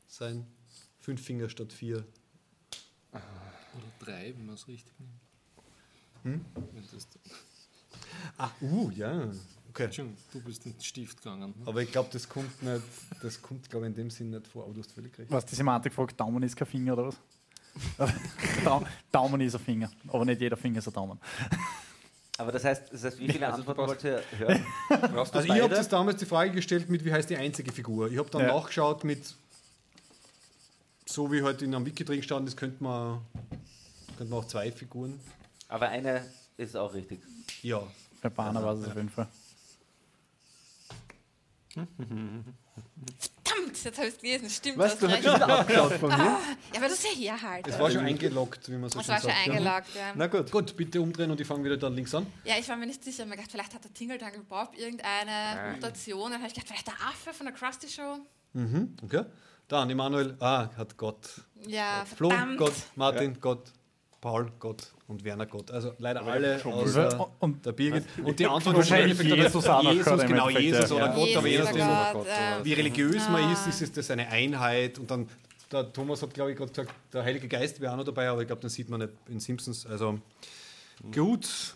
sein. 0.08 0.44
Fünf 0.98 1.24
Finger 1.24 1.48
statt 1.48 1.72
vier. 1.72 2.04
Oder 3.12 3.22
drei, 4.00 4.34
wenn 4.36 4.46
man 4.46 4.56
es 4.56 4.66
richtig 4.66 4.94
nimmt. 6.24 6.44
Das, 6.92 7.06
Ah, 8.36 8.50
uh, 8.60 8.90
ja. 8.90 9.30
Okay. 9.84 9.92
schon, 9.92 10.16
du 10.32 10.40
bist 10.40 10.64
in 10.66 10.72
den 10.72 10.80
Stift 10.82 11.18
gegangen. 11.22 11.54
ne? 11.56 11.66
Aber 11.66 11.82
ich 11.82 11.90
glaube, 11.92 12.08
das 12.12 12.28
kommt 12.28 12.62
nicht, 12.62 12.82
das 13.22 13.40
kommt, 13.40 13.68
glaube 13.70 13.86
ich, 13.86 13.90
in 13.90 13.94
dem 13.96 14.10
Sinn 14.10 14.30
nicht 14.30 14.46
vor, 14.46 14.64
aber 14.64 14.74
du 14.74 14.80
hast 14.80 14.92
völlig 14.92 15.16
recht. 15.18 15.30
Was, 15.30 15.46
die 15.46 15.54
Semantik 15.54 15.92
fragt, 15.92 16.18
Daumen 16.18 16.42
ist 16.42 16.56
kein 16.56 16.66
Finger 16.68 16.92
oder 16.94 17.06
was? 17.08 17.16
Dau- 18.64 18.84
Daumen 19.12 19.40
ist 19.40 19.54
ein 19.54 19.60
Finger, 19.60 19.90
aber 20.08 20.24
nicht 20.24 20.40
jeder 20.40 20.56
Finger 20.56 20.78
ist 20.78 20.88
ein 20.88 20.92
Daumen. 20.94 21.18
Aber 22.38 22.52
das 22.52 22.64
heißt, 22.64 22.92
das 22.92 23.04
heißt 23.04 23.18
wie 23.18 23.30
viele 23.30 23.52
Antworten 23.52 23.80
wollt 23.86 24.02
ihr 24.04 24.22
hören? 24.38 24.64
Brauchst 24.88 25.34
Also 25.34 25.52
ich 25.52 25.60
habe 25.60 25.74
das 25.74 25.88
damals 25.88 26.16
die 26.18 26.26
Frage 26.26 26.50
gestellt 26.52 26.88
mit, 26.88 27.04
wie 27.04 27.12
heißt 27.12 27.28
die 27.30 27.36
einzige 27.36 27.72
Figur? 27.72 28.10
Ich 28.10 28.18
habe 28.18 28.30
dann 28.30 28.42
Ja. 28.42 28.54
nachgeschaut 28.54 29.04
mit, 29.04 29.34
so 31.06 31.30
wie 31.32 31.42
heute 31.42 31.64
in 31.64 31.74
einem 31.74 31.84
Wiki 31.86 32.04
drin 32.04 32.22
stand, 32.22 32.46
das 32.46 32.56
könnte 32.56 32.82
man, 32.82 33.20
könnte 34.16 34.30
man 34.32 34.40
auch 34.40 34.46
zwei 34.46 34.70
Figuren. 34.72 35.18
Aber 35.68 35.88
eine 35.88 36.24
ist 36.56 36.76
auch 36.76 36.94
richtig. 36.94 37.20
Ja. 37.62 37.82
Bei 38.22 38.28
Banner 38.30 38.62
war 38.62 38.74
es 38.74 38.86
auf 38.86 38.94
jeden 38.96 39.08
Fall. 39.10 39.28
Verdammt, 41.74 42.54
jetzt 43.84 43.98
habe 43.98 44.08
ich 44.08 44.14
es 44.14 44.20
gelesen. 44.20 44.50
Stimmt, 44.50 44.78
Was, 44.78 44.98
du 44.98 45.06
du 45.06 45.12
hast 45.12 45.22
wieder 45.22 45.48
abgeschaut 45.48 45.92
von 45.94 46.08
mir? 46.08 46.16
Ja, 46.16 46.40
aber 46.76 46.88
das 46.88 46.92
ist 46.94 47.04
ja 47.04 47.10
hier 47.10 47.42
halt. 47.42 47.66
Es 47.66 47.78
war 47.78 47.90
schon 47.90 48.04
eingeloggt, 48.04 48.68
wie 48.70 48.76
man 48.76 48.90
so 48.90 48.98
Das 48.98 49.06
schön 49.06 49.14
war 49.14 49.20
schon 49.20 49.30
sagt. 49.30 49.46
ja. 49.46 49.52
eingeloggt, 49.54 49.94
ja. 49.94 50.12
Na 50.14 50.26
gut. 50.26 50.50
Gut, 50.50 50.76
bitte 50.76 51.00
umdrehen 51.00 51.30
und 51.30 51.40
ich 51.40 51.46
fange 51.46 51.64
wieder 51.64 51.76
dann 51.76 51.94
links 51.94 52.14
an. 52.14 52.26
Ja, 52.44 52.54
ich 52.58 52.68
war 52.68 52.76
mir 52.76 52.86
nicht 52.86 53.02
sicher. 53.04 53.16
Ich 53.16 53.20
hab 53.22 53.28
mir 53.28 53.36
gedacht, 53.36 53.50
vielleicht 53.50 53.74
hat 53.74 53.84
der 53.84 53.92
Tingle 53.92 54.18
Tangle 54.18 54.42
Bob 54.42 54.72
irgendeine 54.76 55.72
Mutation. 55.72 56.30
Dann 56.30 56.40
habe 56.40 56.48
ich 56.48 56.54
gedacht, 56.54 56.68
vielleicht 56.68 56.86
der 56.86 56.94
Affe 56.94 57.32
von 57.32 57.46
der 57.46 57.54
Krusty 57.54 57.88
Show. 57.88 58.18
Mhm, 58.54 58.96
okay. 59.02 59.24
Dann, 59.68 59.90
Emanuel, 59.90 60.36
ah, 60.40 60.68
hat 60.76 60.96
Gott. 60.96 61.42
Ja, 61.66 62.04
Flo, 62.16 62.30
verdammt. 62.30 62.58
Gott, 62.58 62.72
Martin, 62.96 63.38
Gott. 63.40 63.72
Paul 64.20 64.50
Gott 64.58 64.92
und 65.08 65.24
Werner 65.24 65.46
Gott. 65.46 65.70
Also 65.70 65.94
leider 65.98 66.20
Aber 66.20 66.32
alle 66.32 66.60
schon 66.60 66.72
außer 66.72 67.30
Und- 67.40 67.64
der 67.64 67.72
Birgit. 67.72 68.04
Und 68.22 68.38
die 68.38 68.46
Antwort 68.46 68.76
Wahrscheinlich 68.76 69.12
ist 69.12 69.20
Endeffekt, 69.20 69.54
Jesus 69.54 70.26
genau, 70.26 70.48
Jesus 70.50 70.90
ja. 70.90 70.96
oder 70.96 71.08
Gott, 71.08 71.36
aber 71.36 71.46
je 71.46 71.52
Jesus 71.54 71.66
nachdem, 71.72 71.88
oder 71.88 72.10
Gott, 72.12 72.64
wie 72.64 72.72
religiös 72.74 73.28
man 73.28 73.44
ah. 73.44 73.52
ist, 73.52 73.66
ist 73.66 73.82
es 73.82 73.92
das 73.92 74.10
eine 74.10 74.28
Einheit. 74.28 74.98
Und 74.98 75.10
dann, 75.10 75.26
der 75.72 75.90
Thomas 75.92 76.22
hat, 76.22 76.34
glaube 76.34 76.52
ich, 76.52 76.58
gerade 76.58 76.70
gesagt, 76.70 76.92
der 77.12 77.24
Heilige 77.24 77.48
Geist 77.48 77.80
wäre 77.80 77.92
auch 77.92 77.96
noch 77.96 78.04
dabei, 78.04 78.28
aber 78.28 78.42
ich 78.42 78.46
glaube, 78.46 78.60
den 78.60 78.70
sieht 78.70 78.88
man 78.90 79.00
nicht 79.00 79.12
in 79.28 79.40
Simpsons. 79.40 79.86
Also 79.86 80.18
gut. 81.10 81.74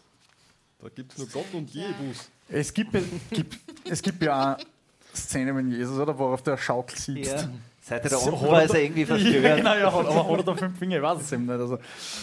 Da 0.81 0.89
gibt 0.91 1.13
es 1.13 1.19
nur 1.19 1.29
Gott 1.29 1.55
und 1.55 1.73
Jesus. 1.73 2.31
Es 2.49 2.75
gibt, 2.75 2.93
gibt, 3.31 3.59
es 3.89 4.03
gibt 4.03 4.23
ja 4.23 4.57
eine 4.57 4.67
Szene 5.15 5.55
mit 5.55 5.75
Jesus, 5.75 5.99
oder, 5.99 6.19
wo 6.19 6.27
er 6.27 6.35
auf 6.35 6.43
der 6.43 6.59
Schaukel 6.59 6.99
sitzt. 6.99 7.33
Ja. 7.33 7.51
Seit 7.85 8.05
er 8.05 8.11
da 8.11 8.17
unten 8.19 8.47
war, 8.47 8.63
ist 8.63 8.71
er 8.71 8.75
da- 8.75 8.81
irgendwie 8.81 9.01
Ja, 9.03 9.07
verstört. 9.07 9.57
genau, 9.57 9.75
ja, 9.75 9.89
aber 9.89 10.29
hat 10.31 10.39
er 10.39 10.45
da 10.45 10.55
fünf 10.55 10.79
Finger? 10.79 10.97
Ich 10.99 11.03
weiß 11.03 11.21
es 11.21 11.33
eben 11.33 11.47
nicht. 11.47 11.53
Also, 11.59 11.79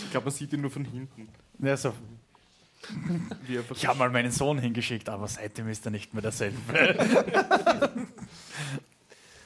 Ich 0.05 0.11
glaube, 0.11 0.25
man 0.25 0.33
sieht 0.33 0.53
ihn 0.53 0.61
nur 0.61 0.71
von 0.71 0.85
hinten. 0.85 1.27
ja, 1.59 1.75
so. 1.77 1.93
Ich 3.75 3.85
habe 3.85 3.99
mal 3.99 4.09
meinen 4.09 4.31
Sohn 4.31 4.57
hingeschickt, 4.57 5.09
aber 5.09 5.27
seitdem 5.27 5.67
ist 5.67 5.85
er 5.85 5.91
nicht 5.91 6.13
mehr 6.13 6.21
derselbe. 6.21 6.57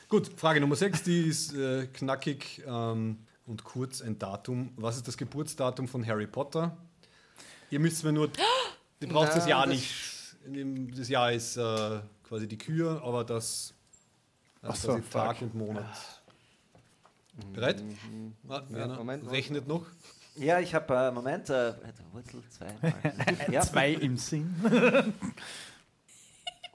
Gut, 0.10 0.30
Frage 0.38 0.62
Nummer 0.62 0.76
6, 0.76 1.04
die 1.04 1.22
ist 1.24 1.54
äh, 1.56 1.88
knackig 1.88 2.62
ähm, 2.68 3.18
und 3.48 3.64
kurz 3.64 4.02
ein 4.02 4.20
Datum. 4.20 4.72
Was 4.78 4.98
ist 4.98 5.08
das 5.08 5.18
Geburtsdatum 5.18 5.88
von 5.88 6.06
Harry 6.06 6.28
Potter? 6.28 6.78
Ihr 7.72 7.80
müsst 7.80 8.04
mir 8.04 8.12
nur, 8.14 8.30
ihr 9.00 9.08
braucht 9.10 9.36
das 9.36 9.48
Jahr 9.48 9.66
das- 9.66 9.76
nicht. 9.76 9.94
Das 10.98 11.10
Jahr 11.10 11.32
ist 11.32 11.58
äh, 11.58 12.00
quasi 12.28 12.48
die 12.48 12.58
Kür, 12.58 13.02
aber 13.04 13.24
das 13.24 13.74
Ach 14.64 14.70
also 14.70 14.94
so, 14.94 15.00
Tag 15.00 15.42
und 15.42 15.54
Monat. 15.54 15.86
Bereit? 17.54 17.84
Ah, 18.48 18.62
Werner, 18.70 18.96
Moment, 18.96 19.30
rechnet 19.30 19.68
noch. 19.68 19.86
Ja, 20.36 20.60
ich 20.60 20.74
habe, 20.74 20.96
äh, 20.96 21.12
Moment, 21.12 21.50
äh, 21.50 21.74
Wurzel 22.12 22.42
2. 22.50 23.52
ja. 23.52 23.62
Zwei 23.62 23.94
im 23.94 24.18
Sinn. 24.18 24.56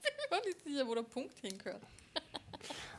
Ich 0.01 0.31
bin 0.31 0.39
mir 0.39 0.47
nicht 0.47 0.62
sicher, 0.62 0.86
wo 0.86 0.94
der 0.94 1.02
Punkt 1.02 1.39
hingehört. 1.40 1.82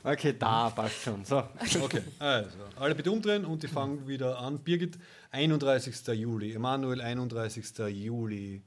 Okay, 0.04 0.36
da 0.38 0.70
passt 0.70 1.02
schon. 1.02 1.24
So. 1.24 1.44
Okay, 1.82 2.02
also 2.18 2.58
alle 2.78 2.96
bitte 2.96 3.12
umdrehen 3.12 3.46
und 3.46 3.62
die 3.62 3.68
fangen 3.68 4.08
wieder 4.08 4.40
an. 4.40 4.60
Birgit, 4.60 4.98
31. 5.32 6.08
Juli. 6.08 6.54
Emanuel, 6.54 7.02
31. 7.02 7.78
Juli. 7.90 8.64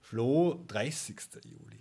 Flo, 0.00 0.62
30. 0.68 1.16
Juli. 1.44 1.80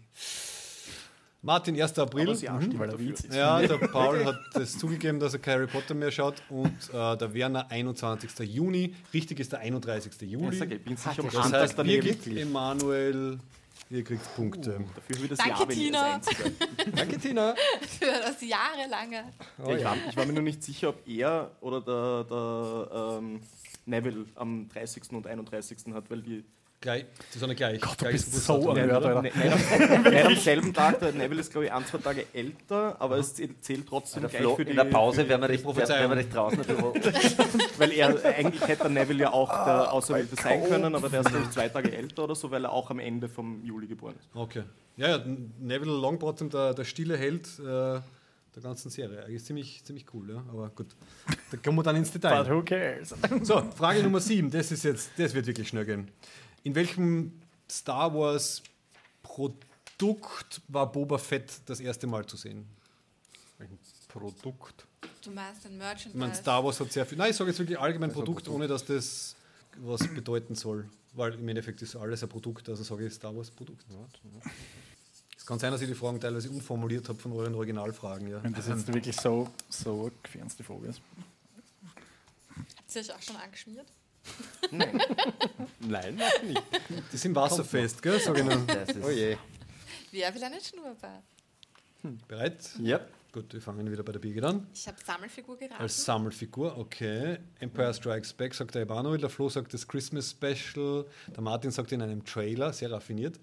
Martin, 1.42 1.80
1. 1.80 2.00
April. 2.00 2.26
Dafür. 2.26 3.14
Ist. 3.14 3.34
Ja, 3.34 3.62
der 3.62 3.78
Paul 3.78 4.26
hat 4.26 4.40
das 4.54 4.78
zugegeben, 4.78 5.20
dass 5.20 5.34
er 5.34 5.40
kein 5.40 5.56
Harry 5.56 5.68
Potter 5.68 5.94
mehr 5.94 6.12
schaut. 6.12 6.42
Und 6.50 6.68
äh, 6.92 7.18
der 7.18 7.34
Werner, 7.34 7.70
21. 7.70 8.32
Juni. 8.40 8.96
Richtig 9.14 9.40
ist 9.40 9.52
der 9.52 9.60
31. 9.60 10.14
Ja, 10.22 10.28
Juli. 10.28 10.58
sag, 10.58 10.72
ich 10.72 10.84
bin 10.84 10.98
sicher 10.98 11.24
um 11.24 11.30
das 11.30 11.54
heißt, 11.54 11.78
daneben. 11.78 12.04
Birgit, 12.04 12.38
Emanuel, 12.38 13.40
ihr 13.90 14.04
kriegt 14.04 14.36
Punkte. 14.36 14.84
Dafür 14.96 15.16
habe 15.16 15.26
ich 15.26 15.30
das 15.30 15.38
Danke, 15.38 15.60
Jahr 15.60 15.70
ich 15.70 15.78
Tina. 15.78 16.22
Danke, 16.96 17.18
Tina. 17.20 17.56
Für 18.00 18.06
das 18.06 18.42
jahrelange. 18.42 19.24
Oh, 19.64 19.72
ich, 19.72 19.82
ja. 19.82 19.92
war, 19.92 19.98
ich 20.10 20.18
war 20.18 20.26
mir 20.26 20.34
nur 20.34 20.44
nicht 20.44 20.64
sicher, 20.64 20.90
ob 20.90 21.08
er 21.08 21.52
oder 21.62 21.82
der, 21.82 22.24
der 22.24 23.18
ähm, 23.20 23.42
Neville 23.86 24.26
am 24.36 24.68
30. 24.70 25.12
und 25.12 25.28
31. 25.28 25.78
hat, 25.94 26.10
weil 26.10 26.22
die 26.22 26.44
Gleich, 26.80 27.06
die 27.34 27.40
sind 27.40 27.50
ja 27.50 27.56
gleich. 27.56 27.82
Gott, 27.82 28.00
du 28.00 28.06
bist 28.06 28.32
so 28.46 28.70
ein 28.70 28.76
Nerd. 28.88 29.04
Ne- 29.04 29.22
nicht, 29.24 29.36
am, 29.36 30.04
nicht 30.04 30.26
am 30.26 30.36
selben 30.36 30.74
Tag, 30.74 31.00
der 31.00 31.12
Neville 31.12 31.42
ist 31.42 31.52
glaube 31.52 31.66
ich 31.66 31.72
ein, 31.72 31.84
zwei 31.88 31.98
Tage 31.98 32.28
älter, 32.34 33.02
aber 33.02 33.18
es 33.18 33.34
zählt 33.34 33.88
trotzdem 33.88 34.22
Der 34.22 34.30
gleich 34.30 34.42
Flo, 34.44 34.56
für 34.56 34.64
die 34.64 34.72
in 34.72 34.78
der 34.78 34.84
Pause 34.84 35.28
werden 35.28 35.42
wir 35.42 35.48
dich, 35.48 35.66
werden 35.66 36.10
wir 36.12 36.16
dich 36.18 36.30
draußen 36.30 36.60
Weil 37.78 37.92
er, 37.94 38.24
eigentlich 38.24 38.62
hätte 38.68 38.84
der 38.84 38.92
Neville 38.92 39.24
ja 39.24 39.34
auch 39.34 39.50
der 39.66 39.92
Auserwählte 39.92 40.36
sein 40.36 40.64
können, 40.66 40.94
aber 40.94 41.10
der 41.10 41.22
ist 41.22 41.30
glaube 41.30 41.46
ich 41.46 41.52
zwei 41.52 41.68
Tage 41.68 41.92
älter 41.92 42.26
oder 42.26 42.36
so, 42.36 42.52
weil 42.52 42.64
er 42.64 42.72
auch 42.72 42.92
am 42.92 43.00
Ende 43.00 43.28
vom 43.28 43.64
Juli 43.64 43.88
geboren 43.88 44.14
ist. 44.20 44.30
Okay. 44.36 44.64
Ja, 44.98 45.18
ja, 45.18 45.26
Neville 45.60 45.92
Longbottom, 45.92 46.52
der, 46.52 46.76
der 46.76 46.84
stille 46.84 47.18
Held 47.18 47.48
äh, 47.60 47.64
der 47.64 48.02
ganzen 48.62 48.90
Serie. 48.90 49.24
Eigentlich 49.24 49.44
ziemlich, 49.44 49.84
ziemlich 49.84 50.06
cool, 50.14 50.30
ja. 50.30 50.44
Aber 50.50 50.70
gut. 50.70 50.96
Da 51.52 51.58
kommen 51.58 51.78
wir 51.78 51.84
dann 51.84 51.96
ins 51.96 52.12
But 52.12 52.24
Detail. 52.24 52.50
who 52.50 52.64
cares? 52.64 53.14
So, 53.44 53.64
Frage 53.76 54.02
Nummer 54.02 54.20
7. 54.20 54.50
Das 54.50 54.72
ist 54.72 54.84
jetzt, 54.84 55.12
das 55.18 55.34
wird 55.34 55.46
wirklich 55.46 55.68
schnell 55.68 55.86
gehen. 55.86 56.10
In 56.68 56.76
welchem 56.76 57.32
Star 57.72 58.14
Wars 58.14 58.62
Produkt 59.24 60.60
war 60.68 60.92
Boba 60.92 61.18
Fett 61.18 61.62
das 61.66 61.80
erste 61.80 62.08
Mal 62.08 62.26
zu 62.26 62.36
sehen? 62.36 62.68
Produkt. 64.10 64.86
Du 65.24 65.32
meinst 65.32 65.66
ein 65.66 65.72
Ich 65.72 65.78
meine, 65.78 65.94
Merchandise. 65.94 66.42
Star 66.42 66.62
Wars 66.66 66.78
hat 66.82 66.92
sehr 66.92 67.06
viel. 67.06 67.18
Nein, 67.18 67.32
ich 67.32 67.38
sage 67.38 67.52
jetzt 67.52 67.60
wirklich 67.60 67.80
allgemein 67.80 68.10
Also 68.10 68.20
Produkt, 68.20 68.44
Produkt. 68.44 68.56
ohne 68.58 68.68
dass 68.68 68.84
das 68.84 69.38
was 69.78 70.14
bedeuten 70.14 70.56
soll. 70.56 70.90
Weil 71.14 71.36
im 71.36 71.48
Endeffekt 71.48 71.82
ist 71.84 71.96
alles 71.96 72.22
ein 72.24 72.28
Produkt, 72.28 72.68
also 72.68 72.84
sage 72.84 73.08
ich 73.08 73.14
Star 73.14 73.34
Wars 73.34 73.50
Produkt. 73.50 73.86
Es 75.38 75.46
kann 75.46 75.60
sein, 75.60 75.72
dass 75.72 75.80
ich 75.80 75.88
die 75.88 75.96
Fragen 75.96 76.20
teilweise 76.20 76.50
umformuliert 76.50 77.08
habe 77.08 77.18
von 77.18 77.32
euren 77.32 77.56
Originalfragen. 77.56 78.28
Ja. 78.28 78.44
Wenn 78.44 78.54
das 78.54 78.68
jetzt 78.68 78.94
wirklich 78.94 79.16
so, 79.16 79.50
so 79.70 80.02
eine 80.02 80.12
gefernste 80.22 80.66
Frage 80.66 80.88
ist. 80.88 81.00
Habt 82.76 82.94
ihr 82.94 83.02
euch 83.04 83.14
auch 83.14 83.22
schon 83.22 83.38
angeschmiert? 83.38 83.88
Nein, 84.72 86.16
noch 86.16 86.44
nicht. 86.44 86.64
Die 87.12 87.18
sind 87.18 87.36
wasserfest, 87.36 88.02
gell? 88.02 88.18
Ich 88.18 88.28
nur. 88.28 88.58
Das 88.68 88.90
ist 88.90 89.04
Oh 89.04 89.10
je. 89.10 89.38
Wer 90.12 90.34
will 90.34 90.44
eine 90.44 90.62
Schnurrbart? 90.62 91.24
Bereit? 92.28 92.70
Ja. 92.80 93.02
Gut, 93.32 93.54
wir 93.54 93.62
fangen 93.62 93.92
wieder 93.92 94.04
bei 94.04 94.14
der 94.14 94.20
Birgit 94.20 94.44
an. 94.44 94.66
Ich 94.74 94.88
habe 94.88 94.98
Sammelfigur 95.06 95.58
geraten. 95.58 95.82
Als 95.82 96.04
Sammelfigur, 96.06 96.78
okay. 96.78 97.38
Empire 97.60 97.94
Strikes 97.94 98.34
Back 98.34 98.54
sagt 98.54 98.74
der 98.74 98.84
Emanuel, 98.84 99.20
der 99.20 99.30
Flo 99.30 99.50
sagt 99.50 99.74
das 99.74 99.88
Christmas 99.88 100.32
Special, 100.32 101.06
der 101.36 101.42
Martin 101.42 101.70
sagt 101.72 101.92
in 101.92 102.02
einem 102.02 102.24
Trailer, 102.24 102.72
sehr 102.74 102.92
raffiniert. 102.92 103.40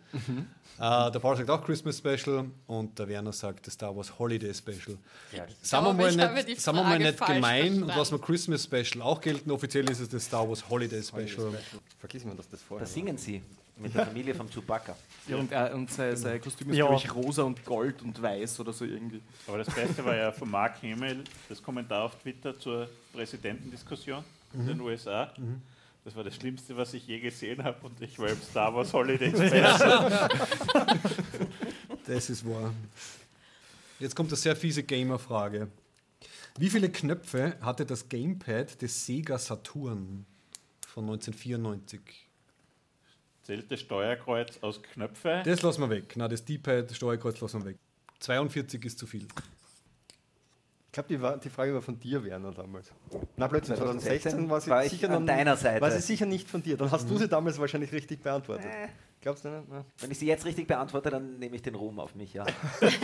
Äh, 0.78 1.10
der 1.10 1.20
Paul 1.20 1.36
sagt 1.36 1.50
auch 1.50 1.64
Christmas 1.64 1.98
Special 1.98 2.46
und 2.66 2.98
der 2.98 3.06
Werner 3.08 3.32
sagt 3.32 3.66
das 3.66 3.74
Star 3.74 3.94
Wars 3.94 4.18
Holiday 4.18 4.52
Special. 4.52 4.98
Ja, 5.32 5.46
Sagen 5.62 5.86
wir 5.86 5.92
mal 5.92 6.34
nicht, 6.44 6.60
sagen 6.60 6.78
wir 6.78 6.82
mal 6.82 6.98
nicht 6.98 7.24
gemein 7.24 7.82
und 7.82 7.88
was 7.96 8.10
wir 8.10 8.18
Christmas 8.20 8.64
Special 8.64 9.02
auch 9.02 9.20
gelten, 9.20 9.50
offiziell 9.50 9.88
ist 9.90 10.00
es 10.00 10.08
das 10.08 10.24
Star 10.24 10.48
Wars 10.48 10.68
Holiday 10.68 11.02
Special. 11.02 11.52
Vergiss 11.98 12.24
mal, 12.24 12.34
dass 12.34 12.48
das 12.48 12.60
da 12.60 12.66
vorher 12.66 12.86
singen 12.86 13.16
sie 13.18 13.42
mit 13.76 13.94
der 13.94 14.06
Familie 14.06 14.34
vom 14.34 14.48
Chewbacca. 14.48 14.96
Ja, 15.26 15.36
und, 15.36 15.50
äh, 15.52 15.70
und 15.74 15.90
sein, 15.90 16.16
sein 16.16 16.40
Kostüm 16.40 16.70
ist, 16.70 16.76
Ja. 16.76 16.86
glaube 16.86 17.02
ich, 17.04 17.14
rosa 17.14 17.42
und 17.42 17.64
gold 17.64 18.02
und 18.02 18.20
weiß 18.20 18.60
oder 18.60 18.72
so 18.72 18.84
irgendwie. 18.84 19.20
Aber 19.46 19.58
das 19.58 19.74
Beste 19.74 20.04
war 20.04 20.14
ja 20.16 20.30
von 20.32 20.50
Mark 20.50 20.80
Hamill 20.82 21.24
das 21.48 21.62
Kommentar 21.62 22.04
auf 22.04 22.14
Twitter 22.20 22.58
zur 22.58 22.88
Präsidentendiskussion 23.12 24.22
in 24.52 24.66
den 24.66 24.80
USA. 24.80 25.32
Das 26.04 26.14
war 26.14 26.22
das 26.22 26.36
Schlimmste, 26.36 26.76
was 26.76 26.92
ich 26.94 27.06
je 27.06 27.18
gesehen 27.18 27.64
habe 27.64 27.78
und 27.86 28.00
ich 28.00 28.18
war 28.18 28.28
im 28.28 28.40
Star 28.42 28.74
Wars 28.74 28.92
Holiday 28.92 29.30
Special. 29.30 30.28
Das 32.06 32.28
ist 32.28 32.46
wahr. 32.46 32.72
Jetzt 33.98 34.14
kommt 34.14 34.28
eine 34.30 34.36
sehr 34.36 34.54
fiese 34.56 34.82
Gamer-Frage. 34.82 35.68
Wie 36.58 36.68
viele 36.68 36.90
Knöpfe 36.90 37.56
hatte 37.62 37.86
das 37.86 38.08
Gamepad 38.08 38.80
des 38.82 39.06
Sega 39.06 39.38
Saturn 39.38 40.26
von 40.86 41.04
1994? 41.04 42.00
Zählt 43.44 43.70
das 43.70 43.80
Steuerkreuz 43.80 44.58
aus 44.62 44.82
Knöpfe? 44.82 45.42
Das 45.44 45.60
lassen 45.60 45.82
wir 45.82 45.90
weg. 45.90 46.14
Na, 46.16 46.28
das 46.28 46.44
D-Pad, 46.44 46.90
das 46.90 46.96
Steuerkreuz 46.96 47.40
lassen 47.40 47.60
wir 47.60 47.66
weg. 47.72 47.76
42 48.20 48.82
ist 48.86 48.98
zu 48.98 49.06
viel. 49.06 49.26
Ich 50.86 50.92
glaube, 50.92 51.08
die, 51.08 51.40
die 51.44 51.50
Frage 51.50 51.74
war 51.74 51.82
von 51.82 51.98
dir, 51.98 52.24
Werner, 52.24 52.52
damals. 52.52 52.90
Na, 53.36 53.46
plötzlich 53.48 53.76
2016 53.76 54.30
2016 54.30 54.50
war 54.50 54.60
sie 54.60 54.70
war 54.70 54.84
ich 54.84 54.92
sicher 54.92 55.10
an 55.10 55.26
deiner 55.26 55.56
Seite. 55.56 55.82
War 55.82 55.90
sie 55.90 56.00
sicher 56.00 56.24
nicht 56.24 56.48
von 56.48 56.62
dir. 56.62 56.78
Dann 56.78 56.90
hast 56.90 57.10
du 57.10 57.18
sie 57.18 57.28
damals 57.28 57.58
wahrscheinlich 57.58 57.92
richtig 57.92 58.22
beantwortet. 58.22 58.70
Glaubst 59.20 59.44
du 59.44 59.50
nicht? 59.50 59.68
Na, 59.68 59.84
Wenn 59.98 60.10
ich 60.10 60.18
sie 60.18 60.26
jetzt 60.26 60.46
richtig 60.46 60.66
beantworte, 60.66 61.10
dann 61.10 61.38
nehme 61.38 61.56
ich 61.56 61.62
den 61.62 61.74
Ruhm 61.74 61.98
auf 61.98 62.14
mich, 62.14 62.32
ja. 62.32 62.46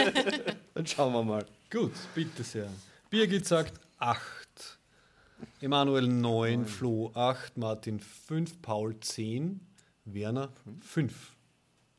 dann 0.74 0.86
schauen 0.86 1.12
wir 1.12 1.22
mal. 1.22 1.44
Gut, 1.70 1.92
bitte 2.14 2.44
sehr. 2.44 2.68
Birgit 3.10 3.44
sagt 3.46 3.78
8. 3.98 4.78
Emanuel 5.60 6.06
9, 6.06 6.64
Flo 6.66 7.10
8, 7.14 7.58
Martin 7.58 8.00
5, 8.00 8.62
Paul 8.62 8.98
10, 9.00 9.60
Werner 10.04 10.50
5. 10.80 11.36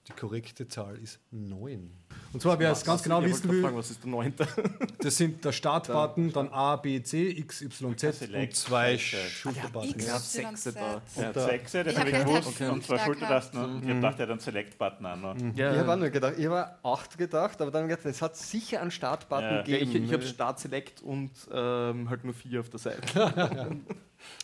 Die 0.08 0.14
korrekte 0.14 0.68
Zahl 0.68 0.98
ist 0.98 1.20
9. 1.30 1.92
Und 2.34 2.42
zwar, 2.42 2.58
wer 2.58 2.72
es 2.72 2.84
ganz 2.84 3.04
genau 3.04 3.22
Ich 3.22 3.28
wissen 3.28 3.50
will, 3.52 3.62
Fragen, 3.62 3.78
was 3.78 3.92
ist 3.92 4.04
der 4.04 4.10
neunte? 4.10 4.48
das 5.00 5.16
sind 5.16 5.46
der 5.46 5.52
Startbutton, 5.52 6.34
dann 6.34 6.50
A, 6.50 6.76
B, 6.78 7.04
C, 7.04 7.30
X, 7.30 7.62
Y, 7.62 7.96
Z 7.96 8.30
und 8.34 8.56
zwei. 8.56 8.98
Schulterbuttons. 8.98 10.04
Ja, 10.08 10.16
Y, 10.16 10.20
Sechse 10.20 10.74
Z. 10.74 10.76
da. 10.76 11.02
Der 11.22 11.34
da- 11.34 11.46
Sechse, 11.46 11.84
das 11.84 11.94
Ich 11.94 12.00
habe 12.00 12.10
ich 12.10 12.16
hab 12.16 12.26
gewusst, 12.26 12.58
gedacht, 12.58 12.74
und 12.74 12.84
zwei 12.84 12.98
Schultertasten. 12.98 13.60
gehabt. 13.62 13.84
Und 13.86 13.96
ich 13.96 14.02
dachte, 14.02 14.28
den 14.28 14.40
Select-Button 14.40 15.06
auch 15.06 15.16
noch. 15.18 15.36
Ja, 15.56 15.72
Ich 15.74 15.78
habe 15.80 15.94
auch 15.94 15.98
nur 15.98 16.10
gedacht, 16.10 16.34
ich 16.36 16.46
habe 16.48 16.72
8 16.84 17.18
gedacht, 17.20 17.62
aber 17.62 17.70
dann 17.72 17.88
gedacht, 17.88 18.06
es 18.06 18.22
hat 18.24 18.36
sicher 18.36 18.82
einen 18.82 18.92
Startbutton 18.92 19.44
Ja. 19.44 19.56
Ja, 19.58 19.62
gegeben. 19.62 19.92
ich, 19.98 20.04
ich 20.06 20.14
habe 20.14 20.24
Start 20.24 20.60
Select 20.60 21.02
und 21.04 21.30
ähm, 21.54 22.10
halt 22.10 22.24
nur 22.24 22.34
vier 22.34 22.62
auf 22.62 22.70
der 22.70 22.80
Seite. 22.80 23.78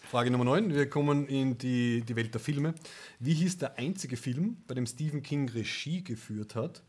Frage 0.09 0.31
Nummer 0.31 0.45
9. 0.45 0.73
Wir 0.73 0.89
kommen 0.89 1.27
in 1.27 1.57
die, 1.57 2.01
die 2.01 2.15
Welt 2.15 2.33
der 2.33 2.41
Filme. 2.41 2.73
Wie 3.19 3.33
hieß 3.33 3.57
der 3.57 3.77
einzige 3.77 4.17
Film, 4.17 4.57
bei 4.67 4.73
dem 4.73 4.85
Stephen 4.85 5.21
King 5.23 5.49
Regie 5.49 6.03
geführt 6.03 6.55
hat, 6.55 6.81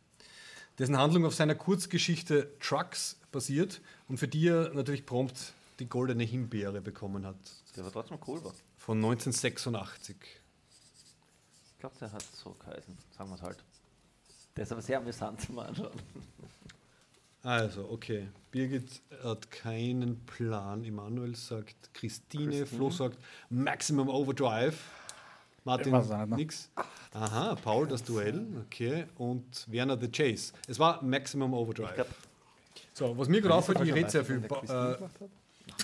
dessen 0.78 0.96
Handlung 0.96 1.24
auf 1.24 1.34
seiner 1.34 1.54
Kurzgeschichte 1.54 2.52
Trucks 2.60 3.18
basiert 3.32 3.80
und 4.08 4.18
für 4.18 4.28
die 4.28 4.48
er 4.48 4.72
natürlich 4.74 5.04
prompt 5.04 5.52
die 5.78 5.88
goldene 5.88 6.24
Himbeere 6.24 6.80
bekommen 6.80 7.24
hat. 7.26 7.36
Der 7.76 7.84
war 7.84 7.92
trotzdem 7.92 8.18
cool 8.26 8.42
war. 8.44 8.52
Von 8.76 8.98
1986. 8.98 10.16
Ich 11.72 11.78
glaube, 11.78 11.96
der 12.00 12.10
hat 12.12 12.24
so 12.34 12.56
geheißen. 12.64 12.96
Sagen 13.16 13.30
wir 13.30 13.36
es 13.36 13.42
halt. 13.42 13.58
Der 14.56 14.64
ist 14.64 14.72
aber 14.72 14.82
sehr 14.82 14.98
amüsant 14.98 15.40
zum 15.40 15.58
Anschauen. 15.60 15.92
Also, 17.42 17.88
okay. 17.90 18.28
Birgit 18.50 19.02
hat 19.22 19.50
keinen 19.50 20.24
Plan. 20.26 20.84
Immanuel 20.84 21.34
sagt 21.34 21.92
Christine. 21.94 22.66
Flo 22.66 22.90
sagt 22.90 23.18
Maximum 23.50 24.08
Overdrive. 24.08 24.76
Martin, 25.64 25.92
ne? 25.92 26.26
nix. 26.28 26.70
Aha, 27.12 27.54
Paul, 27.56 27.86
das 27.86 28.02
Duell. 28.02 28.46
Okay. 28.66 29.06
Und 29.18 29.66
Werner 29.70 29.98
the 30.00 30.08
Chase. 30.08 30.52
Es 30.66 30.78
war 30.78 31.02
Maximum 31.02 31.52
Overdrive. 31.52 31.94
Glaub- 31.94 32.08
so, 32.94 33.16
was 33.16 33.28
mir 33.28 33.40
gerade 33.40 33.54
auffällt, 33.54 33.80
ich 33.80 33.92
rede 33.92 34.10
sehr 34.10 34.24
viel. 34.24 34.42
Äh? 34.42 34.96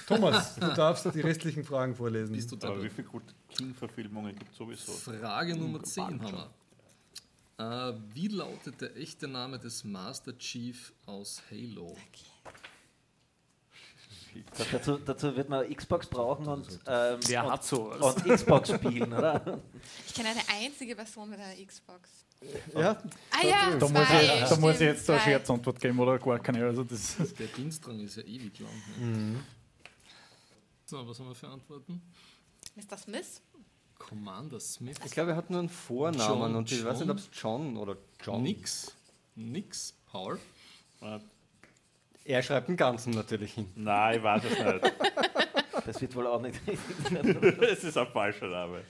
Thomas, 0.06 0.56
du 0.56 0.66
darfst 0.74 1.14
die 1.14 1.20
restlichen 1.20 1.64
Fragen 1.64 1.94
vorlesen. 1.94 2.34
Bist 2.34 2.50
du 2.50 2.56
Aber 2.66 2.82
wie 2.82 2.88
da? 2.88 2.94
viele 2.94 3.08
gute 3.08 3.34
King-Verfilmungen 3.50 4.34
gibt 4.36 4.50
es 4.50 4.56
sowieso? 4.56 4.92
Frage 4.92 5.56
Nummer 5.56 5.82
10 5.82 6.04
haben 6.04 6.20
wir. 6.22 7.90
Äh, 7.90 7.94
wie 8.14 8.28
lautet 8.28 8.80
der 8.80 8.96
echte 8.96 9.28
Name 9.28 9.58
des 9.58 9.84
Master 9.84 10.36
Chief 10.38 10.92
aus 11.06 11.40
Halo? 11.50 11.96
Das- 14.56 14.70
Dazu, 14.70 14.98
dazu 14.98 15.36
wird 15.36 15.48
man 15.48 15.68
Xbox 15.74 16.06
brauchen 16.06 16.46
und, 16.46 16.66
ähm, 16.86 17.18
Wer 17.26 17.44
und, 17.44 17.52
hat 17.52 17.64
sowas? 17.64 18.00
und 18.16 18.24
Xbox 18.24 18.70
spielen, 18.72 19.12
oder? 19.12 19.60
Ich 20.06 20.14
kenne 20.14 20.30
eine 20.30 20.40
einzige 20.48 20.96
Person 20.96 21.30
mit 21.30 21.38
einer 21.40 21.54
Xbox. 21.64 22.10
Ja, 22.74 23.00
Ah 23.30 23.46
ja, 23.46 23.76
Da 23.76 23.86
zwei, 23.86 23.98
muss 24.00 24.08
ich, 24.10 24.28
da 24.48 24.56
muss 24.56 24.70
ich 24.72 24.76
stimmt, 24.76 24.80
jetzt 24.80 25.10
eine. 25.10 25.20
Scherzantwort 25.20 25.80
geben 25.80 25.98
oder 25.98 26.18
gar 26.18 26.38
keine. 26.40 26.64
Also 26.66 26.84
das, 26.84 27.16
Der 27.38 27.46
Dienstrang 27.46 28.00
ist 28.00 28.16
ja 28.16 28.22
ewig 28.24 28.58
lang. 28.58 28.70
Mhm. 29.00 29.40
So, 30.84 31.08
was 31.08 31.18
haben 31.18 31.28
wir 31.28 31.34
für 31.34 31.48
Antworten? 31.48 32.02
Mr. 32.76 32.96
Smith? 32.98 33.40
Commander 33.98 34.60
Smith. 34.60 34.98
ich 35.04 35.12
glaube, 35.12 35.30
er 35.30 35.36
hat 35.36 35.48
nur 35.48 35.60
einen 35.60 35.68
Vornamen 35.70 36.40
John, 36.40 36.56
und 36.56 36.70
ich 36.70 36.84
weiß 36.84 36.98
nicht, 36.98 37.08
John? 37.08 37.10
ob 37.10 37.18
es 37.18 37.28
John 37.32 37.76
oder 37.78 37.96
John. 38.22 38.42
Nix. 38.42 38.92
Nix. 39.36 39.94
Paul. 40.06 40.38
Er 42.24 42.42
schreibt 42.42 42.68
den 42.68 42.76
Ganzen 42.76 43.12
natürlich 43.12 43.52
hin. 43.54 43.68
Nein, 43.76 44.16
ich 44.18 44.22
weiß 44.22 44.42
es 44.44 44.50
nicht. 44.58 44.92
Das 45.86 46.00
wird 46.00 46.14
wohl 46.16 46.26
auch 46.26 46.40
nicht. 46.40 46.58
Es 47.60 47.84
ist 47.84 47.98
ein 47.98 48.06
falscher 48.06 48.46
Name. 48.46 48.80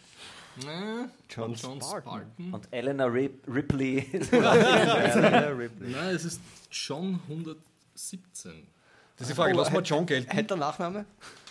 John 1.28 1.54
John 1.54 1.56
Spartan. 1.56 1.80
Spartan. 1.80 2.26
Und 2.52 2.68
Eleanor 2.70 3.12
Rip 3.12 3.42
Ripley 3.52 4.06
Ja. 4.32 5.50
Nein, 5.80 6.14
es 6.14 6.24
ist 6.24 6.40
John 6.70 7.18
117. 7.28 8.68
Das 9.16 9.28
ist 9.28 9.30
die 9.30 9.34
Frage, 9.34 9.54
Oh, 9.54 9.58
lass 9.58 9.72
mal 9.72 9.82
John 9.82 10.06
gelten. 10.06 10.30
Hätte 10.30 10.48
der 10.48 10.56
Nachname? 10.58 11.04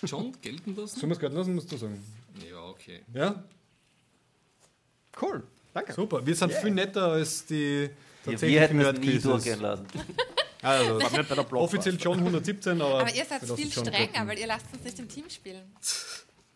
John 0.04 0.32
gelten 0.42 0.76
lassen? 0.78 0.98
Sollen 0.98 1.10
wir 1.10 1.16
es 1.16 1.20
gelten 1.20 1.36
lassen, 1.36 1.56
musst 1.56 1.70
du 1.70 1.76
sagen. 1.76 2.02
Ja, 2.50 2.62
okay. 2.62 3.02
Ja? 3.14 3.44
Cool, 5.22 5.44
danke. 5.74 5.92
Super. 5.92 6.26
Wir 6.26 6.36
sind 6.36 6.54
viel 6.54 6.72
netter 6.72 7.08
als 7.12 7.46
die 7.46 7.90
Wir, 8.24 8.42
wir 8.42 8.62
hätten 8.62 8.80
das 8.80 8.98
nie 9.00 9.20
durchgehen 9.20 9.60
lassen. 9.60 9.88
Also, 10.64 10.98
Nicht 10.98 11.30
bei 11.30 11.36
der 11.36 11.54
offiziell 11.54 11.98
John 12.00 12.20
117, 12.20 12.82
aber. 12.82 13.02
Aber 13.02 13.14
ihr 13.14 13.26
seid 13.26 13.42
viel 13.44 13.72
strenger, 13.72 14.26
weil 14.28 14.40
ihr 14.40 14.48
lasst 14.48 14.66
uns 14.74 14.84
nicht 14.84 15.00
im 15.00 15.10
Team 15.10 15.30
spielen. 15.30 15.64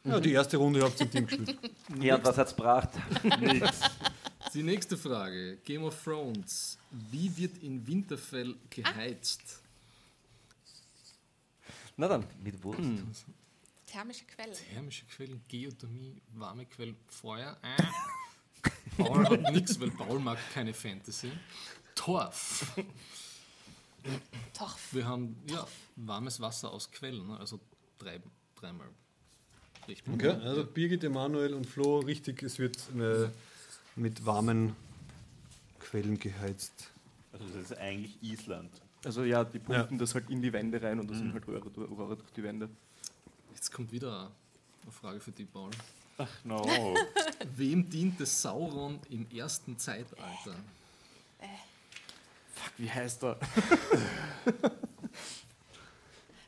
Ja, 0.04 0.20
die 0.20 0.32
erste 0.32 0.58
Runde 0.58 0.82
habt 0.82 1.00
ihr 1.00 1.06
im 1.06 1.12
Team 1.12 1.28
gespielt. 1.28 1.60
Ja, 2.02 2.16
und 2.16 2.24
was 2.26 2.38
hat's 2.38 2.56
gebracht? 2.56 2.90
Die 4.54 4.64
nächste 4.64 4.98
Frage. 4.98 5.58
Game 5.66 5.84
of 5.84 6.02
Thrones. 6.02 6.78
Wie 7.12 7.36
wird 7.36 7.58
in 7.58 7.86
Winterfell 7.86 8.56
geheizt? 8.70 9.62
Na 11.98 12.08
dann. 12.08 12.26
Mit 12.44 12.64
Wurst. 12.64 12.80
Thermische 13.86 14.26
Quelle. 14.26 14.54
Thermische 14.54 15.06
Quellen, 15.06 15.42
Geothermie, 15.48 16.22
warme 16.34 16.66
Quellen, 16.66 16.96
Feuer. 17.08 17.58
Äh. 17.62 17.84
Paul 18.98 19.30
hat 19.30 19.52
nichts, 19.54 19.80
weil 19.80 19.92
Paul 19.92 20.20
mag 20.20 20.38
keine 20.54 20.74
Fantasy. 20.74 21.32
Torf. 21.96 22.66
Torf. 24.54 24.90
Wir 24.94 25.06
haben 25.08 25.36
ja, 25.50 25.66
warmes 25.96 26.40
Wasser 26.40 26.72
aus 26.72 26.90
Quellen, 26.92 27.28
ne? 27.28 27.38
also 27.40 27.60
drei, 28.00 28.20
dreimal. 28.56 28.88
Richtig. 29.88 30.14
Okay, 30.14 30.30
also 30.30 30.66
Birgit, 30.66 31.04
Emanuel 31.04 31.54
und 31.54 31.66
Flo, 31.66 32.00
richtig, 32.00 32.44
es 32.44 32.60
wird 32.60 32.78
äh, 33.00 33.30
mit 33.96 34.26
warmen 34.26 34.76
Quellen 35.80 36.20
geheizt. 36.20 36.90
Also 37.32 37.46
das 37.48 37.72
ist 37.72 37.78
eigentlich 37.78 38.22
Island. 38.22 38.72
Also 39.06 39.24
ja, 39.24 39.44
die 39.44 39.60
pumpen 39.60 39.98
das 39.98 40.14
halt 40.16 40.30
in 40.30 40.42
die 40.42 40.52
Wände 40.52 40.82
rein 40.82 41.00
und 41.00 41.10
da 41.10 41.16
sind 41.16 41.32
halt 41.34 41.48
Röhre, 41.48 41.70
durch- 41.70 41.90
Röhre 41.90 42.18
durch 42.18 42.32
die 42.32 42.44
Wände. 42.44 42.68
Jetzt 43.54 43.72
kommt 43.72 43.92
wieder 43.92 44.32
eine 44.84 44.92
Frage 44.92 45.20
für 45.20 45.32
die 45.32 45.46
Paul. 45.46 45.72
Ach 46.18 46.30
no. 46.44 46.66
Wem 47.56 47.88
diente 47.90 48.26
Sauron 48.26 49.00
im 49.10 49.28
ersten 49.32 49.78
Zeitalter? 49.78 50.56
Fuck, 52.64 52.74
wie 52.78 52.90
heißt 52.90 53.24
er? 53.24 53.38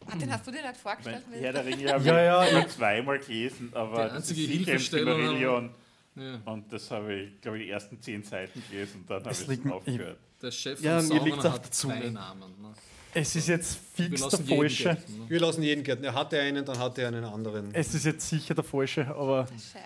Martin, 0.08 0.32
hast 0.34 0.48
du 0.48 0.52
dir 0.52 0.62
das 0.64 0.78
vorgestellt? 0.78 1.24
Mein 1.30 1.40
Herr 1.40 1.54
der 1.54 1.66
Ringe 1.66 1.94
habe 1.94 2.04
Ja, 2.06 2.44
ich 2.46 2.52
ja, 2.52 2.60
nur 2.60 2.70
zweimal 2.70 3.20
gelesen, 3.20 3.70
aber 3.74 3.96
Die 3.96 4.02
das 4.10 4.14
einzige 4.14 4.42
ist 4.42 4.48
sicher 4.50 4.72
im 4.74 4.80
Silmarillion. 4.80 5.70
Ja. 6.16 6.42
Und 6.46 6.74
das 6.74 6.90
habe 6.92 7.14
ich, 7.14 7.42
glaube 7.42 7.60
ich, 7.60 7.66
die 7.66 7.70
ersten 7.70 8.02
zehn 8.02 8.24
Seiten 8.24 8.62
gelesen 8.70 9.02
und 9.02 9.10
dann 9.10 9.24
habe 9.24 9.32
ich 9.34 9.48
es 9.66 9.72
aufgehört. 9.72 10.18
Der 10.42 10.52
Chef 10.52 10.82
Ja, 10.82 11.00
von 11.00 11.10
mir 11.10 11.20
Sauron 11.20 11.44
hat 11.44 11.64
der 11.66 11.72
zwei 11.72 12.10
Namen. 12.10 12.62
Ne? 12.62 12.74
es 13.14 13.36
ist 13.36 13.48
jetzt 13.48 13.80
fix 13.94 14.22
der 14.28 14.40
falsche. 14.40 14.84
gelten, 14.84 15.20
ne? 15.20 15.30
Wir 15.30 15.40
lassen 15.40 15.64
jeden 15.64 15.84
gelten. 15.84 16.04
Er 16.04 16.14
hatte 16.14 16.40
einen, 16.40 16.66
dann 16.66 16.78
hatte 16.80 17.02
er 17.02 17.10
einen 17.10 17.24
anderen. 17.26 17.74
Es 17.74 17.94
ist 17.94 18.06
jetzt 18.06 18.28
sicher 18.28 18.54
der 18.56 18.64
falsche, 18.64 19.08
aber 19.08 19.48
Chef. 19.48 19.82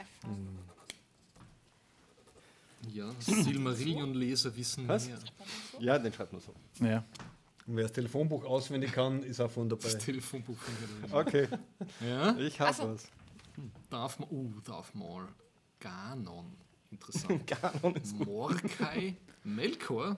Ja, 2.92 3.10
Silmarillion-Leser 3.20 4.56
wissen 4.56 4.88
Was? 4.88 5.08
mehr. 5.08 5.18
Ja, 5.80 6.00
den 6.00 6.14
schreibt 6.14 6.34
man 6.34 6.42
so. 6.42 6.54
ja. 6.86 7.04
Und 7.66 7.78
wer 7.78 7.84
das 7.84 7.94
Telefonbuch 7.94 8.44
auswendig 8.44 8.92
kann, 8.92 9.24
ist 9.24 9.40
auch 9.40 9.50
von 9.50 9.70
dabei. 9.70 9.84
Das 9.84 9.98
Telefonbuch 9.98 10.58
von 10.58 10.74
der 11.10 11.18
Okay. 11.18 11.48
Ja? 12.06 12.36
ich 12.38 12.60
habe 12.60 12.72
Ach 12.72 12.76
so. 12.76 12.94
was. 12.94 13.08
Darf 13.90 14.20
man, 14.20 14.30
uh, 14.32 14.52
darf 14.66 14.94
mal. 14.94 15.28
Ganon. 15.80 16.58
Interessant. 16.94 17.48
Ganon 17.48 17.96
ist 17.96 18.18
Morkai, 18.26 19.16
Melkor 19.44 20.16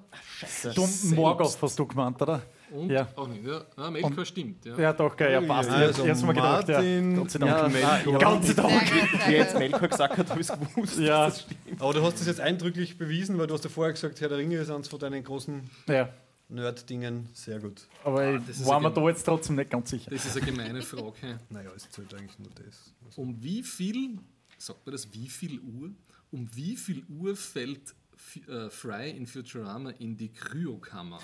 Du 0.75 0.87
Morgoth 1.15 1.57
hast 1.61 1.79
du 1.79 1.85
gemeint, 1.87 2.21
oder? 2.21 2.41
und 2.71 2.89
Ja. 2.89 3.07
auch 3.15 3.27
nicht. 3.27 3.45
Ja, 3.45 3.61
ja 3.77 3.89
Melkor 3.91 4.25
stimmt. 4.25 4.65
Ja. 4.65 4.77
Ja, 4.77 4.93
doch, 4.93 5.15
geil, 5.15 5.31
ja, 5.33 5.41
passt. 5.41 5.69
Also 5.69 5.81
ich 5.91 5.97
hab's 5.97 6.07
erst 6.07 6.23
mal 6.25 6.33
gedacht, 6.33 6.67
ja. 6.69 6.81
Gott 7.15 7.31
sei 7.31 7.39
Dank. 7.39 7.51
Ja, 7.51 7.67
Melkor. 8.03 8.19
Ganz 8.19 8.47
sei 8.47 8.53
Dank. 8.61 9.27
Wie 9.27 9.31
jetzt. 9.31 9.57
Melkor 9.57 9.87
gesagt 9.87 10.17
hat, 10.17 10.29
habe 10.29 10.41
ich 10.41 10.49
es 10.49 10.59
gewusst. 10.59 10.99
Ja, 10.99 11.31
Aber 11.79 11.93
du 11.93 12.03
hast 12.03 12.19
das 12.19 12.27
jetzt 12.27 12.39
eindrücklich 12.41 12.97
bewiesen, 12.97 13.37
weil 13.37 13.47
du 13.47 13.53
hast 13.53 13.63
ja 13.63 13.69
vorher 13.69 13.93
gesagt, 13.93 14.19
Herr 14.21 14.29
der 14.29 14.37
Ringe 14.37 14.57
ist 14.57 14.69
eines 14.69 14.87
von 14.89 14.99
deinen 14.99 15.23
großen 15.23 15.69
ja. 15.87 16.09
Nerd-Dingen. 16.49 17.29
Sehr 17.33 17.59
gut. 17.59 17.87
Aber 18.03 18.19
Ah, 18.21 18.35
ich 18.35 18.41
das 18.47 18.57
ist 18.57 18.65
war 18.67 18.79
mir 18.79 18.87
ein- 18.89 18.93
da 18.93 19.07
jetzt 19.07 19.23
trotzdem 19.23 19.55
nicht 19.55 19.69
ganz 19.71 19.89
sicher. 19.89 20.11
Das 20.11 20.25
ist 20.25 20.37
eine 20.37 20.45
gemeine 20.45 20.81
Frage. 20.81 21.39
Naja, 21.49 21.71
es 21.75 21.89
zählt 21.89 22.13
eigentlich 22.13 22.37
nur 22.37 22.49
das. 22.63 22.93
Um 23.17 23.41
wie 23.41 23.63
viel, 23.63 24.19
sagt 24.57 24.85
man 24.85 24.91
das, 24.93 25.11
wie 25.13 25.27
viel 25.29 25.59
Uhr? 25.59 25.89
Um 26.35 26.49
wie 26.53 26.75
viel 26.75 27.01
Uhr 27.07 27.33
fällt 27.37 27.95
F 28.13 28.45
äh, 28.49 28.69
Fry 28.69 29.09
in 29.11 29.25
Futurama 29.25 29.91
in 29.91 30.17
die 30.17 30.27
Kryokammer? 30.27 31.19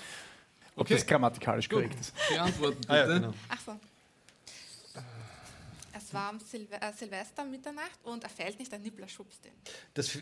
Ob 0.74 0.88
das 0.88 1.06
grammatikalisch 1.06 1.68
gut. 1.68 1.82
korrekt 1.82 2.00
ist. 2.00 2.14
Beantworten 2.30 2.80
bitte. 2.80 2.90
Ah 2.90 2.96
ja, 2.96 3.06
genau. 3.06 3.34
Ach 3.50 3.60
so. 3.60 3.78
Es 5.92 6.14
war 6.14 6.30
am 6.30 6.40
Silve 6.40 6.80
äh, 6.80 6.92
Silvester 6.94 7.44
Mitternacht 7.44 7.98
und 8.04 8.24
er 8.24 8.30
fällt 8.30 8.58
nicht, 8.58 8.72
ein 8.72 8.80
Nippler 8.80 9.06
schubst 9.06 9.44
ihn. 9.44 9.52
Das 9.92 10.18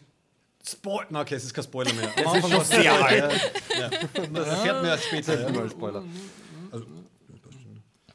Spoil 0.67 1.07
Na, 1.11 1.21
okay, 1.21 1.37
es 1.37 1.45
ist 1.45 1.55
kein 1.55 1.63
Spoiler 1.63 1.93
mehr. 1.93 2.13
Das 2.17 2.35
ist 2.35 2.51
schon 2.51 2.65
sehr 2.65 2.93
alt. 2.93 3.53
Ja. 3.79 3.91
Das 4.27 4.49
erfährt 4.49 4.75
man 4.75 4.87
erst 4.87 5.05
später. 5.05 5.53
Ja. 5.53 5.71
Spoiler. 5.71 6.03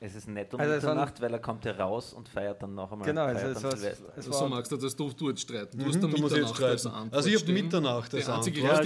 Es 0.05 0.13
ist 0.13 0.27
nett 0.27 0.53
um 0.53 0.59
Also 0.59 0.73
Mitternacht, 0.75 1.19
weil 1.19 1.33
er 1.33 1.39
kommt 1.39 1.65
ja 1.65 1.71
raus 1.71 2.13
und 2.13 2.29
feiert 2.29 2.61
dann 2.61 2.75
noch 2.75 2.91
einmal. 2.91 3.07
Genau, 3.07 3.23
also 3.23 3.47
es 3.47 3.53
dann 3.55 3.63
war, 3.63 3.71
Silvester. 3.77 4.05
es 4.15 4.25
So 4.25 4.31
war 4.33 4.49
magst 4.49 4.71
du 4.71 4.77
das, 4.77 4.95
du, 4.95 5.09
du 5.11 5.29
jetzt 5.29 5.41
streiten. 5.41 5.77
Du 5.79 5.83
Mhm, 5.83 5.87
hast 5.87 5.95
da 5.95 5.99
du 6.01 6.07
musst 6.09 6.21
jetzt 6.21 6.31
Mitternacht 6.33 6.63
als. 6.63 6.85
Antwort 6.85 7.13
Also 7.15 7.29
ich 7.29 7.35
hab 7.35 7.41
stehen. 7.41 7.53
Mitternacht 7.55 8.13
als 8.13 8.29
Antwort. 8.29 8.57
Ja, 8.57 8.69
Antwort 8.71 8.85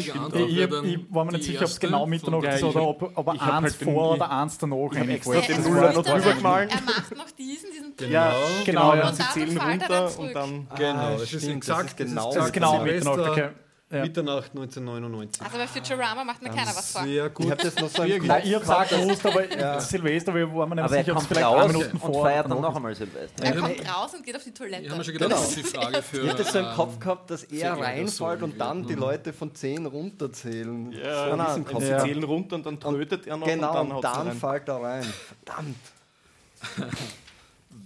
Ich, 0.50 0.56
wäre 0.56 0.64
ich, 0.66 0.70
dann 0.70 0.86
ich 0.86 1.00
war 1.14 1.26
mir 1.26 1.32
nicht 1.34 1.44
sicher, 1.44 1.60
ob 1.62 1.68
es 1.68 1.80
genau 1.80 2.06
Mitternacht 2.06 2.44
ist 2.46 2.64
oder 2.64 2.82
ob, 2.88 3.02
ob 3.18 3.28
er 3.28 3.34
Ich 3.36 3.42
hab 3.42 3.54
eins 3.64 3.64
halt 3.64 3.76
vor 3.94 4.14
oder 4.16 4.32
eins 4.32 4.58
danach 4.58 4.78
hab 4.78 5.08
extra 5.10 5.34
reinfällt. 5.34 5.58
den 5.66 5.74
Nuller 5.74 5.90
ist 5.90 5.96
noch 5.96 6.04
drüber 6.06 6.34
gemalt. 6.34 6.72
Er 6.74 6.82
macht 6.82 7.18
noch 7.18 7.32
diesen, 7.32 7.72
diesen 7.72 7.96
Genau. 7.98 8.12
Ja, 8.12 8.34
genau, 8.66 8.92
Sie 8.94 9.00
dann 9.02 9.16
zählen 9.34 9.50
fällt 9.60 9.82
er 9.82 9.88
dann 9.90 10.00
runter 10.00 10.08
zurück. 10.08 10.28
und 10.28 10.34
dann. 10.36 10.68
Genau, 10.78 11.16
es 11.16 11.34
ist 11.34 11.48
exakt, 11.48 12.00
das 12.00 12.08
ist 12.08 12.16
genau- 12.16 12.50
genau 12.52 12.84
Mitternacht. 12.84 13.52
Ja. 13.92 14.04
Mitternacht 14.04 14.52
1999. 14.52 15.42
Also 15.42 15.58
bei 15.58 15.68
Futurama 15.68 16.24
macht 16.24 16.44
mir 16.44 16.50
keiner 16.50 16.76
was 16.76 16.92
vor. 16.92 17.04
Sehr 17.06 17.28
gut. 17.32 17.46
Ich 17.48 17.52
habe 17.52 17.64
das 17.64 17.76
noch 17.76 17.90
so 17.90 18.04
im 18.04 18.24
Nein, 18.28 18.44
gehabt, 18.44 18.92
dass- 18.92 19.00
gewusst, 19.02 19.26
aber 19.26 19.80
Silvester, 19.82 20.36
wir 20.36 20.54
waren 20.54 20.70
mir 20.70 20.76
nicht 20.76 20.84
Aber 20.86 20.96
er 20.98 21.04
sicher, 21.04 21.14
ob 21.16 21.18
es 21.24 21.28
kommt 21.28 21.38
vielleicht 21.40 21.48
ein 21.48 21.60
raus 21.60 21.68
Minuten 21.74 21.92
und 21.98 22.00
vor 22.14 22.24
feiert 22.24 22.52
dann 22.52 22.62
noch 22.62 22.76
einmal 22.76 22.94
Silvester. 22.96 23.44
Er 23.44 23.52
Genau. 23.52 23.66
kommt 23.68 23.90
raus 23.90 24.14
und 24.14 24.24
geht 24.24 24.36
auf 24.36 24.44
die 24.44 24.54
Toilette. 24.54 24.84
Ich 24.84 24.90
habe 24.90 24.98
mir 25.00 25.04
schon 25.06 25.14
gedacht, 25.16 25.30
Genau. 25.32 25.42
das 25.42 25.50
ist 25.50 25.58
die 25.58 25.64
Frage 25.78 26.02
für. 26.04 26.22
Ich 26.22 26.30
hatte 26.30 26.44
das 26.44 26.54
so 26.54 26.60
im 26.60 26.66
ähm, 26.66 26.72
Kopf 26.76 27.00
gehabt, 27.00 27.32
dass 27.32 27.44
er 27.46 27.80
reinfällt 27.80 28.44
und 28.44 28.58
dann 28.62 28.86
die 28.86 28.94
Leute 28.94 29.34
von 29.34 29.56
10 29.56 29.86
runterzählen. 29.88 30.92
Ja, 30.92 31.56
So 31.56 31.64
Kopf 31.64 31.80
sie 31.82 31.90
Ja. 31.90 31.96
gehabt. 31.96 32.08
zählen 32.10 32.24
runter 32.24 32.56
und 32.58 32.66
dann 32.68 32.80
trötet 32.80 33.26
er 33.26 33.38
noch 33.38 33.48
Genau, 33.48 33.70
und 33.70 33.76
dann 33.90 33.92
und 33.98 34.04
dann 34.04 34.28
rein. 34.28 34.38
fällt 34.38 34.68
er 34.70 34.82
rein. 34.84 35.04
Verdammt. 35.46 35.78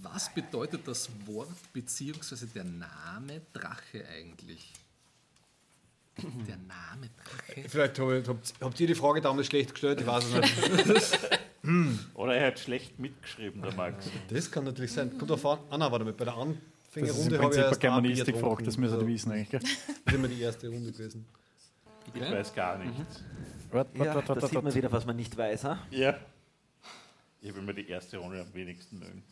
Was 0.02 0.28
bedeutet 0.34 0.86
das 0.86 1.08
Wort 1.26 1.48
bzw. 1.72 2.46
der 2.54 2.64
Name 2.64 3.40
Drache 3.54 4.04
eigentlich? 4.18 4.70
Der 6.46 6.56
Name 6.56 7.10
Drache? 7.16 7.68
Vielleicht 7.68 7.98
habt, 7.98 8.80
ihr 8.80 8.86
die 8.86 8.94
Frage 8.94 9.20
damals 9.20 9.46
schlecht 9.46 9.70
gestellt, 9.72 10.00
ich 10.00 10.06
weiß 10.06 10.24
es 10.24 10.86
nicht. 10.86 11.18
Oder 12.14 12.36
er 12.36 12.48
hat 12.48 12.58
schlecht 12.58 12.98
mitgeschrieben, 12.98 13.62
der 13.62 13.72
Max. 13.74 14.06
Das 14.28 14.50
kann 14.50 14.64
natürlich 14.64 14.92
sein. 14.92 15.16
Kommt 15.16 15.30
drauf 15.30 15.44
an. 15.46 15.58
Ah, 15.70 15.78
nein, 15.78 15.90
warte 15.90 16.04
mal, 16.04 16.12
bei 16.12 16.24
der 16.24 16.34
Das 16.34 16.42
Anfängerrunde 16.42 17.38
habe 17.38 17.54
ich 17.54 17.60
erst 17.60 17.74
ein 17.74 17.80
Germanistik 17.80 18.34
gefragt, 18.34 18.66
das 18.66 18.76
müssen 18.76 19.00
die 19.00 19.06
wissen 19.06 19.32
eigentlich. 19.32 19.50
Gell? 19.50 19.60
Das 19.60 19.70
ist 19.70 20.12
immer 20.12 20.28
die 20.28 20.40
erste 20.40 20.68
Runde 20.68 20.92
gewesen. 20.92 21.24
Ich 22.14 22.20
weiß 22.20 22.54
gar 22.54 22.78
nichts. 22.78 23.22
Wart, 23.70 23.88
wart, 23.98 24.06
Ja, 24.06 24.14
wart, 24.14 24.28
wart, 24.28 24.36
da 24.36 24.42
wart, 24.42 24.50
sieht 24.52 24.62
man 24.62 24.74
wieder, 24.74 24.92
was 24.92 25.06
man 25.06 25.16
nicht 25.16 25.36
weiß. 25.36 25.64
Ha? 25.64 25.78
Ja. 25.90 26.18
Ich 27.40 27.54
will 27.54 27.62
mir 27.62 27.74
die 27.74 27.88
erste 27.88 28.18
Runde 28.18 28.40
am 28.40 28.54
wenigsten 28.54 28.98
mögen. 28.98 29.24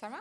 Sag 0.00 0.10
mal. 0.10 0.20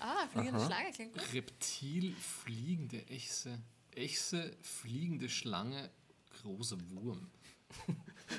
Ah, 0.00 0.26
fliegende 0.32 0.64
Schlange 0.64 0.92
klingt 0.92 1.12
gut. 1.12 1.34
Reptil, 1.34 2.14
fliegende 2.14 2.98
Echse. 3.08 3.58
Echse, 3.96 4.50
fliegende 4.62 5.28
Schlange, 5.28 5.90
großer 6.42 6.76
Wurm. 6.90 7.26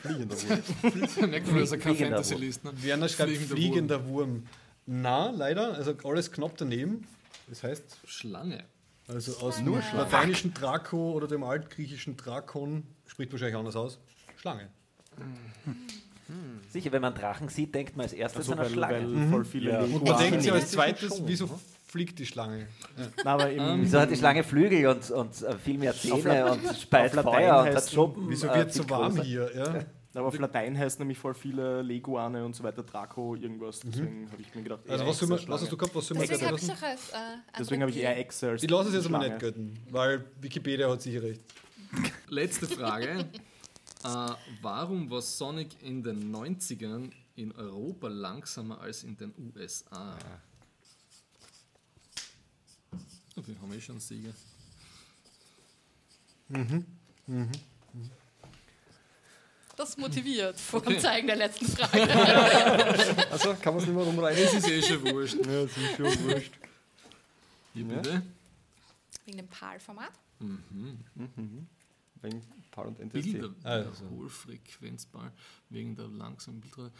Fliegender 0.01 0.35
Wurm. 0.41 1.29
Merkt 1.29 1.47
man, 1.47 1.59
dass 1.59 1.71
er 1.71 1.77
kein 1.77 1.95
Fantasy-List 1.95 2.63
ne? 2.63 2.71
Werner 2.83 3.09
schreibt 3.09 3.29
Fliegender 3.31 3.55
fliegender, 3.55 4.05
Wurm. 4.07 4.47
Na, 4.85 5.31
leider, 5.31 5.73
also 5.73 5.93
alles 6.03 6.31
knapp 6.31 6.57
daneben. 6.57 7.05
Das 7.47 7.63
heißt, 7.63 7.97
Schlange. 8.05 8.63
also 9.07 9.37
aus 9.37 9.59
nur 9.61 9.81
lateinischen 9.93 10.53
Draco 10.53 11.11
oder 11.13 11.27
dem 11.27 11.43
altgriechischen 11.43 12.17
Drakon, 12.17 12.83
spricht 13.07 13.31
wahrscheinlich 13.31 13.55
anders 13.57 13.75
aus, 13.75 13.99
Schlange. 14.37 14.69
Sicher, 16.69 16.91
wenn 16.91 17.01
man 17.03 17.13
Drachen 17.13 17.49
sieht, 17.49 17.73
denkt 17.75 17.95
man 17.95 18.05
als 18.05 18.13
erstes 18.13 18.49
Also, 18.49 18.53
an 18.53 18.59
eine 18.59 18.67
weil, 18.67 18.73
Schlange. 18.73 19.15
weil 19.15 19.29
voll 19.29 19.45
viele 19.45 19.71
Ja. 19.71 19.81
Lego- 19.85 19.97
Und 19.99 20.07
man 20.07 20.17
denkt 20.19 20.41
sich 20.41 20.51
als 20.51 20.71
zweites, 20.71 21.21
wieso 21.25 21.47
fliegt 21.95 22.19
die 22.19 22.25
Schlange? 22.25 22.67
Nein, 22.97 23.07
aber 23.25 23.49
im, 23.49 23.81
Wieso 23.81 24.01
hat 24.01 24.11
die 24.11 24.17
Schlange 24.17 24.43
Flügel 24.43 24.85
und, 24.87 25.09
und 25.11 25.41
äh, 25.41 25.57
viel 25.57 25.77
mehr 25.77 25.93
Zähne 25.93 26.51
und 26.51 26.75
speit 26.75 27.13
Feuer 27.13 27.61
und 27.61 27.73
hat 27.73 27.89
Schuppen? 27.89 28.25
Wieso 28.27 28.47
äh, 28.47 28.55
wird 28.55 28.69
es 28.71 28.75
so 28.75 28.89
warm 28.89 29.13
größer? 29.15 29.23
hier? 29.23 29.55
Ja? 29.55 29.85
aber 30.13 30.27
auf 30.27 30.37
Latein 30.37 30.77
heißt 30.77 30.99
nämlich 30.99 31.17
voll 31.17 31.33
viele 31.33 31.81
Leguane 31.81 32.43
und 32.43 32.53
so 32.53 32.63
weiter, 32.65 32.83
Draco, 32.83 33.35
irgendwas. 33.35 33.79
Deswegen 33.79 34.29
habe 34.29 34.41
ich 34.41 34.53
mir 34.53 34.63
gedacht, 34.63 34.81
Also 34.89 35.05
was, 35.05 35.19
soll 35.19 35.29
man, 35.29 35.37
Echse, 35.37 35.49
was 35.49 35.61
hast 35.61 35.71
du 35.71 35.77
gehabt? 35.77 35.95
Was 35.95 36.07
soll 36.07 36.17
man 36.17 36.27
Deswegen 36.27 36.47
habe 36.47 36.57
ich 36.57 36.67
lassen? 36.67 36.83
auch 36.83 36.89
als. 36.89 37.09
Äh, 37.11 37.15
Deswegen 37.59 37.81
habe 37.81 37.91
ich 37.91 37.97
eher 37.97 38.15
als 38.15 38.63
Ich 38.63 38.69
lasse 38.69 38.89
es 38.89 38.95
jetzt 38.95 39.09
mal 39.09 39.27
nicht 39.27 39.39
gelten, 39.39 39.73
weil 39.89 40.25
Wikipedia 40.41 40.89
hat 40.89 41.01
sicher 41.01 41.23
recht. 41.23 41.41
Letzte 42.29 42.67
Frage. 42.67 43.19
äh, 44.03 44.33
warum 44.61 45.09
war 45.09 45.21
Sonic 45.21 45.81
in 45.81 46.03
den 46.03 46.35
90ern 46.35 47.09
in 47.35 47.53
Europa 47.53 48.09
langsamer 48.09 48.81
als 48.81 49.03
in 49.03 49.15
den 49.15 49.33
USA? 49.55 50.17
Oh, 50.17 50.44
wir 53.35 53.61
haben 53.61 53.73
eh 53.73 53.81
schon 53.81 53.99
Sieger. 53.99 54.33
Das 59.75 59.97
motiviert 59.97 60.57
vor 60.59 60.79
Okay. 60.79 60.93
dem 60.93 61.01
Zeigen 61.01 61.27
der 61.27 61.35
letzten 61.35 61.67
Frage. 61.67 62.01
Also 63.31 63.53
kann 63.55 63.73
man 63.73 63.83
es 63.83 63.87
nicht 63.89 63.95
mehr 63.95 64.05
rumreißen. 64.05 64.45
Das 64.45 64.53
ist 64.63 64.69
eh 64.69 64.81
schon 64.81 65.03
wurscht. 65.11 65.35
Ja, 65.35 65.63
das 65.65 65.77
ist 65.77 65.95
schon 65.97 66.23
wurscht. 66.29 66.53
Hier 67.73 67.85
bitte. 67.85 68.21
Wegen 69.25 69.37
dem 69.37 69.47
PAL-Format. 69.47 70.11
Wegen 72.21 72.41
PAL 72.71 72.85
und 72.87 72.99
NTSC. 72.99 73.21
Bilder, 73.33 73.53
Also. 73.63 73.89
also 73.89 74.09
Hohlfrequenzball 74.11 75.31
wegen 75.69 75.95
der 75.95 76.07
langsamen 76.07 76.61
Bildrate. 76.61 76.93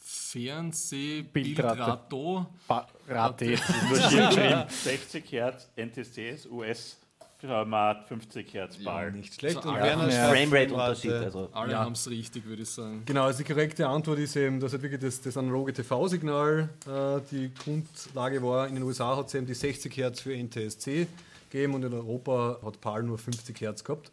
Fernseh, 0.00 1.22
Bildrate. 1.22 1.76
Bildrato. 1.76 2.46
Ba- 2.66 2.86
Rate, 3.08 3.52
das 3.52 3.60
ist 3.68 3.82
nur 3.88 4.08
hier 4.08 4.28
geschrieben. 4.28 4.64
60 4.68 5.32
Hertz 5.32 5.68
NTCs, 5.76 6.46
US-Format 6.46 8.08
50 8.08 8.54
Hertz 8.54 8.76
Ball. 8.82 9.12
Nicht 9.12 9.34
schlecht. 9.34 9.56
Also 9.56 9.70
Framerate-Unterschied. 9.70 11.10
Framerate. 11.10 11.24
Also, 11.26 11.48
Alle 11.52 11.72
Ja. 11.72 11.78
haben 11.80 11.92
es 11.92 12.08
richtig, 12.08 12.44
würde 12.46 12.62
ich 12.62 12.70
sagen. 12.70 13.02
Genau, 13.06 13.24
also 13.24 13.38
die 13.38 13.44
korrekte 13.52 13.86
Antwort 13.86 14.18
ist 14.18 14.36
eben, 14.36 14.58
dass 14.60 14.72
halt 14.72 14.82
wirklich 14.82 15.00
das, 15.00 15.20
das 15.20 15.36
analoge 15.36 15.72
TV-Signal 15.72 16.68
äh, 16.86 17.20
die 17.30 17.52
Grundlage 17.54 18.42
war. 18.42 18.68
In 18.68 18.74
den 18.74 18.84
USA 18.84 19.16
hat 19.16 19.26
es 19.28 19.34
eben 19.34 19.46
die 19.46 19.54
60 19.54 19.96
Hertz 19.96 20.20
für 20.20 20.34
NTSC 20.34 21.06
gegeben 21.50 21.74
und 21.74 21.84
in 21.84 21.92
Europa 21.92 22.58
hat 22.64 22.80
PAL 22.80 23.02
nur 23.02 23.18
50 23.18 23.60
Hertz 23.60 23.82
gehabt. 23.84 24.10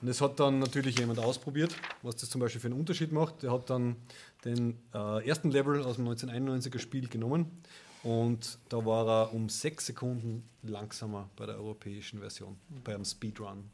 Und 0.00 0.06
das 0.06 0.20
hat 0.20 0.38
dann 0.38 0.60
natürlich 0.60 0.96
jemand 0.96 1.18
ausprobiert, 1.18 1.74
was 2.02 2.14
das 2.14 2.30
zum 2.30 2.40
Beispiel 2.40 2.60
für 2.60 2.68
einen 2.68 2.78
Unterschied 2.78 3.10
macht. 3.10 3.42
Der 3.42 3.50
hat 3.50 3.68
dann 3.68 3.96
den 4.44 4.78
äh, 4.94 5.26
ersten 5.26 5.50
Level 5.50 5.82
aus 5.84 5.96
dem 5.96 6.08
1991er 6.08 6.78
Spiel 6.78 7.08
genommen 7.08 7.62
und 8.02 8.58
da 8.68 8.84
war 8.86 9.06
er 9.08 9.32
um 9.34 9.48
6 9.48 9.86
Sekunden 9.86 10.44
langsamer 10.62 11.28
bei 11.36 11.46
der 11.46 11.56
europäischen 11.56 12.20
Version, 12.20 12.56
bei 12.84 12.94
einem 12.94 13.04
Speedrun. 13.04 13.70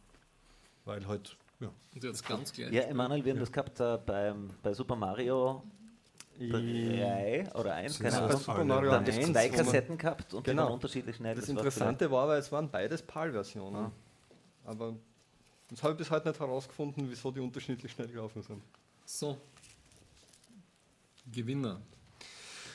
Weil 0.87 1.07
halt, 1.07 1.37
ja, 1.61 1.69
Und 1.95 2.05
jetzt 2.05 2.27
ganz 2.27 2.53
gleich. 2.53 2.73
ja, 2.73 2.83
Emanuel, 2.83 3.25
wir 3.25 3.33
haben 3.33 3.41
das 3.41 3.53
gehabt 3.53 3.81
äh, 3.81 3.99
beim, 4.05 4.51
bei 4.63 4.73
Super 4.75 4.97
Mario 4.97 5.63
3 6.39 7.51
oder 7.55 7.75
1, 7.75 7.99
keine 8.01 8.17
Ahnung. 8.17 8.31
das 8.31 8.45
Super 8.45 8.65
Mario 8.65 8.91
Da 8.91 8.97
haben 8.97 9.07
wir 9.07 9.15
1, 9.15 9.33
zwei 9.33 9.49
Kassetten 9.49 9.99
gehabt 9.99 10.35
und 10.35 10.47
die 10.47 10.51
Genau. 10.51 10.65
waren 10.65 10.73
unterschiedlich 10.73 11.17
schnell. 11.17 11.35
Das 11.37 11.45
war 11.49 11.57
Interessante 11.57 12.11
war, 12.11 12.29
weil 12.29 12.39
es 12.41 12.51
waren 12.51 12.69
beides 12.71 13.03
PAL-Versionen. 13.03 13.91
Aber 14.65 14.95
das 15.69 15.83
habe 15.83 15.93
ich 15.93 15.99
bis 15.99 16.11
heute 16.11 16.29
nicht 16.29 16.41
herausgefunden, 16.41 17.09
wieso 17.09 17.31
die 17.31 17.41
unterschiedlich 17.41 17.93
schnell 17.93 18.09
gelaufen 18.09 18.43
sind. 18.43 18.63
So. 19.05 19.37
Gewinner. 21.33 21.81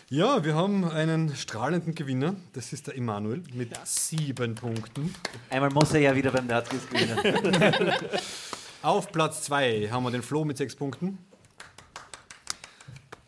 Ja, 0.09 0.43
wir 0.43 0.55
haben 0.55 0.89
einen 0.89 1.35
strahlenden 1.35 1.93
Gewinner. 1.93 2.35
Das 2.53 2.73
ist 2.73 2.87
der 2.87 2.97
Emanuel 2.97 3.43
mit 3.53 3.75
sieben 3.85 4.55
Punkten. 4.55 5.13
Einmal 5.49 5.69
muss 5.69 5.93
er 5.93 5.99
ja 5.99 6.15
wieder 6.15 6.31
beim 6.31 6.47
Nerdquiz 6.47 6.81
gewinnen. 6.89 7.93
Auf 8.81 9.11
Platz 9.11 9.43
2 9.43 9.89
haben 9.91 10.03
wir 10.03 10.11
den 10.11 10.23
Flo 10.23 10.45
mit 10.45 10.57
sechs 10.57 10.75
Punkten. 10.75 11.19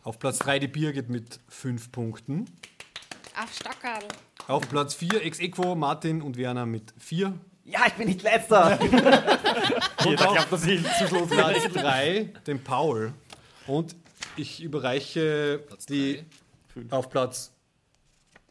Auf 0.02 0.18
Platz 0.18 0.38
3 0.40 0.58
die 0.58 0.66
Birgit 0.68 1.08
mit 1.08 1.38
fünf 1.48 1.92
Punkten. 1.92 2.50
Auf 3.40 3.54
Stockerl. 3.54 4.02
Auf 4.48 4.68
Platz 4.68 4.94
4 4.94 5.24
ex 5.24 5.38
equo 5.38 5.76
Martin 5.76 6.20
und 6.20 6.36
Werner 6.36 6.66
mit 6.66 6.92
vier. 6.98 7.32
ja, 7.64 7.80
ich 7.86 7.92
bin 7.92 8.08
nicht 8.08 8.22
letzter. 8.22 8.76
Jeder 10.04 10.26
glaubt, 10.26 10.50
dass 10.50 10.66
ich 10.66 10.82
zum 10.98 11.06
Schluss 11.06 11.30
Platz 11.30 11.62
3 11.72 12.32
den 12.44 12.64
Paul. 12.64 13.14
Und 13.68 13.94
ich 14.36 14.62
überreiche 14.62 15.62
Platz 15.66 15.86
die 15.86 16.24
drei. 16.74 16.96
auf 16.96 17.10
Platz. 17.10 17.52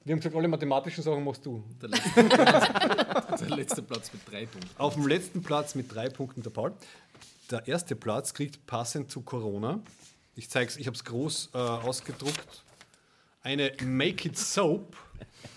Wir 0.04 0.14
haben 0.14 0.20
gesagt, 0.20 0.36
alle 0.36 0.48
mathematischen 0.48 1.04
Sachen 1.04 1.24
machst 1.24 1.46
du. 1.46 1.64
Der 1.82 1.90
letzte, 1.90 2.24
Platz, 2.24 3.40
der 3.40 3.50
letzte 3.50 3.82
Platz 3.84 4.12
mit 4.14 4.22
drei 4.30 4.46
Punkten. 4.46 4.70
Auf 4.78 4.96
dem 4.96 5.08
letzten 5.08 5.44
Platz 5.44 5.76
mit 5.76 5.94
drei 5.94 6.10
Punkten 6.10 6.42
der 6.42 6.50
Paul. 6.50 6.74
Der 7.52 7.68
erste 7.68 7.96
Platz 7.96 8.34
kriegt 8.34 8.66
passend 8.66 9.12
zu 9.12 9.22
Corona. 9.22 9.82
Ich 10.36 10.50
zeige 10.50 10.70
es, 10.70 10.78
ich 10.78 10.88
habe 10.88 10.96
es 10.96 11.04
groß 11.04 11.52
äh, 11.54 11.58
ausgedruckt. 11.58 12.64
Eine 13.44 13.74
Make 13.84 14.30
It 14.30 14.38
Soap 14.38 14.96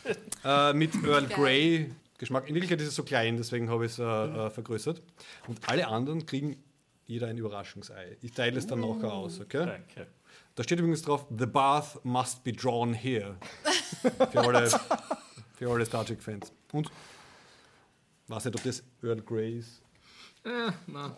äh, 0.45 0.73
mit 0.75 0.95
Earl 1.05 1.27
Grey 1.27 1.91
Geschmack. 2.19 2.49
In 2.49 2.55
Wirklichkeit 2.55 2.81
ist 2.81 2.89
es 2.89 2.95
so 2.95 3.03
klein, 3.03 3.37
deswegen 3.37 3.71
habe 3.71 3.87
ich 3.87 3.93
es 3.93 3.99
äh, 3.99 4.05
äh, 4.05 4.51
vergrößert. 4.51 5.03
Und 5.49 5.69
alle 5.69 5.89
anderen 5.89 6.27
kriegen 6.27 6.63
jeder 7.07 7.29
ein 7.29 7.37
Überraschungsei. 7.37 8.17
Ich 8.23 8.33
teile 8.33 8.59
es 8.59 8.67
dann 8.67 8.81
nachher 8.81 9.13
aus, 9.13 9.41
okay? 9.41 9.67
Danke. 9.67 10.07
Da 10.55 10.63
steht 10.63 10.79
übrigens 10.79 11.03
drauf: 11.03 11.27
The 11.37 11.47
bath 11.47 12.05
must 12.05 12.45
be 12.45 12.53
drawn 12.53 12.95
here. 12.95 13.37
Für 14.33 14.41
alle, 14.41 14.69
für 15.55 15.71
alle 15.71 15.87
Star 15.87 16.05
Trek-Fans. 16.05 16.53
Und 16.73 16.91
weiß 18.29 18.45
nicht, 18.45 18.57
ob 18.57 18.63
das 18.63 18.83
Earl 19.03 19.23
Grey 19.23 19.59
ist. 19.61 19.81
Äh, 20.45 20.73
nein, 20.87 21.13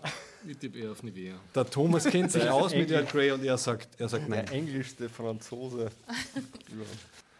ich 0.46 0.56
tippe 0.56 0.78
eher 0.78 0.92
auf 0.92 1.02
Nivea. 1.02 1.34
Der 1.52 1.64
Thomas 1.68 2.04
kennt 2.04 2.30
sich 2.30 2.44
aus 2.48 2.72
mit. 2.72 2.90
Earl 2.90 3.06
Grey 3.06 3.32
und 3.32 3.42
er 3.42 3.58
sagt, 3.58 3.98
er 3.98 4.08
sagt 4.08 4.28
nein. 4.28 4.46
Der 4.46 4.54
englischste 4.54 5.08
Franzose. 5.08 5.90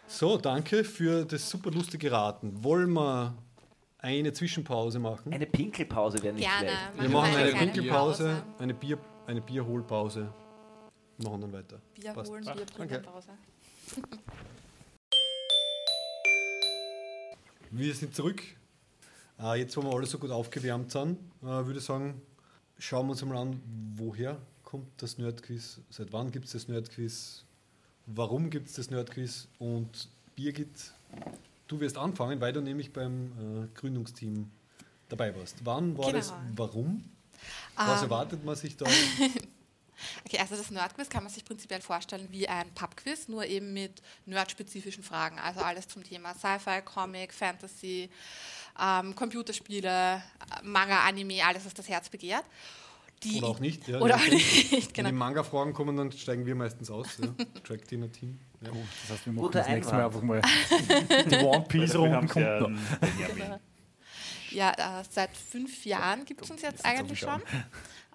So, 0.09 0.37
danke 0.37 0.83
für 0.83 1.25
das 1.25 1.49
super 1.49 1.71
lustige 1.71 2.11
Raten. 2.11 2.65
Wollen 2.65 2.93
wir 2.93 3.35
eine 3.99 4.33
Zwischenpause 4.33 4.99
machen? 4.99 5.33
Eine 5.33 5.47
Pinkelpause 5.47 6.23
wäre 6.23 6.35
nicht 6.35 6.47
Gerne. 6.47 6.69
schlecht. 6.69 7.03
wir 7.03 7.09
machen 7.09 7.35
eine 7.35 7.51
kleine 7.51 7.67
Winkelpause, 7.75 8.25
Pause. 8.25 8.43
eine, 8.59 8.75
Bier, 8.75 8.99
eine 9.27 9.41
Bierholpause. 9.41 10.33
Machen 11.19 11.41
dann 11.41 11.53
weiter. 11.53 11.81
Bier 11.95 12.13
Passt. 12.13 12.31
holen, 12.31 12.45
Bier 12.45 12.67
bringen, 12.77 13.03
Pause. 13.03 13.31
Wir 17.71 17.93
sind 17.95 18.15
zurück. 18.15 18.43
Äh, 19.39 19.59
jetzt, 19.61 19.77
wo 19.77 19.83
wir 19.83 19.93
alle 19.93 20.07
so 20.07 20.19
gut 20.19 20.31
aufgewärmt 20.31 20.91
sind, 20.93 21.19
äh, 21.43 21.47
würde 21.47 21.79
ich 21.79 21.85
sagen, 21.85 22.23
schauen 22.79 23.07
wir 23.07 23.11
uns 23.13 23.25
mal 23.25 23.37
an, 23.37 23.61
woher 23.97 24.39
kommt 24.63 24.87
das 25.03 25.19
Nerdquiz, 25.19 25.81
seit 25.91 26.13
wann 26.13 26.31
gibt 26.31 26.47
es 26.47 26.53
das 26.53 26.69
Nerdquiz, 26.69 27.45
warum 28.07 28.49
gibt 28.51 28.69
es 28.69 28.75
das 28.75 28.91
Nerdquiz 28.91 29.49
und 29.59 30.09
Birgit, 30.37 30.93
du 31.69 31.81
wirst 31.81 31.99
anfangen, 31.99 32.41
weil 32.41 32.53
du 32.53 32.61
nämlich 32.61 32.93
beim 32.93 33.33
äh, 33.65 33.79
Gründungsteam 33.79 34.51
dabei 35.09 35.35
warst. 35.37 35.57
Wann 35.65 35.97
war 35.97 36.07
Genau. 36.07 36.19
das, 36.19 36.33
warum? 36.55 37.05
Was 37.77 37.99
Ähm, 38.03 38.05
erwartet 38.05 38.45
man 38.45 38.57
sich 38.57 38.77
da? 38.77 38.87
Okay, 38.87 39.31
Okay, 40.27 40.39
also 40.39 40.57
das 40.57 40.71
Nerdquiz 40.71 41.09
kann 41.09 41.23
man 41.25 41.33
sich 41.33 41.43
prinzipiell 41.45 41.81
vorstellen 41.81 42.29
wie 42.31 42.47
ein 42.47 42.69
Pubquiz, 42.75 43.29
nur 43.29 43.47
eben 43.47 43.73
mit 43.73 44.03
nerdspezifischen 44.27 45.03
Fragen. 45.03 45.39
Also 45.39 45.61
alles 45.61 45.89
zum 45.89 46.05
Thema 46.05 46.35
Sci-Fi, 46.35 46.83
Comic, 46.85 47.33
Fantasy, 47.33 48.11
ähm, 48.79 49.15
Computerspiele, 49.15 50.23
Manga, 50.63 51.01
Anime, 51.07 51.43
alles, 51.45 51.65
was 51.65 51.73
das 51.73 51.89
Herz 51.89 52.11
begehrt. 52.11 52.45
Die 53.23 53.39
oder 53.39 53.49
auch 53.49 53.61
nicht. 53.61 53.89
Ja, 53.89 54.01
oder 54.01 54.17
auch 54.17 54.29
nicht, 54.29 54.93
genau. 54.93 55.09
Wenn 55.09 55.15
die 55.15 55.19
Manga-Fragen 55.19 55.73
kommen, 55.73 55.97
dann 55.97 56.13
steigen 56.13 56.45
wir 56.45 56.55
meistens 56.55 56.91
aus. 56.91 57.07
Ja. 57.19 57.29
Track 57.65 57.89
Team, 57.89 58.11
Team. 58.13 58.39
Ja. 58.61 58.71
Oh, 58.73 58.77
das 59.03 59.17
heißt, 59.17 59.27
wir 59.27 59.33
machen 59.33 59.45
Guter 59.45 59.61
das 59.61 59.69
nächste 59.69 59.95
Mal 59.95 60.05
einfach 60.05 60.23
mal 60.23 60.43
die 60.43 61.37
One 61.97 62.27
kommt 62.27 62.61
noch. 62.61 62.71
Genau. 63.35 63.61
Ja, 64.51 65.01
äh, 65.01 65.05
seit 65.11 65.37
fünf 65.37 65.85
Jahren 65.85 66.25
gibt 66.25 66.43
es 66.43 66.51
uns 66.51 66.63
jetzt 66.63 66.85
eigentlich 66.85 67.19
schon. 67.21 67.43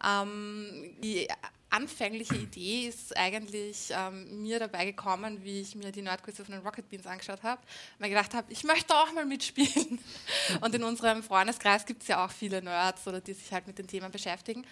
Ähm, 0.03 0.95
die 1.03 1.27
anfängliche 1.71 2.35
Idee 2.35 2.87
ist 2.87 3.15
eigentlich 3.17 3.89
ähm, 3.91 4.43
mir 4.43 4.59
dabei 4.59 4.85
gekommen, 4.85 5.43
wie 5.43 5.61
ich 5.61 5.75
mir 5.75 5.91
die 5.91 6.01
Nerdquiz 6.01 6.37
von 6.37 6.45
den 6.45 6.59
Rocket 6.59 6.87
Beans 6.89 7.07
angeschaut 7.07 7.43
habe, 7.43 7.61
ich 7.99 8.07
gedacht 8.07 8.33
habe, 8.33 8.51
ich 8.51 8.63
möchte 8.63 8.93
auch 8.95 9.11
mal 9.13 9.25
mitspielen. 9.25 9.99
Und 10.61 10.75
in 10.75 10.83
unserem 10.83 11.23
Freundeskreis 11.23 11.85
gibt 11.85 12.01
es 12.01 12.09
ja 12.09 12.25
auch 12.25 12.31
viele 12.31 12.61
Nerds, 12.61 13.07
oder 13.07 13.21
die 13.21 13.33
sich 13.33 13.51
halt 13.51 13.67
mit 13.67 13.77
den 13.77 13.87
Themen 13.87 14.11
beschäftigen. 14.11 14.65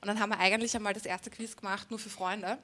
Und 0.00 0.08
dann 0.08 0.18
haben 0.18 0.30
wir 0.30 0.38
eigentlich 0.38 0.74
einmal 0.74 0.94
das 0.94 1.06
erste 1.06 1.30
Quiz 1.30 1.56
gemacht, 1.56 1.90
nur 1.90 1.98
für 1.98 2.10
Freunde 2.10 2.58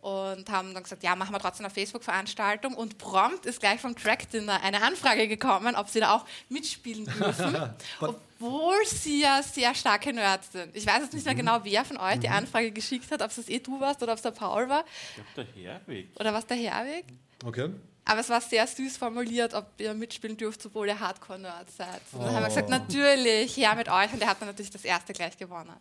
und 0.00 0.48
haben 0.48 0.74
dann 0.74 0.82
gesagt, 0.84 1.02
ja, 1.02 1.16
machen 1.16 1.32
wir 1.34 1.40
trotzdem 1.40 1.66
eine 1.66 1.74
Facebook-Veranstaltung. 1.74 2.74
Und 2.74 2.98
prompt 2.98 3.46
ist 3.46 3.60
gleich 3.60 3.80
vom 3.80 3.96
Track 3.96 4.30
Dinner 4.30 4.62
eine 4.62 4.82
Anfrage 4.82 5.26
gekommen, 5.26 5.74
ob 5.74 5.88
sie 5.88 6.00
da 6.00 6.14
auch 6.14 6.24
mitspielen 6.48 7.04
dürfen, 7.18 7.56
obwohl 8.00 8.86
sie 8.86 9.22
ja 9.22 9.42
sehr 9.42 9.74
starke 9.74 10.12
Nerds 10.12 10.52
sind. 10.52 10.76
Ich 10.76 10.86
weiß 10.86 11.02
jetzt 11.02 11.14
nicht 11.14 11.24
mehr 11.24 11.34
mhm. 11.34 11.38
genau, 11.38 11.60
wer 11.64 11.84
von 11.84 11.96
euch 11.96 12.20
die 12.20 12.28
mhm. 12.28 12.34
Anfrage 12.34 12.70
geschickt 12.70 13.10
hat, 13.10 13.22
ob 13.22 13.30
es 13.30 13.48
eh 13.48 13.58
du 13.58 13.80
warst 13.80 14.02
oder 14.02 14.12
ob 14.12 14.18
es 14.18 14.22
der 14.22 14.30
Paul 14.30 14.68
war. 14.68 14.84
Ich 15.16 15.34
glaube, 15.34 15.50
der 15.52 15.62
Herweg. 15.64 16.08
Oder 16.18 16.32
was 16.32 16.46
der 16.46 16.56
Herweg? 16.56 17.04
Okay. 17.44 17.70
Aber 18.08 18.20
es 18.20 18.30
war 18.30 18.40
sehr 18.40 18.66
süß 18.66 18.96
formuliert, 18.96 19.52
ob 19.52 19.66
ihr 19.76 19.92
mitspielen 19.92 20.34
dürft, 20.34 20.64
obwohl 20.64 20.88
ihr 20.88 20.98
Hardcore-Nerd 20.98 21.70
seid. 21.70 22.00
Und 22.12 22.22
dann 22.22 22.30
oh. 22.30 22.32
haben 22.32 22.42
wir 22.42 22.48
gesagt, 22.48 22.70
natürlich, 22.70 23.54
her 23.54 23.74
mit 23.76 23.90
euch. 23.90 24.10
Und 24.14 24.20
der 24.20 24.30
hat 24.30 24.40
dann 24.40 24.48
natürlich 24.48 24.70
das 24.70 24.82
erste 24.82 25.12
gleich 25.12 25.36
gewonnen. 25.36 25.74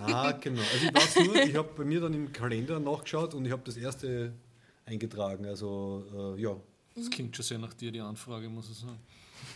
Ah, 0.00 0.32
genau. 0.32 0.62
Also 0.62 0.86
ich 0.86 0.94
weiß 0.94 1.26
nur, 1.26 1.36
ich 1.36 1.54
habe 1.54 1.68
bei 1.76 1.84
mir 1.84 2.00
dann 2.00 2.14
im 2.14 2.32
Kalender 2.32 2.80
nachgeschaut 2.80 3.34
und 3.34 3.44
ich 3.44 3.52
habe 3.52 3.60
das 3.66 3.76
erste 3.76 4.32
eingetragen. 4.86 5.44
Also 5.44 6.34
äh, 6.38 6.40
ja. 6.40 6.56
Das 6.94 7.10
klingt 7.10 7.36
schon 7.36 7.44
sehr 7.44 7.58
nach 7.58 7.74
dir, 7.74 7.92
die 7.92 8.00
Anfrage, 8.00 8.48
muss 8.48 8.70
ich 8.70 8.78
sagen. 8.78 8.98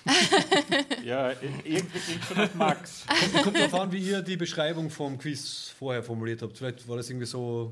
ja, 1.05 1.31
irgendwie 1.31 1.99
klingt 1.99 2.25
schon 2.25 2.37
nach 2.37 2.55
Max. 2.55 3.07
Kommt, 3.07 3.45
kommt 3.45 3.57
darauf 3.57 3.75
an, 3.75 3.93
wie 3.93 4.01
ihr 4.01 4.21
die 4.21 4.37
Beschreibung 4.37 4.91
vom 4.91 5.17
Quiz 5.17 5.73
vorher 5.79 6.03
formuliert 6.03 6.43
habt. 6.43 6.59
Vielleicht 6.59 6.87
war 6.87 6.99
das 6.99 7.09
irgendwie 7.09 7.27
so 7.27 7.71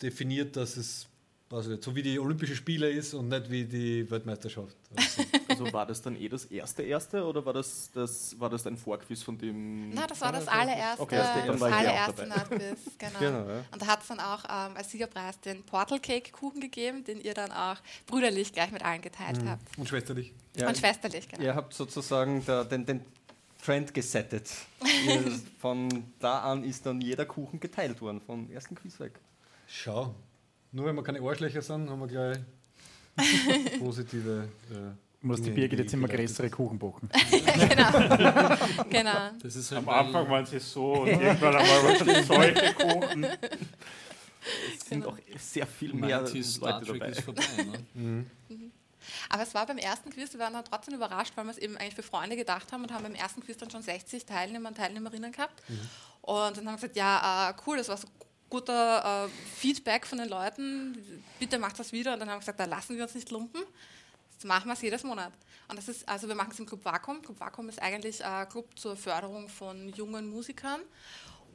definiert, 0.00 0.54
dass 0.54 0.76
es 0.76 1.08
also 1.50 1.80
so 1.80 1.94
wie 1.96 2.02
die 2.02 2.18
Olympische 2.18 2.54
Spiele 2.54 2.90
ist 2.90 3.14
und 3.14 3.28
nicht 3.28 3.50
wie 3.50 3.64
die 3.64 4.10
Weltmeisterschaft. 4.10 4.76
Also, 4.94 5.22
also 5.48 5.72
war 5.72 5.86
das 5.86 6.02
dann 6.02 6.14
eh 6.16 6.28
das 6.28 6.44
erste 6.44 6.82
erste 6.82 7.24
oder 7.24 7.44
war 7.44 7.54
das, 7.54 7.90
das, 7.92 8.38
war 8.38 8.50
das 8.50 8.66
ein 8.66 8.76
Vorquiz 8.76 9.22
von 9.22 9.38
dem? 9.38 9.90
Na, 9.90 10.06
das 10.06 10.20
war 10.20 10.32
das 10.32 10.46
allererste, 10.46 11.02
okay, 11.02 11.16
das 11.16 11.62
allererste 11.62 12.26
Nerdquiz, 12.26 12.78
genau. 12.98 13.18
genau 13.18 13.48
ja. 13.48 13.64
Und 13.72 13.80
da 13.80 13.86
hat 13.86 14.02
es 14.02 14.08
dann 14.08 14.20
auch 14.20 14.44
ähm, 14.44 14.76
als 14.76 14.90
Siegerpreis 14.90 15.40
den 15.40 15.62
Portal 15.62 16.00
Cake 16.00 16.32
Kuchen 16.32 16.60
gegeben, 16.60 17.04
den 17.04 17.20
ihr 17.20 17.32
dann 17.32 17.50
auch 17.50 17.76
brüderlich 18.06 18.52
gleich 18.52 18.70
mit 18.70 18.84
allen 18.84 19.00
geteilt 19.00 19.42
mhm. 19.42 19.50
habt. 19.50 19.78
Und 19.78 19.88
schwesterlich. 19.88 20.34
Ja, 20.54 20.68
und 20.68 20.76
schwesterlich, 20.76 21.28
genau. 21.28 21.42
Ihr 21.42 21.54
habt 21.54 21.72
sozusagen 21.72 22.44
der, 22.44 22.64
den, 22.64 22.84
den 22.84 23.00
Trend 23.64 23.94
gesettet. 23.94 24.50
von 25.60 26.04
da 26.20 26.40
an 26.40 26.64
ist 26.64 26.84
dann 26.84 27.00
jeder 27.00 27.24
Kuchen 27.24 27.58
geteilt 27.58 28.00
worden, 28.00 28.20
vom 28.20 28.50
ersten 28.50 28.74
Quiz 28.74 29.00
weg. 29.00 29.12
Schau, 29.66 30.14
nur 30.72 30.86
wenn 30.86 30.96
wir 30.96 31.02
keine 31.02 31.20
Arschlöcher 31.20 31.62
sind, 31.62 31.88
haben 31.88 32.00
wir 32.00 32.06
gleich 32.06 32.38
positive. 33.78 34.48
Äh, 34.70 34.94
muss 35.20 35.42
die 35.42 35.50
Birgit 35.50 35.80
jetzt 35.80 35.94
immer 35.94 36.06
größere 36.06 36.48
Kuchen 36.48 36.78
backen. 36.78 37.08
genau. 37.68 38.84
genau. 38.90 39.30
Das 39.42 39.56
ist 39.56 39.72
halt 39.72 39.82
Am 39.82 39.88
Anfang 39.88 40.30
waren 40.30 40.46
sie 40.46 40.60
so 40.60 40.92
und 41.02 41.08
irgendwann 41.08 41.56
einmal 41.56 42.24
solche 42.24 42.74
Kuchen. 42.74 43.24
Es 43.24 44.88
sind 44.88 45.00
genau. 45.02 45.08
auch 45.08 45.18
sehr 45.36 45.66
viel 45.66 45.92
mehr 45.92 46.20
Leute 46.20 46.40
dabei. 46.60 47.12
Vorbei, 47.14 47.42
ne? 47.56 47.78
mhm. 47.94 48.30
Mhm. 48.48 48.72
Aber 49.28 49.42
es 49.42 49.54
war 49.54 49.66
beim 49.66 49.78
ersten 49.78 50.10
Quiz, 50.10 50.32
wir 50.32 50.40
waren 50.40 50.52
dann 50.52 50.64
trotzdem 50.64 50.94
überrascht, 50.94 51.32
weil 51.34 51.44
wir 51.44 51.50
es 51.50 51.58
eben 51.58 51.76
eigentlich 51.76 51.96
für 51.96 52.02
Freunde 52.02 52.36
gedacht 52.36 52.70
haben 52.72 52.84
und 52.84 52.92
haben 52.92 53.02
beim 53.02 53.14
ersten 53.14 53.40
Quiz 53.40 53.56
dann 53.56 53.70
schon 53.70 53.82
60 53.82 54.24
Teilnehmer 54.24 54.68
und 54.68 54.76
Teilnehmerinnen 54.76 55.32
gehabt. 55.32 55.68
Mhm. 55.68 55.80
Und 56.22 56.56
dann 56.56 56.66
haben 56.66 56.74
wir 56.74 56.76
gesagt, 56.76 56.96
ja, 56.96 57.50
äh, 57.50 57.54
cool, 57.66 57.78
das 57.78 57.88
war 57.88 57.96
so 57.96 58.06
guter 58.50 59.26
äh, 59.26 59.28
Feedback 59.56 60.06
von 60.06 60.18
den 60.18 60.28
Leuten, 60.28 61.22
bitte 61.38 61.58
macht 61.58 61.78
das 61.78 61.92
wieder. 61.92 62.14
Und 62.14 62.20
dann 62.20 62.28
haben 62.28 62.36
wir 62.36 62.40
gesagt, 62.40 62.60
da 62.60 62.64
lassen 62.64 62.96
wir 62.96 63.04
uns 63.04 63.14
nicht 63.14 63.30
lumpen. 63.30 63.62
Das 64.36 64.44
machen 64.44 64.66
wir 64.66 64.74
es 64.74 64.82
jedes 64.82 65.02
Monat. 65.02 65.32
Und 65.68 65.76
das 65.76 65.88
ist, 65.88 66.08
also 66.08 66.28
wir 66.28 66.34
machen 66.34 66.50
es 66.52 66.58
im 66.58 66.66
Club 66.66 66.84
Vakuum. 66.84 67.20
Club 67.22 67.38
Vakuum 67.40 67.68
ist 67.68 67.80
eigentlich 67.82 68.24
ein 68.24 68.48
Club 68.48 68.66
zur 68.78 68.96
Förderung 68.96 69.48
von 69.48 69.88
jungen 69.90 70.30
Musikern. 70.30 70.80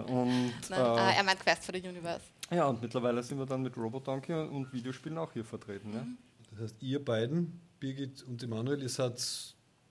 und, 0.02 0.52
Nein, 0.70 0.80
äh, 0.80 1.16
er 1.16 1.24
meint 1.24 1.40
Quest 1.40 1.64
for 1.64 1.74
the 1.74 1.80
Universe. 1.80 2.22
Ja, 2.50 2.66
und 2.66 2.80
mittlerweile 2.80 3.20
sind 3.22 3.38
wir 3.38 3.46
dann 3.46 3.62
mit 3.62 3.76
Robodonkey 3.76 4.32
und 4.32 4.72
Videospielen 4.72 5.18
auch 5.18 5.32
hier 5.32 5.44
vertreten. 5.44 5.90
Mhm. 5.90 5.94
Ja? 5.94 6.06
Das 6.52 6.60
heißt, 6.60 6.76
ihr 6.80 7.04
beiden 7.04 7.60
Birgit 7.80 8.22
und 8.22 8.42
Emanuel, 8.42 8.82
ihr 8.82 8.88
seid 8.88 9.20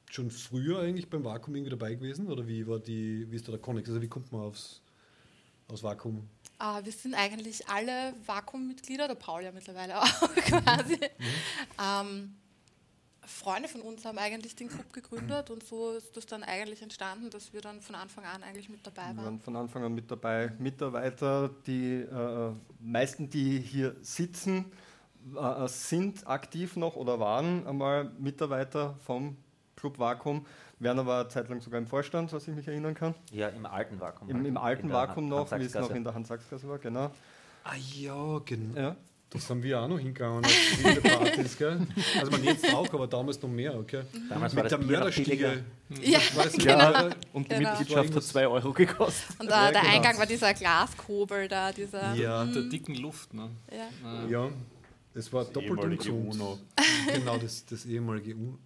schon 0.10 0.32
früher 0.32 0.80
eigentlich 0.80 1.10
beim 1.10 1.24
Vakuum 1.24 1.56
irgendwie 1.56 1.72
dabei 1.72 1.96
gewesen? 1.96 2.28
Oder 2.28 2.48
wie 2.48 2.66
war 2.68 2.80
die, 2.80 3.30
wie 3.30 3.36
ist 3.36 3.48
da 3.48 3.52
der 3.52 3.62
Connex? 3.62 3.90
Also 3.90 4.02
wie 4.02 4.08
kommt 4.08 4.32
man 4.32 4.42
aufs, 4.42 4.82
aufs 5.68 5.84
Vakuum? 5.84 6.28
Ah, 6.58 6.84
wir 6.84 6.92
sind 6.92 7.14
eigentlich 7.14 7.68
alle 7.68 8.14
Vakuum-Mitglieder, 8.26 9.08
der 9.08 9.16
Paul 9.16 9.44
ja 9.44 9.52
mittlerweile 9.52 9.98
auch 10.02 10.36
quasi. 10.36 10.96
Mhm. 10.96 11.76
Ähm, 11.82 12.36
Freunde 13.30 13.70
von 13.70 13.82
uns 13.82 14.04
haben 14.06 14.18
eigentlich 14.18 14.56
den 14.56 14.70
Club 14.70 14.92
gegründet 14.92 15.52
und 15.52 15.64
so 15.64 15.92
ist 15.92 16.18
das 16.18 16.26
dann 16.26 16.44
eigentlich 16.44 16.82
entstanden, 16.82 17.30
dass 17.30 17.54
wir 17.54 17.62
dann 17.62 17.80
von 17.80 17.94
Anfang 17.96 18.26
an 18.26 18.42
eigentlich 18.44 18.70
mit 18.70 18.86
dabei 18.86 19.04
waren. 19.04 19.18
Wir 19.18 19.24
waren 19.24 19.40
von 19.40 19.56
Anfang 19.56 19.84
an 19.84 19.94
mit 19.94 20.10
dabei. 20.10 20.52
Mitarbeiter, 20.58 21.50
die 21.68 21.98
äh, 21.98 22.52
meisten, 22.80 23.30
die 23.30 23.60
hier 23.60 23.96
sitzen, 24.02 24.66
äh, 25.36 25.68
sind 25.68 26.28
aktiv 26.28 26.76
noch 26.76 26.96
oder 26.96 27.20
waren 27.20 27.66
einmal 27.68 28.12
Mitarbeiter 28.20 28.96
vom 29.06 29.38
Club 29.76 30.00
Vakuum. 30.00 30.46
Werner 30.80 31.06
war 31.06 31.22
eine 31.22 31.30
Zeit 31.30 31.50
lang 31.50 31.62
sogar 31.62 31.80
im 31.80 31.88
Vorstand, 31.88 32.32
was 32.32 32.48
ich 32.48 32.56
mich 32.56 32.68
erinnern 32.68 32.94
kann. 32.94 33.14
Ja, 33.32 33.50
im 33.50 33.66
alten 33.66 34.00
Vakuum. 34.00 34.30
Im, 34.30 34.46
im 34.46 34.58
alten 34.58 34.92
Vakuum 34.92 35.28
noch, 35.28 35.52
wie 35.52 35.64
es 35.64 35.74
noch 35.74 35.92
in 35.92 36.04
der 36.04 36.14
Hans-Sachs-Gasse 36.14 36.68
war, 36.70 36.80
genau. 36.80 37.12
Ah 37.64 37.76
ja, 37.96 38.40
genau. 38.46 38.80
Ja. 38.80 38.96
Das 39.32 39.48
haben 39.48 39.62
wir 39.62 39.80
auch 39.80 39.88
noch 39.88 40.00
hingegangen 40.00 40.44
auf 40.44 41.04
Partys, 41.04 41.56
gell? 41.56 41.80
Also 42.20 42.32
man 42.32 42.44
jetzt 42.44 42.74
auch, 42.74 42.92
aber 42.92 43.06
damals 43.06 43.40
noch 43.40 43.50
mehr, 43.50 43.78
okay? 43.78 44.02
Damals 44.28 44.54
Mit 44.54 44.64
war 44.64 44.70
der 44.70 44.80
Mörderstiege. 44.80 45.64
Ja, 46.02 46.20
genau. 46.58 47.16
Und 47.34 47.52
die 47.52 47.56
genau. 47.56 47.70
Mitgliedschaft 47.70 48.16
hat 48.16 48.24
2 48.24 48.48
Euro 48.48 48.74
gekostet. 48.74 49.40
Und 49.40 49.48
äh, 49.48 49.52
ja, 49.52 49.72
der 49.72 49.82
genau. 49.82 49.94
Eingang 49.94 50.18
war 50.18 50.26
dieser 50.26 50.56
Glaskobel 50.56 51.48
da, 51.48 51.72
dieser... 51.72 52.16
Ja, 52.16 52.44
der 52.44 52.64
dicken 52.64 52.96
Luft, 52.96 53.36
ne? 53.36 53.52
Ja. 53.72 54.28
ja. 54.28 54.50
Das 55.20 55.34
war 55.34 55.44
das 55.44 55.52
doppelt 55.52 55.84
und 55.84 56.10
UNO. 56.10 56.60
genau, 57.14 57.38
das, 57.38 57.66
das 57.66 57.86
ehemalige 57.86 58.34
UNO. 58.36 58.58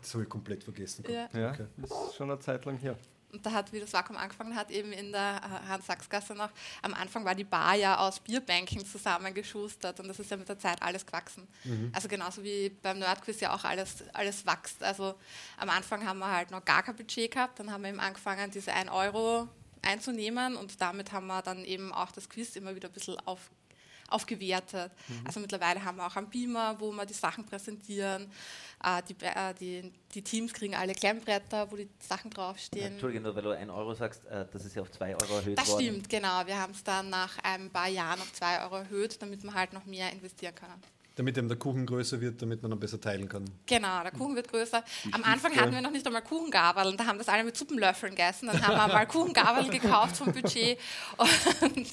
Das 0.00 0.14
habe 0.14 0.22
ich 0.22 0.30
komplett 0.30 0.64
vergessen. 0.64 1.04
Ja. 1.06 1.28
ja, 1.38 1.50
okay. 1.50 1.66
das 1.76 1.90
ist 1.90 2.16
schon 2.16 2.30
eine 2.30 2.40
Zeit 2.40 2.64
lang 2.64 2.78
her. 2.78 2.96
Und 3.30 3.44
da 3.44 3.52
hat, 3.52 3.70
wie 3.70 3.80
das 3.80 3.92
Vakuum 3.92 4.16
angefangen 4.16 4.56
hat, 4.56 4.70
eben 4.70 4.92
in 4.92 5.12
der 5.12 5.42
äh, 5.44 5.68
Hans-Sachs-Gasse 5.68 6.34
noch, 6.34 6.48
am 6.80 6.94
Anfang 6.94 7.26
war 7.26 7.34
die 7.34 7.44
Bar 7.44 7.74
ja 7.74 7.98
aus 7.98 8.18
Bierbänken 8.18 8.82
zusammengeschustert 8.86 10.00
und 10.00 10.08
das 10.08 10.18
ist 10.18 10.30
ja 10.30 10.38
mit 10.38 10.48
der 10.48 10.58
Zeit 10.58 10.80
alles 10.80 11.04
gewachsen. 11.04 11.46
Mhm. 11.64 11.92
Also 11.94 12.08
genauso 12.08 12.42
wie 12.42 12.70
beim 12.70 12.98
Nerdquiz 12.98 13.40
ja 13.40 13.54
auch 13.54 13.64
alles, 13.64 14.02
alles 14.14 14.46
wächst. 14.46 14.82
Also 14.82 15.16
am 15.58 15.68
Anfang 15.68 16.06
haben 16.06 16.20
wir 16.20 16.32
halt 16.32 16.50
noch 16.50 16.64
gar 16.64 16.82
kein 16.82 16.96
Budget 16.96 17.30
gehabt, 17.30 17.60
dann 17.60 17.70
haben 17.70 17.82
wir 17.82 17.90
eben 17.90 18.00
angefangen, 18.00 18.50
diese 18.50 18.72
1 18.72 18.90
Euro 18.90 19.48
einzunehmen 19.82 20.56
und 20.56 20.80
damit 20.80 21.12
haben 21.12 21.26
wir 21.26 21.42
dann 21.42 21.62
eben 21.66 21.92
auch 21.92 22.10
das 22.10 22.26
Quiz 22.30 22.56
immer 22.56 22.74
wieder 22.74 22.88
ein 22.88 22.92
bisschen 22.92 23.18
auf, 23.26 23.50
aufgewertet. 24.10 24.92
Mhm. 25.08 25.26
Also 25.26 25.40
mittlerweile 25.40 25.84
haben 25.84 25.96
wir 25.96 26.06
auch 26.06 26.16
einen 26.16 26.28
Beamer, 26.28 26.76
wo 26.78 26.92
wir 26.92 27.06
die 27.06 27.14
Sachen 27.14 27.44
präsentieren. 27.46 28.30
Äh, 28.82 29.02
die, 29.08 29.16
äh, 29.24 29.54
die, 29.58 29.92
die 30.14 30.22
Teams 30.22 30.52
kriegen 30.52 30.74
alle 30.74 30.94
Klemmbretter, 30.94 31.70
wo 31.70 31.76
die 31.76 31.88
Sachen 31.98 32.30
draufstehen. 32.30 32.92
Entschuldige, 32.92 33.22
nur 33.22 33.34
weil 33.34 33.42
du 33.42 33.50
1 33.50 33.70
Euro 33.70 33.94
sagst, 33.94 34.24
äh, 34.26 34.46
das 34.52 34.64
ist 34.64 34.74
ja 34.74 34.82
auf 34.82 34.90
2 34.90 35.14
Euro 35.16 35.36
erhöht 35.36 35.58
Das 35.58 35.68
worden. 35.68 35.82
stimmt, 35.82 36.08
genau. 36.08 36.46
Wir 36.46 36.58
haben 36.58 36.72
es 36.72 36.82
dann 36.82 37.10
nach 37.10 37.38
ein 37.42 37.70
paar 37.70 37.88
Jahren 37.88 38.20
auf 38.20 38.32
2 38.32 38.64
Euro 38.64 38.76
erhöht, 38.76 39.20
damit 39.20 39.42
wir 39.42 39.52
halt 39.54 39.72
noch 39.72 39.84
mehr 39.84 40.10
investieren 40.12 40.54
können. 40.54 40.82
Damit 41.16 41.36
eben 41.36 41.48
der 41.48 41.58
Kuchen 41.58 41.84
größer 41.84 42.18
wird, 42.22 42.40
damit 42.40 42.62
man 42.62 42.70
dann 42.70 42.80
besser 42.80 42.98
teilen 42.98 43.28
kann. 43.28 43.44
Genau, 43.66 44.02
der 44.02 44.12
Kuchen 44.12 44.34
wird 44.36 44.48
größer. 44.48 44.82
Am 45.12 45.22
Anfang 45.24 45.54
hatten 45.54 45.72
wir 45.72 45.82
noch 45.82 45.90
nicht 45.90 46.06
einmal 46.06 46.22
Kuchengabeln, 46.22 46.96
da 46.96 47.04
haben 47.04 47.18
das 47.18 47.28
alle 47.28 47.44
mit 47.44 47.54
Suppenlöffeln 47.56 48.12
gegessen. 48.14 48.46
Dann 48.46 48.66
haben 48.66 48.76
wir 48.76 48.94
mal 48.94 49.06
Kuchengabeln 49.06 49.70
gekauft 49.70 50.16
vom 50.16 50.32
Budget. 50.32 50.78
Und 51.60 51.86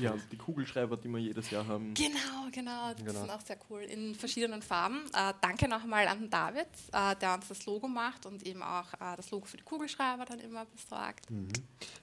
Ja, 0.00 0.14
die 0.30 0.36
Kugelschreiber, 0.36 0.96
die 0.96 1.08
wir 1.08 1.18
jedes 1.18 1.50
Jahr 1.50 1.66
haben. 1.66 1.94
genau, 1.94 2.48
genau, 2.52 2.94
die 2.94 3.04
Genau. 3.04 3.20
sind 3.20 3.30
auch 3.30 3.40
sehr 3.40 3.58
cool 3.68 3.82
in 3.82 4.14
verschiedenen 4.14 4.62
Farben. 4.62 5.00
Äh, 5.14 5.32
danke 5.40 5.68
nochmal 5.68 6.06
an 6.08 6.20
den 6.20 6.30
David, 6.30 6.66
äh, 6.92 7.16
der 7.16 7.34
uns 7.34 7.48
das 7.48 7.66
Logo 7.66 7.88
macht 7.88 8.26
und 8.26 8.44
eben 8.46 8.62
auch 8.62 8.92
äh, 8.94 9.16
das 9.16 9.30
Logo 9.30 9.46
für 9.46 9.56
die 9.56 9.62
Kugelschreiber 9.64 10.24
dann 10.24 10.40
immer 10.40 10.64
besorgt. 10.66 11.26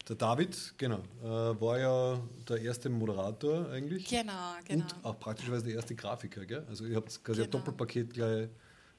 Der 0.07 0.15
David, 0.15 0.73
genau, 0.77 0.99
äh, 1.23 1.27
war 1.27 1.79
ja 1.79 2.19
der 2.47 2.61
erste 2.61 2.89
Moderator 2.89 3.69
eigentlich. 3.69 4.07
Genau, 4.07 4.33
genau. 4.65 4.85
Und 4.85 4.95
auch 5.05 5.19
praktischerweise 5.19 5.65
der 5.65 5.75
erste 5.75 5.95
Grafiker, 5.95 6.45
gell? 6.45 6.65
Also 6.69 6.85
ihr 6.85 6.95
habt 6.97 7.23
quasi 7.23 7.41
ein 7.41 7.49
Genau. 7.49 7.57
Doppelpaket 7.59 8.13
gleich, 8.13 8.49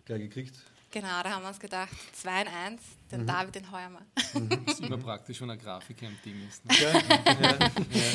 gleich 0.05 0.21
gekriegt. 0.21 0.59
Genau, 0.91 1.23
da 1.23 1.31
haben 1.31 1.43
wir 1.43 1.49
uns 1.49 1.61
gedacht, 1.61 1.91
2 2.15 2.43
in 2.43 2.49
1, 2.49 2.83
den 3.13 3.27
David, 3.27 3.55
den 3.55 3.71
heuer 3.71 3.91
mal. 3.91 4.03
Das 4.65 4.75
ist 4.75 4.81
immer 4.81 4.97
praktisch, 4.97 5.41
wenn 5.41 5.51
ein 5.51 5.59
Grafiker 5.59 6.07
im 6.07 6.23
Team 6.23 6.49
ist. 6.49 6.65
Ne? 6.65 6.75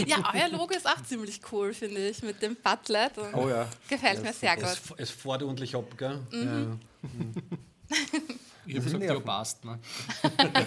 Ja, 0.07 0.31
euer 0.33 0.49
Logo 0.49 0.73
ist 0.73 0.87
auch 0.87 1.01
ziemlich 1.03 1.39
cool, 1.51 1.73
finde 1.73 2.07
ich, 2.09 2.23
mit 2.23 2.41
dem 2.41 2.55
Butlet. 2.55 3.17
Und 3.19 3.33
Oh 3.35 3.47
ja. 3.47 3.67
Gefällt 3.87 4.23
mir 4.23 4.33
sehr 4.33 4.55
gut. 4.55 4.65
Es, 4.65 4.81
es 4.97 5.11
fährt 5.11 5.43
ordentlich 5.43 5.75
ab, 5.75 5.97
gell? 5.97 6.19
Mhm. 6.31 6.79
Ich 8.65 8.77
habe 8.77 8.89
sind 8.89 9.01
gesagt, 9.01 9.19
ja, 9.19 9.25
passt. 9.25 9.65
Ne? 9.65 9.77
Ja. 10.23 10.29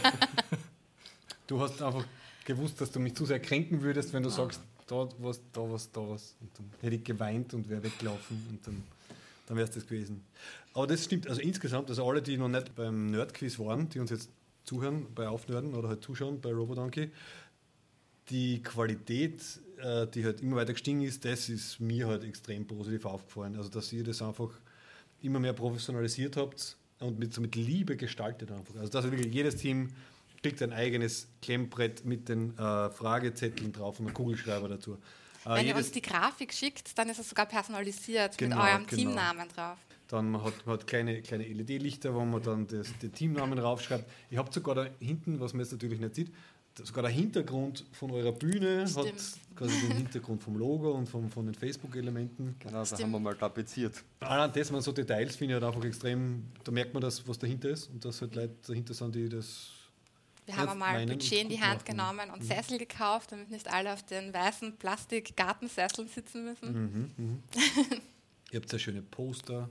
Du 1.46 1.60
hast 1.60 1.80
einfach 1.80 2.04
gewusst, 2.44 2.80
dass 2.80 2.90
du 2.90 2.98
mich 2.98 3.14
zu 3.14 3.24
sehr 3.24 3.38
kränken 3.40 3.80
würdest, 3.80 4.12
wenn 4.12 4.22
du 4.22 4.28
sagst, 4.30 4.60
da 4.86 5.08
was, 5.18 5.40
da 5.52 5.60
was, 5.62 5.90
da 5.92 6.00
was. 6.00 6.34
Und 6.40 6.50
dann 6.58 6.70
hätte 6.80 6.96
ich 6.96 7.04
geweint 7.04 7.54
und 7.54 7.68
wäre 7.68 7.82
weggelaufen 7.82 8.46
und 8.50 8.66
dann, 8.66 8.82
dann 9.46 9.56
wäre 9.56 9.68
es 9.68 9.74
das 9.74 9.86
gewesen. 9.86 10.24
Aber 10.74 10.86
das 10.86 11.04
stimmt, 11.04 11.28
also 11.28 11.40
insgesamt, 11.40 11.88
also 11.88 12.06
alle, 12.06 12.22
die 12.22 12.36
noch 12.36 12.48
nicht 12.48 12.74
beim 12.74 13.06
Nerdquiz 13.06 13.58
waren, 13.58 13.88
die 13.88 14.00
uns 14.00 14.10
jetzt 14.10 14.30
zuhören 14.64 15.06
bei 15.14 15.28
Aufnörden 15.28 15.74
oder 15.74 15.88
halt 15.88 16.02
zuschauen 16.02 16.40
bei 16.40 16.52
Robodonkey, 16.52 17.10
die 18.28 18.62
Qualität, 18.62 19.42
äh, 19.78 20.06
die 20.08 20.24
halt 20.24 20.40
immer 20.40 20.56
weiter 20.56 20.72
gestiegen 20.72 21.02
ist, 21.02 21.24
das 21.24 21.48
ist 21.48 21.80
mir 21.80 22.08
halt 22.08 22.24
extrem 22.24 22.66
positiv 22.66 23.04
aufgefallen. 23.06 23.56
Also, 23.56 23.68
dass 23.68 23.92
ihr 23.92 24.04
das 24.04 24.20
einfach 24.20 24.50
immer 25.22 25.38
mehr 25.38 25.52
professionalisiert 25.52 26.36
habt 26.36 26.76
und 26.98 27.18
mit, 27.18 27.32
so 27.32 27.40
mit 27.40 27.54
Liebe 27.54 27.96
gestaltet 27.96 28.50
einfach. 28.50 28.74
Also, 28.76 28.90
dass 28.90 29.04
wirklich 29.10 29.32
jedes 29.32 29.56
Team 29.56 29.90
kriegt 30.42 30.62
ein 30.62 30.72
eigenes 30.72 31.28
Klemmbrett 31.42 32.04
mit 32.04 32.28
den 32.28 32.56
äh, 32.58 32.90
Fragezetteln 32.90 33.72
drauf 33.72 33.98
und 34.00 34.06
einem 34.06 34.14
Kugelschreiber 34.14 34.68
dazu. 34.68 34.98
Äh, 35.46 35.54
Wenn 35.54 35.66
ihr 35.66 35.76
uns 35.76 35.92
die 35.92 36.02
Grafik 36.02 36.52
schickt, 36.52 36.98
dann 36.98 37.08
ist 37.08 37.18
es 37.18 37.28
sogar 37.28 37.46
personalisiert 37.46 38.36
Genau, 38.36 38.56
mit 38.56 38.64
eurem 38.64 38.86
genau. 38.86 39.02
Teamnamen 39.02 39.48
drauf. 39.48 39.78
Dann 40.08 40.30
man 40.30 40.44
hat 40.44 40.66
man 40.66 40.78
hat 40.78 40.86
kleine, 40.86 41.20
kleine 41.22 41.44
LED-Lichter, 41.44 42.14
wo 42.14 42.24
man 42.24 42.42
dann 42.42 42.66
das, 42.66 42.96
den 42.98 43.12
Teamnamen 43.12 43.58
raufschreibt. 43.58 44.08
Ich 44.30 44.38
habe 44.38 44.52
sogar 44.52 44.74
da 44.74 44.86
hinten, 45.00 45.40
was 45.40 45.52
man 45.52 45.60
jetzt 45.60 45.72
natürlich 45.72 45.98
nicht 46.00 46.14
sieht, 46.14 46.32
sogar 46.84 47.02
der 47.02 47.10
Hintergrund 47.12 47.84
von 47.92 48.10
eurer 48.10 48.32
Bühne 48.32 48.82
hat 48.82 48.90
Stimmt. 48.90 49.22
quasi 49.56 49.80
den 49.80 49.96
Hintergrund 49.96 50.42
vom 50.42 50.56
Logo 50.56 50.92
und 50.92 51.08
vom, 51.08 51.30
von 51.30 51.46
den 51.46 51.54
Facebook-Elementen. 51.54 52.56
Genau, 52.58 52.72
da 52.72 52.84
Stimmt. 52.84 53.02
haben 53.02 53.10
wir 53.12 53.20
mal 53.20 53.34
tapeziert. 53.36 54.02
Allein 54.20 54.52
das 54.52 54.72
waren 54.72 54.82
so 54.82 54.92
Details, 54.92 55.36
finde 55.36 55.56
ich 55.56 55.62
halt 55.62 55.74
einfach 55.74 55.86
extrem, 55.88 56.44
da 56.62 56.72
merkt 56.72 56.92
man 56.92 57.00
das, 57.00 57.26
was 57.26 57.38
dahinter 57.38 57.70
ist 57.70 57.88
und 57.90 58.04
dass 58.04 58.20
halt 58.20 58.34
Leute 58.34 58.54
dahinter 58.66 58.94
sind, 58.94 59.14
die 59.14 59.28
das. 59.28 59.70
Wir 60.46 60.56
haben 60.56 60.68
einmal 60.68 61.00
und 61.02 61.08
Budget 61.08 61.42
in 61.42 61.48
die 61.48 61.60
Hand 61.60 61.80
machen. 61.80 61.84
genommen 61.84 62.30
und 62.30 62.44
Sessel 62.44 62.78
gekauft, 62.78 63.32
damit 63.32 63.50
nicht 63.50 63.68
alle 63.68 63.92
auf 63.92 64.02
den 64.04 64.32
weißen 64.32 64.76
Plastik-Gartensesseln 64.76 66.08
sitzen 66.08 66.44
müssen. 66.44 66.72
Mhm, 66.72 67.12
mhm. 67.16 67.42
Ihr 68.52 68.60
habt 68.60 68.70
sehr 68.70 68.78
schöne 68.78 69.02
Poster. 69.02 69.68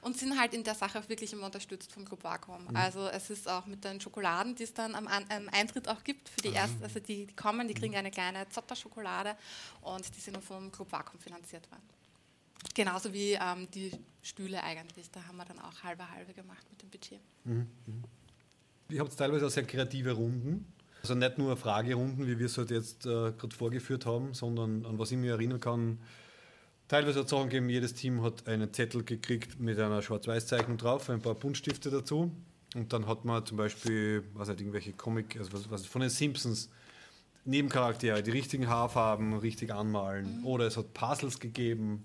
Und 0.00 0.18
sind 0.18 0.38
halt 0.38 0.52
in 0.52 0.64
der 0.64 0.74
Sache 0.74 0.98
auch 0.98 1.08
wirklich 1.08 1.32
immer 1.32 1.46
unterstützt 1.46 1.92
vom 1.92 2.04
Club 2.04 2.24
Vakuum. 2.24 2.64
Mhm. 2.64 2.76
Also 2.76 3.06
es 3.06 3.30
ist 3.30 3.48
auch 3.48 3.66
mit 3.66 3.84
den 3.84 4.00
Schokoladen, 4.00 4.56
die 4.56 4.64
es 4.64 4.74
dann 4.74 4.96
am, 4.96 5.06
am 5.06 5.48
Eintritt 5.52 5.86
auch 5.88 6.02
gibt 6.02 6.28
für 6.28 6.40
die 6.40 6.52
ersten, 6.52 6.82
also 6.82 6.98
die, 6.98 7.26
die 7.26 7.36
kommen, 7.36 7.68
die 7.68 7.74
kriegen 7.74 7.94
eine 7.94 8.10
kleine 8.10 8.48
Zotter-Schokolade 8.48 9.36
und 9.82 10.16
die 10.16 10.20
sind 10.20 10.42
vom 10.42 10.72
Club 10.72 10.90
Vakuum 10.90 11.20
finanziert 11.20 11.70
worden. 11.70 11.84
Genauso 12.74 13.12
wie 13.12 13.32
ähm, 13.34 13.70
die 13.70 13.92
Stühle 14.22 14.62
eigentlich. 14.62 15.08
Da 15.12 15.24
haben 15.24 15.36
wir 15.36 15.44
dann 15.44 15.60
auch 15.60 15.84
halbe 15.84 16.10
halbe 16.10 16.34
gemacht 16.34 16.66
mit 16.70 16.82
dem 16.82 16.90
Budget. 16.90 17.20
Ihr 18.88 19.00
habt 19.00 19.16
teilweise 19.16 19.46
auch 19.46 19.50
sehr 19.50 19.64
kreative 19.64 20.12
Runden. 20.12 20.72
Also 21.02 21.14
nicht 21.14 21.38
nur 21.38 21.56
Fragerunden, 21.56 22.26
wie 22.26 22.38
wir 22.38 22.46
es 22.46 22.58
halt 22.58 22.70
jetzt 22.70 23.06
äh, 23.06 23.32
gerade 23.32 23.54
vorgeführt 23.54 24.06
haben, 24.06 24.34
sondern 24.34 24.84
an 24.86 24.98
was 24.98 25.12
ich 25.12 25.18
mich 25.18 25.30
erinnern 25.30 25.60
kann, 25.60 25.98
teilweise 26.88 27.20
hat 27.20 27.26
es 27.26 27.30
Sachen 27.30 27.48
gegeben, 27.48 27.68
jedes 27.68 27.94
Team 27.94 28.22
hat 28.22 28.46
einen 28.48 28.72
Zettel 28.72 29.04
gekriegt 29.04 29.60
mit 29.60 29.78
einer 29.78 30.02
Schwarz-Weiß-Zeichnung 30.02 30.78
drauf, 30.78 31.08
ein 31.10 31.20
paar 31.20 31.34
Buntstifte 31.34 31.90
dazu. 31.90 32.32
Und 32.74 32.92
dann 32.92 33.06
hat 33.06 33.24
man 33.24 33.44
zum 33.46 33.56
Beispiel, 33.56 34.24
was 34.34 34.48
halt 34.48 34.60
irgendwelche 34.60 34.92
Comic, 34.92 35.36
also 35.38 35.52
was, 35.52 35.70
was 35.70 35.86
von 35.86 36.00
den 36.00 36.10
Simpsons, 36.10 36.70
Nebencharaktere, 37.44 38.22
die 38.24 38.32
richtigen 38.32 38.66
Haarfarben 38.66 39.38
richtig 39.38 39.72
anmalen. 39.72 40.42
Oder 40.42 40.66
es 40.66 40.76
hat 40.76 40.92
Puzzles 40.92 41.38
gegeben, 41.38 42.04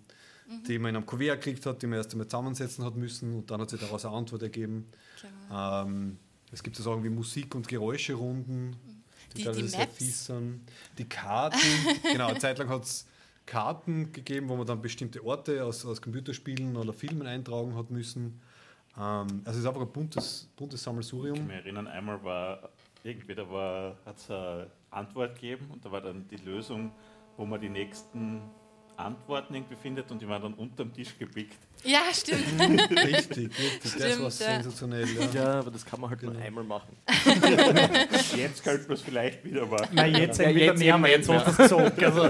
die 0.67 0.77
man 0.77 0.89
in 0.89 0.97
einem 0.97 1.05
Kuvert 1.05 1.41
gekriegt 1.41 1.65
hat, 1.65 1.81
die 1.81 1.87
man 1.87 1.97
erst 1.97 2.11
einmal 2.11 2.27
zusammensetzen 2.27 2.85
hat 2.85 2.95
müssen 2.95 3.33
und 3.35 3.49
dann 3.49 3.61
hat 3.61 3.69
sich 3.69 3.79
daraus 3.79 4.05
eine 4.05 4.15
Antwort 4.15 4.43
ergeben. 4.43 4.87
Genau. 5.19 5.83
Ähm, 5.83 6.17
es 6.51 6.61
gibt 6.63 6.75
so 6.75 6.83
Sachen 6.83 7.03
wie 7.03 7.09
Musik- 7.09 7.55
und 7.55 7.67
Geräuscherunden, 7.67 8.75
die, 9.33 9.37
Die- 9.37 9.43
teilweise 9.43 9.61
die 9.63 9.67
sehr 9.69 9.87
fies 9.87 10.25
sind. 10.25 10.61
Die 10.97 11.05
Karten, 11.07 11.57
genau, 12.11 12.27
eine 12.27 12.39
Zeit 12.39 12.57
lang 12.59 12.69
hat 12.69 12.83
es 12.83 13.07
Karten 13.45 14.11
gegeben, 14.11 14.49
wo 14.49 14.55
man 14.55 14.65
dann 14.67 14.81
bestimmte 14.81 15.23
Orte 15.25 15.63
aus, 15.63 15.85
aus 15.85 16.01
Computerspielen 16.01 16.75
oder 16.77 16.93
Filmen 16.93 17.25
eintragen 17.27 17.75
hat 17.75 17.89
müssen. 17.89 18.39
Ähm, 18.97 19.41
also 19.45 19.51
es 19.51 19.57
ist 19.57 19.65
einfach 19.65 19.81
ein 19.81 19.91
buntes, 19.91 20.49
buntes 20.55 20.79
Ich 20.81 20.83
Sammelsurium. 20.83 21.35
kann 21.37 21.47
mich 21.47 21.55
erinnern, 21.57 21.87
einmal 21.87 22.23
war 22.23 22.69
irgendwie, 23.03 23.33
da 23.35 23.49
war, 23.49 23.95
hat 24.05 24.17
es 24.17 24.29
eine 24.29 24.67
Antwort 24.91 25.35
gegeben 25.35 25.67
und 25.71 25.83
da 25.83 25.91
war 25.91 26.01
dann 26.01 26.27
die 26.27 26.35
Lösung, 26.37 26.91
wo 27.37 27.45
man 27.45 27.59
die 27.59 27.69
nächsten 27.69 28.41
Antworten 29.03 29.53
irgendwie 29.55 29.75
findet 29.75 30.09
und 30.11 30.21
die 30.21 30.27
waren 30.27 30.41
dann 30.41 30.53
unterm 30.53 30.93
Tisch 30.93 31.17
gepickt. 31.17 31.57
Ja, 31.83 32.01
stimmt. 32.13 32.43
Richtig, 32.91 33.49
richtig. 33.49 33.79
das 33.83 33.91
Stimmt, 33.93 34.19
war 34.19 34.23
ja. 34.25 34.29
sensationell. 34.31 35.07
Ja. 35.33 35.41
Ja, 35.43 35.59
aber 35.59 35.71
das 35.71 35.83
kann 35.85 35.99
man 35.99 36.09
halt 36.11 36.19
Genau. 36.19 36.33
nur 36.33 36.41
einmal 36.41 36.63
machen. 36.63 36.95
Jetzt 38.37 38.63
könnte 38.63 38.83
man 38.87 38.93
es 38.95 39.01
vielleicht 39.01 39.43
wieder 39.43 39.65
machen. 39.65 39.87
Nein, 39.91 40.13
jetzt 40.15 40.39
Ja, 40.39 40.49
wieder 40.49 40.65
jetzt 40.65 40.79
näher, 40.79 40.95
eben 40.95 41.05
jetzt 41.05 41.27
du 41.29 41.33
es 41.33 41.45
gesagt. 41.57 42.01
Also, 42.03 42.23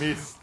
Mist. 0.00 0.36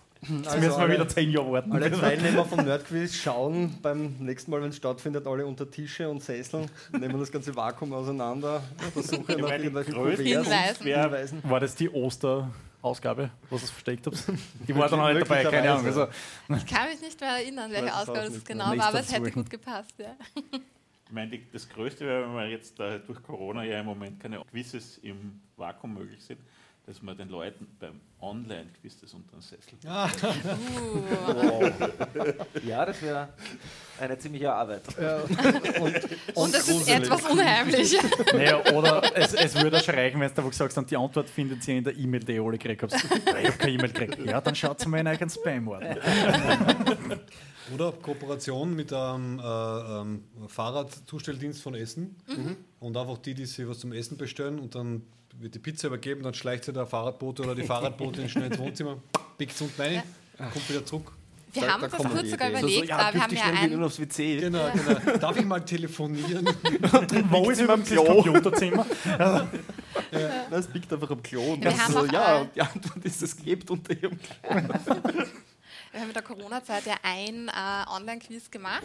jetzt 0.44 0.60
müssen 0.60 0.80
wir 0.82 0.90
wieder 0.90 1.08
zehn 1.08 1.32
Jahre 1.32 1.52
warten. 1.52 1.72
Alle 1.72 1.92
Teilnehmer 1.92 2.46
vom 2.46 2.66
Nerdquiz 2.66 3.16
schauen 3.16 3.78
beim 3.82 4.16
nächsten 4.20 4.52
Mal, 4.52 4.62
wenn 4.62 4.70
es 4.70 4.78
stattfindet, 4.78 5.26
alle 5.28 5.46
unter 5.46 5.70
Tische 5.70 6.10
und 6.10 6.24
Sesseln, 6.24 6.70
nehmen 6.92 7.20
das 7.20 7.32
ganze 7.32 7.56
Vakuum 7.56 7.94
auseinander, 7.94 8.64
versuchen 8.94 9.40
nach 9.40 9.52
irgendwelchen 9.52 9.96
Hinweisen. 10.18 11.42
War 11.44 11.60
das 11.60 11.76
die 11.76 11.90
Osterausgabe, 12.86 13.32
was 13.50 13.64
ihr 13.64 13.68
versteckt 13.68 14.06
habt? 14.06 14.24
Die 14.68 14.76
war 14.76 14.88
dann 14.88 15.00
auch 15.00 15.12
nicht 15.12 15.22
dabei, 15.22 15.44
keine 15.44 15.72
Ahnung. 15.72 15.86
Also, 15.86 16.08
Ich 16.50 16.66
kann 16.68 16.90
mich 16.90 17.02
nicht 17.02 17.20
mehr 17.20 17.30
erinnern, 17.32 17.72
welche 17.72 17.88
es 17.88 17.94
Ausgabe 17.94 18.30
das 18.30 18.44
genau 18.44 18.78
war, 18.78 18.88
aber 18.88 19.00
es 19.00 19.12
hätte 19.12 19.32
gut 19.32 19.50
gepasst. 19.50 19.96
Ja. 19.98 20.16
Ich 21.08 21.12
meine, 21.12 21.40
das 21.52 21.68
Größte 21.70 22.06
wäre, 22.06 22.24
wenn 22.24 22.36
wir 22.36 22.48
jetzt 22.50 22.80
äh, 22.80 23.00
durch 23.00 23.22
Corona 23.24 23.64
ja 23.64 23.80
im 23.80 23.86
Moment 23.86 24.20
keine 24.20 24.40
Quizzes 24.52 24.98
im 25.00 25.42
Vakuum 25.58 25.94
möglich 25.96 26.24
sind, 26.24 26.40
dass 26.86 27.02
man 27.02 27.18
den 27.18 27.30
Leuten 27.30 27.68
beim 27.80 28.00
Online-Quiz 28.22 29.00
das 29.02 29.14
unter 29.14 29.38
den 29.38 29.42
Sessel 29.42 29.74
Uh. 29.86 31.72
Ja, 32.68 32.86
das 32.86 33.02
wäre 33.02 33.30
eine 34.00 34.18
ziemliche 34.20 34.54
Arbeit. 34.54 34.84
Und 36.36 36.54
das 36.54 36.68
ist 36.68 36.88
etwas 36.88 37.24
unheimlich. 37.30 37.98
naja, 38.34 38.64
oder 38.74 39.02
es, 39.16 39.34
es 39.34 39.56
würde 39.56 39.80
schon 39.80 39.96
reichen, 39.96 40.20
wenn 40.20 40.30
du 40.30 40.36
da 40.36 40.48
gesagt 40.48 40.78
hast, 40.78 40.92
die 40.92 40.98
Antwort 40.98 41.28
findet 41.30 41.68
ihr 41.68 41.78
in 41.78 41.84
der 41.84 41.98
E-Mail, 41.98 42.20
die 42.20 42.34
ihr 42.34 42.44
alle 42.44 42.58
gekriegt 42.58 42.84
habt. 42.84 42.94
Ich 42.94 43.04
habe 43.04 43.58
keine 43.58 43.72
E-Mail 43.72 43.92
gekriegt. 43.92 44.20
Ja, 44.26 44.40
dann 44.42 44.56
schaut 44.56 44.86
mal 44.86 45.00
in 45.00 45.08
euren 45.08 45.30
Spam-Ordner. 45.30 45.98
Oder 47.74 47.92
Kooperation 47.94 48.76
mit 48.76 48.94
einem 48.94 49.40
äh, 49.40 49.44
ähm, 49.44 50.24
Fahrradzustelldienst 50.48 51.64
von 51.64 51.74
Essen. 51.74 52.16
Und 52.80 52.96
einfach 52.96 53.18
die, 53.18 53.34
die 53.34 53.46
sich 53.46 53.68
was 53.68 53.80
zum 53.80 53.92
Essen 53.92 54.18
bestellen 54.18 54.60
und 54.60 54.76
dann 54.76 55.02
wird 55.40 55.56
die 55.56 55.60
Pizza 55.60 55.88
übergeben, 55.88 56.24
dann 56.24 56.34
schleicht 56.34 56.66
sich 56.66 56.74
der 56.74 56.86
Fahrradbote 56.86 57.44
oder 57.44 57.56
die 57.56 57.64
Fahrradbotin 57.68 58.30
schnell 58.30 58.48
ins 58.48 58.58
Wohnzimmer, 58.58 58.98
pickt 59.38 59.54
es 59.54 59.62
unten 59.62 59.82
rein, 59.82 60.04
kommt 60.38 60.70
wieder 60.70 60.86
zurück. 60.86 61.12
Wir 61.54 61.62
Da- 61.62 61.74
haben 61.74 61.82
da 61.82 61.88
uns 61.88 61.98
das 62.04 62.12
kurz 62.12 62.30
sogar 62.32 62.50
Ideen. 62.50 62.62
So, 62.62 62.68
so, 62.68 62.74
überlegt, 62.74 62.90
ja, 62.90 62.98
aber 62.98 63.14
wir 63.14 63.22
haben 63.24 63.34
ich 63.34 63.40
ja 63.40 63.46
schnell 63.46 63.64
wieder 63.70 63.78
ein, 63.78 63.84
aufs 63.86 64.00
WC. 64.02 64.38
Genau, 64.42 64.72
genau. 64.74 65.18
Darf 65.18 65.38
ich 65.38 65.46
mal 65.46 65.60
telefonieren? 65.64 66.46
Wo 67.30 67.50
ist 67.50 67.66
mein 67.66 67.86
Computerzimmer? 67.86 68.86
Ja, 70.12 70.46
Das 70.50 70.68
liegt 70.74 70.92
einfach 70.92 71.10
am 71.10 71.24
Klo. 71.24 71.56
Das 71.56 71.78
haben 71.80 71.94
so, 71.94 72.06
ja, 72.08 72.40
und 72.42 72.54
die 72.56 72.62
Antwort 72.62 73.04
ist, 73.06 73.22
es 73.22 73.36
klebt 73.38 73.70
unter 73.72 73.94
ihrem 73.94 74.20
Klo. 74.22 74.62
Wir 75.92 76.02
haben 76.02 76.08
in 76.10 76.14
der 76.14 76.22
Corona-Zeit 76.22 76.86
ja 76.86 76.96
ein 77.04 77.48
äh, 77.48 77.90
Online-Quiz 77.90 78.52
gemacht 78.52 78.84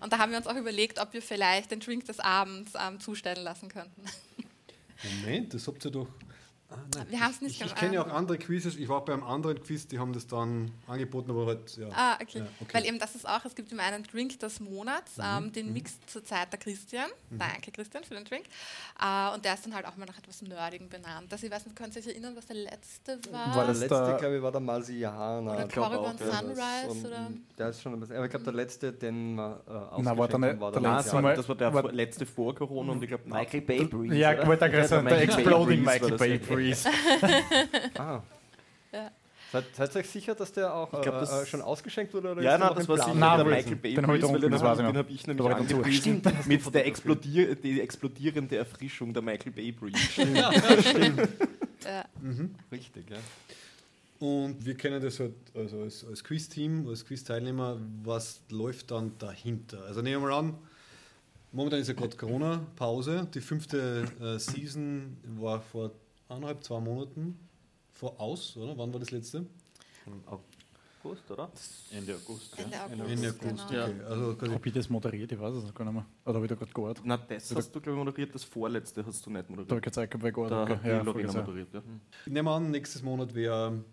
und 0.00 0.12
da 0.12 0.18
haben 0.18 0.30
wir 0.30 0.38
uns 0.38 0.46
auch 0.46 0.54
überlegt, 0.54 1.00
ob 1.00 1.12
wir 1.12 1.20
vielleicht 1.22 1.72
den 1.72 1.80
Drink 1.80 2.04
des 2.04 2.20
Abends 2.20 2.72
ähm, 2.80 3.00
zustellen 3.00 3.42
lassen 3.42 3.68
könnten. 3.68 4.02
Moment, 5.04 5.54
das 5.54 5.66
habt 5.66 5.84
ihr 5.84 5.90
doch. 5.90 6.08
Ah. 6.72 7.04
Wir 7.08 7.20
haben 7.20 7.30
es 7.30 7.40
nicht 7.40 7.60
Ich, 7.60 7.66
ich 7.66 7.74
kenne 7.74 7.94
ja 7.94 8.02
auch 8.02 8.08
andere 8.12 8.38
Quizzes. 8.38 8.76
Ich 8.76 8.88
war 8.88 9.04
bei 9.04 9.12
einem 9.12 9.24
anderen 9.24 9.62
Quiz, 9.62 9.86
die 9.86 9.98
haben 9.98 10.12
das 10.12 10.26
dann 10.26 10.70
angeboten, 10.86 11.30
aber 11.30 11.46
halt, 11.46 11.76
ja. 11.76 11.88
Ah, 11.94 12.14
okay. 12.20 12.38
Ja, 12.38 12.46
okay. 12.60 12.74
Weil 12.74 12.86
eben 12.86 12.98
das 12.98 13.14
ist 13.14 13.28
auch, 13.28 13.44
es 13.44 13.54
gibt 13.54 13.70
immer 13.72 13.82
einen 13.82 14.02
Drink 14.04 14.38
des 14.40 14.60
Monats, 14.60 15.16
Mhm, 15.18 15.24
ähm, 15.46 15.52
den 15.52 15.72
mixt 15.72 16.08
zurzeit 16.10 16.52
der 16.52 16.58
Christian. 16.58 17.06
Danke 17.30 17.70
Christian 17.72 18.04
für 18.04 18.14
den 18.14 18.24
Drink. 18.24 18.44
Äh, 19.00 19.34
und 19.34 19.44
der 19.44 19.54
ist 19.54 19.64
dann 19.66 19.74
halt 19.74 19.86
auch 19.86 19.96
mal 19.96 20.06
nach 20.06 20.18
etwas 20.18 20.42
Nerdigen 20.42 20.88
benannt. 20.88 21.32
Also 21.32 21.46
ich 21.46 21.52
weiß 21.52 21.64
nicht, 21.66 21.76
könnt 21.76 21.94
ihr 21.96 22.00
euch 22.02 22.08
erinnern, 22.08 22.34
was 22.36 22.46
der 22.46 22.56
letzte 22.56 23.18
war? 23.30 23.46
War 23.48 23.54
Der 23.56 23.66
das 23.66 23.80
letzte, 23.80 23.94
der- 24.04 24.16
glaube 24.16 24.36
ich, 24.36 24.42
war 24.42 24.52
der 24.52 24.60
Marsianer. 24.60 25.52
Oder 25.52 25.68
Corrigan. 25.68 26.18
Sunrise 26.18 26.88
Und, 26.88 27.06
oder... 27.06 27.28
Der 27.58 27.68
ist 27.68 27.82
schon 27.82 27.92
ein 27.94 28.00
bisschen, 28.00 28.16
aber 28.16 28.24
ich 28.26 28.30
glaube, 28.30 28.44
der 28.44 28.52
letzte, 28.54 28.92
den 28.92 29.34
wir 29.34 29.60
äh, 29.66 29.72
Na, 30.02 30.16
war 30.16 30.38
nicht- 30.38 30.60
war 30.60 30.72
der 30.72 30.80
der 30.80 30.80
Nein, 30.82 30.96
letzte 30.96 31.04
das 31.04 31.12
war, 31.14 31.22
Mal- 31.22 31.36
das 31.36 31.48
war 31.48 31.54
der 31.56 31.74
war- 31.74 31.92
letzte 31.92 32.26
vor 32.26 32.54
Corona 32.54 32.92
und 32.92 33.02
ich 33.02 33.08
glaube, 33.08 33.24
Michael 33.28 33.60
Bay 33.62 33.84
Breeze. 33.84 34.14
Ja, 34.14 34.32
oder? 34.32 34.46
wollte 34.46 34.66
ich 34.66 34.72
gerade 34.72 34.88
sagen, 34.88 35.06
der 35.08 35.22
Exploding 35.22 35.84
Breeze 35.84 36.00
Michael 36.00 36.16
Bay 36.18 36.30
ja. 36.32 36.38
Breeze. 36.62 36.88
Ah. 37.98 38.22
Ja. 38.92 39.10
Seid, 39.52 39.64
seid 39.74 39.94
ihr 39.94 40.00
euch 40.00 40.08
sicher, 40.08 40.34
dass 40.34 40.50
der 40.52 40.72
auch 40.74 40.90
glaub, 40.90 41.06
äh, 41.06 41.10
das- 41.10 41.42
äh, 41.42 41.46
schon 41.46 41.60
ausgeschenkt 41.60 42.14
wurde? 42.14 42.32
Oder 42.32 42.42
Ja, 42.42 42.56
nein, 42.56 42.72
das 42.74 42.88
war 42.88 42.96
sicher 42.96 43.14
Nein, 43.14 43.36
der 43.38 43.44
den 43.44 43.54
Michael 43.54 43.76
Bay 43.76 43.94
den 43.94 44.06
hab 44.06 44.14
ich 44.14 44.20
den 44.22 44.50
das 44.50 44.62
habe 44.62 44.82
noch. 44.82 44.94
hab 44.94 45.10
ich 45.10 45.26
nämlich 45.26 45.46
angepriesen 45.46 46.22
mit 46.46 46.74
der, 46.74 46.86
explodier 46.86 47.54
die 47.56 47.80
explodierende 47.80 48.56
Erfrischung 48.56 49.12
der 49.12 49.22
Michael 49.22 49.52
Bay 49.52 49.72
Breeze. 49.72 49.98
Ja. 51.84 52.04
Richtig, 52.70 53.10
ja. 53.10 53.16
Und 54.20 54.64
wir 54.64 54.76
kennen 54.76 55.02
das 55.02 55.18
halt 55.18 55.34
also 55.54 55.80
als, 55.82 56.06
als 56.08 56.22
Quiz-Team, 56.22 56.86
als 56.88 57.04
Quiz-Teilnehmer, 57.04 57.76
was 58.04 58.40
läuft 58.50 58.92
dann 58.92 59.12
dahinter? 59.18 59.82
Also 59.86 60.00
nehmen 60.00 60.22
wir 60.22 60.30
mal 60.30 60.38
an, 60.38 60.54
momentan 61.50 61.80
ist 61.80 61.88
ja 61.88 61.94
gerade 61.94 62.16
Corona-Pause. 62.16 63.26
Die 63.34 63.40
fünfte 63.40 64.04
äh, 64.20 64.38
Season 64.38 65.16
war 65.40 65.60
vor 65.60 65.90
eineinhalb, 66.28 66.62
zwei 66.64 66.80
Monaten 66.80 67.38
voraus, 67.92 68.56
oder? 68.56 68.76
Wann 68.78 68.92
war 68.92 69.00
das 69.00 69.10
letzte? 69.10 69.46
Im 70.06 70.22
August, 71.04 71.30
oder? 71.30 71.50
Ende 71.92 72.14
August. 72.14 72.58
Ende 72.58 72.76
Ja. 72.76 72.84
August. 72.86 73.00
Ende 73.10 73.28
August, 73.30 73.68
genau. 73.68 73.84
okay. 73.84 74.04
Also 74.04 74.36
quasi 74.36 74.54
Ob 74.54 74.66
ich 74.66 74.72
das 74.72 74.88
moderiert, 74.90 75.32
ich 75.32 75.40
weiß 75.40 75.54
es 75.54 75.74
gar 75.74 75.84
nicht 75.84 75.94
mehr. 75.94 76.06
Oder 76.24 76.34
habe 76.34 76.44
ich 76.46 76.48
da 76.48 76.54
gerade 76.54 76.72
gehört? 76.72 77.00
Na, 77.04 77.16
das 77.16 77.54
hast 77.54 77.74
du, 77.74 77.80
glaube 77.80 77.98
ich, 77.98 78.04
moderiert, 78.04 78.34
das 78.34 78.44
vorletzte 78.44 79.04
hast 79.04 79.24
du 79.26 79.30
nicht 79.30 79.42
Da 79.48 79.52
habe 79.52 79.52
ich 79.62 79.68
moderiert. 79.68 79.82
keine 79.84 79.92
Zeit 79.92 80.10
gehabt, 80.10 80.22
weil 80.24 80.30
ich 80.30 80.36
Da 80.50 80.64
gerade 80.64 80.74
hat 80.76 80.84
die 80.84 80.88
ja, 80.88 81.04
voll 81.32 81.42
moderiert, 81.42 81.74
ja. 81.74 81.82
Nehmen 82.26 82.46
wir 82.48 82.52
an, 82.52 82.70
nächstes 82.70 83.02
Monat 83.02 83.34
wäre 83.34 83.84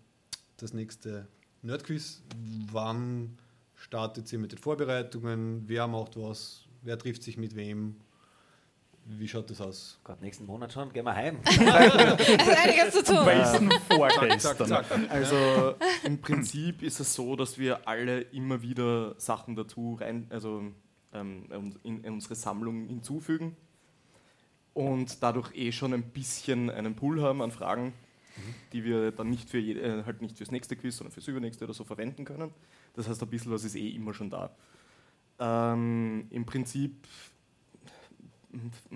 das 0.56 0.72
nächste 0.72 1.26
Nerdquiz. 1.62 2.22
Wann 2.72 3.36
startet 3.74 4.32
ihr 4.32 4.38
mit 4.38 4.52
den 4.52 4.58
Vorbereitungen? 4.58 5.64
Wer 5.66 5.86
macht 5.88 6.16
was? 6.16 6.64
Wer 6.82 6.98
trifft 6.98 7.22
sich 7.22 7.36
mit 7.36 7.54
wem? 7.56 7.96
Wie 9.18 9.26
schaut 9.26 9.50
das 9.50 9.60
aus? 9.60 9.98
Gott, 10.04 10.22
nächsten 10.22 10.46
Monat 10.46 10.72
schon, 10.72 10.92
gehen 10.92 11.04
wir 11.04 11.14
heim. 11.14 11.38
Es 11.44 11.56
ist 11.58 11.60
einiges 11.60 12.94
zu 12.94 13.04
tun. 13.04 13.26
Weißen 13.26 13.70
Zack, 13.70 13.82
vorgestern. 13.88 14.72
Also 15.08 15.74
im 16.04 16.20
Prinzip 16.20 16.82
ist 16.82 17.00
es 17.00 17.14
so, 17.14 17.34
dass 17.34 17.58
wir 17.58 17.88
alle 17.88 18.20
immer 18.20 18.62
wieder 18.62 19.18
Sachen 19.18 19.56
dazu 19.56 19.98
rein, 20.00 20.26
also 20.30 20.62
ähm, 21.12 21.74
in, 21.82 22.04
in 22.04 22.12
unsere 22.12 22.36
Sammlung 22.36 22.86
hinzufügen 22.86 23.56
und 24.74 25.22
dadurch 25.22 25.54
eh 25.56 25.72
schon 25.72 25.92
ein 25.92 26.04
bisschen 26.04 26.70
einen 26.70 26.94
Pool 26.94 27.20
haben 27.20 27.42
an 27.42 27.50
Fragen, 27.50 27.92
die 28.72 28.84
wir 28.84 29.10
dann 29.10 29.28
nicht 29.28 29.50
für 29.50 29.58
je, 29.58 29.74
äh, 29.74 30.04
halt 30.04 30.22
nicht 30.22 30.38
fürs 30.38 30.52
nächste 30.52 30.76
Quiz, 30.76 30.96
sondern 30.96 31.12
fürs 31.12 31.26
übernächste 31.26 31.64
oder 31.64 31.74
so 31.74 31.84
verwenden 31.84 32.24
können. 32.24 32.52
Das 32.94 33.08
heißt, 33.08 33.20
ein 33.22 33.28
bisschen 33.28 33.50
was 33.50 33.64
ist 33.64 33.74
eh 33.74 33.88
immer 33.88 34.14
schon 34.14 34.30
da. 34.30 34.50
Ähm, 35.40 36.26
Im 36.30 36.46
Prinzip 36.46 37.06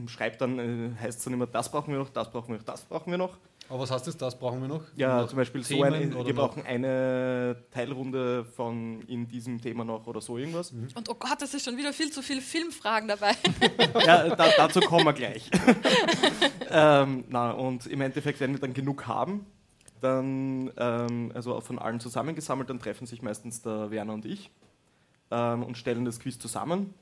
schreibt 0.07 0.41
dann, 0.41 0.59
äh, 0.59 0.91
heißt 1.01 1.19
es 1.19 1.25
dann 1.25 1.33
immer, 1.35 1.47
das 1.47 1.71
brauchen 1.71 1.93
wir 1.93 1.99
noch, 1.99 2.11
das 2.11 2.31
brauchen 2.31 2.49
wir 2.49 2.57
noch, 2.59 2.65
das 2.65 2.83
brauchen 2.85 3.11
wir 3.11 3.19
noch. 3.19 3.37
Aber 3.71 3.79
was 3.81 3.91
heißt 3.91 4.07
das? 4.07 4.17
Das 4.19 4.39
brauchen 4.39 4.61
wir 4.61 4.69
noch? 4.69 4.83
Ja, 4.95 5.23
Noch 5.23 5.29
zum 5.29 5.37
Beispiel 5.39 5.63
so 5.63 5.73
Themen 5.75 5.95
ein, 5.95 6.15
oder 6.15 6.27
wir 6.27 6.35
noch- 6.35 6.49
brauchen 6.49 6.67
eine 6.67 7.57
Teilrunde 7.71 8.45
von 8.45 9.01
in 9.09 9.27
diesem 9.27 9.59
Thema 9.61 9.85
noch 9.87 10.07
oder 10.07 10.21
so 10.21 10.37
irgendwas. 10.37 10.71
Und 10.73 11.09
oh 11.09 11.15
Gott, 11.15 11.41
es 11.41 11.55
ist 11.55 11.65
schon 11.65 11.77
wieder 11.79 11.93
viel 11.95 12.11
zu 12.11 12.21
viele 12.21 12.43
Filmfragen 12.43 13.09
dabei. 13.09 13.33
Ja, 14.05 14.35
da, 14.35 14.49
dazu 14.59 14.81
kommen 14.81 15.07
wir 15.07 15.13
gleich. 15.15 15.51
ähm, 16.71 17.25
na, 17.29 17.53
und 17.53 17.87
im 17.87 18.01
Endeffekt, 18.03 18.41
wenn 18.41 18.53
wir 18.53 18.61
dann 18.61 18.75
genug 18.75 19.07
haben, 19.07 19.47
dann, 20.01 20.71
ähm, 20.77 21.33
also 21.35 21.61
von 21.61 21.79
allen 21.79 22.01
zusammengesammelt, 22.01 22.69
dann 22.69 22.79
treffen 22.81 23.07
sich 23.07 23.23
meistens 23.23 23.63
der 23.63 23.91
Werner 23.91 24.13
und 24.13 24.27
ich 24.27 24.51
ähm, 25.31 25.63
und 25.63 25.79
stellen 25.79 26.05
das 26.05 26.21
Quiz 26.21 26.39
zusammen. 26.39 26.93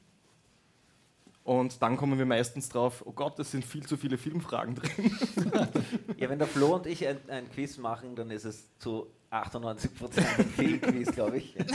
Und 1.45 1.83
dann 1.83 1.97
kommen 1.97 2.19
wir 2.19 2.27
meistens 2.27 2.69
drauf, 2.69 3.03
oh 3.05 3.13
Gott, 3.13 3.39
es 3.41 3.51
sind 3.51 3.65
viel 3.65 3.85
zu 3.85 3.97
viele 3.97 4.17
Filmfragen 4.17 4.77
drin. 4.77 5.17
Ja, 6.17 6.29
wenn 6.29 6.39
der 6.39 6.47
Flo 6.47 6.77
und 6.77 6.87
ich 6.87 7.07
ein, 7.07 7.19
ein 7.29 7.51
Quiz 7.51 7.79
machen, 7.79 8.15
dann 8.15 8.31
ist 8.31 8.45
es 8.45 8.77
zu 8.79 9.09
98% 9.33 10.19
ein 10.39 10.45
Filmquiz, 10.45 11.11
glaube 11.13 11.39
ich. 11.39 11.57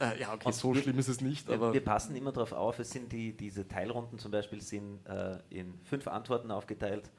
Äh, 0.00 0.20
ja, 0.20 0.32
okay, 0.34 0.46
Und 0.46 0.54
so 0.54 0.74
wir- 0.74 0.82
schlimm 0.82 0.98
ist 0.98 1.08
es 1.08 1.20
nicht, 1.20 1.46
Wir, 1.48 1.54
aber 1.54 1.72
wir 1.72 1.80
passen 1.84 2.14
immer 2.16 2.30
darauf 2.32 2.52
auf, 2.52 2.78
es 2.78 2.90
sind 2.90 3.10
die, 3.12 3.32
diese 3.36 3.66
Teilrunden 3.66 4.18
zum 4.18 4.30
Beispiel 4.32 4.60
sind 4.60 5.04
äh, 5.06 5.38
in 5.50 5.74
fünf 5.84 6.06
Antworten 6.08 6.50
aufgeteilt 6.50 7.10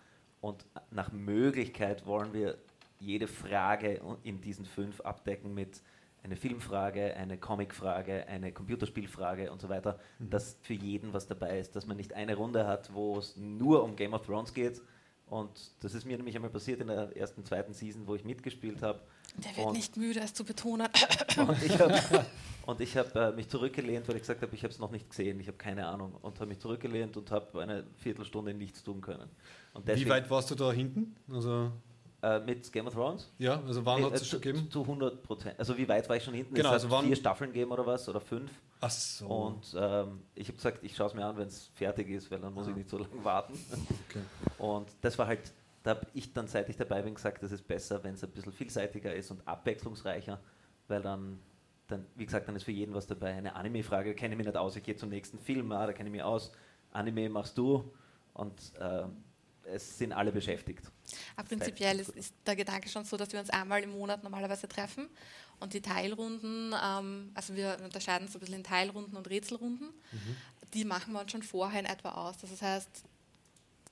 und 0.42 0.66
nach 0.92 1.12
Möglichkeit 1.12 2.06
wollen 2.06 2.34
wir 2.34 2.58
jede 3.00 3.28
Frage 3.28 4.00
in 4.24 4.40
diesen 4.42 4.66
fünf 4.66 5.02
abdecken 5.02 5.54
mit 5.54 5.82
eine 6.26 6.36
Filmfrage, 6.36 7.16
eine 7.16 7.38
Comicfrage, 7.38 8.26
eine 8.28 8.52
Computerspielfrage 8.52 9.52
und 9.52 9.62
so 9.62 9.70
weiter, 9.70 10.00
dass 10.20 10.58
für 10.62 10.74
jeden 10.74 11.14
was 11.14 11.28
dabei 11.28 11.60
ist, 11.60 11.76
dass 11.76 11.86
man 11.86 11.98
nicht 11.98 12.14
eine 12.14 12.36
Runde 12.36 12.66
hat, 12.66 12.94
wo 12.94 13.18
es 13.20 13.38
nur 13.38 13.84
um 13.84 13.96
Game 13.96 14.14
of 14.14 14.26
Thrones 14.26 14.54
geht. 14.54 14.82
Und 15.28 15.50
das 15.82 15.94
ist 15.94 16.06
mir 16.06 16.18
nämlich 16.18 16.36
einmal 16.36 16.52
passiert 16.52 16.82
in 16.82 16.88
der 16.88 17.16
ersten, 17.16 17.44
zweiten 17.46 17.74
Season, 17.74 18.06
wo 18.08 18.16
ich 18.16 18.24
mitgespielt 18.26 18.82
habe. 18.82 19.00
Der 19.38 19.56
wird 19.56 19.68
Und- 19.68 19.74
nicht 19.74 19.98
müde, 19.98 20.20
es 20.20 20.34
zu 20.34 20.44
betonen. 20.46 20.88
und 21.38 21.62
ich 21.64 21.80
habe 21.80 21.94
hab, 22.68 23.16
äh, 23.16 23.32
mich 23.36 23.48
zurückgelehnt, 23.50 24.08
weil 24.08 24.16
ich 24.16 24.22
gesagt 24.24 24.42
habe, 24.42 24.54
ich 24.56 24.64
habe 24.64 24.74
es 24.74 24.80
noch 24.80 24.92
nicht 24.92 25.10
gesehen, 25.10 25.40
ich 25.40 25.48
habe 25.48 25.58
keine 25.58 25.86
Ahnung. 25.88 26.14
Und 26.22 26.40
habe 26.40 26.48
mich 26.48 26.60
zurückgelehnt 26.60 27.18
und 27.18 27.30
habe 27.32 27.62
eine 27.62 27.86
Viertelstunde 27.98 28.54
nichts 28.54 28.84
tun 28.84 29.02
können. 29.02 29.30
Und 29.74 29.88
Wie 29.88 30.10
weit 30.10 30.30
warst 30.30 30.50
du 30.52 30.56
da 30.56 30.72
hinten? 30.72 31.16
Also, 31.32 31.72
äh, 32.26 32.40
mit 32.40 32.72
Game 32.72 32.88
of 32.88 32.94
Thrones? 32.94 33.32
ja, 33.38 33.62
also 33.66 33.86
wann 33.86 34.00
Nee, 34.00 34.06
hat 34.06 34.14
äh, 34.14 34.16
es 34.16 34.28
schon 34.28 34.42
zu, 34.42 34.48
gegeben? 34.48 34.72
zu 34.72 34.82
100 34.82 35.22
Prozent. 35.24 35.60
Also 35.60 35.78
wie 35.78 35.88
weit 35.88 36.08
war 36.10 36.16
ich 36.16 36.24
schon 36.24 36.34
hinten? 36.34 36.56
Genau, 36.56 36.70
es 36.70 36.84
also 36.84 36.98
hat 36.98 37.06
vier 37.06 37.16
Staffeln 37.16 37.52
gegeben 37.52 37.72
oder 37.72 37.86
was, 37.86 38.08
oder 38.10 38.20
fünf. 38.20 38.52
Ach 38.82 38.90
so. 38.90 39.28
Und 39.28 39.76
ähm, 39.78 40.22
ich 40.34 40.48
habe 40.48 40.58
gesagt, 40.58 40.80
ich 40.84 40.96
schaue 40.96 41.08
es 41.08 41.14
mir 41.14 41.26
an, 41.26 41.38
wenn 41.38 41.48
es 41.48 41.68
fertig 41.74 42.10
ist, 42.10 42.30
weil 42.32 42.40
dann 42.40 42.54
muss 42.54 42.68
ich 42.68 42.76
nicht 42.76 42.90
so 42.90 42.98
lange 42.98 43.24
warten. 43.24 43.54
Okay. 44.10 44.22
Und 44.58 44.88
das 45.02 45.18
war 45.18 45.28
halt, 45.28 45.54
da 45.84 45.92
habe 45.92 46.08
ich 46.14 46.34
dann, 46.34 46.48
seit 46.48 46.68
ich 46.70 46.78
dabei 46.78 47.02
bin, 47.02 47.14
gesagt, 47.16 47.44
das 47.44 47.52
ist 47.52 47.68
besser, 47.68 48.04
wenn 48.04 48.16
es 48.16 48.24
ein 48.24 48.32
bisschen 48.32 48.52
vielseitiger 48.52 49.14
ist 49.14 49.32
und 49.32 49.48
abwechslungsreicher, 49.48 50.40
weil 50.88 51.02
dann, 51.02 51.40
dann, 51.88 52.06
wie 52.16 52.26
gesagt, 52.26 52.48
dann 52.48 52.56
ist 52.56 52.64
für 52.64 52.72
jeden 52.72 52.94
was 52.94 53.06
dabei. 53.08 53.34
Eine 53.34 53.56
Anime-Frage 53.56 54.16
kenne 54.16 54.34
ich 54.34 54.38
mich 54.38 54.48
nicht 54.48 54.58
aus, 54.58 54.76
ich 54.76 54.84
gehe 54.84 54.96
zum 54.96 55.10
nächsten 55.10 55.38
Film, 55.40 55.72
ah, 55.72 55.86
da 55.86 55.94
kenne 55.94 56.10
ich 56.10 56.14
mich 56.14 56.24
aus. 56.24 56.52
Anime 56.92 57.30
machst 57.30 57.58
du 57.58 57.94
und 58.34 58.74
äh, 58.80 59.04
es 59.72 59.98
sind 59.98 60.14
alle 60.14 60.32
beschäftigt. 60.32 60.84
Aber 61.36 61.48
prinzipiell 61.48 62.00
ist, 62.00 62.10
ist 62.10 62.34
der 62.46 62.56
Gedanke 62.56 62.90
schon 62.90 63.06
so, 63.06 63.18
dass 63.18 63.32
wir 63.32 63.40
uns 63.40 63.50
einmal 63.50 63.84
im 63.84 63.92
Monat 63.92 64.24
normalerweise 64.24 64.68
treffen 64.68 65.08
und 65.60 65.74
die 65.74 65.82
Teilrunden, 65.82 66.74
ähm, 66.84 67.32
also 67.34 67.56
wir 67.56 67.78
unterscheiden 67.84 68.28
so 68.28 68.38
ein 68.38 68.42
bisschen 68.42 68.56
in 68.56 68.64
Teilrunden 68.64 69.16
und 69.16 69.30
Rätselrunden, 69.30 69.90
die 70.74 70.86
machen 70.86 71.14
wir 71.14 71.22
uns 71.22 71.32
schon 71.32 71.44
vorher 71.44 71.80
in 71.80 71.86
etwa 71.86 72.12
aus. 72.12 72.38
Das 72.38 72.62
heißt, 72.62 73.04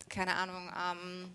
keine 0.10 0.35
Ahnung, 0.35 0.69
ähm, 0.77 1.32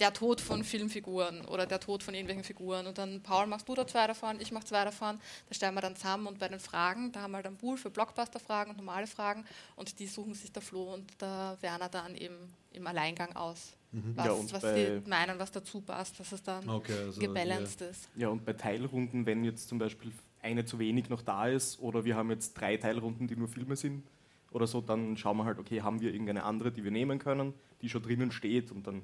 der 0.00 0.12
Tod 0.12 0.40
von 0.40 0.64
Filmfiguren 0.64 1.44
oder 1.46 1.66
der 1.66 1.78
Tod 1.78 2.02
von 2.02 2.14
irgendwelchen 2.14 2.44
Figuren. 2.44 2.86
Und 2.86 2.98
dann, 2.98 3.22
Paul, 3.22 3.46
machst 3.46 3.68
du 3.68 3.74
da 3.74 3.86
zwei 3.86 4.06
davon, 4.06 4.40
ich 4.40 4.50
mach 4.50 4.64
zwei 4.64 4.84
davon. 4.84 5.20
Da 5.48 5.54
stellen 5.54 5.74
wir 5.74 5.82
dann 5.82 5.94
zusammen 5.94 6.26
und 6.26 6.38
bei 6.38 6.48
den 6.48 6.60
Fragen, 6.60 7.12
da 7.12 7.22
haben 7.22 7.32
wir 7.32 7.36
halt 7.36 7.46
einen 7.46 7.56
Pool 7.56 7.76
für 7.76 7.90
Blockbuster-Fragen 7.90 8.70
und 8.70 8.78
normale 8.78 9.06
Fragen 9.06 9.44
und 9.76 9.98
die 9.98 10.06
suchen 10.06 10.34
sich 10.34 10.52
der 10.52 10.62
Flo 10.62 10.94
und 10.94 11.20
der 11.20 11.56
Werner 11.60 11.88
dann 11.88 12.14
eben 12.16 12.52
im 12.74 12.86
Alleingang 12.86 13.34
aus. 13.36 13.72
Was, 14.16 14.26
Ja, 14.26 14.32
und 14.32 14.52
was 14.52 14.62
bei- 14.62 15.00
die 15.04 15.08
meinen, 15.08 15.38
was 15.38 15.52
dazu 15.52 15.80
passt, 15.80 16.18
dass 16.18 16.32
es 16.32 16.42
dann 16.42 16.68
Okay, 16.68 16.98
also 17.04 17.20
gebalanced 17.20 17.80
ist. 17.82 18.08
Ja, 18.16 18.28
und 18.28 18.44
bei 18.44 18.52
Teilrunden, 18.54 19.24
wenn 19.24 19.44
jetzt 19.44 19.68
zum 19.68 19.78
Beispiel 19.78 20.10
eine 20.42 20.64
zu 20.64 20.78
wenig 20.80 21.08
noch 21.08 21.22
da 21.22 21.46
ist 21.46 21.78
oder 21.78 22.04
wir 22.04 22.16
haben 22.16 22.30
jetzt 22.30 22.54
drei 22.54 22.76
Teilrunden, 22.76 23.28
die 23.28 23.36
nur 23.36 23.46
Filme 23.48 23.76
sind 23.76 24.02
oder 24.50 24.66
so, 24.66 24.80
dann 24.80 25.16
schauen 25.16 25.36
wir 25.36 25.44
halt, 25.44 25.58
okay, 25.60 25.80
haben 25.82 26.00
wir 26.00 26.12
irgendeine 26.12 26.42
andere, 26.42 26.72
die 26.72 26.82
wir 26.82 26.90
nehmen 26.90 27.18
können, 27.20 27.54
die 27.82 27.88
schon 27.88 28.02
drinnen 28.02 28.32
steht 28.32 28.72
und 28.72 28.86
dann 28.86 29.02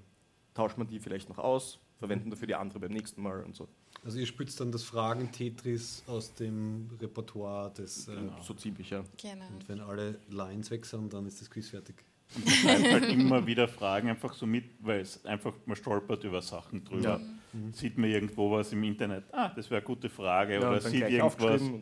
tauscht 0.54 0.76
man 0.76 0.88
die 0.88 0.98
vielleicht 0.98 1.28
noch 1.28 1.38
aus, 1.38 1.78
verwenden 2.00 2.28
dafür 2.30 2.48
die 2.48 2.56
andere 2.56 2.80
beim 2.80 2.90
nächsten 2.92 3.22
Mal 3.22 3.44
und 3.44 3.54
so. 3.54 3.68
Also 4.04 4.18
ihr 4.18 4.26
spürt 4.26 4.58
dann 4.58 4.72
das 4.72 4.82
Fragen-Tetris 4.82 6.02
aus 6.06 6.34
dem 6.34 6.90
Repertoire 7.00 7.70
des... 7.74 8.08
Äh, 8.08 8.16
So 8.42 8.54
ziemlich, 8.54 8.90
ja. 8.90 9.04
Genau. 9.20 9.46
Und 9.48 9.68
wenn 9.68 9.80
alle 9.80 10.18
Lines 10.30 10.70
weg 10.70 10.84
sind, 10.86 11.12
dann 11.12 11.26
ist 11.26 11.40
das 11.40 11.48
Quiz 11.50 11.68
fertig. 11.68 12.04
Und 12.34 12.46
wir 12.46 12.52
schreiben 12.52 12.84
halt 12.84 13.08
immer 13.08 13.46
wieder 13.46 13.66
Fragen 13.66 14.08
einfach 14.08 14.32
so 14.34 14.46
mit, 14.46 14.64
weil 14.80 15.00
es 15.00 15.24
einfach, 15.24 15.52
man 15.66 15.76
stolpert 15.76 16.22
über 16.24 16.40
Sachen 16.40 16.84
drüber. 16.84 17.02
Ja. 17.02 17.20
Mhm. 17.52 17.72
Sieht 17.72 17.98
man 17.98 18.10
irgendwo 18.10 18.50
was 18.50 18.72
im 18.72 18.84
Internet, 18.84 19.24
ah, 19.32 19.50
das 19.54 19.68
wäre 19.70 19.78
eine 19.80 19.86
gute 19.86 20.08
Frage, 20.08 20.54
Ja, 20.54 20.68
oder 20.68 20.80
sieht 20.80 21.08
irgendwas. 21.08 21.62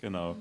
Genau. 0.00 0.36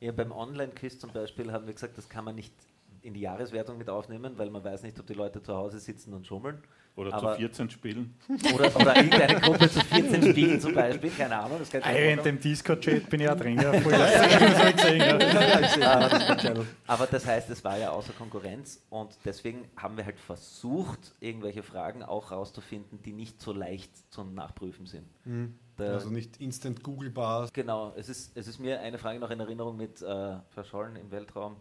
Ja, 0.00 0.12
beim 0.12 0.32
Online-Quiz 0.32 0.98
zum 0.98 1.12
Beispiel 1.12 1.50
haben 1.50 1.66
wir 1.66 1.72
gesagt, 1.72 1.96
das 1.96 2.10
kann 2.10 2.26
man 2.26 2.34
nicht 2.34 2.52
in 3.00 3.14
die 3.14 3.20
Jahreswertung 3.20 3.78
mit 3.78 3.88
aufnehmen, 3.88 4.34
weil 4.36 4.50
man 4.50 4.62
weiß 4.62 4.82
nicht, 4.82 4.98
ob 5.00 5.06
die 5.06 5.14
Leute 5.14 5.42
zu 5.42 5.54
Hause 5.54 5.78
sitzen 5.78 6.12
und 6.12 6.26
schummeln. 6.26 6.62
Oder 6.94 7.14
Aber- 7.14 7.32
zu 7.32 7.38
14 7.38 7.70
spielen. 7.70 8.14
Oder, 8.54 8.76
oder 8.76 8.96
irgendeine 8.96 9.40
Gruppe 9.40 9.70
zu 9.70 9.80
14 9.80 10.30
Spielen 10.30 10.60
zum 10.60 10.74
Beispiel, 10.74 11.10
keine 11.10 11.38
Ahnung. 11.38 11.58
Das 11.58 11.70
kann 11.70 11.82
Ah, 11.84 11.92
ja, 11.92 12.10
in 12.10 12.22
dem 12.22 12.38
Discord-Chat 12.38 13.08
bin 13.08 13.20
ich 13.20 13.28
auch 13.30 13.36
drin. 13.36 13.58
Ja, 13.62 13.72
voll 13.80 13.92
ich 13.94 15.76
ja. 15.78 16.42
Ähm, 16.44 16.66
Aber 16.86 17.06
das 17.06 17.26
heißt, 17.26 17.48
es 17.50 17.64
war 17.64 17.78
ja 17.78 17.90
außer 17.90 18.12
Konkurrenz 18.12 18.82
und 18.90 19.16
deswegen 19.24 19.64
haben 19.76 19.96
wir 19.96 20.04
halt 20.04 20.18
versucht, 20.20 21.14
irgendwelche 21.20 21.62
Fragen 21.62 22.02
auch 22.02 22.30
rauszufinden, 22.30 23.00
die 23.02 23.12
nicht 23.12 23.40
so 23.40 23.52
leicht 23.52 23.90
zum 24.12 24.34
Nachprüfen 24.34 24.86
sind. 24.86 25.06
Mhm. 25.24 25.54
Also 25.78 26.10
nicht 26.10 26.40
instant 26.40 26.82
googlebar. 26.82 27.48
Genau, 27.52 27.92
es 27.96 28.08
ist, 28.08 28.36
es 28.36 28.46
ist 28.46 28.58
mir 28.60 28.80
eine 28.80 28.98
Frage 28.98 29.18
noch 29.18 29.30
in 29.30 29.40
Erinnerung 29.40 29.76
mit 29.76 30.00
äh, 30.02 30.36
Verschollen 30.50 30.96
im 30.96 31.10
Weltraum. 31.10 31.56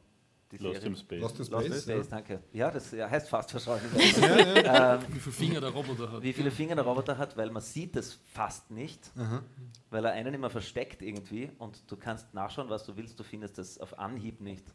Die 0.51 0.57
Lost 0.57 0.75
Serie. 0.81 0.89
in 0.89 0.95
Space. 0.97 1.21
Lost 1.21 1.39
in 1.39 1.45
Lost 1.47 1.65
in 1.65 1.71
Space, 1.73 1.83
Space, 1.83 2.05
ja. 2.09 2.15
danke. 2.17 2.43
Ja, 2.51 2.71
das 2.71 2.91
ja, 2.91 3.09
heißt 3.09 3.29
fast 3.29 3.51
Verschollen 3.51 3.81
im 3.85 3.95
Weltraum. 3.95 4.99
ähm, 5.01 5.05
Wie 5.13 5.19
viele 5.19 5.31
Finger 5.33 5.61
der 5.61 5.69
Roboter 5.69 6.11
hat. 6.11 6.21
wie 6.23 6.33
viele 6.33 6.51
Finger 6.51 6.75
der 6.75 6.83
Roboter 6.83 7.17
hat, 7.17 7.37
weil 7.37 7.49
man 7.51 7.61
sieht 7.61 7.95
es 7.95 8.13
fast 8.33 8.69
nicht, 8.71 9.11
Aha. 9.17 9.41
weil 9.89 10.05
er 10.05 10.11
einen 10.11 10.33
immer 10.33 10.49
versteckt 10.49 11.01
irgendwie 11.01 11.49
und 11.57 11.89
du 11.89 11.95
kannst 11.95 12.33
nachschauen, 12.33 12.69
was 12.69 12.83
du 12.85 12.95
willst, 12.97 13.19
du 13.19 13.23
findest 13.23 13.57
das 13.57 13.77
auf 13.79 13.97
Anhieb 13.97 14.41
nicht. 14.41 14.65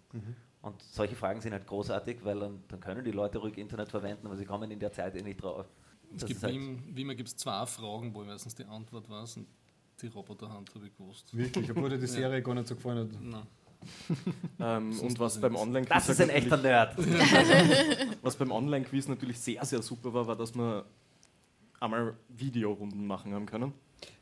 Und 0.62 0.82
solche 0.82 1.14
Fragen 1.14 1.40
sind 1.40 1.52
halt 1.52 1.66
großartig, 1.66 2.24
weil 2.24 2.40
dann, 2.40 2.62
dann 2.68 2.80
können 2.80 3.04
die 3.04 3.12
Leute 3.12 3.38
ruhig 3.38 3.56
Internet 3.58 3.88
verwenden, 3.90 4.26
aber 4.26 4.36
sie 4.36 4.44
kommen 4.46 4.70
in 4.70 4.80
der 4.80 4.90
Zeit 4.92 5.14
eh 5.14 5.22
nicht 5.22 5.40
drauf. 5.42 5.66
Es 6.14 6.20
Das 6.22 6.28
gibt 6.28 6.42
halt- 6.42 6.54
wie, 6.54 6.56
im- 6.56 6.96
wie 6.96 7.02
immer 7.02 7.14
gibt 7.14 7.28
es 7.28 7.36
zwei 7.36 7.66
Fragen, 7.66 8.14
wo 8.14 8.22
ich 8.22 8.28
meistens 8.28 8.54
die 8.54 8.64
Antwort 8.64 9.08
weiß 9.10 9.36
und 9.36 9.46
die 10.00 10.06
Roboterhand 10.08 10.74
habe 10.74 10.86
ich 10.86 10.96
gewusst. 10.96 11.36
Wirklich, 11.36 11.70
obwohl 11.70 11.90
dir 11.90 11.98
die 11.98 12.06
Serie 12.06 12.42
gar 12.42 12.54
nicht 12.54 12.66
so 12.68 12.74
gefallen 12.76 13.10
hat. 13.12 13.20
Nein. 13.22 13.46
Ähm, 14.60 14.98
und 15.00 15.18
was 15.20 15.40
beim. 15.40 15.54
Online-Quiz 15.54 15.94
Das 15.94 16.08
ist 16.08 16.20
ein 16.20 16.30
echter 16.30 16.56
natürlich- 16.56 16.62
Nerd. 16.62 18.16
Was 18.22 18.36
beim 18.36 18.50
Online-Quiz 18.50 19.06
natürlich 19.08 19.38
sehr, 19.38 19.64
sehr 19.64 19.82
super 19.82 20.12
war, 20.14 20.26
war, 20.26 20.34
dass 20.36 20.54
wir 20.54 20.84
einmal 21.78 22.14
Videorunden 22.28 23.06
machen 23.06 23.34
haben 23.34 23.44
können. 23.46 23.72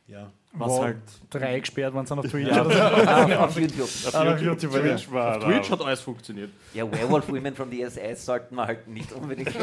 Ja. 0.06 0.30
Was 0.52 0.68
Wow. 0.70 0.82
halt 0.84 0.98
Drei 1.30 1.58
gesperrt 1.60 1.94
waren 1.94 2.04
es 2.04 2.12
auf 2.12 2.26
Twitch. 2.26 2.48
Ja. 2.48 2.62
auf 3.44 3.58
YouTube. 3.58 3.82
Auf 3.84 4.14
auf 4.14 4.40
YouTube. 4.42 4.72
Twitch 4.72 5.10
war 5.10 5.38
auf. 5.38 5.44
Twitch 5.44 5.70
hat 5.70 5.80
alles 5.80 6.00
funktioniert. 6.00 6.50
Ja, 6.74 6.90
Werewolf 6.92 7.28
Women 7.28 7.54
from 7.54 7.70
the 7.70 7.82
SS 7.82 8.26
sollten 8.26 8.54
wir 8.56 8.66
halt 8.66 8.86
nicht 8.88 9.10
unbedingt. 9.12 9.54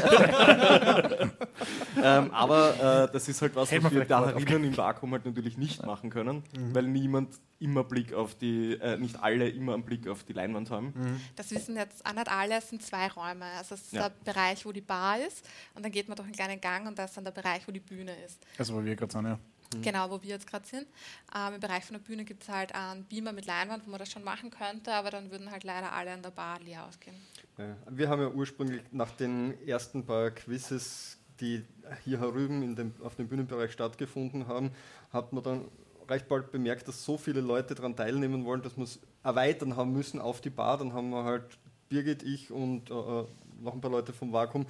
Ähm, 2.01 2.31
aber 2.31 3.05
äh, 3.09 3.11
das 3.11 3.27
ist 3.27 3.41
halt 3.41 3.55
was, 3.55 3.63
was 3.63 3.71
wir 3.71 3.83
wir 3.83 3.89
vielleicht 3.89 4.11
da 4.11 4.19
vorher 4.23 4.39
herinnen 4.39 4.65
im 4.65 4.77
Vakuum 4.77 5.11
halt 5.13 5.25
natürlich 5.25 5.57
nicht 5.57 5.85
machen 5.85 6.09
können, 6.09 6.43
weil 6.73 6.83
niemand 6.83 7.35
immer 7.59 7.83
Blick 7.83 8.13
auf 8.13 8.35
die, 8.35 8.73
äh, 8.73 8.97
nicht 8.97 9.21
alle 9.21 9.47
immer 9.49 9.73
einen 9.73 9.83
Blick 9.83 10.07
auf 10.07 10.23
die 10.23 10.33
Leinwand 10.33 10.71
haben. 10.71 10.93
Das 11.35 11.51
wissen 11.51 11.75
jetzt 11.75 12.05
auch 12.05 12.13
nicht 12.13 12.27
alle, 12.29 12.57
es 12.57 12.69
sind 12.69 12.81
zwei 12.81 13.07
Räume. 13.07 13.45
Also 13.57 13.75
es 13.75 13.81
ist 13.83 13.93
Ja. 13.93 14.09
der 14.09 14.33
Bereich, 14.33 14.65
wo 14.65 14.71
die 14.71 14.81
Bar 14.81 15.19
ist 15.19 15.47
und 15.75 15.83
dann 15.83 15.91
geht 15.91 16.07
man 16.07 16.15
durch 16.15 16.25
einen 16.27 16.35
kleinen 16.35 16.59
Gang 16.61 16.87
und 16.87 16.97
da 16.97 17.05
ist 17.05 17.15
dann 17.17 17.23
der 17.23 17.31
Bereich, 17.31 17.67
wo 17.67 17.71
die 17.71 17.79
Bühne 17.79 18.13
ist. 18.25 18.39
Also, 18.57 18.73
wo 18.75 18.83
wir 18.83 18.95
gerade 18.95 19.11
sind, 19.11 19.25
ja. 19.25 19.39
Genau, 19.81 20.09
wo 20.09 20.21
wir 20.21 20.31
jetzt 20.31 20.47
gerade 20.47 20.67
sind. 20.67 20.85
Ähm, 21.33 21.53
Im 21.53 21.59
Bereich 21.61 21.85
von 21.85 21.93
der 21.93 22.01
Bühne 22.01 22.25
gibt 22.25 22.43
es 22.43 22.49
halt 22.49 22.75
einen 22.75 23.05
Beamer 23.05 23.31
mit 23.31 23.45
Leinwand, 23.45 23.85
wo 23.85 23.89
man 23.91 23.99
das 23.99 24.11
schon 24.11 24.21
machen 24.21 24.49
könnte, 24.49 24.91
aber 24.93 25.11
dann 25.11 25.31
würden 25.31 25.49
halt 25.49 25.63
leider 25.63 25.93
alle 25.93 26.11
an 26.11 26.21
der 26.21 26.31
Bar 26.31 26.59
leer 26.59 26.85
ausgehen. 26.85 27.15
Ja, 27.57 27.77
wir 27.89 28.09
haben 28.09 28.21
ja 28.21 28.27
ursprünglich 28.27 28.81
nach 28.91 29.11
den 29.11 29.65
ersten 29.65 30.05
paar 30.05 30.31
Quizzes, 30.31 31.19
die 31.41 31.63
hier 32.05 32.19
herüben 32.19 32.75
dem, 32.75 32.93
auf 33.03 33.15
dem 33.15 33.27
Bühnenbereich 33.27 33.71
stattgefunden 33.71 34.47
haben, 34.47 34.71
hat 35.11 35.33
man 35.33 35.43
dann 35.43 35.65
recht 36.07 36.27
bald 36.27 36.51
bemerkt, 36.51 36.87
dass 36.87 37.03
so 37.03 37.17
viele 37.17 37.41
Leute 37.41 37.75
daran 37.75 37.95
teilnehmen 37.95 38.45
wollen, 38.45 38.61
dass 38.61 38.77
wir 38.77 38.83
es 38.83 38.99
erweitern 39.23 39.75
haben 39.75 39.91
müssen 39.93 40.19
auf 40.19 40.41
die 40.41 40.49
Bar. 40.49 40.77
Dann 40.77 40.93
haben 40.93 41.09
wir 41.09 41.23
halt 41.23 41.43
Birgit, 41.89 42.23
ich 42.23 42.51
und 42.51 42.89
äh, 42.89 42.93
noch 42.93 43.73
ein 43.73 43.81
paar 43.81 43.91
Leute 43.91 44.13
vom 44.13 44.31
Vakuum 44.33 44.65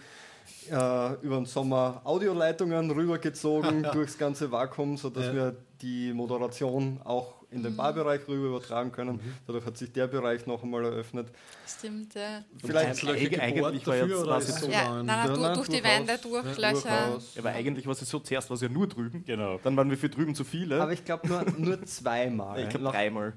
äh, 0.69 1.13
über 1.21 1.35
den 1.37 1.45
Sommer 1.45 2.01
Audioleitungen 2.03 2.91
rübergezogen 2.91 3.83
durchs 3.93 4.17
ganze 4.17 4.51
Vakuum, 4.51 4.97
sodass 4.97 5.27
Ja. 5.27 5.33
wir 5.33 5.55
die 5.81 6.13
Moderation 6.13 6.99
auch 7.03 7.40
in 7.51 7.63
den 7.63 7.75
Barbereich 7.75 8.21
rüber 8.27 8.47
übertragen 8.47 8.91
können. 8.91 9.19
Dadurch 9.45 9.65
hat 9.65 9.77
sich 9.77 9.91
der 9.91 10.07
Bereich 10.07 10.45
noch 10.47 10.63
einmal 10.63 10.85
eröffnet. 10.85 11.27
Stimmt, 11.67 12.13
ja. 12.15 12.43
Vielleicht 12.63 12.89
Hast 12.89 13.01
du 13.03 13.07
Löcher 13.07 13.25
Eig- 13.27 13.39
eigentlich 13.39 13.87
war 13.87 13.95
jetzt- 13.97 14.25
war 14.27 14.37
es 14.37 14.49
es 14.49 14.61
so 14.61 14.67
Ja, 14.69 14.93
nein, 14.95 15.05
nein, 15.05 15.27
Ja, 15.27 15.33
du, 15.33 15.41
nein, 15.41 15.53
durch 15.55 15.67
die. 15.67 15.83
Wände, 15.83 16.17
durch 16.21 16.57
Löcher. 16.57 17.19
Aber 17.37 17.49
eigentlich 17.49 17.85
war 17.85 17.91
es 17.93 17.99
so, 17.99 18.19
zuerst 18.19 18.49
war 18.49 18.55
es 18.55 18.61
ja 18.61 18.69
nur 18.69 18.87
drüben, 18.87 19.23
Genau. 19.25 19.59
dann 19.63 19.75
waren 19.75 19.89
wir 19.89 19.97
für 19.97 20.09
drüben 20.09 20.33
zu 20.33 20.43
viele. 20.43 20.81
Aber 20.81 20.93
ich 20.93 21.03
glaube 21.03 21.27
nur, 21.27 21.43
nur 21.57 21.83
zweimal. 21.85 22.61
ich 22.63 22.69
glaube 22.69 22.85
dreimal. 22.91 23.33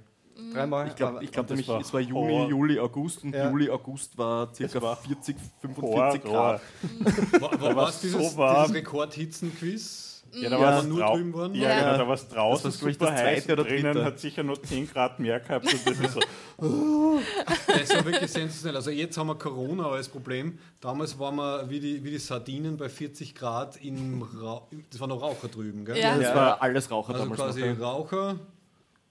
dreimal. 0.53 0.89
Ich 0.89 0.95
glaube, 0.97 1.25
ich 1.25 1.31
glaub, 1.33 1.49
nämlich, 1.49 1.67
war 1.69 1.81
es 1.81 1.93
war 1.93 2.01
Juni, 2.01 2.33
Horror. 2.33 2.49
Juli, 2.51 2.79
August 2.79 3.25
und 3.25 3.35
Ja. 3.35 3.51
Juli, 3.51 3.69
August 3.71 4.17
war 4.19 4.53
circa 4.55 4.81
war 4.83 4.97
40, 4.97 5.37
45 5.61 6.25
Horror. 6.25 6.61
Grad. 7.01 7.41
War, 7.41 7.53
war, 7.53 7.61
war 7.61 7.77
was 7.77 8.01
dieses, 8.01 8.33
so 8.35 8.45
dieses 8.47 8.75
Rekordhitzen-Quiz? 8.75 10.14
Ja, 10.37 10.51
da 10.51 10.57
Ja, 10.57 10.63
war 10.63 10.79
es 10.81 10.87
nur 10.87 11.01
drüben 11.07 11.33
waren? 11.35 11.55
Ja, 11.55 11.69
Ja. 11.69 11.79
genau, 11.81 11.99
da 11.99 12.09
war 12.09 12.15
es 12.15 12.29
draußen 12.29 12.71
Das 12.71 12.83
war, 12.83 12.93
super 12.93 13.07
das 13.07 13.15
heiß. 13.21 13.45
zweite 13.45 13.53
oder 13.61 13.65
drinnen 13.69 13.93
dritte. 13.93 14.05
hat 14.05 14.19
sicher 14.19 14.43
nur 14.43 14.63
10 14.63 14.89
Grad 14.91 15.19
mehr 15.21 15.41
gehabt. 15.41 15.65
Und 15.73 15.87
das 15.87 15.99
ist 16.01 16.13
so, 16.13 16.21
Das 17.67 17.91
war 17.97 18.05
wirklich 18.05 18.31
sensationell. 18.31 18.77
Also 18.77 18.91
jetzt 18.91 19.17
haben 19.17 19.27
wir 19.29 19.35
Corona 19.37 19.89
als 19.91 20.09
Problem. 20.09 20.59
Damals 20.81 21.19
waren 21.19 21.37
wir 21.37 21.69
wie 21.71 21.81
die, 21.81 22.03
wie 22.05 22.11
die 22.11 22.19
Sardinen 22.19 22.77
bei 22.77 22.89
40 22.89 23.35
Grad 23.35 23.77
im 23.83 24.25
Das 24.91 25.01
waren 25.01 25.09
noch 25.09 25.23
Raucher 25.23 25.49
drüben, 25.49 25.85
gell? 25.85 25.97
Ja. 25.99 26.17
Das 26.19 26.35
war 26.35 26.63
alles 26.63 26.91
Raucher 26.91 27.13
Also 27.15 27.23
damals 27.25 27.41
quasi 27.41 27.63
noch. 27.75 27.81
Raucher, 27.81 28.37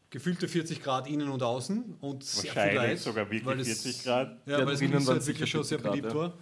gefühlte 0.10 0.48
40 0.48 0.82
Grad 0.84 1.08
innen 1.10 1.30
und 1.30 1.42
außen 1.42 1.96
und 2.02 2.24
sehr 2.24 2.42
viel 2.44 2.56
wahrscheinlich 2.56 2.76
Leid, 2.78 3.00
sogar 3.00 3.30
wirklich 3.32 3.58
das- 3.68 3.82
40 3.82 4.04
Grad. 4.04 4.38
Ja, 4.46 4.60
Ja, 4.60 4.66
weil 4.66 4.74
es 4.76 4.82
waren 4.82 5.08
halt 5.08 5.28
wirklich 5.28 5.50
schon 5.50 5.64
sehr 5.64 5.80
40 5.80 5.84
Grad, 5.84 5.92
beliebt 5.92 6.14
ja. 6.14 6.20
war. 6.20 6.34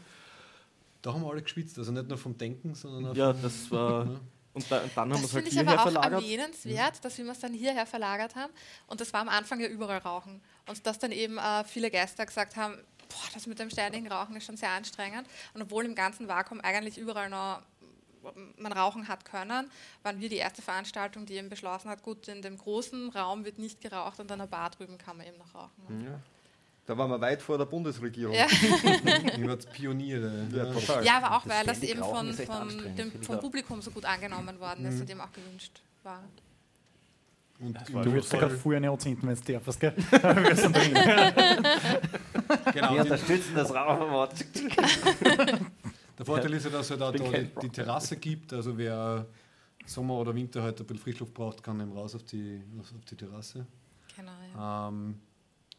Da 1.03 1.13
haben 1.13 1.21
wir 1.23 1.31
alle 1.31 1.41
geschwitzt, 1.41 1.77
also 1.79 1.91
nicht 1.91 2.07
nur 2.07 2.17
vom 2.17 2.37
Denken, 2.37 2.75
sondern 2.75 3.11
auch 3.11 3.15
Ja, 3.15 3.33
vom, 3.33 3.41
das 3.41 3.71
war. 3.71 4.07
Und, 4.53 4.69
da, 4.69 4.81
und 4.81 4.91
dann 4.95 5.03
haben 5.03 5.09
wir 5.11 5.15
Das 5.21 5.25
es 5.25 5.33
halt 5.33 5.45
finde 5.45 5.49
ich 5.49 5.53
hierher 5.53 5.79
aber 5.79 5.81
auch 5.81 5.91
verlagert. 5.91 6.23
erwähnenswert, 6.23 7.05
dass 7.05 7.17
wir 7.17 7.29
es 7.29 7.39
dann 7.39 7.53
hierher 7.53 7.85
verlagert 7.85 8.35
haben. 8.35 8.51
Und 8.87 8.99
das 8.99 9.13
war 9.13 9.21
am 9.21 9.29
Anfang 9.29 9.59
ja 9.59 9.67
überall 9.67 9.99
Rauchen. 9.99 10.41
Und 10.67 10.85
dass 10.85 10.99
dann 10.99 11.11
eben 11.11 11.37
äh, 11.37 11.63
viele 11.63 11.89
Gäste 11.89 12.25
gesagt 12.25 12.55
haben, 12.55 12.75
boah, 13.09 13.29
das 13.33 13.47
mit 13.47 13.59
dem 13.59 13.69
ständigen 13.69 14.11
Rauchen 14.11 14.35
ist 14.35 14.45
schon 14.45 14.57
sehr 14.57 14.69
anstrengend. 14.71 15.27
Und 15.53 15.61
obwohl 15.61 15.85
im 15.85 15.95
ganzen 15.95 16.27
Vakuum 16.27 16.59
eigentlich 16.61 16.97
überall 16.97 17.29
noch 17.29 17.61
man 18.57 18.71
rauchen 18.71 19.07
hat 19.07 19.25
können, 19.25 19.71
waren 20.03 20.19
wir 20.19 20.29
die 20.29 20.35
erste 20.35 20.61
Veranstaltung, 20.61 21.25
die 21.25 21.35
eben 21.35 21.49
beschlossen 21.49 21.89
hat, 21.89 22.03
gut, 22.03 22.27
in 22.27 22.41
dem 22.43 22.57
großen 22.57 23.09
Raum 23.09 23.45
wird 23.45 23.57
nicht 23.57 23.81
geraucht 23.81 24.19
und 24.19 24.31
an 24.31 24.39
der 24.39 24.45
Bar 24.45 24.69
drüben 24.69 24.97
kann 24.97 25.17
man 25.17 25.25
eben 25.25 25.37
noch 25.37 25.55
rauchen. 25.55 26.05
Ja. 26.05 26.19
Da 26.85 26.97
waren 26.97 27.09
wir 27.11 27.21
weit 27.21 27.41
vor 27.41 27.57
der 27.57 27.65
Bundesregierung. 27.65 28.33
Ja. 28.35 28.45
Wart 29.47 29.71
Pioniere. 29.71 30.47
Ja, 30.51 30.65
total. 30.65 31.05
Ja, 31.05 31.17
aber 31.17 31.37
auch, 31.37 31.43
Das 31.43 31.53
weil 31.53 31.65
das 31.65 31.83
eben 31.83 32.03
von, 32.03 32.33
von 32.33 32.95
dem, 32.95 33.11
vom. 33.21 33.39
Publikum 33.39 33.81
so 33.81 33.91
gut 33.91 34.05
angenommen 34.05 34.59
worden 34.59 34.85
ist 34.85 34.99
und 34.99 35.07
dem 35.07 35.21
auch 35.21 35.31
gewünscht 35.31 35.81
war. 36.03 36.23
Und 37.59 37.77
Du 37.87 37.93
würdest 38.11 38.33
da 38.33 38.37
gerade 38.39 38.53
Notfall, 38.53 38.57
vorher 38.57 38.79
nicht 38.81 38.89
anzünden, 38.89 39.29
wenn 39.29 39.35
du 39.35 39.53
darfst, 39.53 39.79
gell? 39.79 39.93
Wir 40.11 40.55
sind 40.55 40.75
drin. 40.75 40.93
genau, 42.73 42.95
Wir 42.95 43.03
die, 43.03 43.09
unterstützen 43.11 43.53
das 43.53 43.69
Raucherwort. 43.71 44.33
der 46.17 46.25
Vorteil 46.25 46.53
ist 46.53 46.63
ja, 46.63 46.71
dass 46.71 46.89
es 46.89 46.91
halt 46.91 47.01
auch 47.03 47.11
da 47.11 47.37
die, 47.37 47.49
die 47.61 47.69
Terrasse 47.69 48.17
gibt. 48.17 48.51
Also 48.53 48.75
wer 48.75 49.27
Sommer 49.85 50.15
oder 50.15 50.33
Winter 50.33 50.63
halt 50.63 50.79
ein 50.79 50.87
bisschen 50.87 51.03
Frischluft 51.03 51.35
braucht, 51.35 51.61
kann 51.61 51.79
eben 51.79 51.91
raus 51.91 52.15
auf 52.15 52.23
die, 52.23 52.63
auf 52.79 52.91
die 53.07 53.15
Terrasse. 53.15 53.67
Genau, 54.15 54.31
ja. 54.55 54.87
Ähm, 54.87 55.19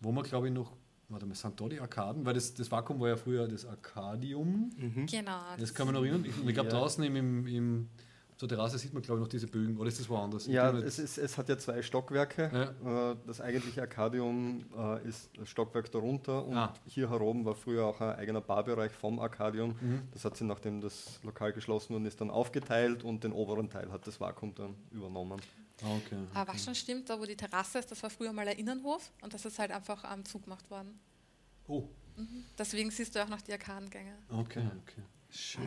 wo 0.00 0.12
wir, 0.12 0.22
glaube 0.22 0.46
ich, 0.48 0.54
noch, 0.54 0.70
warte 1.12 1.26
mal, 1.26 1.34
sind 1.34 1.60
da 1.60 1.68
die 1.68 1.80
Arkaden? 1.80 2.24
Weil 2.24 2.34
das, 2.34 2.54
das 2.54 2.70
Vakuum 2.70 2.98
war 3.00 3.08
ja 3.08 3.16
früher 3.16 3.46
das 3.48 3.64
Arcadium. 3.66 4.70
Genau. 5.10 5.40
Das 5.58 5.72
kann 5.74 5.86
man 5.86 5.94
noch 5.94 6.02
erinnern. 6.02 6.24
Ich, 6.24 6.30
ich 6.46 6.54
glaube, 6.54 6.68
Ja. 6.70 6.76
draußen 6.78 7.02
im, 7.04 7.16
im, 7.16 7.46
im, 7.46 7.88
auf 8.32 8.38
der 8.38 8.48
Terrasse 8.48 8.76
sieht 8.78 8.92
man, 8.92 9.02
glaube 9.02 9.20
ich, 9.20 9.22
noch 9.24 9.28
diese 9.28 9.46
Bögen. 9.46 9.76
Oder 9.76 9.88
ist 9.88 10.00
das 10.00 10.08
woanders? 10.08 10.46
Ja, 10.48 10.70
es, 10.72 10.98
ist, 10.98 11.16
es 11.18 11.38
hat 11.38 11.48
ja 11.48 11.56
zwei 11.58 11.80
Stockwerke. 11.82 12.74
Äh, 12.84 13.16
Das 13.26 13.40
eigentliche 13.40 13.82
Arcadium 13.82 14.64
äh, 14.76 15.06
ist 15.06 15.30
das 15.38 15.48
Stockwerk 15.48 15.92
darunter 15.92 16.44
und 16.44 16.56
Ah. 16.56 16.72
hier 16.86 17.08
heroben 17.08 17.44
war 17.44 17.54
früher 17.54 17.84
auch 17.86 18.00
ein 18.00 18.16
eigener 18.16 18.40
Barbereich 18.40 18.90
vom 18.92 19.20
Arcadium. 19.20 19.76
Mhm. 19.80 20.00
Das 20.12 20.24
hat 20.24 20.36
sie, 20.36 20.44
nachdem 20.44 20.80
das 20.80 21.20
Lokal 21.22 21.52
geschlossen 21.52 21.94
wurde, 21.94 22.08
ist 22.08 22.20
dann 22.20 22.30
aufgeteilt 22.30 23.04
und 23.04 23.22
den 23.22 23.32
oberen 23.32 23.70
Teil 23.70 23.92
hat 23.92 24.06
das 24.08 24.18
Vakuum 24.20 24.54
dann 24.56 24.74
übernommen. 24.90 25.40
Ah, 25.84 25.96
okay. 25.96 26.18
Aber 26.34 26.52
was 26.54 26.64
schon 26.64 26.74
stimmt, 26.74 27.10
da 27.10 27.18
wo 27.18 27.24
die 27.24 27.36
Terrasse 27.36 27.78
ist, 27.78 27.90
das 27.90 28.02
war 28.02 28.10
früher 28.10 28.32
mal 28.32 28.46
ein 28.46 28.56
Innenhof 28.56 29.10
und 29.20 29.34
das 29.34 29.44
ist 29.44 29.58
halt 29.58 29.70
einfach 29.70 30.04
am 30.04 30.24
Zug 30.24 30.44
gemacht 30.44 30.68
worden. 30.70 30.98
Oh, 31.66 31.88
Deswegen 32.58 32.90
siehst 32.90 33.14
du 33.14 33.24
auch 33.24 33.28
noch 33.28 33.40
die 33.40 33.52
Arkadengänge. 33.52 34.14
okay, 34.28 34.64
okay. 34.82 35.02
Schön. 35.30 35.64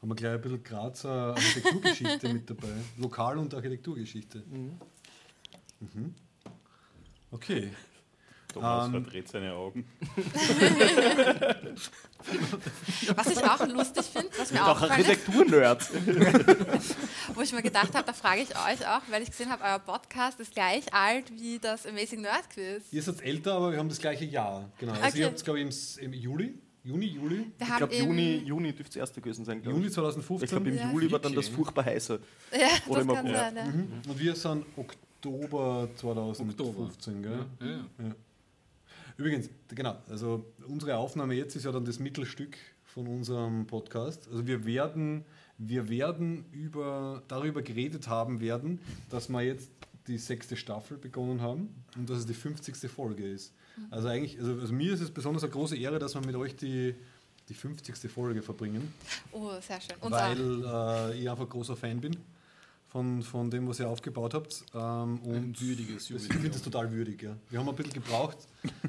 Haben 0.00 0.08
wir 0.08 0.14
gleich 0.14 0.32
ein 0.34 0.40
bisschen 0.40 0.62
Grazer 0.62 1.34
Architekturgeschichte 1.34 2.32
mit 2.32 2.48
dabei. 2.48 2.72
Lokal- 2.96 3.38
und 3.38 3.54
Architekturgeschichte. 3.54 4.42
Mhm. 4.48 6.14
Okay. 7.30 7.70
Thomas 8.54 8.86
Ähm, 8.86 8.92
verdreht 8.92 9.28
seine 9.28 9.52
Augen. 9.52 9.84
Was 13.16 13.26
ich 13.30 13.38
auch 13.44 13.66
lustig 13.68 14.04
finde, 14.06 14.28
was 14.38 14.50
mir 14.50 14.60
ist, 14.60 14.66
Architektur-Nerd. 14.66 15.90
wo 17.34 17.42
ich 17.42 17.52
mir 17.52 17.60
gedacht 17.62 17.94
habe, 17.94 18.04
da 18.06 18.12
frage 18.14 18.40
ich 18.42 18.48
euch 18.50 18.86
auch, 18.88 19.02
weil 19.10 19.22
ich 19.22 19.30
gesehen 19.30 19.50
habe, 19.50 19.62
euer 19.62 19.78
Podcast 19.78 20.40
ist 20.40 20.54
gleich 20.54 20.92
alt 20.94 21.30
wie 21.38 21.58
das 21.58 21.86
Amazing 21.86 22.22
Nerd 22.22 22.48
Quiz. 22.50 22.82
Ihr 22.92 23.02
seid 23.02 23.20
älter, 23.22 23.54
aber 23.54 23.72
wir 23.72 23.78
haben 23.78 23.88
das 23.90 23.98
gleiche 23.98 24.24
Jahr. 24.24 24.70
Genau. 24.78 24.92
Also 24.92 25.04
Okay. 25.08 25.18
ihr 25.20 25.26
habt 25.26 25.36
es, 25.36 25.44
glaube 25.44 25.60
ich, 25.60 25.98
im, 25.98 26.12
im 26.12 26.18
Juli, 26.18 26.54
Juni, 26.82 27.06
Juli, 27.06 27.52
Wir 27.58 27.66
Ich 27.68 27.76
glaube, 27.76 27.94
im- 27.94 28.06
Juni, 28.06 28.36
Juni 28.46 28.72
dürfte 28.72 28.84
das 28.92 28.96
erste 28.96 29.20
gewesen 29.20 29.44
sein. 29.44 29.62
Juni 29.62 29.86
ich. 29.88 29.92
2015. 29.92 30.44
Ich 30.44 30.50
glaube, 30.50 30.70
im 30.70 30.76
Ja. 30.76 30.90
Juli 30.92 31.12
war 31.12 31.18
dann 31.18 31.34
das 31.34 31.48
furchtbar 31.48 31.84
heiße. 31.84 32.18
Ja, 32.52 32.58
Oder 32.88 33.04
das 33.04 33.14
kann 33.16 33.26
sein, 33.32 33.56
ja. 33.56 33.64
Mhm. 33.66 33.92
Und 34.08 34.18
wir 34.18 34.34
sind 34.34 34.64
Oktober 34.76 35.88
2015, 35.96 37.22
gell? 37.22 37.44
Ja, 37.60 37.66
ja. 38.04 38.14
Übrigens, 39.16 39.48
genau, 39.68 39.96
also 40.08 40.44
unsere 40.66 40.96
Aufnahme 40.96 41.34
jetzt 41.34 41.54
ist 41.56 41.64
ja 41.64 41.72
dann 41.72 41.84
das 41.84 41.98
Mittelstück 41.98 42.56
von 42.84 43.06
unserem 43.06 43.66
Podcast. 43.66 44.28
Also 44.28 44.46
wir 44.46 44.64
werden, 44.66 45.24
wir 45.58 45.88
werden 45.88 46.44
über, 46.52 47.22
darüber 47.28 47.62
geredet 47.62 48.08
haben 48.08 48.40
werden, 48.40 48.80
dass 49.10 49.28
wir 49.28 49.42
jetzt 49.42 49.70
die 50.06 50.18
sechste 50.18 50.56
Staffel 50.56 50.98
begonnen 50.98 51.40
haben 51.40 51.84
und 51.96 52.10
dass 52.10 52.18
es 52.18 52.26
die 52.26 52.34
50. 52.34 52.76
Folge 52.90 53.26
ist. 53.26 53.54
Also 53.90 54.08
eigentlich, 54.08 54.38
also, 54.38 54.52
also 54.60 54.72
mir 54.72 54.92
ist 54.92 55.00
es 55.00 55.10
besonders 55.10 55.42
eine 55.44 55.52
große 55.52 55.76
Ehre, 55.76 55.98
dass 55.98 56.14
wir 56.14 56.24
mit 56.24 56.36
euch 56.36 56.54
die, 56.56 56.94
die 57.48 57.54
50. 57.54 58.10
Folge 58.10 58.42
verbringen, 58.42 58.92
Oh, 59.32 59.50
sehr 59.60 59.80
schön. 59.80 59.96
Auch. 60.00 60.10
weil 60.10 61.12
äh, 61.14 61.18
ich 61.18 61.30
einfach 61.30 61.48
großer 61.48 61.76
Fan 61.76 62.00
bin 62.00 62.16
von, 62.94 63.24
von 63.24 63.50
dem, 63.50 63.66
was 63.66 63.80
ihr 63.80 63.88
aufgebaut 63.88 64.34
habt. 64.34 64.64
Ähm, 64.72 65.18
und 65.22 65.60
würdiges 65.60 65.94
das- 65.96 66.04
Ich 66.04 66.10
Jubiläum. 66.10 66.32
finde 66.42 66.50
das 66.50 66.62
total 66.62 66.92
würdig. 66.92 67.22
Ja. 67.22 67.36
Wir 67.50 67.58
haben 67.58 67.68
ein 67.68 67.74
bisschen 67.74 67.92
gebraucht 67.94 68.38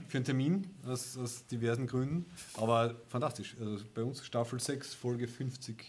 für 0.08 0.18
einen 0.20 0.26
Termin 0.26 0.68
aus, 0.86 1.18
aus 1.18 1.48
diversen 1.48 1.88
Gründen, 1.88 2.26
aber 2.54 2.96
fantastisch. 3.08 3.56
Also 3.60 3.84
bei 3.96 4.04
uns 4.04 4.24
Staffel 4.24 4.60
6, 4.60 4.94
Folge 4.94 5.28
50 5.28 5.84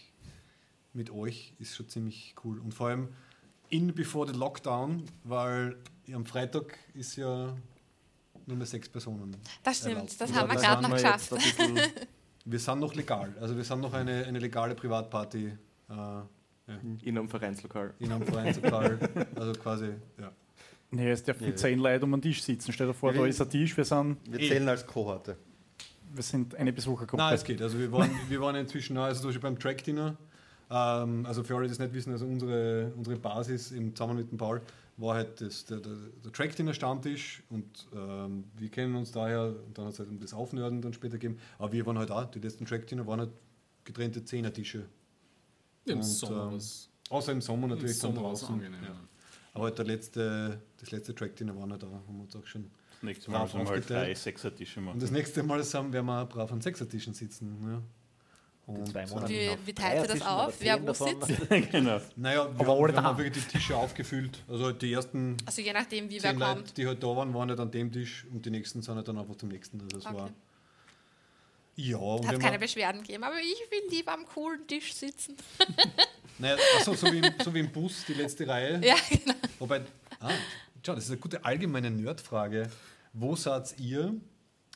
mit 0.93 1.11
euch 1.11 1.53
ist 1.59 1.75
schon 1.75 1.87
ziemlich 1.89 2.33
cool. 2.43 2.57
Und 2.59 2.73
vor 2.73 2.87
allem 2.87 3.09
in 3.69 3.93
before 3.93 4.27
the 4.27 4.35
Lockdown, 4.37 5.03
weil 5.23 5.77
am 6.11 6.25
Freitag 6.25 6.75
ist 6.95 7.17
ja 7.17 7.55
nur 8.47 8.57
mehr 8.57 8.65
sechs 8.65 8.89
Personen. 8.89 9.37
Das 9.63 9.77
stimmt, 9.77 9.93
erlaubt. 9.93 10.19
das 10.21 10.29
Und 10.31 10.35
haben 10.37 10.49
wir 10.49 10.55
gerade 10.59 10.81
sind 10.81 10.81
noch 10.81 10.89
wir 10.89 10.95
geschafft. 10.95 11.33
ein 11.59 11.79
Wir 12.45 12.59
sind 12.59 12.79
noch 12.79 12.95
legal. 12.95 13.35
Also 13.39 13.55
wir 13.55 13.63
sind 13.63 13.81
noch 13.81 13.93
eine, 13.93 14.25
eine 14.25 14.39
legale 14.39 14.73
Privatparty 14.73 15.47
äh, 15.89 15.93
ja, 16.67 16.75
in 17.03 17.17
einem 17.17 17.29
Vereinslokal. 17.29 17.93
in 17.99 18.11
einem 18.11 18.25
Vereinslokal. 18.25 18.99
Also 19.35 19.53
quasi, 19.53 19.89
ja. 20.19 20.31
Nee, 20.91 21.09
es 21.11 21.23
dürfen 21.23 21.55
zehn 21.57 21.79
Leute 21.79 22.05
um 22.05 22.11
den 22.11 22.21
Tisch 22.21 22.41
sitzen. 22.43 22.71
Stell 22.71 22.87
dir 22.87 22.93
vor, 22.93 23.11
da 23.13 23.25
ist 23.25 23.41
ein 23.41 23.49
Tisch, 23.49 23.75
wir 23.75 23.83
sind, 23.85 24.17
Wir 24.29 24.39
zählen 24.47 24.69
als 24.69 24.85
Kohorte. 24.85 25.35
wir 26.13 26.23
sind 26.23 26.55
eine 26.55 26.71
Besuchergruppe. 26.71 27.21
Nein, 27.21 27.35
es 27.35 27.43
geht. 27.43 27.61
Also 27.61 27.77
wir 27.77 27.91
waren, 27.91 28.09
wir 28.29 28.39
waren 28.41 28.55
inzwischen, 28.55 28.97
also 28.97 29.21
zum 29.21 29.29
Beispiel 29.29 29.41
beim 29.41 29.59
Track 29.59 29.83
Dinner, 29.83 30.15
ähm, 30.69 31.25
also 31.25 31.43
für 31.43 31.55
alle, 31.55 31.67
die 31.67 31.73
es 31.73 31.79
nicht 31.79 31.93
wissen, 31.93 32.11
also 32.13 32.25
unsere, 32.25 32.93
unsere 32.95 33.17
Basis 33.17 33.71
im 33.71 33.95
zusammen 33.95 34.17
mit 34.17 34.31
dem 34.31 34.37
Paul 34.37 34.61
war 34.97 35.15
halt 35.15 35.41
das, 35.41 35.65
der, 35.65 35.77
der, 35.79 35.93
der 36.23 36.31
Track 36.31 36.55
Dinner 36.55 36.73
Stammtisch 36.73 37.43
und 37.49 37.87
ähm, 37.93 38.45
wir 38.57 38.69
kennen 38.69 38.95
uns 38.95 39.11
daher 39.11 39.53
und 39.65 39.77
dann 39.77 39.85
hat 39.85 39.93
es 39.93 39.99
halt 39.99 40.09
um 40.09 40.19
das 40.19 40.33
Aufnörden 40.33 40.81
dann 40.81 40.93
später 40.93 41.17
gegeben. 41.17 41.37
Aber 41.59 41.71
wir 41.71 41.85
waren 41.85 41.97
halt 41.99 42.11
auch, 42.11 42.25
die 42.25 42.39
letzten 42.39 42.65
Track 42.65 42.87
Dinner 42.87 43.05
waren 43.05 43.19
halt 43.19 43.31
getrennte 43.83 44.23
Zehnertische. 44.23 44.85
Im 45.89 45.97
Und, 45.99 46.03
Sommer 46.03 46.51
ähm. 46.53 46.59
Außer 47.09 47.31
im 47.31 47.41
Sommer 47.41 47.63
Im 47.63 47.69
natürlich 47.71 47.99
dann 47.99 48.13
Sommer 48.15 48.31
was 48.31 48.39
draußen. 48.41 48.55
angenehm. 48.55 48.83
Ja. 48.83 48.95
Aber 49.53 49.63
halt 49.65 49.77
der 49.77 49.85
letzte, 49.85 50.61
das 50.79 50.91
letzte 50.91 51.15
Track 51.15 51.35
Dinner 51.35 51.57
war 51.57 51.65
nicht 51.67 51.81
da, 51.81 51.87
haben 51.87 52.03
wir 52.17 52.23
uns 52.23 52.35
auch 52.35 52.45
schon. 52.45 52.69
Das 52.91 53.03
nächste 53.03 53.31
Mal 53.31 53.43
müssen 53.43 53.53
wir 53.59 53.65
halt 53.67 53.79
aufgeteilt. 53.79 54.07
drei 54.07 54.15
Sechsertische 54.15 54.79
Und 54.79 54.85
machen. 54.85 54.99
das 54.99 55.11
nächste 55.11 55.43
Mal 55.43 55.63
zusammen 55.63 55.93
werden 55.93 56.05
wir 56.07 56.25
brav 56.25 56.51
an 56.51 56.61
Sechsertischen 56.61 57.13
sitzen. 57.13 57.57
Ja. 57.67 57.81
Und, 58.73 58.85
Zwei 58.89 59.05
Monate 59.07 59.29
Wie, 59.31 59.49
wie 59.65 59.73
teilt 59.73 60.01
ihr 60.09 60.13
das 60.15 60.21
auf? 60.27 60.53
Wer 60.59 60.85
wo 60.85 60.91
sitzt? 60.91 61.49
genau. 61.71 62.01
Naja, 62.17 62.49
wir, 62.53 62.59
Aber 62.59 62.73
haben, 62.75 62.83
alle 62.83 62.93
wir 62.93 63.01
haben 63.03 63.17
wirklich 63.17 63.45
die 63.45 63.51
Tische 63.57 63.77
aufgefüllt. 63.77 64.43
Also 64.47 64.65
halt 64.65 64.81
die 64.81 64.91
ersten 64.91 65.37
Also 65.45 65.61
je 65.61 65.71
nachdem, 65.71 66.09
wie 66.09 66.21
wer 66.21 66.33
Leute, 66.33 66.45
kommt. 66.55 66.77
die 66.77 66.85
halt 66.85 67.01
da 67.01 67.07
waren, 67.15 67.33
waren 67.33 67.47
halt 67.49 67.61
an 67.61 67.71
dem 67.71 67.91
Tisch 67.93 68.25
und 68.33 68.45
die 68.45 68.49
nächsten 68.49 68.81
sind 68.81 68.93
halt 68.95 69.07
dann 69.07 69.17
einfach 69.17 69.35
zum 69.37 69.47
nächsten. 69.49 69.79
Also 69.81 69.99
es 69.99 70.05
Okay. 70.05 70.15
war. 70.17 70.29
Ja, 71.79 71.97
und 71.97 72.27
Hat 72.27 72.39
keine 72.39 72.53
man, 72.53 72.61
Beschwerden 72.61 73.01
gegeben, 73.03 73.23
aber 73.23 73.35
ich 73.39 73.59
will 73.71 73.89
lieber 73.95 74.11
am 74.13 74.25
coolen 74.25 74.65
Tisch 74.65 74.93
sitzen. 74.93 75.37
naja, 76.39 76.57
achso, 76.77 76.95
so, 76.95 77.11
wie 77.13 77.19
im, 77.19 77.25
so 77.43 77.53
wie 77.53 77.59
im 77.59 77.71
Bus, 77.71 78.03
die 78.07 78.13
letzte 78.13 78.47
Reihe. 78.47 78.81
Ja, 78.83 78.95
genau. 79.09 79.35
Wobei, 79.59 79.81
ah, 80.19 80.31
schau, 80.83 80.95
das 80.95 81.03
ist 81.05 81.11
eine 81.11 81.19
gute 81.19 81.45
allgemeine 81.45 81.91
Nerdfrage. 81.91 82.67
Wo 83.13 83.35
seid 83.35 83.75
ihr 83.79 84.15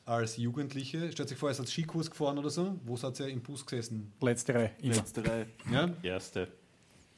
als 0.05 0.37
Jugendliche? 0.37 1.11
Stellt 1.11 1.29
sich 1.29 1.37
vor, 1.39 1.49
ihr 1.49 1.55
seid 1.55 1.67
Skikurs 1.69 2.09
gefahren 2.11 2.37
oder 2.37 2.51
so. 2.51 2.79
Wo 2.85 2.95
seid 2.95 3.19
ihr 3.19 3.29
im 3.29 3.41
Bus 3.41 3.65
gesessen? 3.65 4.13
Letzte 4.21 4.53
Reihe. 4.53 4.71
Immer. 4.81 4.95
Letzte 4.95 5.25
Reihe. 5.27 5.47
Ja? 5.71 5.89
Erste. 6.03 6.47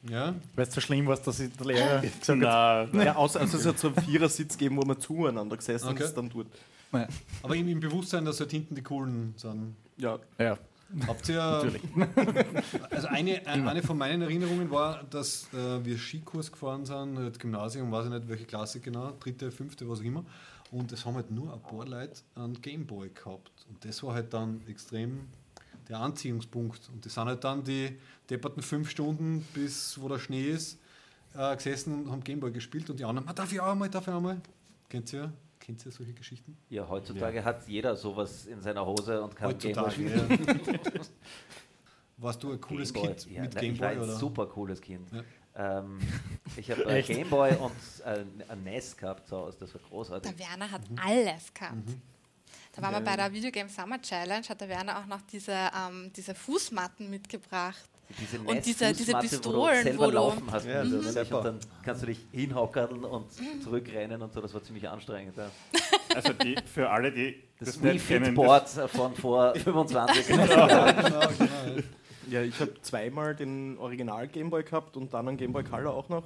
Ja? 0.09 0.33
Weil 0.55 0.67
es 0.67 0.73
so 0.73 0.79
schlimm 0.81 1.07
war, 1.07 1.17
dass 1.17 1.39
ich 1.41 1.51
der 1.57 1.65
Lehrer 1.65 2.01
gesagt 2.19 2.41
hat, 2.41 2.89
na, 2.93 3.03
Ja, 3.03 3.15
außer, 3.15 3.39
also 3.41 3.57
es 3.57 3.65
hat 3.65 3.79
so 3.79 3.87
einen 3.87 4.01
Vierersitz 4.01 4.57
gegeben, 4.57 4.77
wo 4.77 4.83
wir 4.83 4.97
zueinander 4.97 5.57
gesessen 5.57 5.89
Okay. 5.89 6.03
ist, 6.03 6.13
dann 6.13 6.29
dort. 6.29 6.47
Nein, 6.93 7.07
Aber 7.41 7.55
im, 7.55 7.67
im 7.67 7.79
Bewusstsein, 7.81 8.23
dass 8.23 8.39
halt 8.39 8.51
hinten 8.51 8.75
die 8.75 8.81
Coolen 8.81 9.33
sind. 9.35 9.75
Ja, 9.97 10.17
ja, 10.39 10.57
Habt 11.07 11.27
ihr. 11.27 11.73
Also 12.89 13.07
eine, 13.07 13.45
ein- 13.47 13.67
eine 13.67 13.81
von 13.81 13.97
meinen 13.97 14.21
Erinnerungen 14.21 14.69
war, 14.71 15.03
dass 15.09 15.47
äh, 15.53 15.83
wir 15.83 15.97
Skikurs 15.97 16.51
gefahren 16.51 16.85
sind, 16.85 17.17
halt 17.17 17.39
Gymnasium, 17.39 17.91
weiß 17.91 18.05
ich 18.05 18.11
nicht 18.11 18.27
welche 18.29 18.45
Klasse 18.45 18.79
genau, 18.79 19.11
dritte, 19.19 19.51
fünfte, 19.51 19.89
was 19.89 19.99
auch 19.99 20.03
immer. 20.03 20.23
Und 20.71 20.91
es 20.91 21.05
haben 21.05 21.15
halt 21.15 21.29
nur 21.31 21.53
ein 21.53 21.61
paar 21.61 21.85
Leute 21.87 22.21
einen 22.35 22.59
Gameboy 22.61 23.09
gehabt. 23.09 23.51
Und 23.69 23.83
das 23.85 24.01
war 24.03 24.13
halt 24.13 24.33
dann 24.33 24.61
extrem 24.67 25.21
der 25.89 25.99
Anziehungspunkt. 25.99 26.89
Und 26.93 27.03
die 27.05 27.09
sind 27.09 27.25
halt 27.25 27.43
dann 27.43 27.63
die 27.63 27.97
depperten 28.29 28.61
fünf 28.63 28.89
Stunden, 28.89 29.45
bis 29.53 29.99
wo 30.01 30.07
der 30.09 30.19
Schnee 30.19 30.43
ist, 30.49 30.79
äh, 31.35 31.55
gesessen 31.55 31.93
und 32.05 32.11
haben 32.11 32.23
Gameboy 32.23 32.51
gespielt. 32.51 32.89
Und 32.89 32.99
die 32.99 33.05
anderen, 33.05 33.27
ah, 33.27 33.33
darf 33.33 33.51
ich 33.51 33.59
auch 33.59 33.71
einmal, 33.71 33.89
darf 33.89 34.07
ich 34.07 34.13
auch 34.13 34.17
einmal? 34.17 34.39
Kennt 34.89 35.11
ihr, 35.13 35.31
kennt 35.63 35.85
ihr 35.85 35.91
solche 35.91 36.13
Geschichten? 36.13 36.57
Ja, 36.69 36.87
heutzutage 36.87 37.43
hat 37.43 37.67
jeder 37.67 37.95
sowas 37.95 38.45
in 38.45 38.61
seiner 38.61 38.85
Hose 38.85 39.21
und 39.23 39.35
kann 39.35 39.49
Heutzutage, 39.49 39.95
Gameboy 40.03 40.35
spielen. 40.37 40.65
ja. 40.93 41.01
Warst 42.17 42.43
du 42.43 42.51
ein 42.51 42.61
cooles 42.61 42.93
Gameboy. 42.93 43.15
Kind 43.15 43.31
Ja, 43.35 43.41
mit 43.41 43.55
na, 43.55 43.61
ich 43.63 43.79
war 43.79 43.89
Gameboy? 43.89 44.03
ein 44.05 44.09
oder? 44.09 44.19
super 44.19 44.45
cooles 44.47 44.81
Kind. 44.81 45.09
Ja. 45.11 45.79
Ähm, 45.79 45.99
ich 46.57 46.69
habe 46.69 46.83
äh? 46.85 47.01
Gameboy 47.01 47.55
und 47.55 47.71
äh, 48.05 48.23
ein 48.49 48.63
NES 48.63 48.95
gehabt 48.97 49.27
zu 49.27 49.35
Hause, 49.37 49.57
das 49.59 49.73
war 49.73 49.81
großartig. 49.89 50.31
Der 50.35 50.39
Werner 50.47 50.69
hat 50.71 50.89
Mhm. 50.89 50.97
alles 50.99 51.53
gehabt. 51.53 51.89
Da 52.75 52.81
waren 52.81 52.93
wir 52.93 53.01
bei 53.01 53.15
der 53.15 53.31
Videogame 53.31 53.69
Summer 53.69 54.01
Challenge, 54.01 54.47
hat 54.47 54.59
der 54.61 54.69
Werner 54.69 54.99
auch 54.99 55.05
noch 55.05 55.21
diese, 55.21 55.51
ähm, 55.53 56.11
diese 56.15 56.33
Fußmatten 56.35 57.09
mitgebracht. 57.09 57.89
Diese 58.19 58.39
Und 58.39 58.65
diese- 58.65 58.93
diese 58.93 59.13
Pistolen, 59.17 59.53
wo 59.57 59.67
du 59.67 59.83
selber 59.83 60.11
laufen 60.11 60.43
hast. 60.51 60.65
Ja, 60.65 60.83
das 60.83 61.13
super. 61.13 61.37
und 61.39 61.45
dann 61.45 61.59
kannst 61.83 62.01
du 62.03 62.05
dich 62.07 62.19
hinhockerln 62.31 63.03
und 63.03 63.25
zurückrennen 63.63 64.21
und 64.21 64.33
so, 64.33 64.41
das 64.41 64.53
war 64.53 64.61
ziemlich 64.63 64.87
anstrengend. 64.87 65.35
Ja. 65.37 65.49
also 66.15 66.33
die, 66.33 66.55
für 66.71 66.89
alle, 66.89 67.11
die 67.11 67.41
Das 67.59 67.69
das 67.69 67.79
nicht 67.81 68.07
kennen, 68.07 68.35
Board 68.35 68.69
von 68.69 69.15
vor 69.15 69.55
25 69.55 70.29
Jahren. 70.29 70.47
genau, 70.47 71.27
genau. 71.37 71.81
ja 72.29 72.41
ich 72.43 72.59
habe 72.59 72.73
zweimal 72.81 73.35
den 73.35 73.77
Original 73.77 74.27
Gameboy 74.27 74.63
gehabt 74.63 74.95
und 74.97 75.13
dann 75.13 75.27
einen 75.27 75.37
Gameboy 75.37 75.63
Color 75.63 75.93
auch 75.93 76.09
noch. 76.09 76.23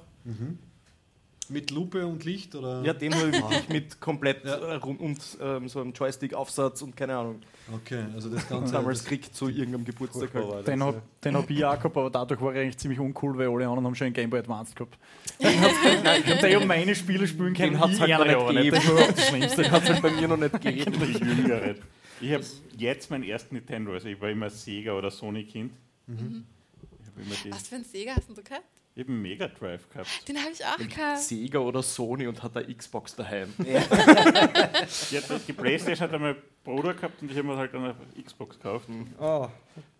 Mit 1.50 1.70
Lupe 1.70 2.06
und 2.06 2.24
Licht 2.24 2.54
oder? 2.54 2.82
Ja, 2.82 2.92
den 2.92 3.14
habe 3.14 3.30
ich 3.30 3.68
mit 3.68 4.00
komplett 4.00 4.44
Ja. 4.44 4.56
äh, 4.56 4.74
rund 4.74 5.00
und 5.00 5.18
ähm, 5.40 5.68
so 5.68 5.80
einem 5.80 5.92
Joystick-Aufsatz 5.92 6.82
und 6.82 6.96
keine 6.96 7.16
Ahnung. 7.16 7.40
Okay, 7.74 8.04
also 8.14 8.28
das 8.30 8.48
Ganze. 8.48 8.72
Damals 8.72 9.04
kriegt 9.04 9.34
zu 9.34 9.48
irgendeinem 9.48 9.84
Geburtstag 9.84 10.30
halt. 10.34 10.66
den 10.66 10.82
habe 10.82 11.02
den 11.24 11.36
hab 11.36 11.50
ich 11.50 11.64
auch 11.64 11.76
gehabt, 11.76 11.96
aber 11.96 12.10
dadurch 12.10 12.40
war 12.40 12.54
er 12.54 12.62
eigentlich 12.62 12.78
ziemlich 12.78 12.98
uncool, 13.00 13.36
weil 13.38 13.48
alle 13.48 13.66
anderen 13.66 13.84
haben 13.86 13.94
schon 13.94 14.06
einen 14.06 14.14
Game 14.14 14.30
Boy 14.30 14.40
Advance 14.40 14.74
gehabt. 14.74 14.98
Und 15.38 16.42
der 16.42 16.60
um 16.60 16.66
meine 16.66 16.94
Spiele 16.94 17.26
spielen 17.26 17.54
kann, 17.54 17.70
Den 17.70 17.80
hat's 17.80 17.94
ich 17.94 18.00
halt 18.00 18.12
einer 18.12 18.32
noch 18.32 18.52
nicht 18.52 18.58
aber 18.58 18.60
nicht. 18.60 18.72
Das 18.72 18.88
war 18.88 19.02
auch 19.02 19.12
das 19.12 19.28
Schlimmste. 19.28 19.62
Den 19.62 19.70
hat 19.70 19.82
es 19.82 19.88
halt 19.90 20.02
bei 20.02 20.10
mir 20.10 20.28
noch 20.28 20.36
nicht 20.36 20.52
gegeben. 20.60 20.92
Jüngeren. 21.12 21.76
Ich 22.20 22.32
habe 22.32 22.44
jetzt 22.76 23.10
meinen 23.10 23.24
ersten 23.24 23.54
Nintendo, 23.54 23.92
also 23.92 24.08
ich 24.08 24.20
war 24.20 24.28
immer 24.30 24.50
Sega 24.50 24.92
oder 24.92 25.10
Sony 25.10 25.44
Kind. 25.44 25.72
Ich 26.06 26.14
habe 26.14 27.22
immer 27.22 27.34
die, 27.44 27.50
Was 27.52 27.68
für 27.68 27.76
ein 27.76 27.84
Sega 27.84 28.12
hast 28.16 28.28
denn 28.28 28.34
du 28.34 28.42
gehabt? 28.42 28.64
Ich 28.98 29.04
hab 29.04 29.08
einen 29.10 29.22
Mega 29.22 29.46
Drive 29.46 29.88
gehabt. 29.90 30.28
Den 30.28 30.38
habe 30.38 30.50
ich 30.52 30.64
auch 30.64 30.76
gehabt. 30.76 31.20
Sega 31.20 31.60
oder 31.60 31.82
Sony 31.84 32.26
und 32.26 32.42
hat 32.42 32.56
eine 32.56 32.74
Xbox 32.74 33.14
daheim. 33.14 33.52
Ja, 33.64 33.80
die, 35.20 35.38
die 35.46 35.52
Playstation 35.52 36.10
hat 36.10 36.20
mein 36.20 36.34
Bruder 36.64 36.94
gehabt 36.94 37.22
und 37.22 37.30
ich 37.30 37.36
habe 37.38 37.46
mir 37.46 37.56
halt 37.56 37.72
eine 37.74 37.94
Xbox 38.24 38.56
gekauft. 38.56 38.88
Oh, 39.20 39.48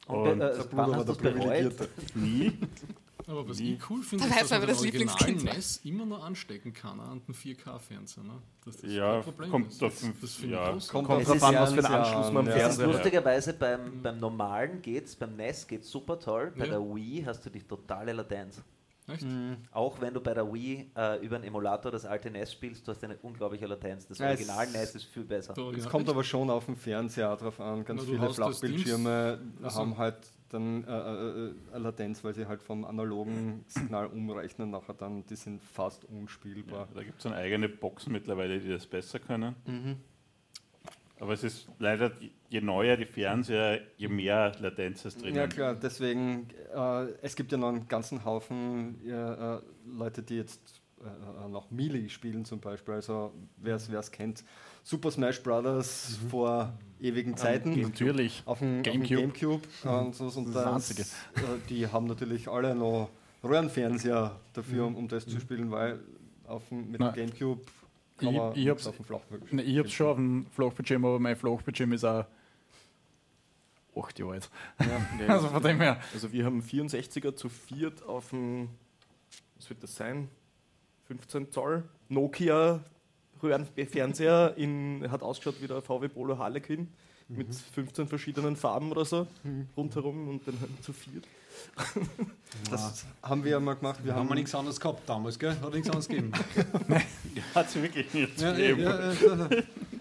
Und 0.08 0.26
äh, 0.32 0.36
der 0.36 0.58
wann 0.72 0.86
Bruder 0.86 0.90
war 0.90 0.96
hast 1.06 1.06
der? 1.22 1.30
Privilegierte. 1.30 1.88
nie. 2.14 2.58
Aber 3.28 3.46
was 3.48 3.60
ich 3.60 3.78
cool 3.90 4.02
finde, 4.02 4.24
Da 4.26 4.40
ist, 4.40 4.50
dass 4.50 4.58
man, 4.58 4.66
das. 4.66 5.44
NES 5.44 5.80
immer 5.84 6.06
noch 6.06 6.24
anstecken 6.24 6.72
kann 6.72 6.98
an 6.98 7.20
den 7.28 7.34
4K-Fernseher. 7.34 8.24
Ne? 8.24 8.32
Das 8.64 8.78
Ja, 8.82 9.12
kein 9.16 9.22
Problem 9.22 9.50
kommt 9.50 9.68
ist. 9.70 9.82
Das, 9.82 10.00
den- 10.00 10.14
das 10.20 10.34
finde 10.34 10.54
ja. 10.56 10.74
ich. 10.76 10.88
Kommt 10.88 11.08
drauf 11.08 11.20
ist 11.36 11.42
an, 11.42 11.52
ja 11.52 11.60
was 11.60 11.72
für 11.74 11.84
einen 11.84 11.86
ein 11.86 11.92
Anschluss 12.02 12.32
man 12.32 12.36
am 12.38 12.46
ja. 12.46 12.52
ist 12.54 12.60
Fernseher 12.62 12.86
hat. 12.86 12.94
lustigerweise 12.94 13.52
beim, 13.52 14.02
beim 14.02 14.18
normalen 14.18 14.80
geht's, 14.82 15.14
beim 15.14 15.36
NES 15.36 15.66
geht's 15.68 15.90
super 15.90 16.18
toll, 16.18 16.52
bei 16.56 16.64
Ja. 16.64 16.70
der 16.72 16.80
Wii 16.80 17.22
hast 17.26 17.44
du 17.44 17.50
die 17.50 17.60
totale 17.62 18.12
Latenz. 18.14 18.62
Echt? 19.08 19.26
Auch 19.72 20.00
wenn 20.00 20.12
du 20.14 20.20
bei 20.20 20.34
der 20.34 20.52
Wii 20.52 20.90
äh, 20.96 21.24
über 21.24 21.36
einen 21.36 21.44
Emulator 21.44 21.90
das 21.90 22.04
alte 22.04 22.30
NES 22.30 22.52
spielst, 22.52 22.86
du 22.86 22.92
hast 22.92 23.02
eine 23.04 23.16
unglaubliche 23.18 23.66
Latenz. 23.66 24.06
Das 24.06 24.18
Ja, 24.18 24.26
es- 24.30 24.40
Original 24.48 24.66
NES 24.70 24.94
ist 24.94 25.04
viel 25.06 25.24
besser. 25.24 25.54
Es 25.76 25.84
ja. 25.84 25.90
kommt 25.90 26.08
aber 26.08 26.22
schon 26.24 26.50
auf 26.50 26.66
den 26.66 26.76
Fernseher 26.76 27.34
drauf 27.36 27.58
an. 27.60 27.84
Ganz 27.84 28.02
Na, 28.06 28.12
viele 28.12 28.30
Flachbildschirme 28.32 29.38
Also- 29.62 29.80
haben 29.80 29.96
halt 29.98 30.16
dann 30.50 30.82
äh, 30.84 30.88
äh, 30.88 31.54
eine 31.74 31.84
Latenz, 31.84 32.24
weil 32.24 32.32
sie 32.34 32.46
halt 32.46 32.62
vom 32.62 32.84
analogen 32.86 33.64
Signal 33.66 34.06
umrechnen 34.06 34.70
nachher 34.70 34.94
dann, 34.94 35.26
die 35.26 35.36
sind 35.36 35.62
fast 35.62 36.04
Ja, 36.04 36.08
unspielbar. 36.18 36.88
da 36.94 37.02
gibt 37.02 37.18
es 37.18 37.24
dann 37.24 37.34
eigene 37.34 37.68
Boxen 37.68 38.12
mittlerweile, 38.12 38.58
die 38.58 38.68
das 38.70 38.86
besser 38.86 39.18
können. 39.18 39.54
Mhm. 39.66 39.96
Aber 41.20 41.32
es 41.32 41.42
ist 41.42 41.68
leider, 41.78 42.12
je 42.48 42.60
neuer 42.60 42.96
die 42.96 43.04
Fernseher, 43.06 43.80
je 43.96 44.08
mehr 44.08 44.52
Latenz 44.60 45.04
ist 45.04 45.20
drinnen. 45.20 45.34
Ja 45.36 45.46
klar, 45.48 45.74
deswegen, 45.74 46.48
äh, 46.74 47.06
es 47.22 47.34
gibt 47.34 47.50
ja 47.52 47.58
noch 47.58 47.68
einen 47.68 47.88
ganzen 47.88 48.24
Haufen 48.24 49.00
äh, 49.04 49.58
Leute, 49.86 50.22
die 50.22 50.36
jetzt 50.36 50.80
äh, 51.00 51.06
äh, 51.44 51.48
noch 51.48 51.70
Melee 51.72 52.08
spielen 52.08 52.44
zum 52.44 52.60
Beispiel, 52.60 52.94
also 52.94 53.32
wer 53.56 53.74
es 53.76 54.10
kennt, 54.12 54.44
Super 54.84 55.10
Smash 55.10 55.42
Brothers 55.42 56.18
Mhm. 56.22 56.28
vor 56.30 56.72
ewigen 57.00 57.36
Zeiten. 57.36 57.80
Natürlich. 57.80 58.42
auf 58.46 58.60
dem 58.60 58.82
Gamecube. 58.82 59.16
Gamecube, 59.22 59.62
Gamecube 59.82 60.06
und, 60.06 60.14
so, 60.14 60.24
und 60.40 60.54
Das 60.54 60.54
das, 60.54 60.66
Einzige. 60.66 61.02
äh, 61.02 61.58
die 61.68 61.86
haben 61.88 62.06
natürlich 62.06 62.48
alle 62.48 62.74
noch 62.74 63.10
Röhrenfernseher 63.42 64.38
dafür, 64.52 64.86
um, 64.86 64.96
um 64.96 65.08
das 65.08 65.26
zu 65.26 65.38
spielen, 65.40 65.70
weil 65.70 65.98
auf 66.46 66.68
dem, 66.68 66.90
mit 66.90 67.00
Na, 67.00 67.10
dem 67.10 67.26
Gamecube 67.26 67.60
kann 68.18 68.28
ich- 68.30 68.36
man 68.38 68.56
ich 68.56 68.68
hab's- 68.68 68.86
auf 68.86 68.96
dem 68.96 69.04
Flachbildschirm. 69.04 69.56
Ne, 69.56 69.62
ich 69.62 69.78
hab's 69.78 69.92
schon 69.92 70.06
auf 70.06 70.16
dem 70.16 70.46
Flachbildschirm, 70.52 71.04
aber 71.04 71.18
mein 71.18 71.36
Flachbildschirm 71.36 71.92
ist 71.92 72.04
auch 72.04 72.24
8 73.96 74.18
Jahre 74.18 74.32
alt. 74.34 74.50
Nee, 75.18 75.26
Also 75.26 75.48
von 75.48 75.62
dem 75.62 75.80
her. 75.80 76.00
Also 76.14 76.30
wir 76.32 76.44
haben 76.44 76.60
64er 76.62 77.34
zu 77.34 77.48
viert 77.48 78.02
auf 78.04 78.30
dem, 78.30 78.68
was 79.56 79.68
wird 79.70 79.82
das 79.82 79.94
sein? 79.96 80.28
15 81.06 81.50
Zoll 81.50 81.84
Nokia 82.08 82.80
Röhrenfernseher 83.42 84.54
in, 84.56 85.10
hat 85.10 85.22
ausgeschaut 85.22 85.60
wie 85.62 85.66
der 85.68 85.80
VW 85.80 86.08
Polo 86.08 86.38
Harlequin 86.38 86.88
mit 87.28 87.54
15 87.54 88.08
verschiedenen 88.08 88.56
Farben 88.56 88.90
oder 88.90 89.04
so 89.04 89.26
rundherum 89.76 90.28
und 90.28 90.46
dann 90.48 90.58
halt 90.60 90.82
zu 90.82 90.92
viert. 90.92 91.24
Das 92.70 93.04
haben 93.22 93.44
wir 93.44 93.52
ja 93.52 93.60
mal 93.60 93.74
gemacht. 93.74 94.00
Wir 94.02 94.12
haben 94.12 94.20
haben 94.20 94.28
wir 94.30 94.34
nichts 94.34 94.54
anderes 94.54 94.80
gehabt 94.80 95.08
damals, 95.08 95.38
gell? 95.38 95.56
Hat 95.60 95.72
nichts 95.72 95.88
anderes 95.88 96.08
gegeben. 96.08 96.32
Hat 97.54 97.66
es 97.66 97.74
wirklich 97.76 98.12
nicht 98.12 98.40
ja, 98.40 98.52
gegeben. 98.52 98.82
ja. 98.82 99.48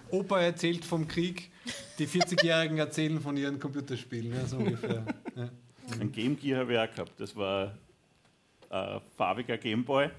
Opa 0.10 0.40
erzählt 0.40 0.86
vom 0.86 1.08
Krieg, 1.08 1.52
die 2.00 2.08
40-Jährigen 2.08 2.78
erzählen 2.78 3.20
von 3.20 3.38
ihren 3.38 3.60
Computerspielen, 3.60 4.34
ja, 4.34 4.46
so 4.46 4.58
ungefähr. 4.58 5.06
Ja. 5.36 5.50
Ein 6.00 6.12
Game 6.12 6.38
Gear 6.40 6.62
habe 6.62 6.74
ich 6.74 6.80
auch 6.80 6.96
gehabt. 6.96 7.20
Das 7.20 7.36
war 7.36 7.78
ein 8.70 9.02
farbiger 9.16 9.58
Gameboy. 9.58 10.10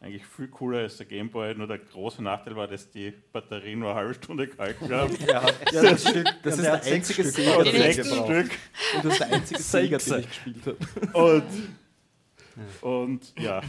Eigentlich 0.00 0.24
viel 0.26 0.46
cooler 0.48 0.78
als 0.78 0.96
der 0.96 1.06
Gameboy. 1.06 1.54
Nur 1.54 1.66
der 1.66 1.78
große 1.78 2.22
Nachteil 2.22 2.54
war, 2.54 2.68
dass 2.68 2.88
die 2.90 3.12
Batterie 3.32 3.74
nur 3.74 3.90
eine 3.90 3.98
halbe 3.98 4.14
Stunde 4.14 4.46
gehalten 4.46 4.88
hat. 4.94 5.20
ja, 5.26 5.44
das, 5.72 6.08
Stück, 6.08 6.26
Das 6.42 6.56
ist 6.56 6.64
der 6.64 6.82
einzige 6.84 7.22
Stück 7.22 7.34
Sega, 7.34 7.56
oder 7.56 7.72
den 7.72 7.82
sechs 7.82 7.98
ich. 7.98 8.14
Stück. 8.14 8.50
Und 8.94 9.04
das 9.04 9.12
ist 9.12 9.20
der 9.20 9.32
einzige 9.32 9.60
Sega, 9.62 9.98
den 9.98 10.20
ich 10.20 10.28
gespielt 10.28 10.66
habe. 10.66 11.18
Und, 11.18 11.44
und 12.80 13.34
ja. 13.40 13.60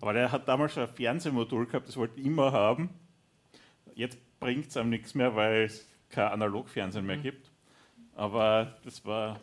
Aber 0.00 0.12
der 0.14 0.32
hat 0.32 0.48
damals 0.48 0.72
schon 0.72 0.84
ein 0.84 0.88
Fernsehmodul 0.88 1.66
gehabt, 1.66 1.86
das 1.86 1.96
wollte 1.96 2.18
ich 2.18 2.26
immer 2.26 2.50
haben. 2.52 2.88
Jetzt 3.94 4.18
bringt 4.40 4.68
es 4.68 4.76
einem 4.76 4.90
nichts 4.90 5.14
mehr, 5.14 5.36
weil 5.36 5.64
es 5.64 5.86
kein 6.08 6.28
Analogfernsehen 6.28 7.06
mehr 7.06 7.18
gibt. 7.18 7.50
Aber 8.16 8.78
das 8.84 9.04
war 9.04 9.38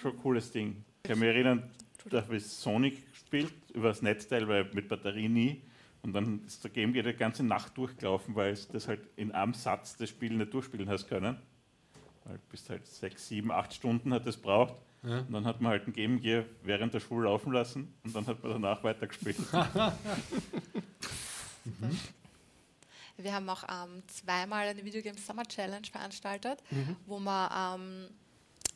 schon 0.00 0.12
ein 0.12 0.18
cooles 0.18 0.52
Ding. 0.52 0.84
Ich 1.02 1.10
kann 1.10 1.18
mich 1.18 1.28
erinnern, 1.28 1.70
da 2.10 2.22
habe 2.22 2.36
ich 2.36 2.46
Sonic 2.46 3.02
gespielt, 3.26 3.52
über 3.74 3.88
das 3.88 4.02
Netzteil, 4.02 4.46
weil 4.48 4.70
mit 4.72 4.88
Batterie 4.88 5.28
nie. 5.28 5.62
Und 6.02 6.12
dann 6.12 6.44
ist 6.46 6.62
der 6.62 6.70
Game 6.70 6.92
Gear 6.92 7.04
die 7.04 7.14
ganze 7.14 7.42
Nacht 7.42 7.76
durchgelaufen, 7.76 8.36
weil 8.36 8.52
es 8.52 8.68
das 8.68 8.86
halt 8.86 9.00
in 9.16 9.32
einem 9.32 9.54
Satz 9.54 9.96
das 9.96 10.08
Spiel 10.08 10.32
nicht 10.34 10.54
durchspielen 10.54 10.88
hast 10.88 11.08
können. 11.08 11.36
Weil 12.24 12.38
bis 12.50 12.70
halt 12.70 12.86
sechs, 12.86 13.26
sieben, 13.28 13.50
acht 13.50 13.74
Stunden 13.74 14.14
hat 14.14 14.26
es 14.26 14.36
braucht. 14.36 14.74
Ja. 15.02 15.18
Und 15.18 15.32
dann 15.32 15.44
hat 15.44 15.60
man 15.60 15.72
halt 15.72 15.88
ein 15.88 15.92
Game 15.92 16.20
Gear 16.20 16.44
während 16.62 16.94
der 16.94 17.00
Schule 17.00 17.24
laufen 17.24 17.52
lassen 17.52 17.92
und 18.04 18.14
dann 18.14 18.26
hat 18.26 18.42
man 18.42 18.52
danach 18.52 18.82
weitergespielt. 18.82 19.36
Wir 23.18 23.32
haben 23.32 23.48
auch 23.48 23.64
ähm, 23.64 24.02
zweimal 24.08 24.68
eine 24.68 24.84
Videogame 24.84 25.16
Summer 25.18 25.44
Challenge 25.44 25.86
veranstaltet, 25.90 26.62
wo 27.06 27.18
wir 27.18 27.50
ähm, 27.74 28.08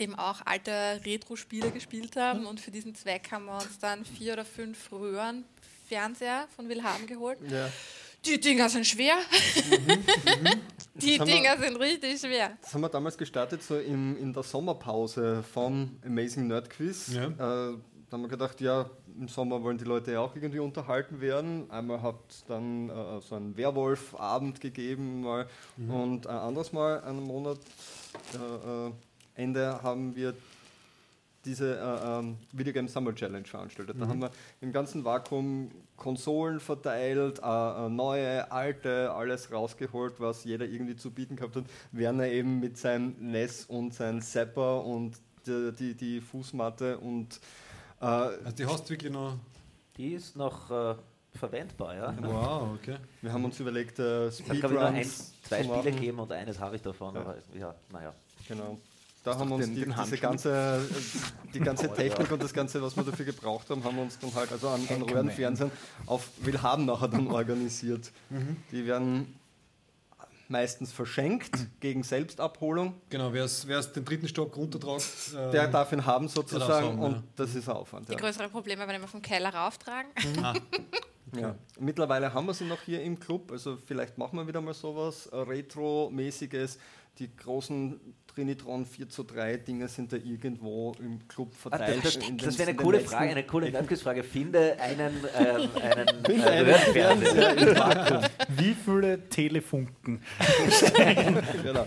eben 0.01 0.15
auch 0.15 0.41
alte 0.45 1.01
Retro-Spiele 1.05 1.71
gespielt 1.71 2.17
haben 2.17 2.47
und 2.47 2.59
für 2.61 2.71
diesen 2.71 2.95
Zweck 2.95 3.31
haben 3.31 3.45
wir 3.47 3.55
uns 3.55 3.79
dann 3.79 4.05
vier 4.05 4.33
oder 4.35 4.45
fünf 4.45 4.91
Röhren-Fernseher 4.91 6.47
von 6.57 6.69
Wilhelm 6.69 7.07
geholt. 7.07 7.39
Ja. 7.51 7.69
Die 8.27 8.39
Dinger 8.39 8.69
sind 8.69 8.87
schwer. 8.87 9.15
Die 10.95 11.17
Das 11.17 11.21
haben 11.21 11.29
wir- 11.29 11.35
Dinger 11.35 11.59
sind 11.59 11.77
richtig 11.77 12.21
schwer. 12.21 12.57
Das 12.61 12.75
haben 12.75 12.83
wir 12.83 12.89
damals 12.89 13.17
gestartet, 13.17 13.63
so 13.63 13.77
in, 13.79 14.17
in 14.17 14.33
der 14.33 14.43
Sommerpause 14.43 15.43
vom 15.43 15.99
Amazing 16.05 16.47
Nerd 16.49 16.69
Quiz. 16.69 17.13
Ja. 17.15 17.27
Äh, 17.29 17.31
da 17.39 18.17
haben 18.17 18.23
wir 18.23 18.29
gedacht, 18.29 18.61
ja, 18.61 18.91
im 19.19 19.29
Sommer 19.29 19.63
wollen 19.63 19.79
die 19.79 19.85
Leute 19.85 20.13
ja 20.13 20.21
auch 20.21 20.35
irgendwie 20.35 20.59
unterhalten 20.59 21.21
werden. 21.21 21.71
Einmal 21.71 22.03
hat 22.03 22.17
es 22.29 22.45
dann 22.45 22.89
äh, 22.91 23.21
so 23.21 23.37
einen 23.37 23.57
Werwolf-Abend 23.57 24.61
gegeben 24.61 25.23
mal 25.23 25.47
und 25.89 26.27
ein 26.27 26.37
anderes 26.37 26.73
Mal, 26.73 27.01
einen 27.05 27.23
Monat 27.23 27.59
äh, 28.35 28.87
äh, 28.89 28.93
Ende, 29.41 29.83
haben 29.83 30.15
wir 30.17 30.35
diese 31.45 31.79
äh, 31.79 32.19
ähm, 32.19 32.37
Videogame 32.53 32.89
Summer 32.89 33.15
Challenge 33.15 33.47
veranstaltet. 33.47 33.97
Da 33.99 34.07
haben 34.07 34.21
wir 34.21 34.31
im 34.61 34.73
ganzen 34.73 35.05
Vakuum 35.05 35.71
Konsolen 35.97 36.61
verteilt, 36.61 37.41
äh, 37.43 37.87
äh, 37.87 37.89
neue, 37.89 38.51
alte, 38.53 39.11
alles 39.13 39.51
rausgeholt, 39.51 40.15
was 40.19 40.45
jeder 40.45 40.67
irgendwie 40.67 40.97
zu 40.97 41.11
bieten 41.11 41.37
gehabt 41.37 41.57
hat. 41.57 41.65
Werner 41.93 42.27
eben 42.27 42.61
mit 42.61 42.77
seinem 42.77 43.15
NES 43.19 43.65
und 43.67 43.95
seinem 43.95 44.21
Zapper 44.21 44.85
und 44.85 45.17
die, 45.47 45.73
die, 45.79 45.95
die 45.95 46.21
Fußmatte 46.21 46.99
und 46.99 47.41
äh, 48.01 48.05
Also 48.05 48.51
die 48.59 48.67
hast 48.67 48.85
du 48.85 48.91
wirklich 48.91 49.13
noch. 49.13 49.37
Die 49.97 50.13
ist 50.13 50.37
noch 50.37 50.71
äh, 50.71 50.95
verwendbar, 51.35 51.95
ja. 51.95 52.15
Wow, 52.21 52.75
okay. 52.75 52.97
wir 53.23 53.33
haben 53.33 53.45
uns 53.45 53.59
überlegt, 53.61 53.99
äh, 53.99 54.27
Es 54.27 54.41
hat 54.41 54.47
glaube 54.59 54.67
ich 54.67 54.71
nur 54.73 54.83
ein, 54.83 55.05
Speedruns 55.05 55.43
zwei 55.43 55.65
Spiele 55.65 55.93
gegeben 55.93 56.19
und 56.19 56.33
eines 56.33 56.59
habe 56.59 56.77
ich 56.77 56.83
davon, 56.83 57.15
Ja. 57.15 57.21
aber 57.23 57.37
ja, 57.59 57.75
naja. 57.91 58.15
Genau. 58.47 58.79
Da 59.23 59.37
haben 59.39 59.51
wir 59.51 59.57
uns 59.57 59.67
den- 59.67 59.75
die, 59.75 59.85
den 59.85 59.95
diese 60.03 60.17
ganze, 60.19 60.79
äh, 60.91 61.51
die 61.53 61.61
ganze 61.61 61.93
Technik 61.95 62.31
und 62.33 62.43
das 62.43 62.53
Ganze, 62.55 62.81
was 62.83 62.97
wir 62.97 63.05
dafür 63.05 63.27
gebraucht 63.27 63.69
haben, 63.69 63.85
haben 63.85 63.97
wir 63.97 64.03
uns 64.03 64.19
dann 64.19 64.35
halt 64.35 64.51
also 64.51 64.69
an, 64.69 64.81
an 64.89 65.03
Röhrenfernsehen 65.03 65.71
auf 66.07 66.31
Wilhelm 66.39 66.87
nachher 66.87 67.09
dann 67.09 67.27
organisiert. 67.29 68.11
Die 68.73 68.87
werden 68.87 69.37
meistens 70.49 70.91
verschenkt 70.91 71.55
gegen 71.81 72.03
Selbstabholung. 72.03 72.95
Genau, 73.11 73.33
wer 73.33 73.45
es 73.45 73.93
den 73.93 74.05
dritten 74.05 74.27
Stock 74.27 74.57
runtertragt, 74.57 75.05
äh, 75.37 75.51
Der 75.53 75.69
darf 75.69 75.93
ihn 75.93 76.05
haben 76.07 76.27
sozusagen 76.27 76.89
haben, 76.89 76.99
und 76.99 77.13
ja. 77.13 77.23
das 77.37 77.55
ist 77.55 77.69
ein 77.69 77.77
Aufwand. 77.77 78.09
Die 78.09 78.13
Ja. 78.15 78.19
größeren 78.19 78.51
Probleme, 78.51 78.89
wenn 78.89 79.01
wir 79.01 79.07
vom 79.09 79.23
Keller 79.23 79.55
rauftragen. 79.55 80.11
Ja. 81.41 81.55
Mittlerweile 81.79 82.35
haben 82.35 82.47
wir 82.47 82.55
sie 82.55 82.65
noch 82.65 82.81
hier 82.83 83.01
im 83.05 83.21
Club, 83.21 83.53
also 83.53 83.77
vielleicht 83.77 84.19
machen 84.19 84.37
wir 84.37 84.49
wieder 84.49 84.61
mal 84.61 84.75
sowas 84.75 85.27
äh, 85.27 85.37
Retro-mäßiges. 85.37 86.77
Die 87.21 87.31
großen 87.37 88.01
Trinitron 88.35 88.87
4 88.87 89.09
zu 89.09 89.25
3 89.25 89.57
Dinge 89.59 89.89
sind 89.89 90.13
da 90.13 90.17
irgendwo 90.17 90.93
im 91.01 91.27
Club 91.29 91.51
Ah, 91.55 91.71
verteilt. 91.71 92.05
das 92.05 92.19
das, 92.19 92.29
das 92.39 92.59
wäre 92.59 92.71
in 92.71 92.77
eine 92.77 92.85
coole 92.85 93.01
Frage, 93.01 93.31
eine 93.31 93.45
coole 93.45 93.71
Nerdquiz-Frage. 93.71 94.23
Finde 94.23 94.79
einen, 94.81 95.15
ähm, 95.39 95.69
einen, 95.83 96.25
Finde 96.25 96.45
äh, 96.45 96.49
einen 96.49 96.67
Röhrenfernseher. 96.67 97.57
Fernseher 97.57 97.57
im 97.59 97.77
Vakuum. 97.77 98.31
Wie 98.57 98.75
viele 98.85 99.29
Telefunken? 99.29 100.23
Genau. 101.63 101.87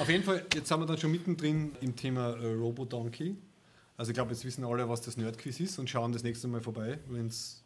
Auf 0.00 0.08
jeden 0.10 0.24
Fall, 0.24 0.44
jetzt 0.54 0.68
sind 0.68 0.78
wir 0.80 0.86
dann 0.86 0.98
schon 0.98 1.10
mittendrin 1.10 1.72
im 1.80 1.96
Thema 1.96 2.30
äh, 2.36 2.52
Robo-Donkey. 2.54 3.36
Also 3.96 4.10
ich 4.10 4.14
glaube, 4.14 4.32
jetzt 4.32 4.44
wissen 4.44 4.64
alle, 4.64 4.88
was 4.88 5.00
das 5.00 5.16
Nerdquiz 5.16 5.58
ist 5.60 5.78
und 5.78 5.88
schauen 5.88 6.12
das 6.12 6.22
nächste 6.22 6.48
Mal 6.48 6.60
vorbei, 6.60 6.98
wenn 7.08 7.28
es 7.28 7.62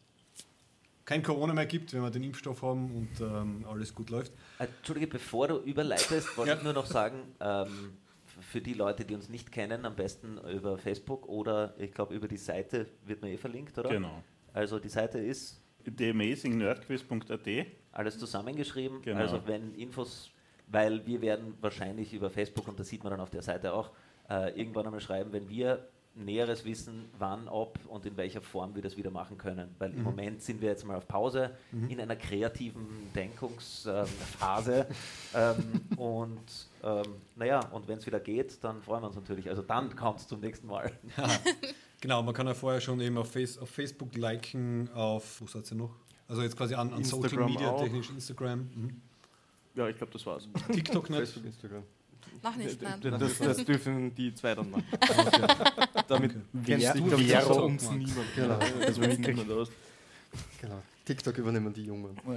kein 1.04 1.22
Corona 1.22 1.52
mehr 1.52 1.66
gibt, 1.66 1.92
wenn 1.92 2.02
wir 2.02 2.10
den 2.10 2.22
Impfstoff 2.22 2.62
haben 2.62 2.90
und 2.94 3.20
ähm, 3.20 3.64
alles 3.68 3.94
gut 3.94 4.10
läuft. 4.10 4.32
Äh, 4.58 4.64
Entschuldige, 4.78 5.06
bevor 5.08 5.48
du 5.48 5.56
überleitest, 5.58 6.36
wollte 6.36 6.52
Ja. 6.52 6.56
ich 6.58 6.62
nur 6.62 6.72
noch 6.72 6.86
sagen, 6.86 7.34
ähm, 7.40 7.96
für 8.40 8.60
die 8.60 8.74
Leute, 8.74 9.04
die 9.04 9.14
uns 9.14 9.28
nicht 9.28 9.52
kennen, 9.52 9.84
am 9.84 9.96
besten 9.96 10.38
über 10.52 10.78
Facebook 10.78 11.28
oder 11.28 11.74
ich 11.78 11.92
glaube 11.92 12.14
über 12.14 12.28
die 12.28 12.36
Seite 12.38 12.86
wird 13.04 13.22
mir 13.22 13.30
eh 13.32 13.36
verlinkt, 13.36 13.76
oder? 13.78 13.90
Genau. 13.90 14.22
Also 14.52 14.78
die 14.78 14.88
Seite 14.88 15.18
ist 15.18 15.62
TheAmazingNerdquiz.at 15.84 17.66
alles 17.92 18.18
zusammengeschrieben. 18.18 19.02
Genau. 19.02 19.18
Also 19.18 19.42
wenn 19.46 19.74
Infos, 19.74 20.30
weil 20.68 21.04
wir 21.06 21.20
werden 21.20 21.54
wahrscheinlich 21.60 22.12
über 22.14 22.30
Facebook, 22.30 22.68
und 22.68 22.78
das 22.78 22.88
sieht 22.88 23.02
man 23.02 23.10
dann 23.10 23.20
auf 23.20 23.30
der 23.30 23.42
Seite 23.42 23.72
auch, 23.72 23.90
äh, 24.28 24.58
irgendwann 24.58 24.86
einmal 24.86 25.00
schreiben, 25.00 25.32
wenn 25.32 25.48
wir 25.48 25.88
Näheres 26.14 26.64
wissen, 26.64 27.06
wann, 27.18 27.48
ob 27.48 27.78
und 27.86 28.04
in 28.04 28.16
welcher 28.16 28.40
Form 28.40 28.74
wir 28.74 28.82
das 28.82 28.96
wieder 28.96 29.10
machen 29.10 29.38
können. 29.38 29.74
Weil 29.78 29.92
im 29.92 30.02
Moment 30.02 30.42
sind 30.42 30.60
wir 30.60 30.68
jetzt 30.68 30.84
mal 30.84 30.96
auf 30.96 31.06
Pause 31.06 31.50
in 31.88 32.00
einer 32.00 32.16
kreativen 32.16 32.86
Denkungsphase. 33.14 34.86
ähm, 35.34 35.80
und 35.96 36.68
ähm, 36.82 37.02
naja, 37.36 37.60
und 37.72 37.88
wenn 37.88 37.98
es 37.98 38.06
wieder 38.06 38.20
geht, 38.20 38.62
dann 38.62 38.82
freuen 38.82 39.02
wir 39.02 39.06
uns 39.06 39.16
natürlich. 39.16 39.48
Also 39.48 39.62
dann 39.62 39.94
kommt 39.94 40.20
es 40.20 40.28
zum 40.28 40.40
nächsten 40.40 40.66
Mal. 40.66 40.92
Genau, 42.00 42.22
man 42.22 42.32
kann 42.32 42.46
ja 42.46 42.54
vorher 42.54 42.80
schon 42.80 42.98
eben 43.00 43.18
auf, 43.18 43.30
Face, 43.30 43.58
auf 43.58 43.68
Facebook 43.68 44.16
liken, 44.16 44.88
auf, 44.94 45.40
wo 45.40 45.46
seid 45.46 45.70
ihr 45.70 45.76
noch? 45.76 45.94
Also 46.28 46.42
jetzt 46.42 46.56
quasi 46.56 46.74
an, 46.74 46.92
an 46.94 47.04
Social 47.04 47.44
Media 47.44 47.70
auch. 47.70 47.82
technisch, 47.82 48.08
Instagram. 48.08 48.60
Mhm. 48.74 49.02
Ja, 49.74 49.88
ich 49.88 49.96
glaube, 49.96 50.12
das 50.12 50.24
war's. 50.24 50.48
TikTok 50.72 51.10
nicht. 51.10 51.18
Facebook, 51.18 51.44
Instagram. 51.44 51.82
Noch 52.42 52.56
nicht, 52.56 52.80
nein. 52.82 53.00
Das, 53.02 53.18
das, 53.18 53.38
das 53.38 53.64
dürfen 53.64 54.14
die 54.14 54.34
zwei 54.34 54.54
dann 54.54 54.70
machen. 54.70 54.84
Okay. 55.00 56.02
Damit 56.08 56.34
kennst 56.64 56.86
Wer- 56.86 56.94
du 56.94 57.28
wer 57.28 57.42
so 57.42 57.64
uns 57.64 57.90
niemand. 57.90 58.34
Genau. 58.34 58.58
Also 58.84 59.00
wirklich 59.00 59.18
niemand 59.26 59.50
aus. 59.52 59.68
Genau. 60.60 60.82
TikTok 61.04 61.38
übernehmen 61.38 61.72
die 61.72 61.84
Jungen. 61.84 62.16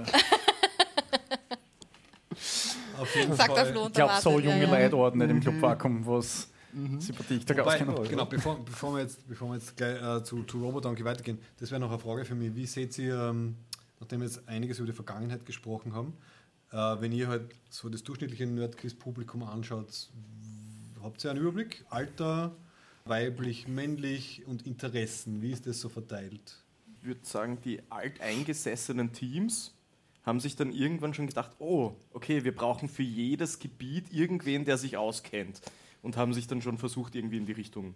Auf 2.98 3.14
jeden 3.16 3.34
Sagt 3.34 3.52
Fall. 3.52 3.66
Flo 3.72 3.86
Ich 3.88 3.92
glaube, 3.92 4.12
so 4.20 4.30
Martin, 4.30 4.48
ja, 4.48 4.54
junge 4.56 4.64
ja. 4.72 4.82
Leute 4.82 4.96
ordnen 4.96 5.26
nicht 5.28 5.36
im 5.36 5.40
Club 5.52 5.62
Vakuum, 5.62 6.06
was 6.06 6.48
sie 6.98 7.12
bei 7.12 7.24
TikTok 7.24 7.58
Wobei, 7.58 7.72
auskennen. 7.80 8.08
genau, 8.08 8.24
bevor, 8.26 8.64
bevor 8.64 8.94
wir 8.94 9.02
jetzt, 9.02 9.26
bevor 9.28 9.48
wir 9.50 9.54
jetzt 9.56 9.76
gleich 9.76 10.00
äh, 10.02 10.22
zu, 10.24 10.42
zu 10.44 10.60
Robodonkey 10.62 11.04
weitergehen, 11.04 11.38
das 11.60 11.70
wäre 11.70 11.80
noch 11.80 11.90
eine 11.90 11.98
Frage 11.98 12.24
für 12.24 12.34
mich. 12.34 12.54
Wie 12.54 12.66
seht 12.66 12.96
ihr, 12.98 13.14
ähm, 13.30 13.56
nachdem 14.00 14.20
wir 14.20 14.26
jetzt 14.26 14.46
einiges 14.48 14.78
über 14.78 14.86
die 14.86 14.92
Vergangenheit 14.92 15.46
gesprochen 15.46 15.94
haben, 15.94 16.14
wenn 16.74 17.12
ihr 17.12 17.28
halt 17.28 17.54
so 17.70 17.88
das 17.88 18.02
durchschnittliche 18.02 18.46
Nerdquiz-Publikum 18.46 19.44
anschaut, 19.44 20.10
habt 21.02 21.24
ihr 21.24 21.30
einen 21.30 21.40
Überblick? 21.40 21.84
Alter, 21.88 22.56
weiblich, 23.04 23.68
männlich 23.68 24.44
und 24.46 24.66
Interessen, 24.66 25.40
wie 25.40 25.52
ist 25.52 25.66
das 25.66 25.80
so 25.80 25.88
verteilt? 25.88 26.56
Ich 26.96 27.04
würde 27.04 27.20
sagen, 27.22 27.58
die 27.64 27.80
alteingesessenen 27.90 29.12
Teams 29.12 29.72
haben 30.24 30.40
sich 30.40 30.56
dann 30.56 30.72
irgendwann 30.72 31.14
schon 31.14 31.26
gedacht, 31.26 31.52
oh, 31.58 31.94
okay, 32.12 32.44
wir 32.44 32.54
brauchen 32.54 32.88
für 32.88 33.02
jedes 33.02 33.58
Gebiet 33.58 34.12
irgendwen, 34.12 34.64
der 34.64 34.78
sich 34.78 34.96
auskennt. 34.96 35.60
Und 36.02 36.16
haben 36.16 36.34
sich 36.34 36.46
dann 36.46 36.60
schon 36.60 36.76
versucht, 36.76 37.14
irgendwie 37.14 37.38
in 37.38 37.46
die 37.46 37.52
Richtung 37.52 37.94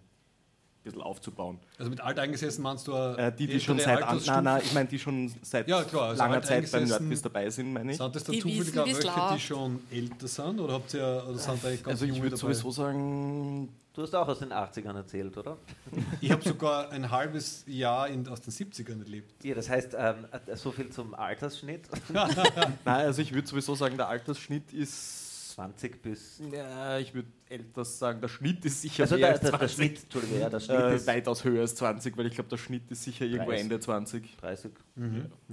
bisschen 0.83 1.01
aufzubauen. 1.01 1.59
Also 1.77 1.89
mit 1.89 2.01
alteingesessen 2.01 2.63
meinst 2.63 2.87
du 2.87 2.93
Äh, 2.93 3.31
die, 3.35 3.47
die 3.47 3.59
schon 3.59 3.79
seit, 3.79 4.03
an, 4.03 4.21
nein, 4.25 4.43
nein, 4.43 4.61
ich 4.63 4.73
meine, 4.73 4.89
die 4.89 4.99
schon 4.99 5.31
seit 5.41 5.67
Ja, 5.67 5.83
klar, 5.83 6.09
also 6.09 6.21
langer 6.21 6.41
Zeit 6.41 6.71
beim 6.71 6.85
Nerdquiz 6.85 7.21
dabei 7.21 7.49
sind, 7.49 7.73
meine 7.73 7.91
ich. 7.91 7.97
Sind 7.97 8.15
das 8.15 8.23
dann 8.23 8.33
Die 8.33 8.41
zufällig 8.41 8.79
auch 8.79 8.85
welche, 8.85 9.33
die 9.35 9.39
schon 9.39 9.79
älter 9.91 10.27
sind? 10.27 10.59
Oder 10.59 10.73
habt 10.73 10.93
ihr 10.93 11.23
oder 11.27 11.37
sind 11.37 11.63
da 11.63 11.69
ganz 11.69 11.87
Also 11.87 12.05
ich 12.05 12.11
junge 12.11 12.23
würde 12.23 12.37
sowieso 12.37 12.71
sagen, 12.71 13.69
Du 13.99 14.03
hast 14.03 14.15
auch 14.15 14.29
aus 14.29 14.39
den 14.39 14.53
80ern 14.53 14.95
erzählt, 14.95 15.35
oder? 15.37 15.57
Ich 16.21 16.31
habe 16.31 16.41
sogar 16.41 16.89
ein 16.91 17.11
halbes 17.11 17.65
Jahr 17.67 18.07
in, 18.07 18.25
aus 18.29 18.39
den 18.39 18.53
70ern 18.53 19.03
erlebt. 19.03 19.43
Ja, 19.43 19.55
das 19.55 19.67
heißt, 19.69 19.93
ähm, 19.97 20.25
äh, 20.45 20.55
so 20.55 20.71
viel 20.71 20.89
zum 20.89 21.13
Altersschnitt. 21.13 21.81
nein, 22.13 22.77
also 22.85 23.21
ich 23.21 23.33
würde 23.33 23.45
sowieso 23.47 23.75
sagen, 23.75 23.97
der 23.97 24.07
Altersschnitt 24.07 24.71
ist, 24.71 25.28
20 25.59 26.01
bis. 26.01 26.41
ja, 26.51 26.97
ich 26.99 27.13
würde 27.13 27.27
älter 27.49 27.83
sagen, 27.83 28.21
der 28.21 28.29
Schnitt 28.29 28.63
ist 28.63 28.81
sicher 28.81 29.03
Also 29.03 29.15
mehr 29.15 29.25
der, 29.25 29.31
als 29.33 29.41
der, 29.41 29.51
der 29.51 29.59
20. 29.59 29.75
Schnitt, 29.75 30.03
Entschuldigung, 30.03 30.39
ja, 30.39 30.49
der 30.49 30.59
Schnitt 30.61 30.79
äh, 30.79 30.95
ist 30.95 31.07
weitaus 31.07 31.43
höher 31.43 31.61
als 31.61 31.75
20, 31.75 32.17
weil 32.17 32.27
ich 32.27 32.35
glaube, 32.35 32.49
der 32.49 32.57
Schnitt 32.57 32.89
ist 32.89 33.03
sicher 33.03 33.25
irgendwo 33.25 33.49
30. 33.51 33.63
Ende 33.63 33.79
20. 33.79 34.37
30. 34.37 34.71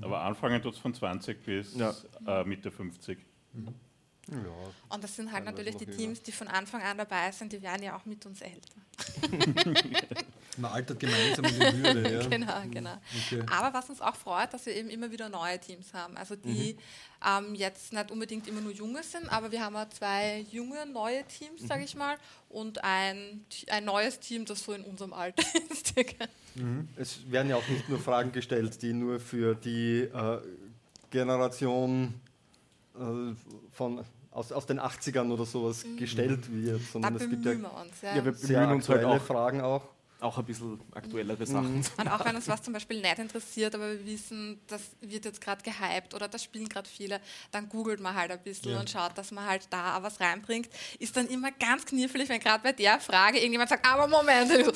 Aber 0.01 0.21
anfangen 0.23 0.63
tut 0.63 0.75
es 0.75 0.79
von 0.79 0.95
20 0.95 1.45
bis 1.45 1.75
Ja. 1.75 1.93
äh, 2.27 2.45
Mitte 2.45 2.71
50. 2.71 3.19
Ja. 4.29 4.37
Und 4.89 5.05
das 5.05 5.17
sind 5.17 5.33
halt 5.33 5.45
natürlich 5.45 5.77
die. 5.77 5.87
Teams, 5.87 6.23
die 6.23 6.33
von 6.33 6.49
Anfang 6.49 6.83
an 6.83 6.99
dabei 6.99 7.31
sind, 7.33 7.53
die 7.53 7.63
werden 7.63 7.83
ja 7.83 7.97
auch 7.97 8.05
mit 8.07 8.25
uns 8.27 8.41
älter. 8.41 8.75
Man 10.59 10.73
altert 10.73 10.99
gemeinsam 11.01 11.45
in 11.45 11.55
die 11.55 11.83
Würde. 11.83 12.13
Ja. 12.17 12.27
Genau, 12.29 12.63
genau. 12.71 12.97
Okay. 13.27 13.43
Aber 13.51 13.73
was 13.77 13.89
uns 13.91 14.01
auch 14.01 14.15
freut, 14.17 14.53
dass 14.55 14.67
wir 14.67 14.75
eben 14.75 14.89
immer 14.91 15.11
wieder 15.11 15.29
neue 15.29 15.59
Teams 15.59 15.93
haben. 15.95 16.17
Also 16.17 16.37
die 16.37 16.75
Mhm. 16.75 17.49
ähm, 17.49 17.55
jetzt 17.55 17.93
nicht 17.93 18.11
unbedingt 18.11 18.47
immer 18.49 18.61
nur 18.61 18.73
junge 18.73 19.03
sind, 19.03 19.29
aber 19.31 19.51
wir 19.53 19.63
haben 19.65 19.77
auch 19.77 19.89
zwei 19.91 20.45
junge, 20.51 20.87
neue 20.87 21.25
Teams, 21.25 21.63
Mhm. 21.63 21.67
sage 21.67 21.85
ich 21.85 21.95
mal, 21.95 22.17
und 22.49 22.83
ein, 22.85 23.45
ein 23.69 23.85
neues 23.85 24.19
Team, 24.21 24.45
das 24.45 24.65
so 24.65 24.73
in 24.73 24.83
unserem 24.83 25.13
Alter 25.13 25.43
ist. 25.71 25.89
circa. 25.89 26.25
Es 26.97 27.31
werden 27.31 27.51
ja 27.51 27.57
auch 27.57 27.69
nicht 27.69 27.89
nur 27.89 27.99
Fragen 27.99 28.33
gestellt, 28.33 28.81
die 28.81 28.93
nur 28.95 29.21
für 29.21 29.55
die 29.55 30.01
äh, 30.03 30.41
Generation 31.11 32.15
äh, 32.95 33.01
von, 33.73 34.05
aus, 34.31 34.53
aus 34.53 34.67
den 34.67 34.81
80ern 34.81 35.31
oder 35.33 35.45
sowas 35.45 35.85
gestellt 35.97 36.51
wird, 36.51 36.81
Da 36.81 36.85
sondern 36.93 37.17
es 37.17 37.29
gibt 37.29 37.45
ja 37.45 37.53
uns. 37.53 38.01
Ja. 38.03 38.17
Ja, 38.17 38.25
wir 38.25 38.33
sehr 38.35 38.61
bemühen 38.61 38.77
uns 38.77 38.89
halt 38.89 39.05
auch, 39.05 39.23
Fragen 39.23 39.61
auch. 39.61 39.83
Auch 40.27 40.39
ein 40.39 40.45
bisschen 40.45 40.81
aktuellere 40.95 41.47
Sachen. 41.47 41.85
Und 41.97 42.09
auch 42.11 42.25
wenn 42.25 42.37
uns 42.37 42.49
was 42.49 42.63
zum 42.63 42.73
Beispiel 42.73 43.01
nicht 43.01 43.19
interessiert, 43.19 43.75
aber 43.75 43.91
wir 43.93 44.05
wissen, 44.07 44.61
das 44.67 44.83
wird 45.01 45.25
jetzt 45.25 45.41
gerade 45.41 45.63
gehypt 45.63 46.15
oder 46.15 46.29
das 46.29 46.43
spielen 46.45 46.69
gerade 46.69 46.89
viele, 46.89 47.21
dann 47.51 47.69
googelt 47.69 48.01
man 48.01 48.15
halt 48.15 48.31
ein 48.31 48.41
bisschen 48.43 48.73
Ja. 48.73 48.81
und 48.81 48.91
schaut, 48.91 49.17
dass 49.17 49.31
man 49.31 49.47
halt 49.47 49.67
da 49.71 49.97
auch 49.97 50.03
was 50.03 50.21
reinbringt. 50.21 50.69
Ist 50.99 51.17
dann 51.17 51.27
immer 51.29 51.51
ganz 51.53 51.85
knifflig, 51.87 52.29
wenn 52.29 52.41
gerade 52.41 52.63
bei 52.63 52.73
der 52.73 53.01
Frage 53.01 53.39
irgendjemand 53.39 53.71
sagt, 53.71 53.87
aber 53.87 54.07
Moment, 54.09 54.51
so, 54.51 54.73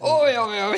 oh 0.00 0.22
ja, 0.26 0.30
ja, 0.54 0.54
ja. 0.54 0.74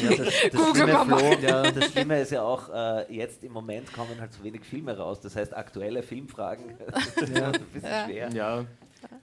Ja, 0.00 0.08
das, 0.16 0.18
das, 0.18 0.52
Google 0.52 0.74
Schlimme. 0.88 1.18
Flo, 1.18 1.32
ja, 1.40 1.70
das 1.70 1.84
Schlimme 1.92 2.20
ist 2.20 2.32
ja 2.32 2.42
auch, 2.42 2.68
äh, 2.72 3.14
jetzt 3.14 3.42
im 3.44 3.52
Moment 3.52 3.92
kommen 3.92 4.20
halt 4.20 4.32
so 4.32 4.42
wenig 4.42 4.64
Filme 4.64 4.96
raus. 4.96 5.20
Das 5.20 5.36
heißt, 5.36 5.56
aktuelle 5.56 6.02
Filmfragen 6.02 6.76
das 6.92 7.06
ist 7.06 7.36
ein 7.36 7.52
bisschen 7.72 7.88
Ja. 7.90 8.04
schwer. 8.04 8.30
Ja, 8.32 8.64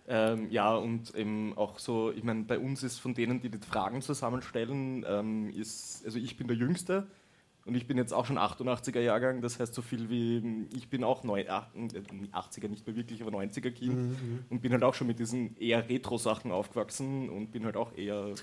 ähm, 0.08 0.50
ja, 0.50 0.76
und 0.76 1.16
eben 1.16 1.58
auch 1.58 1.80
so, 1.80 2.12
ich 2.12 2.24
meine, 2.24 2.44
bei 2.44 2.60
uns 2.60 2.84
ist 2.84 3.00
von 3.00 3.14
denen, 3.14 3.40
die 3.40 3.50
die 3.50 3.58
Fragen 3.58 4.02
zusammenstellen, 4.02 5.06
ähm, 5.08 5.50
ist, 5.50 6.04
also 6.06 6.20
ich 6.20 6.36
bin 6.36 6.48
der 6.48 6.58
Jüngste 6.58 7.08
und 7.66 7.76
ich 7.76 7.88
bin 7.88 7.98
jetzt 7.98 8.14
auch 8.14 8.26
schon 8.26 8.38
88er 8.38 9.00
Jahrgang, 9.00 9.42
das 9.42 9.60
heißt 9.60 9.74
so 9.74 9.82
viel 9.82 10.10
wie, 10.10 10.68
ich 10.76 10.90
bin 10.90 11.06
auch 11.06 11.24
neu, 11.24 11.46
ach, 11.48 11.68
äh, 11.76 12.02
80er 12.34 12.68
nicht 12.68 12.86
mehr 12.86 12.98
wirklich, 12.98 13.22
aber 13.22 13.32
90er 13.32 13.72
Kind 13.72 14.18
und 14.50 14.62
bin 14.62 14.74
halt 14.74 14.84
auch 14.84 14.94
schon 14.94 15.08
mit 15.08 15.20
diesen 15.20 15.56
eher 15.58 15.88
Retro-Sachen 15.88 16.52
aufgewachsen 16.52 17.30
und 17.30 17.52
bin 17.52 17.64
halt 17.64 17.78
auch 17.78 17.96
eher, 17.96 18.34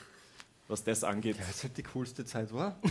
was 0.67 0.83
das 0.83 1.05
angeht. 1.05 1.37
Ja, 1.37 1.45
es 1.51 1.63
halt 1.63 1.77
die 1.77 1.83
coolste 1.83 2.25
Zeit 2.25 2.55
war. 2.55 2.79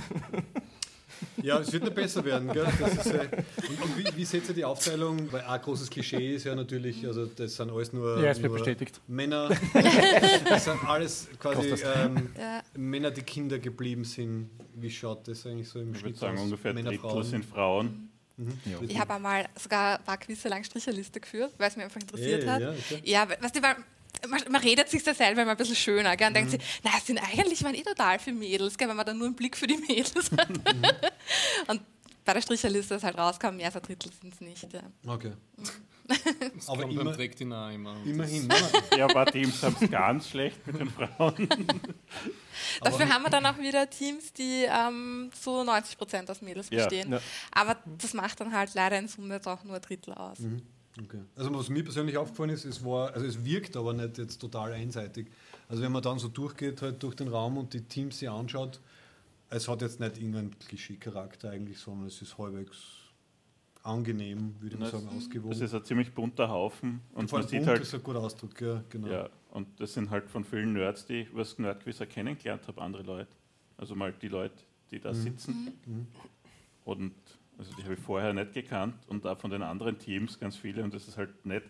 Ja, 1.42 1.60
es 1.60 1.72
wird 1.72 1.84
nicht 1.84 1.96
besser 1.96 2.24
werden. 2.24 2.52
Gell? 2.52 2.68
Das 2.80 3.06
ist, 3.06 3.14
äh, 3.14 3.28
und 3.70 3.82
und 3.82 3.98
wie, 3.98 4.06
wie 4.16 4.26
seht 4.26 4.48
ihr 4.50 4.54
die 4.56 4.66
Aufteilung? 4.66 5.32
Weil 5.32 5.42
ein 5.42 5.62
großes 5.62 5.90
Klischee 5.90 6.36
ist 6.36 6.46
ja 6.46 6.56
natürlich, 6.56 7.06
also 7.06 7.26
das 7.26 7.56
sind 7.56 7.72
alles 7.72 7.92
nur, 7.94 8.22
Ja, 8.24 8.34
nur 8.38 8.50
bestätigt. 8.54 9.00
Männer. 9.08 9.50
Das 10.48 10.66
sind 10.66 10.84
alles 10.88 11.28
quasi 11.40 11.70
ähm, 11.70 12.30
Ja. 12.38 12.62
Männer, 12.76 13.12
die 13.12 13.22
Kinder 13.22 13.60
geblieben 13.60 14.04
sind. 14.04 14.50
Wie 14.76 14.90
schaut 14.90 15.28
das 15.28 15.46
eigentlich 15.46 15.68
so 15.70 15.80
im 15.80 15.88
Ich 15.92 15.96
würde 15.98 16.00
Schnitt 16.00 16.18
sagen, 16.18 16.38
aus? 16.38 16.44
ungefähr 16.46 16.74
Männer, 16.74 16.90
Drittel 16.90 17.10
Frauen? 17.10 17.24
sind 17.24 17.46
Frauen. 17.46 18.10
Ich 18.88 18.98
habe 18.98 19.16
einmal 19.16 19.46
sogar 19.62 19.98
ein 20.00 20.04
paar 20.06 20.18
Quizze 20.18 20.48
lang 20.48 20.64
Stricherliste 20.64 21.20
geführt, 21.20 21.52
weil 21.58 21.68
es 21.68 21.76
mich 21.76 21.84
einfach 21.84 22.00
interessiert 22.00 22.44
Eh, 22.44 22.48
hat. 22.48 22.62
ja, 22.62 22.70
okay. 22.72 23.02
Ja, 23.04 23.28
weißt 23.30 23.56
du, 23.58 23.62
weil 23.62 23.76
man, 24.28 24.42
man 24.52 24.62
redet 24.62 24.90
sich 24.90 25.04
da 25.04 25.14
selber 25.14 25.42
immer 25.44 25.52
ein 25.52 25.58
bisschen 25.58 25.76
schöner 25.76 26.16
gell, 26.18 26.28
und 26.28 26.34
denkt 26.34 26.52
sich, 26.52 26.62
na, 26.84 26.92
es 26.98 27.06
sind 27.08 27.18
eigentlich 27.20 27.64
waren 27.64 27.76
eh 27.76 27.84
total 27.84 28.20
für 28.20 28.32
Mädels, 28.32 28.78
gell, 28.78 28.90
wenn 28.90 28.98
man 28.98 29.06
dann 29.06 29.18
nur 29.18 29.28
einen 29.28 29.36
Blick 29.36 29.56
für 29.56 29.68
die 29.68 29.78
Mädels 29.78 30.32
hat. 30.32 30.50
Und 31.68 31.82
bei 32.26 32.34
der 32.34 32.42
Stricherliste 32.42 32.96
ist 32.96 33.04
halt 33.04 33.18
rauskam, 33.18 33.56
mehr 33.56 33.68
als 33.68 33.76
ein 33.76 33.82
Drittel 33.82 34.12
sind 34.22 34.34
es 34.34 34.42
nicht. 34.42 34.72
Ja. 34.74 34.82
Okay. 35.08 35.34
Das 36.56 36.68
Aber 36.68 36.82
kommt 36.84 36.94
immer- 37.00 37.14
Trägt 37.14 37.40
auch 37.42 37.70
immer. 37.70 37.96
Immerhin. 38.04 38.50
Ja, 38.98 39.06
ein 39.08 39.14
paar 39.14 39.28
Teams 39.28 39.62
haben 39.62 39.76
es 39.80 39.90
ganz 39.92 40.28
schlecht 40.30 40.66
mit 40.66 40.80
den 40.80 40.90
Frauen. 40.90 41.48
Dafür 42.82 43.10
haben 43.10 43.24
wir 43.24 43.30
dann 43.30 43.46
auch 43.46 43.58
wieder 43.60 43.90
Teams, 43.90 44.34
die 44.34 44.66
ähm, 44.68 45.30
zu 45.40 45.64
90 45.64 45.98
Prozent 45.98 46.30
aus 46.32 46.42
Mädels 46.42 46.70
Ja. 46.72 46.86
bestehen. 46.86 47.12
Ja. 47.12 47.22
Aber 47.52 47.78
das 47.98 48.14
macht 48.14 48.40
dann 48.40 48.54
halt 48.54 48.74
leider 48.74 48.98
in 48.98 49.08
Summe 49.08 49.36
jetzt 49.36 49.48
auch 49.48 49.64
nur 49.64 49.76
ein 49.76 49.82
Drittel 49.82 50.14
aus. 50.14 50.40
Okay. 51.02 51.22
Also 51.36 51.54
was 51.54 51.70
mir 51.70 51.84
persönlich 51.84 52.18
aufgefallen 52.18 52.50
ist, 52.50 52.66
es 52.66 52.84
war, 52.84 53.14
also 53.14 53.26
es 53.26 53.44
wirkt 53.46 53.78
aber 53.78 53.94
nicht 53.94 54.18
jetzt 54.18 54.40
total 54.40 54.74
einseitig. 54.74 55.28
Also 55.68 55.82
wenn 55.82 55.92
man 55.92 56.02
dann 56.02 56.20
so 56.20 56.28
durchgeht 56.28 56.82
halt 56.82 57.02
durch 57.02 57.16
den 57.16 57.28
Raum 57.28 57.58
und 57.58 57.74
die 57.74 57.82
Teams 57.82 58.20
sich 58.20 58.30
anschaut, 58.30 58.80
es 59.50 59.68
hat 59.68 59.82
jetzt 59.82 60.00
nicht 60.00 60.18
irgendeinen 60.18 60.58
Klischee-Charakter 60.60 61.52
eigentlich, 61.52 61.80
sondern 61.80 62.08
es 62.08 62.22
ist 62.22 62.38
halbwegs 62.38 62.78
angenehm, 63.84 64.56
würde 64.60 64.78
ich 64.80 64.92
sagen, 64.92 65.08
ausgewogen. 65.16 65.52
Das 65.52 65.62
ist 65.62 65.74
ein 65.74 65.84
ziemlich 65.84 66.14
bunter 66.14 66.50
Haufen. 66.50 67.02
Und 67.14 67.30
Vor 67.30 67.40
man 67.40 67.48
allem 67.48 67.60
sieht 67.60 67.68
halt, 67.68 67.82
ist 67.82 67.96
ein 67.96 68.04
guter 68.04 68.20
Ausdruck, 68.20 68.60
ja, 68.62 68.84
genau. 68.90 69.08
ja, 69.08 69.30
und 69.52 69.68
das 69.80 69.94
sind 69.94 70.10
halt 70.10 70.30
von 70.30 70.44
vielen 70.44 70.74
Nerds, 70.74 71.06
die 71.06 71.22
ich 71.22 71.30
über 71.30 71.40
das 71.40 71.58
Nerdquiz 71.58 72.00
kennengelernt 72.10 72.68
habe, 72.68 72.82
andere 72.82 73.04
Leute. 73.04 73.32
Also 73.78 73.96
mal 73.96 74.12
die 74.12 74.28
Leute, 74.28 74.56
die 74.92 75.00
da 75.00 75.14
sitzen. 75.14 75.74
Und 76.84 77.14
also 77.60 77.76
die 77.76 77.84
habe 77.84 77.94
ich 77.94 78.00
vorher 78.00 78.34
nicht 78.34 78.54
gekannt 78.54 78.96
und 79.08 79.28
auch 79.28 79.38
von 79.38 79.52
den 79.52 79.62
anderen 79.62 80.00
Teams 80.00 80.40
ganz 80.40 80.56
viele. 80.56 80.82
Und 80.82 80.94
das 80.94 81.08
ist 81.08 81.18
halt 81.18 81.46
nett, 81.46 81.66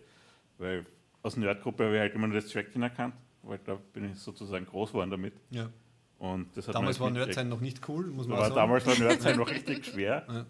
weil 0.56 0.86
aus 1.22 1.34
der 1.34 1.42
Nerdgruppe 1.42 1.84
habe 1.84 1.96
ich 1.96 2.00
halt 2.00 2.14
immer 2.14 2.28
nur 2.28 2.40
das 2.40 2.48
Tracking 2.48 2.80
erkannt, 2.82 3.14
weil 3.42 3.58
da 3.64 3.74
bin 3.92 4.12
ich 4.12 4.18
sozusagen 4.18 4.64
groß 4.66 4.90
geworden 4.90 5.10
damit. 5.10 5.34
Ja. 5.50 5.68
Und 6.18 6.56
das 6.56 6.68
hat 6.68 6.76
Damals 6.76 7.00
war 7.00 7.10
Nerdsein 7.10 7.48
noch 7.48 7.60
nicht 7.60 7.88
cool, 7.88 8.06
muss 8.06 8.28
man 8.28 8.36
aber 8.36 8.42
auch 8.42 8.54
sagen. 8.54 8.60
damals 8.60 8.86
war 8.86 8.98
Nerdsein 8.98 9.36
noch 9.36 9.50
richtig 9.50 9.84
schwer. 9.84 10.24
Ja. 10.28 10.46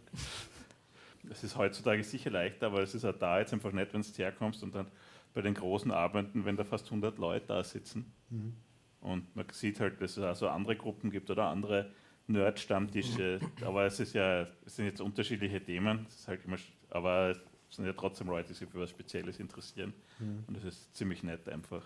Das 1.22 1.42
ist 1.42 1.56
heutzutage 1.56 2.02
sicher 2.04 2.30
leichter, 2.30 2.66
aber 2.66 2.82
es 2.82 2.94
ist 2.94 3.04
auch 3.04 3.16
da 3.16 3.38
jetzt 3.38 3.54
einfach 3.54 3.72
nett, 3.72 3.94
wenn 3.94 4.02
du 4.02 4.08
herkommst 4.08 4.62
und 4.62 4.74
dann 4.74 4.88
bei 5.32 5.40
den 5.40 5.54
großen 5.54 5.90
Abenden, 5.90 6.44
wenn 6.44 6.56
da 6.56 6.64
fast 6.64 6.86
100 6.86 7.18
Leute 7.18 7.46
da 7.46 7.64
sitzen. 7.64 8.12
Mhm. 8.28 8.56
Und 9.00 9.34
man 9.34 9.46
sieht 9.52 9.80
halt, 9.80 10.02
dass 10.02 10.16
es 10.16 10.22
also 10.22 10.48
andere 10.48 10.76
Gruppen 10.76 11.10
gibt 11.10 11.30
oder 11.30 11.46
andere 11.46 11.90
Nerd-Stammtische. 12.32 13.40
Aber 13.64 13.86
es 13.86 14.00
ist 14.00 14.14
ja, 14.14 14.46
es 14.64 14.76
sind 14.76 14.86
jetzt 14.86 15.00
unterschiedliche 15.00 15.62
Themen. 15.62 16.06
Es 16.08 16.20
ist 16.20 16.28
halt 16.28 16.44
immer, 16.44 16.56
aber 16.90 17.30
es 17.68 17.76
sind 17.76 17.86
ja 17.86 17.92
trotzdem 17.92 18.28
Leute, 18.28 18.48
die 18.48 18.54
sich 18.54 18.68
für 18.68 18.80
was 18.80 18.90
Spezielles 18.90 19.38
interessieren. 19.38 19.92
Mhm. 20.18 20.44
Und 20.46 20.56
das 20.56 20.64
ist 20.64 20.96
ziemlich 20.96 21.22
nett 21.22 21.48
einfach. 21.48 21.82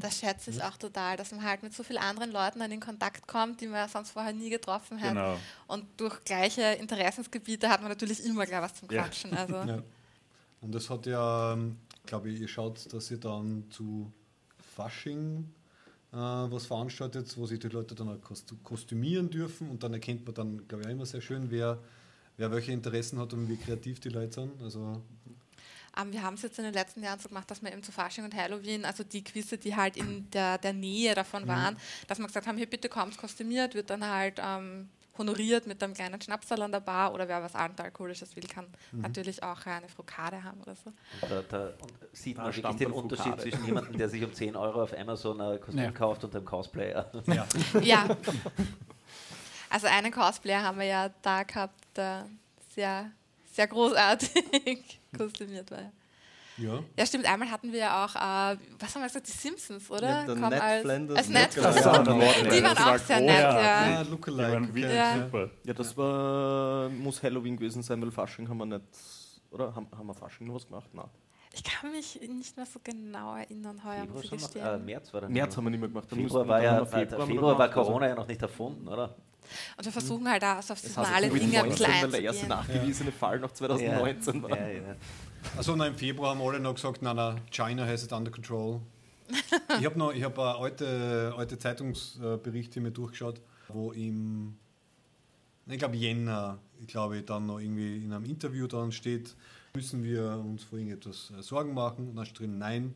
Das 0.00 0.18
schätze 0.18 0.50
ich 0.50 0.62
auch 0.62 0.76
total, 0.76 1.16
dass 1.16 1.30
man 1.30 1.42
halt 1.42 1.62
mit 1.62 1.72
so 1.72 1.82
vielen 1.82 2.02
anderen 2.02 2.30
Leuten 2.30 2.58
dann 2.58 2.70
in 2.70 2.80
Kontakt 2.80 3.26
kommt, 3.26 3.60
die 3.62 3.66
man 3.66 3.88
sonst 3.88 4.10
vorher 4.10 4.34
nie 4.34 4.50
getroffen 4.50 5.00
hat. 5.00 5.10
Genau. 5.14 5.38
Und 5.66 5.86
durch 5.96 6.22
gleiche 6.24 6.60
Interessensgebiete 6.74 7.70
hat 7.70 7.80
man 7.80 7.88
natürlich 7.90 8.22
immer 8.22 8.44
gleich 8.44 8.60
was 8.60 8.74
zum 8.74 8.90
Ja. 8.90 9.02
Quatschen. 9.02 9.34
Also. 9.34 9.56
Ja. 9.66 9.82
Und 10.60 10.72
das 10.72 10.90
hat 10.90 11.06
ja, 11.06 11.58
glaube 12.06 12.30
ich, 12.30 12.40
ihr 12.40 12.46
schaut, 12.48 12.92
dass 12.92 13.10
ihr 13.10 13.18
dann 13.18 13.64
zu 13.70 14.12
Fasching 14.76 15.50
äh, 16.12 16.16
was 16.16 16.66
veranstaltet, 16.66 17.36
wo 17.36 17.46
sich 17.46 17.58
die 17.58 17.68
Leute 17.68 17.94
dann 17.94 18.08
auch 18.08 18.20
kostümieren 18.62 19.30
dürfen 19.30 19.70
und 19.70 19.82
dann 19.82 19.94
erkennt 19.94 20.26
man 20.26 20.34
dann, 20.34 20.68
glaube 20.68 20.82
ich, 20.82 20.88
auch 20.88 20.92
immer 20.92 21.06
sehr 21.06 21.20
schön, 21.20 21.50
wer, 21.50 21.78
wer 22.36 22.50
welche 22.50 22.72
Interessen 22.72 23.18
hat 23.18 23.32
und 23.32 23.48
wie 23.48 23.56
kreativ 23.56 24.00
die 24.00 24.10
Leute 24.10 24.32
sind. 24.32 24.62
Also 24.62 25.02
Ähm, 25.96 26.12
wir 26.12 26.22
haben 26.22 26.34
es 26.34 26.42
jetzt 26.42 26.58
in 26.58 26.64
den 26.64 26.74
letzten 26.74 27.02
Jahren 27.02 27.18
so 27.18 27.28
gemacht, 27.28 27.50
dass 27.50 27.62
wir 27.62 27.70
eben 27.72 27.82
zu 27.82 27.92
Fasching 27.92 28.24
und 28.24 28.34
Halloween, 28.34 28.84
also 28.84 29.04
die 29.04 29.22
Quizze, 29.22 29.58
die 29.58 29.76
halt 29.76 29.96
in 29.96 30.30
der, 30.30 30.58
der 30.58 30.72
Nähe 30.72 31.14
davon 31.14 31.46
waren, 31.46 31.76
dass 32.06 32.18
wir 32.18 32.26
gesagt 32.26 32.46
haben, 32.46 32.56
hier 32.56 32.68
bitte 32.68 32.88
kommt 32.88 33.16
kostümiert, 33.18 33.74
wird 33.74 33.90
dann 33.90 34.06
halt 34.06 34.40
ähm, 34.42 34.88
honoriert 35.18 35.66
mit 35.66 35.82
einem 35.82 35.94
kleinen 35.94 36.20
Schnapsal 36.20 36.62
an 36.62 36.72
der 36.72 36.80
Bar 36.80 37.12
oder 37.12 37.28
wer 37.28 37.42
was 37.42 37.54
Alkoholisches 37.54 38.34
will, 38.36 38.44
kann 38.44 38.66
natürlich 38.92 39.42
auch 39.42 39.64
eine 39.66 39.88
Frukade 39.88 40.42
haben 40.42 40.60
oder 40.62 40.74
so. 40.74 40.90
Und 41.20 41.30
da, 41.30 41.42
da 41.42 41.66
und 41.80 41.92
sieht 42.12 42.36
man 42.38 42.54
wirklich 42.54 42.76
den 42.76 42.92
Unterschied 42.92 43.40
zwischen 43.40 43.64
jemandem, 43.66 43.96
der 43.98 44.08
sich 44.08 44.24
um 44.24 44.32
10 44.32 44.56
Euro 44.56 44.82
auf 44.82 44.96
Amazon 44.98 45.40
ein 45.40 45.60
Kostüm 45.60 45.84
Ja. 45.84 45.90
kauft 45.90 46.24
und 46.24 46.34
einem 46.34 46.44
Cosplayer. 46.44 47.10
ja. 47.26 47.46
Ja. 47.82 48.16
Also 49.70 49.86
einen 49.86 50.12
Cosplayer 50.12 50.62
haben 50.62 50.78
wir 50.78 50.86
ja 50.86 51.10
da 51.22 51.42
gehabt, 51.44 51.74
der 51.96 52.26
sehr, 52.74 53.10
sehr 53.52 53.66
großartig 53.66 55.00
kostümiert 55.16 55.70
war. 55.70 55.92
Ja. 56.58 56.80
Ja, 56.96 57.06
stimmt. 57.06 57.26
Einmal 57.26 57.50
hatten 57.50 57.72
wir 57.72 57.78
ja 57.78 58.04
auch, 58.04 58.14
äh, 58.14 58.56
was 58.78 58.94
haben 58.94 59.02
wir 59.02 59.06
gesagt, 59.08 59.26
die 59.26 59.32
Simpsons, 59.32 59.90
oder? 59.90 60.08
Ja, 60.08 60.24
Kommen 60.26 60.48
Ned 60.50 60.60
als, 60.60 60.82
Flanders 60.82 61.18
als 61.18 61.28
Ned. 61.28 61.54
Flanders. 61.54 61.84
Ja, 61.84 62.02
Die 62.02 62.62
waren 62.62 62.62
Das 62.62 62.78
war 62.78 62.94
auch 62.94 62.98
sehr 62.98 63.20
nett, 63.20 63.38
Ja. 63.40 63.60
ja. 63.60 63.98
Ah, 64.00 64.04
Die 64.04 64.10
Lookalike. 64.10 64.52
waren 64.52 64.74
wirklich 64.74 64.94
Ja. 64.94 65.14
super. 65.22 65.50
Ja, 65.64 65.74
das 65.74 65.96
war, 65.96 66.88
muss 66.88 67.22
Halloween 67.22 67.56
gewesen 67.56 67.82
sein, 67.82 68.00
weil 68.02 68.10
Fasching 68.10 68.48
haben 68.48 68.58
wir 68.58 68.66
nicht, 68.66 68.82
oder? 69.50 69.74
Haben, 69.74 69.86
haben 69.96 70.06
wir 70.06 70.14
Fasching 70.14 70.46
noch 70.46 70.54
was 70.54 70.66
gemacht? 70.66 70.88
Nein. 70.92 71.06
Ich 71.54 71.62
kann 71.64 71.90
mich 71.92 72.18
nicht 72.26 72.56
mehr 72.56 72.64
so 72.64 72.80
genau 72.82 73.36
erinnern 73.36 73.84
heuer, 73.84 74.06
muss 74.06 74.22
Februar 74.22 74.24
ich 74.24 74.28
schon 74.30 74.38
noch? 74.38 74.48
Äh, 74.56 74.58
gestehen. 74.70 74.84
März 74.86 75.12
war 75.12 75.20
dann 75.20 75.32
März 75.32 75.56
haben 75.56 75.64
wir 75.64 75.70
nicht 75.70 75.80
mehr 75.80 75.88
gemacht. 75.90 76.08
Februar 76.08 76.48
war 76.48 76.62
ja 76.62 76.78
wir 76.78 76.86
Februar, 76.86 77.26
Februar 77.26 77.58
war 77.58 77.68
gemacht, 77.68 77.76
also- 77.78 77.90
Corona 77.90 78.08
ja 78.08 78.14
noch 78.14 78.26
nicht 78.26 78.40
erfunden, 78.40 78.88
oder? 78.88 79.14
Und 79.76 79.84
wir 79.84 79.92
versuchen 79.92 80.30
halt 80.30 80.42
auch 80.44 80.62
so 80.62 80.72
auf 80.72 80.80
Das 80.80 80.94
saisonale 80.94 81.26
Covid-19, 81.26 81.38
Dinge 81.40 81.62
ein 81.62 81.68
bisschen 81.68 81.86
weil 82.04 82.10
der 82.10 82.22
erste 82.22 82.42
einzugehen. 82.44 82.48
nachgewiesene 82.48 83.12
Fall 83.12 83.38
noch 83.40 83.50
2019 83.52 84.42
war. 84.42 84.50
Ja, 84.50 84.68
ja. 84.68 84.94
Also 85.56 85.74
im 85.74 85.94
Februar 85.96 86.30
haben 86.30 86.40
alle 86.40 86.60
noch 86.60 86.74
gesagt, 86.74 87.02
nein, 87.02 87.16
nein, 87.16 87.40
China 87.50 87.86
has 87.86 88.04
it 88.04 88.12
under 88.12 88.30
control. 88.30 88.80
ich 89.78 89.84
habe 89.84 89.98
noch, 89.98 90.12
ich 90.12 90.22
habe 90.22 90.42
alte, 90.42 91.32
alte 91.36 91.58
Zeitungsberichte 91.58 92.80
mir 92.80 92.90
durchgeschaut, 92.90 93.40
wo 93.68 93.92
im, 93.92 94.56
ich 95.66 95.78
glaube 95.78 95.96
Jänner, 95.96 96.58
ich 96.80 96.86
glaube 96.86 97.22
dann 97.22 97.46
noch 97.46 97.58
irgendwie 97.58 98.04
in 98.04 98.12
einem 98.12 98.24
Interview 98.24 98.66
dann 98.66 98.92
steht, 98.92 99.34
müssen 99.74 100.02
wir 100.04 100.42
uns 100.44 100.64
vor 100.64 100.78
irgendetwas 100.78 101.32
äh, 101.38 101.42
Sorgen 101.42 101.72
machen 101.74 102.08
und 102.08 102.16
dann 102.16 102.26
steht 102.26 102.40
drin, 102.40 102.58
nein, 102.58 102.94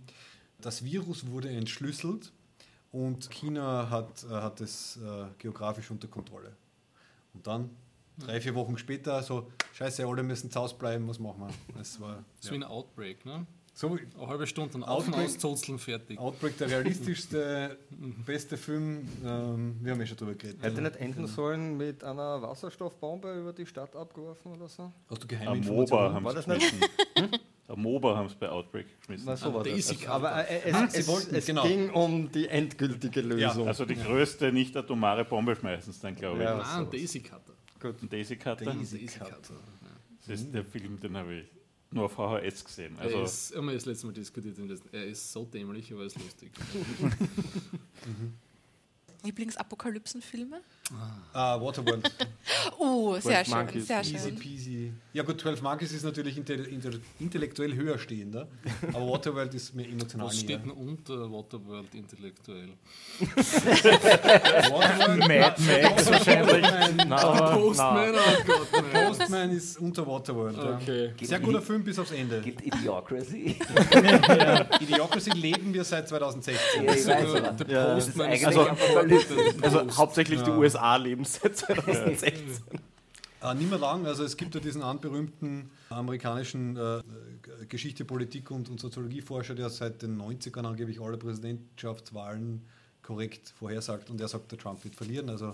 das 0.60 0.84
Virus 0.84 1.26
wurde 1.26 1.48
entschlüsselt 1.48 2.32
und 2.92 3.30
China 3.30 3.88
hat, 3.90 4.24
äh, 4.24 4.28
hat 4.28 4.60
es 4.60 4.98
äh, 4.98 5.26
geografisch 5.38 5.90
unter 5.90 6.08
Kontrolle. 6.08 6.52
Und 7.34 7.46
dann, 7.46 7.70
drei, 8.18 8.40
vier 8.40 8.54
Wochen 8.54 8.78
später, 8.78 9.22
so, 9.22 9.48
scheiße, 9.74 10.06
alle 10.06 10.22
müssen 10.22 10.50
zu 10.50 10.60
Hause 10.60 10.76
bleiben, 10.76 11.06
was 11.08 11.18
machen 11.18 11.40
wir? 11.40 11.78
Das 11.78 12.00
war 12.00 12.24
So 12.40 12.50
wie 12.52 12.56
ein 12.56 12.62
Outbreak, 12.64 13.24
ne? 13.26 13.46
so, 13.74 13.88
Eine 13.88 14.26
halbe 14.26 14.46
Stunde 14.46 14.72
dann 14.72 14.84
auf 14.84 15.06
Outbreak- 15.06 15.26
auszozeln, 15.26 15.78
fertig. 15.78 16.18
Outbreak, 16.18 16.56
der 16.56 16.70
realistischste, 16.70 17.76
beste 18.26 18.56
Film. 18.56 19.06
Ähm, 19.24 19.76
wir 19.82 19.92
haben 19.92 20.00
ja 20.00 20.06
schon 20.06 20.16
drüber 20.16 20.34
geredet. 20.34 20.62
Hätte 20.62 20.80
nicht 20.80 20.96
enden 20.96 21.26
sollen 21.26 21.76
mit 21.76 22.02
einer 22.02 22.40
Wasserstoffbombe 22.40 23.38
über 23.38 23.52
die 23.52 23.66
Stadt 23.66 23.94
abgeworfen 23.94 24.52
oder 24.52 24.68
so? 24.68 24.90
Hast 25.10 25.22
du 25.22 25.26
geheime 25.26 25.50
Am 25.50 25.58
MOBA 25.60 25.70
Informationen? 25.82 26.14
haben 26.14 26.24
War 26.24 26.30
sie 26.32 26.36
das 26.36 26.46
nicht? 26.46 26.60
geschmissen. 26.60 27.38
Am 27.68 27.82
MOBA 27.82 28.16
haben 28.16 28.28
sie 28.30 28.36
bei 28.36 28.48
Outbreak 28.48 28.86
geschmissen. 29.00 29.26
Na, 29.26 29.36
so 29.36 29.52
war 29.52 29.62
das. 29.64 29.72
Daisy 29.74 30.06
Aber 30.06 30.48
äh, 30.48 30.60
es, 30.64 30.74
Ah, 30.74 30.86
sie 30.88 30.98
es, 31.00 31.08
wollten, 31.08 31.34
es 31.34 31.44
genau. 31.46 31.64
ging 31.64 31.90
um 31.90 32.30
die 32.32 32.48
endgültige 32.48 33.20
Lösung. 33.20 33.66
Also 33.68 33.84
die 33.84 33.96
größte 33.96 34.52
nicht 34.52 34.74
atomare 34.76 35.24
Bombe 35.26 35.54
schmeißen 35.54 35.92
sie 35.92 36.00
dann, 36.00 36.14
glaube 36.14 36.38
ich. 36.38 36.44
Ja. 36.44 36.56
Nein, 36.56 36.88
Daisy 36.90 37.20
Cutter. 37.20 37.52
Und 37.82 38.12
Daisy 38.12 38.36
Cutter. 38.36 38.64
Daisy 38.64 39.06
Cutter. 39.06 39.60
Das 40.26 40.40
ist 40.40 40.52
der 40.52 40.64
Film, 40.64 40.98
den 40.98 41.16
habe 41.16 41.34
ich 41.34 41.46
nur 41.90 42.06
auf 42.06 42.12
VHS 42.12 42.64
gesehen. 42.64 42.98
Also 42.98 43.18
er 43.18 43.24
ist, 43.24 43.54
haben 43.56 43.66
wir 43.66 43.74
das 43.74 43.86
letzte 43.86 44.06
Mal 44.06 44.12
diskutiert, 44.12 44.56
er 44.92 45.04
ist 45.06 45.32
so 45.32 45.44
dämlich, 45.44 45.92
aber 45.92 46.02
er 46.02 46.06
ist 46.06 46.18
lustig. 46.18 46.50
Lieblingsapokalypsenfilme? 49.22 50.60
Ah, 51.32 51.60
Waterworld. 51.60 52.10
Oh, 52.78 53.16
sehr 53.20 53.44
schön, 53.44 53.54
Monkeys. 53.54 53.86
sehr 53.88 54.00
Easy 54.00 54.18
schön. 54.18 54.36
peasy. 54.38 54.92
Ja 55.12 55.22
gut, 55.24 55.40
12 55.40 55.60
Monkeys 55.62 55.92
ist 55.92 56.04
natürlich 56.04 56.36
inte 56.38 56.54
inte 56.54 57.00
intellektuell 57.18 57.74
höher 57.74 57.98
stehender, 57.98 58.46
aber 58.92 59.08
Waterworld 59.08 59.52
ist 59.54 59.74
mir 59.74 59.84
emotional 59.88 60.28
Was 60.28 60.38
steht 60.38 60.62
denn 60.62 60.70
unter 60.70 61.30
Waterworld 61.32 61.92
intellektuell? 61.94 62.68
Mad 65.28 65.54
Max 65.58 66.10
wahrscheinlich. 66.10 66.62
Postman, 67.08 68.14
oh 68.14 68.44
Gott, 68.46 68.68
nein. 68.92 69.06
Postman 69.08 69.50
ist 69.50 69.78
unter 69.80 70.06
Waterworld. 70.06 70.58
Okay. 70.58 71.12
Ja. 71.20 71.26
Sehr 71.26 71.40
guter 71.40 71.62
Film 71.62 71.82
bis 71.82 71.98
aufs 71.98 72.12
Ende. 72.12 72.40
Gilt 72.42 72.60
Idiocracy? 72.64 73.56
Idiocracy 74.80 75.30
leben 75.30 75.72
wir 75.74 75.84
seit 75.84 76.08
2016. 76.08 76.84
Ja, 76.84 76.92
ich 76.92 77.06
weiß, 77.06 77.32
Der 77.32 77.52
der 77.64 77.94
das 77.96 78.04
ist 78.08 78.14
Postman 78.16 78.26
eigentlich 78.28 78.46
Also- 78.46 78.68
Apokalypse. 78.68 79.34
Also 79.62 79.96
hauptsächlich 79.96 80.42
die 80.42 80.50
USA 80.50 80.75
leben 80.98 81.24
seit 81.24 81.56
2016. 81.56 82.32
Äh, 83.42 83.54
nicht 83.54 83.68
mehr 83.70 83.78
lang, 83.78 84.06
also 84.06 84.24
es 84.24 84.36
gibt 84.36 84.54
ja 84.54 84.60
diesen 84.60 84.82
anberühmten 84.82 85.70
amerikanischen 85.90 86.76
äh, 86.76 87.02
Geschichte, 87.68 88.04
Politik 88.04 88.50
und, 88.50 88.68
und 88.70 88.80
Soziologieforscher, 88.80 89.54
der 89.54 89.68
seit 89.70 90.02
den 90.02 90.20
90ern 90.20 90.66
angeblich 90.66 91.00
alle 91.00 91.16
Präsidentschaftswahlen 91.18 92.62
korrekt 93.02 93.52
vorhersagt 93.58 94.10
und 94.10 94.20
er 94.20 94.28
sagt, 94.28 94.50
der 94.52 94.58
Trump 94.58 94.82
wird 94.84 94.94
verlieren. 94.96 95.28
Also 95.28 95.52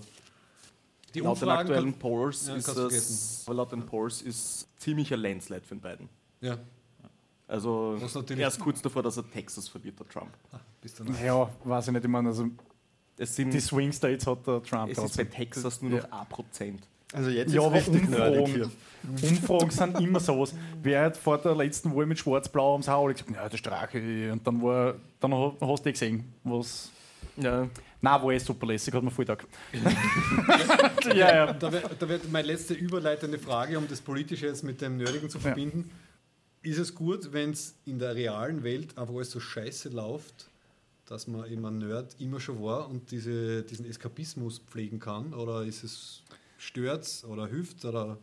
die 1.13 1.19
laut 1.19 1.37
den 1.37 1.43
Umfragen 1.43 1.59
aktuellen 1.59 1.91
kann- 1.91 1.99
Polls 1.99 2.47
Ja, 2.47 2.55
ist 2.55 2.67
das, 2.69 3.43
aber 3.45 3.55
laut 3.55 3.71
den 3.71 3.85
Polls 3.85 4.21
ist 4.21 4.67
ziemlicher 4.77 5.17
Landslide 5.17 5.61
für 5.61 5.75
den 5.75 5.81
beiden. 5.81 6.09
ja, 6.41 6.57
Also 7.47 7.99
erst 8.37 8.59
kurz 8.59 8.81
davor, 8.81 9.03
dass 9.03 9.17
er 9.17 9.29
Texas 9.29 9.67
verliert, 9.67 9.99
der 9.99 10.07
Trump. 10.07 10.31
bis 10.81 10.95
dann. 10.95 11.15
ja, 11.23 11.47
weiß 11.65 11.87
ich 11.87 11.93
nicht, 11.93 12.05
ich 12.05 12.09
meine, 12.09 12.29
also 12.29 12.47
die 13.19 13.59
Swing 13.59 13.91
States 13.91 14.25
hat 14.27 14.45
der 14.47 14.61
Trump 14.63 14.91
es 14.91 14.97
ist 14.97 15.17
bei. 15.17 15.23
Texas 15.25 15.81
nur 15.81 15.91
noch 15.99 16.05
1%. 16.09 16.73
Also 17.13 17.29
jetzt 17.29 17.53
Ja, 17.53 17.67
ist 17.75 17.87
aber. 17.87 17.97
Umfragen, 17.99 18.71
Umfragen 19.21 19.69
sind 19.69 19.99
immer 19.99 20.19
sowas. 20.19 20.53
Wer 20.81 21.03
hat 21.05 21.17
vor 21.17 21.37
der 21.37 21.55
letzten 21.55 21.95
Wahl 21.95 22.07
mit 22.07 22.17
Schwarz-Blau 22.17 22.81
sie 22.81 22.91
auch 22.91 23.03
alle 23.05 23.13
gesagt, 23.13 23.31
ja, 23.35 23.47
der 23.47 23.57
Strache. 23.57 24.31
Und 24.31 24.45
dann, 24.47 24.61
war, 24.63 24.95
dann 25.19 25.33
ha- 25.33 25.53
hast 25.61 25.85
du 25.85 25.89
eh 25.89 25.91
gesehen, 25.91 26.23
was. 26.43 26.89
Ja. 27.37 27.67
Nein, 28.01 28.21
war 28.21 28.31
eh 28.31 28.39
super 28.39 28.65
lässig, 28.67 28.93
hat 28.93 29.03
mir 29.03 29.11
voll 29.11 29.25
taugt. 29.25 29.47
ja, 31.15 31.35
ja. 31.35 31.53
Da 31.53 31.71
wird 31.71 31.85
da 31.99 32.09
wird 32.09 32.31
meine 32.31 32.47
letzte 32.47 32.73
überleitende 32.73 33.37
Frage, 33.39 33.77
um 33.77 33.87
das 33.87 34.01
Politische 34.01 34.47
jetzt 34.47 34.63
mit 34.63 34.81
dem 34.81 34.97
Nerdigen 34.97 35.29
zu 35.29 35.39
verbinden. 35.39 35.89
Ist 36.61 36.79
es 36.79 36.95
gut, 36.95 37.31
wenn 37.33 37.51
es 37.51 37.75
in 37.85 37.99
der 37.99 38.15
realen 38.15 38.63
Welt 38.63 38.97
einfach 38.97 39.13
alles 39.13 39.31
so 39.31 39.39
scheiße 39.39 39.89
läuft, 39.89 40.49
dass 41.05 41.27
man 41.27 41.49
eben 41.51 41.65
ein 41.65 41.77
Nerd 41.79 42.15
immer 42.19 42.39
schon 42.39 42.61
war 42.63 42.89
und 42.89 43.11
diese, 43.11 43.63
diesen 43.63 43.85
Eskapismus 43.85 44.59
pflegen 44.59 44.99
kann? 44.99 45.33
Oder 45.33 45.63
ist 45.63 45.83
es 45.83 46.23
stört's 46.57 47.25
oder 47.25 47.47
hilft 47.47 47.83
oder 47.85 48.17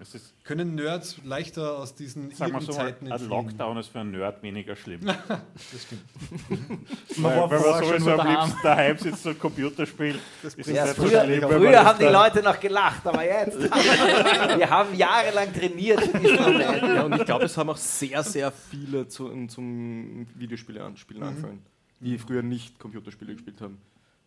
es 0.00 0.12
ist, 0.12 0.34
können 0.42 0.74
Nerds 0.74 1.18
leichter 1.22 1.78
aus 1.78 1.94
diesen 1.94 2.32
sagen 2.32 2.52
wir 2.54 2.60
so 2.62 2.72
mal, 2.72 2.78
Zeiten 2.78 3.06
ein 3.06 3.12
entfliehen? 3.12 3.30
Lockdown 3.30 3.76
ist 3.76 3.88
für 3.88 4.00
einen 4.00 4.10
Nerd 4.10 4.42
weniger 4.42 4.74
schlimm. 4.74 5.00
Das 5.06 5.82
stimmt. 5.82 6.02
Man 7.16 7.30
weil, 7.30 7.36
war 7.38 7.50
weil 7.50 7.60
man 7.60 7.84
sowieso 7.84 8.10
am 8.10 8.16
daheim. 8.16 8.40
liebsten 8.40 8.62
daheim 8.64 8.98
sitzt 8.98 9.26
und 9.28 9.38
Computer 9.38 9.86
spielt. 9.86 10.18
Ja, 10.66 10.84
nicht 10.86 10.96
so 10.96 11.02
früher 11.04 11.24
schlimm, 11.24 11.40
man 11.42 11.50
früher 11.52 11.84
haben 11.84 11.98
die 12.00 12.04
Leute 12.06 12.42
noch 12.42 12.58
gelacht, 12.58 13.06
aber 13.06 13.24
jetzt. 13.24 13.56
Wir 13.62 14.68
haben 14.68 14.94
jahrelang 14.96 15.52
trainiert 15.52 16.00
ja, 16.22 17.04
und 17.04 17.14
ich 17.14 17.24
glaube, 17.24 17.44
es 17.44 17.56
haben 17.56 17.70
auch 17.70 17.76
sehr, 17.76 18.24
sehr 18.24 18.50
viele 18.50 19.06
zu, 19.06 19.46
zum 19.46 20.26
Videospiele 20.34 20.82
anspielen 20.82 21.22
Mhm. 21.22 21.28
angefangen, 21.28 21.62
die 22.00 22.18
früher 22.18 22.42
nicht 22.42 22.78
Computerspiele 22.78 23.32
gespielt 23.34 23.60
haben. 23.60 23.78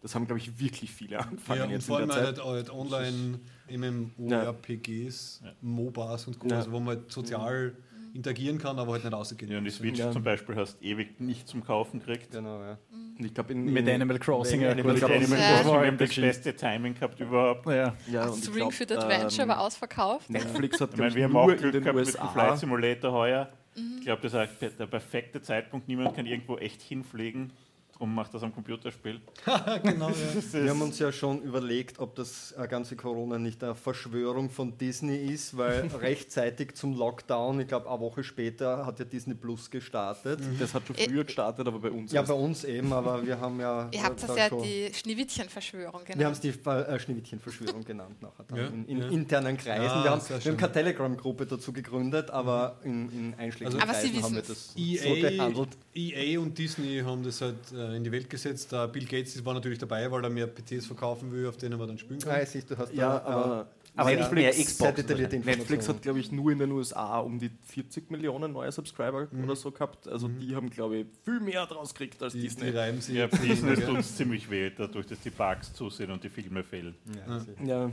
Das 0.02 0.14
haben, 0.14 0.26
glaube 0.26 0.40
ich, 0.40 0.60
wirklich 0.60 0.92
viele 0.92 1.20
angefangen 1.24 1.60
Ja, 1.60 1.66
und 1.66 1.72
jetzt 1.72 1.88
vor 1.88 2.00
in 2.02 2.10
allem 2.12 2.24
der 2.24 2.36
Zeit. 2.36 2.46
halt, 2.46 2.70
halt 2.70 2.70
online 2.70 3.40
MMORPGs, 3.70 5.42
MOBAs 5.62 6.28
und 6.28 6.40
Co., 6.40 6.48
Ja. 6.48 6.58
also 6.58 6.72
wo 6.72 6.80
man 6.80 6.98
halt 6.98 7.12
sozial 7.12 7.74
interagieren 8.14 8.58
kann, 8.58 8.80
aber 8.80 8.94
halt 8.94 9.04
nicht 9.04 9.14
rausgehen. 9.14 9.52
Ja, 9.52 9.58
und 9.60 9.66
die 9.66 9.70
Switch 9.72 10.00
Ja. 10.00 10.12
zum 10.12 10.24
Beispiel 10.24 10.56
hast 10.56 10.82
ewig 10.82 11.20
nicht 11.20 11.48
zum 11.48 11.64
Kaufen 11.64 12.00
gekriegt. 12.00 12.32
Genau, 12.32 12.62
ja. 12.62 12.78
Und 12.92 13.26
ich 13.26 13.34
glaube, 13.34 13.54
in, 13.54 13.66
Mit 13.66 13.88
in, 13.88 13.96
Animal 13.96 14.18
Crossing. 14.20 14.62
Ja, 14.62 14.72
Animal 14.72 14.94
Mit 14.94 15.04
aber 15.04 15.16
Animal 15.16 15.38
das 15.38 15.50
Ja. 15.50 15.62
Crossing, 15.64 15.88
eben 15.88 15.98
das 15.98 16.16
beste 16.16 16.56
Timing 16.56 16.94
gehabt 16.96 17.20
überhaupt. 17.20 17.66
Ja. 17.68 17.96
ja, 18.12 18.28
und 18.28 18.46
Ring 18.48 18.54
glaub, 18.56 18.74
Fit 18.74 18.92
Adventure 18.92 19.44
ähm, 19.44 19.50
war 19.50 19.60
ausverkauft. 19.60 20.30
Netflix 20.30 20.80
hat 20.82 20.92
Ich 20.94 20.98
meine, 20.98 21.10
glaub 21.10 21.16
wir 21.18 21.24
haben 21.26 21.32
nur 21.34 21.42
auch 21.44 21.50
in 21.50 21.58
Glück 21.58 21.72
den 21.74 21.84
gehabt 21.84 21.98
mit 21.98 22.08
dem 22.08 22.12
Flight 22.14 22.52
USA. 22.52 22.56
Simulator 22.58 23.12
heuer. 23.12 23.50
Ich 23.78 24.06
glaube, 24.06 24.28
das 24.28 24.50
ist 24.62 24.80
der 24.80 24.88
perfekte 24.88 25.42
Zeitpunkt. 25.42 25.88
Niemand 25.88 26.16
kann 26.16 26.26
irgendwo 26.26 26.58
echt 26.58 26.82
hinfliegen. 26.82 27.52
Drum 27.98 28.14
macht 28.14 28.32
das 28.34 28.44
am 28.44 28.54
Computerspiel. 28.54 29.20
genau, 29.84 30.10
ja. 30.10 30.16
Wir 30.64 30.70
haben 30.70 30.82
uns 30.84 31.00
ja 31.00 31.12
schon 31.12 31.42
überlegt, 31.42 31.98
ob 32.00 32.14
das 32.16 32.52
äh, 32.56 32.68
ganze 32.68 32.96
Corona 32.96 33.40
nicht 33.40 33.64
eine 33.64 33.74
Verschwörung 33.74 34.52
von 34.52 34.78
Disney 34.78 35.16
ist, 35.18 35.58
weil 35.58 35.88
rechtzeitig 36.02 36.76
zum 36.76 36.96
Lockdown, 36.96 37.60
ich 37.62 37.68
glaube 37.68 37.90
eine 37.90 38.00
Woche 38.00 38.24
später, 38.24 38.86
hat 38.86 39.00
ja 39.00 39.06
Disney 39.06 39.34
Plus 39.34 39.72
gestartet. 39.72 40.40
Das 40.60 40.76
hat 40.76 40.86
schon 40.86 40.96
Äh, 40.96 41.10
früher 41.10 41.24
gestartet, 41.24 41.68
aber 41.68 41.80
bei 41.80 41.90
uns 41.90 42.12
Ja, 42.12 42.22
bei 42.22 42.34
uns 42.36 42.64
eben, 42.66 42.94
aber 42.94 43.26
wir 43.26 43.40
haben 43.40 43.60
ja. 43.60 43.90
Ihr 43.92 44.04
habt 44.04 44.22
da 44.22 44.28
das 44.28 44.38
ja 44.38 44.50
schon- 44.50 44.62
die 44.62 44.92
Schneewittchen-Verschwörung 44.94 46.02
Wir 46.06 46.14
haben 46.14 46.18
genannt. 46.20 46.36
es 46.36 46.42
die 46.42 46.70
äh, 46.70 47.00
Schneewittchen-Verschwörung 47.00 47.84
genannt 47.84 48.22
nachher 48.22 48.44
dann 48.48 48.58
Ja, 48.60 48.68
in, 48.68 48.86
in 48.86 48.98
ja. 49.00 49.08
internen 49.08 49.58
Kreisen. 49.58 49.88
Ah, 49.88 50.04
wir 50.04 50.12
haben, 50.12 50.22
wir 50.30 50.52
haben 50.52 50.58
keine 50.58 50.72
Telegram-Gruppe 50.72 51.48
dazu 51.48 51.74
gegründet, 51.74 52.30
aber 52.30 52.78
in, 52.84 53.10
in 53.10 53.34
einschlägigen 53.40 53.80
Also- 53.82 53.92
Aber 53.92 54.00
Sie 54.00 54.12
Kreisen 54.12 54.24
haben 54.24 54.36
wir 54.36 54.42
das 54.44 54.74
so 54.74 54.80
EA, 54.80 55.30
behandelt. 55.32 55.70
EA 55.96 56.20
E 56.22 56.38
und 56.38 56.56
Disney 56.58 57.00
haben 57.04 57.24
das 57.24 57.42
halt 57.42 57.56
äh, 57.74 57.87
in 57.94 58.04
die 58.04 58.12
Welt 58.12 58.30
gesetzt. 58.30 58.72
Der 58.72 58.88
Bill 58.88 59.06
Gates 59.06 59.44
war 59.46 59.54
natürlich 59.54 59.80
dabei, 59.80 60.10
weil 60.12 60.24
er 60.24 60.30
mehr 60.30 60.48
PCs 60.48 60.86
verkaufen 60.88 61.32
will, 61.32 61.48
auf 61.48 61.58
denen 61.58 61.78
man 61.80 61.88
dann 61.88 61.98
spielen 61.98 62.20
kann. 62.20 62.32
Ah, 62.34 62.42
ich 62.42 62.50
sehe, 62.50 62.62
du 62.64 62.78
hast 62.78 62.94
Ja, 62.94 63.20
da, 63.20 63.26
aber, 63.26 63.68
Aber 63.96 64.14
nicht 64.16 64.32
mehr 64.32 64.54
sehr 64.54 64.64
Xbox. 64.66 65.04
Netflix 65.46 65.90
hat, 65.90 66.02
glaube 66.04 66.20
ich, 66.20 66.32
nur 66.32 66.52
in 66.52 66.60
den 66.60 66.72
USA 66.72 67.20
um 67.20 67.40
die 67.40 67.50
40 67.66 68.12
Millionen 68.12 68.54
neue 68.54 68.72
Subscriber 68.72 69.28
oder 69.44 69.56
so 69.56 69.72
gehabt. 69.72 70.08
Also 70.08 70.28
die 70.28 70.56
haben, 70.56 70.70
glaube 70.70 70.98
ich, 70.98 71.06
viel 71.26 71.40
mehr 71.40 71.66
draus 71.66 71.94
gekriegt 71.94 72.22
als 72.22 72.34
Die, 72.34 72.42
die 72.42 72.48
Disney. 72.48 72.70
reiben 72.70 73.02
sich 73.02 73.16
Ja, 73.16 73.28
Disney 73.28 73.76
tut 73.76 73.98
es 74.00 74.16
ziemlich 74.16 74.50
weh, 74.52 74.70
dadurch, 74.70 75.08
dass 75.08 75.20
die 75.22 75.32
Bugs 75.32 75.74
zu 75.74 75.90
sind 75.90 76.12
und 76.12 76.24
die 76.24 76.30
Filme 76.30 76.64
fehlen. 76.64 76.96
Ja, 77.28 77.66
Ja, 77.66 77.92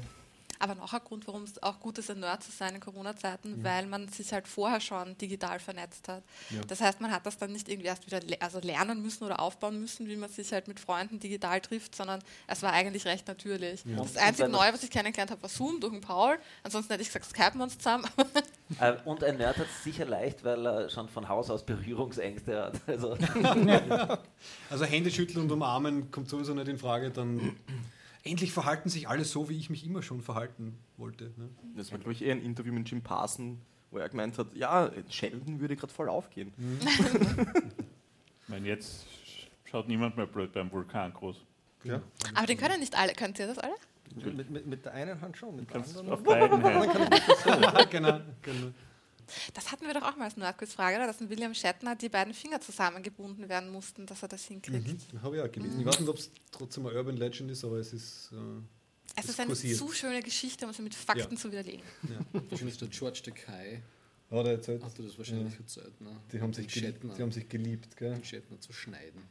Aber 0.60 0.74
noch 0.74 0.92
ein 0.92 1.00
Grund, 1.04 1.26
warum 1.26 1.42
es 1.42 1.62
auch 1.62 1.80
gut 1.80 1.98
ist, 1.98 2.10
ein 2.10 2.20
Nerd 2.20 2.42
zu 2.42 2.50
sein 2.52 2.74
in 2.74 2.80
Corona-Zeiten, 2.80 3.58
Mhm. 3.58 3.64
weil 3.64 3.86
man 3.86 4.08
sich 4.08 4.32
halt 4.32 4.46
vorher 4.48 4.80
schon 4.80 5.16
digital 5.18 5.58
vernetzt 5.58 6.08
hat. 6.08 6.22
Ja. 6.50 6.60
Das 6.68 6.80
heißt, 6.80 7.00
man 7.00 7.10
hat 7.10 7.26
das 7.26 7.36
dann 7.38 7.52
nicht 7.52 7.68
irgendwie 7.68 7.88
erst 7.88 8.06
wieder 8.06 8.20
le 8.20 8.40
also 8.40 8.60
lernen 8.60 9.02
müssen 9.02 9.24
oder 9.24 9.40
aufbauen 9.40 9.80
müssen, 9.80 10.06
wie 10.08 10.16
man 10.16 10.30
sich 10.30 10.52
halt 10.52 10.68
mit 10.68 10.78
Freunden 10.80 11.18
digital 11.18 11.60
trifft, 11.60 11.94
sondern 11.96 12.22
es 12.46 12.62
war 12.62 12.72
eigentlich 12.72 13.04
recht 13.04 13.26
natürlich. 13.28 13.82
Das 13.84 14.10
Und 14.12 14.18
einzige 14.18 14.48
Neue, 14.48 14.72
was 14.72 14.82
ich 14.82 14.90
kennengelernt 14.90 15.30
habe, 15.30 15.42
war 15.42 15.48
Zoom 15.48 15.80
durch 15.80 15.92
den 15.92 16.00
Paul. 16.00 16.38
Ansonsten 16.62 16.92
hätte 16.92 17.02
ich 17.02 17.08
gesagt, 17.08 17.26
skypen 17.26 17.58
wir 17.60 17.64
uns 17.64 17.76
zusammen. 17.78 18.06
Äh, 18.80 18.94
und 19.04 19.22
ein 19.22 19.36
Nerd 19.36 19.58
hat 19.58 19.66
es 19.66 19.84
sicher 19.84 20.06
leicht, 20.06 20.42
weil 20.42 20.66
er 20.66 20.88
schon 20.88 21.06
von 21.10 21.28
Haus 21.28 21.50
aus 21.50 21.66
Berührungsängste 21.66 22.58
hat. 22.64 22.80
Also, 22.86 23.14
Also 24.70 24.84
Hände 24.86 25.10
schütteln 25.10 25.42
und 25.44 25.52
umarmen 25.52 26.10
kommt 26.10 26.28
sowieso 26.30 26.54
nicht 26.54 26.68
in 26.68 26.78
Frage. 26.78 27.10
Dann 27.10 27.56
endlich 28.24 28.52
verhalten 28.52 28.88
sich 28.88 29.08
alle 29.08 29.24
so, 29.24 29.48
wie 29.48 29.56
ich 29.58 29.70
mich 29.70 29.86
immer 29.86 30.02
schon 30.02 30.20
verhalten 30.22 30.76
wollte. 30.96 31.32
Ne? 31.36 31.48
das 31.76 31.92
war, 31.92 31.98
glaube 31.98 32.12
ich, 32.12 32.22
eher 32.22 32.34
ein 32.34 32.42
Interview 32.42 32.72
mit 32.72 32.88
Jim 32.90 33.02
Parson, 33.02 33.60
wo 33.90 33.98
er 33.98 34.08
gemeint 34.08 34.36
hat, 34.38 34.54
ja, 34.56 34.90
Sheldon 35.08 35.60
würde 35.60 35.76
gerade 35.76 35.92
voll 35.92 36.08
aufgehen. 36.08 36.52
Ich 38.46 38.48
meine, 38.50 38.68
jetzt 38.68 39.06
sch- 39.26 39.46
schaut 39.70 39.88
niemand 39.88 40.18
mehr 40.18 40.26
blöd 40.26 40.52
beim 40.52 40.70
Vulkan 40.70 41.14
groß. 41.14 41.36
Ja. 41.84 42.02
Aber 42.34 42.46
den 42.46 42.58
können 42.58 42.78
nicht 42.78 42.94
alle. 42.94 43.14
Könnt 43.14 43.38
ihr 43.38 43.46
das 43.46 43.58
alle? 43.58 43.72
Mit, 44.16 44.50
mit, 44.50 44.66
mit 44.66 44.84
der 44.84 44.92
einen 44.92 45.18
Hand 45.20 45.38
schon, 45.38 45.56
mit 45.56 45.70
der 45.70 45.82
anderen 45.82 46.10
auf 46.10 46.22
beiden 46.22 46.60
Händen. 46.62 47.10
genau, 47.90 48.20
genau. 48.42 48.66
Das 49.54 49.70
hatten 49.72 49.86
wir 49.86 49.94
doch 49.94 50.02
auch 50.02 50.16
mal 50.16 50.24
als 50.24 50.36
Nerdquiz-Frage, 50.36 50.96
oder? 50.96 51.06
dass 51.06 51.20
ein 51.20 51.30
William 51.30 51.54
Shatner 51.54 51.94
die 51.96 52.08
beiden 52.08 52.34
Finger 52.34 52.60
zusammengebunden 52.60 53.48
werden 53.48 53.70
mussten, 53.70 54.06
dass 54.06 54.22
er 54.22 54.28
das 54.28 54.44
hinkriegt. 54.44 55.12
Mhm. 55.12 55.22
Habe 55.22 55.36
ich 55.36 55.42
auch 55.42 55.50
gelesen. 55.52 55.80
Ich 55.80 55.86
weiß 55.86 56.00
nicht, 56.00 56.08
ob 56.08 56.18
es 56.18 56.30
trotzdem 56.50 56.86
ein 56.86 56.94
Urban 56.96 57.16
Legend 57.16 57.50
ist, 57.50 57.64
aber 57.64 57.76
es 57.78 57.92
ist. 57.92 58.30
Äh, 58.32 58.36
Es 59.16 59.28
ist 59.28 59.38
eine 59.38 59.48
kursiert. 59.48 59.78
zu 59.78 59.92
schöne 59.92 60.22
Geschichte, 60.22 60.66
um 60.66 60.72
sie 60.72 60.82
mit 60.82 60.94
Fakten 60.94 61.34
Ja. 61.34 61.40
zu 61.40 61.50
widerlegen. 61.50 61.82
Wahrscheinlich 62.50 62.78
der 62.78 62.88
George 62.88 63.20
Takei 63.24 63.82
hat 64.30 64.46
er 64.46 64.52
erzählt. 64.52 64.82
hat 64.82 64.98
er 64.98 65.04
das 65.04 65.16
wahrscheinlich 65.18 65.56
erzählt. 65.58 66.00
Ne? 66.00 66.10
Die 66.32 66.40
haben, 66.40 66.52
sich 66.52 66.66
geliebt, 66.66 66.94
Shatner, 66.98 67.14
die 67.14 67.22
haben 67.22 67.32
sich 67.32 67.48
geliebt, 67.48 67.96
gell? 67.96 68.14
den 68.14 68.24
Shatner 68.24 68.60
zu 68.60 68.72
schneiden. 68.72 69.22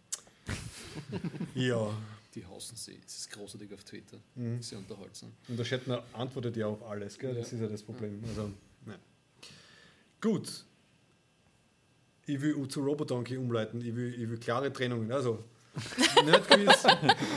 Ja. 1.56 1.96
Die 2.36 2.44
hausen 2.46 2.76
sie. 2.76 3.00
Es 3.06 3.18
ist 3.20 3.32
großartig 3.32 3.72
auf 3.74 3.84
Twitter. 3.84 4.18
Mhm. 4.36 4.62
Sehr 4.62 4.80
unterhaltsam. 4.80 5.32
Und 5.48 5.58
der 5.58 5.64
Shatner 5.66 6.04
antwortet 6.14 6.58
ja 6.58 6.66
auf 6.68 6.82
alles, 6.84 7.18
gell? 7.20 7.36
Das 7.36 7.54
ist 7.54 7.60
ja 7.60 7.68
das 7.68 7.84
Problem. 7.84 8.24
Also, 8.28 8.42
ja. 8.44 8.50
Gut. 10.24 10.64
Ich 12.26 12.40
will 12.40 12.66
zu 12.70 12.80
Robodonkey 12.80 13.36
umleiten. 13.36 13.82
Ich 13.82 13.94
will, 13.94 14.14
ich 14.14 14.30
will 14.30 14.38
klare 14.38 14.72
Trennungen. 14.72 15.12
Also, 15.12 15.44
Nerdquiz, 16.26 16.84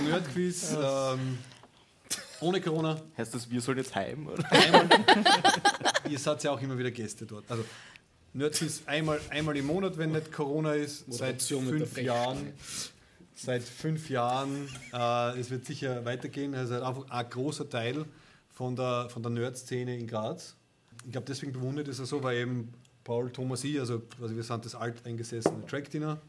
Nerdquiz 0.04 0.76
ähm, 0.80 1.38
ohne 2.40 2.60
Corona. 2.60 3.02
Heißt 3.18 3.34
das, 3.34 3.50
wir 3.50 3.60
sollen 3.60 3.78
jetzt 3.78 3.92
heim? 3.96 4.28
Oder? 4.28 4.52
Einmal, 4.52 4.88
ihr 6.08 6.18
seid 6.20 6.44
ja 6.44 6.52
auch 6.52 6.62
immer 6.62 6.78
wieder 6.78 6.92
Gäste 6.92 7.26
dort. 7.26 7.50
Also, 7.50 7.64
Nerdquiz 8.34 8.82
einmal, 8.86 9.20
einmal 9.30 9.56
im 9.56 9.66
Monat, 9.66 9.98
wenn 9.98 10.12
nicht 10.12 10.30
Corona 10.30 10.74
ist, 10.74 11.12
seit 11.12 11.42
fünf 11.42 12.00
Jahren. 12.00 12.52
Seit 13.34 13.64
fünf 13.64 14.08
Jahren. 14.10 14.68
Äh, 14.92 15.40
es 15.40 15.50
wird 15.50 15.66
sicher 15.66 16.04
weitergehen. 16.04 16.54
Also 16.54 16.80
einfach 16.80 17.10
ein 17.10 17.30
großer 17.30 17.68
Teil 17.68 18.04
von 18.54 18.76
der, 18.76 19.08
von 19.10 19.24
der 19.24 19.32
Nerd-Szene 19.32 19.98
in 19.98 20.06
Graz. 20.06 20.54
Ich 21.06 21.12
glaube, 21.12 21.26
deswegen 21.28 21.52
bewundert 21.52 21.86
es 21.86 22.00
er 22.00 22.06
so, 22.06 22.20
weil 22.24 22.38
eben 22.38 22.72
Paul, 23.04 23.30
Thomas, 23.30 23.62
ich, 23.62 23.78
also, 23.78 24.02
also 24.20 24.34
wir 24.34 24.42
sind 24.42 24.64
das 24.64 24.74
alteingesessene 24.74 25.64
Track-Dinner. 25.64 26.20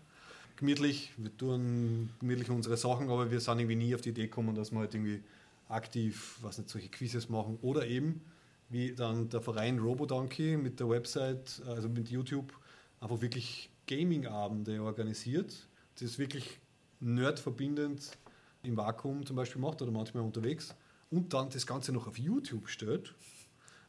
Gemütlich, 0.56 1.12
wir 1.18 1.36
tun 1.36 2.12
gemütlich 2.20 2.52
unsere 2.52 2.78
Sachen, 2.78 3.10
aber 3.10 3.32
wir 3.32 3.40
sind 3.40 3.58
irgendwie 3.58 3.76
nie 3.76 3.96
auf 3.96 4.02
die 4.02 4.10
Idee 4.10 4.26
gekommen, 4.26 4.54
dass 4.54 4.72
wir 4.72 4.78
halt 4.78 4.94
irgendwie 4.94 5.24
aktiv, 5.68 6.38
was 6.44 6.60
nicht, 6.60 6.70
solche 6.70 6.90
Quizzes 6.90 7.28
machen. 7.28 7.58
Oder 7.64 7.88
eben, 7.88 8.22
wie 8.70 8.94
dann 8.94 9.30
der 9.30 9.42
Verein 9.42 9.80
Robodonkey 9.80 10.58
mit 10.58 10.80
der 10.80 10.88
Website, 10.90 11.60
also 11.66 11.90
mit 11.90 12.10
YouTube, 12.10 12.54
einfach 13.00 13.20
wirklich 13.20 13.72
Gaming-Abende 13.88 14.80
organisiert. 14.84 15.56
Das 15.96 16.04
ist 16.04 16.20
wirklich 16.20 16.60
nerdverbindend 17.00 18.16
im 18.62 18.78
Vakuum 18.78 19.26
zum 19.26 19.36
Beispiel 19.36 19.60
macht 19.60 19.82
oder 19.82 19.92
manchmal 19.92 20.22
unterwegs. 20.22 20.76
Und 21.10 21.34
dann 21.34 21.50
das 21.50 21.66
Ganze 21.66 21.92
noch 21.92 22.06
auf 22.06 22.20
YouTube 22.20 22.70
stellt 22.70 23.16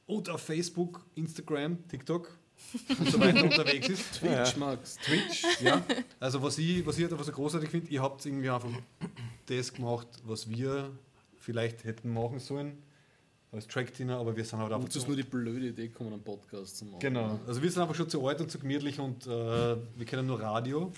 und 0.08 0.28
auf 0.28 0.40
Facebook, 0.40 1.04
Instagram, 1.14 1.86
TikTok 1.86 2.36
und 2.98 3.10
so 3.10 3.20
weiter 3.20 3.44
unterwegs 3.44 3.88
ist. 3.88 4.14
Twitch, 4.18 4.56
Max. 4.56 4.96
Twitch, 4.96 5.44
ja. 5.62 5.80
Also 6.18 6.42
was 6.42 6.58
ich, 6.58 6.84
was 6.84 6.96
ich 6.96 7.04
halt 7.04 7.12
einfach 7.12 7.26
so 7.26 7.32
großartig 7.32 7.70
finde, 7.70 7.88
ihr 7.90 8.02
habt 8.02 8.26
irgendwie 8.26 8.50
einfach 8.50 8.70
das 9.46 9.72
gemacht, 9.72 10.08
was 10.24 10.50
wir 10.50 10.90
vielleicht 11.36 11.84
hätten 11.84 12.12
machen 12.12 12.40
sollen 12.40 12.78
als 13.50 13.66
Track-Dinner, 13.66 14.18
aber 14.18 14.36
wir 14.36 14.44
sind 14.44 14.58
halt 14.58 14.72
einfach 14.72 14.84
Und 14.84 14.90
es 14.90 14.96
ist 14.96 15.06
nur 15.06 15.16
die 15.16 15.22
blöde 15.22 15.68
Idee 15.68 15.88
gekommen, 15.88 16.12
einen 16.12 16.22
Podcast 16.22 16.76
zu 16.76 16.84
machen. 16.84 17.00
Genau. 17.00 17.40
Also 17.46 17.62
wir 17.62 17.70
sind 17.70 17.80
einfach 17.80 17.94
schon 17.94 18.08
zu 18.08 18.26
alt 18.26 18.40
und 18.40 18.50
zu 18.50 18.58
gemütlich 18.58 19.00
und 19.00 19.26
äh, 19.26 19.30
wir 19.30 20.04
kennen 20.06 20.26
nur 20.26 20.40
Radio. 20.40 20.92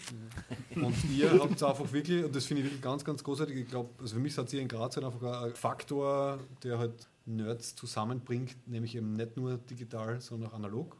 Und 0.74 0.96
ihr 1.16 1.30
habt 1.32 1.54
es 1.54 1.62
einfach 1.62 1.92
wirklich, 1.92 2.24
und 2.24 2.34
das 2.34 2.46
finde 2.46 2.62
ich 2.62 2.66
wirklich 2.66 2.82
ganz, 2.82 3.04
ganz 3.04 3.22
großartig. 3.22 3.56
Ich 3.56 3.68
glaube, 3.68 3.90
also 4.00 4.14
für 4.14 4.20
mich 4.20 4.36
hat 4.36 4.52
ihr 4.52 4.60
in 4.60 4.68
Graz 4.68 4.96
halt 4.96 5.06
einfach 5.06 5.44
ein 5.44 5.54
Faktor, 5.54 6.40
der 6.64 6.78
halt 6.78 7.06
Nerds 7.36 7.74
zusammenbringt, 7.74 8.56
nämlich 8.66 8.96
eben 8.96 9.14
nicht 9.14 9.36
nur 9.36 9.58
digital, 9.58 10.20
sondern 10.20 10.50
auch 10.50 10.54
analog. 10.54 10.96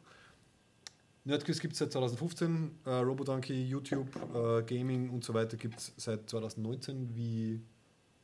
Nerdquiz 1.23 1.59
gibt 1.59 1.73
es 1.73 1.79
seit 1.79 1.91
2015, 1.91 2.79
äh, 2.85 2.89
Robodonkey, 2.89 3.63
YouTube, 3.63 4.07
äh, 4.33 4.63
Gaming 4.63 5.09
und 5.11 5.23
so 5.23 5.33
weiter 5.33 5.55
gibt 5.55 5.77
es 5.77 5.93
seit 5.97 6.27
2019. 6.29 7.15
Wie 7.15 7.61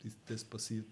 ist 0.03 0.17
das 0.25 0.43
passiert? 0.43 0.87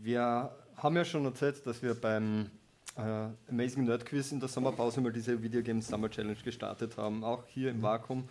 Wir 0.00 0.50
haben 0.76 0.96
ja 0.96 1.04
schon 1.04 1.24
erzählt, 1.24 1.64
dass 1.64 1.80
wir 1.80 1.94
beim 1.94 2.50
äh, 2.96 3.28
Amazing 3.48 3.84
Nerd 3.84 4.04
Quiz 4.04 4.32
in 4.32 4.40
der 4.40 4.48
Sommerpause 4.48 5.00
mal 5.00 5.12
diese 5.12 5.40
Video 5.40 5.62
Games 5.62 5.86
Summer 5.86 6.10
Challenge 6.10 6.40
gestartet 6.42 6.96
haben, 6.96 7.22
auch 7.22 7.46
hier 7.46 7.70
im 7.70 7.82
Vakuum. 7.82 8.28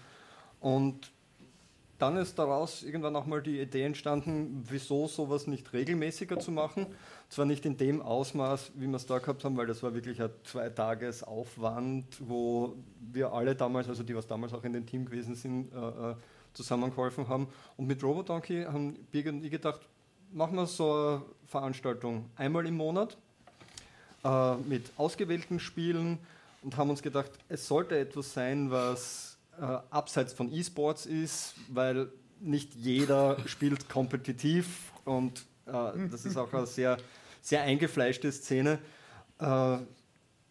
Und 0.59 1.11
dann 2.01 2.17
ist 2.17 2.39
daraus 2.39 2.81
irgendwann 2.81 3.15
auch 3.15 3.27
mal 3.27 3.41
die 3.43 3.59
Idee 3.59 3.83
entstanden, 3.83 4.65
wieso 4.67 5.07
sowas 5.07 5.45
nicht 5.45 5.71
regelmäßiger 5.71 6.39
zu 6.39 6.51
machen. 6.51 6.87
Zwar 7.29 7.45
nicht 7.45 7.65
in 7.65 7.77
dem 7.77 8.01
Ausmaß, 8.01 8.71
wie 8.75 8.87
wir 8.87 8.95
es 8.95 9.05
da 9.05 9.19
gehabt 9.19 9.43
haben, 9.43 9.55
weil 9.55 9.67
das 9.67 9.83
war 9.83 9.93
wirklich 9.93 10.19
ein 10.21 10.31
Zwei-Tages-Aufwand, 10.43 12.05
wo 12.19 12.75
wir 13.11 13.31
alle 13.33 13.55
damals, 13.55 13.87
also 13.87 14.01
die, 14.01 14.15
was 14.15 14.25
damals 14.25 14.53
auch 14.53 14.63
in 14.63 14.73
dem 14.73 14.87
Team 14.87 15.05
gewesen 15.05 15.35
sind, 15.35 15.71
äh, 15.73 16.11
äh, 16.11 16.15
zusammengeholfen 16.53 17.27
haben. 17.27 17.47
Und 17.77 17.85
mit 17.85 18.03
Robodonkey 18.03 18.63
haben 18.63 18.95
Birgit 19.11 19.33
und 19.33 19.45
ich 19.45 19.51
gedacht, 19.51 19.81
machen 20.31 20.55
wir 20.55 20.65
so 20.65 20.93
eine 20.93 21.21
Veranstaltung 21.45 22.25
einmal 22.35 22.65
im 22.65 22.77
Monat 22.77 23.15
äh, 24.23 24.55
mit 24.55 24.91
ausgewählten 24.97 25.59
Spielen 25.59 26.17
und 26.63 26.77
haben 26.77 26.89
uns 26.89 27.01
gedacht, 27.03 27.31
es 27.47 27.67
sollte 27.67 27.97
etwas 27.97 28.33
sein, 28.33 28.71
was 28.71 29.30
äh, 29.59 29.63
abseits 29.89 30.33
von 30.33 30.51
E-Sports 30.51 31.05
ist, 31.05 31.55
weil 31.69 32.11
nicht 32.39 32.75
jeder 32.75 33.37
spielt 33.45 33.89
kompetitiv 33.89 34.91
und 35.05 35.45
äh, 35.65 36.07
das 36.09 36.25
ist 36.25 36.37
auch 36.37 36.51
eine 36.53 36.65
sehr, 36.65 36.97
sehr 37.41 37.61
eingefleischte 37.61 38.31
Szene. 38.31 38.79
Äh, 39.39 39.77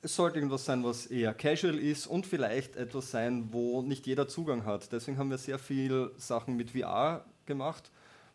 es 0.03 0.17
sollte 0.17 0.39
irgendwas 0.39 0.65
sein, 0.65 0.83
was 0.83 1.07
eher 1.07 1.35
casual 1.35 1.79
ist 1.79 2.07
und 2.07 2.27
vielleicht 2.27 2.77
etwas 2.77 3.11
sein, 3.11 3.49
wo 3.53 3.83
nicht 3.83 4.07
jeder 4.07 4.29
Zugang 4.29 4.65
hat. 4.65 4.93
Deswegen 4.93 5.19
haben 5.19 5.31
wir 5.31 5.39
sehr 5.39 5.59
viel 5.59 6.11
Sachen 6.17 6.57
mit 6.57 6.71
VR 6.71 7.25
gemacht, 7.45 7.91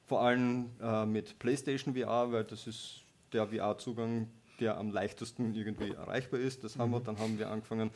vor 0.06 0.22
allem 0.22 0.70
äh, 0.82 1.06
mit 1.06 1.40
PlayStation 1.40 1.96
VR, 1.96 2.32
weil 2.32 2.44
das 2.44 2.68
ist 2.68 3.02
der 3.34 3.48
VR-Zugang, 3.48 4.30
der 4.60 4.78
am 4.78 4.92
leichtesten 4.92 5.56
irgendwie 5.56 5.92
erreichbar 5.92 6.40
ist. 6.40 6.64
Das 6.64 6.78
haben 6.78 6.92
wir. 6.92 7.00
Dann 7.00 7.18
haben 7.18 7.40
wir 7.40 7.50
angefangen, 7.50 7.90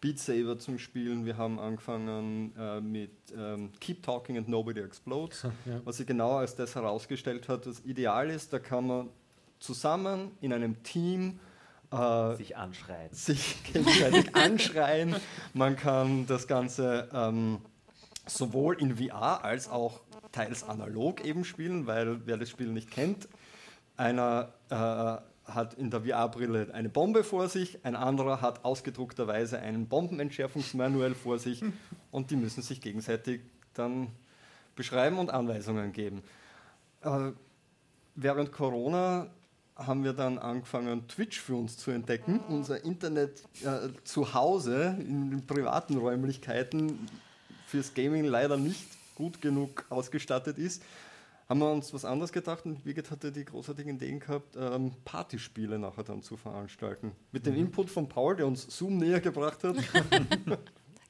Beat 0.00 0.18
Saber 0.18 0.58
zum 0.58 0.78
Spielen. 0.78 1.26
Wir 1.26 1.36
haben 1.36 1.58
angefangen 1.58 2.54
äh, 2.58 2.80
mit 2.80 3.10
ähm, 3.36 3.70
Keep 3.80 4.02
Talking 4.02 4.38
and 4.38 4.48
Nobody 4.48 4.80
Explodes, 4.80 5.42
Ja. 5.66 5.80
was 5.84 5.98
sich 5.98 6.06
genau 6.06 6.36
als 6.38 6.54
das 6.56 6.74
herausgestellt 6.74 7.48
hat, 7.48 7.66
das 7.66 7.80
ideal 7.84 8.30
ist. 8.30 8.52
Da 8.52 8.58
kann 8.58 8.86
man 8.86 9.08
zusammen 9.58 10.30
in 10.40 10.52
einem 10.54 10.82
Team 10.82 11.38
äh, 11.92 12.34
Sich 12.36 12.56
anschreien. 12.56 13.12
sich 13.12 13.62
gegenseitig 13.64 14.34
anschreien. 14.34 15.16
Man 15.52 15.76
kann 15.76 16.26
das 16.26 16.46
Ganze 16.46 17.08
ähm, 17.12 17.58
sowohl 18.26 18.80
in 18.80 18.96
VR 18.96 19.44
als 19.44 19.68
auch 19.68 20.00
teils 20.32 20.62
analog 20.62 21.22
eben 21.24 21.44
spielen, 21.44 21.86
weil 21.86 22.24
wer 22.26 22.38
das 22.38 22.48
Spiel 22.48 22.68
nicht 22.68 22.90
kennt, 22.90 23.28
einer 23.98 24.52
äh, 24.70 25.29
hat 25.54 25.74
in 25.74 25.90
der 25.90 26.02
VR-Brille 26.02 26.72
eine 26.72 26.88
Bombe 26.88 27.24
vor 27.24 27.48
sich, 27.48 27.84
ein 27.84 27.96
anderer 27.96 28.40
hat 28.40 28.64
ausgedruckterweise 28.64 29.58
einen 29.58 29.88
Bombenentschärfungsmanual 29.88 31.14
vor 31.14 31.38
sich 31.38 31.62
und 32.10 32.30
die 32.30 32.36
müssen 32.36 32.62
sich 32.62 32.80
gegenseitig 32.80 33.40
dann 33.74 34.08
beschreiben 34.76 35.18
und 35.18 35.30
Anweisungen 35.30 35.92
geben. 35.92 36.22
Äh, 37.02 37.32
während 38.14 38.52
Corona 38.52 39.28
haben 39.76 40.04
wir 40.04 40.12
dann 40.12 40.38
angefangen, 40.38 41.08
Twitch 41.08 41.40
für 41.40 41.54
uns 41.54 41.78
zu 41.78 41.90
entdecken. 41.90 42.40
Unser 42.48 42.84
Internet 42.84 43.42
äh, 43.62 43.88
zu 44.04 44.34
Hause 44.34 44.96
in 44.98 45.30
den 45.30 45.46
privaten 45.46 45.96
Räumlichkeiten 45.96 47.08
fürs 47.66 47.94
Gaming 47.94 48.24
leider 48.24 48.56
nicht 48.56 48.86
gut 49.14 49.40
genug 49.40 49.84
ausgestattet 49.88 50.58
ist. 50.58 50.82
Haben 51.50 51.58
wir 51.58 51.72
uns 51.72 51.92
was 51.92 52.04
anderes 52.04 52.30
gedacht 52.30 52.64
und 52.64 52.84
Birgit 52.84 53.10
hatte 53.10 53.32
die 53.32 53.44
großartigen 53.44 53.96
Ideen 53.96 54.20
gehabt, 54.20 54.56
ähm, 54.56 54.92
Partyspiele 55.04 55.80
nachher 55.80 56.04
dann 56.04 56.22
zu 56.22 56.36
veranstalten. 56.36 57.10
Mit 57.32 57.44
dem 57.44 57.56
Input 57.56 57.90
von 57.90 58.08
Paul, 58.08 58.36
der 58.36 58.46
uns 58.46 58.62
Zoom 58.68 58.98
näher 58.98 59.20
gebracht 59.20 59.64
hat. 59.64 59.74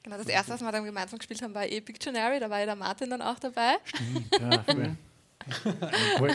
Genau, 0.03 0.17
das 0.17 0.25
erste, 0.25 0.53
was 0.53 0.61
wir 0.61 0.71
dann 0.71 0.83
gemeinsam 0.83 1.19
gespielt 1.19 1.43
haben, 1.43 1.53
war 1.53 1.63
eh 1.67 1.79
Pictionary, 1.79 2.39
da 2.39 2.49
war 2.49 2.57
ja 2.59 2.65
der 2.65 2.75
Martin 2.75 3.11
dann 3.11 3.21
auch 3.21 3.37
dabei. 3.37 3.73
Ja, 4.39 4.63
voll. 6.17 6.31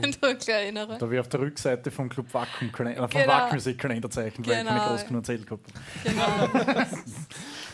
In 0.00 0.12
dunkler 0.20 0.54
Erinnerung. 0.54 0.96
Da 0.96 1.10
wir 1.10 1.20
auf 1.20 1.28
der 1.28 1.40
Rückseite 1.40 1.90
vom 1.90 2.08
Club 2.08 2.32
Vakuum 2.32 2.70
Kalender, 2.70 3.02
äh, 3.02 3.08
vom 3.08 3.20
Genau. 3.20 3.32
Vakuum 3.32 3.76
Kalender 3.76 4.10
zeichnen, 4.10 4.46
weil 4.46 4.60
ich 4.60 4.64
keine 4.64 4.78
Genau. 4.78 4.90
groß 4.90 5.06
genug 5.08 5.26
Zettel 5.26 5.44
gehabt 5.44 5.66
habe. 5.74 6.52
Genau. 6.54 6.84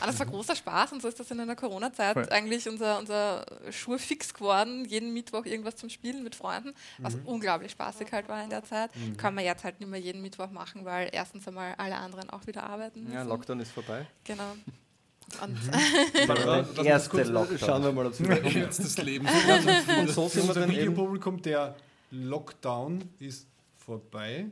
Aber 0.00 0.07
das 0.10 0.18
war 0.18 0.26
großer 0.26 0.55
Spaß 0.57 0.92
und 0.92 1.02
so 1.02 1.08
ist 1.08 1.18
das 1.18 1.31
in 1.31 1.41
einer 1.41 1.57
Corona-Zeit 1.57 2.15
Voll. 2.15 2.28
eigentlich 2.31 2.68
unser, 2.68 2.99
unser 2.99 3.44
Schur 3.70 3.99
fix 3.99 4.34
geworden. 4.34 4.84
Jeden 4.84 5.12
Mittwoch 5.15 5.44
irgendwas 5.47 5.76
zum 5.76 5.89
Spielen 5.89 6.23
mit 6.23 6.34
Freunden, 6.34 6.73
was 6.99 7.15
Mhm. 7.16 7.26
unglaublich 7.26 7.73
spaßig 7.73 8.10
halt 8.12 8.28
war 8.28 8.42
in 8.42 8.50
der 8.50 8.65
Zeit. 8.65 8.91
Kann 9.16 9.34
man 9.34 9.44
jetzt 9.44 9.65
halt 9.65 9.81
nicht 9.81 9.89
mehr 9.89 10.00
jeden 10.00 10.23
Mittwoch 10.23 10.50
machen, 10.50 10.84
weil 10.84 11.08
erstens 11.12 11.47
einmal 11.49 11.75
alle 11.78 11.97
anderen 11.97 12.31
auch 12.31 12.47
wieder 12.47 12.65
arbeiten. 12.65 13.07
Ja, 13.10 13.18
müssen. 13.18 13.28
Lockdown 13.28 13.60
ist 13.60 13.73
vorbei. 13.73 14.07
Genau. 14.25 14.52
Und 15.42 15.58
Der 16.76 16.84
erste 16.84 17.23
Lockdown. 17.25 17.58
Schauen 17.58 17.83
wir 17.83 17.92
mal, 17.92 18.07
ob 18.07 18.12
es 18.12 18.18
Jetzt 18.55 18.78
das 18.84 18.97
Leben. 18.99 19.26
Und 19.26 20.08
so 20.10 20.28
sind 20.28 20.47
wir 20.47 20.55
dann 20.55 20.70
Videopublikum, 20.70 21.42
der 21.42 21.75
Lockdown 22.10 23.02
ist 23.18 23.47
vorbei. 23.86 24.47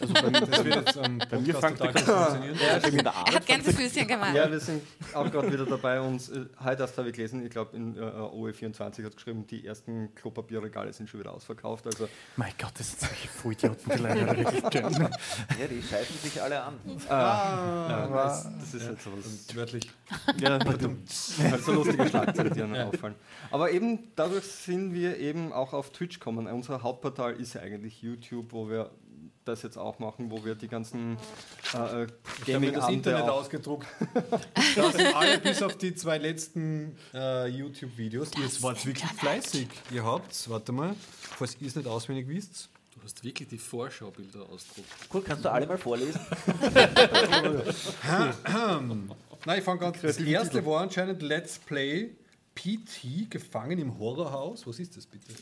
Also 0.00 0.14
bei, 0.14 0.30
Das 0.30 0.64
wird 0.64 0.74
jetzt 0.76 0.98
am 0.98 1.18
bei 1.18 1.38
mir 1.38 1.54
fängt 1.54 1.78
total 1.78 2.02
funktionieren. 2.02 2.56
ja, 3.04 3.24
er 3.26 3.34
hat 3.34 3.46
Gänsefüßchen 3.46 4.06
gemacht. 4.06 4.34
Ja, 4.34 4.50
wir 4.50 4.60
sind 4.60 4.82
auch 5.14 5.30
gerade 5.30 5.52
wieder 5.52 5.66
dabei. 5.66 6.00
Uns, 6.00 6.28
äh, 6.28 6.46
heute 6.62 6.82
erst 6.82 6.96
habe 6.96 7.08
ich 7.08 7.14
gelesen, 7.14 7.44
ich 7.44 7.50
glaube, 7.50 7.76
in 7.76 7.96
äh, 7.96 8.00
OE24 8.00 9.04
hat 9.04 9.16
geschrieben, 9.16 9.46
die 9.48 9.66
ersten 9.66 10.14
Klopapierregale 10.14 10.92
sind 10.92 11.10
schon 11.10 11.20
wieder 11.20 11.32
ausverkauft. 11.32 11.86
Also 11.86 12.08
Mein 12.36 12.52
Gott, 12.58 12.72
das 12.78 12.90
sind 12.90 13.00
solche 13.00 13.28
Vollidioten, 13.28 13.92
die 13.92 14.02
Leute 14.02 14.26
wirklich. 14.26 14.62
Ja, 14.72 15.66
die 15.68 15.82
scheißen 15.82 16.16
sich 16.22 16.40
alle 16.40 16.62
an. 16.62 16.74
Ah, 17.08 18.08
das, 18.08 18.48
das 18.60 18.74
ist 18.74 18.88
jetzt 18.88 19.04
so 19.04 19.10
was. 19.16 19.26
Und 19.26 19.56
wörtlich. 19.56 19.90
Ja, 20.38 20.58
halt 20.64 21.64
so 21.64 21.72
lustige 21.72 22.08
Schlagzeilen, 22.08 22.54
die 22.54 22.62
einem 22.62 22.88
auffallen. 22.88 23.14
Aber 23.50 23.70
eben 23.70 24.10
dadurch 24.16 24.44
sind 24.44 24.94
wir 24.94 25.18
eben 25.18 25.52
auch 25.52 25.72
auf 25.72 25.90
Twitch 25.90 26.18
gekommen. 26.18 26.46
Unser 26.46 26.82
Hauptportal 26.82 27.32
ist 27.34 27.54
ja 27.54 27.60
eigentlich 27.62 28.02
YouTube, 28.02 28.51
wo 28.52 28.68
wir 28.68 28.90
das 29.44 29.62
jetzt 29.62 29.76
auch 29.76 29.98
machen, 29.98 30.30
wo 30.30 30.44
wir 30.44 30.54
die 30.54 30.68
ganzen 30.68 31.16
äh, 31.72 31.76
habe 31.76 32.60
mir 32.60 32.72
das 32.72 32.88
Internet 32.88 33.22
auch 33.22 33.40
ausgedruckt. 33.40 33.86
Da 34.76 34.90
sind 34.90 35.14
alle 35.14 35.38
bis 35.38 35.62
auf 35.62 35.76
die 35.76 35.94
zwei 35.94 36.18
letzten 36.18 36.96
äh, 37.12 37.48
YouTube-Videos. 37.48 38.30
Ihr 38.38 38.62
wart 38.62 38.86
wirklich 38.86 39.10
fleißig. 39.10 39.68
Ihr 39.90 40.04
habt, 40.04 40.48
warte 40.48 40.72
mal, 40.72 40.94
falls 41.36 41.56
ihr 41.60 41.66
es 41.66 41.76
nicht 41.76 41.86
auswendig 41.86 42.28
wisst. 42.28 42.70
Du 42.94 43.02
hast 43.02 43.22
wirklich 43.24 43.48
die 43.48 43.58
Vorschaubilder 43.58 44.48
ausdruckt. 44.48 44.88
Cool, 45.12 45.22
kannst 45.22 45.44
du 45.44 45.50
alle 45.50 45.66
mal 45.66 45.76
vorlesen? 45.76 46.20
Nein, 49.44 49.58
ich 49.58 49.64
fange 49.64 49.80
ganz 49.80 50.00
Das 50.00 50.18
erste 50.18 50.64
war 50.64 50.82
anscheinend 50.82 51.20
Let's 51.20 51.58
Play 51.58 52.14
PT, 52.54 53.30
gefangen 53.30 53.78
im 53.78 53.98
Horrorhaus. 53.98 54.66
Was 54.66 54.78
ist 54.78 54.96
das 54.96 55.06
bitte? 55.06 55.32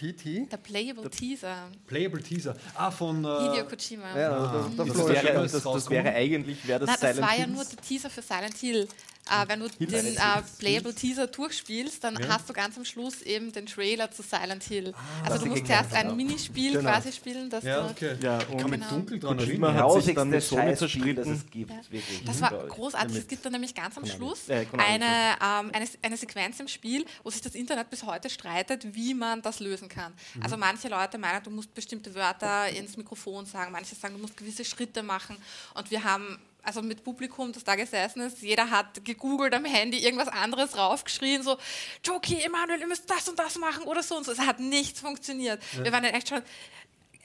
PT. 0.00 0.50
Der 0.50 0.56
Playable 0.56 1.10
Teaser. 1.10 1.68
Playable 1.86 2.22
Teaser. 2.22 2.56
Ah, 2.74 2.90
von. 2.90 3.16
Hideo 3.18 3.64
Äh, 3.64 3.64
Kojima. 3.64 4.18
Ja, 4.18 4.30
da, 4.30 4.70
das, 4.84 4.92
Flo 4.92 5.08
ist 5.08 5.22
wäre, 5.22 5.42
das, 5.42 5.62
das 5.62 5.90
wäre 5.90 6.14
eigentlich, 6.14 6.66
wäre 6.66 6.80
das 6.80 6.88
Nein, 6.88 6.98
das 7.00 7.10
Silent 7.16 7.20
war 7.20 7.38
ja 7.38 7.44
Hills. 7.44 7.56
nur 7.56 7.64
der 7.64 7.76
Teaser 7.76 8.10
für 8.10 8.22
Silent 8.22 8.56
Hill. 8.56 8.88
Äh, 9.28 9.48
wenn 9.48 9.60
du 9.60 9.68
Hills. 9.78 9.92
den 9.92 10.16
äh, 10.16 10.42
Playable 10.58 10.94
Teaser 10.94 11.26
durchspielst, 11.26 12.02
dann 12.02 12.18
hast 12.28 12.48
du 12.48 12.52
ganz 12.52 12.76
am 12.76 12.84
Schluss 12.84 13.22
eben 13.22 13.52
den 13.52 13.66
Trailer 13.66 14.10
zu 14.10 14.22
Silent 14.22 14.64
Hill. 14.64 14.92
also 15.24 15.44
du 15.44 15.50
musst 15.50 15.66
zuerst 15.66 15.92
ein 15.92 16.16
Minispiel 16.16 16.72
Genau. 16.72 16.90
quasi 16.90 17.12
spielen, 17.12 17.48
das 17.48 17.62
ja, 17.64 17.82
du 17.82 17.90
okay. 17.90 18.16
Ja, 18.20 18.38
kann 18.38 18.64
und 18.64 18.70
mich 18.70 18.80
Genau. 18.80 18.90
dunkel 18.90 19.20
dran 19.20 19.36
Kojima 19.38 19.72
hat 19.74 20.02
sich 20.02 20.14
dann 20.14 20.30
mit 20.30 20.42
Sony 20.42 20.62
Scheißspiel, 20.76 21.14
das 21.14 21.26
zerstritten. 21.26 21.32
es 21.34 21.50
gibt, 21.50 21.92
wirklich. 21.92 22.24
Das 22.24 22.40
war 22.40 22.50
großartig. 22.66 23.16
Es 23.16 23.28
gibt 23.28 23.44
dann 23.44 23.52
nämlich 23.52 23.74
ganz 23.74 23.96
am. 23.96 24.04
Schluss 24.06 24.50
eine, 24.50 24.66
ähm, 25.06 25.70
eine, 25.72 25.86
eine 26.02 26.16
Sequenz 26.16 26.58
im 26.58 26.66
Spiel, 26.68 27.04
wo 27.22 27.30
sich 27.30 27.40
das 27.42 27.54
Internet 27.54 27.90
bis 27.90 28.02
heute 28.04 28.28
streitet, 28.30 28.94
wie 28.94 29.14
man 29.14 29.42
das 29.42 29.60
lösen 29.60 29.88
kann. 29.88 30.12
Also 30.42 30.56
manche 30.56 30.88
Leute 30.88 31.18
meinen, 31.18 31.42
du 31.42 31.50
musst 31.50 31.72
bestimmte 31.74 32.14
Wörter 32.14 32.68
ins 32.70 32.96
Mikrofon 32.96 33.46
sagen, 33.46 33.70
manche 33.72 33.94
sagen, 33.94 34.14
du 34.14 34.20
musst 34.20 34.36
gewisse 34.36 34.64
Schritte 34.64 35.02
machen. 35.02 35.36
Und 35.74 35.90
wir 35.90 36.02
haben 36.04 36.38
also 36.62 36.82
mit 36.82 37.04
Publikum, 37.04 37.52
das 37.52 37.64
da 37.64 37.74
gesessen 37.74 38.20
ist, 38.22 38.42
jeder 38.42 38.70
hat 38.70 39.04
gegoogelt 39.04 39.54
am 39.54 39.64
Handy, 39.64 39.98
irgendwas 39.98 40.28
anderes 40.28 40.76
raufgeschrien, 40.76 41.42
so, 41.42 41.56
Joki, 42.04 42.40
Emanuel, 42.40 42.80
ihr 42.80 42.86
müsst 42.86 43.08
das 43.10 43.28
und 43.28 43.38
das 43.38 43.56
machen 43.58 43.84
oder 43.84 44.02
so 44.02 44.16
und 44.16 44.24
so. 44.24 44.32
Es 44.32 44.40
hat 44.40 44.60
nichts 44.60 45.00
funktioniert. 45.00 45.62
Wir 45.82 45.92
waren 45.92 46.02
dann 46.02 46.14
echt 46.14 46.28
schon 46.28 46.42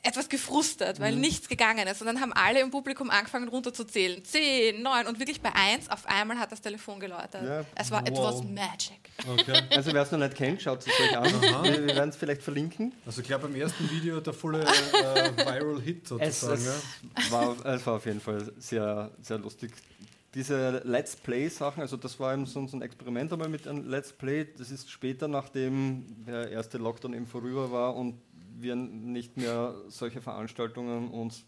etwas 0.06 0.30
gefrustet, 0.30 1.00
Mhm. 1.00 1.04
weil 1.04 1.16
nichts 1.16 1.48
gegangen 1.50 1.88
ist. 1.88 2.02
Und 2.02 2.08
dann 2.08 2.22
haben 2.22 2.32
alle 2.34 2.62
im 2.62 2.72
Publikum 2.72 3.10
angefangen 3.10 3.48
runterzuzählen. 3.48 4.24
Zehn, 4.24 4.82
neun 4.82 5.08
und 5.08 5.20
wirklich 5.20 5.42
bei 5.42 5.52
eins 5.54 5.90
auf 5.90 6.06
einmal 6.06 6.38
hat 6.40 6.52
das 6.52 6.62
Telefon 6.62 7.00
geläutet. 7.00 7.42
Ja. 7.44 7.66
Es 7.76 7.92
war, 7.92 8.04
Wow. 8.10 8.34
was 8.36 8.44
magic. 8.44 9.00
Okay. 9.28 9.62
Also 9.76 9.94
wer 9.94 10.04
es 10.04 10.12
noch 10.12 10.20
nicht 10.20 10.36
kennt, 10.36 10.62
schaut 10.62 10.80
es 10.80 10.88
euch 10.88 11.18
an. 11.18 11.26
Wir, 11.64 11.88
wir 11.88 11.96
werden 11.96 12.10
es 12.10 12.16
vielleicht 12.16 12.42
verlinken. 12.44 12.94
Also 13.06 13.22
ich 13.22 13.28
glaube 13.28 13.48
beim 13.48 13.56
ersten 13.60 13.90
Video 13.90 14.20
der 14.20 14.34
volle 14.34 14.64
äh, 14.64 14.68
Viral 15.38 15.82
Hit 15.82 16.04
Es, 16.20 16.40
sozusagen. 16.42 16.82
es, 17.18 17.32
war, 17.32 17.66
es 17.66 17.86
war 17.86 17.96
auf 17.96 18.06
jeden 18.06 18.22
Fall 18.22 18.52
sehr, 18.58 19.12
sehr 19.22 19.38
lustig. 19.38 19.72
Diese 20.34 20.82
Let's 20.84 21.16
Play-Sachen, 21.16 21.82
also 21.82 21.96
das 21.96 22.20
war 22.20 22.34
eben 22.34 22.46
so, 22.46 22.68
so 22.68 22.76
ein 22.76 22.82
Experiment 22.82 23.32
einmal 23.32 23.48
mit 23.48 23.66
einem 23.70 23.90
Let's 23.90 24.12
Play. 24.12 24.46
Das 24.58 24.70
ist 24.70 24.92
später, 24.92 25.30
nachdem 25.30 26.06
der 26.26 26.52
erste 26.52 26.78
Lockdown 26.78 27.14
eben 27.14 27.26
vorüber 27.26 27.72
war 27.72 27.96
und 27.96 28.20
wir 28.62 28.76
nicht 28.76 29.38
mehr 29.38 29.76
solche 29.88 30.22
Veranstaltungen 30.22 31.10
uns 31.10 31.46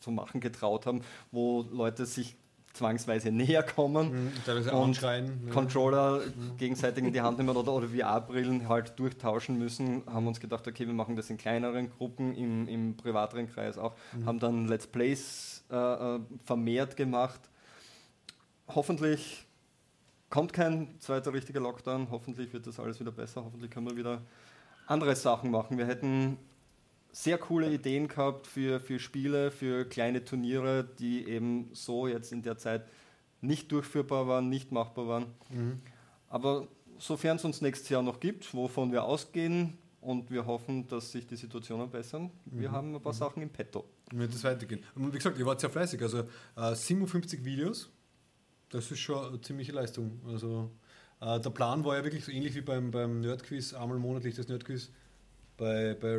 zu 0.00 0.10
machen 0.10 0.40
getraut 0.40 0.86
haben, 0.86 1.02
wo 1.30 1.62
Leute 1.70 2.06
sich 2.06 2.36
zwangsweise 2.72 3.30
näher 3.32 3.62
kommen 3.62 4.10
Mhm, 4.12 4.32
und 4.46 4.68
anschreien. 4.70 5.42
ja. 5.46 5.52
Controller 5.52 6.22
gegenseitig 6.56 7.04
in 7.04 7.12
die 7.12 7.20
Hand 7.20 7.36
nehmen 7.38 7.54
oder, 7.56 7.72
oder 7.72 7.88
VR-Brillen 7.88 8.66
halt 8.68 8.98
durchtauschen 8.98 9.58
müssen, 9.58 10.02
haben 10.06 10.26
uns 10.26 10.40
gedacht, 10.40 10.66
okay, 10.66 10.86
wir 10.86 10.94
machen 10.94 11.14
das 11.14 11.28
in 11.28 11.36
kleineren 11.36 11.90
Gruppen, 11.90 12.34
im, 12.34 12.66
im 12.68 12.96
privateren 12.96 13.46
Kreis 13.46 13.76
auch, 13.78 13.94
haben 14.24 14.38
dann 14.40 14.68
Let's 14.68 14.86
Plays 14.86 15.64
äh, 15.70 15.76
äh, 15.76 16.20
vermehrt 16.44 16.96
gemacht. 16.96 17.40
Hoffentlich 18.68 19.44
kommt 20.30 20.52
kein 20.54 20.98
zweiter 20.98 21.32
richtiger 21.34 21.60
Lockdown, 21.60 22.08
hoffentlich 22.10 22.52
wird 22.54 22.66
das 22.66 22.80
alles 22.80 22.98
wieder 22.98 23.12
besser, 23.12 23.44
hoffentlich 23.44 23.70
können 23.70 23.86
wir 23.90 23.96
wieder 23.96 24.22
andere 24.86 25.16
Sachen 25.16 25.50
machen. 25.50 25.78
Wir 25.78 25.86
hätten 25.86 26.38
sehr 27.12 27.38
coole 27.38 27.70
Ideen 27.70 28.08
gehabt 28.08 28.46
für, 28.46 28.80
für 28.80 28.98
Spiele, 28.98 29.50
für 29.50 29.84
kleine 29.84 30.24
Turniere, 30.24 30.88
die 30.98 31.26
eben 31.28 31.68
so 31.72 32.06
jetzt 32.06 32.32
in 32.32 32.42
der 32.42 32.56
Zeit 32.56 32.86
nicht 33.40 33.70
durchführbar 33.70 34.26
waren, 34.28 34.48
nicht 34.48 34.72
machbar 34.72 35.08
waren. 35.08 35.26
Aber 36.28 36.68
sofern 36.98 37.36
es 37.36 37.44
uns 37.44 37.60
nächstes 37.60 37.88
Jahr 37.90 38.02
noch 38.02 38.20
gibt, 38.20 38.54
wovon 38.54 38.92
wir 38.92 39.04
ausgehen 39.04 39.76
und 40.00 40.30
wir 40.30 40.46
hoffen, 40.46 40.86
dass 40.88 41.12
sich 41.12 41.26
die 41.26 41.36
Situationen 41.36 41.90
bessern, 41.90 42.30
wir 42.46 42.72
haben 42.72 42.94
ein 42.94 43.02
paar 43.02 43.12
Sachen 43.12 43.42
im 43.42 43.50
Petto. 43.50 43.84
Wird 44.10 44.32
es 44.32 44.44
weitergehen. 44.44 44.82
Und 44.94 45.12
wie 45.12 45.16
gesagt, 45.16 45.38
ihr 45.38 45.46
wart 45.46 45.60
sehr 45.60 45.70
fleißig. 45.70 46.00
Also 46.02 46.24
äh, 46.56 46.74
57 46.74 47.44
Videos, 47.44 47.90
das 48.68 48.90
ist 48.90 49.00
schon 49.00 49.26
eine 49.26 49.40
ziemliche 49.40 49.72
Leistung. 49.72 50.20
Also 50.26 50.70
äh, 51.22 51.40
der 51.40 51.50
Plan 51.50 51.84
war 51.84 51.96
ja 51.96 52.04
wirklich 52.04 52.24
so 52.24 52.32
ähnlich 52.32 52.54
wie 52.54 52.60
beim, 52.60 52.90
beim 52.90 53.20
Nerdquiz, 53.20 53.72
einmal 53.74 53.98
monatlich 53.98 54.34
das 54.34 54.48
Nerdquiz. 54.48 54.90
bei, 55.56 55.94
bei 55.94 56.16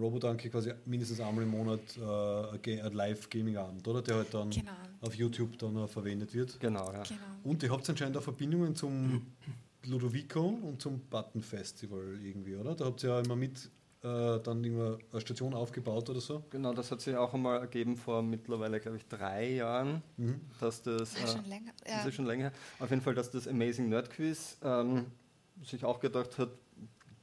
Robodonkey 0.00 0.48
quasi 0.50 0.72
mindestens 0.86 1.20
einmal 1.20 1.44
im 1.44 1.50
Monat 1.50 1.80
äh, 1.98 2.80
ein 2.80 2.92
Live-Gaming-Abend, 2.92 3.86
oder? 3.86 4.00
Der 4.02 4.16
halt 4.16 4.32
dann 4.32 4.50
Genau. 4.50 4.70
auf 5.02 5.14
YouTube 5.14 5.58
dann 5.58 5.76
auch 5.76 5.90
verwendet 5.90 6.32
wird. 6.32 6.58
Genau, 6.60 6.90
ja. 6.92 7.02
Genau. 7.02 7.20
Und 7.44 7.62
ihr 7.62 7.70
habt 7.70 7.88
anscheinend 7.90 8.16
auch 8.16 8.22
Verbindungen 8.22 8.74
zum 8.74 9.26
Ludovico 9.84 10.46
und 10.62 10.80
zum 10.80 11.00
Button 11.10 11.42
Festival 11.42 12.18
irgendwie, 12.22 12.56
oder? 12.56 12.74
Da 12.74 12.86
habt 12.86 13.02
ihr 13.04 13.10
ja 13.10 13.20
immer 13.20 13.36
mit 13.36 13.68
äh, 14.02 14.38
dann 14.40 14.62
irgendwo 14.62 14.98
eine 15.10 15.20
Station 15.20 15.54
aufgebaut 15.54 16.08
oder 16.10 16.20
so. 16.20 16.44
Genau, 16.50 16.72
das 16.72 16.90
hat 16.90 17.00
sich 17.00 17.16
auch 17.16 17.34
einmal 17.34 17.58
ergeben 17.60 17.96
vor 17.96 18.22
mittlerweile, 18.22 18.78
glaube 18.80 18.96
ich, 18.98 19.06
drei 19.06 19.54
Jahren, 19.54 20.02
Mhm. 20.16 20.40
dass 20.60 20.82
das. 20.82 21.14
Ja, 21.18 21.24
äh, 21.24 21.26
schon 21.26 21.44
länger. 21.46 21.72
Das 21.84 21.92
Ja. 21.92 22.04
ist 22.08 22.14
schon 22.14 22.26
länger. 22.26 22.52
Auf 22.78 22.90
jeden 22.90 23.02
Fall, 23.02 23.14
dass 23.14 23.30
das 23.30 23.48
Amazing 23.48 23.88
Nerd 23.88 24.10
Quiz 24.10 24.56
ähm, 24.62 25.06
sich 25.64 25.84
auch 25.84 25.98
gedacht 26.00 26.38
hat, 26.38 26.50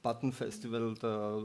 Button 0.03 0.33
Festival, 0.33 0.93
da, 0.99 1.41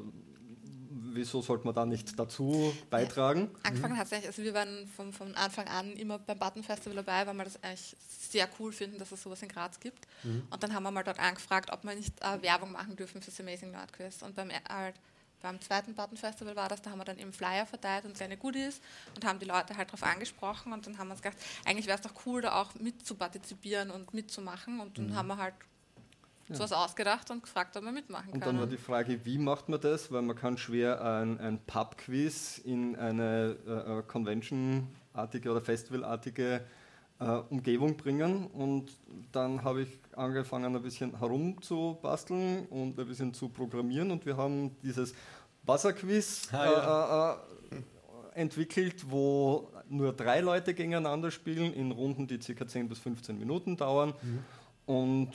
wieso 1.12 1.40
sollte 1.42 1.64
man 1.64 1.74
da 1.74 1.86
nicht 1.86 2.18
dazu 2.18 2.74
beitragen? 2.90 3.50
Angefangen 3.62 3.96
hat 3.96 4.06
es 4.06 4.12
eigentlich, 4.12 4.26
also 4.26 4.42
wir 4.42 4.54
waren 4.54 4.86
von, 4.88 5.12
von 5.12 5.34
Anfang 5.34 5.66
an 5.68 5.92
immer 5.92 6.18
beim 6.18 6.38
Button 6.38 6.62
Festival 6.62 6.96
dabei, 6.96 7.26
weil 7.26 7.34
wir 7.34 7.44
das 7.44 7.62
eigentlich 7.62 7.96
sehr 8.08 8.48
cool 8.58 8.72
finden, 8.72 8.98
dass 8.98 9.12
es 9.12 9.22
sowas 9.22 9.42
in 9.42 9.48
Graz 9.48 9.80
gibt. 9.80 10.06
Und 10.50 10.62
dann 10.62 10.74
haben 10.74 10.82
wir 10.82 10.90
mal 10.90 11.02
dort 11.04 11.18
angefragt, 11.18 11.70
ob 11.72 11.84
wir 11.84 11.94
nicht 11.94 12.20
äh, 12.20 12.42
Werbung 12.42 12.72
machen 12.72 12.96
dürfen 12.96 13.22
für 13.22 13.30
das 13.30 13.40
Amazing 13.40 13.70
Nerd 13.70 13.92
Quiz. 13.92 14.20
Und 14.22 14.34
beim, 14.34 14.50
äh, 14.50 14.60
halt, 14.68 14.96
beim 15.42 15.60
zweiten 15.60 15.94
Button 15.94 16.16
Festival 16.16 16.56
war 16.56 16.68
das, 16.68 16.82
da 16.82 16.90
haben 16.90 16.98
wir 16.98 17.04
dann 17.04 17.18
eben 17.18 17.32
Flyer 17.32 17.66
verteilt 17.66 18.04
und 18.04 18.14
kleine 18.14 18.36
Goodies 18.36 18.80
und 19.14 19.24
haben 19.24 19.38
die 19.38 19.46
Leute 19.46 19.76
halt 19.76 19.88
darauf 19.88 20.02
angesprochen 20.02 20.72
und 20.72 20.86
dann 20.86 20.98
haben 20.98 21.08
wir 21.08 21.12
uns 21.12 21.22
gedacht, 21.22 21.38
eigentlich 21.64 21.86
wäre 21.86 21.96
es 21.98 22.02
doch 22.02 22.14
cool, 22.26 22.42
da 22.42 22.60
auch 22.60 22.74
mitzupartizipieren 22.74 23.90
und 23.90 24.12
mitzumachen 24.14 24.80
und 24.80 24.98
dann 24.98 25.14
haben 25.14 25.28
wir 25.28 25.36
halt 25.38 25.54
sowas 26.52 26.72
ausgedacht 26.72 27.30
und 27.30 27.42
gefragt, 27.42 27.76
ob 27.76 27.84
wir 27.84 27.92
mitmachen 27.92 28.32
Und 28.32 28.40
können. 28.40 28.56
dann 28.56 28.58
war 28.58 28.66
die 28.66 28.76
Frage, 28.76 29.24
wie 29.24 29.38
macht 29.38 29.68
man 29.68 29.80
das? 29.80 30.10
Weil 30.10 30.22
man 30.22 30.36
kann 30.36 30.58
schwer 30.58 31.00
ein, 31.02 31.38
ein 31.38 31.58
Pub-Quiz 31.64 32.58
in 32.58 32.96
eine 32.96 33.56
äh, 33.66 33.98
äh, 33.98 34.02
Convention-artige 34.02 35.50
oder 35.50 35.60
Festival-artige 35.60 36.64
äh, 37.20 37.24
Umgebung 37.50 37.96
bringen. 37.96 38.46
Und 38.46 38.96
dann 39.32 39.62
habe 39.62 39.82
ich 39.82 39.88
angefangen, 40.16 40.74
ein 40.74 40.82
bisschen 40.82 41.18
herumzubasteln 41.18 42.66
und 42.66 42.98
ein 42.98 43.06
bisschen 43.06 43.32
zu 43.34 43.48
programmieren. 43.48 44.10
Und 44.10 44.26
wir 44.26 44.36
haben 44.36 44.76
dieses 44.82 45.14
Buzzer-Quiz 45.64 46.48
Ah, 46.52 47.36
äh, 47.70 47.76
äh, 47.76 48.40
entwickelt, 48.40 49.10
wo 49.10 49.70
nur 49.88 50.12
drei 50.12 50.40
Leute 50.40 50.72
gegeneinander 50.74 51.30
spielen, 51.30 51.74
in 51.74 51.90
Runden, 51.90 52.26
die 52.26 52.38
ca. 52.38 52.66
10 52.66 52.88
bis 52.88 52.98
15 53.00 53.38
Minuten 53.38 53.76
dauern. 53.76 54.14
Und 54.86 55.30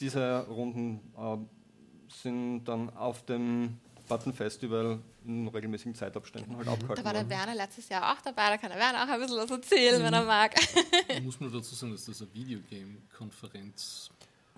diese 0.00 0.46
Runden 0.48 1.00
äh, 1.16 1.36
sind 2.08 2.64
dann 2.64 2.90
auf 2.90 3.24
dem 3.24 3.78
Button 4.08 4.32
Festival 4.32 5.00
in 5.24 5.48
regelmäßigen 5.48 5.94
Zeitabständen 5.94 6.56
halt 6.56 6.68
abgehalten 6.68 6.96
da 7.02 7.04
war 7.04 7.12
der 7.12 7.22
worden. 7.22 7.30
Werner 7.30 7.54
letztes 7.54 7.88
Jahr 7.88 8.12
auch 8.12 8.20
dabei, 8.22 8.50
da 8.50 8.56
kann 8.58 8.70
der 8.70 8.78
Werner 8.78 9.04
auch 9.04 9.08
ein 9.08 9.20
bisschen 9.20 9.36
was 9.38 9.50
erzählen, 9.50 10.02
wenn 10.02 10.12
er 10.14 10.24
mag. 10.24 10.54
Muss 11.22 11.40
man 11.40 11.52
dazu 11.52 11.74
sagen, 11.74 11.92
dass 11.92 12.04
das 12.04 12.20
eine 12.22 12.32
Videogame-Konferenz 12.34 14.10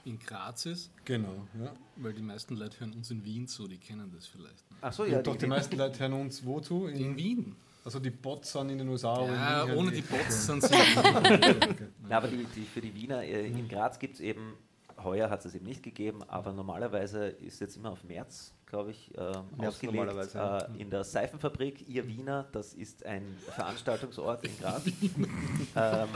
in 0.05 0.19
Graz 0.19 0.67
ist, 0.67 0.91
Genau, 1.05 1.47
ja. 1.61 1.73
weil 1.97 2.13
die 2.15 2.23
meisten 2.23 2.57
Leute 2.57 2.81
hören 2.81 2.93
uns 2.95 3.11
in 3.11 3.25
Wien 3.25 3.47
zu, 3.47 3.67
die 3.69 3.79
kennen 3.79 4.11
das 4.15 4.27
vielleicht. 4.27 4.65
Achso, 4.81 5.05
Ja, 5.05 5.13
ja, 5.15 5.23
doch, 5.23 5.37
die 5.37 5.47
meisten 5.47 5.77
Leute 5.77 5.99
hören 6.01 6.13
uns 6.15 6.45
wozu? 6.45 6.87
In 6.87 7.17
Wien. 7.17 7.57
Also 7.85 7.99
die 8.01 8.11
Bots 8.11 8.53
sind 8.53 8.71
in 8.71 8.79
den 8.79 8.89
USA. 8.89 9.25
in 9.25 9.33
Ja, 9.35 9.67
hören 9.67 9.79
ohne 9.79 9.91
die 9.91 10.03
Bots 10.03 10.47
sind 10.47 10.63
sie. 10.63 10.75
Okay. 10.75 11.89
Na, 12.09 12.19
aber 12.19 12.29
die, 12.29 12.45
die, 12.55 12.63
für 12.65 12.81
die 12.81 12.95
Wiener 12.95 13.23
äh, 13.23 13.47
in 13.47 13.69
Graz 13.69 13.99
gibt 13.99 14.15
es 14.15 14.21
eben, 14.21 14.55
heuer 15.03 15.29
hat 15.31 15.45
es 15.45 15.55
eben 15.55 15.67
nicht 15.67 15.83
gegeben, 15.83 16.23
aber 16.25 16.53
normalerweise 16.53 17.27
ist 17.29 17.61
jetzt 17.61 17.77
immer 17.77 17.91
auf 17.91 18.05
März, 18.05 18.53
glaube 18.69 18.91
ich, 18.91 19.17
äh, 19.17 19.33
März 19.57 19.75
ausgelegt. 19.75 20.35
Äh, 20.35 20.81
in 20.81 20.91
der 20.91 21.03
Seifenfabrik, 21.03 21.89
ihr 21.89 22.07
Wiener, 22.07 22.47
das 22.53 22.75
ist 22.75 23.05
ein 23.05 23.23
Veranstaltungsort 23.55 24.45
in 24.45 24.59
Graz. 24.59 24.83
ähm, 25.77 26.09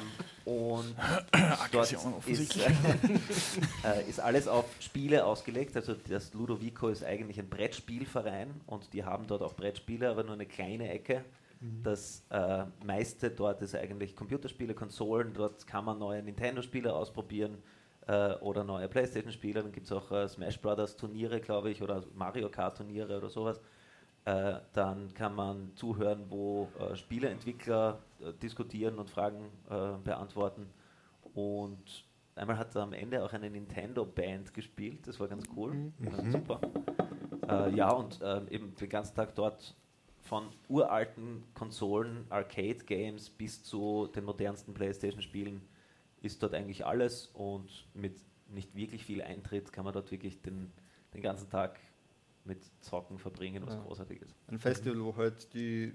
und 0.45 0.95
dort 1.73 1.93
ist, 2.27 2.57
äh, 2.57 4.09
ist 4.09 4.21
alles 4.21 4.49
auf 4.49 4.67
Spiele 4.81 5.25
ausgelegt. 5.25 5.77
Also 5.77 5.95
das 5.95 6.35
Ludovico 6.35 6.89
ist 6.89 7.05
eigentlich 7.05 7.39
ein 7.39 7.49
Brettspielverein 7.49 8.61
und 8.67 8.93
die 8.93 9.05
haben 9.05 9.27
dort 9.27 9.43
auch 9.43 9.55
Brettspiele, 9.55 10.11
aber 10.11 10.23
nur 10.23 10.35
eine 10.35 10.47
kleine 10.47 10.91
Ecke. 10.91 11.25
Das 11.85 12.25
äh, 12.31 12.65
meiste 12.85 13.31
dort 13.31 13.63
ist 13.63 13.77
eigentlich 13.77 14.17
Computerspiele, 14.17 14.75
Konsolen. 14.75 15.33
Dort 15.33 15.65
kann 15.65 15.85
man 15.85 15.99
neue 15.99 16.21
Nintendo-Spiele 16.21 16.93
ausprobieren 16.93 17.57
äh, 18.07 18.35
oder 18.37 18.65
neue 18.65 18.89
PlayStation-Spiele. 18.89 19.63
Dann 19.63 19.73
gibt 19.73 19.87
es 19.87 19.93
auch 19.93 20.11
äh, 20.11 20.29
Smash 20.29 20.61
Brothers 20.61 20.97
Turniere, 20.97 21.41
glaube 21.41 21.71
ich, 21.71 21.83
oder 21.83 22.05
Mario 22.15 22.49
Kart 22.49 22.77
Turniere 22.77 23.19
oder 23.19 23.29
sowas. 23.29 23.61
Äh, 24.25 24.61
dann 24.73 25.13
kann 25.15 25.35
man 25.35 25.73
zuhören, 25.75 26.27
wo 26.29 26.69
äh, 26.79 26.95
Spieleentwickler 26.95 27.99
äh, 28.21 28.33
diskutieren 28.35 28.99
und 28.99 29.11
Fragen 29.11 29.51
äh, 29.69 29.99
beantworten. 30.05 30.69
Und 31.35 32.05
einmal 32.37 32.57
hat 32.57 32.77
am 32.77 32.93
Ende 32.93 33.25
auch 33.25 33.33
eine 33.33 33.51
Nintendo-Band 33.51 34.55
gespielt. 34.55 35.07
Das 35.07 35.19
war 35.19 35.27
ganz 35.27 35.45
cool, 35.57 35.93
äh, 36.01 36.31
super. 36.31 36.61
Äh, 37.49 37.75
ja, 37.75 37.91
und 37.91 38.21
ähm, 38.23 38.47
eben 38.49 38.75
den 38.77 38.89
ganzen 38.89 39.17
Tag 39.17 39.35
dort 39.35 39.75
von 40.21 40.51
uralten 40.69 41.43
Konsolen, 41.55 42.27
Arcade-Games 42.31 43.29
bis 43.31 43.65
zu 43.65 44.09
den 44.15 44.25
modernsten 44.25 44.73
PlayStation-Spielen 44.73 45.63
ist 46.23 46.43
dort 46.43 46.55
eigentlich 46.55 46.87
alles 46.87 47.27
und 47.35 47.87
mit 47.95 48.21
nicht 48.49 48.75
wirklich 48.75 49.05
viel 49.05 49.23
Eintritt 49.23 49.73
kann 49.73 49.85
man 49.85 49.95
dort 49.95 50.11
wirklich 50.11 50.41
den, 50.43 50.73
den 51.15 51.23
ganzen 51.23 51.49
Tag 51.51 51.79
mit 52.45 52.59
Zocken 52.81 53.19
verbringen, 53.19 53.65
was 53.67 53.75
Ja. 53.75 53.81
großartig 53.83 54.21
ist. 54.23 54.35
Ein 54.49 54.59
Festival, 54.59 55.03
wo 55.05 55.17
halt 55.17 55.53
die 55.55 55.93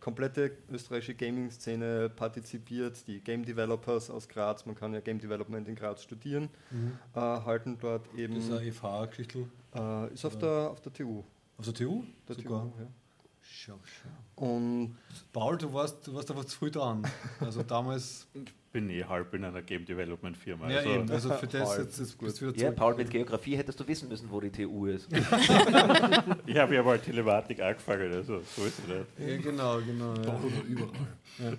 komplette 0.00 0.56
österreichische 0.70 1.14
Gaming-Szene 1.14 2.08
partizipiert, 2.08 3.04
die 3.08 3.20
Game 3.20 3.44
Developers 3.44 4.10
aus 4.10 4.28
Graz, 4.28 4.64
man 4.64 4.76
kann 4.76 4.94
ja 4.94 5.00
Game 5.00 5.18
Development 5.18 5.66
in 5.68 5.74
Graz 5.74 6.02
studieren, 6.02 6.48
äh, 7.14 7.18
halten 7.20 7.76
dort 7.80 8.06
eben, 8.14 8.34
Das 8.36 8.44
ist 8.44 8.52
eine 8.52 8.72
FH-Geschichte. 8.72 9.48
äh, 9.74 10.12
ist 10.14 10.24
auf 10.24 10.38
der, 10.38 10.70
auf 10.70 10.80
der 10.80 10.92
TU. 10.92 11.24
Auf 11.56 11.64
der 11.64 11.74
TU? 11.74 12.04
Der 12.28 12.36
Sogar. 12.36 12.62
TU 12.72 12.80
ja. 12.80 12.86
Schau, 13.50 13.78
schau. 13.84 14.44
Und 14.44 14.96
Paul, 15.32 15.56
du 15.56 15.72
warst, 15.72 16.06
du 16.06 16.14
warst 16.14 16.30
einfach 16.30 16.44
zu 16.44 16.56
früh 16.56 16.70
dran. 16.70 17.02
Also 17.40 17.62
damals. 17.62 18.26
bin 18.72 18.90
eh 18.90 19.04
halb 19.04 19.32
in 19.34 19.44
einer 19.44 19.62
Game 19.62 19.84
Development 19.84 20.36
Firma. 20.36 20.70
ja, 20.70 20.78
also 20.78 20.90
eben. 20.90 21.10
Also 21.10 21.30
für 21.32 21.46
das 21.46 21.68
halb, 21.70 21.78
jetzt, 21.80 21.98
du 21.98 22.48
wieder 22.48 22.62
Ja. 22.62 22.70
Paul, 22.70 22.94
mit 22.94 23.10
Geografie 23.10 23.56
hättest 23.56 23.80
du 23.80 23.88
wissen 23.88 24.08
müssen, 24.08 24.30
wo 24.30 24.40
die 24.40 24.50
TU 24.50 24.86
ist. 24.86 25.08
ich 26.46 26.56
habe 26.56 26.74
ja 26.74 26.82
mal 26.82 26.98
Telematik 26.98 27.60
angefangen, 27.60 28.12
also 28.12 28.40
so 28.40 28.64
ist 28.64 28.78
es 28.78 28.86
nicht. 28.86 29.06
Ja, 29.18 29.36
genau, 29.38 29.80
genau. 29.80 30.14
Ja. 30.14 30.22
Doch 30.22 30.40
überall. 30.68 31.58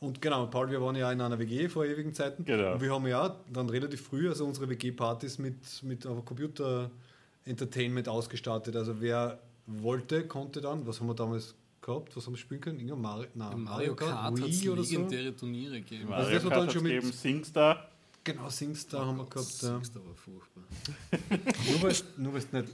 Und 0.00 0.22
genau, 0.22 0.46
Paul, 0.46 0.70
wir 0.70 0.80
waren 0.80 0.96
ja 0.96 1.12
in 1.12 1.20
einer 1.20 1.38
WG 1.38 1.68
vor 1.68 1.84
ewigen 1.84 2.14
Zeiten. 2.14 2.44
Genau. 2.44 2.72
Und 2.72 2.80
wir 2.80 2.90
haben 2.92 3.06
ja 3.06 3.36
dann 3.52 3.68
relativ 3.68 4.00
früh 4.00 4.28
also 4.28 4.46
unsere 4.46 4.68
WG-Partys 4.70 5.38
mit, 5.38 5.82
mit 5.82 6.06
einfach 6.06 6.24
Computer-Entertainment 6.24 8.08
ausgestattet. 8.08 8.74
Also 8.76 8.98
wer 9.02 9.38
wollte, 9.82 10.26
konnte 10.26 10.60
dann, 10.60 10.86
was 10.86 11.00
haben 11.00 11.06
wir 11.08 11.14
damals 11.14 11.54
gehabt, 11.80 12.16
was 12.16 12.26
haben 12.26 12.34
wir 12.34 12.38
spielen 12.38 12.60
können? 12.60 12.78
Irgendein 12.78 13.00
Mario, 13.02 13.26
nein, 13.34 13.60
Mario 13.62 13.94
Kart 13.94 14.22
hat 14.22 14.38
es 14.38 14.62
Wii 14.62 14.68
oder 14.70 14.84
so? 14.84 15.08
Turniere 15.38 15.80
gegeben. 15.80 16.12
Also 16.12 16.22
Mario 16.30 16.34
das 16.34 16.44
war 16.44 16.50
Kart 16.50 16.62
dann 16.62 16.70
schon 16.70 16.82
hat's 16.82 16.92
mit- 16.92 17.00
gegeben, 17.02 17.12
SingStar. 17.12 17.88
Genau, 18.22 18.48
Singstar 18.50 19.06
haben 19.06 19.16
wir 19.16 19.24
gehabt. 19.24 19.62
Das 19.62 19.62
war 19.94 20.14
furchtbar. 20.14 20.64
Nur 22.18 22.32
weil 22.34 22.42
du 22.52 22.58
nicht 22.58 22.68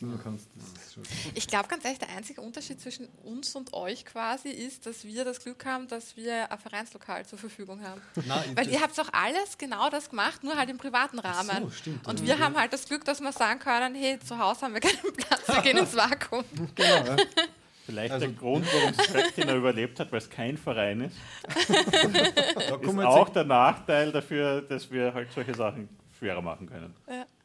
singen 0.00 0.18
kannst. 0.22 0.48
Das 0.56 0.84
ist 0.84 0.94
schon. 0.94 1.02
Ich 1.34 1.46
glaube 1.46 1.68
ganz 1.68 1.84
ehrlich, 1.84 1.98
der 2.00 2.08
einzige 2.10 2.40
Unterschied 2.40 2.80
zwischen 2.80 3.06
uns 3.24 3.54
und 3.54 3.72
euch 3.72 4.04
quasi 4.04 4.48
ist, 4.48 4.86
dass 4.86 5.04
wir 5.04 5.24
das 5.24 5.40
Glück 5.42 5.64
haben, 5.64 5.86
dass 5.88 6.16
wir 6.16 6.50
ein 6.50 6.58
Vereinslokal 6.58 7.24
zur 7.26 7.38
Verfügung 7.38 7.80
haben. 7.82 8.00
Nein, 8.26 8.56
Weil 8.56 8.68
ihr 8.70 8.80
habt 8.80 8.96
doch 8.98 9.12
alles 9.12 9.56
genau 9.58 9.88
das 9.90 10.10
gemacht, 10.10 10.42
nur 10.42 10.56
halt 10.56 10.70
im 10.70 10.78
privaten 10.78 11.18
Rahmen. 11.18 11.64
so, 11.64 11.70
stimmt, 11.70 12.06
und 12.08 12.20
ja. 12.20 12.26
wir 12.26 12.38
haben 12.38 12.56
halt 12.56 12.72
das 12.72 12.86
Glück, 12.86 13.04
dass 13.04 13.20
wir 13.20 13.32
sagen 13.32 13.60
können, 13.60 13.94
hey, 13.94 14.18
zu 14.18 14.38
Hause 14.38 14.62
haben 14.62 14.74
wir 14.74 14.80
keinen 14.80 15.12
Platz, 15.16 15.46
wir 15.46 15.62
gehen 15.62 15.76
ins 15.76 15.94
Vakuum. 15.94 16.44
genau, 16.74 16.88
ja. 17.06 17.16
Vielleicht 17.86 18.12
Also- 18.12 18.26
der 18.26 18.34
Grund, 18.36 18.66
warum 18.72 18.94
Spectina 18.94 19.54
überlebt 19.54 19.98
hat, 20.00 20.10
weil 20.12 20.18
es 20.18 20.30
kein 20.30 20.56
Verein 20.56 21.00
ist, 21.02 21.16
da 21.68 22.76
ist 22.76 22.98
auch 22.98 23.28
der 23.30 23.44
Nachteil 23.44 24.12
dafür, 24.12 24.62
dass 24.62 24.90
wir 24.90 25.12
halt 25.12 25.32
solche 25.32 25.54
Sachen 25.54 25.88
schwerer 26.18 26.42
machen 26.42 26.68
können. 26.68 26.94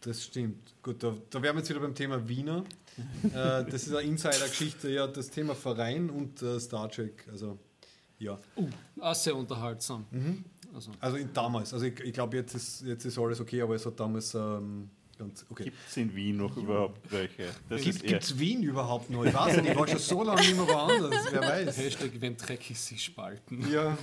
Das 0.06 0.24
stimmt. 0.24 0.74
Gut, 0.84 1.02
da, 1.04 1.16
da 1.30 1.42
wären 1.42 1.56
wir 1.56 1.60
jetzt 1.60 1.70
wieder 1.70 1.80
beim 1.80 1.96
Thema 1.96 2.28
Wiener. 2.28 2.64
äh, 3.24 3.30
das 3.32 3.88
ist 3.88 3.90
eine 3.94 4.02
Insider-Geschichte, 4.02 4.90
ja, 4.90 5.08
das 5.08 5.30
Thema 5.30 5.56
Verein 5.56 6.10
und 6.10 6.42
äh, 6.42 6.60
Star 6.60 6.90
Trek. 6.90 7.28
Also, 7.32 7.58
ja. 8.20 8.38
Auch 9.00 9.16
sehr 9.16 9.36
unterhaltsam. 9.36 10.06
Mhm. 10.12 10.46
Also, 10.74 10.92
Also 11.00 11.18
damals, 11.34 11.74
also 11.74 11.86
ich, 11.86 12.00
ich 12.02 12.14
glaube, 12.14 12.38
jetzt 12.38 12.54
ist, 12.54 12.82
jetzt 12.82 13.06
ist 13.06 13.18
alles 13.18 13.40
okay, 13.40 13.62
aber 13.62 13.76
es 13.76 13.86
hat 13.86 14.00
damals 14.00 14.34
ähm, 14.36 14.90
okay. 15.50 15.64
Gibt 15.66 15.78
es 15.88 15.98
in 15.98 16.16
Wien 16.16 16.38
noch 16.38 16.56
überhaupt 16.58 17.12
welche? 17.12 17.50
Das 17.70 17.82
Gibt 17.82 18.24
es 18.24 18.38
Wien 18.38 18.64
überhaupt 18.64 19.10
noch? 19.10 19.26
Ich 19.26 19.34
weiß 19.34 19.58
nicht, 19.58 19.72
ich 19.72 19.78
war 19.78 19.88
schon 19.88 20.00
so 20.00 20.24
lange 20.24 20.42
nicht 20.42 20.56
mehr 20.56 20.68
woanders, 20.68 21.26
wer 21.32 21.42
weiß. 21.42 21.78
Hashtag, 21.78 22.12
wenn 22.20 22.38
dreckig 22.38 22.80
sich 22.80 23.04
spalten. 23.04 23.72
Ja, 23.72 23.98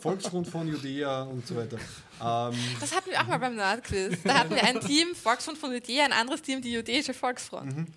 Volksgrund 0.00 0.48
von 0.48 0.68
Judäa 0.68 1.22
und 1.22 1.46
so 1.46 1.56
weiter. 1.56 1.76
Ähm, 1.76 2.58
Das 2.80 2.94
hatten 2.94 3.10
wir 3.10 3.20
auch 3.20 3.26
mal 3.26 3.38
beim 3.38 3.56
Nerdquiz. 3.56 4.18
Da 4.24 4.40
hatten 4.40 4.50
wir 4.54 4.62
ein 4.62 4.80
Team, 4.80 5.14
Volksfront 5.14 5.58
von 5.58 5.72
Judäa, 5.72 6.04
ein 6.04 6.12
anderes 6.12 6.42
Team, 6.42 6.60
die 6.62 6.72
jüdische 6.72 7.14
Volksfront. 7.14 7.88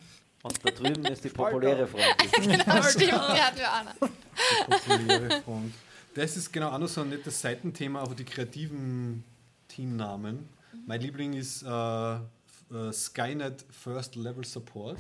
Und 0.44 0.66
da 0.66 0.72
drüben 0.72 1.06
ist 1.06 1.24
die 1.24 1.30
populäre 1.30 1.88
Front. 1.88 2.04
genau, 2.42 2.82
stimmt, 2.84 3.12
die 3.12 3.12
hatten 3.12 3.58
wir 3.58 3.72
auch 3.72 3.84
noch. 3.86 4.80
populäre 4.88 5.42
Front. 5.42 5.74
Das 6.16 6.38
ist 6.38 6.52
genau 6.52 6.70
auch 6.70 6.78
noch 6.78 6.88
so 6.88 7.02
ein 7.02 7.10
nettes 7.10 7.40
Seitenthema, 7.42 8.02
aber 8.02 8.14
die 8.14 8.26
kreativen 8.26 9.24
Teamnamen. 9.68 10.48
Mein 10.86 11.02
Liebling 11.02 11.34
ist 11.34 11.64
äh, 11.64 12.18
äh, 12.74 12.92
Skynet 12.92 13.66
First 13.70 14.16
Level 14.16 14.44
Support. 14.44 14.98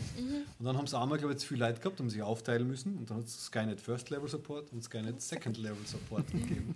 Und 0.59 0.65
dann 0.65 0.77
haben 0.77 0.87
sie 0.87 0.97
einmal, 0.97 1.17
glaube 1.17 1.33
ich, 1.33 1.39
zu 1.39 1.47
viel 1.47 1.59
Leute 1.59 1.79
gehabt, 1.79 1.99
haben 1.99 2.09
sich 2.09 2.21
aufteilen 2.21 2.67
müssen. 2.67 2.97
Und 2.97 3.09
dann 3.09 3.17
hat 3.17 3.25
es 3.25 3.45
Skynet 3.45 3.81
First 3.81 4.09
Level 4.09 4.27
Support 4.27 4.71
und 4.71 4.83
Skynet 4.83 5.21
Second 5.21 5.57
Level 5.57 5.85
Support 5.85 6.27
gegeben. 6.31 6.75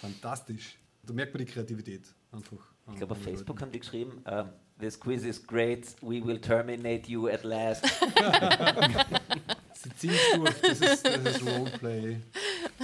Fantastisch. 0.00 0.78
Da 1.04 1.12
merkt 1.12 1.34
man 1.34 1.44
die 1.44 1.50
Kreativität 1.50 2.02
einfach. 2.30 2.72
Ich 2.90 2.96
glaube, 2.96 3.12
auf 3.12 3.22
Facebook 3.22 3.60
haben 3.60 3.70
die 3.70 3.80
geschrieben, 3.80 4.22
ähm, 4.26 4.48
this 4.78 4.98
quiz 4.98 5.24
is 5.24 5.44
great, 5.44 5.94
we 6.00 6.24
will 6.24 6.40
terminate 6.40 7.08
you 7.08 7.28
at 7.28 7.44
last. 7.44 7.84
Sie 9.82 9.96
ziehen 9.96 10.12
es 10.14 10.36
durch, 10.36 10.60
das 10.60 10.80
ist, 10.80 11.04
das 11.06 11.36
ist 11.36 11.42
Roleplay. 11.46 12.18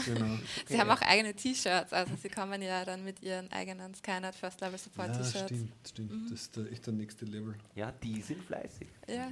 Genau. 0.04 0.38
Sie 0.66 0.78
haben 0.80 0.90
auch 0.90 1.00
eigene 1.02 1.34
T-Shirts, 1.34 1.92
also 1.92 2.12
sie 2.20 2.28
kommen 2.28 2.60
ja 2.62 2.84
dann 2.84 3.04
mit 3.04 3.22
ihren 3.22 3.50
eigenen 3.52 3.94
Skynet 3.94 4.34
First 4.34 4.60
Level 4.60 4.78
Support 4.78 5.08
Ja, 5.08 5.16
T-Shirts. 5.18 5.44
stimmt, 5.46 5.72
stimmt. 5.88 6.32
Das 6.32 6.40
ist 6.40 6.56
der, 6.56 6.72
echt 6.72 6.86
der 6.86 6.92
nächste 6.94 7.24
Level. 7.24 7.54
Ja, 7.74 7.92
die 8.02 8.20
sind 8.20 8.42
fleißig. 8.44 8.88
Ja. 9.08 9.30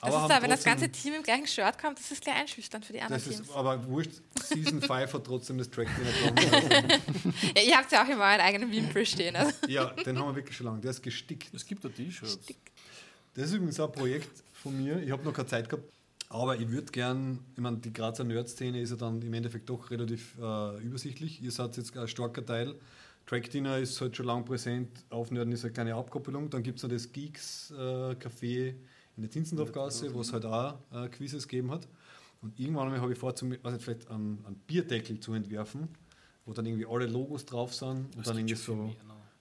Aber 0.00 0.10
Das 0.10 0.10
ist 0.10 0.16
haben 0.22 0.28
da, 0.28 0.42
wenn 0.42 0.50
das 0.50 0.64
ganze 0.64 0.88
Team 0.90 1.14
im 1.14 1.22
gleichen 1.22 1.46
Shirt 1.46 1.78
kommt, 1.78 1.98
das 2.00 2.10
ist 2.10 2.20
gleich 2.20 2.34
einschüchternd 2.34 2.84
für 2.84 2.92
die 2.92 3.00
anderen 3.00 3.22
Das 3.22 3.28
ist 3.32 3.36
Teams. 3.44 3.50
aber 3.54 3.86
wurscht, 3.86 4.10
Season 4.42 4.80
5 4.82 5.12
hat 5.14 5.24
trotzdem 5.24 5.58
das 5.58 5.70
Track 5.70 5.88
drin. 5.96 6.88
Ja, 7.56 7.62
ihr 7.62 7.76
habt 7.76 7.92
ja 7.92 8.04
auch 8.04 8.08
immer 8.08 8.24
einen 8.24 8.40
eigenen 8.42 8.72
Wimpel 8.72 9.06
stehen. 9.06 9.36
Also. 9.36 9.52
ja, 9.68 9.86
den 9.90 10.18
haben 10.18 10.28
wir 10.30 10.34
wirklich 10.36 10.56
schon 10.56 10.66
lange. 10.66 10.80
Der 10.80 10.90
ist 10.90 11.02
gestickt. 11.02 11.54
Es 11.54 11.64
gibt 11.64 11.84
da 11.84 11.88
T-Shirts. 11.88 12.38
Das 13.34 13.44
ist 13.46 13.52
übrigens 13.52 13.78
auch 13.78 13.86
ein 13.88 13.92
Projekt 13.92 14.30
von 14.52 14.76
mir. 14.76 15.00
Ich 15.00 15.10
habe 15.12 15.22
noch 15.22 15.32
keine 15.32 15.46
Zeit 15.46 15.68
gehabt. 15.68 15.84
Aber 16.28 16.56
ich 16.56 16.68
würde 16.70 16.90
gern, 16.90 17.38
ich 17.54 17.60
meine, 17.60 17.78
die 17.78 17.92
Grazer 17.92 18.24
Nerd-Szene 18.24 18.80
ist 18.80 18.90
ja 18.90 18.96
dann 18.96 19.22
im 19.22 19.32
Endeffekt 19.32 19.70
doch 19.70 19.90
relativ 19.90 20.36
äh, 20.40 20.82
übersichtlich. 20.82 21.42
Ihr 21.42 21.52
seid 21.52 21.76
jetzt 21.76 21.96
ein 21.96 22.08
starker 22.08 22.44
Teil. 22.44 22.74
Track 23.26 23.50
Dinner 23.50 23.78
ist 23.78 24.00
halt 24.00 24.16
schon 24.16 24.26
lange 24.26 24.44
präsent. 24.44 24.88
Aufnörden 25.10 25.52
ist 25.52 25.64
eine 25.64 25.72
kleine 25.72 25.94
Abkoppelung. 25.94 26.50
Dann 26.50 26.62
gibt 26.62 26.78
es 26.78 26.82
noch 26.82 26.90
das 26.90 27.12
Geeks-Café 27.12 28.74
in 29.16 29.22
der 29.22 29.30
Zinzendorfgasse, 29.30 30.12
wo 30.14 30.20
es 30.20 30.32
halt 30.32 30.44
auch 30.44 30.78
äh, 30.92 31.08
Quizzes 31.08 31.46
gegeben 31.46 31.70
hat. 31.70 31.88
Und 32.42 32.58
irgendwann 32.58 32.84
einmal 32.86 33.00
habe 33.00 33.12
ich 33.12 33.18
vor, 33.18 33.34
zum, 33.34 33.48
nicht, 33.48 33.62
vielleicht 33.78 34.08
einen, 34.10 34.44
einen 34.46 34.56
Bierdeckel 34.66 35.18
zu 35.20 35.32
entwerfen, 35.32 35.88
wo 36.44 36.52
dann 36.52 36.66
irgendwie 36.66 36.86
alle 36.86 37.06
Logos 37.06 37.44
drauf 37.44 37.74
sind 37.74 38.14
und 38.16 38.26
dann 38.26 38.36
irgendwie 38.36 38.54
so 38.54 38.94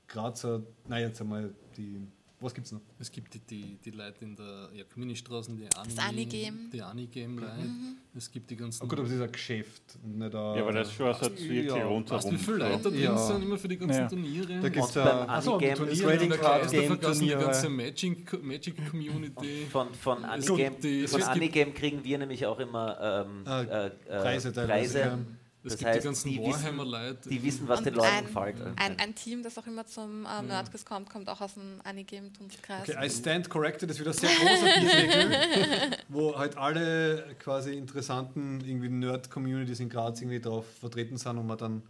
Grazer, 0.07 0.61
nein, 0.87 1.03
jetzt 1.03 1.21
einmal 1.21 1.53
die, 1.77 2.07
was 2.39 2.53
gibt's 2.53 2.71
noch? 2.71 2.81
Es 2.99 3.11
gibt 3.11 3.33
die, 3.33 3.39
die, 3.39 3.77
die 3.83 3.91
Leute 3.91 4.23
in 4.25 4.35
der 4.35 4.69
ja, 4.73 4.83
die 4.83 5.77
Ani, 5.77 5.99
Anigame. 5.99 6.69
die 6.71 6.81
Anigame-Leute. 6.81 7.69
Es 8.15 8.31
gibt 8.31 8.49
die 8.49 8.55
ganzen. 8.55 8.83
Oh 8.83 8.87
gut, 8.87 8.99
aber 8.99 9.07
das 9.07 9.15
ist 9.17 9.21
ein 9.21 9.31
Geschäft 9.31 9.97
und 10.03 10.17
nicht 10.17 10.35
ein, 10.35 10.55
Ja, 10.55 10.61
aber 10.61 10.71
das 10.73 10.91
schon 10.93 11.13
so 11.13 11.21
wirklich 11.21 11.65
Ja. 11.65 11.85
rundherum. 11.85 12.05
Weißt 12.09 12.27
du, 12.27 12.31
wie 12.33 12.37
viele 12.37 12.57
Leute 12.57 12.83
da 12.83 12.89
drin 12.89 13.01
Ja. 13.01 13.17
sind, 13.17 13.41
immer 13.43 13.57
für 13.57 13.67
die 13.67 13.77
ganzen 13.77 13.99
Ja. 14.01 14.07
Turniere? 14.07 14.59
Da 14.61 14.69
gibt's 14.69 14.89
Und 14.89 14.95
ja 14.95 15.15
beim 15.15 15.29
Ach 15.29 15.41
so, 15.41 15.53
Anigame- 15.57 15.99
Trading 16.01 16.29
da 16.29 16.37
Card 16.37 16.71
Game 16.71 16.87
vergessen, 16.87 17.23
die 17.25 17.29
ganze 17.31 17.69
Magic, 17.69 18.43
Magic 18.43 18.89
Community. 18.89 19.65
Von, 19.71 19.93
von 19.93 20.17
Es 20.19 20.49
Anigame, 20.49 20.57
gibt 20.77 20.81
von 20.81 21.19
es 21.21 21.25
gibt- 21.27 21.27
Anigame 21.27 21.71
kriegen 21.71 22.03
wir 22.03 22.17
nämlich 22.17 22.45
auch 22.45 22.59
immer 22.59 23.25
ähm, 23.25 23.41
Ah, 23.45 23.61
äh, 23.61 23.87
äh, 23.87 23.89
Preise 24.07 24.53
teilweise, 24.53 24.99
Preise. 24.99 25.25
Ja. 25.65 25.67
Es 25.67 25.73
Das 25.73 25.77
gibt 25.79 25.89
heißt, 25.89 25.99
die 26.03 26.07
ganzen 26.07 26.29
die 26.29 26.39
wissen- 26.39 26.51
Warhammer-Leute. 26.63 27.29
Die 27.29 27.43
wissen, 27.43 27.67
was 27.67 27.79
Und 27.79 27.85
den 27.85 27.93
Leuten 27.95 28.07
ein, 28.09 28.25
gefällt. 28.25 28.55
ein, 28.77 28.99
ein 28.99 29.15
Team, 29.15 29.43
das 29.43 29.57
auch 29.57 29.67
immer 29.67 29.85
zum 29.85 30.25
ähm, 30.25 30.47
Nerdquiz 30.47 30.85
kommt, 30.85 31.09
kommt 31.09 31.27
auch 31.29 31.41
aus 31.41 31.55
dem 31.55 31.81
Anigame-Dunstkreis. 31.83 32.89
Okay, 32.89 33.05
I 33.05 33.09
stand 33.09 33.49
corrected, 33.49 33.89
das 33.89 33.97
ist 33.97 34.01
wieder 34.01 34.13
sehr 34.13 34.29
großer 34.29 34.79
Bierdeckel, 34.79 35.97
wo 36.09 36.37
halt 36.37 36.57
alle 36.57 37.35
quasi 37.39 37.73
interessanten 37.73 38.61
irgendwie 38.65 38.89
Nerd-Communities 38.89 39.79
in 39.79 39.89
Graz 39.89 40.21
irgendwie 40.21 40.39
drauf 40.39 40.65
vertreten 40.79 41.17
sind 41.17 41.37
und 41.37 41.47
man 41.47 41.57
dann 41.57 41.81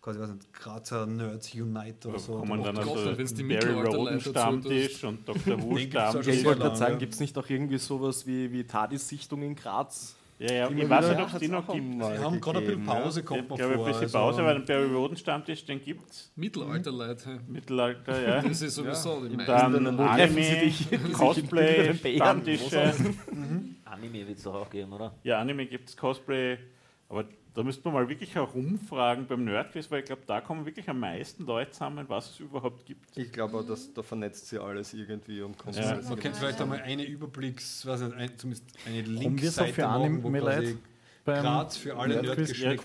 quasi, 0.00 0.20
weiß 0.20 0.30
nicht, 0.30 0.52
Grazer 0.52 1.04
Nerds 1.06 1.52
Unite 1.52 2.08
oder 2.08 2.18
so. 2.20 2.38
kommen 2.38 2.62
dann 2.62 2.78
also 2.78 2.94
Barry 2.94 3.80
Roden 3.82 4.20
Stammtisch 4.20 5.02
und 5.02 5.28
Dr. 5.28 5.60
Wu 5.60 5.76
Stammtisch. 5.78 6.28
Ich 6.28 6.44
wollte 6.44 6.60
gerade 6.60 6.76
sagen, 6.76 6.92
ja. 6.92 6.98
gibt 6.98 7.14
es 7.14 7.20
nicht 7.20 7.36
auch 7.36 7.48
irgendwie 7.50 7.78
sowas 7.78 8.24
wie, 8.24 8.52
wie 8.52 8.62
TARDIS-Sichtung 8.64 9.42
in 9.42 9.56
Graz? 9.56 10.14
Ja, 10.38 10.52
ja, 10.52 10.70
ich 10.70 10.88
weiß 10.90 11.08
nicht, 11.08 11.20
ob 11.20 11.32
es 11.32 11.38
die 11.40 11.48
noch 11.48 11.66
gibt. 11.72 11.92
Sie 12.04 12.18
haben 12.18 12.40
gerade 12.40 12.58
ein 12.58 12.64
bisschen 12.66 12.84
Pause, 12.84 13.20
Ich 13.20 13.26
kommt 13.26 13.48
man 13.48 13.58
glaube, 13.58 13.74
ein 13.74 13.84
bisschen 13.84 14.02
also- 14.02 14.18
Pause, 14.18 14.44
weil 14.44 14.54
den 14.56 14.64
Barry 14.66 14.94
Roden 14.94 15.16
Stammtisch, 15.16 15.64
den 15.64 15.80
gibt 15.80 16.10
es. 16.10 16.30
Mittelalter-Leute. 16.36 17.40
Mittelalter, 17.48 18.20
ja. 18.28 18.42
Das 18.46 18.60
ist 18.60 18.74
sowieso 18.74 19.26
die 19.26 19.36
meisten. 19.36 19.84
Dann 19.84 19.98
Anime? 20.00 20.70
Die 20.90 21.12
Cosplay. 21.12 21.94
Stammtische. 22.16 22.92
Anime 23.84 24.26
wird 24.28 24.36
es 24.36 24.44
doch 24.44 24.54
auch 24.54 24.68
geben, 24.70 24.92
oder? 24.92 25.14
Ja, 25.22 25.40
Anime 25.40 25.64
gibt 25.66 25.88
es 25.88 25.96
Cosplay, 25.96 26.58
aber 27.08 27.24
da 27.56 27.62
müsste 27.62 27.82
man 27.88 27.94
mal 27.94 28.08
wirklich 28.08 28.34
herumfragen 28.34 29.26
beim 29.26 29.44
Nerdquiz, 29.44 29.90
weil 29.90 30.00
ich 30.00 30.04
glaube, 30.06 30.22
da 30.26 30.40
kommen 30.42 30.66
wirklich 30.66 30.88
am 30.90 31.00
meisten 31.00 31.46
Leute 31.46 31.70
zusammen, 31.70 32.04
was 32.08 32.30
es 32.32 32.40
überhaupt 32.40 32.84
gibt. 32.84 33.16
Ich 33.16 33.32
glaube, 33.32 33.56
auch, 33.58 33.66
dass 33.66 33.92
da 33.94 34.02
vernetzt 34.02 34.48
sie 34.48 34.58
alles 34.62 34.92
irgendwie 34.92 35.40
und 35.40 35.56
kommt 35.56 35.74
Ja. 35.76 35.94
Man 35.96 36.18
könnte 36.20 36.38
vielleicht 36.38 36.60
einmal 36.60 36.80
eine 36.82 37.04
Überblicks, 37.04 37.86
weiß 37.86 38.00
nicht, 38.02 38.14
ein, 38.14 38.30
zumindest 38.38 38.64
eine 38.86 38.98
Haben 38.98 39.06
wir 39.06 39.14
so 39.14 39.20
Linkseite 39.20 39.72
für 39.72 39.82
machen, 39.86 40.22
wo 40.22 40.30
quasi 40.30 40.78
beim 41.24 41.42
Graz 41.42 41.76
für 41.78 41.96
alle? 41.96 42.14
Ja, 42.16 42.22
Nerdgeschmäcker 42.22 42.82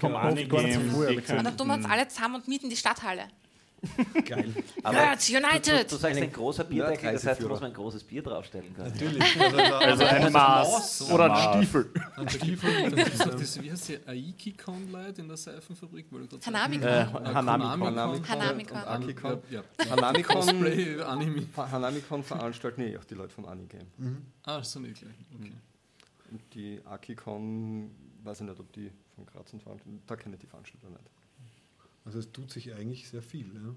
wir 1.67 1.73
uns 1.75 1.83
könnten- 1.83 1.91
alle 1.91 2.07
zusammen 2.07 2.35
und 2.35 2.47
mieten 2.47 2.69
die 2.69 2.77
Stadthalle. 2.77 3.23
geil. 4.25 4.53
Aber 4.83 4.93
Nerds 4.93 5.27
Du, 5.27 5.33
du, 5.33 5.39
United! 5.39 5.91
du 5.91 5.95
sagst 5.95 6.21
ein 6.21 6.31
großer 6.31 6.63
Bierdeckel, 6.65 7.13
das 7.13 7.25
heißt, 7.25 7.41
du 7.41 7.47
musst 7.49 7.61
man 7.61 7.71
ein 7.71 7.75
großes 7.75 8.03
Bier 8.03 8.21
draufstellen 8.21 8.73
können. 8.75 8.91
Natürlich. 8.91 9.39
Also, 9.39 9.57
da- 9.57 9.79
Also 9.91 10.03
ein 10.05 10.31
Maß 10.31 11.11
oder 11.11 11.33
ein 11.33 11.63
Stiefel. 11.63 11.89
Ein 12.15 12.29
Stiefel. 12.29 12.91
Das, 12.91 13.61
wie 13.61 13.71
heißt 13.71 13.89
die, 13.89 13.99
Aiki-Con-Leute 14.07 15.21
in 15.21 15.27
der 15.27 15.37
Seifenfabrik? 15.37 16.05
Hanami-Con. 16.45 16.87
Äh, 16.87 17.01
Äh, 17.01 17.05
Hanami-Con. 17.33 18.27
Hanami-Con. 18.27 19.31
Und. 19.33 19.43
Ja, 19.51 19.63
Hanamikon. 19.89 21.45
Hanamikon 21.57 22.23
veranstalten 22.23 22.81
eh 22.81 22.97
auch 22.97 23.03
die 23.05 23.15
Leute 23.15 23.33
von 23.33 23.45
Anigame. 23.45 23.85
Ah, 24.43 24.61
so 24.63 24.79
nicht 24.79 24.99
gleich. 25.01 25.13
Okay. 25.39 25.51
Und 26.31 26.41
die 26.53 26.79
Akikon, 26.85 27.91
weiß 28.23 28.41
ich 28.41 28.47
nicht, 28.47 28.59
ob 28.59 28.71
die 28.73 28.91
von 29.15 29.25
Graz 29.25 29.49
sind 29.51 29.61
veranstaltet. 29.63 30.01
Da 30.07 30.15
kenne 30.15 30.35
ich 30.35 30.41
die 30.41 30.47
Veranstalter 30.47 30.89
nicht. 30.89 31.01
Also 32.05 32.19
es 32.19 32.31
tut 32.31 32.51
sich 32.51 32.73
eigentlich 32.73 33.07
sehr 33.09 33.21
viel. 33.21 33.47
Ja. 33.53 33.75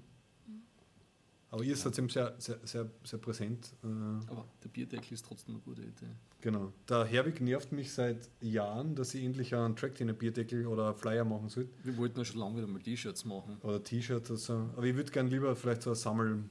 Aber 1.51 1.63
ihr 1.63 1.75
seid 1.77 1.97
eben 1.97 2.09
sehr, 2.09 2.35
sehr, 2.37 2.59
sehr, 2.63 2.89
sehr 3.03 3.19
präsent. 3.19 3.73
Äh, 3.83 3.87
Aber 3.87 4.45
der 4.63 4.69
Bierdeckel 4.69 5.13
ist 5.13 5.25
trotzdem 5.25 5.55
eine 5.55 5.63
gute 5.63 5.83
Idee. 5.83 6.11
genau. 6.41 6.73
Der 6.89 7.05
Herwig 7.05 7.39
nervt 7.39 7.71
mich 7.71 7.93
seit 7.93 8.29
Jahren, 8.41 8.95
dass 8.95 9.13
ich 9.13 9.23
endlich 9.23 9.55
einen 9.55 9.75
Track 9.75 10.01
in 10.01 10.13
Bierdeckel 10.15 10.65
oder 10.67 10.87
einen 10.89 10.97
Flyer 10.97 11.23
machen 11.23 11.47
sollte. 11.49 11.69
Wir 11.83 11.95
wollten 11.97 12.17
ja 12.19 12.25
schon 12.25 12.39
lange 12.39 12.57
wieder 12.57 12.67
mal 12.67 12.81
T-Shirts 12.81 13.23
machen. 13.25 13.57
Oder 13.61 13.81
T-Shirt 13.81 14.29
oder 14.29 14.37
so. 14.37 14.53
Aber 14.53 14.83
ich 14.83 14.95
würde 14.95 15.11
gerne 15.11 15.29
lieber 15.29 15.55
vielleicht 15.55 15.83
so 15.83 15.91
ein 15.91 15.95
Sammel. 15.95 16.43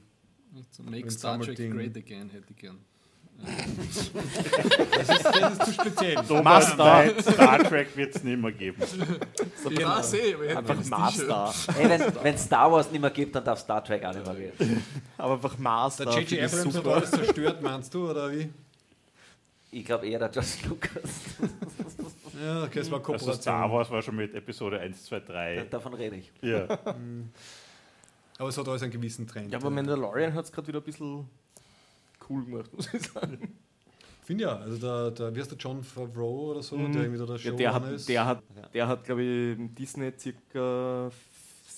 So, 0.71 0.81
Make 0.83 1.03
Ein 1.03 1.09
Star 1.11 1.39
Trek 1.39 1.57
Sammelding. 1.57 1.71
great 1.93 1.97
again 1.97 2.29
hätte 2.29 2.47
ich 2.49 2.55
gern. 2.57 2.79
Das 3.41 5.09
ist, 5.09 5.25
das 5.25 5.51
ist 5.53 5.65
zu 5.65 5.73
speziell. 5.73 6.15
Thomas 6.15 6.71
Star, 6.71 7.21
Star 7.21 7.59
Trek 7.63 7.95
wird 7.95 8.15
es 8.15 8.23
nicht 8.23 8.41
mehr 8.41 8.51
geben. 8.51 8.81
Ich 9.69 9.85
weiß 9.85 10.13
eh, 10.13 10.33
aber 10.33 10.43
ich 10.45 10.49
hätte 10.49 10.57
Einfach 10.57 10.85
Master. 10.85 11.53
Hey, 11.75 11.89
wenn 11.89 12.23
wenn 12.23 12.37
Star 12.37 12.71
Wars 12.71 12.91
nicht 12.91 13.01
mehr 13.01 13.09
gibt, 13.09 13.35
dann 13.35 13.43
darf 13.43 13.59
Star 13.59 13.83
Trek 13.83 14.03
auch 14.03 14.13
nicht 14.13 14.25
mehr 14.25 14.35
geben. 14.35 14.83
Aber 15.17 15.33
einfach 15.33 15.57
Master. 15.57 16.05
Der 16.05 16.21
J.J. 16.21 16.43
Abrams 16.43 16.77
hat 16.77 16.87
alles 16.87 17.11
zerstört, 17.11 17.61
meinst 17.61 17.93
du, 17.93 18.09
oder 18.09 18.31
wie? 18.31 18.49
Ich 19.71 19.85
glaube 19.85 20.07
eher 20.07 20.19
der 20.19 20.29
George 20.29 20.47
Lucas. 20.69 21.11
Ja, 22.41 22.63
okay, 22.63 22.79
es 22.79 22.91
war 22.91 22.99
Also 22.99 23.11
Kooperation. 23.11 23.41
Star 23.41 23.71
Wars 23.71 23.91
war 23.91 24.01
schon 24.01 24.15
mit 24.15 24.33
Episode 24.33 24.79
1, 24.79 25.05
2, 25.05 25.19
3. 25.19 25.67
Davon 25.69 25.93
rede 25.93 26.15
ich. 26.17 26.31
Ja. 26.41 26.67
Aber 28.37 28.49
es 28.49 28.57
hat 28.57 28.67
alles 28.67 28.83
einen 28.83 28.91
gewissen 28.91 29.27
Trend. 29.27 29.51
Ja, 29.51 29.59
aber 29.59 29.69
Mandalorian 29.69 30.33
hat 30.33 30.45
es 30.45 30.51
gerade 30.51 30.67
wieder 30.67 30.79
ein 30.79 30.83
bisschen 30.83 31.29
cool 32.29 32.45
gemacht, 32.45 32.73
muss 32.73 32.93
ich 32.93 33.01
sagen. 33.03 33.55
Finde 34.23 34.43
ja, 34.45 34.55
also 34.57 34.77
der, 34.77 35.11
der, 35.11 35.35
wie 35.35 35.39
heißt 35.39 35.51
der 35.51 35.57
John 35.57 35.83
Favreau 35.83 36.51
oder 36.51 36.63
so, 36.63 36.77
Mhm. 36.77 36.93
der 36.93 37.01
irgendwie 37.03 37.19
da 37.19 37.25
der 37.25 37.35
Ja, 37.35 37.41
Showrunner 37.41 37.57
der 37.57 37.73
hat, 37.73 37.91
ist. 37.91 38.09
der 38.09 38.25
hat, 38.25 38.43
Ja. 38.55 38.67
der 38.73 38.87
hat 38.87 39.03
glaube 39.03 39.21
ich, 39.23 39.57
Disney 39.75 40.11
circa 40.17 41.11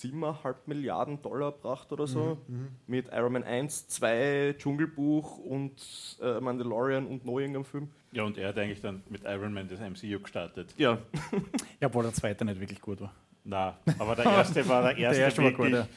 7,5 0.00 0.54
Milliarden 0.66 1.20
Dollar 1.20 1.52
gebracht 1.52 1.90
oder 1.92 2.06
so. 2.06 2.38
Mhm. 2.46 2.68
Mit 2.86 3.06
Iron 3.12 3.32
Man 3.32 3.44
1, 3.44 3.88
2, 3.88 4.54
Dschungelbuch 4.56 5.38
und 5.38 5.74
äh, 6.22 6.40
Mandalorian 6.40 7.06
und 7.06 7.24
noch 7.26 7.38
irgendeinem 7.38 7.64
Film. 7.64 7.88
ja, 8.12 8.22
und 8.22 8.38
er 8.38 8.48
hat 8.48 8.58
eigentlich 8.58 8.80
dann 8.80 9.02
mit 9.10 9.24
Iron 9.24 9.52
Man 9.52 9.68
das 9.68 9.80
MCU 9.80 10.20
gestartet. 10.20 10.72
Ja, 10.78 10.98
Ja, 11.80 11.88
obwohl 11.88 12.04
der 12.04 12.12
zweite 12.14 12.44
nicht 12.44 12.60
wirklich 12.60 12.80
gut 12.80 13.00
war. 13.00 13.12
Na, 13.44 13.76
aber 13.98 14.14
der 14.14 14.24
erste 14.26 14.66
war 14.68 14.82
der 14.82 14.96
erste, 14.98 15.22
erste 15.22 15.42
war 15.42 15.50
gut, 15.50 15.58
wirklich 15.66 15.80
ja. 15.80 15.88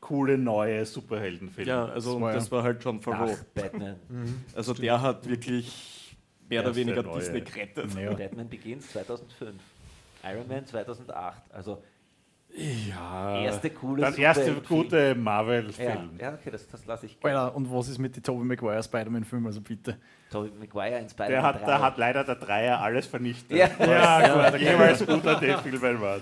Coole 0.00 0.38
neue 0.38 0.84
Superheldenfilme. 0.86 1.68
Ja, 1.68 1.86
also 1.86 2.12
Das 2.14 2.20
war 2.22 2.32
das 2.32 2.52
war 2.52 2.62
halt 2.62 2.84
John 2.84 3.00
Favreau. 3.00 3.26
Nach 3.26 3.44
Batman. 3.54 3.96
Also 4.54 4.74
der 4.74 5.00
hat 5.00 5.28
wirklich 5.28 6.16
mehr 6.48 6.62
oder 6.62 6.74
weniger. 6.76 7.02
Disney 7.02 7.40
gerettet. 7.40 7.94
Ja. 7.94 8.12
Batman 8.14 8.48
Begins 8.48 8.90
2005. 8.92 9.54
Iron 10.24 10.48
Man 10.48 10.66
2008. 10.66 11.42
Also 11.52 11.82
Ja. 12.56 13.40
erste 13.42 13.70
coole 13.70 14.02
Dann 14.02 14.14
erste 14.14 14.44
Superheldenfilm. 14.46 14.82
gute 14.82 15.08
Ja, 15.08 15.14
Marvel-Film. 15.14 16.10
ja, 16.20 16.32
okay, 16.34 16.50
das, 16.50 16.66
das 16.68 16.86
lasse 16.86 17.06
ich. 17.06 17.16
Alter, 17.22 17.54
und 17.54 17.70
was 17.72 17.88
ist 17.88 17.98
mit 17.98 18.16
den 18.16 18.22
Tobey 18.22 18.44
Maguire 18.44 18.82
Spider-Man-Filmen? 18.82 19.46
Also 19.46 19.60
bitte. 19.60 19.96
Tobey 20.30 20.50
Maguire 20.58 20.98
in 20.98 21.08
Spider-Man 21.08 21.30
Der 21.30 21.42
hat, 21.42 21.60
3. 21.62 21.66
da 21.66 21.80
hat 21.80 21.98
leider 21.98 22.24
der 22.24 22.34
Dreier 22.36 22.80
alles 22.80 23.06
vernichtet. 23.06 23.56
Ja. 23.56 23.68
ja 23.78 24.50
gut, 24.50 24.60
jeweils 24.60 25.04
guter 25.06 25.38
der 25.38 25.58
Filme 25.58 26.00
war. 26.00 26.18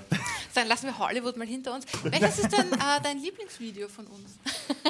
Dann 0.57 0.69
lassen 0.69 0.87
wir 0.87 0.99
Hollywood 0.99 1.37
mal 1.37 1.47
hinter 1.47 1.75
uns. 1.75 1.85
Welches 2.03 2.39
ist 2.39 2.51
denn 2.51 2.73
äh, 2.73 3.01
dein 3.03 3.19
Lieblingsvideo 3.19 3.89
von 3.89 4.07
uns? 4.07 4.39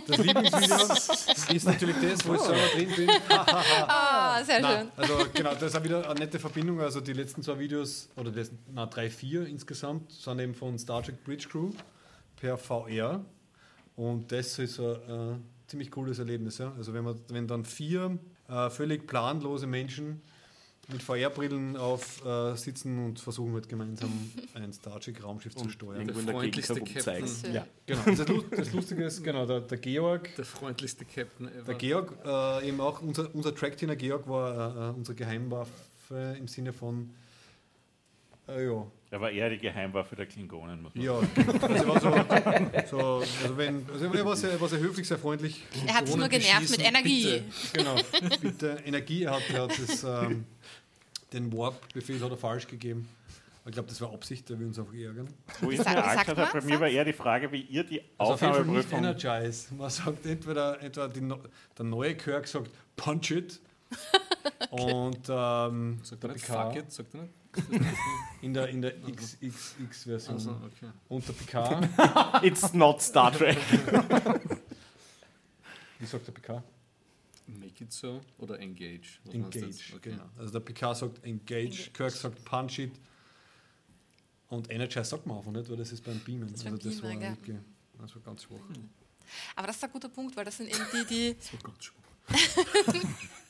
Das 0.06 0.18
Lieblingsvideo 0.18 1.56
ist 1.56 1.64
natürlich 1.66 1.96
das, 2.00 2.24
wo 2.24 2.34
ich 2.34 2.40
selber 2.40 2.68
drin 2.72 2.92
bin. 2.94 3.10
Ah, 3.88 4.44
sehr 4.44 4.60
Nein, 4.60 4.78
schön. 4.78 4.90
also 4.96 5.26
genau, 5.34 5.54
das 5.54 5.62
ist 5.64 5.76
auch 5.76 5.82
wieder 5.82 6.08
eine 6.08 6.20
nette 6.20 6.38
Verbindung. 6.38 6.80
Also 6.80 7.00
die 7.00 7.14
letzten 7.14 7.42
zwei 7.42 7.58
Videos, 7.58 8.08
oder 8.14 8.30
das, 8.30 8.52
na, 8.72 8.86
drei, 8.86 9.10
vier 9.10 9.46
insgesamt, 9.46 10.12
sind 10.12 10.38
eben 10.38 10.54
von 10.54 10.78
Star 10.78 11.02
Trek 11.02 11.24
Bridge 11.24 11.48
Crew 11.48 11.70
per 12.36 12.58
VR. 12.58 13.24
Und 13.96 14.30
das 14.30 14.58
ist 14.60 14.78
ein 14.78 14.94
äh, 15.34 15.34
ziemlich 15.66 15.90
cooles 15.90 16.20
Erlebnis. 16.20 16.58
Ja? 16.58 16.72
Also 16.76 16.94
wenn, 16.94 17.02
man, 17.02 17.20
wenn 17.28 17.48
dann 17.48 17.64
vier 17.64 18.18
äh, 18.48 18.70
völlig 18.70 19.08
planlose 19.08 19.66
Menschen 19.66 20.22
mit 20.88 21.02
VR-Brillen 21.02 21.76
auf 21.76 22.24
äh, 22.24 22.54
sitzen 22.56 23.04
und 23.04 23.18
versuchen 23.18 23.52
halt 23.54 23.68
gemeinsam 23.68 24.10
ein 24.54 24.72
Star 24.72 25.00
Trek 25.00 25.22
Raumschiff 25.22 25.54
zu 25.54 25.68
steuern. 25.68 26.00
Irgendwo 26.00 26.20
in 26.20 26.26
der 26.26 26.34
freundlichste. 26.34 26.80
Captain, 26.80 27.52
Ja, 27.52 27.66
genau. 27.86 28.02
Das, 28.04 28.26
das 28.50 28.72
Lustige 28.72 29.04
ist, 29.04 29.22
genau, 29.22 29.46
der, 29.46 29.60
der 29.60 29.78
Georg, 29.78 30.34
der 30.36 30.44
freundlichste 30.44 31.04
Captain 31.04 31.48
ever. 31.48 31.64
der 31.64 31.74
Georg, 31.74 32.12
äh, 32.24 32.68
eben 32.68 32.80
auch 32.80 33.00
unser, 33.02 33.34
unser 33.34 33.54
Track-Trainer 33.54 33.96
Georg 33.96 34.28
war 34.28 34.90
äh, 34.90 34.94
unsere 34.94 35.16
Geheimwaffe 35.16 36.36
im 36.38 36.46
Sinne 36.46 36.72
von, 36.72 37.10
äh, 38.48 38.64
ja, 38.64 38.86
Er 39.10 39.20
war 39.20 39.30
eher 39.30 39.50
die 39.50 39.58
Geheimwaffe 39.58 40.14
der 40.14 40.26
Klingonen, 40.26 40.82
muss 40.82 40.94
man 40.94 41.04
ja, 41.04 41.20
genau. 41.34 41.52
also, 41.66 41.74
er 41.74 41.88
war 41.88 42.00
so, 42.86 42.96
so, 42.96 42.98
also, 43.42 43.56
wenn, 43.56 43.84
also 43.92 44.04
er 44.04 44.24
war 44.24 44.36
sehr, 44.36 44.50
er 44.52 44.60
war 44.60 44.68
sehr 44.68 44.78
höflich, 44.78 45.08
sehr 45.08 45.18
freundlich. 45.18 45.62
Er 45.86 45.94
hat 45.94 46.06
sich 46.06 46.14
Drohnen 46.14 46.30
nur 46.30 46.40
genervt 46.40 46.70
mit 46.70 46.86
Energie. 46.86 47.42
Bitte, 47.72 47.72
genau, 47.72 47.96
bitte 48.40 48.82
Energie, 48.84 49.24
er 49.24 49.32
hat, 49.32 49.42
er 49.52 49.62
hat 49.62 49.78
das, 49.78 50.04
ähm, 50.04 50.44
den 51.36 51.52
Warp-Befehl 51.52 52.20
hat 52.20 52.30
er 52.30 52.36
falsch 52.36 52.66
gegeben. 52.66 53.08
Ich 53.66 53.72
glaube, 53.72 53.88
das 53.88 54.00
war 54.00 54.12
Absicht, 54.12 54.48
der 54.48 54.60
will 54.60 54.68
uns 54.68 54.78
auch 54.78 54.92
ärgern. 54.92 55.28
Wo 55.60 55.72
ich 55.72 55.78
mir 55.78 56.04
Angst 56.04 56.36
man, 56.36 56.48
bei 56.52 56.60
mir 56.60 56.78
war 56.80 56.88
eher 56.88 57.04
die 57.04 57.12
Frage, 57.12 57.50
wie 57.50 57.62
ihr 57.62 57.82
die 57.82 58.00
Also 58.16 58.34
auf 58.34 58.40
nicht 58.40 58.50
Aufnahmeprüfung... 58.50 58.98
Energize. 59.00 59.74
Man 59.74 59.90
sagt 59.90 60.24
entweder, 60.24 60.80
entweder 60.80 61.08
die, 61.08 61.28
der 61.76 61.84
neue 61.84 62.14
Kirk 62.14 62.46
sagt 62.46 62.70
Punch 62.94 63.32
it 63.32 63.60
und 64.70 65.28
ähm, 65.28 65.98
Sagt 66.02 66.24
er 66.24 66.32
nicht 66.32 66.46
PK 66.46 66.64
fuck 66.64 66.76
it? 66.76 66.92
Sagt 66.92 67.14
er 67.14 67.22
nicht? 67.22 67.34
in 68.42 68.54
der, 68.54 68.68
in 68.68 68.82
der 68.82 68.92
XXX-Version 69.00 70.34
Also, 70.34 70.50
okay. 70.50 70.90
und 71.08 71.26
der 71.26 71.32
PK, 71.32 72.42
It's 72.42 72.72
not 72.72 73.00
Star 73.02 73.32
Trek. 73.32 73.58
wie 75.98 76.06
sagt 76.06 76.26
der 76.26 76.32
PK? 76.32 76.62
Make 77.46 77.84
it 77.84 77.92
so 77.92 78.20
oder 78.38 78.58
engage? 78.58 79.20
Was 79.24 79.34
Engage? 79.34 79.94
Okay. 79.94 80.10
genau. 80.10 80.28
Also 80.36 80.52
der 80.52 80.60
PK 80.60 80.94
sagt 80.94 81.24
Engage, 81.24 81.64
Engage. 81.64 81.90
Kirk 81.92 82.10
sagt 82.10 82.44
Punch 82.44 82.78
it 82.80 82.92
und 84.48 84.70
Energize 84.70 85.04
sagt 85.04 85.26
man 85.26 85.38
einfach 85.38 85.52
nicht, 85.52 85.68
weil 85.68 85.76
das 85.76 85.92
ist 85.92 86.02
beim 86.04 86.18
Beamen. 86.20 86.52
ist 86.52 86.64
also 86.66 86.76
das 86.76 87.02
war, 87.02 87.10
Beamen, 87.10 87.22
ja. 87.22 87.30
wirklich, 87.30 87.56
das 87.98 88.14
war 88.14 88.22
ganz 88.22 88.42
schwach. 88.42 88.58
Aber 89.54 89.66
das 89.66 89.76
ist 89.76 89.84
ein 89.84 89.90
guter 89.90 90.08
Punkt, 90.08 90.36
weil 90.36 90.44
das 90.44 90.56
sind 90.56 90.68
eben 90.68 90.86
die, 90.92 91.04
die, 91.06 91.36
Das 91.36 91.52
war 91.52 91.60
ganz 91.60 91.84
schön. 91.84 91.94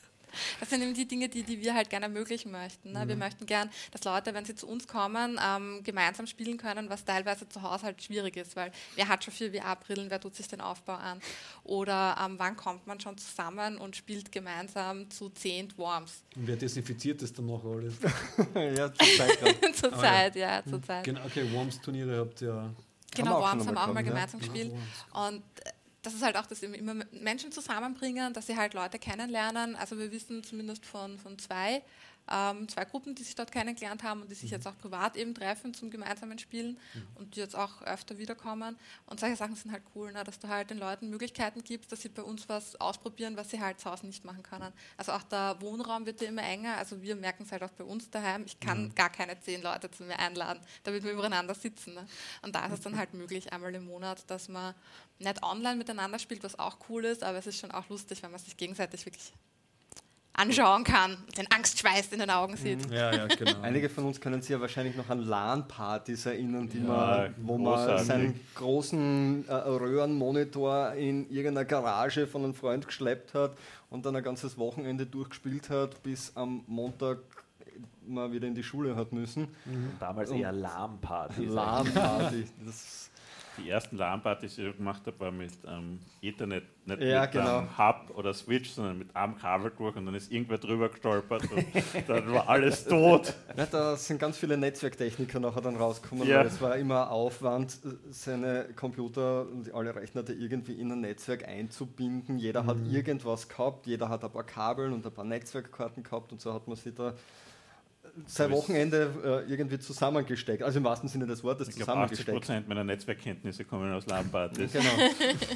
das 0.59 0.69
sind 0.69 0.81
eben 0.81 0.93
die 0.93 1.07
Dinge, 1.07 1.29
die, 1.29 1.43
die 1.43 1.61
wir 1.61 1.73
halt 1.75 1.89
gerne 1.89 2.05
ermöglichen 2.05 2.51
möchten. 2.51 2.91
Ne? 2.91 3.07
Wir 3.07 3.15
Mhm. 3.15 3.19
möchten 3.19 3.45
gern, 3.45 3.69
dass 3.91 4.03
Leute, 4.03 4.33
wenn 4.33 4.45
sie 4.45 4.55
zu 4.55 4.67
uns 4.67 4.87
kommen, 4.87 5.39
ähm, 5.43 5.81
gemeinsam 5.83 6.27
spielen 6.27 6.57
können, 6.57 6.89
was 6.89 7.03
teilweise 7.05 7.47
zu 7.49 7.61
Hause 7.61 7.83
halt 7.83 8.01
schwierig 8.03 8.37
ist, 8.37 8.55
weil 8.55 8.71
wer 8.95 9.07
hat 9.07 9.23
schon 9.23 9.33
vier 9.33 9.51
VR-Brillen, 9.53 10.09
wer 10.09 10.19
tut 10.19 10.35
sich 10.35 10.47
den 10.47 10.61
Aufbau 10.61 10.93
an? 10.95 11.19
Oder 11.63 12.17
ähm, 12.23 12.35
wann 12.37 12.55
kommt 12.55 12.87
man 12.87 12.99
schon 12.99 13.17
zusammen 13.17 13.77
und 13.77 13.95
spielt 13.95 14.31
gemeinsam 14.31 15.09
zu 15.09 15.29
zehn 15.29 15.67
Dwarms? 15.69 16.23
Und 16.35 16.47
wer 16.47 16.55
desinfiziert 16.55 17.21
das 17.21 17.33
dann 17.33 17.45
noch 17.47 17.63
alles? 17.65 17.95
ja, 18.55 18.93
zur 18.93 19.07
Zeit 19.17 19.39
gerade. 19.39 19.71
zur 19.73 19.93
Ah, 19.93 19.99
Zeit, 19.99 20.35
ja, 20.35 20.63
zur 20.65 20.81
Zeit. 20.81 21.03
Genau, 21.03 21.25
okay, 21.25 21.51
Worms-Turniere 21.51 22.17
habt 22.19 22.41
ihr 22.41 22.47
ja. 22.49 22.69
Genau, 23.15 23.31
Haben 23.31 23.41
Worms 23.41 23.67
haben 23.67 23.75
wir 23.75 23.81
auch 23.83 23.87
mal 23.87 24.03
gehabt, 24.03 24.07
gemeinsam 24.31 24.39
gespielt. 24.39 24.73
Und 25.13 25.43
äh, 25.63 25.71
das 26.07 26.13
ist 26.13 26.23
halt 26.23 26.37
auch, 26.37 26.45
dass 26.45 26.63
immer 26.63 26.95
Menschen 27.11 27.51
zusammenbringen, 27.51 28.33
dass 28.33 28.47
sie 28.47 28.55
halt 28.55 28.73
Leute 28.73 28.97
kennenlernen. 28.97 29.75
Also 29.75 29.99
wir 29.99 30.09
wissen 30.09 30.41
zumindest 30.41 30.85
von, 30.85 31.19
von 31.19 31.37
zwei, 31.37 31.83
ähm, 32.31 32.67
zwei 32.67 32.85
Gruppen, 32.85 33.15
die 33.15 33.23
sich 33.23 33.35
dort 33.35 33.51
kennengelernt 33.51 34.03
haben 34.03 34.21
und 34.21 34.31
die 34.31 34.35
sich 34.35 34.51
jetzt 34.51 34.67
auch 34.67 34.77
privat 34.77 35.15
eben 35.17 35.33
treffen 35.33 35.73
zum 35.73 35.89
gemeinsamen 35.89 36.39
Spielen 36.39 36.77
und 37.15 37.35
die 37.35 37.39
jetzt 37.39 37.55
auch 37.55 37.81
öfter 37.83 38.17
wiederkommen. 38.17 38.77
Und 39.05 39.19
solche 39.19 39.35
Sachen 39.35 39.55
sind 39.55 39.71
halt 39.71 39.83
cool, 39.95 40.11
ne? 40.11 40.23
dass 40.23 40.39
du 40.39 40.47
halt 40.47 40.69
den 40.69 40.77
Leuten 40.77 41.09
Möglichkeiten 41.09 41.63
gibst, 41.63 41.91
dass 41.91 42.01
sie 42.01 42.09
bei 42.09 42.21
uns 42.21 42.49
was 42.49 42.79
ausprobieren, 42.79 43.37
was 43.37 43.49
sie 43.49 43.61
halt 43.61 43.79
zu 43.79 43.89
Hause 43.89 44.05
nicht 44.05 44.25
machen 44.25 44.43
können. 44.43 44.71
Also 44.97 45.11
auch 45.13 45.23
der 45.23 45.57
Wohnraum 45.59 46.05
wird 46.05 46.21
ja 46.21 46.27
immer 46.27 46.43
enger. 46.43 46.77
Also 46.77 47.01
wir 47.01 47.15
merken 47.15 47.43
es 47.43 47.51
halt 47.51 47.63
auch 47.63 47.71
bei 47.71 47.83
uns 47.83 48.09
daheim. 48.09 48.43
Ich 48.45 48.59
kann 48.59 48.93
gar 48.95 49.09
keine 49.09 49.39
zehn 49.39 49.61
Leute 49.61 49.89
zu 49.91 50.03
mir 50.03 50.19
einladen, 50.19 50.59
damit 50.83 51.03
wir 51.03 51.11
übereinander 51.11 51.53
sitzen. 51.53 51.93
Ne? 51.93 52.05
Und 52.41 52.55
da 52.55 52.65
ist 52.65 52.73
es 52.73 52.81
dann 52.81 52.97
halt 52.97 53.13
möglich, 53.13 53.51
einmal 53.53 53.73
im 53.73 53.85
Monat, 53.85 54.29
dass 54.29 54.49
man 54.49 54.73
nicht 55.19 55.43
online 55.43 55.77
miteinander 55.77 56.19
spielt, 56.19 56.43
was 56.43 56.59
auch 56.59 56.77
cool 56.89 57.05
ist, 57.05 57.23
aber 57.23 57.37
es 57.37 57.47
ist 57.47 57.59
schon 57.59 57.71
auch 57.71 57.89
lustig, 57.89 58.21
wenn 58.23 58.31
man 58.31 58.39
sich 58.39 58.57
gegenseitig 58.57 59.05
wirklich 59.05 59.33
anschauen 60.37 60.83
kann, 60.83 61.17
den 61.35 61.47
Angstschweiß 61.51 62.13
in 62.13 62.19
den 62.19 62.29
Augen 62.29 62.55
sieht. 62.55 62.89
Ja, 62.91 63.13
ja, 63.13 63.27
genau. 63.27 63.59
Einige 63.61 63.89
von 63.89 64.05
uns 64.05 64.21
können 64.21 64.41
sich 64.41 64.51
ja 64.51 64.61
wahrscheinlich 64.61 64.95
noch 64.95 65.09
an 65.09 65.19
LAN-Partys 65.19 66.27
erinnern, 66.27 66.69
die 66.69 66.77
Ja, 66.79 66.83
man, 66.83 67.35
wo 67.37 67.57
man 67.57 68.03
seinen 68.05 68.39
großen 68.55 69.47
äh, 69.47 69.53
Röhrenmonitor 69.53 70.93
in 70.93 71.29
irgendeiner 71.29 71.65
Garage 71.65 72.27
von 72.27 72.43
einem 72.43 72.53
Freund 72.53 72.85
geschleppt 72.85 73.33
hat 73.33 73.57
und 73.89 74.05
dann 74.05 74.15
ein 74.15 74.23
ganzes 74.23 74.57
Wochenende 74.57 75.05
durchgespielt 75.05 75.69
hat, 75.69 76.01
bis 76.03 76.31
am 76.35 76.63
Montag 76.67 77.17
mal 78.05 78.31
wieder 78.31 78.47
in 78.47 78.55
die 78.55 78.63
Schule 78.63 78.95
hat 78.95 79.11
müssen. 79.11 79.47
Damals 79.99 80.29
eher 80.29 80.51
Lahmpartys. 80.51 81.49
LAN-Party. 81.49 82.45
Das 82.65 83.09
Die 83.57 83.69
ersten 83.69 83.97
LAN-Partys, 83.97 84.55
die 84.55 84.67
ich 84.67 84.77
gemacht 84.77 85.01
habe, 85.05 85.19
war 85.19 85.31
mit 85.31 85.51
ähm, 85.67 85.99
Ethernet, 86.21 86.63
nicht 86.85 87.01
Ja, 87.01 87.21
mit 87.21 87.31
genau. 87.31 87.59
ähm, 87.59 87.77
Hub 87.77 88.11
oder 88.15 88.33
Switch, 88.33 88.69
sondern 88.69 88.99
mit 88.99 89.15
einem 89.15 89.35
Kabel 89.37 89.71
durch 89.77 89.95
und 89.95 90.05
dann 90.05 90.15
ist 90.15 90.31
irgendwer 90.31 90.57
drüber 90.57 90.89
gestolpert 90.89 91.43
und 91.51 91.65
dann 92.07 92.31
war 92.31 92.47
alles 92.47 92.85
tot. 92.85 93.33
Ja, 93.57 93.65
da 93.65 93.95
sind 93.95 94.19
ganz 94.19 94.37
viele 94.37 94.57
Netzwerktechniker 94.57 95.39
nachher 95.39 95.61
dann 95.61 95.75
rausgekommen, 95.75 96.27
Ja. 96.27 96.39
weil 96.39 96.47
es 96.47 96.61
war 96.61 96.75
immer 96.77 97.09
Aufwand, 97.11 97.77
seine 98.09 98.65
Computer 98.75 99.47
und 99.47 99.73
alle 99.73 99.95
Rechner 99.95 100.23
da 100.23 100.33
irgendwie 100.33 100.73
in 100.73 100.91
ein 100.91 101.01
Netzwerk 101.01 101.47
einzubinden. 101.47 102.37
Jeder 102.37 102.65
hat 102.65 102.77
irgendwas 102.89 103.47
gehabt, 103.49 103.87
jeder 103.87 104.09
hat 104.09 104.23
ein 104.23 104.31
paar 104.31 104.43
Kabel 104.45 104.91
und 104.93 105.05
ein 105.05 105.11
paar 105.13 105.25
Netzwerkkarten 105.25 106.03
gehabt 106.03 106.31
und 106.31 106.41
so 106.41 106.53
hat 106.53 106.67
man 106.67 106.77
sich 106.77 106.93
da 106.93 107.13
sein 108.25 108.51
Wochenende 108.51 109.43
äh, 109.47 109.51
irgendwie 109.51 109.79
zusammengesteckt. 109.79 110.63
Also 110.63 110.79
im 110.79 110.85
wahrsten 110.85 111.09
Sinne 111.09 111.27
des 111.27 111.43
Wortes 111.43 111.69
Ich 111.69 111.75
glaube, 111.75 111.91
80 111.91 112.17
zusammengesteckt. 112.17 112.37
Prozent 112.37 112.67
meiner 112.67 112.83
Netzwerkkenntnisse 112.83 113.65
kommen 113.65 113.93
aus 113.93 114.05
LAN-Partys. 114.05 114.71
Genau. 114.77 114.91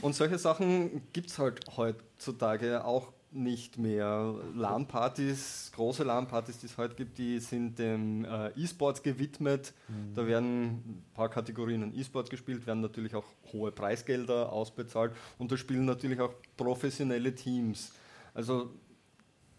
Und 0.01 0.15
solche 0.15 0.37
Sachen 0.37 1.01
gibt 1.13 1.29
es 1.29 1.39
halt 1.39 1.59
heutzutage 1.75 2.83
auch 2.85 3.11
nicht 3.31 3.77
mehr. 3.77 4.35
LAN-Partys, 4.55 5.71
große 5.73 6.03
LAN-Partys, 6.03 6.59
die 6.59 6.65
es 6.65 6.77
heute 6.77 6.95
gibt, 6.95 7.17
die 7.17 7.39
sind 7.39 7.79
dem 7.79 8.25
äh, 8.25 8.49
E-Sports 8.57 9.01
gewidmet. 9.03 9.73
Da 10.15 10.27
werden 10.27 10.65
ein 10.65 11.03
paar 11.13 11.29
Kategorien 11.29 11.83
an 11.83 11.93
E-Sport 11.95 12.29
gespielt, 12.29 12.67
werden 12.67 12.81
natürlich 12.81 13.15
auch 13.15 13.25
hohe 13.53 13.71
Preisgelder 13.71 14.51
ausbezahlt 14.51 15.13
und 15.37 15.51
da 15.51 15.57
spielen 15.57 15.85
natürlich 15.85 16.19
auch 16.19 16.33
professionelle 16.57 17.33
Teams. 17.33 17.93
Also 18.33 18.71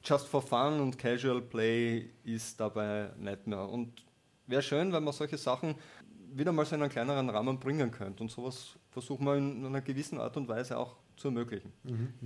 just 0.04 0.26
for 0.26 0.42
fun 0.42 0.80
und 0.80 0.98
casual 0.98 1.40
play 1.40 2.10
ist 2.24 2.58
dabei 2.60 3.10
nicht 3.18 3.46
mehr. 3.46 3.68
Und 3.68 4.04
wäre 4.46 4.62
schön, 4.62 4.92
wenn 4.92 5.04
man 5.04 5.12
solche 5.12 5.38
Sachen 5.38 5.74
wieder 6.34 6.52
mal 6.52 6.64
so 6.64 6.74
in 6.74 6.82
einen 6.82 6.90
kleineren 6.90 7.28
Rahmen 7.30 7.58
bringen 7.58 7.90
könnte. 7.90 8.22
Und 8.22 8.30
sowas 8.30 8.78
versuchen 8.90 9.24
wir 9.26 9.36
in 9.36 9.64
einer 9.64 9.80
gewissen 9.80 10.18
Art 10.18 10.36
und 10.36 10.48
Weise 10.48 10.78
auch 10.78 10.96
zu 11.16 11.28
ermöglichen. 11.28 11.72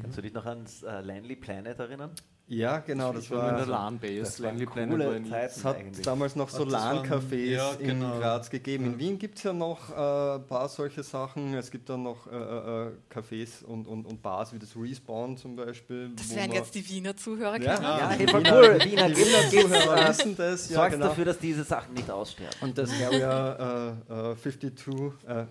Kannst 0.00 0.18
du 0.18 0.22
dich 0.22 0.32
noch 0.32 0.46
ans 0.46 0.82
äh, 0.82 1.00
Lanley 1.00 1.36
Planet 1.36 1.78
erinnern? 1.78 2.12
Ja, 2.48 2.78
genau, 2.78 3.12
das 3.12 3.24
Ich 3.24 3.30
war 3.32 3.50
in 3.50 3.56
der. 3.56 3.66
LAN-Base. 3.66 4.20
Das 4.20 4.40
waren 4.40 4.50
Langley 4.58 4.66
Planet 4.66 5.32
Es 5.50 5.64
hat 5.64 5.76
eigentlich. 5.78 6.04
damals 6.06 6.36
noch 6.36 6.48
so 6.48 6.64
das 6.64 6.74
LAN-Cafés 6.74 7.34
ja, 7.56 7.72
in 7.72 7.86
genau. 7.88 8.18
Graz 8.20 8.48
gegeben. 8.50 8.84
In 8.84 8.98
Wien 9.00 9.18
gibt 9.18 9.38
es 9.38 9.42
ja 9.42 9.52
noch 9.52 9.90
äh, 9.90 10.36
ein 10.36 10.46
paar 10.46 10.68
solche 10.68 11.02
Sachen. 11.02 11.54
Es 11.54 11.72
gibt 11.72 11.88
dann 11.88 12.04
noch 12.04 12.28
äh, 12.30 12.36
äh, 12.36 12.90
Cafés 13.12 13.64
und, 13.64 13.88
und, 13.88 14.06
und 14.06 14.22
Bars 14.22 14.52
wie 14.52 14.60
das 14.60 14.76
Respawn 14.76 15.36
zum 15.36 15.56
Beispiel. 15.56 16.10
Das 16.14 16.32
man- 16.36 16.52
jetzt 16.52 16.72
die 16.76 16.88
Wiener 16.88 17.16
Zuhörer 17.16 17.60
Ja, 17.60 17.74
kennen. 17.74 17.82
Ja, 17.82 18.08
die 18.12 18.18
hey, 18.18 18.28
voll 18.28 18.40
Wiener- 18.44 18.56
cool. 18.60 18.84
Wiener, 18.84 19.08
die 19.08 19.16
Wiener 19.16 19.50
Zuhörer 19.68 20.04
äh, 20.04 20.08
wissen 20.10 20.36
das. 20.36 20.68
Ja, 20.70 20.76
Sorgst 20.76 20.92
genau. 20.92 21.06
dafür, 21.08 21.24
dass 21.24 21.38
diese 21.40 21.64
Sachen 21.64 21.94
nicht 21.94 22.08
aussterben. 22.08 22.54
Und 22.60 22.78
das 22.78 22.90
Area 22.92 23.96
äh, 24.08 24.32
äh, 24.32 24.36
52, 24.36 24.94
äh, 25.26 25.46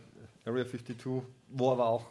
Area 0.45 0.65
52, 0.65 0.95
wo 1.49 1.72
aber 1.74 1.88
auch 1.88 2.06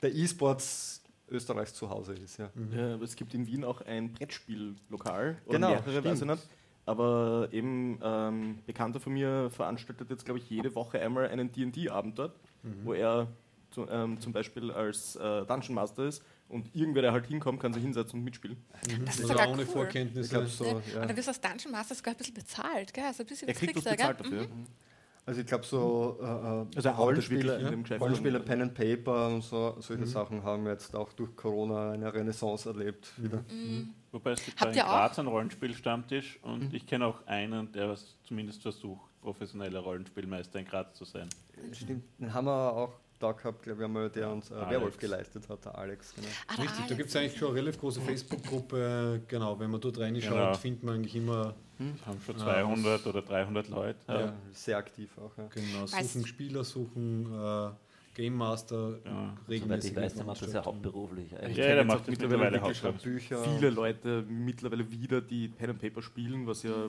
der 0.00 0.14
E-Sports 0.14 0.97
Österreichs 1.30 1.74
zu 1.74 1.90
Hause 1.90 2.14
ist. 2.14 2.38
Ja. 2.38 2.50
Ja, 2.76 2.94
aber 2.94 3.04
es 3.04 3.16
gibt 3.16 3.34
in 3.34 3.46
Wien 3.46 3.64
auch 3.64 3.80
ein 3.82 4.12
Brettspiellokal 4.12 5.36
oder 5.46 5.54
Genau, 5.58 5.68
mehrere, 5.70 6.04
weiß 6.04 6.20
ich 6.22 6.26
nicht. 6.26 6.46
Aber 6.86 7.48
eben 7.52 7.98
ähm, 8.02 8.58
Bekannter 8.66 8.98
von 8.98 9.12
mir 9.12 9.50
veranstaltet 9.50 10.08
jetzt, 10.10 10.24
glaube 10.24 10.38
ich, 10.38 10.48
jede 10.48 10.74
Woche 10.74 10.98
einmal 11.00 11.28
einen 11.28 11.52
D&D-Abend 11.52 12.18
dort, 12.18 12.34
wo 12.84 12.94
er 12.94 13.28
zu, 13.70 13.86
ähm, 13.90 14.18
zum 14.20 14.32
Beispiel 14.32 14.70
als 14.70 15.16
äh, 15.16 15.44
Dungeon 15.44 15.74
Master 15.74 16.04
ist 16.06 16.22
und 16.48 16.74
irgendwer, 16.74 17.02
der 17.02 17.12
halt 17.12 17.26
hinkommt, 17.26 17.60
kann 17.60 17.74
sich 17.74 17.82
hinsetzen 17.82 18.18
und 18.20 18.24
mitspielen. 18.24 18.56
Das 19.04 19.16
ist 19.16 19.20
Also 19.24 19.28
sogar 19.28 19.50
ohne 19.50 19.62
cool. 19.62 19.66
Vorkenntnisse. 19.66 20.42
Ich 20.44 20.52
so. 20.54 20.64
Ja. 20.64 20.70
Ja. 20.70 21.02
Und 21.02 21.08
dann 21.10 21.16
wirst 21.18 21.28
du 21.28 21.30
als 21.32 21.40
Dungeon 21.42 21.72
Master 21.72 21.94
sogar 21.94 22.14
ein 22.14 22.16
bisschen 22.16 22.34
bezahlt, 22.34 22.94
gell? 22.94 23.04
Also 23.04 23.22
ein 23.22 23.26
bisschen 23.26 23.48
Er 23.48 23.54
kriegt 23.54 23.76
was 23.76 23.84
bezahlt 23.84 24.20
dafür. 24.20 24.46
Also 25.28 25.42
ich 25.42 25.46
glaube 25.46 25.66
so 25.66 26.18
äh, 26.22 26.24
äh, 26.24 26.28
Also 26.28 26.88
er 26.88 26.94
arbeitet 26.94 26.98
Rollenspiele, 26.98 27.42
wirklich 27.44 27.64
in 27.66 27.70
dem 27.70 27.82
Geschäft. 27.82 28.00
Rollenspiele, 28.00 28.40
Pen 28.40 28.62
and 28.62 28.74
Paper 28.74 29.26
und 29.28 29.42
so, 29.44 29.76
solche 29.78 30.06
Sachen 30.06 30.42
haben 30.42 30.66
jetzt 30.66 30.96
auch 30.96 31.12
durch 31.12 31.36
Corona 31.36 31.92
eine 31.92 32.12
Renaissance 32.14 32.66
erlebt 32.66 33.12
wieder. 33.22 33.44
Mhm. 33.50 33.90
Wobei 34.10 34.30
es 34.32 34.42
gibt 34.42 34.58
Habt 34.58 34.74
da 34.74 34.80
in? 34.80 34.86
Graz 34.86 35.18
einen 35.18 35.28
Rollenspielstammtisch 35.28 36.38
und 36.42 36.72
ich 36.72 36.86
kenne 36.86 37.04
auch 37.04 37.26
einen, 37.26 37.70
der 37.72 37.90
was 37.90 38.16
zumindest 38.24 38.62
versucht, 38.62 39.02
professioneller 39.20 39.80
Rollenspielmeister 39.80 40.60
in 40.60 40.64
Graz 40.64 40.94
zu 40.94 41.04
sein. 41.04 41.28
Stimmt, 41.72 42.04
den 42.18 42.32
haben 42.32 42.46
wir 42.46 42.72
auch 42.72 42.94
da 43.18 43.32
gehabt, 43.32 43.62
glaube 43.64 43.80
ich, 43.82 43.84
einmal, 43.84 44.08
der 44.08 44.30
uns 44.30 44.50
äh. 44.50 44.54
Werwolf 44.70 44.96
geleistet 44.96 45.46
hat, 45.50 45.62
der 45.62 45.76
Alex. 45.76 46.14
Genau. 46.14 46.26
Ah, 46.46 46.54
der 46.56 46.64
Richtig, 46.64 46.78
da 46.78 46.84
Alex. 46.84 46.96
gibt 46.96 47.08
es 47.10 47.16
eigentlich 47.16 47.36
schon 47.36 47.48
eine 47.48 47.56
relativ 47.58 47.80
große 47.80 48.00
Facebook-Gruppe. 48.48 49.20
Genau, 49.28 49.58
wenn 49.60 49.70
man 49.70 49.80
dort 49.80 49.98
reinschaut, 49.98 50.32
Genau. 50.32 50.54
findet 50.54 50.84
man 50.84 50.94
eigentlich 50.94 51.16
immer 51.16 51.54
haben 52.06 52.20
schon 52.24 52.36
Ja, 52.38 52.44
200 52.44 53.06
oder 53.06 53.22
300 53.22 53.68
Leute. 53.68 53.98
Ja, 54.08 54.32
sehr 54.52 54.78
aktiv 54.78 55.10
auch. 55.18 55.36
Ja. 55.38 55.46
genau, 55.48 55.84
Weiß- 55.84 56.12
suchen 56.12 56.26
Spieler, 56.26 56.64
suchen 56.64 57.26
äh, 57.32 57.70
Game 58.14 58.34
Master, 58.34 58.98
Ja. 59.04 59.34
Soweit 59.36 59.48
regelmäßig. 59.48 59.90
ich 59.92 59.96
weiß, 59.96 60.14
der 60.14 60.24
macht 60.24 60.42
das 60.42 60.52
ja 60.52 60.64
hauptberuflich. 60.64 61.36
eigentlich. 61.38 61.56
Ja, 61.56 61.74
der 61.74 61.84
macht 61.84 62.08
mittlerweile 62.08 62.60
hauptberuflich. 62.60 63.02
Bücher. 63.28 63.44
viele 63.44 63.70
Leute 63.70 64.24
mittlerweile 64.28 64.90
wieder, 64.90 65.20
die 65.20 65.48
Pen 65.48 65.70
and 65.70 65.80
Paper 65.80 66.02
spielen, 66.02 66.46
was 66.46 66.62
ja 66.64 66.88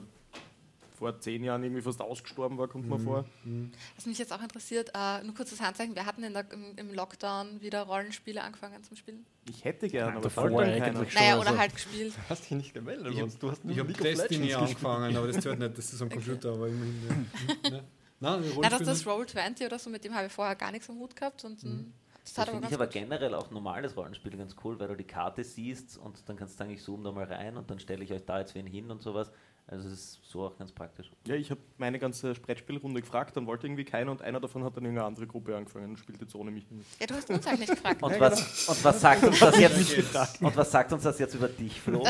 vor 1.00 1.18
zehn 1.18 1.42
Jahren 1.42 1.64
irgendwie 1.64 1.80
fast 1.82 2.00
ausgestorben 2.02 2.58
war, 2.58 2.68
kommt 2.68 2.86
mir 2.88 2.98
vor. 2.98 3.24
Was 3.96 4.04
mich 4.06 4.18
jetzt 4.18 4.32
auch 4.32 4.42
interessiert, 4.42 4.90
äh, 4.94 5.24
nur 5.24 5.34
kurzes 5.34 5.60
Handzeichen, 5.60 5.94
wir 5.94 6.04
hatten 6.04 6.22
in 6.22 6.34
der, 6.34 6.44
im, 6.76 6.92
Lockdown 6.94 7.60
wieder 7.62 7.82
Rollenspiele 7.84 8.42
angefangen 8.42 8.82
zum 8.84 8.96
Spielen. 8.98 9.24
Ich 9.48 9.64
hätte 9.64 9.88
gern, 9.88 10.10
aber 10.12 10.20
davor 10.20 10.44
eigentlich 10.60 10.78
keiner. 10.78 11.04
schon. 11.06 11.14
Naja, 11.14 11.38
also- 11.38 11.50
oder 11.50 11.58
halt 11.58 11.74
gespielt. 11.74 12.12
Du 12.14 12.20
hast 12.30 12.42
dich 12.44 12.50
nicht 12.50 12.74
gemeldet, 12.74 13.06
Ich 13.08 13.14
hab- 13.14 13.20
sonst 13.30 13.42
du 13.42 13.50
hast 13.50 13.64
nur 13.64 13.72
Ich 13.72 13.78
habe 13.80 13.88
League 13.88 14.00
Destiny 14.02 14.52
angefangen, 14.54 15.16
aber 15.16 15.26
das 15.26 15.40
zählt 15.42 15.58
nicht, 15.58 15.78
das 15.78 15.92
ist 15.92 16.02
am 16.02 16.10
Computer, 16.10 16.52
aber 16.52 16.68
immerhin. 16.68 17.30
Ja. 17.64 17.70
Ne? 17.70 17.82
Nein, 18.22 18.52
Na, 18.60 18.68
das 18.68 18.80
ist 18.82 18.86
das 18.86 19.06
Roll20 19.06 19.64
oder 19.64 19.78
so, 19.78 19.88
mit 19.88 20.04
dem 20.04 20.14
habe 20.14 20.26
ich 20.26 20.32
vorher 20.32 20.54
gar 20.54 20.70
nichts 20.70 20.90
am 20.90 20.98
Hut 20.98 21.16
gehabt. 21.16 21.42
Und, 21.46 21.64
mm, 21.64 21.90
das 22.22 22.34
Das 22.34 22.38
hat 22.38 22.48
aber 22.48 22.56
finde 22.58 22.68
ich 22.68 22.74
aber 22.74 22.84
gut. 22.84 22.92
generell 22.92 23.34
auch 23.34 23.50
normales 23.50 23.96
Rollenspiel 23.96 24.36
ganz 24.36 24.54
cool, 24.62 24.78
weil 24.78 24.88
du 24.88 24.94
die 24.96 25.04
Karte 25.06 25.42
siehst 25.42 25.96
und 25.96 26.28
dann 26.28 26.36
kannst 26.36 26.52
du 26.54 26.58
sagen, 26.58 26.70
ich 26.70 26.82
zoome 26.82 27.02
da 27.04 27.12
mal 27.12 27.24
rein 27.24 27.56
und 27.56 27.70
dann 27.70 27.78
stelle 27.80 28.04
ich 28.04 28.12
euch 28.12 28.22
da 28.26 28.40
jetzt 28.40 28.54
wen 28.54 28.66
hin 28.66 28.90
und 28.90 29.00
sowas. 29.00 29.30
Also 29.72 29.86
es 29.86 29.92
ist 29.94 30.18
so 30.28 30.42
auch 30.42 30.58
ganz 30.58 30.72
praktisch. 30.72 31.12
Ja, 31.28 31.36
ich 31.36 31.48
habe 31.52 31.60
meine 31.78 32.00
ganze 32.00 32.32
Brettspielrunde 32.34 33.00
gefragt, 33.00 33.36
dann 33.36 33.46
wollte 33.46 33.68
irgendwie 33.68 33.84
keiner 33.84 34.10
und 34.10 34.20
einer 34.20 34.40
davon 34.40 34.64
hat 34.64 34.76
dann 34.76 34.82
irgendeine 34.82 35.06
andere 35.06 35.28
Gruppe 35.28 35.56
angefangen 35.56 35.90
und 35.90 35.96
spielt 35.96 36.20
jetzt 36.20 36.34
ohne 36.34 36.50
mich. 36.50 36.66
Ja, 36.98 37.06
du 37.06 37.14
hast 37.14 37.30
uns 37.30 37.46
eigentlich 37.46 37.68
nicht 37.68 37.76
gefragt. 37.76 38.02
Und, 38.10 38.18
was, 38.18 38.68
und 38.68 38.84
was 38.84 39.00
sagt 39.00 39.22
uns 39.22 39.38
das 39.38 39.56
jetzt? 39.60 39.96
Und 40.42 40.56
was 40.56 40.70
sagt 40.72 40.92
uns 40.92 41.04
das 41.04 41.20
jetzt 41.20 41.34
über 41.36 41.46
dich, 41.48 41.80
Flo? 41.80 42.02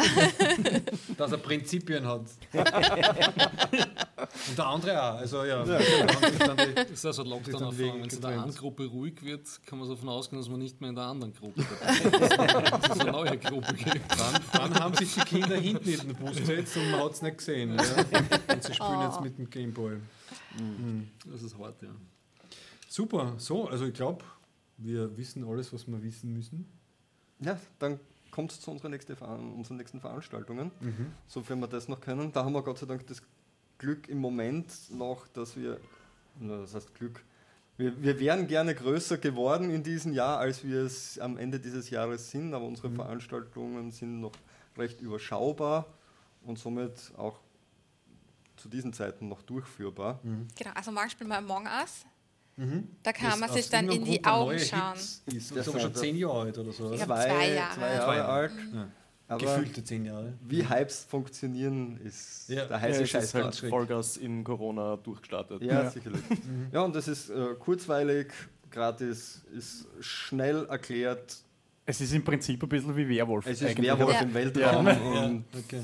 Dass 1.19 1.33
er 1.33 1.39
Prinzipien 1.39 2.07
hat. 2.07 2.23
Und 2.53 4.59
der 4.59 4.67
andere 4.67 5.03
auch. 5.03 5.15
Also 5.19 5.45
ja, 5.45 5.65
dann 5.65 6.57
die- 6.57 6.75
Das 6.75 6.91
ist 6.91 7.05
also 7.07 7.23
Lockdown 7.25 7.63
erfahrung 7.63 8.01
Wenn 8.01 8.07
es 8.09 8.15
in 8.15 8.21
der 8.21 8.43
einen 8.43 8.55
Gruppe 8.55 8.87
ruhig 8.87 9.23
wird, 9.23 9.47
kann 9.67 9.79
man 9.79 9.89
davon 9.89 10.09
ausgehen, 10.09 10.41
dass 10.41 10.49
man 10.49 10.59
nicht 10.61 10.81
mehr 10.81 10.91
in 10.91 10.97
der 10.97 11.05
anderen 11.05 11.33
Gruppe 11.35 11.63
dabei 11.63 11.93
ist. 11.93 12.73
Dass 12.73 12.91
es 12.97 13.01
eine 13.01 13.13
neue 13.13 13.39
Gruppe 13.39 13.75
gibt. 13.75 14.11
Dann, 14.19 14.43
dann 14.53 14.75
haben 14.81 14.95
sich 14.95 15.15
die 15.15 15.21
Kinder 15.21 15.57
hinten 15.57 15.89
in 15.89 16.01
den 16.01 16.15
Bus 16.15 16.37
gesetzt 16.37 16.77
und 16.77 16.91
man 16.91 17.01
hat 17.05 17.13
es 17.13 17.23
nicht 17.23 17.39
gesehen. 17.39 17.50
Ja? 17.81 18.55
Und 18.55 18.63
sie 18.65 18.75
spielen 18.75 19.01
jetzt 19.03 19.21
mit 19.21 19.39
dem 19.39 19.49
Gameboy. 19.51 19.97
Das 21.31 21.43
ist 21.43 21.59
hart, 21.59 21.81
ja. 21.83 21.89
Super, 22.89 23.35
so, 23.39 23.69
also 23.69 23.87
ich 23.87 23.95
glaube, 23.95 24.25
wir 24.79 25.17
wissen 25.17 25.45
alles, 25.49 25.73
was 25.73 25.87
wir 25.87 26.03
wissen 26.03 26.33
müssen. 26.33 26.67
Ja, 27.41 27.59
dann 27.79 28.01
kommt 28.31 28.53
es 28.53 28.61
zu 28.61 28.71
unserer 28.71 28.89
nächste, 28.89 29.17
Ver- 29.17 29.39
unseren 29.39 29.77
nächsten 29.77 30.01
Veranstaltungen, 30.01 30.71
sofern 31.27 31.61
wir 31.61 31.69
das 31.69 31.89
noch 31.89 32.01
können. 32.01 32.33
Da 32.33 32.45
haben 32.45 32.53
wir 32.53 32.63
Gott 32.63 32.79
sei 32.79 32.87
Dank 32.87 33.07
das 33.07 33.23
Glück 33.79 34.09
im 34.09 34.19
Moment 34.19 34.67
noch, 34.91 35.27
dass 35.29 35.57
wir, 35.57 35.79
na, 36.39 36.59
das 36.59 36.75
heißt 36.75 36.95
Glück, 36.95 37.23
wir, 37.79 38.03
wir 38.03 38.21
wären 38.21 38.47
gerne 38.47 38.75
größer 38.75 39.17
geworden 39.19 39.71
in 39.71 39.83
diesem 39.83 40.13
Jahr, 40.13 40.39
als 40.39 40.65
wir 40.65 40.81
es 40.83 41.19
am 41.19 41.39
Ende 41.39 41.59
dieses 41.61 41.89
Jahres 41.89 42.31
sind, 42.31 42.53
aber 42.53 42.67
unsere 42.67 42.91
Veranstaltungen 42.91 43.91
sind 43.91 44.21
noch 44.21 44.33
recht 44.77 45.01
überschaubar 45.01 45.87
und 46.45 46.59
somit 46.59 46.93
auch 47.17 47.39
zu 48.57 48.69
diesen 48.69 48.93
Zeiten 48.93 49.29
noch 49.29 49.43
durchführbar. 49.43 50.21
Genau, 50.23 50.71
also 50.75 50.93
morgen 50.93 51.11
spielen 51.11 51.31
wir 51.31 51.39
Among 51.39 51.67
Us. 51.67 52.05
Da 53.03 53.13
kann 53.15 53.31
Das 53.31 53.39
man 53.41 53.53
sich 53.53 53.71
dann 53.71 53.89
in 53.89 54.05
die 54.05 54.23
Augen 54.23 54.59
schauen. 54.59 54.93
Hit 55.25 55.35
Ist. 55.35 55.57
Das 55.57 55.65
Das 55.67 55.75
ist 55.75 55.81
schon 55.81 55.95
zehn 55.95 56.17
Jahre 56.17 56.41
alt 56.43 56.59
oder 56.59 56.73
so. 56.73 56.93
Ich 56.93 56.99
Oder? 57.03 57.07
glaub, 57.07 57.19
zwei 57.19 57.49
Jahre. 57.55 57.75
Zwei 57.75 57.87
Jahre 57.95 58.05
Zwei 58.05 58.17
Jahre. 58.17 58.29
alt. 58.33 58.53
Ja. 58.75 58.89
Aber 59.29 59.39
Gefühlte 59.39 59.85
zehn 59.85 60.05
Jahre. 60.05 60.35
wie 60.43 60.69
Hypes 60.69 61.05
funktionieren, 61.09 61.97
ist 62.05 62.49
Ja. 62.49 62.67
der 62.67 62.77
Ja, 62.77 62.81
heiße 62.83 63.03
ist 63.05 63.11
Scheiß 63.11 63.33
halt. 63.35 63.55
Vollgas 63.57 64.17
in 64.19 64.43
Corona 64.45 64.97
durchgestartet. 64.97 65.63
Ja, 65.63 65.85
Ja. 65.85 65.91
sicherlich. 65.91 66.21
Ja, 66.73 66.83
und 66.83 66.95
das 66.95 67.09
ist 67.09 67.31
äh, 67.31 67.55
kurzweilig, 67.59 68.33
gratis, 68.71 69.43
ist 69.57 69.87
schnell 70.01 70.67
erklärt. 70.67 71.39
Es 71.87 72.01
ist 72.01 72.13
im 72.13 72.25
Prinzip 72.25 72.63
ein 72.63 72.69
bisschen 72.69 72.95
wie 72.95 73.09
Werwolf. 73.09 73.47
Es 73.47 73.63
ist 73.63 73.69
eigentlich. 73.69 73.87
Werwolf 73.89 74.13
Ja. 74.15 74.21
im 74.21 74.35
Weltraum 74.35 74.87
und 74.87 75.45
Okay. 75.57 75.83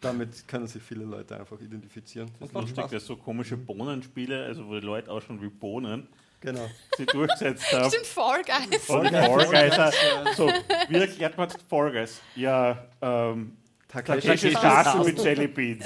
Damit 0.00 0.46
können 0.46 0.66
sich 0.66 0.82
viele 0.82 1.04
Leute 1.04 1.38
einfach 1.38 1.60
identifizieren. 1.60 2.30
Das 2.40 2.50
Und 2.50 2.54
macht 2.54 2.76
lustig, 2.76 2.90
dass 2.90 3.06
so 3.06 3.16
komische 3.16 3.56
Bohnenspiele, 3.56 4.44
also 4.44 4.66
wo 4.66 4.74
die 4.74 4.86
Leute 4.86 5.10
ausschauen 5.10 5.40
wie 5.42 5.48
Bohnen, 5.48 6.08
Genau. 6.40 6.68
sie 6.96 7.04
durchgesetzt 7.06 7.72
haben. 7.72 7.90
Stimmt, 7.90 8.06
Fall 8.06 8.42
Guys. 8.44 8.88
Und 8.88 9.08
Fall 9.08 9.70
Guys, 9.70 10.36
so, 10.36 10.46
wie 10.88 10.96
erklärt 10.96 11.36
man 11.36 11.48
Fall 11.68 11.90
Guys? 11.92 12.20
Ja, 12.36 12.84
ähm, 13.02 13.56
Takeshi 13.88 14.50
Stasu 14.50 15.02
mit 15.02 15.18
Jelly 15.18 15.48
Beans. 15.48 15.84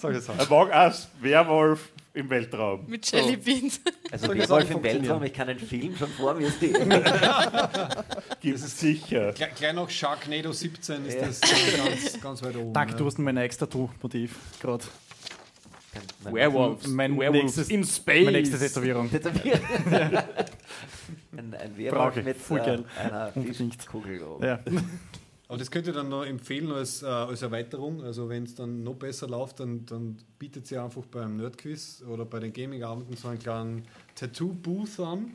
Solche 0.00 0.20
Sachen. 0.20 0.40
Among 0.40 0.68
Us, 0.70 1.08
Werwolf 1.20 1.88
im 2.14 2.28
Weltraum. 2.30 2.84
Mit 2.86 3.10
Jelly 3.10 3.36
Beans. 3.36 3.80
Also 4.10 4.26
Solche 4.26 4.42
Werwolf 4.42 4.70
im. 4.70 4.82
Weltraum, 4.82 5.22
ich 5.22 5.32
kann 5.32 5.48
den 5.48 5.58
Film 5.58 5.96
schon 5.96 6.08
vor 6.10 6.34
mir 6.34 6.50
sehen. 6.50 6.88
Gibt 8.40 8.58
es 8.58 8.78
sicher. 8.78 9.32
Gleich, 9.32 9.54
gleich 9.54 9.72
nach 9.74 9.88
Sharknado 9.88 10.52
17 10.52 11.06
ist 11.06 11.20
das 11.20 11.40
äh, 11.40 11.76
ganz, 11.76 12.20
ganz 12.20 12.42
weit 12.42 12.56
oben. 12.56 12.72
Danke, 12.72 12.92
ja. 12.92 12.98
du 12.98 13.06
hast 13.06 13.18
mein 13.18 13.36
extra 13.38 13.66
Tattoo-Motiv 13.66 14.36
gerade. 14.60 14.84
Werewolves. 16.24 16.86
Mein 16.88 17.18
Werewolves 17.18 17.56
nächstes- 17.56 17.68
in 17.70 17.84
Space. 17.84 18.24
Meine 18.24 18.38
nächste 18.38 18.58
Tätowierung. 18.58 19.10
Ein, 21.34 21.54
ein 21.54 21.78
Werwolf 21.78 22.16
mit 22.16 22.36
Voll 22.36 22.60
äh, 22.60 22.64
geil. 22.64 22.84
einer 22.98 23.32
Unbedingt. 23.34 23.74
Fischkugel 23.76 24.22
oben. 24.22 24.44
Ja. 24.44 24.58
Aber 25.52 25.58
das 25.58 25.70
könnt 25.70 25.86
ihr 25.86 25.92
dann 25.92 26.08
noch 26.08 26.24
empfehlen 26.24 26.72
als, 26.72 27.02
äh, 27.02 27.06
als 27.06 27.42
Erweiterung. 27.42 28.02
Also 28.02 28.30
wenn 28.30 28.44
es 28.44 28.54
dann 28.54 28.82
noch 28.84 28.94
besser 28.94 29.28
läuft, 29.28 29.60
dann, 29.60 29.84
dann 29.84 30.16
bietet 30.38 30.66
sie 30.66 30.78
einfach 30.78 31.02
beim 31.04 31.36
Nerdquiz 31.36 32.02
oder 32.08 32.24
bei 32.24 32.40
den 32.40 32.54
Gaming-Abenden 32.54 33.18
so 33.18 33.28
einen 33.28 33.38
kleinen 33.38 33.84
Tattoo-Booth 34.14 35.00
an. 35.00 35.30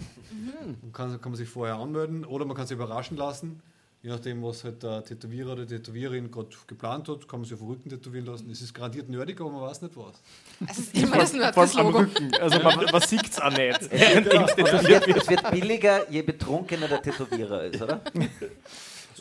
Und 0.82 0.92
kann, 0.92 1.22
kann 1.22 1.34
man 1.34 1.36
sich 1.36 1.48
vorher 1.48 1.76
anmelden 1.76 2.26
oder 2.26 2.46
man 2.46 2.58
kann 2.58 2.66
sich 2.66 2.76
überraschen 2.76 3.16
lassen. 3.16 3.62
Je 4.02 4.10
nachdem, 4.10 4.42
was 4.42 4.64
halt 4.64 4.82
der 4.82 5.04
Tätowierer 5.04 5.52
oder 5.52 5.68
die 5.68 5.76
Tätowiererin 5.76 6.32
gerade 6.32 6.50
geplant 6.66 7.10
hat, 7.10 7.28
kann 7.28 7.42
man 7.42 7.46
sich 7.46 7.54
auf 7.54 7.60
den 7.60 7.68
Rücken 7.68 7.90
tätowieren 7.90 8.26
lassen. 8.26 8.50
Es 8.50 8.62
ist 8.62 8.74
garantiert 8.74 9.10
nerdig, 9.10 9.40
aber 9.40 9.52
man 9.52 9.62
weiß 9.70 9.84
nicht 9.84 9.96
was. 9.98 10.20
Es 10.68 10.80
ist 10.80 10.96
immer 10.98 11.18
das 11.18 11.34
Nerdquiz-Logo. 11.34 12.08
Also 12.42 12.60
man, 12.64 12.86
man 12.92 13.02
sieht 13.02 13.30
es 13.30 13.40
auch 13.40 13.52
nicht. 13.52 13.82
Es 13.84 14.16
wird, 14.88 15.08
es 15.16 15.30
wird 15.30 15.52
billiger, 15.52 16.10
je 16.10 16.24
betrunkener 16.24 16.88
der 16.88 17.04
Tätowierer 17.04 17.66
ist, 17.66 17.84
oder? 17.84 18.02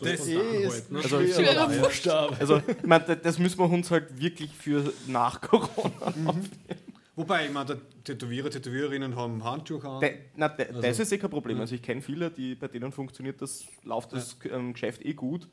Das 0.00 0.20
halt, 0.20 0.92
ne? 0.92 0.98
Also, 1.02 1.82
Buchstabe. 1.82 2.36
also 2.38 2.56
ich 2.66 2.82
mein, 2.84 3.02
das- 3.06 3.22
das 3.22 3.38
müssen 3.38 3.58
wir 3.58 3.70
uns 3.70 3.90
halt 3.90 4.20
wirklich 4.20 4.50
für 4.52 4.92
nach 5.06 5.40
Corona. 5.40 6.34
Wobei, 7.14 7.46
ich 7.46 7.52
meine, 7.52 7.80
Tätowierer, 8.04 8.50
Tätowiererinnen 8.50 9.16
haben 9.16 9.42
Handschuhe 9.42 9.82
an. 9.84 10.00
De, 10.00 10.18
na, 10.36 10.48
de, 10.48 10.66
das 10.72 10.84
Also- 10.84 11.02
ist 11.02 11.12
eh 11.12 11.18
kein 11.18 11.30
Problem. 11.30 11.58
Also 11.60 11.74
ich 11.74 11.82
kenne 11.82 12.02
viele, 12.02 12.30
die, 12.30 12.54
bei 12.54 12.68
denen 12.68 12.92
funktioniert 12.92 13.40
das, 13.40 13.64
läuft 13.84 14.12
das 14.12 14.36
ähm, 14.50 14.74
Geschäft 14.74 15.04
eh 15.04 15.14
gut. 15.14 15.48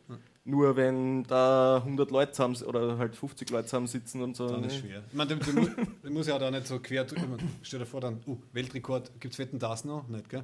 Nur 0.46 0.76
wenn 0.76 1.24
da 1.24 1.78
100 1.78 2.12
Leute 2.12 2.34
zusammen 2.34 2.58
oder 2.64 2.98
halt 2.98 3.16
50 3.16 3.50
Leute 3.50 3.66
zusammen 3.68 3.88
sitzen 3.88 4.22
und 4.22 4.36
so. 4.36 4.48
Dann 4.48 4.66
ist 4.66 4.74
ne? 4.74 4.80
schwer. 4.90 5.04
Ich 5.08 5.14
meine, 5.14 5.36
der, 5.36 5.38
der, 5.38 5.54
mu- 5.54 5.70
der 6.04 6.12
muss 6.12 6.28
ja 6.28 6.38
da 6.38 6.52
nicht 6.52 6.68
so 6.68 6.80
quer 6.80 7.06
drüber. 7.06 7.38
Stell 7.62 7.80
dir 7.80 7.86
vor, 7.86 8.02
dann, 8.02 8.20
uh, 8.28 8.38
Weltrekord, 8.52 9.10
gibt 9.22 9.34
es 9.34 9.40
Wetten 9.40 9.58
das 9.58 9.86
noch? 9.86 10.06
Nicht, 10.10 10.28
gell? 10.30 10.44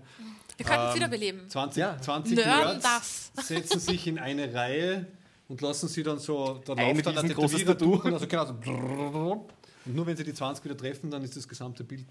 Wir 0.56 0.66
könnten 0.66 0.84
es 0.84 0.90
Ähm, 0.92 0.96
wiederbeleben. 0.96 1.50
20, 1.50 1.82
Ja. 1.82 1.98
20 2.02 2.38
Nerden 2.38 2.80
Nerds 2.80 3.32
setzen 3.42 3.80
sich 3.82 4.08
in 4.08 4.20
eine 4.20 4.54
Reihe 4.54 5.06
und 5.50 5.60
lassen 5.60 5.90
sie 5.90 6.04
dann 6.04 6.20
so, 6.20 6.62
da 6.64 6.74
Ein 6.76 6.96
läuft 6.96 7.06
dann 7.08 7.18
riesengroßes 7.18 7.58
Tätowierer 7.66 7.78
Tattoo. 7.78 7.92
durch 7.92 8.06
und 8.06 8.14
also 8.14 8.28
genau 8.28 9.12
so 9.12 9.48
und 9.86 9.96
nur 9.96 10.06
wenn 10.08 10.16
sie 10.16 10.24
die 10.24 10.34
20 10.34 10.64
wieder 10.64 10.78
treffen, 10.78 11.10
dann 11.12 11.24
ist 11.24 11.36
das 11.36 11.46
gesamte 11.48 11.84
Bild 11.84 12.06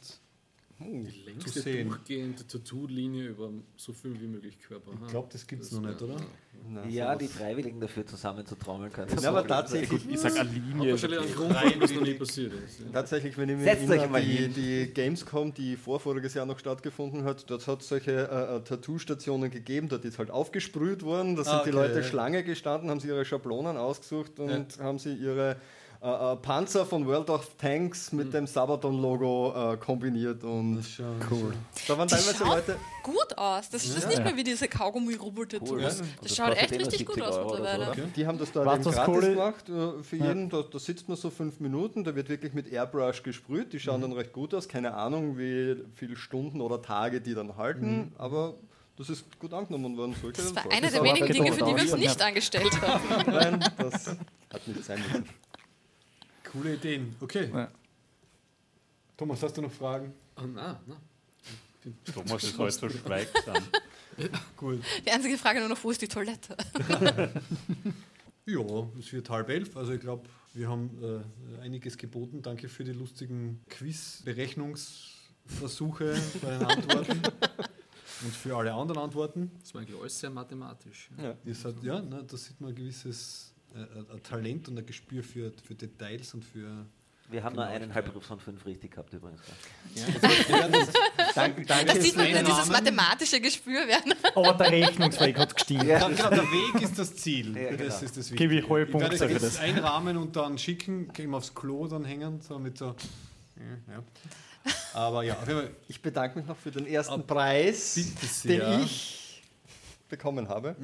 Die 0.80 1.22
längste 1.24 1.50
zu 1.50 1.60
sehen. 1.60 1.88
durchgehende 1.88 2.46
Tattoo-Linie 2.46 3.28
über 3.30 3.50
so 3.76 3.92
viel 3.92 4.20
wie 4.20 4.26
möglich 4.28 4.60
Körper. 4.60 4.92
Ich 5.04 5.10
glaube, 5.10 5.28
das 5.32 5.44
gibt 5.46 5.62
es 5.64 5.72
noch 5.72 5.80
nicht, 5.80 6.00
oder? 6.00 6.16
Ja, 6.88 7.16
die 7.16 7.26
Freiwilligen 7.26 7.80
dafür 7.80 8.06
zusammenzutrommeln 8.06 8.92
können. 8.92 9.10
Ja, 9.20 9.30
aber 9.30 9.46
tatsächlich, 9.46 10.08
Ich 10.08 10.18
sage 10.20 10.40
eine 10.40 10.50
Linie. 10.50 10.92
wahrscheinlich 10.92 11.18
einen 11.20 11.34
Grund, 11.34 11.54
warum 11.54 11.80
das 11.80 11.92
noch 11.94 12.02
nie 12.02 12.14
passiert 12.14 12.52
ist. 12.52 12.80
Ja. 12.80 12.86
tatsächlich, 12.92 13.36
wenn 13.38 13.48
ich 13.48 13.56
mir 13.56 13.66
erinnere, 13.66 14.20
die, 14.20 14.48
die 14.48 14.86
Gamescom, 14.94 15.52
die 15.54 15.76
vorvoriges 15.76 16.34
Jahr 16.34 16.46
noch 16.46 16.58
stattgefunden 16.58 17.24
hat, 17.24 17.48
dort 17.50 17.66
hat 17.66 17.80
es 17.82 17.88
solche 17.88 18.12
äh, 18.12 18.56
äh, 18.56 18.60
Tattoo-Stationen 18.62 19.50
gegeben, 19.50 19.88
dort 19.88 20.04
ist 20.04 20.18
halt 20.18 20.30
aufgesprüht 20.30 21.02
worden, 21.02 21.34
da 21.36 21.42
sind 21.44 21.52
Ah, 21.54 21.62
die 21.64 21.70
okay, 21.70 21.78
Leute 21.78 21.98
ja. 22.00 22.02
Schlange 22.04 22.44
gestanden, 22.44 22.90
haben 22.90 23.00
sie 23.00 23.08
ihre 23.08 23.24
Schablonen 23.24 23.76
ausgesucht 23.76 24.38
und 24.38 24.78
haben 24.78 24.98
sie 24.98 25.14
ihre 25.14 25.56
äh, 26.00 26.32
äh, 26.32 26.36
Panzer 26.36 26.86
von 26.86 27.06
World 27.06 27.28
of 27.30 27.54
Tanks 27.58 28.12
mit 28.12 28.32
dem 28.32 28.46
Sabaton-Logo 28.46 29.72
äh, 29.72 29.76
kombiniert 29.78 30.44
und 30.44 30.84
Cool. 31.30 31.52
da 31.88 31.98
waren 31.98 32.06
Die 32.08 32.14
teilweise 32.14 32.36
schaut 32.38 32.46
Leute, 32.48 32.76
gut 33.02 33.36
aus. 33.36 33.68
Das 33.70 33.84
ist 33.84 34.06
nicht 34.08 34.22
mehr 34.22 34.36
wie 34.36 34.44
diese 34.44 34.68
Kaugummi-Rubbel-Tattoos. 34.68 35.70
Cool. 35.70 35.80
Das, 35.82 36.02
das 36.22 36.36
schaut 36.36 36.56
echt 36.56 36.70
richtig 36.72 37.04
gut 37.06 37.16
70 37.16 37.22
aus 37.24 37.34
so, 37.34 37.40
mittlerweile. 37.46 37.90
oder? 37.90 38.00
Die 38.16 38.26
haben 38.26 38.38
das 38.38 38.52
da 38.52 38.64
Was 38.64 38.74
eben 38.76 38.84
das 38.84 38.94
gratis 38.94 39.12
Coole- 39.14 39.30
gemacht 39.30 39.68
äh, 39.68 40.02
für 40.04 40.16
jeden. 40.16 40.48
Da, 40.50 40.62
da 40.62 40.78
sitzt 40.78 41.08
man 41.08 41.16
so 41.16 41.30
fünf 41.30 41.58
Minuten, 41.60 42.04
da 42.04 42.14
wird 42.14 42.28
wirklich 42.28 42.54
mit 42.54 42.70
Airbrush 42.70 43.22
gesprüht. 43.24 43.72
Die 43.72 43.80
schauen 43.80 44.00
dann 44.00 44.12
recht 44.12 44.32
gut 44.32 44.54
aus. 44.54 44.68
Keine 44.68 44.94
Ahnung, 44.94 45.36
wie 45.36 45.76
viele 45.94 46.16
Stunden 46.16 46.60
oder 46.60 46.80
Tage 46.80 47.20
die 47.20 47.34
dann 47.34 47.56
halten, 47.56 48.12
aber 48.18 48.54
das 48.96 49.10
ist 49.10 49.24
gut 49.38 49.52
angenommen 49.52 49.96
worden. 49.96 50.14
Solche, 50.20 50.42
Das 50.42 50.54
war 50.54 50.62
solche 50.62 50.76
eine 50.76 50.90
der 50.90 51.02
wenigen 51.02 51.26
Dinge, 51.26 51.52
für 51.52 51.64
die 51.64 51.74
wir 51.76 51.82
uns 51.82 51.96
nicht 51.96 52.22
angestellt 52.22 52.82
haben. 52.82 53.02
Nein, 53.32 53.64
das 53.78 54.06
hat 54.52 54.66
nicht 54.68 54.84
sein 54.84 55.00
müssen. 55.12 55.28
Coole 56.52 56.74
Ideen. 56.74 57.16
Okay. 57.20 57.50
Ja. 57.52 57.70
Thomas, 59.16 59.42
hast 59.42 59.56
du 59.56 59.62
noch 59.62 59.72
Fragen? 59.72 60.12
Ah, 60.36 60.46
nein, 60.46 60.76
nein. 60.86 60.98
Thomas 62.12 62.44
ist 62.44 62.58
heute 62.58 62.72
so 62.72 62.88
schweigsam. 62.90 63.62
Gut. 64.56 64.82
Die 65.04 65.10
einzige 65.10 65.38
Frage 65.38 65.60
nur 65.60 65.68
noch, 65.68 65.82
wo 65.82 65.90
ist 65.90 66.02
die 66.02 66.08
Toilette? 66.08 66.56
Ja, 68.48 68.64
es 68.98 69.12
wird 69.12 69.28
halb 69.28 69.50
elf. 69.50 69.76
Also 69.76 69.92
ich 69.92 70.00
glaube, 70.00 70.26
wir 70.54 70.70
haben 70.70 70.88
äh, 71.02 71.20
einiges 71.60 71.98
geboten. 71.98 72.40
Danke 72.40 72.70
für 72.70 72.82
die 72.82 72.92
lustigen 72.92 73.60
Quiz-Berechnungsversuche 73.68 76.16
bei 76.40 76.56
den 76.56 76.66
Antworten 76.66 77.20
und 78.24 78.34
für 78.34 78.56
alle 78.56 78.72
anderen 78.72 79.02
Antworten. 79.02 79.50
Das 79.60 79.74
war 79.74 79.82
eigentlich 79.82 80.00
alles 80.00 80.18
sehr 80.18 80.30
mathematisch. 80.30 81.10
Ja. 81.22 81.36
Ihr 81.44 81.54
seid, 81.54 81.74
ja, 81.82 82.00
ne, 82.00 82.24
da 82.26 82.36
sieht 82.38 82.58
man 82.58 82.70
ein 82.70 82.76
gewisses 82.76 83.52
äh, 83.74 84.14
ein 84.14 84.22
Talent 84.22 84.68
und 84.68 84.78
ein 84.78 84.86
Gespür 84.86 85.22
für, 85.22 85.52
für 85.64 85.74
Details 85.74 86.34
und 86.34 86.44
für. 86.44 86.86
Wir 87.30 87.44
haben 87.44 87.54
Genau, 87.54 87.66
nur 87.66 87.74
einen 87.74 87.88
ja. 87.90 87.94
Halbberuf 87.94 88.24
von 88.24 88.40
fünf 88.40 88.64
richtig 88.64 88.92
gehabt 88.92 89.12
übrigens. 89.12 89.42
Danke, 91.34 91.62
danke. 91.66 91.84
Da 91.84 92.00
sieht 92.00 92.16
man 92.16 92.26
dieses 92.26 92.68
mathematische 92.68 93.40
Gespür 93.40 93.86
werden. 93.86 94.14
Aber 94.34 94.54
der 94.54 94.88
Rechnungsweg 94.88 95.38
hat 95.38 95.54
gestimmt. 95.54 95.84
Ja, 95.84 96.08
genau, 96.08 96.30
der 96.30 96.42
Weg 96.42 96.82
ist 96.82 96.98
das 96.98 97.14
Ziel. 97.16 97.54
Ja, 97.56 97.70
Das 97.72 97.78
genau. 98.00 98.00
ist 98.06 98.16
das 98.16 98.30
Gebe 98.30 98.54
ich 98.54 98.68
hohe 98.68 98.78
werde 98.78 98.90
Punkte 98.92 99.10
das 99.10 99.18
für 99.30 99.38
das. 99.38 99.58
einrahmen 99.58 100.16
und 100.16 100.36
dann 100.36 100.56
schicken, 100.56 101.12
gehen 101.12 101.30
wir 101.30 101.36
aufs 101.36 101.54
Klo 101.54 101.86
dann 101.86 102.04
hängen, 102.04 102.40
so 102.40 102.58
mit 102.58 102.78
so. 102.78 102.94
Ja. 103.90 104.02
Aber 104.94 105.22
ja, 105.22 105.34
auf 105.34 105.46
jeden 105.48 105.60
Fall, 105.60 105.70
Ich 105.88 106.00
bedanke 106.00 106.38
mich 106.38 106.46
noch 106.48 106.56
für 106.56 106.70
den 106.70 106.86
ersten 106.86 107.26
Preis, 107.26 107.94
bitte 107.94 108.26
sehr. 108.26 108.70
den 108.70 108.82
ich 108.84 109.27
bekommen 110.08 110.48
habe. 110.48 110.76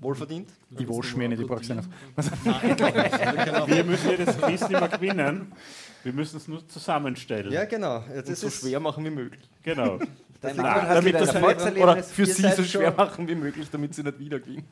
Wohlverdient. 0.00 0.48
Ich 0.78 0.88
wasche 0.88 1.16
mir 1.16 1.28
nicht, 1.28 1.40
ich 1.40 1.46
brauche 1.46 1.60
es 1.62 1.68
nicht. 1.68 1.88
Wir 3.66 3.84
müssen 3.84 4.10
ja 4.10 4.16
das 4.24 4.38
Quiz 4.40 4.60
nicht 4.60 4.70
mehr 4.70 4.88
gewinnen. 4.88 5.52
Wir 6.04 6.12
müssen 6.12 6.36
es 6.36 6.48
nur 6.48 6.66
zusammenstellen. 6.68 7.52
Ja, 7.52 7.64
genau. 7.64 8.04
Ja, 8.08 8.18
Und 8.18 8.28
das 8.28 8.40
so 8.40 8.46
ist 8.46 8.60
schwer 8.60 8.80
machen 8.80 9.04
wie 9.04 9.10
möglich. 9.10 9.48
Genau. 9.62 9.98
Hat 10.42 10.56
damit 10.56 11.14
das. 11.14 11.34
Oder 11.34 12.02
für 12.02 12.26
sie 12.26 12.50
so 12.52 12.62
schwer 12.62 12.92
machen 12.96 13.26
wie 13.28 13.34
möglich, 13.34 13.68
damit 13.70 13.94
sie 13.94 14.02
nicht 14.02 14.18
wieder 14.18 14.38
gewinnen. 14.38 14.64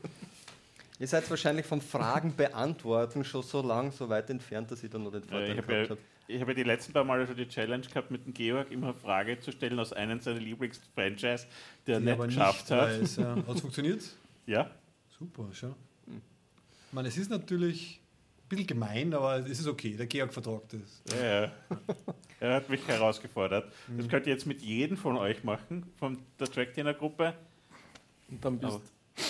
Ihr 0.99 1.07
seid 1.07 1.29
wahrscheinlich 1.29 1.67
vom 1.67 1.81
Fragen 1.81 2.35
beantworten 2.35 3.25
schon 3.25 3.43
so 3.43 3.61
lang, 3.63 3.93
so 3.93 4.09
weit 4.09 4.31
entfernt, 4.31 4.71
dass 4.71 4.83
ich 4.83 4.91
dann 4.91 5.03
noch 5.05 5.13
den 5.13 5.23
Äh, 5.25 5.27
Vorteil 5.27 5.51
ich 5.53 5.57
habe 5.59 5.67
gehabt 5.67 5.89
ja, 5.91 5.91
habe. 5.91 6.01
ich 6.29 6.41
hab 6.41 6.49
ja 6.49 6.55
die 6.55 6.63
letzten 6.63 6.93
paar 6.93 7.05
Mal 7.05 7.27
schon 7.27 7.37
die 7.37 7.49
Challenge 7.49 7.87
gehabt, 7.87 8.11
mit 8.11 8.25
dem 8.25 8.33
Georg 8.33 8.71
immer 8.71 8.89
eine 8.89 8.95
Frage 8.95 9.39
zu 9.39 9.53
stellen 9.53 9.79
aus 9.79 9.93
einem 9.93 10.21
seiner 10.21 10.41
Lieblingsfranchise, 10.41 11.47
die 11.87 11.93
er 11.93 12.01
nicht 12.01 12.19
geschafft 12.21 12.71
hat. 12.71 13.01
weiß, 13.01 13.17
ja. 13.17 13.37
Hat 13.47 13.49
es 13.55 13.61
funktioniert? 13.61 14.03
Ja, 14.47 14.71
Super, 15.19 15.49
schau. 15.53 15.75
Ich 16.07 16.93
meine, 16.93 17.09
es 17.09 17.17
ist 17.17 17.31
natürlich 17.31 18.01
ein 18.45 18.49
bisschen 18.49 18.67
gemein, 18.67 19.13
aber 19.15 19.39
es 19.39 19.59
ist 19.61 19.67
okay. 19.67 19.97
Der 19.97 20.07
Georg 20.07 20.33
vertragt 20.33 20.75
es. 20.75 21.03
ja, 21.19 21.43
ja. 21.45 21.53
Er 22.39 22.55
hat 22.57 22.69
mich 22.69 22.87
herausgefordert. 22.87 23.73
Das 23.97 24.09
könnt 24.09 24.27
ihr 24.27 24.33
jetzt 24.35 24.47
mit 24.47 24.61
jedem 24.61 24.99
von 24.99 25.17
euch 25.17 25.43
machen, 25.43 25.91
von 25.99 26.19
der 26.39 26.47
Track-Dinner-Gruppe. 26.49 27.33
Und 28.29 28.45
dann 28.45 28.59
bist 28.59 28.75
du 28.75 28.83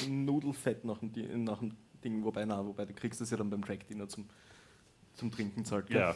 nudelfett 0.09 0.85
nach 0.85 0.99
dem, 0.99 1.45
nach 1.45 1.59
dem 1.59 1.77
Ding, 2.03 2.25
wobei, 2.25 2.45
na, 2.45 2.65
wobei 2.65 2.85
du 2.85 2.93
kriegst 2.95 3.21
das 3.21 3.31
ja 3.31 3.37
dann 3.37 3.51
beim 3.51 3.65
Track-Dinner 3.65 4.09
zum, 4.09 4.29
zum 5.15 5.31
Trinken 5.31 5.65
zahlt. 5.65 5.91
Ja. 5.91 6.15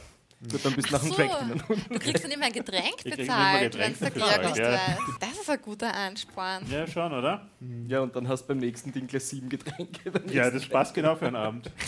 Gut, 0.50 0.64
dann 0.64 0.72
bist 0.74 0.88
du 0.88 0.92
nach 0.94 1.00
dem 1.02 1.10
So, 1.10 1.14
Track-Dinner. 1.16 1.62
du 1.90 1.98
kriegst 1.98 2.24
dann 2.24 2.30
immer 2.30 2.46
ein 2.46 2.52
Getränk 2.52 3.04
bezahlt, 3.04 3.76
wenn 3.78 3.92
es 3.92 3.98
der 3.98 4.10
Georg 4.10 4.42
nicht 4.42 4.56
ja. 4.56 4.72
weiß. 4.72 4.98
Das 5.20 5.32
ist 5.32 5.50
ein 5.50 5.60
guter 5.60 5.94
Ansporn. 5.94 6.64
ja, 6.70 6.86
schon, 6.86 7.12
oder? 7.12 7.46
Ja, 7.86 8.00
und 8.00 8.16
dann 8.16 8.26
hast 8.26 8.42
du 8.44 8.48
beim 8.48 8.58
nächsten 8.58 8.90
Ding 8.92 9.06
gleich 9.06 9.24
sieben 9.24 9.48
Getränke. 9.50 10.12
Ja, 10.32 10.50
das 10.50 10.66
passt 10.66 10.94
genau 10.94 11.14
für 11.14 11.26
einen 11.26 11.36
Abend. 11.36 11.70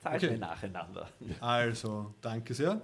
Zahlen 0.00 0.16
Okay. 0.16 0.30
wir 0.30 0.38
nacheinander. 0.38 1.08
Also, 1.40 2.14
danke 2.20 2.54
sehr. 2.54 2.80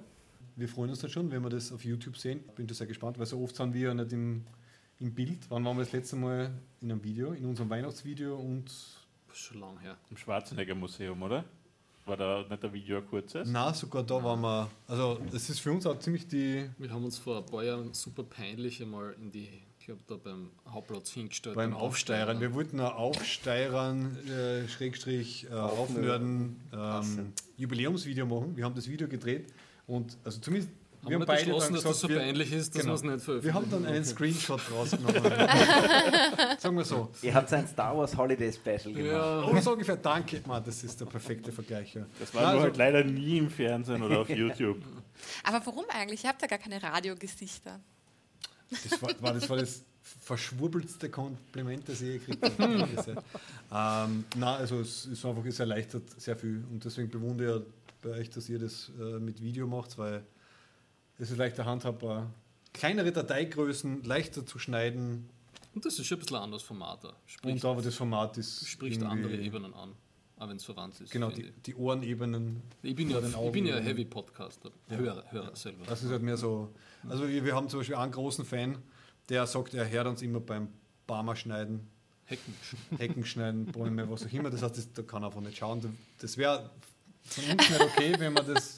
Wir 0.57 0.69
freuen 0.69 0.91
uns 0.91 1.01
dann 1.01 1.11
schon, 1.11 1.31
wenn 1.31 1.43
wir 1.43 1.51
das 1.51 1.73
auf 1.73 1.85
YouTube 1.85 2.17
sehen. 2.17 2.41
Bin 2.57 2.67
da 2.67 2.75
sehr 2.75 2.87
gespannt, 2.87 3.19
weil 3.19 3.27
so 3.27 3.41
oft 3.43 3.55
sind 3.55 3.73
wir 3.75 3.89
ja 3.89 3.95
nicht 3.95 4.13
im, 4.13 4.45
im 5.01 5.15
Bild. 5.15 5.39
Wann 5.49 5.65
waren 5.65 5.77
wir 5.77 5.85
das 5.85 5.93
letzte 5.93 6.17
Mal 6.17 6.51
in 6.81 6.91
einem 6.91 7.03
Video, 7.03 7.33
in 7.33 7.45
unserem 7.45 7.71
Weihnachtsvideo 7.71 8.37
und 8.37 8.71
Schon 9.33 9.61
lang 9.61 9.79
her. 9.81 9.97
Im 10.11 10.17
Schwarzenegger 10.17 10.75
Museum, 10.75 11.23
oder? 11.23 11.45
War 12.07 12.17
da 12.17 12.45
nicht 12.49 12.65
ein 12.65 12.73
Video 12.73 12.99
ein 12.99 13.07
kurzes? 13.07 13.47
na 13.49 13.73
sogar 13.73 14.03
da 14.03 14.23
waren 14.23 14.41
wir. 14.41 14.69
Also, 14.89 15.21
das 15.31 15.49
ist 15.51 15.61
für 15.61 15.71
uns 15.71 15.87
auch 15.87 15.99
ziemlich 16.01 16.27
die 16.27 16.69
Wir 16.79 16.91
haben 16.91 17.05
uns 17.05 17.19
vor 17.19 17.39
ein 17.39 17.47
paar 17.47 17.63
Jahren 17.63 17.93
super 17.93 18.25
peinlich 18.25 18.83
einmal 18.83 19.15
in 19.21 19.31
die, 19.31 19.49
ich 19.79 19.87
glaube, 19.87 20.01
da 20.09 20.17
beim 20.17 20.51
Hauptplatz 20.67 21.11
hingestellt. 21.11 21.55
beim 21.55 21.75
Aufsteirern. 21.75 22.41
Wir 22.41 22.53
wollten 22.55 22.81
ein 22.81 22.87
Aufsteirern, 22.87 24.17
äh, 24.27 24.67
Schrägstrich, 24.67 25.47
äh, 25.51 25.55
Aufnörden, 25.55 26.57
ähm, 26.73 27.33
Jubiläumsvideo 27.59 28.27
machen. 28.27 28.57
Wir 28.57 28.65
haben 28.65 28.75
das 28.75 28.89
Video 28.89 29.07
gedreht 29.07 29.53
und 29.87 30.17
also 30.25 30.41
zumindest 30.41 30.73
haben 31.05 31.11
wir, 31.11 31.27
beide 31.27 31.45
beschlossen, 31.45 31.75
dass 31.75 31.85
das 31.85 32.01
so 32.01 32.09
wir, 32.09 32.19
peinlich 32.19 32.53
ist, 32.53 32.75
dass 32.75 32.83
genau. 32.83 32.93
wir 32.93 32.97
es 32.97 33.03
nicht 33.03 33.25
veröffentlichen. 33.25 33.45
wir 33.45 33.55
haben 33.55 33.71
dann 33.71 33.87
einen. 33.87 34.05
Screenshot 34.05 34.61
rausgenommen. 34.71 35.23
Sagen 36.59 36.77
wir 36.77 36.85
so. 36.85 37.11
Ihr 37.23 37.35
habt 37.35 37.53
ein 37.53 37.67
Star 37.69 37.97
Wars 37.97 38.17
Holiday 38.17 38.53
Special 38.53 38.93
gemacht. 38.93 39.13
Ja, 39.13 39.43
Oh, 39.45 39.61
so 39.61 39.73
ungefähr, 39.73 39.97
danke. 39.97 40.41
Man, 40.47 40.63
das 40.65 40.83
ist 40.83 41.01
der 41.01 41.07
perfekte 41.07 41.53
Vergleich. 41.53 41.95
Ja. 41.95 42.07
Das 42.19 42.35
war 42.35 42.47
also- 42.47 42.63
halt 42.63 42.77
leider 42.77 43.05
nie 43.05 43.39
im 43.39 43.51
Fernsehen 43.51 44.03
oder 44.03 44.21
auf 44.21 44.29
YouTube. 44.31 44.79
Aber 45.45 45.65
warum 45.65 45.85
eigentlich? 45.91 46.25
Ihr 46.25 46.31
habt 46.31 46.43
ja 46.43 46.49
gar 46.49 46.59
keine 46.59 46.83
Radiogesichter. 46.83 47.81
Das 48.71 49.01
war, 49.03 49.11
war, 49.21 49.33
das 49.35 49.49
war 49.49 49.57
das 49.57 49.83
verschwurbelste 50.25 51.09
Kompliment, 51.11 51.89
das 51.89 52.01
ich 52.01 52.09
je 52.09 52.19
gekriegt 52.19 52.59
habe. 52.59 53.23
ähm, 53.73 54.25
na, 54.37 54.57
also 54.57 54.81
es 54.81 55.07
ist 55.07 55.25
einfach, 55.25 55.45
es 55.45 55.59
erleichtert 55.61 56.03
sehr 56.21 56.37
viel 56.37 56.65
und 56.71 56.85
deswegen 56.85 57.09
bewundere 57.11 57.59
ich 57.61 57.95
bei 58.03 58.11
euch, 58.11 58.31
dass 58.31 58.49
ihr 58.49 58.59
das 58.59 58.91
äh, 59.01 59.19
mit 59.19 59.43
Video 59.43 59.67
macht, 59.67 59.99
weil 59.99 60.23
es 61.19 61.31
ist 61.31 61.37
leichter 61.39 61.65
handhabbar. 61.65 62.31
Kleinere 62.73 63.11
Dateigrößen, 63.13 64.05
leichter 64.05 64.47
zu 64.47 64.59
schneiden 64.59 65.29
Und 65.75 65.85
das 65.85 65.99
ist 65.99 66.07
schon 66.07 66.17
ein 66.19 66.21
bisschen 66.21 66.37
ein 66.37 66.43
anderes 66.45 66.63
Format. 66.63 67.03
da. 67.05 67.09
und 67.09 67.17
Spricht, 67.27 67.65
aber 67.65 67.83
das 67.83 67.95
Format 67.95 68.37
ist 68.39 68.67
spricht 68.69 69.03
andere 69.03 69.35
Ebenen 69.37 69.75
an, 69.75 69.95
auch 70.39 70.49
wenn 70.49 70.57
es 70.57 70.65
verwandt 70.65 71.01
ist. 71.01 71.11
Genau, 71.11 71.31
die, 71.31 71.51
die 71.67 71.75
Ohrenebenen. 71.75 72.63
ich. 72.83 72.95
bin 72.95 73.11
ja, 73.11 73.19
ich 73.19 73.53
bin 73.53 73.67
ja 73.67 73.77
ein 73.77 73.81
Augen- 73.81 73.87
Heavy-Podcaster. 73.87 74.71
Hörer, 74.89 75.25
Hörer 75.31 75.57
selber. 75.57 75.85
Das 75.87 76.03
ist 76.03 76.11
halt 76.11 76.23
mehr 76.23 76.37
so. 76.37 76.73
Also 77.09 77.29
wir, 77.29 77.45
wir 77.45 77.55
haben 77.55 77.69
zum 77.69 77.81
Beispiel 77.81 77.97
einen 77.97 78.13
großen 78.13 78.45
Fan, 78.45 78.79
der 79.29 79.47
sagt, 79.47 79.75
er 79.75 79.89
hört 79.91 80.07
uns 80.07 80.23
immer 80.23 80.41
beim 80.41 80.69
Barmer 81.07 81.35
schneiden, 81.37 81.89
Hecken. 82.27 82.55
Hecken 82.99 83.25
schneiden, 83.25 83.65
Bäume, 83.73 84.09
was 84.11 84.27
auch 84.27 84.33
immer. 84.33 84.51
Das 84.51 84.63
heißt, 84.63 84.77
das, 84.77 84.93
da 84.93 85.03
kann 85.03 85.23
er 85.23 85.27
einfach 85.29 85.41
nicht 85.41 85.57
schauen. 85.57 85.97
Das 86.21 86.37
wäre 86.37 86.71
von 87.23 87.45
uns 87.45 87.71
nicht 87.71 87.81
okay, 87.81 88.15
wenn 88.19 88.35
wir 88.35 88.43
das 88.43 88.78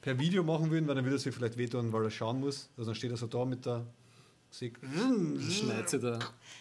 per 0.00 0.18
Video 0.18 0.42
machen 0.42 0.70
würden, 0.70 0.86
weil 0.86 0.94
dann 0.94 1.04
würde 1.04 1.16
er 1.16 1.20
sich 1.20 1.34
vielleicht 1.34 1.56
wehtun, 1.56 1.92
weil 1.92 2.04
er 2.04 2.10
schauen 2.10 2.40
muss. 2.40 2.70
Also 2.76 2.90
dann 2.90 2.94
steht 2.94 3.10
er 3.10 3.16
so 3.16 3.26
da 3.26 3.44
mit 3.44 3.66
der 3.66 3.86
Säge. 4.50 4.80
Schneidet 5.50 5.88
sich 5.88 6.00
der, 6.00 6.18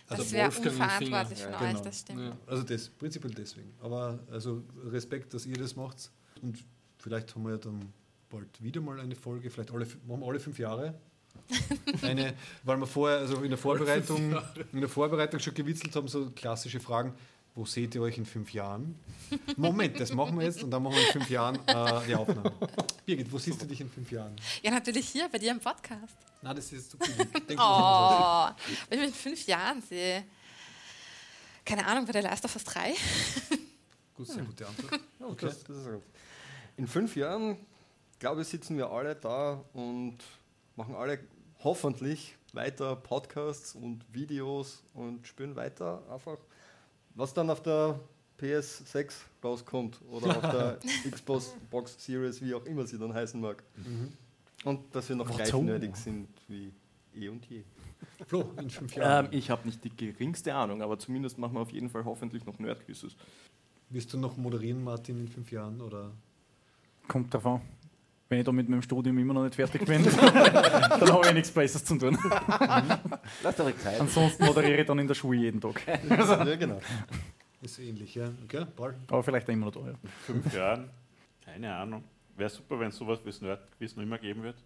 Das 0.09 0.29
der 0.29 0.31
wäre 0.31 0.47
unverantwortlich 0.47 1.43
von 1.43 1.53
euch, 1.53 1.59
genau. 1.59 1.83
das 1.83 1.99
stimmt. 1.99 2.21
Ja. 2.21 2.37
Also 2.45 2.63
das, 2.63 2.89
prinzipiell 2.89 3.33
deswegen. 3.33 3.73
Aber 3.81 4.19
also 4.31 4.63
Respekt, 4.85 5.33
dass 5.33 5.45
ihr 5.45 5.57
das 5.57 5.75
macht. 5.75 6.11
Und 6.41 6.63
vielleicht 6.97 7.33
haben 7.35 7.43
wir 7.43 7.51
ja 7.51 7.57
dann 7.57 7.93
bald 8.29 8.61
wieder 8.61 8.81
mal 8.81 8.99
eine 8.99 9.15
Folge, 9.15 9.49
vielleicht 9.49 9.71
alle, 9.71 9.85
machen 9.85 10.21
wir 10.21 10.27
alle 10.27 10.39
fünf 10.39 10.59
Jahre. 10.59 10.95
Eine, 12.01 12.33
weil 12.63 12.77
wir 12.77 12.87
vorher, 12.87 13.19
also 13.19 13.41
in 13.43 13.49
der 13.49 13.59
Vorbereitung, 13.59 14.35
in 14.73 14.79
der 14.79 14.89
Vorbereitung 14.89 15.39
schon 15.39 15.53
gewitzelt 15.53 15.95
haben, 15.95 16.07
so 16.07 16.31
klassische 16.31 16.79
Fragen. 16.79 17.13
Wo 17.57 17.65
seht 17.65 17.95
ihr 17.95 18.01
euch 18.03 18.19
in 18.19 18.25
fünf 18.25 18.53
Jahren? 18.53 18.95
Moment, 19.57 19.99
das 19.99 20.13
machen 20.13 20.37
wir 20.37 20.45
jetzt 20.45 20.61
und 20.63 20.69
dann 20.69 20.83
machen 20.83 20.95
wir 20.95 21.07
in 21.07 21.11
fünf 21.11 21.29
Jahren 21.29 21.55
äh, 21.67 22.05
die 22.07 22.15
Aufnahme. 22.15 22.53
Birgit, 23.03 23.31
wo 23.31 23.39
siehst 23.39 23.59
du 23.59 23.65
dich 23.65 23.81
in 23.81 23.89
fünf 23.89 24.11
Jahren? 24.11 24.35
Ja, 24.61 24.69
natürlich 24.69 25.09
hier 25.09 25.27
bei 25.27 25.39
dir 25.39 25.51
im 25.51 25.59
Podcast. 25.59 26.15
Na, 26.43 26.53
das 26.53 26.71
ist 26.71 26.91
zu. 26.91 26.97
Denk 26.97 27.59
Oh, 27.59 28.47
wenn 28.89 28.99
ich 28.99 29.05
mich 29.05 29.07
in 29.07 29.13
fünf 29.13 29.47
Jahren 29.47 29.81
sehe. 29.81 30.23
Keine 31.65 31.85
Ahnung, 31.87 32.05
bei 32.05 32.11
der 32.11 32.21
Last 32.21 32.45
of 32.45 32.53
Us 32.53 32.63
3. 32.63 32.93
Gut, 34.13 34.27
sehr 34.27 34.43
gute 34.43 34.67
Antwort. 34.67 35.01
Okay. 35.19 35.47
Das, 35.47 35.63
das 35.63 35.77
ist 35.77 35.85
gut. 35.85 36.03
In 36.77 36.87
fünf 36.87 37.15
Jahren, 37.15 37.57
glaube 38.19 38.43
ich, 38.43 38.47
sitzen 38.47 38.77
wir 38.77 38.89
alle 38.89 39.15
da 39.15 39.65
und 39.73 40.19
machen 40.75 40.95
alle 40.95 41.19
hoffentlich 41.63 42.35
weiter 42.53 42.95
Podcasts 42.95 43.73
und 43.75 44.05
Videos 44.13 44.83
und 44.93 45.25
spielen 45.27 45.55
weiter 45.55 46.01
einfach, 46.09 46.37
was 47.17 47.33
dann 47.33 47.49
auf 47.49 47.61
der 47.61 47.99
PS6 48.39 49.13
rauskommt 49.43 49.99
oder 50.09 50.37
auf 50.37 50.41
der 50.41 50.79
Xbox 51.11 51.53
Box 51.69 51.95
Series, 51.97 52.41
wie 52.41 52.53
auch 52.53 52.65
immer 52.65 52.85
sie 52.85 52.97
dann 52.97 53.13
heißen 53.13 53.41
mag. 53.41 53.63
Und 54.63 54.95
dass 54.95 55.09
wir 55.09 55.15
noch 55.15 55.29
gleich 55.35 55.51
Warum? 55.51 55.65
nerdig 55.65 55.95
sind 55.97 56.27
wie 56.47 56.71
eh 57.15 57.27
und 57.29 57.45
je. 57.49 57.63
Flo, 58.27 58.51
in 58.59 58.69
fünf 58.69 58.95
Jahren. 58.95 59.25
Ähm, 59.25 59.31
ich 59.31 59.49
habe 59.49 59.65
nicht 59.65 59.83
die 59.83 59.89
geringste 59.89 60.53
Ahnung, 60.53 60.81
aber 60.83 60.99
zumindest 60.99 61.37
machen 61.39 61.55
wir 61.55 61.61
auf 61.61 61.71
jeden 61.71 61.89
Fall 61.89 62.05
hoffentlich 62.05 62.45
noch 62.45 62.59
Nerdquizzes. 62.59 63.15
Wirst 63.89 64.13
du 64.13 64.17
noch 64.17 64.37
moderieren, 64.37 64.83
Martin, 64.83 65.19
in 65.19 65.27
fünf 65.27 65.51
Jahren? 65.51 65.81
Oder? 65.81 66.11
Kommt 67.07 67.33
davon. 67.33 67.61
Wenn 68.29 68.39
ich 68.39 68.45
da 68.45 68.51
mit 68.51 68.67
meinem 68.67 68.81
Studium 68.81 69.17
immer 69.17 69.33
noch 69.33 69.43
nicht 69.43 69.55
fertig 69.55 69.85
bin, 69.85 70.03
dann 70.15 71.13
habe 71.13 71.27
ich 71.27 71.33
nichts 71.33 71.51
Besseres 71.51 71.85
zu 71.85 71.97
tun. 71.97 72.17
Lass 73.43 73.59
euch 73.59 73.77
Zeit. 73.77 74.01
Ansonsten 74.01 74.45
moderiere 74.45 74.81
ich 74.81 74.85
dann 74.85 74.99
in 74.99 75.07
der 75.07 75.15
Schule 75.15 75.37
jeden 75.39 75.61
Tag. 75.61 75.81
ja, 75.87 76.55
genau. 76.55 76.81
Ist 77.61 77.79
ähnlich, 77.79 78.15
ja. 78.15 78.29
Okay, 78.43 78.65
Paul. 78.75 78.95
Aber 79.07 79.23
vielleicht 79.23 79.47
immer 79.49 79.67
noch 79.67 79.73
da. 79.73 79.79
Ja. 79.79 79.93
fünf 80.25 80.53
Jahren, 80.53 80.89
keine 81.43 81.73
Ahnung. 81.73 82.03
Wäre 82.35 82.49
super, 82.49 82.79
wenn 82.79 82.89
es 82.89 82.97
sowas 82.97 83.19
wie 83.23 83.29
das 83.29 83.41
Nerdquiz 83.41 83.95
noch 83.95 84.03
immer 84.03 84.17
geben 84.17 84.43
wird. 84.43 84.57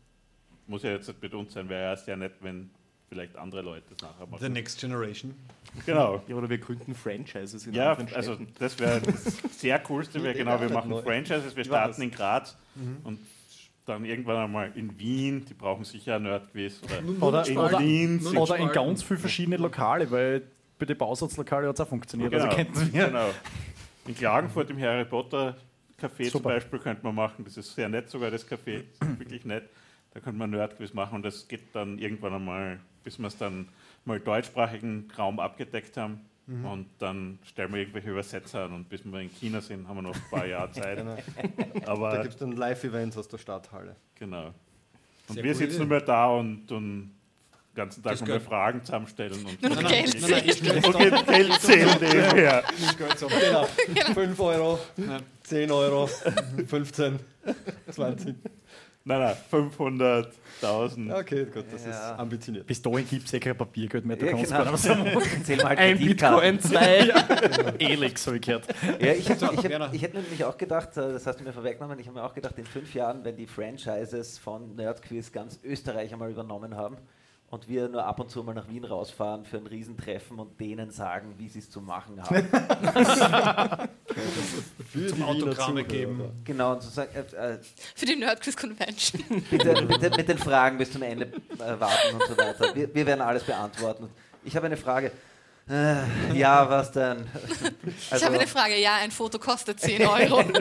Muss 0.68 0.84
ja 0.84 0.92
jetzt 0.92 1.08
nicht 1.08 1.22
mit 1.22 1.34
uns 1.34 1.54
sein, 1.54 1.70
wäre 1.70 1.84
ja 1.84 1.96
sehr 1.96 2.18
nett, 2.18 2.34
wenn 2.42 2.70
vielleicht 3.08 3.36
andere 3.36 3.62
Leute 3.62 3.94
es 3.94 4.02
nachher 4.02 4.26
The 4.26 4.32
machen. 4.32 4.54
Next 4.54 4.80
Generation. 4.80 5.34
Genau. 5.86 6.22
Ja, 6.28 6.36
oder 6.36 6.50
wir 6.50 6.58
gründen 6.58 6.96
Franchises 6.96 7.68
in 7.68 7.74
Ja, 7.74 7.98
also 8.14 8.38
das 8.58 8.80
wäre 8.80 9.02
das 9.02 9.38
sehr 9.58 9.80
coolste, 9.80 10.22
wäre 10.24 10.34
genau, 10.34 10.60
wir 10.60 10.70
machen 10.70 10.92
Franchises, 11.04 11.56
wir 11.56 11.64
starten 11.64 12.02
in 12.02 12.12
Graz 12.12 12.58
und 13.04 13.20
dann 13.86 14.06
irgendwann 14.06 14.38
einmal 14.38 14.72
in 14.76 14.98
Wien, 15.00 15.46
die 15.46 15.54
brauchen 15.54 15.84
sicher 15.84 16.16
ein 16.18 16.24
Nerdquiz. 16.24 16.82
Oder, 16.84 17.28
Oder, 17.28 17.48
in 17.48 17.58
oder, 17.58 17.80
Linz. 17.80 18.26
oder 18.36 18.58
in 18.58 18.72
ganz 18.72 19.04
viele 19.04 19.20
verschiedene 19.20 19.58
Lokale, 19.58 20.10
weil 20.12 20.44
bei 20.80 20.86
den 20.86 20.98
Bausatzlokale 20.98 21.68
hat 21.68 21.76
es 21.76 21.82
auch 21.82 21.88
funktioniert. 21.88 22.32
Genau, 22.32 22.44
Also 22.46 22.56
könnten 22.56 22.94
wir. 22.94 23.06
genau. 23.08 23.30
In 24.08 24.16
Klagenfurt 24.16 24.70
im 24.70 24.80
Harry 24.80 25.06
Potter 25.06 25.56
Café 26.00 26.24
zum 26.24 26.42
Super. 26.42 26.50
Beispiel 26.50 26.80
könnte 26.80 27.04
man 27.06 27.14
machen, 27.14 27.44
das 27.46 27.58
ist 27.58 27.76
sehr 27.76 27.88
nett 27.90 28.10
sogar, 28.10 28.32
das 28.32 28.48
Café, 28.48 28.84
wirklich 29.18 29.46
nett. 29.46 29.70
Da 30.14 30.20
könnte 30.20 30.40
man 30.40 30.50
Nerdquiz 30.50 30.94
machen 30.94 31.16
und 31.16 31.24
das 31.24 31.48
geht 31.48 31.62
dann 31.74 31.98
irgendwann 32.00 32.34
einmal, 32.34 32.80
bis 33.04 33.18
wir 33.20 33.28
es 33.28 33.38
dann 33.38 33.68
mal 34.06 34.20
deutschsprachigen 34.20 35.10
Raum 35.18 35.40
abgedeckt 35.40 35.96
haben. 35.98 36.22
Mhm. 36.52 36.66
Und 36.66 36.88
dann 37.00 37.40
stellen 37.46 37.72
wir 37.72 37.80
irgendwelche 37.80 38.10
Übersetzer 38.10 38.66
an 38.66 38.74
und 38.74 38.90
bis 38.90 39.06
wir 39.06 39.20
in 39.20 39.30
China 39.30 39.62
sind, 39.62 39.88
haben 39.88 39.98
wir 39.98 40.02
noch 40.02 40.16
ein 40.16 40.22
paar 40.30 40.46
Jahre 40.46 40.70
Zeit. 40.74 40.98
Genau. 40.98 41.16
Da 41.86 41.92
Aber 41.92 42.22
gibt 42.22 42.34
es 42.34 42.40
dann 42.40 42.52
Live-Events 42.52 43.18
aus 43.18 43.28
der 43.28 43.38
Stadthalle. 43.38 43.96
genau. 44.16 44.54
Und 45.28 45.36
Sehr 45.36 45.44
wir 45.46 45.56
sitzen 45.56 45.78
nur 45.78 45.88
mehr 45.88 46.02
da 46.02 46.28
und, 46.28 46.70
und 46.74 47.12
den 47.72 47.76
ganzen 47.76 48.04
Tag 48.04 48.28
nur 48.28 48.42
Fragen 48.42 48.84
zusammenstellen 48.84 49.46
und 49.46 49.62
Geld 49.88 50.10
stelle 50.10 50.86
und 50.86 50.98
Geld, 50.98 51.26
Geld 51.28 51.54
zählen 51.62 51.98
nebenher. 52.02 52.64
Genau. 52.98 53.66
5 54.14 54.40
Euro, 54.42 54.80
10 55.44 55.72
Euro, 55.72 56.10
15, 56.68 57.20
20. 57.92 58.36
Nein, 59.04 59.20
nein, 59.20 59.36
500.000. 59.52 61.20
Okay, 61.20 61.46
gut, 61.46 61.66
das 61.72 61.86
Ja. 61.86 61.90
ist 61.90 62.20
ambitioniert. 62.20 62.68
Bis 62.68 62.82
dahin 62.82 63.08
gibt 63.08 63.26
es 63.26 63.34
eh 63.34 63.40
kein 63.40 63.58
Papiergeld 63.58 64.06
mehr. 64.06 64.16
Du 64.16 64.28
Ja, 64.28 64.34
kannst 64.34 64.52
genau. 64.86 65.20
Zähl 65.44 65.58
mal 65.58 65.70
halt 65.70 65.80
Ein. 65.80 65.98
Bitcoin, 65.98 66.60
zwei. 66.60 67.12
Elix 67.80 68.28
habe 68.28 68.36
ich 68.38 68.44
gehört. 68.44 68.68
Ja, 69.00 69.14
ich, 69.14 69.28
hätte, 69.28 69.40
So, 69.40 69.52
ich, 69.54 69.64
ich 69.94 70.02
hätte 70.04 70.18
nämlich 70.18 70.44
auch 70.46 70.56
gedacht, 70.58 70.96
äh, 70.98 71.14
das 71.14 71.26
hast 71.26 71.40
du 71.40 71.44
mir 71.44 71.52
vorweggenommen, 71.54 71.98
ich 71.98 72.08
habe 72.08 72.20
mir 72.20 72.24
auch 72.24 72.36
gedacht, 72.36 72.58
in 72.60 72.66
fünf 72.66 72.94
Jahren, 72.94 73.24
wenn 73.24 73.36
die 73.38 73.48
Franchises 73.48 74.38
von 74.38 74.76
Nerdquiz 74.76 75.32
ganz 75.32 75.60
Österreich 75.64 76.14
einmal 76.14 76.30
übernommen 76.30 76.76
haben 76.76 76.98
und 77.52 77.68
wir 77.68 77.88
nur 77.90 78.06
ab 78.06 78.20
und 78.20 78.32
zu 78.32 78.42
mal 78.44 78.56
nach 78.56 78.68
Wien 78.70 78.86
rausfahren 78.86 79.44
für 79.46 79.58
ein 79.58 79.68
Riesentreffen 79.68 80.40
und 80.40 80.60
denen 80.60 80.90
sagen, 80.90 81.36
wie 81.38 81.50
sie 81.50 81.60
es 81.60 81.70
zu 81.70 81.82
machen 81.82 82.22
haben. 82.24 82.48
Für 84.92 85.08
Zum 85.08 85.24
Autogramme 85.24 85.84
geben. 85.84 86.42
genau, 86.44 86.74
und 86.74 86.82
zu 86.82 86.90
sagen, 86.90 87.12
äh, 87.16 87.54
äh, 87.54 87.60
Für 87.96 88.06
die 88.06 88.16
Nerdquiz 88.16 88.56
Convention. 88.58 89.24
bitte, 89.50 89.74
bitte 89.86 90.10
mit 90.10 90.28
den 90.28 90.38
Fragen 90.38 90.78
bis 90.78 90.92
zum 90.92 91.02
Ende 91.04 91.26
äh, 91.26 91.80
warten 91.80 92.16
und 92.16 92.24
so 92.28 92.38
weiter. 92.38 92.76
Wir, 92.76 92.94
wir 92.94 93.06
werden 93.06 93.22
alles 93.22 93.44
beantworten. 93.44 94.10
Ich 94.44 94.56
habe 94.56 94.66
eine 94.66 94.76
Frage. 94.78 95.12
Äh, 95.70 96.38
ja, 96.38 96.70
was 96.70 96.92
denn? 96.92 97.26
ich 97.86 98.12
Also- 98.12 98.26
habe 98.26 98.36
eine 98.36 98.48
Frage. 98.48 98.78
Ja, 98.80 98.96
ein 98.96 99.12
Foto 99.12 99.40
kostet 99.40 99.80
10 99.80 100.06
Euro. 100.08 100.44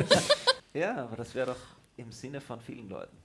Ja, 0.72 0.94
aber 0.98 1.16
das 1.16 1.34
wäre 1.34 1.46
doch 1.48 1.56
im 1.96 2.12
Sinne 2.12 2.40
von 2.40 2.60
vielen 2.60 2.88
Leuten. 2.88 3.16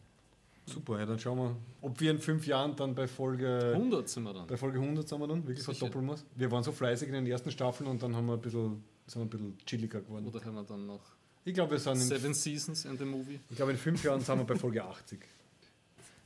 Super, 0.68 1.00
ja, 1.00 1.06
dann 1.06 1.20
schauen 1.20 1.38
wir, 1.38 1.56
ob 1.82 2.00
wir 2.00 2.10
in 2.12 2.20
fünf 2.20 2.48
Jahren 2.48 2.76
dann 2.76 2.96
bei 2.96 3.08
Folge, 3.08 3.72
100 3.74 4.10
sind 4.10 4.24
wir 4.24 4.34
dann. 4.34 4.48
bei 4.48 4.58
Folge 4.58 4.80
100 4.80 5.08
sind 5.08 5.20
wir 5.20 5.28
dann, 5.28 5.44
wirklich 5.46 5.64
Sicher. 5.64 5.76
verdoppeln 5.76 6.08
wir 6.08 6.18
Wir 6.36 6.52
waren 6.52 6.64
so 6.64 6.72
fleißig 6.72 7.08
in 7.08 7.14
den 7.14 7.28
ersten 7.28 7.52
Staffeln 7.52 7.88
und 7.88 8.02
dann 8.02 8.16
haben 8.16 8.26
wir 8.26 8.34
ein 8.34 8.42
bisschen, 8.42 8.84
sind 9.06 9.22
wir 9.22 9.26
ein 9.26 9.30
bisschen 9.30 9.58
chilliger 9.66 10.02
geworden. 10.02 10.26
Oder 10.28 10.44
haben 10.44 10.56
wir 10.56 10.64
dann 10.64 10.88
noch 10.88 11.02
Ich 11.44 11.54
glaube, 11.54 11.72
wir 11.72 11.80
sind 11.80 11.94
in, 11.94 12.00
Seven 12.00 12.34
Seasons 12.34 12.86
in 12.86 12.98
the 12.98 13.06
Movie? 13.06 13.40
ich 13.50 13.56
glaube, 13.56 13.72
in 13.74 13.78
fünf 13.78 14.04
Jahren 14.04 14.22
sind 14.22 14.38
wir 14.40 14.44
bei 14.46 14.56
Folge 14.56 14.84
80. 14.84 15.20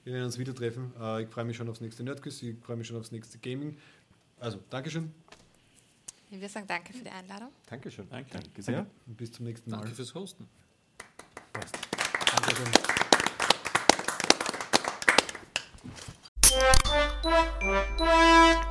Wir 0.05 0.13
werden 0.13 0.25
uns 0.25 0.39
wieder 0.39 0.55
treffen. 0.55 0.93
Äh, 0.99 1.23
ich 1.23 1.29
freue 1.29 1.43
mich 1.43 1.57
schon 1.57 1.67
aufs 1.67 1.81
nächste 1.81 2.03
Nerdquiz, 2.03 2.41
ich 2.41 2.55
freue 2.61 2.77
mich 2.77 2.87
schon 2.87 2.95
aufs 2.97 3.11
nächste 3.11 3.37
Gaming. 3.39 3.77
Also, 4.39 4.59
Dankeschön 4.69 5.11
Wir 6.29 6.47
sagen 6.47 6.65
danke 6.65 6.93
für 6.93 7.03
die 7.03 7.09
Einladung. 7.09 7.49
Dankeschön. 7.69 8.07
Danke. 8.09 8.29
Danke 8.31 8.61
sehr. 8.61 8.85
und 9.05 9.17
bis 9.17 9.33
zum 9.33 9.45
nächsten 9.45 9.69
Mal. 9.69 9.79
Danke 9.81 9.93
fürs 9.93 10.15
Hosten. 10.15 10.47
Dankeschön. 11.53 13.08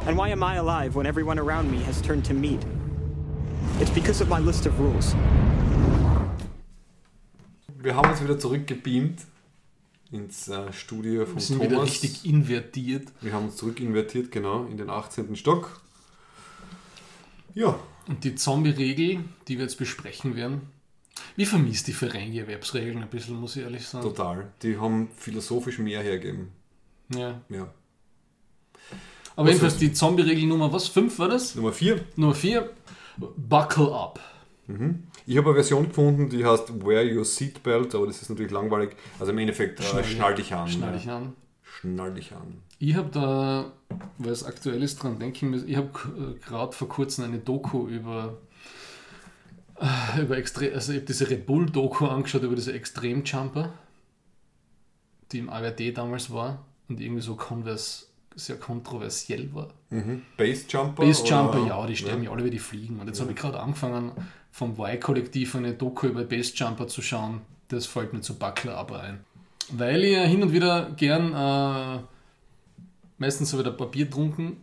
And 0.07 0.17
why 0.17 0.31
am 0.31 0.43
I 0.43 0.57
alive 0.57 0.94
when 0.97 1.07
everyone 1.07 1.39
around 1.39 1.70
me 1.70 1.78
has 1.85 2.01
turned 2.01 2.25
to 2.27 2.35
meat? 2.35 2.60
It's 3.81 3.91
because 3.91 4.23
of 4.23 4.28
my 4.28 4.39
list 4.39 4.67
of 4.67 4.78
rules. 4.78 5.15
Wir 7.81 7.94
haben 7.94 8.10
uns 8.10 8.23
wieder 8.23 8.39
zurückgebeamt 8.39 9.27
ins 10.10 10.49
äh, 10.49 10.73
Studio 10.73 11.27
von 11.27 11.36
Wir 11.36 11.41
sind 11.43 11.59
Thomas. 11.59 11.70
wieder 11.73 11.83
richtig 11.83 12.25
invertiert. 12.25 13.12
Wir 13.20 13.33
haben 13.35 13.47
uns 13.47 13.57
zurückinvertiert, 13.57 14.33
genau, 14.33 14.65
in 14.65 14.77
den 14.78 14.89
18. 14.91 15.36
Stock. 15.36 15.81
Ja, 17.55 17.78
Und 18.09 18.25
die 18.25 18.35
Zombie-Regel, 18.35 19.25
die 19.47 19.57
wir 19.59 19.65
jetzt 19.65 19.77
besprechen 19.78 20.35
werden, 20.36 20.62
wie 21.36 21.44
vermisst 21.47 21.86
die 21.86 21.93
Vereingewerbsregeln 21.93 23.02
ein 23.02 23.09
bisschen, 23.10 23.36
muss 23.39 23.57
ich 23.57 23.62
ehrlich 23.62 23.86
sagen. 23.86 24.02
total. 24.05 24.51
Die 24.62 24.78
haben 24.78 25.09
philosophisch 25.15 25.78
mehr 25.78 26.02
hergeben. 26.02 26.49
Ja. 27.15 27.41
Ja. 27.51 27.68
Aber 29.39 29.50
jedenfalls 29.50 29.76
die 29.76 29.92
Zombie-Regel 29.92 30.49
Nummer 30.49 30.73
was? 30.73 30.89
5 30.89 31.17
war 31.20 31.28
das? 31.28 31.55
Nummer 31.55 31.73
4. 31.73 32.00
Nummer 32.17 32.34
4. 32.34 32.70
Buckle 33.36 33.94
up. 33.94 34.18
Ich 35.26 35.36
habe 35.36 35.50
eine 35.50 35.55
Version 35.55 35.86
gefunden, 35.86 36.28
die 36.28 36.44
heißt 36.44 36.84
Wear 36.84 37.05
Your 37.05 37.25
Seatbelt, 37.25 37.94
aber 37.94 38.08
das 38.08 38.20
ist 38.20 38.31
natürlich 38.31 38.50
langweilig. 38.50 38.97
Also 39.20 39.31
im 39.31 39.39
Endeffekt, 39.39 39.78
äh, 39.78 40.02
schnall 40.02 40.34
dich 40.34 40.52
an. 40.52 40.67
Schnall 40.67 40.92
dich 40.92 41.08
an. 41.08 41.34
Schnall 41.62 42.15
dich 42.15 42.33
an. 42.33 42.62
Ich 42.81 42.97
habe 42.97 43.10
da, 43.12 43.73
weil 44.18 44.33
es 44.33 44.42
aktuell 44.42 44.83
ist, 44.83 45.00
dran 45.05 45.20
denken 45.20 45.50
müssen, 45.50 45.68
ich 45.68 45.76
habe 45.76 45.91
äh, 46.18 46.44
gerade 46.44 46.73
vor 46.73 46.89
kurzem 46.89 47.23
eine 47.23 47.39
Doku 47.39 47.86
über, 47.86 48.39
äh, 49.81 50.20
über 50.20 50.36
Extre 50.36 50.73
also 50.73 50.91
ich 50.91 50.99
habe 50.99 51.07
diese 51.07 51.31
Red 51.31 51.47
Bull 51.47 51.67
Doku 51.67 52.07
angeschaut 52.07 52.42
über 52.42 52.57
diese 52.57 52.73
Extremjumper, 52.73 53.73
die 55.31 55.39
im 55.39 55.49
ARD 55.49 55.97
damals 55.97 56.33
war 56.33 56.65
und 56.89 57.00
irgendwie 57.00 57.23
so 57.23 57.36
konvers 57.36 58.08
sehr 58.39 58.57
kontroversiell 58.57 59.49
war. 59.55 59.68
Mhm. 59.91 60.23
Bassjumper? 60.36 61.05
Bassjumper, 61.05 61.62
oder- 61.62 61.68
ja, 61.68 61.86
die 61.86 61.97
sterben 61.97 62.23
ja 62.23 62.31
alle 62.31 62.44
wie 62.44 62.50
die 62.50 62.58
Fliegen. 62.58 63.00
Und 63.00 63.07
jetzt 63.08 63.20
habe 63.20 63.33
ich 63.33 63.36
gerade 63.36 63.58
angefangen, 63.60 64.12
vom 64.52 64.73
Y-Kollektiv 64.78 65.55
eine 65.57 65.73
Doku 65.75 66.07
über 66.07 66.25
Bassjumper 66.25 66.86
zu 66.89 67.02
schauen. 67.02 67.41
Das 67.68 67.86
fällt 67.86 68.12
mir 68.12 68.20
zu 68.20 68.39
Buckler 68.39 68.76
aber 68.76 69.00
ein. 69.00 69.20
Weil 69.70 70.05
ich 70.05 70.12
ja 70.12 70.23
hin 70.23 70.42
und 70.42 70.52
wieder 70.52 70.91
gern, 70.97 71.34
äh, 71.34 72.00
meistens 73.18 73.50
so 73.50 73.58
wieder 73.58 73.73
Papier 73.73 74.08
trunken, 74.10 74.58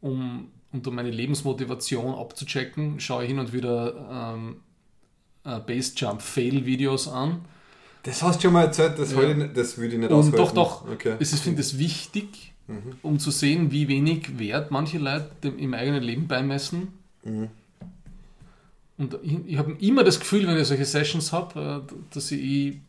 um, 0.00 0.48
und 0.72 0.86
um 0.86 0.94
meine 0.94 1.10
Lebensmotivation 1.10 2.14
abzuchecken, 2.14 3.00
schaue 3.00 3.24
ich 3.24 3.28
hin 3.30 3.38
und 3.38 3.52
wieder 3.52 4.34
ähm, 4.34 4.56
äh, 5.44 5.58
Bassjump-Fail-Videos 5.60 7.08
an. 7.08 7.44
Das 8.04 8.22
hast 8.22 8.36
du 8.38 8.42
schon 8.44 8.52
mal 8.54 8.64
erzählt, 8.64 8.98
das, 8.98 9.12
Ja. 9.12 9.22
ich 9.22 9.36
nicht- 9.36 9.56
das 9.56 9.76
würde 9.76 9.94
ich 9.94 9.98
nicht 10.00 10.10
Und 10.10 10.18
aushalten. 10.18 10.36
doch, 10.38 10.52
doch. 10.52 10.88
Okay. 10.90 11.16
Ich 11.18 11.28
finde 11.28 11.60
es 11.60 11.76
wichtig, 11.78 12.54
um 13.02 13.18
zu 13.18 13.30
sehen, 13.30 13.70
wie 13.72 13.88
wenig 13.88 14.38
Wert 14.38 14.70
manche 14.70 14.98
Leute 14.98 15.30
dem, 15.42 15.58
im 15.58 15.74
eigenen 15.74 16.02
Leben 16.02 16.26
beimessen. 16.28 16.88
Und 18.98 19.18
ich, 19.22 19.36
ich 19.46 19.56
habe 19.58 19.76
immer 19.80 20.04
das 20.04 20.20
Gefühl, 20.20 20.46
wenn 20.46 20.58
ich 20.58 20.68
solche 20.68 20.84
Sessions 20.84 21.32
habe, 21.32 21.84
äh, 21.88 21.94
dass 22.12 22.30
ich 22.30 22.40
eh, 22.42 22.80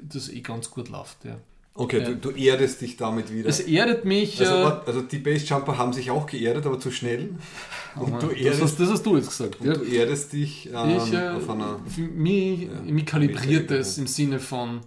dass 0.00 0.28
eh 0.28 0.40
ganz 0.40 0.70
gut 0.70 0.88
läuft. 0.88 1.24
Ja. 1.24 1.36
Okay, 1.74 2.00
Ja. 2.00 2.10
du, 2.10 2.16
du 2.16 2.30
erdest 2.30 2.80
dich 2.82 2.96
damit 2.96 3.32
wieder. 3.32 3.48
Es 3.48 3.60
erdet 3.60 4.04
mich. 4.04 4.38
also, 4.40 4.52
äh, 4.54 4.80
also 4.86 5.02
die 5.02 5.18
Basejumper 5.18 5.78
haben 5.78 5.92
sich 5.92 6.10
auch 6.10 6.26
geerdet, 6.26 6.66
aber 6.66 6.78
zu 6.78 6.90
schnell. 6.90 7.30
Und 7.96 8.22
du 8.22 8.28
das, 8.28 8.36
erdest, 8.36 8.62
hast, 8.62 8.80
das 8.80 8.90
hast 8.90 9.06
du 9.06 9.16
jetzt 9.16 9.28
gesagt. 9.28 9.60
und 9.60 9.66
Ja. 9.66 9.74
du 9.74 9.82
erdest 9.84 10.32
dich 10.32 10.68
ähm, 10.72 10.96
ich, 10.96 11.12
äh, 11.12 11.28
auf 11.28 11.48
einer... 11.50 11.78
für 11.86 12.00
mich, 12.02 12.68
mich 12.86 13.04
kalibriert 13.06 13.70
es 13.70 13.98
im 13.98 14.06
Sinne 14.06 14.38
von, 14.38 14.80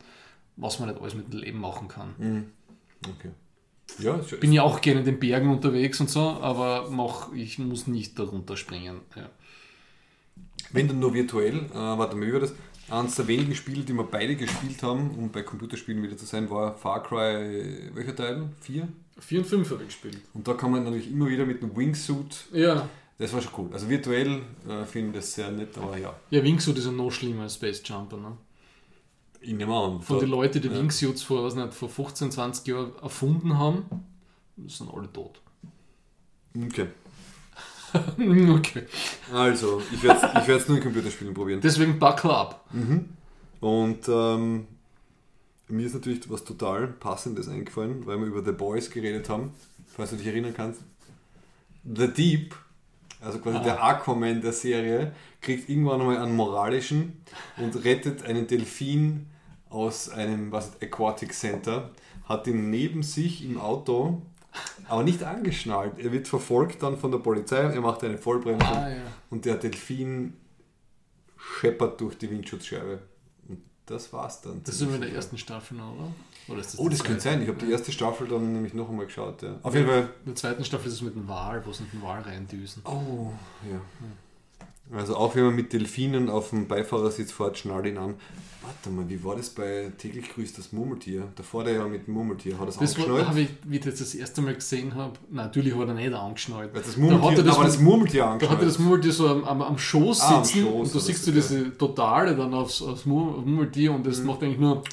was 0.55 0.79
man 0.79 0.89
nicht 0.89 0.99
alles 1.01 1.13
mit 1.15 1.31
dem 1.31 1.39
Leben 1.39 1.59
machen 1.59 1.87
kann. 1.87 2.15
Mhm. 2.17 2.45
Okay. 3.03 3.29
Ja, 3.99 4.15
ist, 4.15 4.39
Bin 4.39 4.51
ja 4.51 4.63
auch 4.63 4.81
gerne 4.81 4.99
in 4.99 5.05
den 5.05 5.19
Bergen 5.19 5.49
unterwegs 5.49 5.99
und 5.99 6.09
so, 6.09 6.21
aber 6.21 6.89
mach, 6.89 7.33
ich 7.33 7.59
muss 7.59 7.87
nicht 7.87 8.17
darunter 8.17 8.57
springen. 8.57 9.01
Ja. 9.15 9.29
Wenn 10.71 10.87
dann 10.87 10.99
nur 10.99 11.13
virtuell, 11.13 11.57
äh, 11.57 11.73
warte 11.73 12.15
mal, 12.15 12.27
wie 12.27 12.33
war 12.33 12.39
das? 12.39 12.53
Eines 12.89 13.15
der 13.15 13.27
wenigen 13.27 13.55
Spiele, 13.55 13.83
die 13.83 13.93
wir 13.93 14.03
beide 14.03 14.35
gespielt 14.35 14.83
haben, 14.83 15.11
um 15.17 15.31
bei 15.31 15.41
Computerspielen 15.41 16.03
wieder 16.03 16.17
zu 16.17 16.25
sein, 16.25 16.49
war 16.49 16.75
Far 16.75 17.01
Cry, 17.01 17.89
welcher 17.93 18.15
Teil? 18.15 18.49
4? 18.61 18.87
4 19.19 19.39
und 19.39 19.45
5 19.45 19.71
habe 19.71 19.81
ich 19.81 19.87
gespielt. 19.87 20.19
Und 20.33 20.47
da 20.47 20.53
kann 20.53 20.71
man 20.71 20.83
natürlich 20.83 21.11
immer 21.11 21.27
wieder 21.27 21.45
mit 21.45 21.63
einem 21.63 21.75
Wingsuit, 21.75 22.47
Ja, 22.53 22.87
das 23.17 23.31
war 23.33 23.41
schon 23.41 23.53
cool. 23.57 23.69
Also 23.71 23.89
virtuell 23.89 24.41
äh, 24.67 24.83
finde 24.85 25.11
ich 25.11 25.23
das 25.23 25.33
sehr 25.33 25.49
nett, 25.49 25.77
aber 25.77 25.97
ja, 25.97 26.13
ja 26.29 26.43
Wingsuit 26.43 26.77
ist 26.77 26.85
ja 26.85 26.91
noch 26.91 27.11
schlimmer 27.11 27.43
als 27.43 27.55
Space 27.55 27.81
Jumper. 27.85 28.17
Ne? 28.17 28.37
Ich 29.45 29.53
nehme 29.53 29.75
an. 29.75 30.01
Von 30.01 30.19
den 30.19 30.29
Leuten, 30.29 30.61
die 30.61 30.67
ja. 30.67 30.73
Wingsuits 30.73 31.23
vor, 31.23 31.43
was 31.43 31.55
nicht, 31.55 31.73
vor 31.73 31.89
15, 31.89 32.31
20 32.31 32.67
Jahren 32.67 32.91
erfunden 33.01 33.57
haben, 33.57 33.85
sind 34.67 34.91
alle 34.93 35.11
tot. 35.11 35.41
Okay. 36.55 36.87
okay. 38.49 38.83
Also, 39.33 39.81
ich 39.91 40.03
werde 40.03 40.31
ich 40.41 40.49
es 40.49 40.67
nur 40.67 40.77
in 40.77 40.83
Computerspielen 40.83 41.33
probieren. 41.33 41.61
Deswegen 41.61 41.97
buckle 41.99 42.35
up. 42.35 42.65
Mhm. 42.73 43.09
Und 43.61 44.07
ähm, 44.09 44.67
mir 45.67 45.85
ist 45.85 45.93
natürlich 45.93 46.29
was 46.29 46.43
total 46.43 46.87
Passendes 46.87 47.47
eingefallen, 47.47 48.05
weil 48.05 48.17
wir 48.19 48.27
über 48.27 48.43
The 48.43 48.51
Boys 48.51 48.89
geredet 48.89 49.29
haben, 49.29 49.51
falls 49.87 50.11
du 50.11 50.17
dich 50.17 50.27
erinnern 50.27 50.53
kannst. 50.53 50.81
The 51.83 52.07
Deep, 52.07 52.55
also 53.21 53.39
quasi 53.39 53.57
Ah. 53.57 53.63
der 53.63 53.83
Aquaman 53.83 54.41
der 54.41 54.53
Serie, 54.53 55.13
kriegt 55.41 55.69
irgendwann 55.69 56.01
einmal 56.01 56.17
einen 56.17 56.35
moralischen 56.35 57.21
und 57.57 57.83
rettet 57.83 58.23
einen 58.23 58.47
Delfin 58.47 59.27
aus 59.75 60.09
einem 60.09 60.51
was 60.51 60.71
Aquatic 60.81 61.33
Center, 61.33 61.91
hat 62.29 62.47
ihn 62.47 62.69
neben 62.69 63.03
sich 63.03 63.43
im 63.43 63.59
Auto, 63.59 64.21
aber 64.87 65.03
nicht 65.03 65.21
angeschnallt. 65.23 65.99
Er 65.99 66.11
wird 66.13 66.27
verfolgt 66.29 66.81
dann 66.81 66.97
von 66.97 67.11
der 67.11 67.19
Polizei, 67.19 67.57
er 67.57 67.81
macht 67.81 68.03
eine 68.03 68.17
Vollbremsung 68.17 68.67
Ah, 68.69 68.89
ja. 68.89 68.95
und 69.29 69.43
der 69.45 69.55
Delfin 69.57 70.33
scheppert 71.37 71.99
durch 72.01 72.17
die 72.17 72.29
Windschutzscheibe. 72.31 72.99
Und 73.49 73.59
das 73.85 74.11
war's 74.13 74.41
dann. 74.41 74.61
Das 74.63 74.75
ist 74.75 74.81
immer 74.81 74.95
in 74.95 75.01
der 75.01 75.11
ersten 75.13 75.37
Staffel 75.37 75.77
noch, 75.77 75.93
oder? 75.93 76.11
oder 76.47 76.59
ist 76.61 76.79
Oh, 76.79 76.87
das 76.89 77.03
könnte 77.03 77.21
sein. 77.21 77.41
Ich 77.41 77.47
habe 77.49 77.59
die 77.63 77.71
erste 77.71 77.91
Staffel 77.91 78.27
dann 78.27 78.53
nämlich 78.53 78.73
noch 78.73 78.89
einmal 78.89 79.05
geschaut. 79.07 79.41
Ja. 79.43 79.59
Auf 79.61 79.75
jeden 79.75 79.87
Fall. 79.87 80.03
In 80.25 80.31
der 80.31 80.35
zweiten 80.35 80.63
Staffel 80.65 80.87
ist 80.87 80.93
es 80.95 81.01
mit 81.01 81.15
dem 81.15 81.27
Wal, 81.27 81.63
wo 81.65 81.71
sie 81.73 81.83
mit 81.83 81.93
dem 81.93 82.01
Wal 82.01 82.21
reindüsen. 82.21 82.81
Oh, 82.85 83.31
ja. 83.69 83.81
Also 84.97 85.15
auch 85.17 85.35
wenn 85.35 85.45
man 85.45 85.55
mit 85.55 85.73
Delfinen 85.73 86.29
auf 86.29 86.51
dem 86.51 86.67
Beifahrersitz 86.67 87.31
fährt, 87.31 87.57
schnallt 87.57 87.87
ihn 87.87 87.97
an. 87.97 88.15
Warte 88.65 88.89
mal, 88.89 89.07
wie 89.09 89.23
war 89.23 89.35
das 89.35 89.49
bei 89.49 89.91
täglich 89.97 90.33
grüßt 90.33 90.57
das 90.57 90.71
Murmeltier? 90.71 91.27
Da 91.35 91.43
fährt 91.43 91.67
er 91.67 91.73
ja 91.73 91.87
mit 91.87 92.07
dem 92.07 92.13
Murmeltier. 92.15 92.55
Hat 92.57 92.61
er 92.65 92.69
es 92.69 92.77
Das 92.77 92.97
war, 92.97 93.05
angeschnallt? 93.05 93.27
habe 93.27 93.41
ich, 93.41 93.49
wie 93.63 93.75
ich 93.77 93.83
das 93.83 93.95
das 93.99 94.15
erste 94.15 94.41
Mal 94.41 94.55
gesehen 94.55 94.95
habe, 94.95 95.13
natürlich 95.29 95.75
hat 95.75 95.87
er 95.87 95.93
nicht 95.93 96.13
angeschnallt. 96.13 96.73
Weil 96.73 96.81
das 96.81 96.93
Da 96.95 96.99
Murmeltier, 97.01 97.29
hat 97.31 97.37
er 97.37 97.43
das, 97.43 97.55
aber 97.55 97.65
das 97.65 97.79
Murmeltier 97.79 98.21
da 98.21 98.25
hat 98.25 98.31
er 98.31 98.33
angeschnallt. 98.47 98.67
das 98.69 98.79
Murmeltier 98.79 99.11
so 99.13 99.27
am, 99.29 99.43
am, 99.43 99.61
am 99.61 99.77
Schoß 99.77 100.21
Ah, 100.21 100.37
am 100.37 100.43
sitzen 100.43 100.63
Schoß 100.63 100.87
und 100.87 100.95
da 100.95 100.99
siehst 101.05 101.27
du 101.27 101.31
diese 101.31 101.77
Totale 101.77 102.35
dann 102.35 102.53
aufs, 102.53 102.81
aufs 102.81 103.05
Mur- 103.05 103.37
Murmeltier 103.45 103.91
und 103.93 104.05
das 104.05 104.21
macht 104.23 104.41
eigentlich 104.43 104.59
nur 104.59 104.83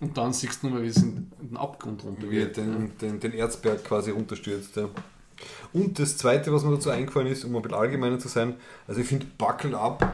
und 0.00 0.16
dann 0.16 0.32
siehst 0.32 0.62
du 0.62 0.68
nur 0.68 0.78
mal, 0.78 0.84
wie 0.84 0.88
es 0.88 0.96
in 0.96 1.30
den 1.42 1.56
Abgrund 1.56 2.04
runter 2.04 2.30
wie 2.30 2.38
er 2.38 2.46
den, 2.46 2.92
den, 3.00 3.20
den 3.20 3.32
Erzberg 3.34 3.84
quasi 3.84 4.10
runterstürzt. 4.10 4.76
Ja. 4.76 4.88
Und 5.72 5.98
das 5.98 6.16
zweite, 6.16 6.52
was 6.52 6.64
mir 6.64 6.70
dazu 6.74 6.90
eingefallen 6.90 7.26
ist, 7.28 7.44
um 7.44 7.54
ein 7.54 7.62
bisschen 7.62 7.76
allgemeiner 7.78 8.18
zu 8.18 8.28
sein, 8.28 8.54
also 8.86 9.00
ich 9.00 9.06
finde 9.06 9.26
Buckle 9.36 9.78
Up 9.78 10.10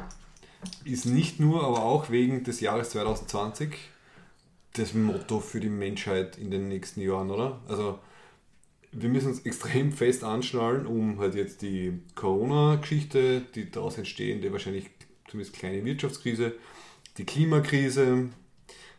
ist 0.85 1.07
nicht 1.07 1.41
nur, 1.41 1.65
aber 1.65 1.83
auch 1.83 2.11
wegen 2.11 2.45
des 2.45 2.61
Jahres 2.61 2.91
2020 2.91 3.71
das 4.75 4.95
Motto 4.95 5.41
für 5.41 5.61
die 5.61 5.69
Menschheit 5.69 6.37
in 6.39 6.51
den 6.51 6.69
nächsten 6.69 7.01
Jahren, 7.01 7.31
oder? 7.31 7.61
Also 7.69 7.99
wir 8.93 9.09
müssen 9.09 9.29
uns 9.29 9.41
extrem 9.41 9.93
fest 9.93 10.25
anschnallen, 10.25 10.87
um 10.87 11.19
halt 11.19 11.35
jetzt 11.35 11.63
die 11.63 12.01
Corona-Geschichte, 12.15 13.43
die 13.55 13.71
daraus 13.71 13.99
entstehende, 13.99 14.53
wahrscheinlich 14.53 14.91
zumindest 15.29 15.57
kleine 15.57 15.85
Wirtschaftskrise, 15.85 16.55
die 17.19 17.25
Klimakrise, 17.25 18.31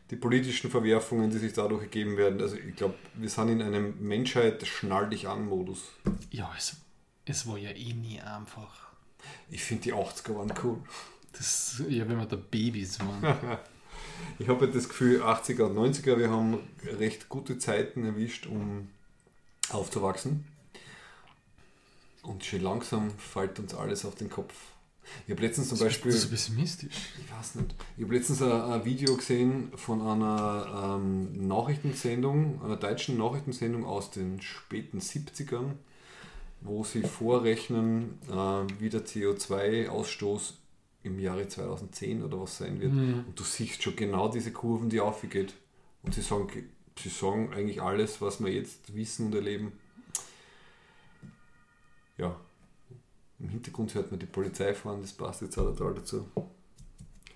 die 0.10 0.16
politischen 0.16 0.70
Verwerfungen, 0.70 1.30
die 1.30 1.38
sich 1.38 1.54
dadurch 1.54 1.84
ergeben 1.84 2.18
werden. 2.18 2.42
Also 2.42 2.56
ich 2.58 2.76
glaube, 2.76 2.96
wir 3.16 3.30
sind 3.30 3.50
in 3.50 3.62
einem 3.62 3.96
Menschheit 4.00 4.66
schnall 4.66 5.10
dich 5.10 5.28
an 5.28 5.48
Modus. 5.48 5.92
Ja, 6.32 6.52
es, 6.58 6.78
es 7.26 7.48
war 7.48 7.58
ja 7.58 7.72
eh 7.72 7.94
nie 7.94 8.22
einfach. 8.22 8.88
Ich 9.50 9.64
finde 9.64 9.84
die 9.84 9.94
80er 9.94 10.36
waren 10.36 10.54
cool. 10.64 10.78
Das, 11.38 11.82
ja, 11.90 12.08
wenn 12.08 12.18
wir 12.18 12.26
da 12.26 12.36
Babys 12.36 13.00
waren. 13.00 13.60
Ich 14.40 14.48
habe 14.48 14.62
halt 14.62 14.76
das 14.76 14.90
Gefühl, 14.90 15.22
80er 15.22 15.64
und 15.64 15.78
90er, 15.78 16.18
wir 16.18 16.30
haben 16.30 16.60
recht 16.84 17.30
gute 17.30 17.60
Zeiten 17.60 18.04
erwischt, 18.04 18.48
um 18.48 18.90
aufzuwachsen. 19.70 20.46
Und 22.24 22.44
schon 22.44 22.62
langsam 22.62 23.12
fällt 23.12 23.60
uns 23.60 23.74
alles 23.74 24.06
auf 24.06 24.16
den 24.16 24.30
Kopf. 24.30 24.54
Ich 25.26 25.32
habe 25.32 25.42
letztens 25.42 25.70
zum 25.70 25.80
Beispiel. 25.80 26.12
Das 26.12 26.22
ist 26.22 26.28
so 26.28 26.32
pessimistisch. 26.32 26.94
Ich 27.24 27.32
weiß 27.32 27.56
nicht. 27.56 27.76
Ich 27.96 28.04
habe 28.04 28.16
letztens 28.16 28.42
ein, 28.42 28.52
ein 28.52 28.86
Video 28.86 29.16
gesehen 29.16 29.72
von 29.76 30.02
einer 30.02 30.98
ähm, 31.00 31.48
Nachrichtensendung, 31.48 32.62
einer 32.62 32.76
deutschen 32.76 33.18
Nachrichtensendung 33.18 33.86
aus 33.86 34.12
den 34.12 34.42
späten 34.42 35.00
70ern, 35.00 35.76
wo 36.62 36.84
sie 36.84 37.04
vorrechnen, 37.04 38.20
äh, 38.30 38.34
wie 38.80 38.90
der 38.90 39.06
CO2-Ausstoß 39.06 40.54
im 41.08 41.20
Jahre 41.20 41.48
2010 41.48 42.24
oder 42.24 42.40
was 42.40 42.58
sein 42.58 42.80
wird. 42.80 42.94
Mhm. 42.94 43.26
Und 43.28 43.40
du 43.40 43.44
siehst 43.44 43.82
schon 43.82 43.96
genau 43.96 44.30
diese 44.30 44.52
Kurven, 44.52 44.90
die 44.90 45.00
aufgeht. 45.00 45.54
Und 46.04 46.14
sie 46.14 46.22
sagen, 46.22 46.48
sie 46.98 47.10
sagen 47.10 47.54
eigentlich 47.54 47.82
alles, 47.82 48.22
was 48.22 48.44
wir 48.44 48.52
jetzt 48.52 48.96
wissen 48.96 49.28
und 49.28 49.36
erleben. 49.36 49.74
Ja, 52.18 52.36
im 53.40 53.50
Hintergrund 53.50 53.94
hört 53.94 54.12
man 54.12 54.20
die 54.20 54.26
Polizei 54.26 54.74
fahren, 54.74 55.02
das 55.02 55.14
passt 55.14 55.42
jetzt 55.42 55.58
auch 55.58 55.66
total 55.66 55.94
dazu. 55.96 56.26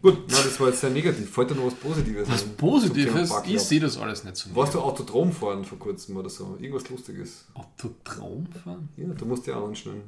Gut, 0.02 0.24
na, 0.30 0.38
das 0.38 0.60
war 0.60 0.70
jetzt 0.70 0.82
sehr 0.82 0.90
negativ. 0.90 1.30
Fällt 1.30 1.52
dir 1.52 1.56
noch 1.56 1.68
was 1.68 1.76
Positives 1.76 2.28
Was 2.28 2.44
Positives, 2.44 3.32
ich 3.46 3.60
sehe 3.60 3.80
das 3.80 3.98
alles 3.98 4.24
nicht 4.24 4.36
so. 4.36 4.56
Warst 4.56 4.74
du 4.74 4.80
Autodrom 4.80 5.32
fahren 5.32 5.64
vor 5.64 5.78
kurzem 5.78 6.18
oder 6.18 6.30
so? 6.30 6.58
Irgendwas 6.60 6.90
Lustiges? 6.90 7.46
Autodrom 7.54 8.48
fahren? 8.48 8.90
Ja, 8.98 9.10
du 9.10 9.26
musst 9.26 9.46
ja 9.46 9.58
auch 9.58 9.68
anschneiden. 9.68 10.02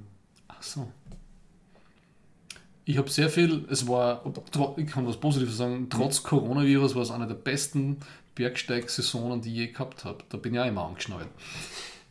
Ach 0.47 0.63
so. 0.63 0.91
Ich 2.85 2.97
habe 2.97 3.09
sehr 3.09 3.29
viel, 3.29 3.65
es 3.69 3.87
war, 3.87 4.23
ich 4.77 4.87
kann 4.87 5.07
was 5.07 5.17
Positives 5.17 5.57
sagen, 5.57 5.87
trotz 5.89 6.23
Coronavirus 6.23 6.95
war 6.95 7.03
es 7.03 7.11
eine 7.11 7.27
der 7.27 7.35
besten 7.35 7.97
Bergsteigsaisonen, 8.35 9.41
die 9.41 9.51
ich 9.51 9.55
je 9.55 9.67
gehabt 9.67 10.03
habe. 10.05 10.23
Da 10.29 10.37
bin 10.37 10.53
ich 10.53 10.59
auch 10.59 10.65
immer 10.65 10.85
angeschnallt. 10.85 11.29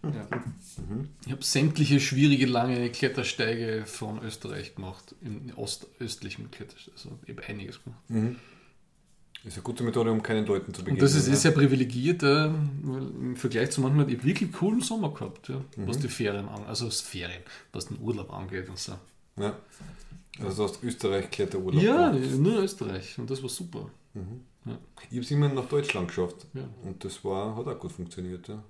Ja. 0.03 0.27
Ich 1.27 1.33
habe 1.33 1.45
sämtliche 1.45 2.01
schwierige, 2.01 2.47
lange 2.47 2.91
Klettersteige 2.91 3.85
von 3.87 4.23
Österreich 4.23 4.75
gemacht, 4.75 5.15
im 5.23 5.53
ostöstlichen 5.57 6.51
Klettersteig. 6.51 6.95
Also 6.95 7.11
ich 7.27 7.37
habe 7.37 7.47
einiges 7.47 7.83
gemacht. 7.85 8.01
Mhm. 8.09 8.37
Ist 9.45 9.55
eine 9.55 9.63
gute 9.63 9.83
Methode, 9.83 10.13
um 10.13 10.23
keinen 10.23 10.47
Leuten 10.47 10.73
zu 10.73 10.83
begegnen. 10.83 11.01
Und 11.01 11.03
das 11.03 11.17
ist 11.17 11.27
eh 11.27 11.33
ja. 11.33 11.37
sehr 11.37 11.51
privilegiert, 11.51 12.23
äh, 12.23 12.51
weil 12.83 13.03
im 13.03 13.37
Vergleich 13.37 13.71
zu 13.73 13.81
manchmal, 13.81 14.09
ich 14.11 14.25
wirklich 14.25 14.53
coolen 14.53 14.81
Sommer 14.81 15.13
gehabt, 15.13 15.49
ja, 15.49 15.61
was 15.77 15.99
Mhm. 15.99 16.03
die 16.03 16.09
Ferien 16.09 16.49
an, 16.49 16.65
also 16.67 16.89
Ferien, 16.91 17.43
was 17.73 17.87
den 17.87 17.99
Urlaub 18.01 18.33
angeht 18.33 18.69
und 18.69 18.79
so. 18.79 18.95
Ja. 19.37 19.57
Also 20.41 20.67
du 20.67 20.73
hast 20.73 20.83
Österreich 20.83 21.31
Kletterurlaub 21.31 21.83
Ja, 21.83 22.11
gemacht. 22.11 22.31
nur 22.39 22.63
Österreich 22.63 23.19
und 23.19 23.31
das 23.31 23.43
war 23.43 23.51
super. 23.51 23.91
Mhm. 24.15 24.41
Ja. 24.65 24.79
Ich 25.03 25.09
habe 25.11 25.21
es 25.21 25.31
immer 25.31 25.49
nach 25.49 25.67
Deutschland 25.69 26.09
geschafft. 26.09 26.47
Ja. 26.55 26.69
Und 26.85 27.05
das 27.05 27.25
war, 27.25 27.57
hat 27.57 27.67
auch 27.67 27.79
gut 27.79 27.93
funktioniert. 27.93 28.49
Ja. 28.49 28.63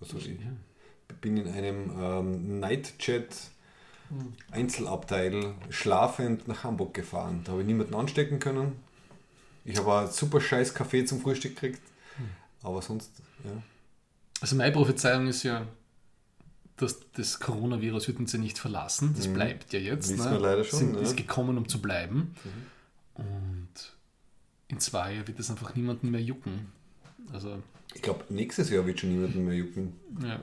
Also 0.00 0.16
ich 0.18 0.28
Ja. 0.28 1.14
bin 1.20 1.36
in 1.36 1.48
einem 1.48 1.90
ähm, 2.00 2.60
Nightjet 2.60 3.34
Mhm. 4.12 4.32
Einzelabteil 4.50 5.54
schlafend 5.68 6.48
nach 6.48 6.64
Hamburg 6.64 6.94
gefahren. 6.94 7.42
Da 7.44 7.52
habe 7.52 7.60
ich 7.60 7.66
niemanden 7.68 7.94
anstecken 7.94 8.40
können. 8.40 8.72
Ich 9.64 9.76
habe 9.78 9.98
einen 9.98 10.10
super 10.10 10.40
scheiß 10.40 10.74
Kaffee 10.74 11.04
zum 11.04 11.20
Frühstück 11.20 11.54
gekriegt. 11.54 11.80
Mhm. 12.18 12.24
Aber 12.66 12.82
sonst, 12.82 13.12
ja. 13.44 13.50
Also 14.40 14.56
meine 14.56 14.72
Prophezeiung 14.72 15.28
ist 15.28 15.44
ja, 15.44 15.64
dass 16.80 17.00
das 17.12 17.40
Coronavirus 17.40 18.08
wird 18.08 18.18
uns 18.18 18.32
ja 18.32 18.38
nicht 18.38 18.58
verlassen. 18.58 19.14
Das 19.16 19.28
Mhm. 19.28 19.34
bleibt 19.34 19.72
ja 19.72 19.78
jetzt. 19.78 20.10
Wissen 20.12 20.24
ne? 20.24 20.30
wir 20.32 20.40
leider 20.40 20.64
schon, 20.64 20.78
Sind, 20.78 20.94
ja. 20.94 21.00
Ist 21.02 21.16
gekommen, 21.16 21.56
um 21.58 21.68
zu 21.68 21.80
bleiben. 21.82 22.34
Und 23.14 23.68
in 24.68 24.80
zwei 24.80 25.14
Jahren 25.14 25.28
wird 25.28 25.38
es 25.38 25.50
einfach 25.50 25.74
niemanden 25.74 26.10
mehr 26.10 26.22
jucken. 26.22 26.72
Also, 27.32 27.62
Ich 27.94 28.02
glaube, 28.02 28.24
nächstes 28.28 28.70
Jahr 28.70 28.86
wird 28.86 29.00
schon 29.00 29.10
niemanden 29.10 29.44
mehr 29.44 29.54
jucken. 29.56 29.92
ja. 30.22 30.40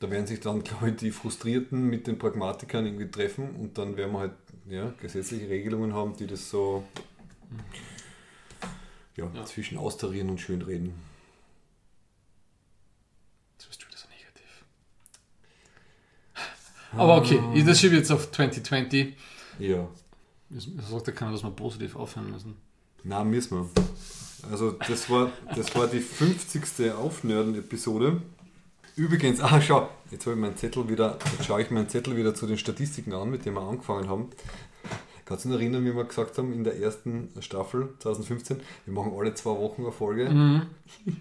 Da 0.00 0.10
werden 0.10 0.26
sich 0.26 0.40
dann, 0.40 0.62
glaube 0.62 0.90
ich, 0.90 0.96
die 0.96 1.10
Frustrierten 1.12 1.88
mit 1.88 2.06
den 2.06 2.18
Pragmatikern 2.18 2.84
irgendwie 2.84 3.10
treffen 3.10 3.54
und 3.56 3.78
dann 3.78 3.96
werden 3.96 4.12
wir 4.12 4.18
halt 4.18 4.32
ja, 4.68 4.92
gesetzliche 5.00 5.48
Regelungen 5.48 5.94
haben, 5.94 6.14
die 6.16 6.26
das 6.26 6.50
so 6.50 6.84
ja, 9.16 9.30
Ja. 9.34 9.44
zwischen 9.46 9.78
austarieren 9.78 10.28
und 10.28 10.40
schönreden. 10.40 10.92
Jetzt 13.56 13.68
bist 13.68 13.82
du 13.82 13.86
wieder 13.86 13.96
so 13.96 14.08
negativ. 14.08 14.64
Aber 16.96 17.16
okay, 17.18 17.40
ich- 17.54 17.64
das 17.64 17.80
schiebe 17.80 17.94
ich 17.94 18.00
jetzt 18.00 18.10
auf 18.12 18.30
2020. 18.30 19.14
Ja. 19.58 19.88
Es 20.56 20.68
sagt 20.90 21.06
ja 21.08 21.12
keiner, 21.12 21.32
dass 21.32 21.42
wir 21.42 21.50
positiv 21.50 21.96
aufhören 21.96 22.30
müssen. 22.30 22.56
Na, 23.02 23.24
müssen 23.24 23.58
wir. 23.58 23.68
Also 24.50 24.72
das 24.72 25.08
war, 25.10 25.30
das 25.56 25.74
war 25.74 25.86
die 25.86 26.00
50. 26.00 26.92
Aufnörden-Episode. 26.92 28.20
Übrigens, 28.96 29.40
ah 29.40 29.60
schau, 29.60 29.88
jetzt 30.10 30.26
habe 30.26 30.36
ich 30.36 30.40
meinen 30.40 30.56
Zettel 30.56 30.88
wieder, 30.88 31.18
jetzt 31.32 31.46
schaue 31.46 31.62
ich 31.62 31.70
meinen 31.70 31.88
Zettel 31.88 32.16
wieder 32.16 32.34
zu 32.34 32.46
den 32.46 32.58
Statistiken 32.58 33.12
an, 33.14 33.30
mit 33.30 33.44
denen 33.44 33.56
wir 33.56 33.62
angefangen 33.62 34.08
haben. 34.08 34.30
Kannst 35.24 35.46
du 35.46 35.48
dich 35.48 35.58
erinnern, 35.60 35.84
wie 35.84 35.96
wir 35.96 36.04
gesagt 36.04 36.36
haben, 36.38 36.52
in 36.52 36.62
der 36.64 36.78
ersten 36.78 37.30
Staffel 37.40 37.88
2015, 37.98 38.60
wir 38.84 38.94
machen 38.94 39.12
alle 39.18 39.32
zwei 39.34 39.50
Wochen 39.50 39.82
eine 39.82 39.92
Folge. 39.92 40.28
Mhm. 40.28 40.62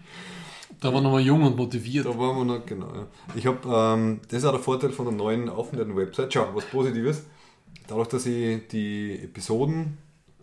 Da 0.84 0.94
waren 0.94 1.06
wir 1.06 1.20
jung 1.22 1.44
und 1.44 1.56
motiviert. 1.56 2.06
Da 2.06 2.10
waren 2.10 2.40
wir 2.40 2.44
noch, 2.44 2.66
genau. 2.66 2.94
ja. 2.94 3.08
Ich 3.36 3.48
habe, 3.48 3.60
ähm, 3.66 4.20
das 4.28 4.40
ist 4.40 4.46
auch 4.46 4.52
der 4.52 4.60
Vorteil 4.60 4.92
von 4.92 5.06
der 5.06 5.16
neuen 5.16 5.48
Aufnörden-Website. 5.48 6.34
Schau, 6.34 6.54
was 6.54 6.66
Positives. 6.66 7.24
Dadurch, 7.88 8.10
dass 8.10 8.26
ich 8.26 8.68
die 8.68 9.18
Episoden 9.24 9.98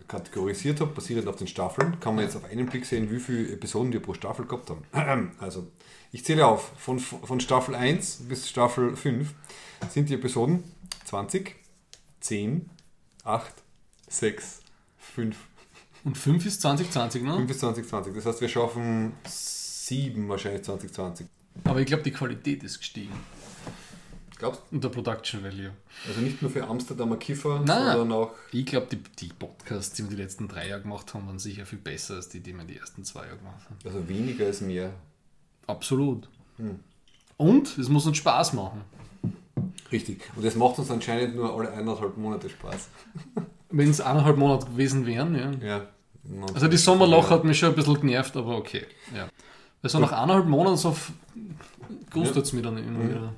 kategorisiert 0.09 0.81
habe, 0.81 0.93
basierend 0.93 1.29
auf 1.29 1.37
den 1.37 1.47
Staffeln, 1.47 2.01
kann 2.01 2.15
man 2.15 2.25
jetzt 2.25 2.37
auf 2.37 2.45
einen 2.45 2.65
Blick 2.65 2.87
sehen, 2.87 3.11
wie 3.11 3.21
viele 3.21 3.53
Episoden 3.53 3.93
wir 3.93 4.01
pro 4.01 4.15
Staffel 4.15 4.47
gehabt 4.47 4.71
haben. 4.71 5.33
Also, 5.41 5.67
ich 6.11 6.25
zähle 6.25 6.47
auf, 6.47 6.73
von, 6.79 6.99
von 6.99 7.39
Staffel 7.39 7.75
1 7.75 8.23
bis 8.27 8.49
Staffel 8.49 8.97
5 8.97 9.35
sind 9.91 10.09
die 10.09 10.15
Episoden 10.15 10.65
20, 11.05 11.55
10, 12.21 12.71
8, 13.25 13.53
6, 14.09 14.63
5. 14.97 15.37
Und 16.05 16.17
5 16.17 16.47
ist 16.47 16.63
2020, 16.63 17.25
ne? 17.25 17.37
5 17.37 17.51
ist 17.51 17.61
2020. 17.61 18.15
Das 18.15 18.25
heißt, 18.25 18.41
wir 18.41 18.49
schaffen 18.49 19.13
7 19.91 20.29
wahrscheinlich 20.29 20.63
2020. 20.63 21.27
Aber 21.65 21.81
ich 21.81 21.87
glaube, 21.87 22.05
die 22.05 22.13
Qualität 22.13 22.63
ist 22.63 22.79
gestiegen. 22.79 23.13
Glaubst 24.39 24.63
Und 24.71 24.85
der 24.85 24.89
Production 24.89 25.43
Value. 25.43 25.73
Also 26.09 26.21
nicht 26.21 26.41
nur 26.41 26.51
für 26.51 26.67
Amsterdamer 26.67 27.17
Kiffer, 27.17 27.61
Nein. 27.67 27.97
sondern 27.97 28.13
auch. 28.13 28.31
Ich 28.53 28.65
glaube, 28.67 28.87
die, 28.91 29.03
die 29.19 29.33
Podcasts, 29.35 29.95
die 29.95 30.05
wir 30.05 30.11
die 30.11 30.23
letzten 30.23 30.47
drei 30.47 30.69
Jahre 30.69 30.83
gemacht 30.83 31.13
haben, 31.13 31.27
waren 31.27 31.41
sicher 31.41 31.67
viel 31.67 31.81
besser 31.81 32.15
als 32.15 32.29
die, 32.29 32.41
die 32.41 32.55
wir 32.55 32.65
die 32.65 32.77
ersten 32.77 33.05
zwei 33.05 33.25
Jahre 33.25 33.39
gemacht 33.39 33.65
haben. 33.65 33.77
Also 33.85 34.09
weniger 34.09 34.49
ist 34.49 34.63
mehr. 34.63 34.93
Absolut. 35.67 36.29
Hm. 36.57 36.79
Und 37.37 37.77
es 37.77 37.89
muss 37.89 38.07
uns 38.07 38.17
Spaß 38.17 38.53
machen. 38.53 38.83
Richtig. 39.91 40.23
Und 40.37 40.45
das 40.45 40.55
macht 40.55 40.79
uns 40.79 40.91
anscheinend 40.91 41.35
nur 41.35 41.53
alle 41.53 41.73
eineinhalb 41.73 42.17
Monate 42.17 42.49
Spaß. 42.49 42.89
Wenn 43.71 43.91
es 43.91 44.01
eineinhalb 44.01 44.37
Monate 44.37 44.67
gewesen 44.67 45.05
wären, 45.05 45.35
ja. 45.35 45.67
Ja. 45.67 45.87
Also 46.55 46.69
die 46.69 46.77
Sommerloch 46.77 47.31
hat 47.31 47.45
mich 47.45 47.59
schon 47.59 47.71
ein 47.71 47.75
bisschen 47.75 48.01
genervt, 48.01 48.37
aber 48.37 48.57
okay. 48.57 48.87
Ja. 49.15 49.29
Weil 49.83 49.91
so 49.91 49.99
nach 49.99 50.13
eineinhalb 50.13 50.47
Monaten 50.47 50.77
so 50.77 50.97
gustet 52.11 52.45
es 52.45 52.53
mir 52.53 52.63
dann 52.63 52.77
immer 52.77 53.09
wieder. 53.09 53.33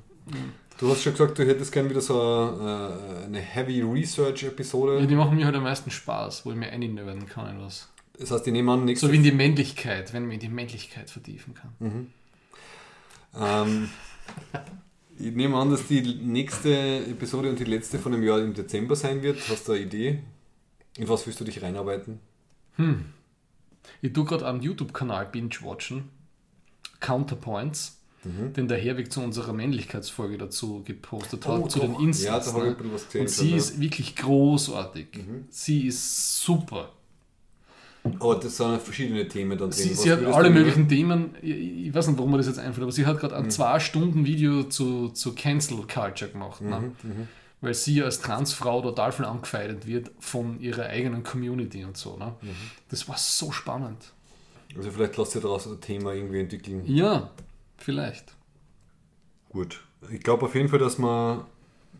Du 0.78 0.90
hast 0.90 1.02
schon 1.02 1.12
gesagt, 1.12 1.38
du 1.38 1.46
hättest 1.46 1.70
gerne 1.70 1.88
wieder 1.90 2.00
so 2.00 2.14
äh, 2.14 3.24
eine 3.26 3.38
Heavy 3.38 3.82
Research-Episode. 3.82 4.98
Ja, 4.98 5.06
die 5.06 5.14
machen 5.14 5.36
mir 5.36 5.44
halt 5.44 5.54
am 5.54 5.62
meisten 5.62 5.90
Spaß, 5.90 6.44
wo 6.44 6.50
ich 6.50 6.56
mir 6.56 6.70
einnöden 6.70 7.26
kann 7.26 7.54
in 7.54 7.62
was. 7.62 7.88
Das 8.18 8.30
heißt, 8.30 8.46
ich 8.46 8.52
nehme 8.52 8.72
an, 8.72 8.84
nächste 8.84 9.06
So 9.06 9.12
wie 9.12 9.16
in 9.16 9.22
die 9.22 9.32
Männlichkeit, 9.32 10.12
wenn 10.12 10.24
man 10.24 10.32
in 10.32 10.40
die 10.40 10.48
Männlichkeit 10.48 11.08
vertiefen 11.08 11.54
kann. 11.54 11.72
Mhm. 11.78 12.06
Ähm, 13.40 13.90
ich 15.18 15.32
nehme 15.34 15.56
an, 15.56 15.70
dass 15.70 15.86
die 15.86 16.02
nächste 16.02 17.06
Episode 17.06 17.50
und 17.50 17.58
die 17.58 17.64
letzte 17.64 17.98
von 17.98 18.12
dem 18.12 18.22
Jahr 18.22 18.40
im 18.40 18.54
Dezember 18.54 18.96
sein 18.96 19.22
wird. 19.22 19.38
Hast 19.48 19.68
du 19.68 19.72
eine 19.72 19.82
Idee? 19.82 20.22
In 20.96 21.08
was 21.08 21.26
willst 21.26 21.40
du 21.40 21.44
dich 21.44 21.62
reinarbeiten? 21.62 22.18
Hm. 22.76 23.04
Ich 24.00 24.12
tue 24.12 24.24
gerade 24.24 24.46
am 24.46 24.60
YouTube-Kanal 24.60 25.26
binge-watchen. 25.26 26.10
Counterpoints. 27.02 27.98
Mhm. 28.24 28.52
Den 28.52 28.68
der 28.68 28.78
Herweg 28.78 29.12
zu 29.12 29.20
unserer 29.20 29.52
Männlichkeitsfolge 29.52 30.38
dazu 30.38 30.82
gepostet 30.84 31.44
hat, 31.44 31.60
Oh, 31.60 31.66
zu 31.66 31.80
doch. 31.80 31.86
den 31.86 32.06
Insights. 32.06 32.46
Ja, 32.46 32.52
da 32.52 32.58
ich 32.58 32.64
ne? 32.70 32.74
bisschen 32.76 32.94
was 32.94 33.06
gesehen 33.06 33.20
Und 33.22 33.28
sie 33.30 33.50
ja. 33.50 33.56
ist 33.56 33.80
wirklich 33.80 34.14
großartig. 34.14 35.06
Mhm. 35.16 35.44
Sie 35.50 35.86
ist 35.88 36.40
super. 36.40 36.92
Aber 38.18 38.34
das 38.36 38.56
sind 38.56 38.80
verschiedene 38.82 39.26
Themen 39.28 39.56
dann. 39.58 39.70
Sie, 39.70 39.94
sie 39.94 40.10
hat 40.10 40.24
alle 40.24 40.50
möglichen 40.50 40.88
Themen, 40.88 41.36
ich, 41.40 41.86
ich 41.86 41.94
weiß 41.94 42.08
nicht, 42.08 42.18
warum 42.18 42.32
mir 42.32 42.38
das 42.38 42.46
jetzt 42.46 42.58
einfällt, 42.58 42.82
aber 42.82 42.92
sie 42.92 43.06
hat 43.06 43.18
gerade 43.20 43.36
ein 43.36 43.44
Mhm. 43.44 43.50
zwei 43.50 43.78
Stunden 43.80 44.24
Video 44.26 44.64
zu, 44.64 45.08
zu 45.10 45.34
Cancel 45.34 45.78
Culture 45.86 46.30
gemacht. 46.30 46.60
Ne? 46.60 46.80
Mhm, 46.80 47.08
mhm. 47.08 47.28
Weil 47.60 47.74
sie 47.74 48.02
als 48.02 48.20
Transfrau 48.20 48.82
total 48.82 49.12
viel 49.12 49.24
angefeindet 49.24 49.86
wird 49.86 50.10
von 50.18 50.60
ihrer 50.60 50.86
eigenen 50.86 51.22
Community 51.22 51.84
und 51.84 51.96
so. 51.96 52.16
Ne? 52.16 52.34
Mhm. 52.40 52.48
Das 52.88 53.08
war 53.08 53.16
so 53.18 53.52
spannend. 53.52 54.12
Also 54.76 54.90
vielleicht 54.90 55.16
lasst 55.16 55.34
ihr 55.34 55.40
daraus 55.40 55.66
ein 55.66 55.80
Thema 55.80 56.12
irgendwie 56.14 56.40
entwickeln. 56.40 56.82
Ja, 56.86 57.30
vielleicht. 57.78 58.34
Gut. 59.50 59.82
Ich 60.10 60.20
glaube 60.22 60.46
auf 60.46 60.54
jeden 60.54 60.68
Fall, 60.68 60.78
dass 60.78 60.98
man, 60.98 61.44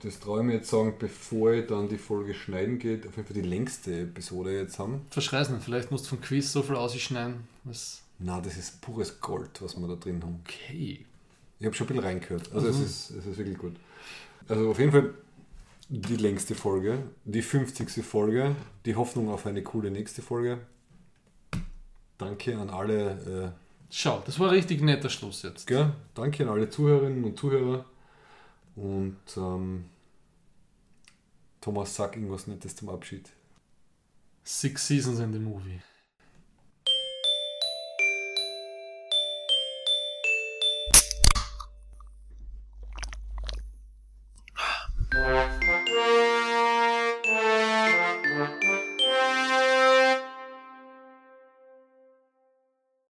das 0.00 0.24
mir 0.26 0.54
jetzt 0.54 0.70
sagen, 0.70 0.94
bevor 0.98 1.52
ich 1.52 1.66
dann 1.66 1.88
die 1.88 1.98
Folge 1.98 2.34
schneiden 2.34 2.78
geht, 2.78 3.06
auf 3.06 3.16
jeden 3.16 3.26
Fall 3.28 3.34
die 3.40 3.48
längste 3.48 4.00
Episode 4.00 4.56
jetzt 4.58 4.78
haben. 4.78 5.02
Verschreiß 5.10 5.50
nicht, 5.50 5.62
vielleicht 5.62 5.90
musst 5.90 6.06
du 6.06 6.10
vom 6.10 6.20
Quiz 6.20 6.50
so 6.52 6.62
viel 6.62 6.76
ausschneiden. 6.76 7.46
Was 7.64 8.02
Na, 8.18 8.40
das 8.40 8.56
ist 8.56 8.80
pures 8.80 9.20
Gold, 9.20 9.60
was 9.62 9.76
wir 9.76 9.86
da 9.86 9.94
drin 9.94 10.22
haben. 10.22 10.40
okay. 10.44 11.04
Ich 11.60 11.66
habe 11.66 11.76
schon 11.76 11.86
ein 11.86 11.88
bisschen 11.88 12.04
reingehört. 12.04 12.50
Also 12.52 12.68
es, 12.68 12.78
Mhm. 12.78 12.84
ist, 12.84 13.10
es 13.10 13.26
ist 13.26 13.38
wirklich 13.38 13.58
gut. 13.58 13.76
Also 14.48 14.70
auf 14.70 14.78
jeden 14.80 14.90
Fall 14.90 15.14
die 15.88 16.16
längste 16.16 16.54
Folge, 16.56 16.98
die 17.24 17.42
50. 17.42 18.02
Folge, 18.04 18.56
die 18.86 18.96
Hoffnung 18.96 19.28
auf 19.30 19.46
eine 19.46 19.62
coole 19.62 19.90
nächste 19.90 20.22
Folge. 20.22 20.58
Danke 22.24 22.58
an 22.58 22.70
alle. 22.70 23.54
Äh, 23.54 23.62
Schau, 23.94 24.22
das 24.24 24.38
war 24.38 24.48
ein 24.48 24.54
richtig 24.54 24.80
netter 24.80 25.10
Schluss 25.10 25.42
jetzt. 25.42 25.66
Gell? 25.66 25.92
Danke 26.14 26.44
an 26.44 26.48
alle 26.48 26.70
Zuhörerinnen 26.70 27.24
und 27.24 27.38
Zuhörer. 27.38 27.84
Und 28.74 29.18
ähm, 29.36 29.84
Thomas, 31.60 31.94
sag 31.94 32.16
irgendwas 32.16 32.46
Nettes 32.46 32.74
zum 32.74 32.88
Abschied. 32.88 33.30
Six 34.44 34.86
Seasons 34.86 35.20
in 35.20 35.32
the 35.32 35.38
Movie. 35.38 35.80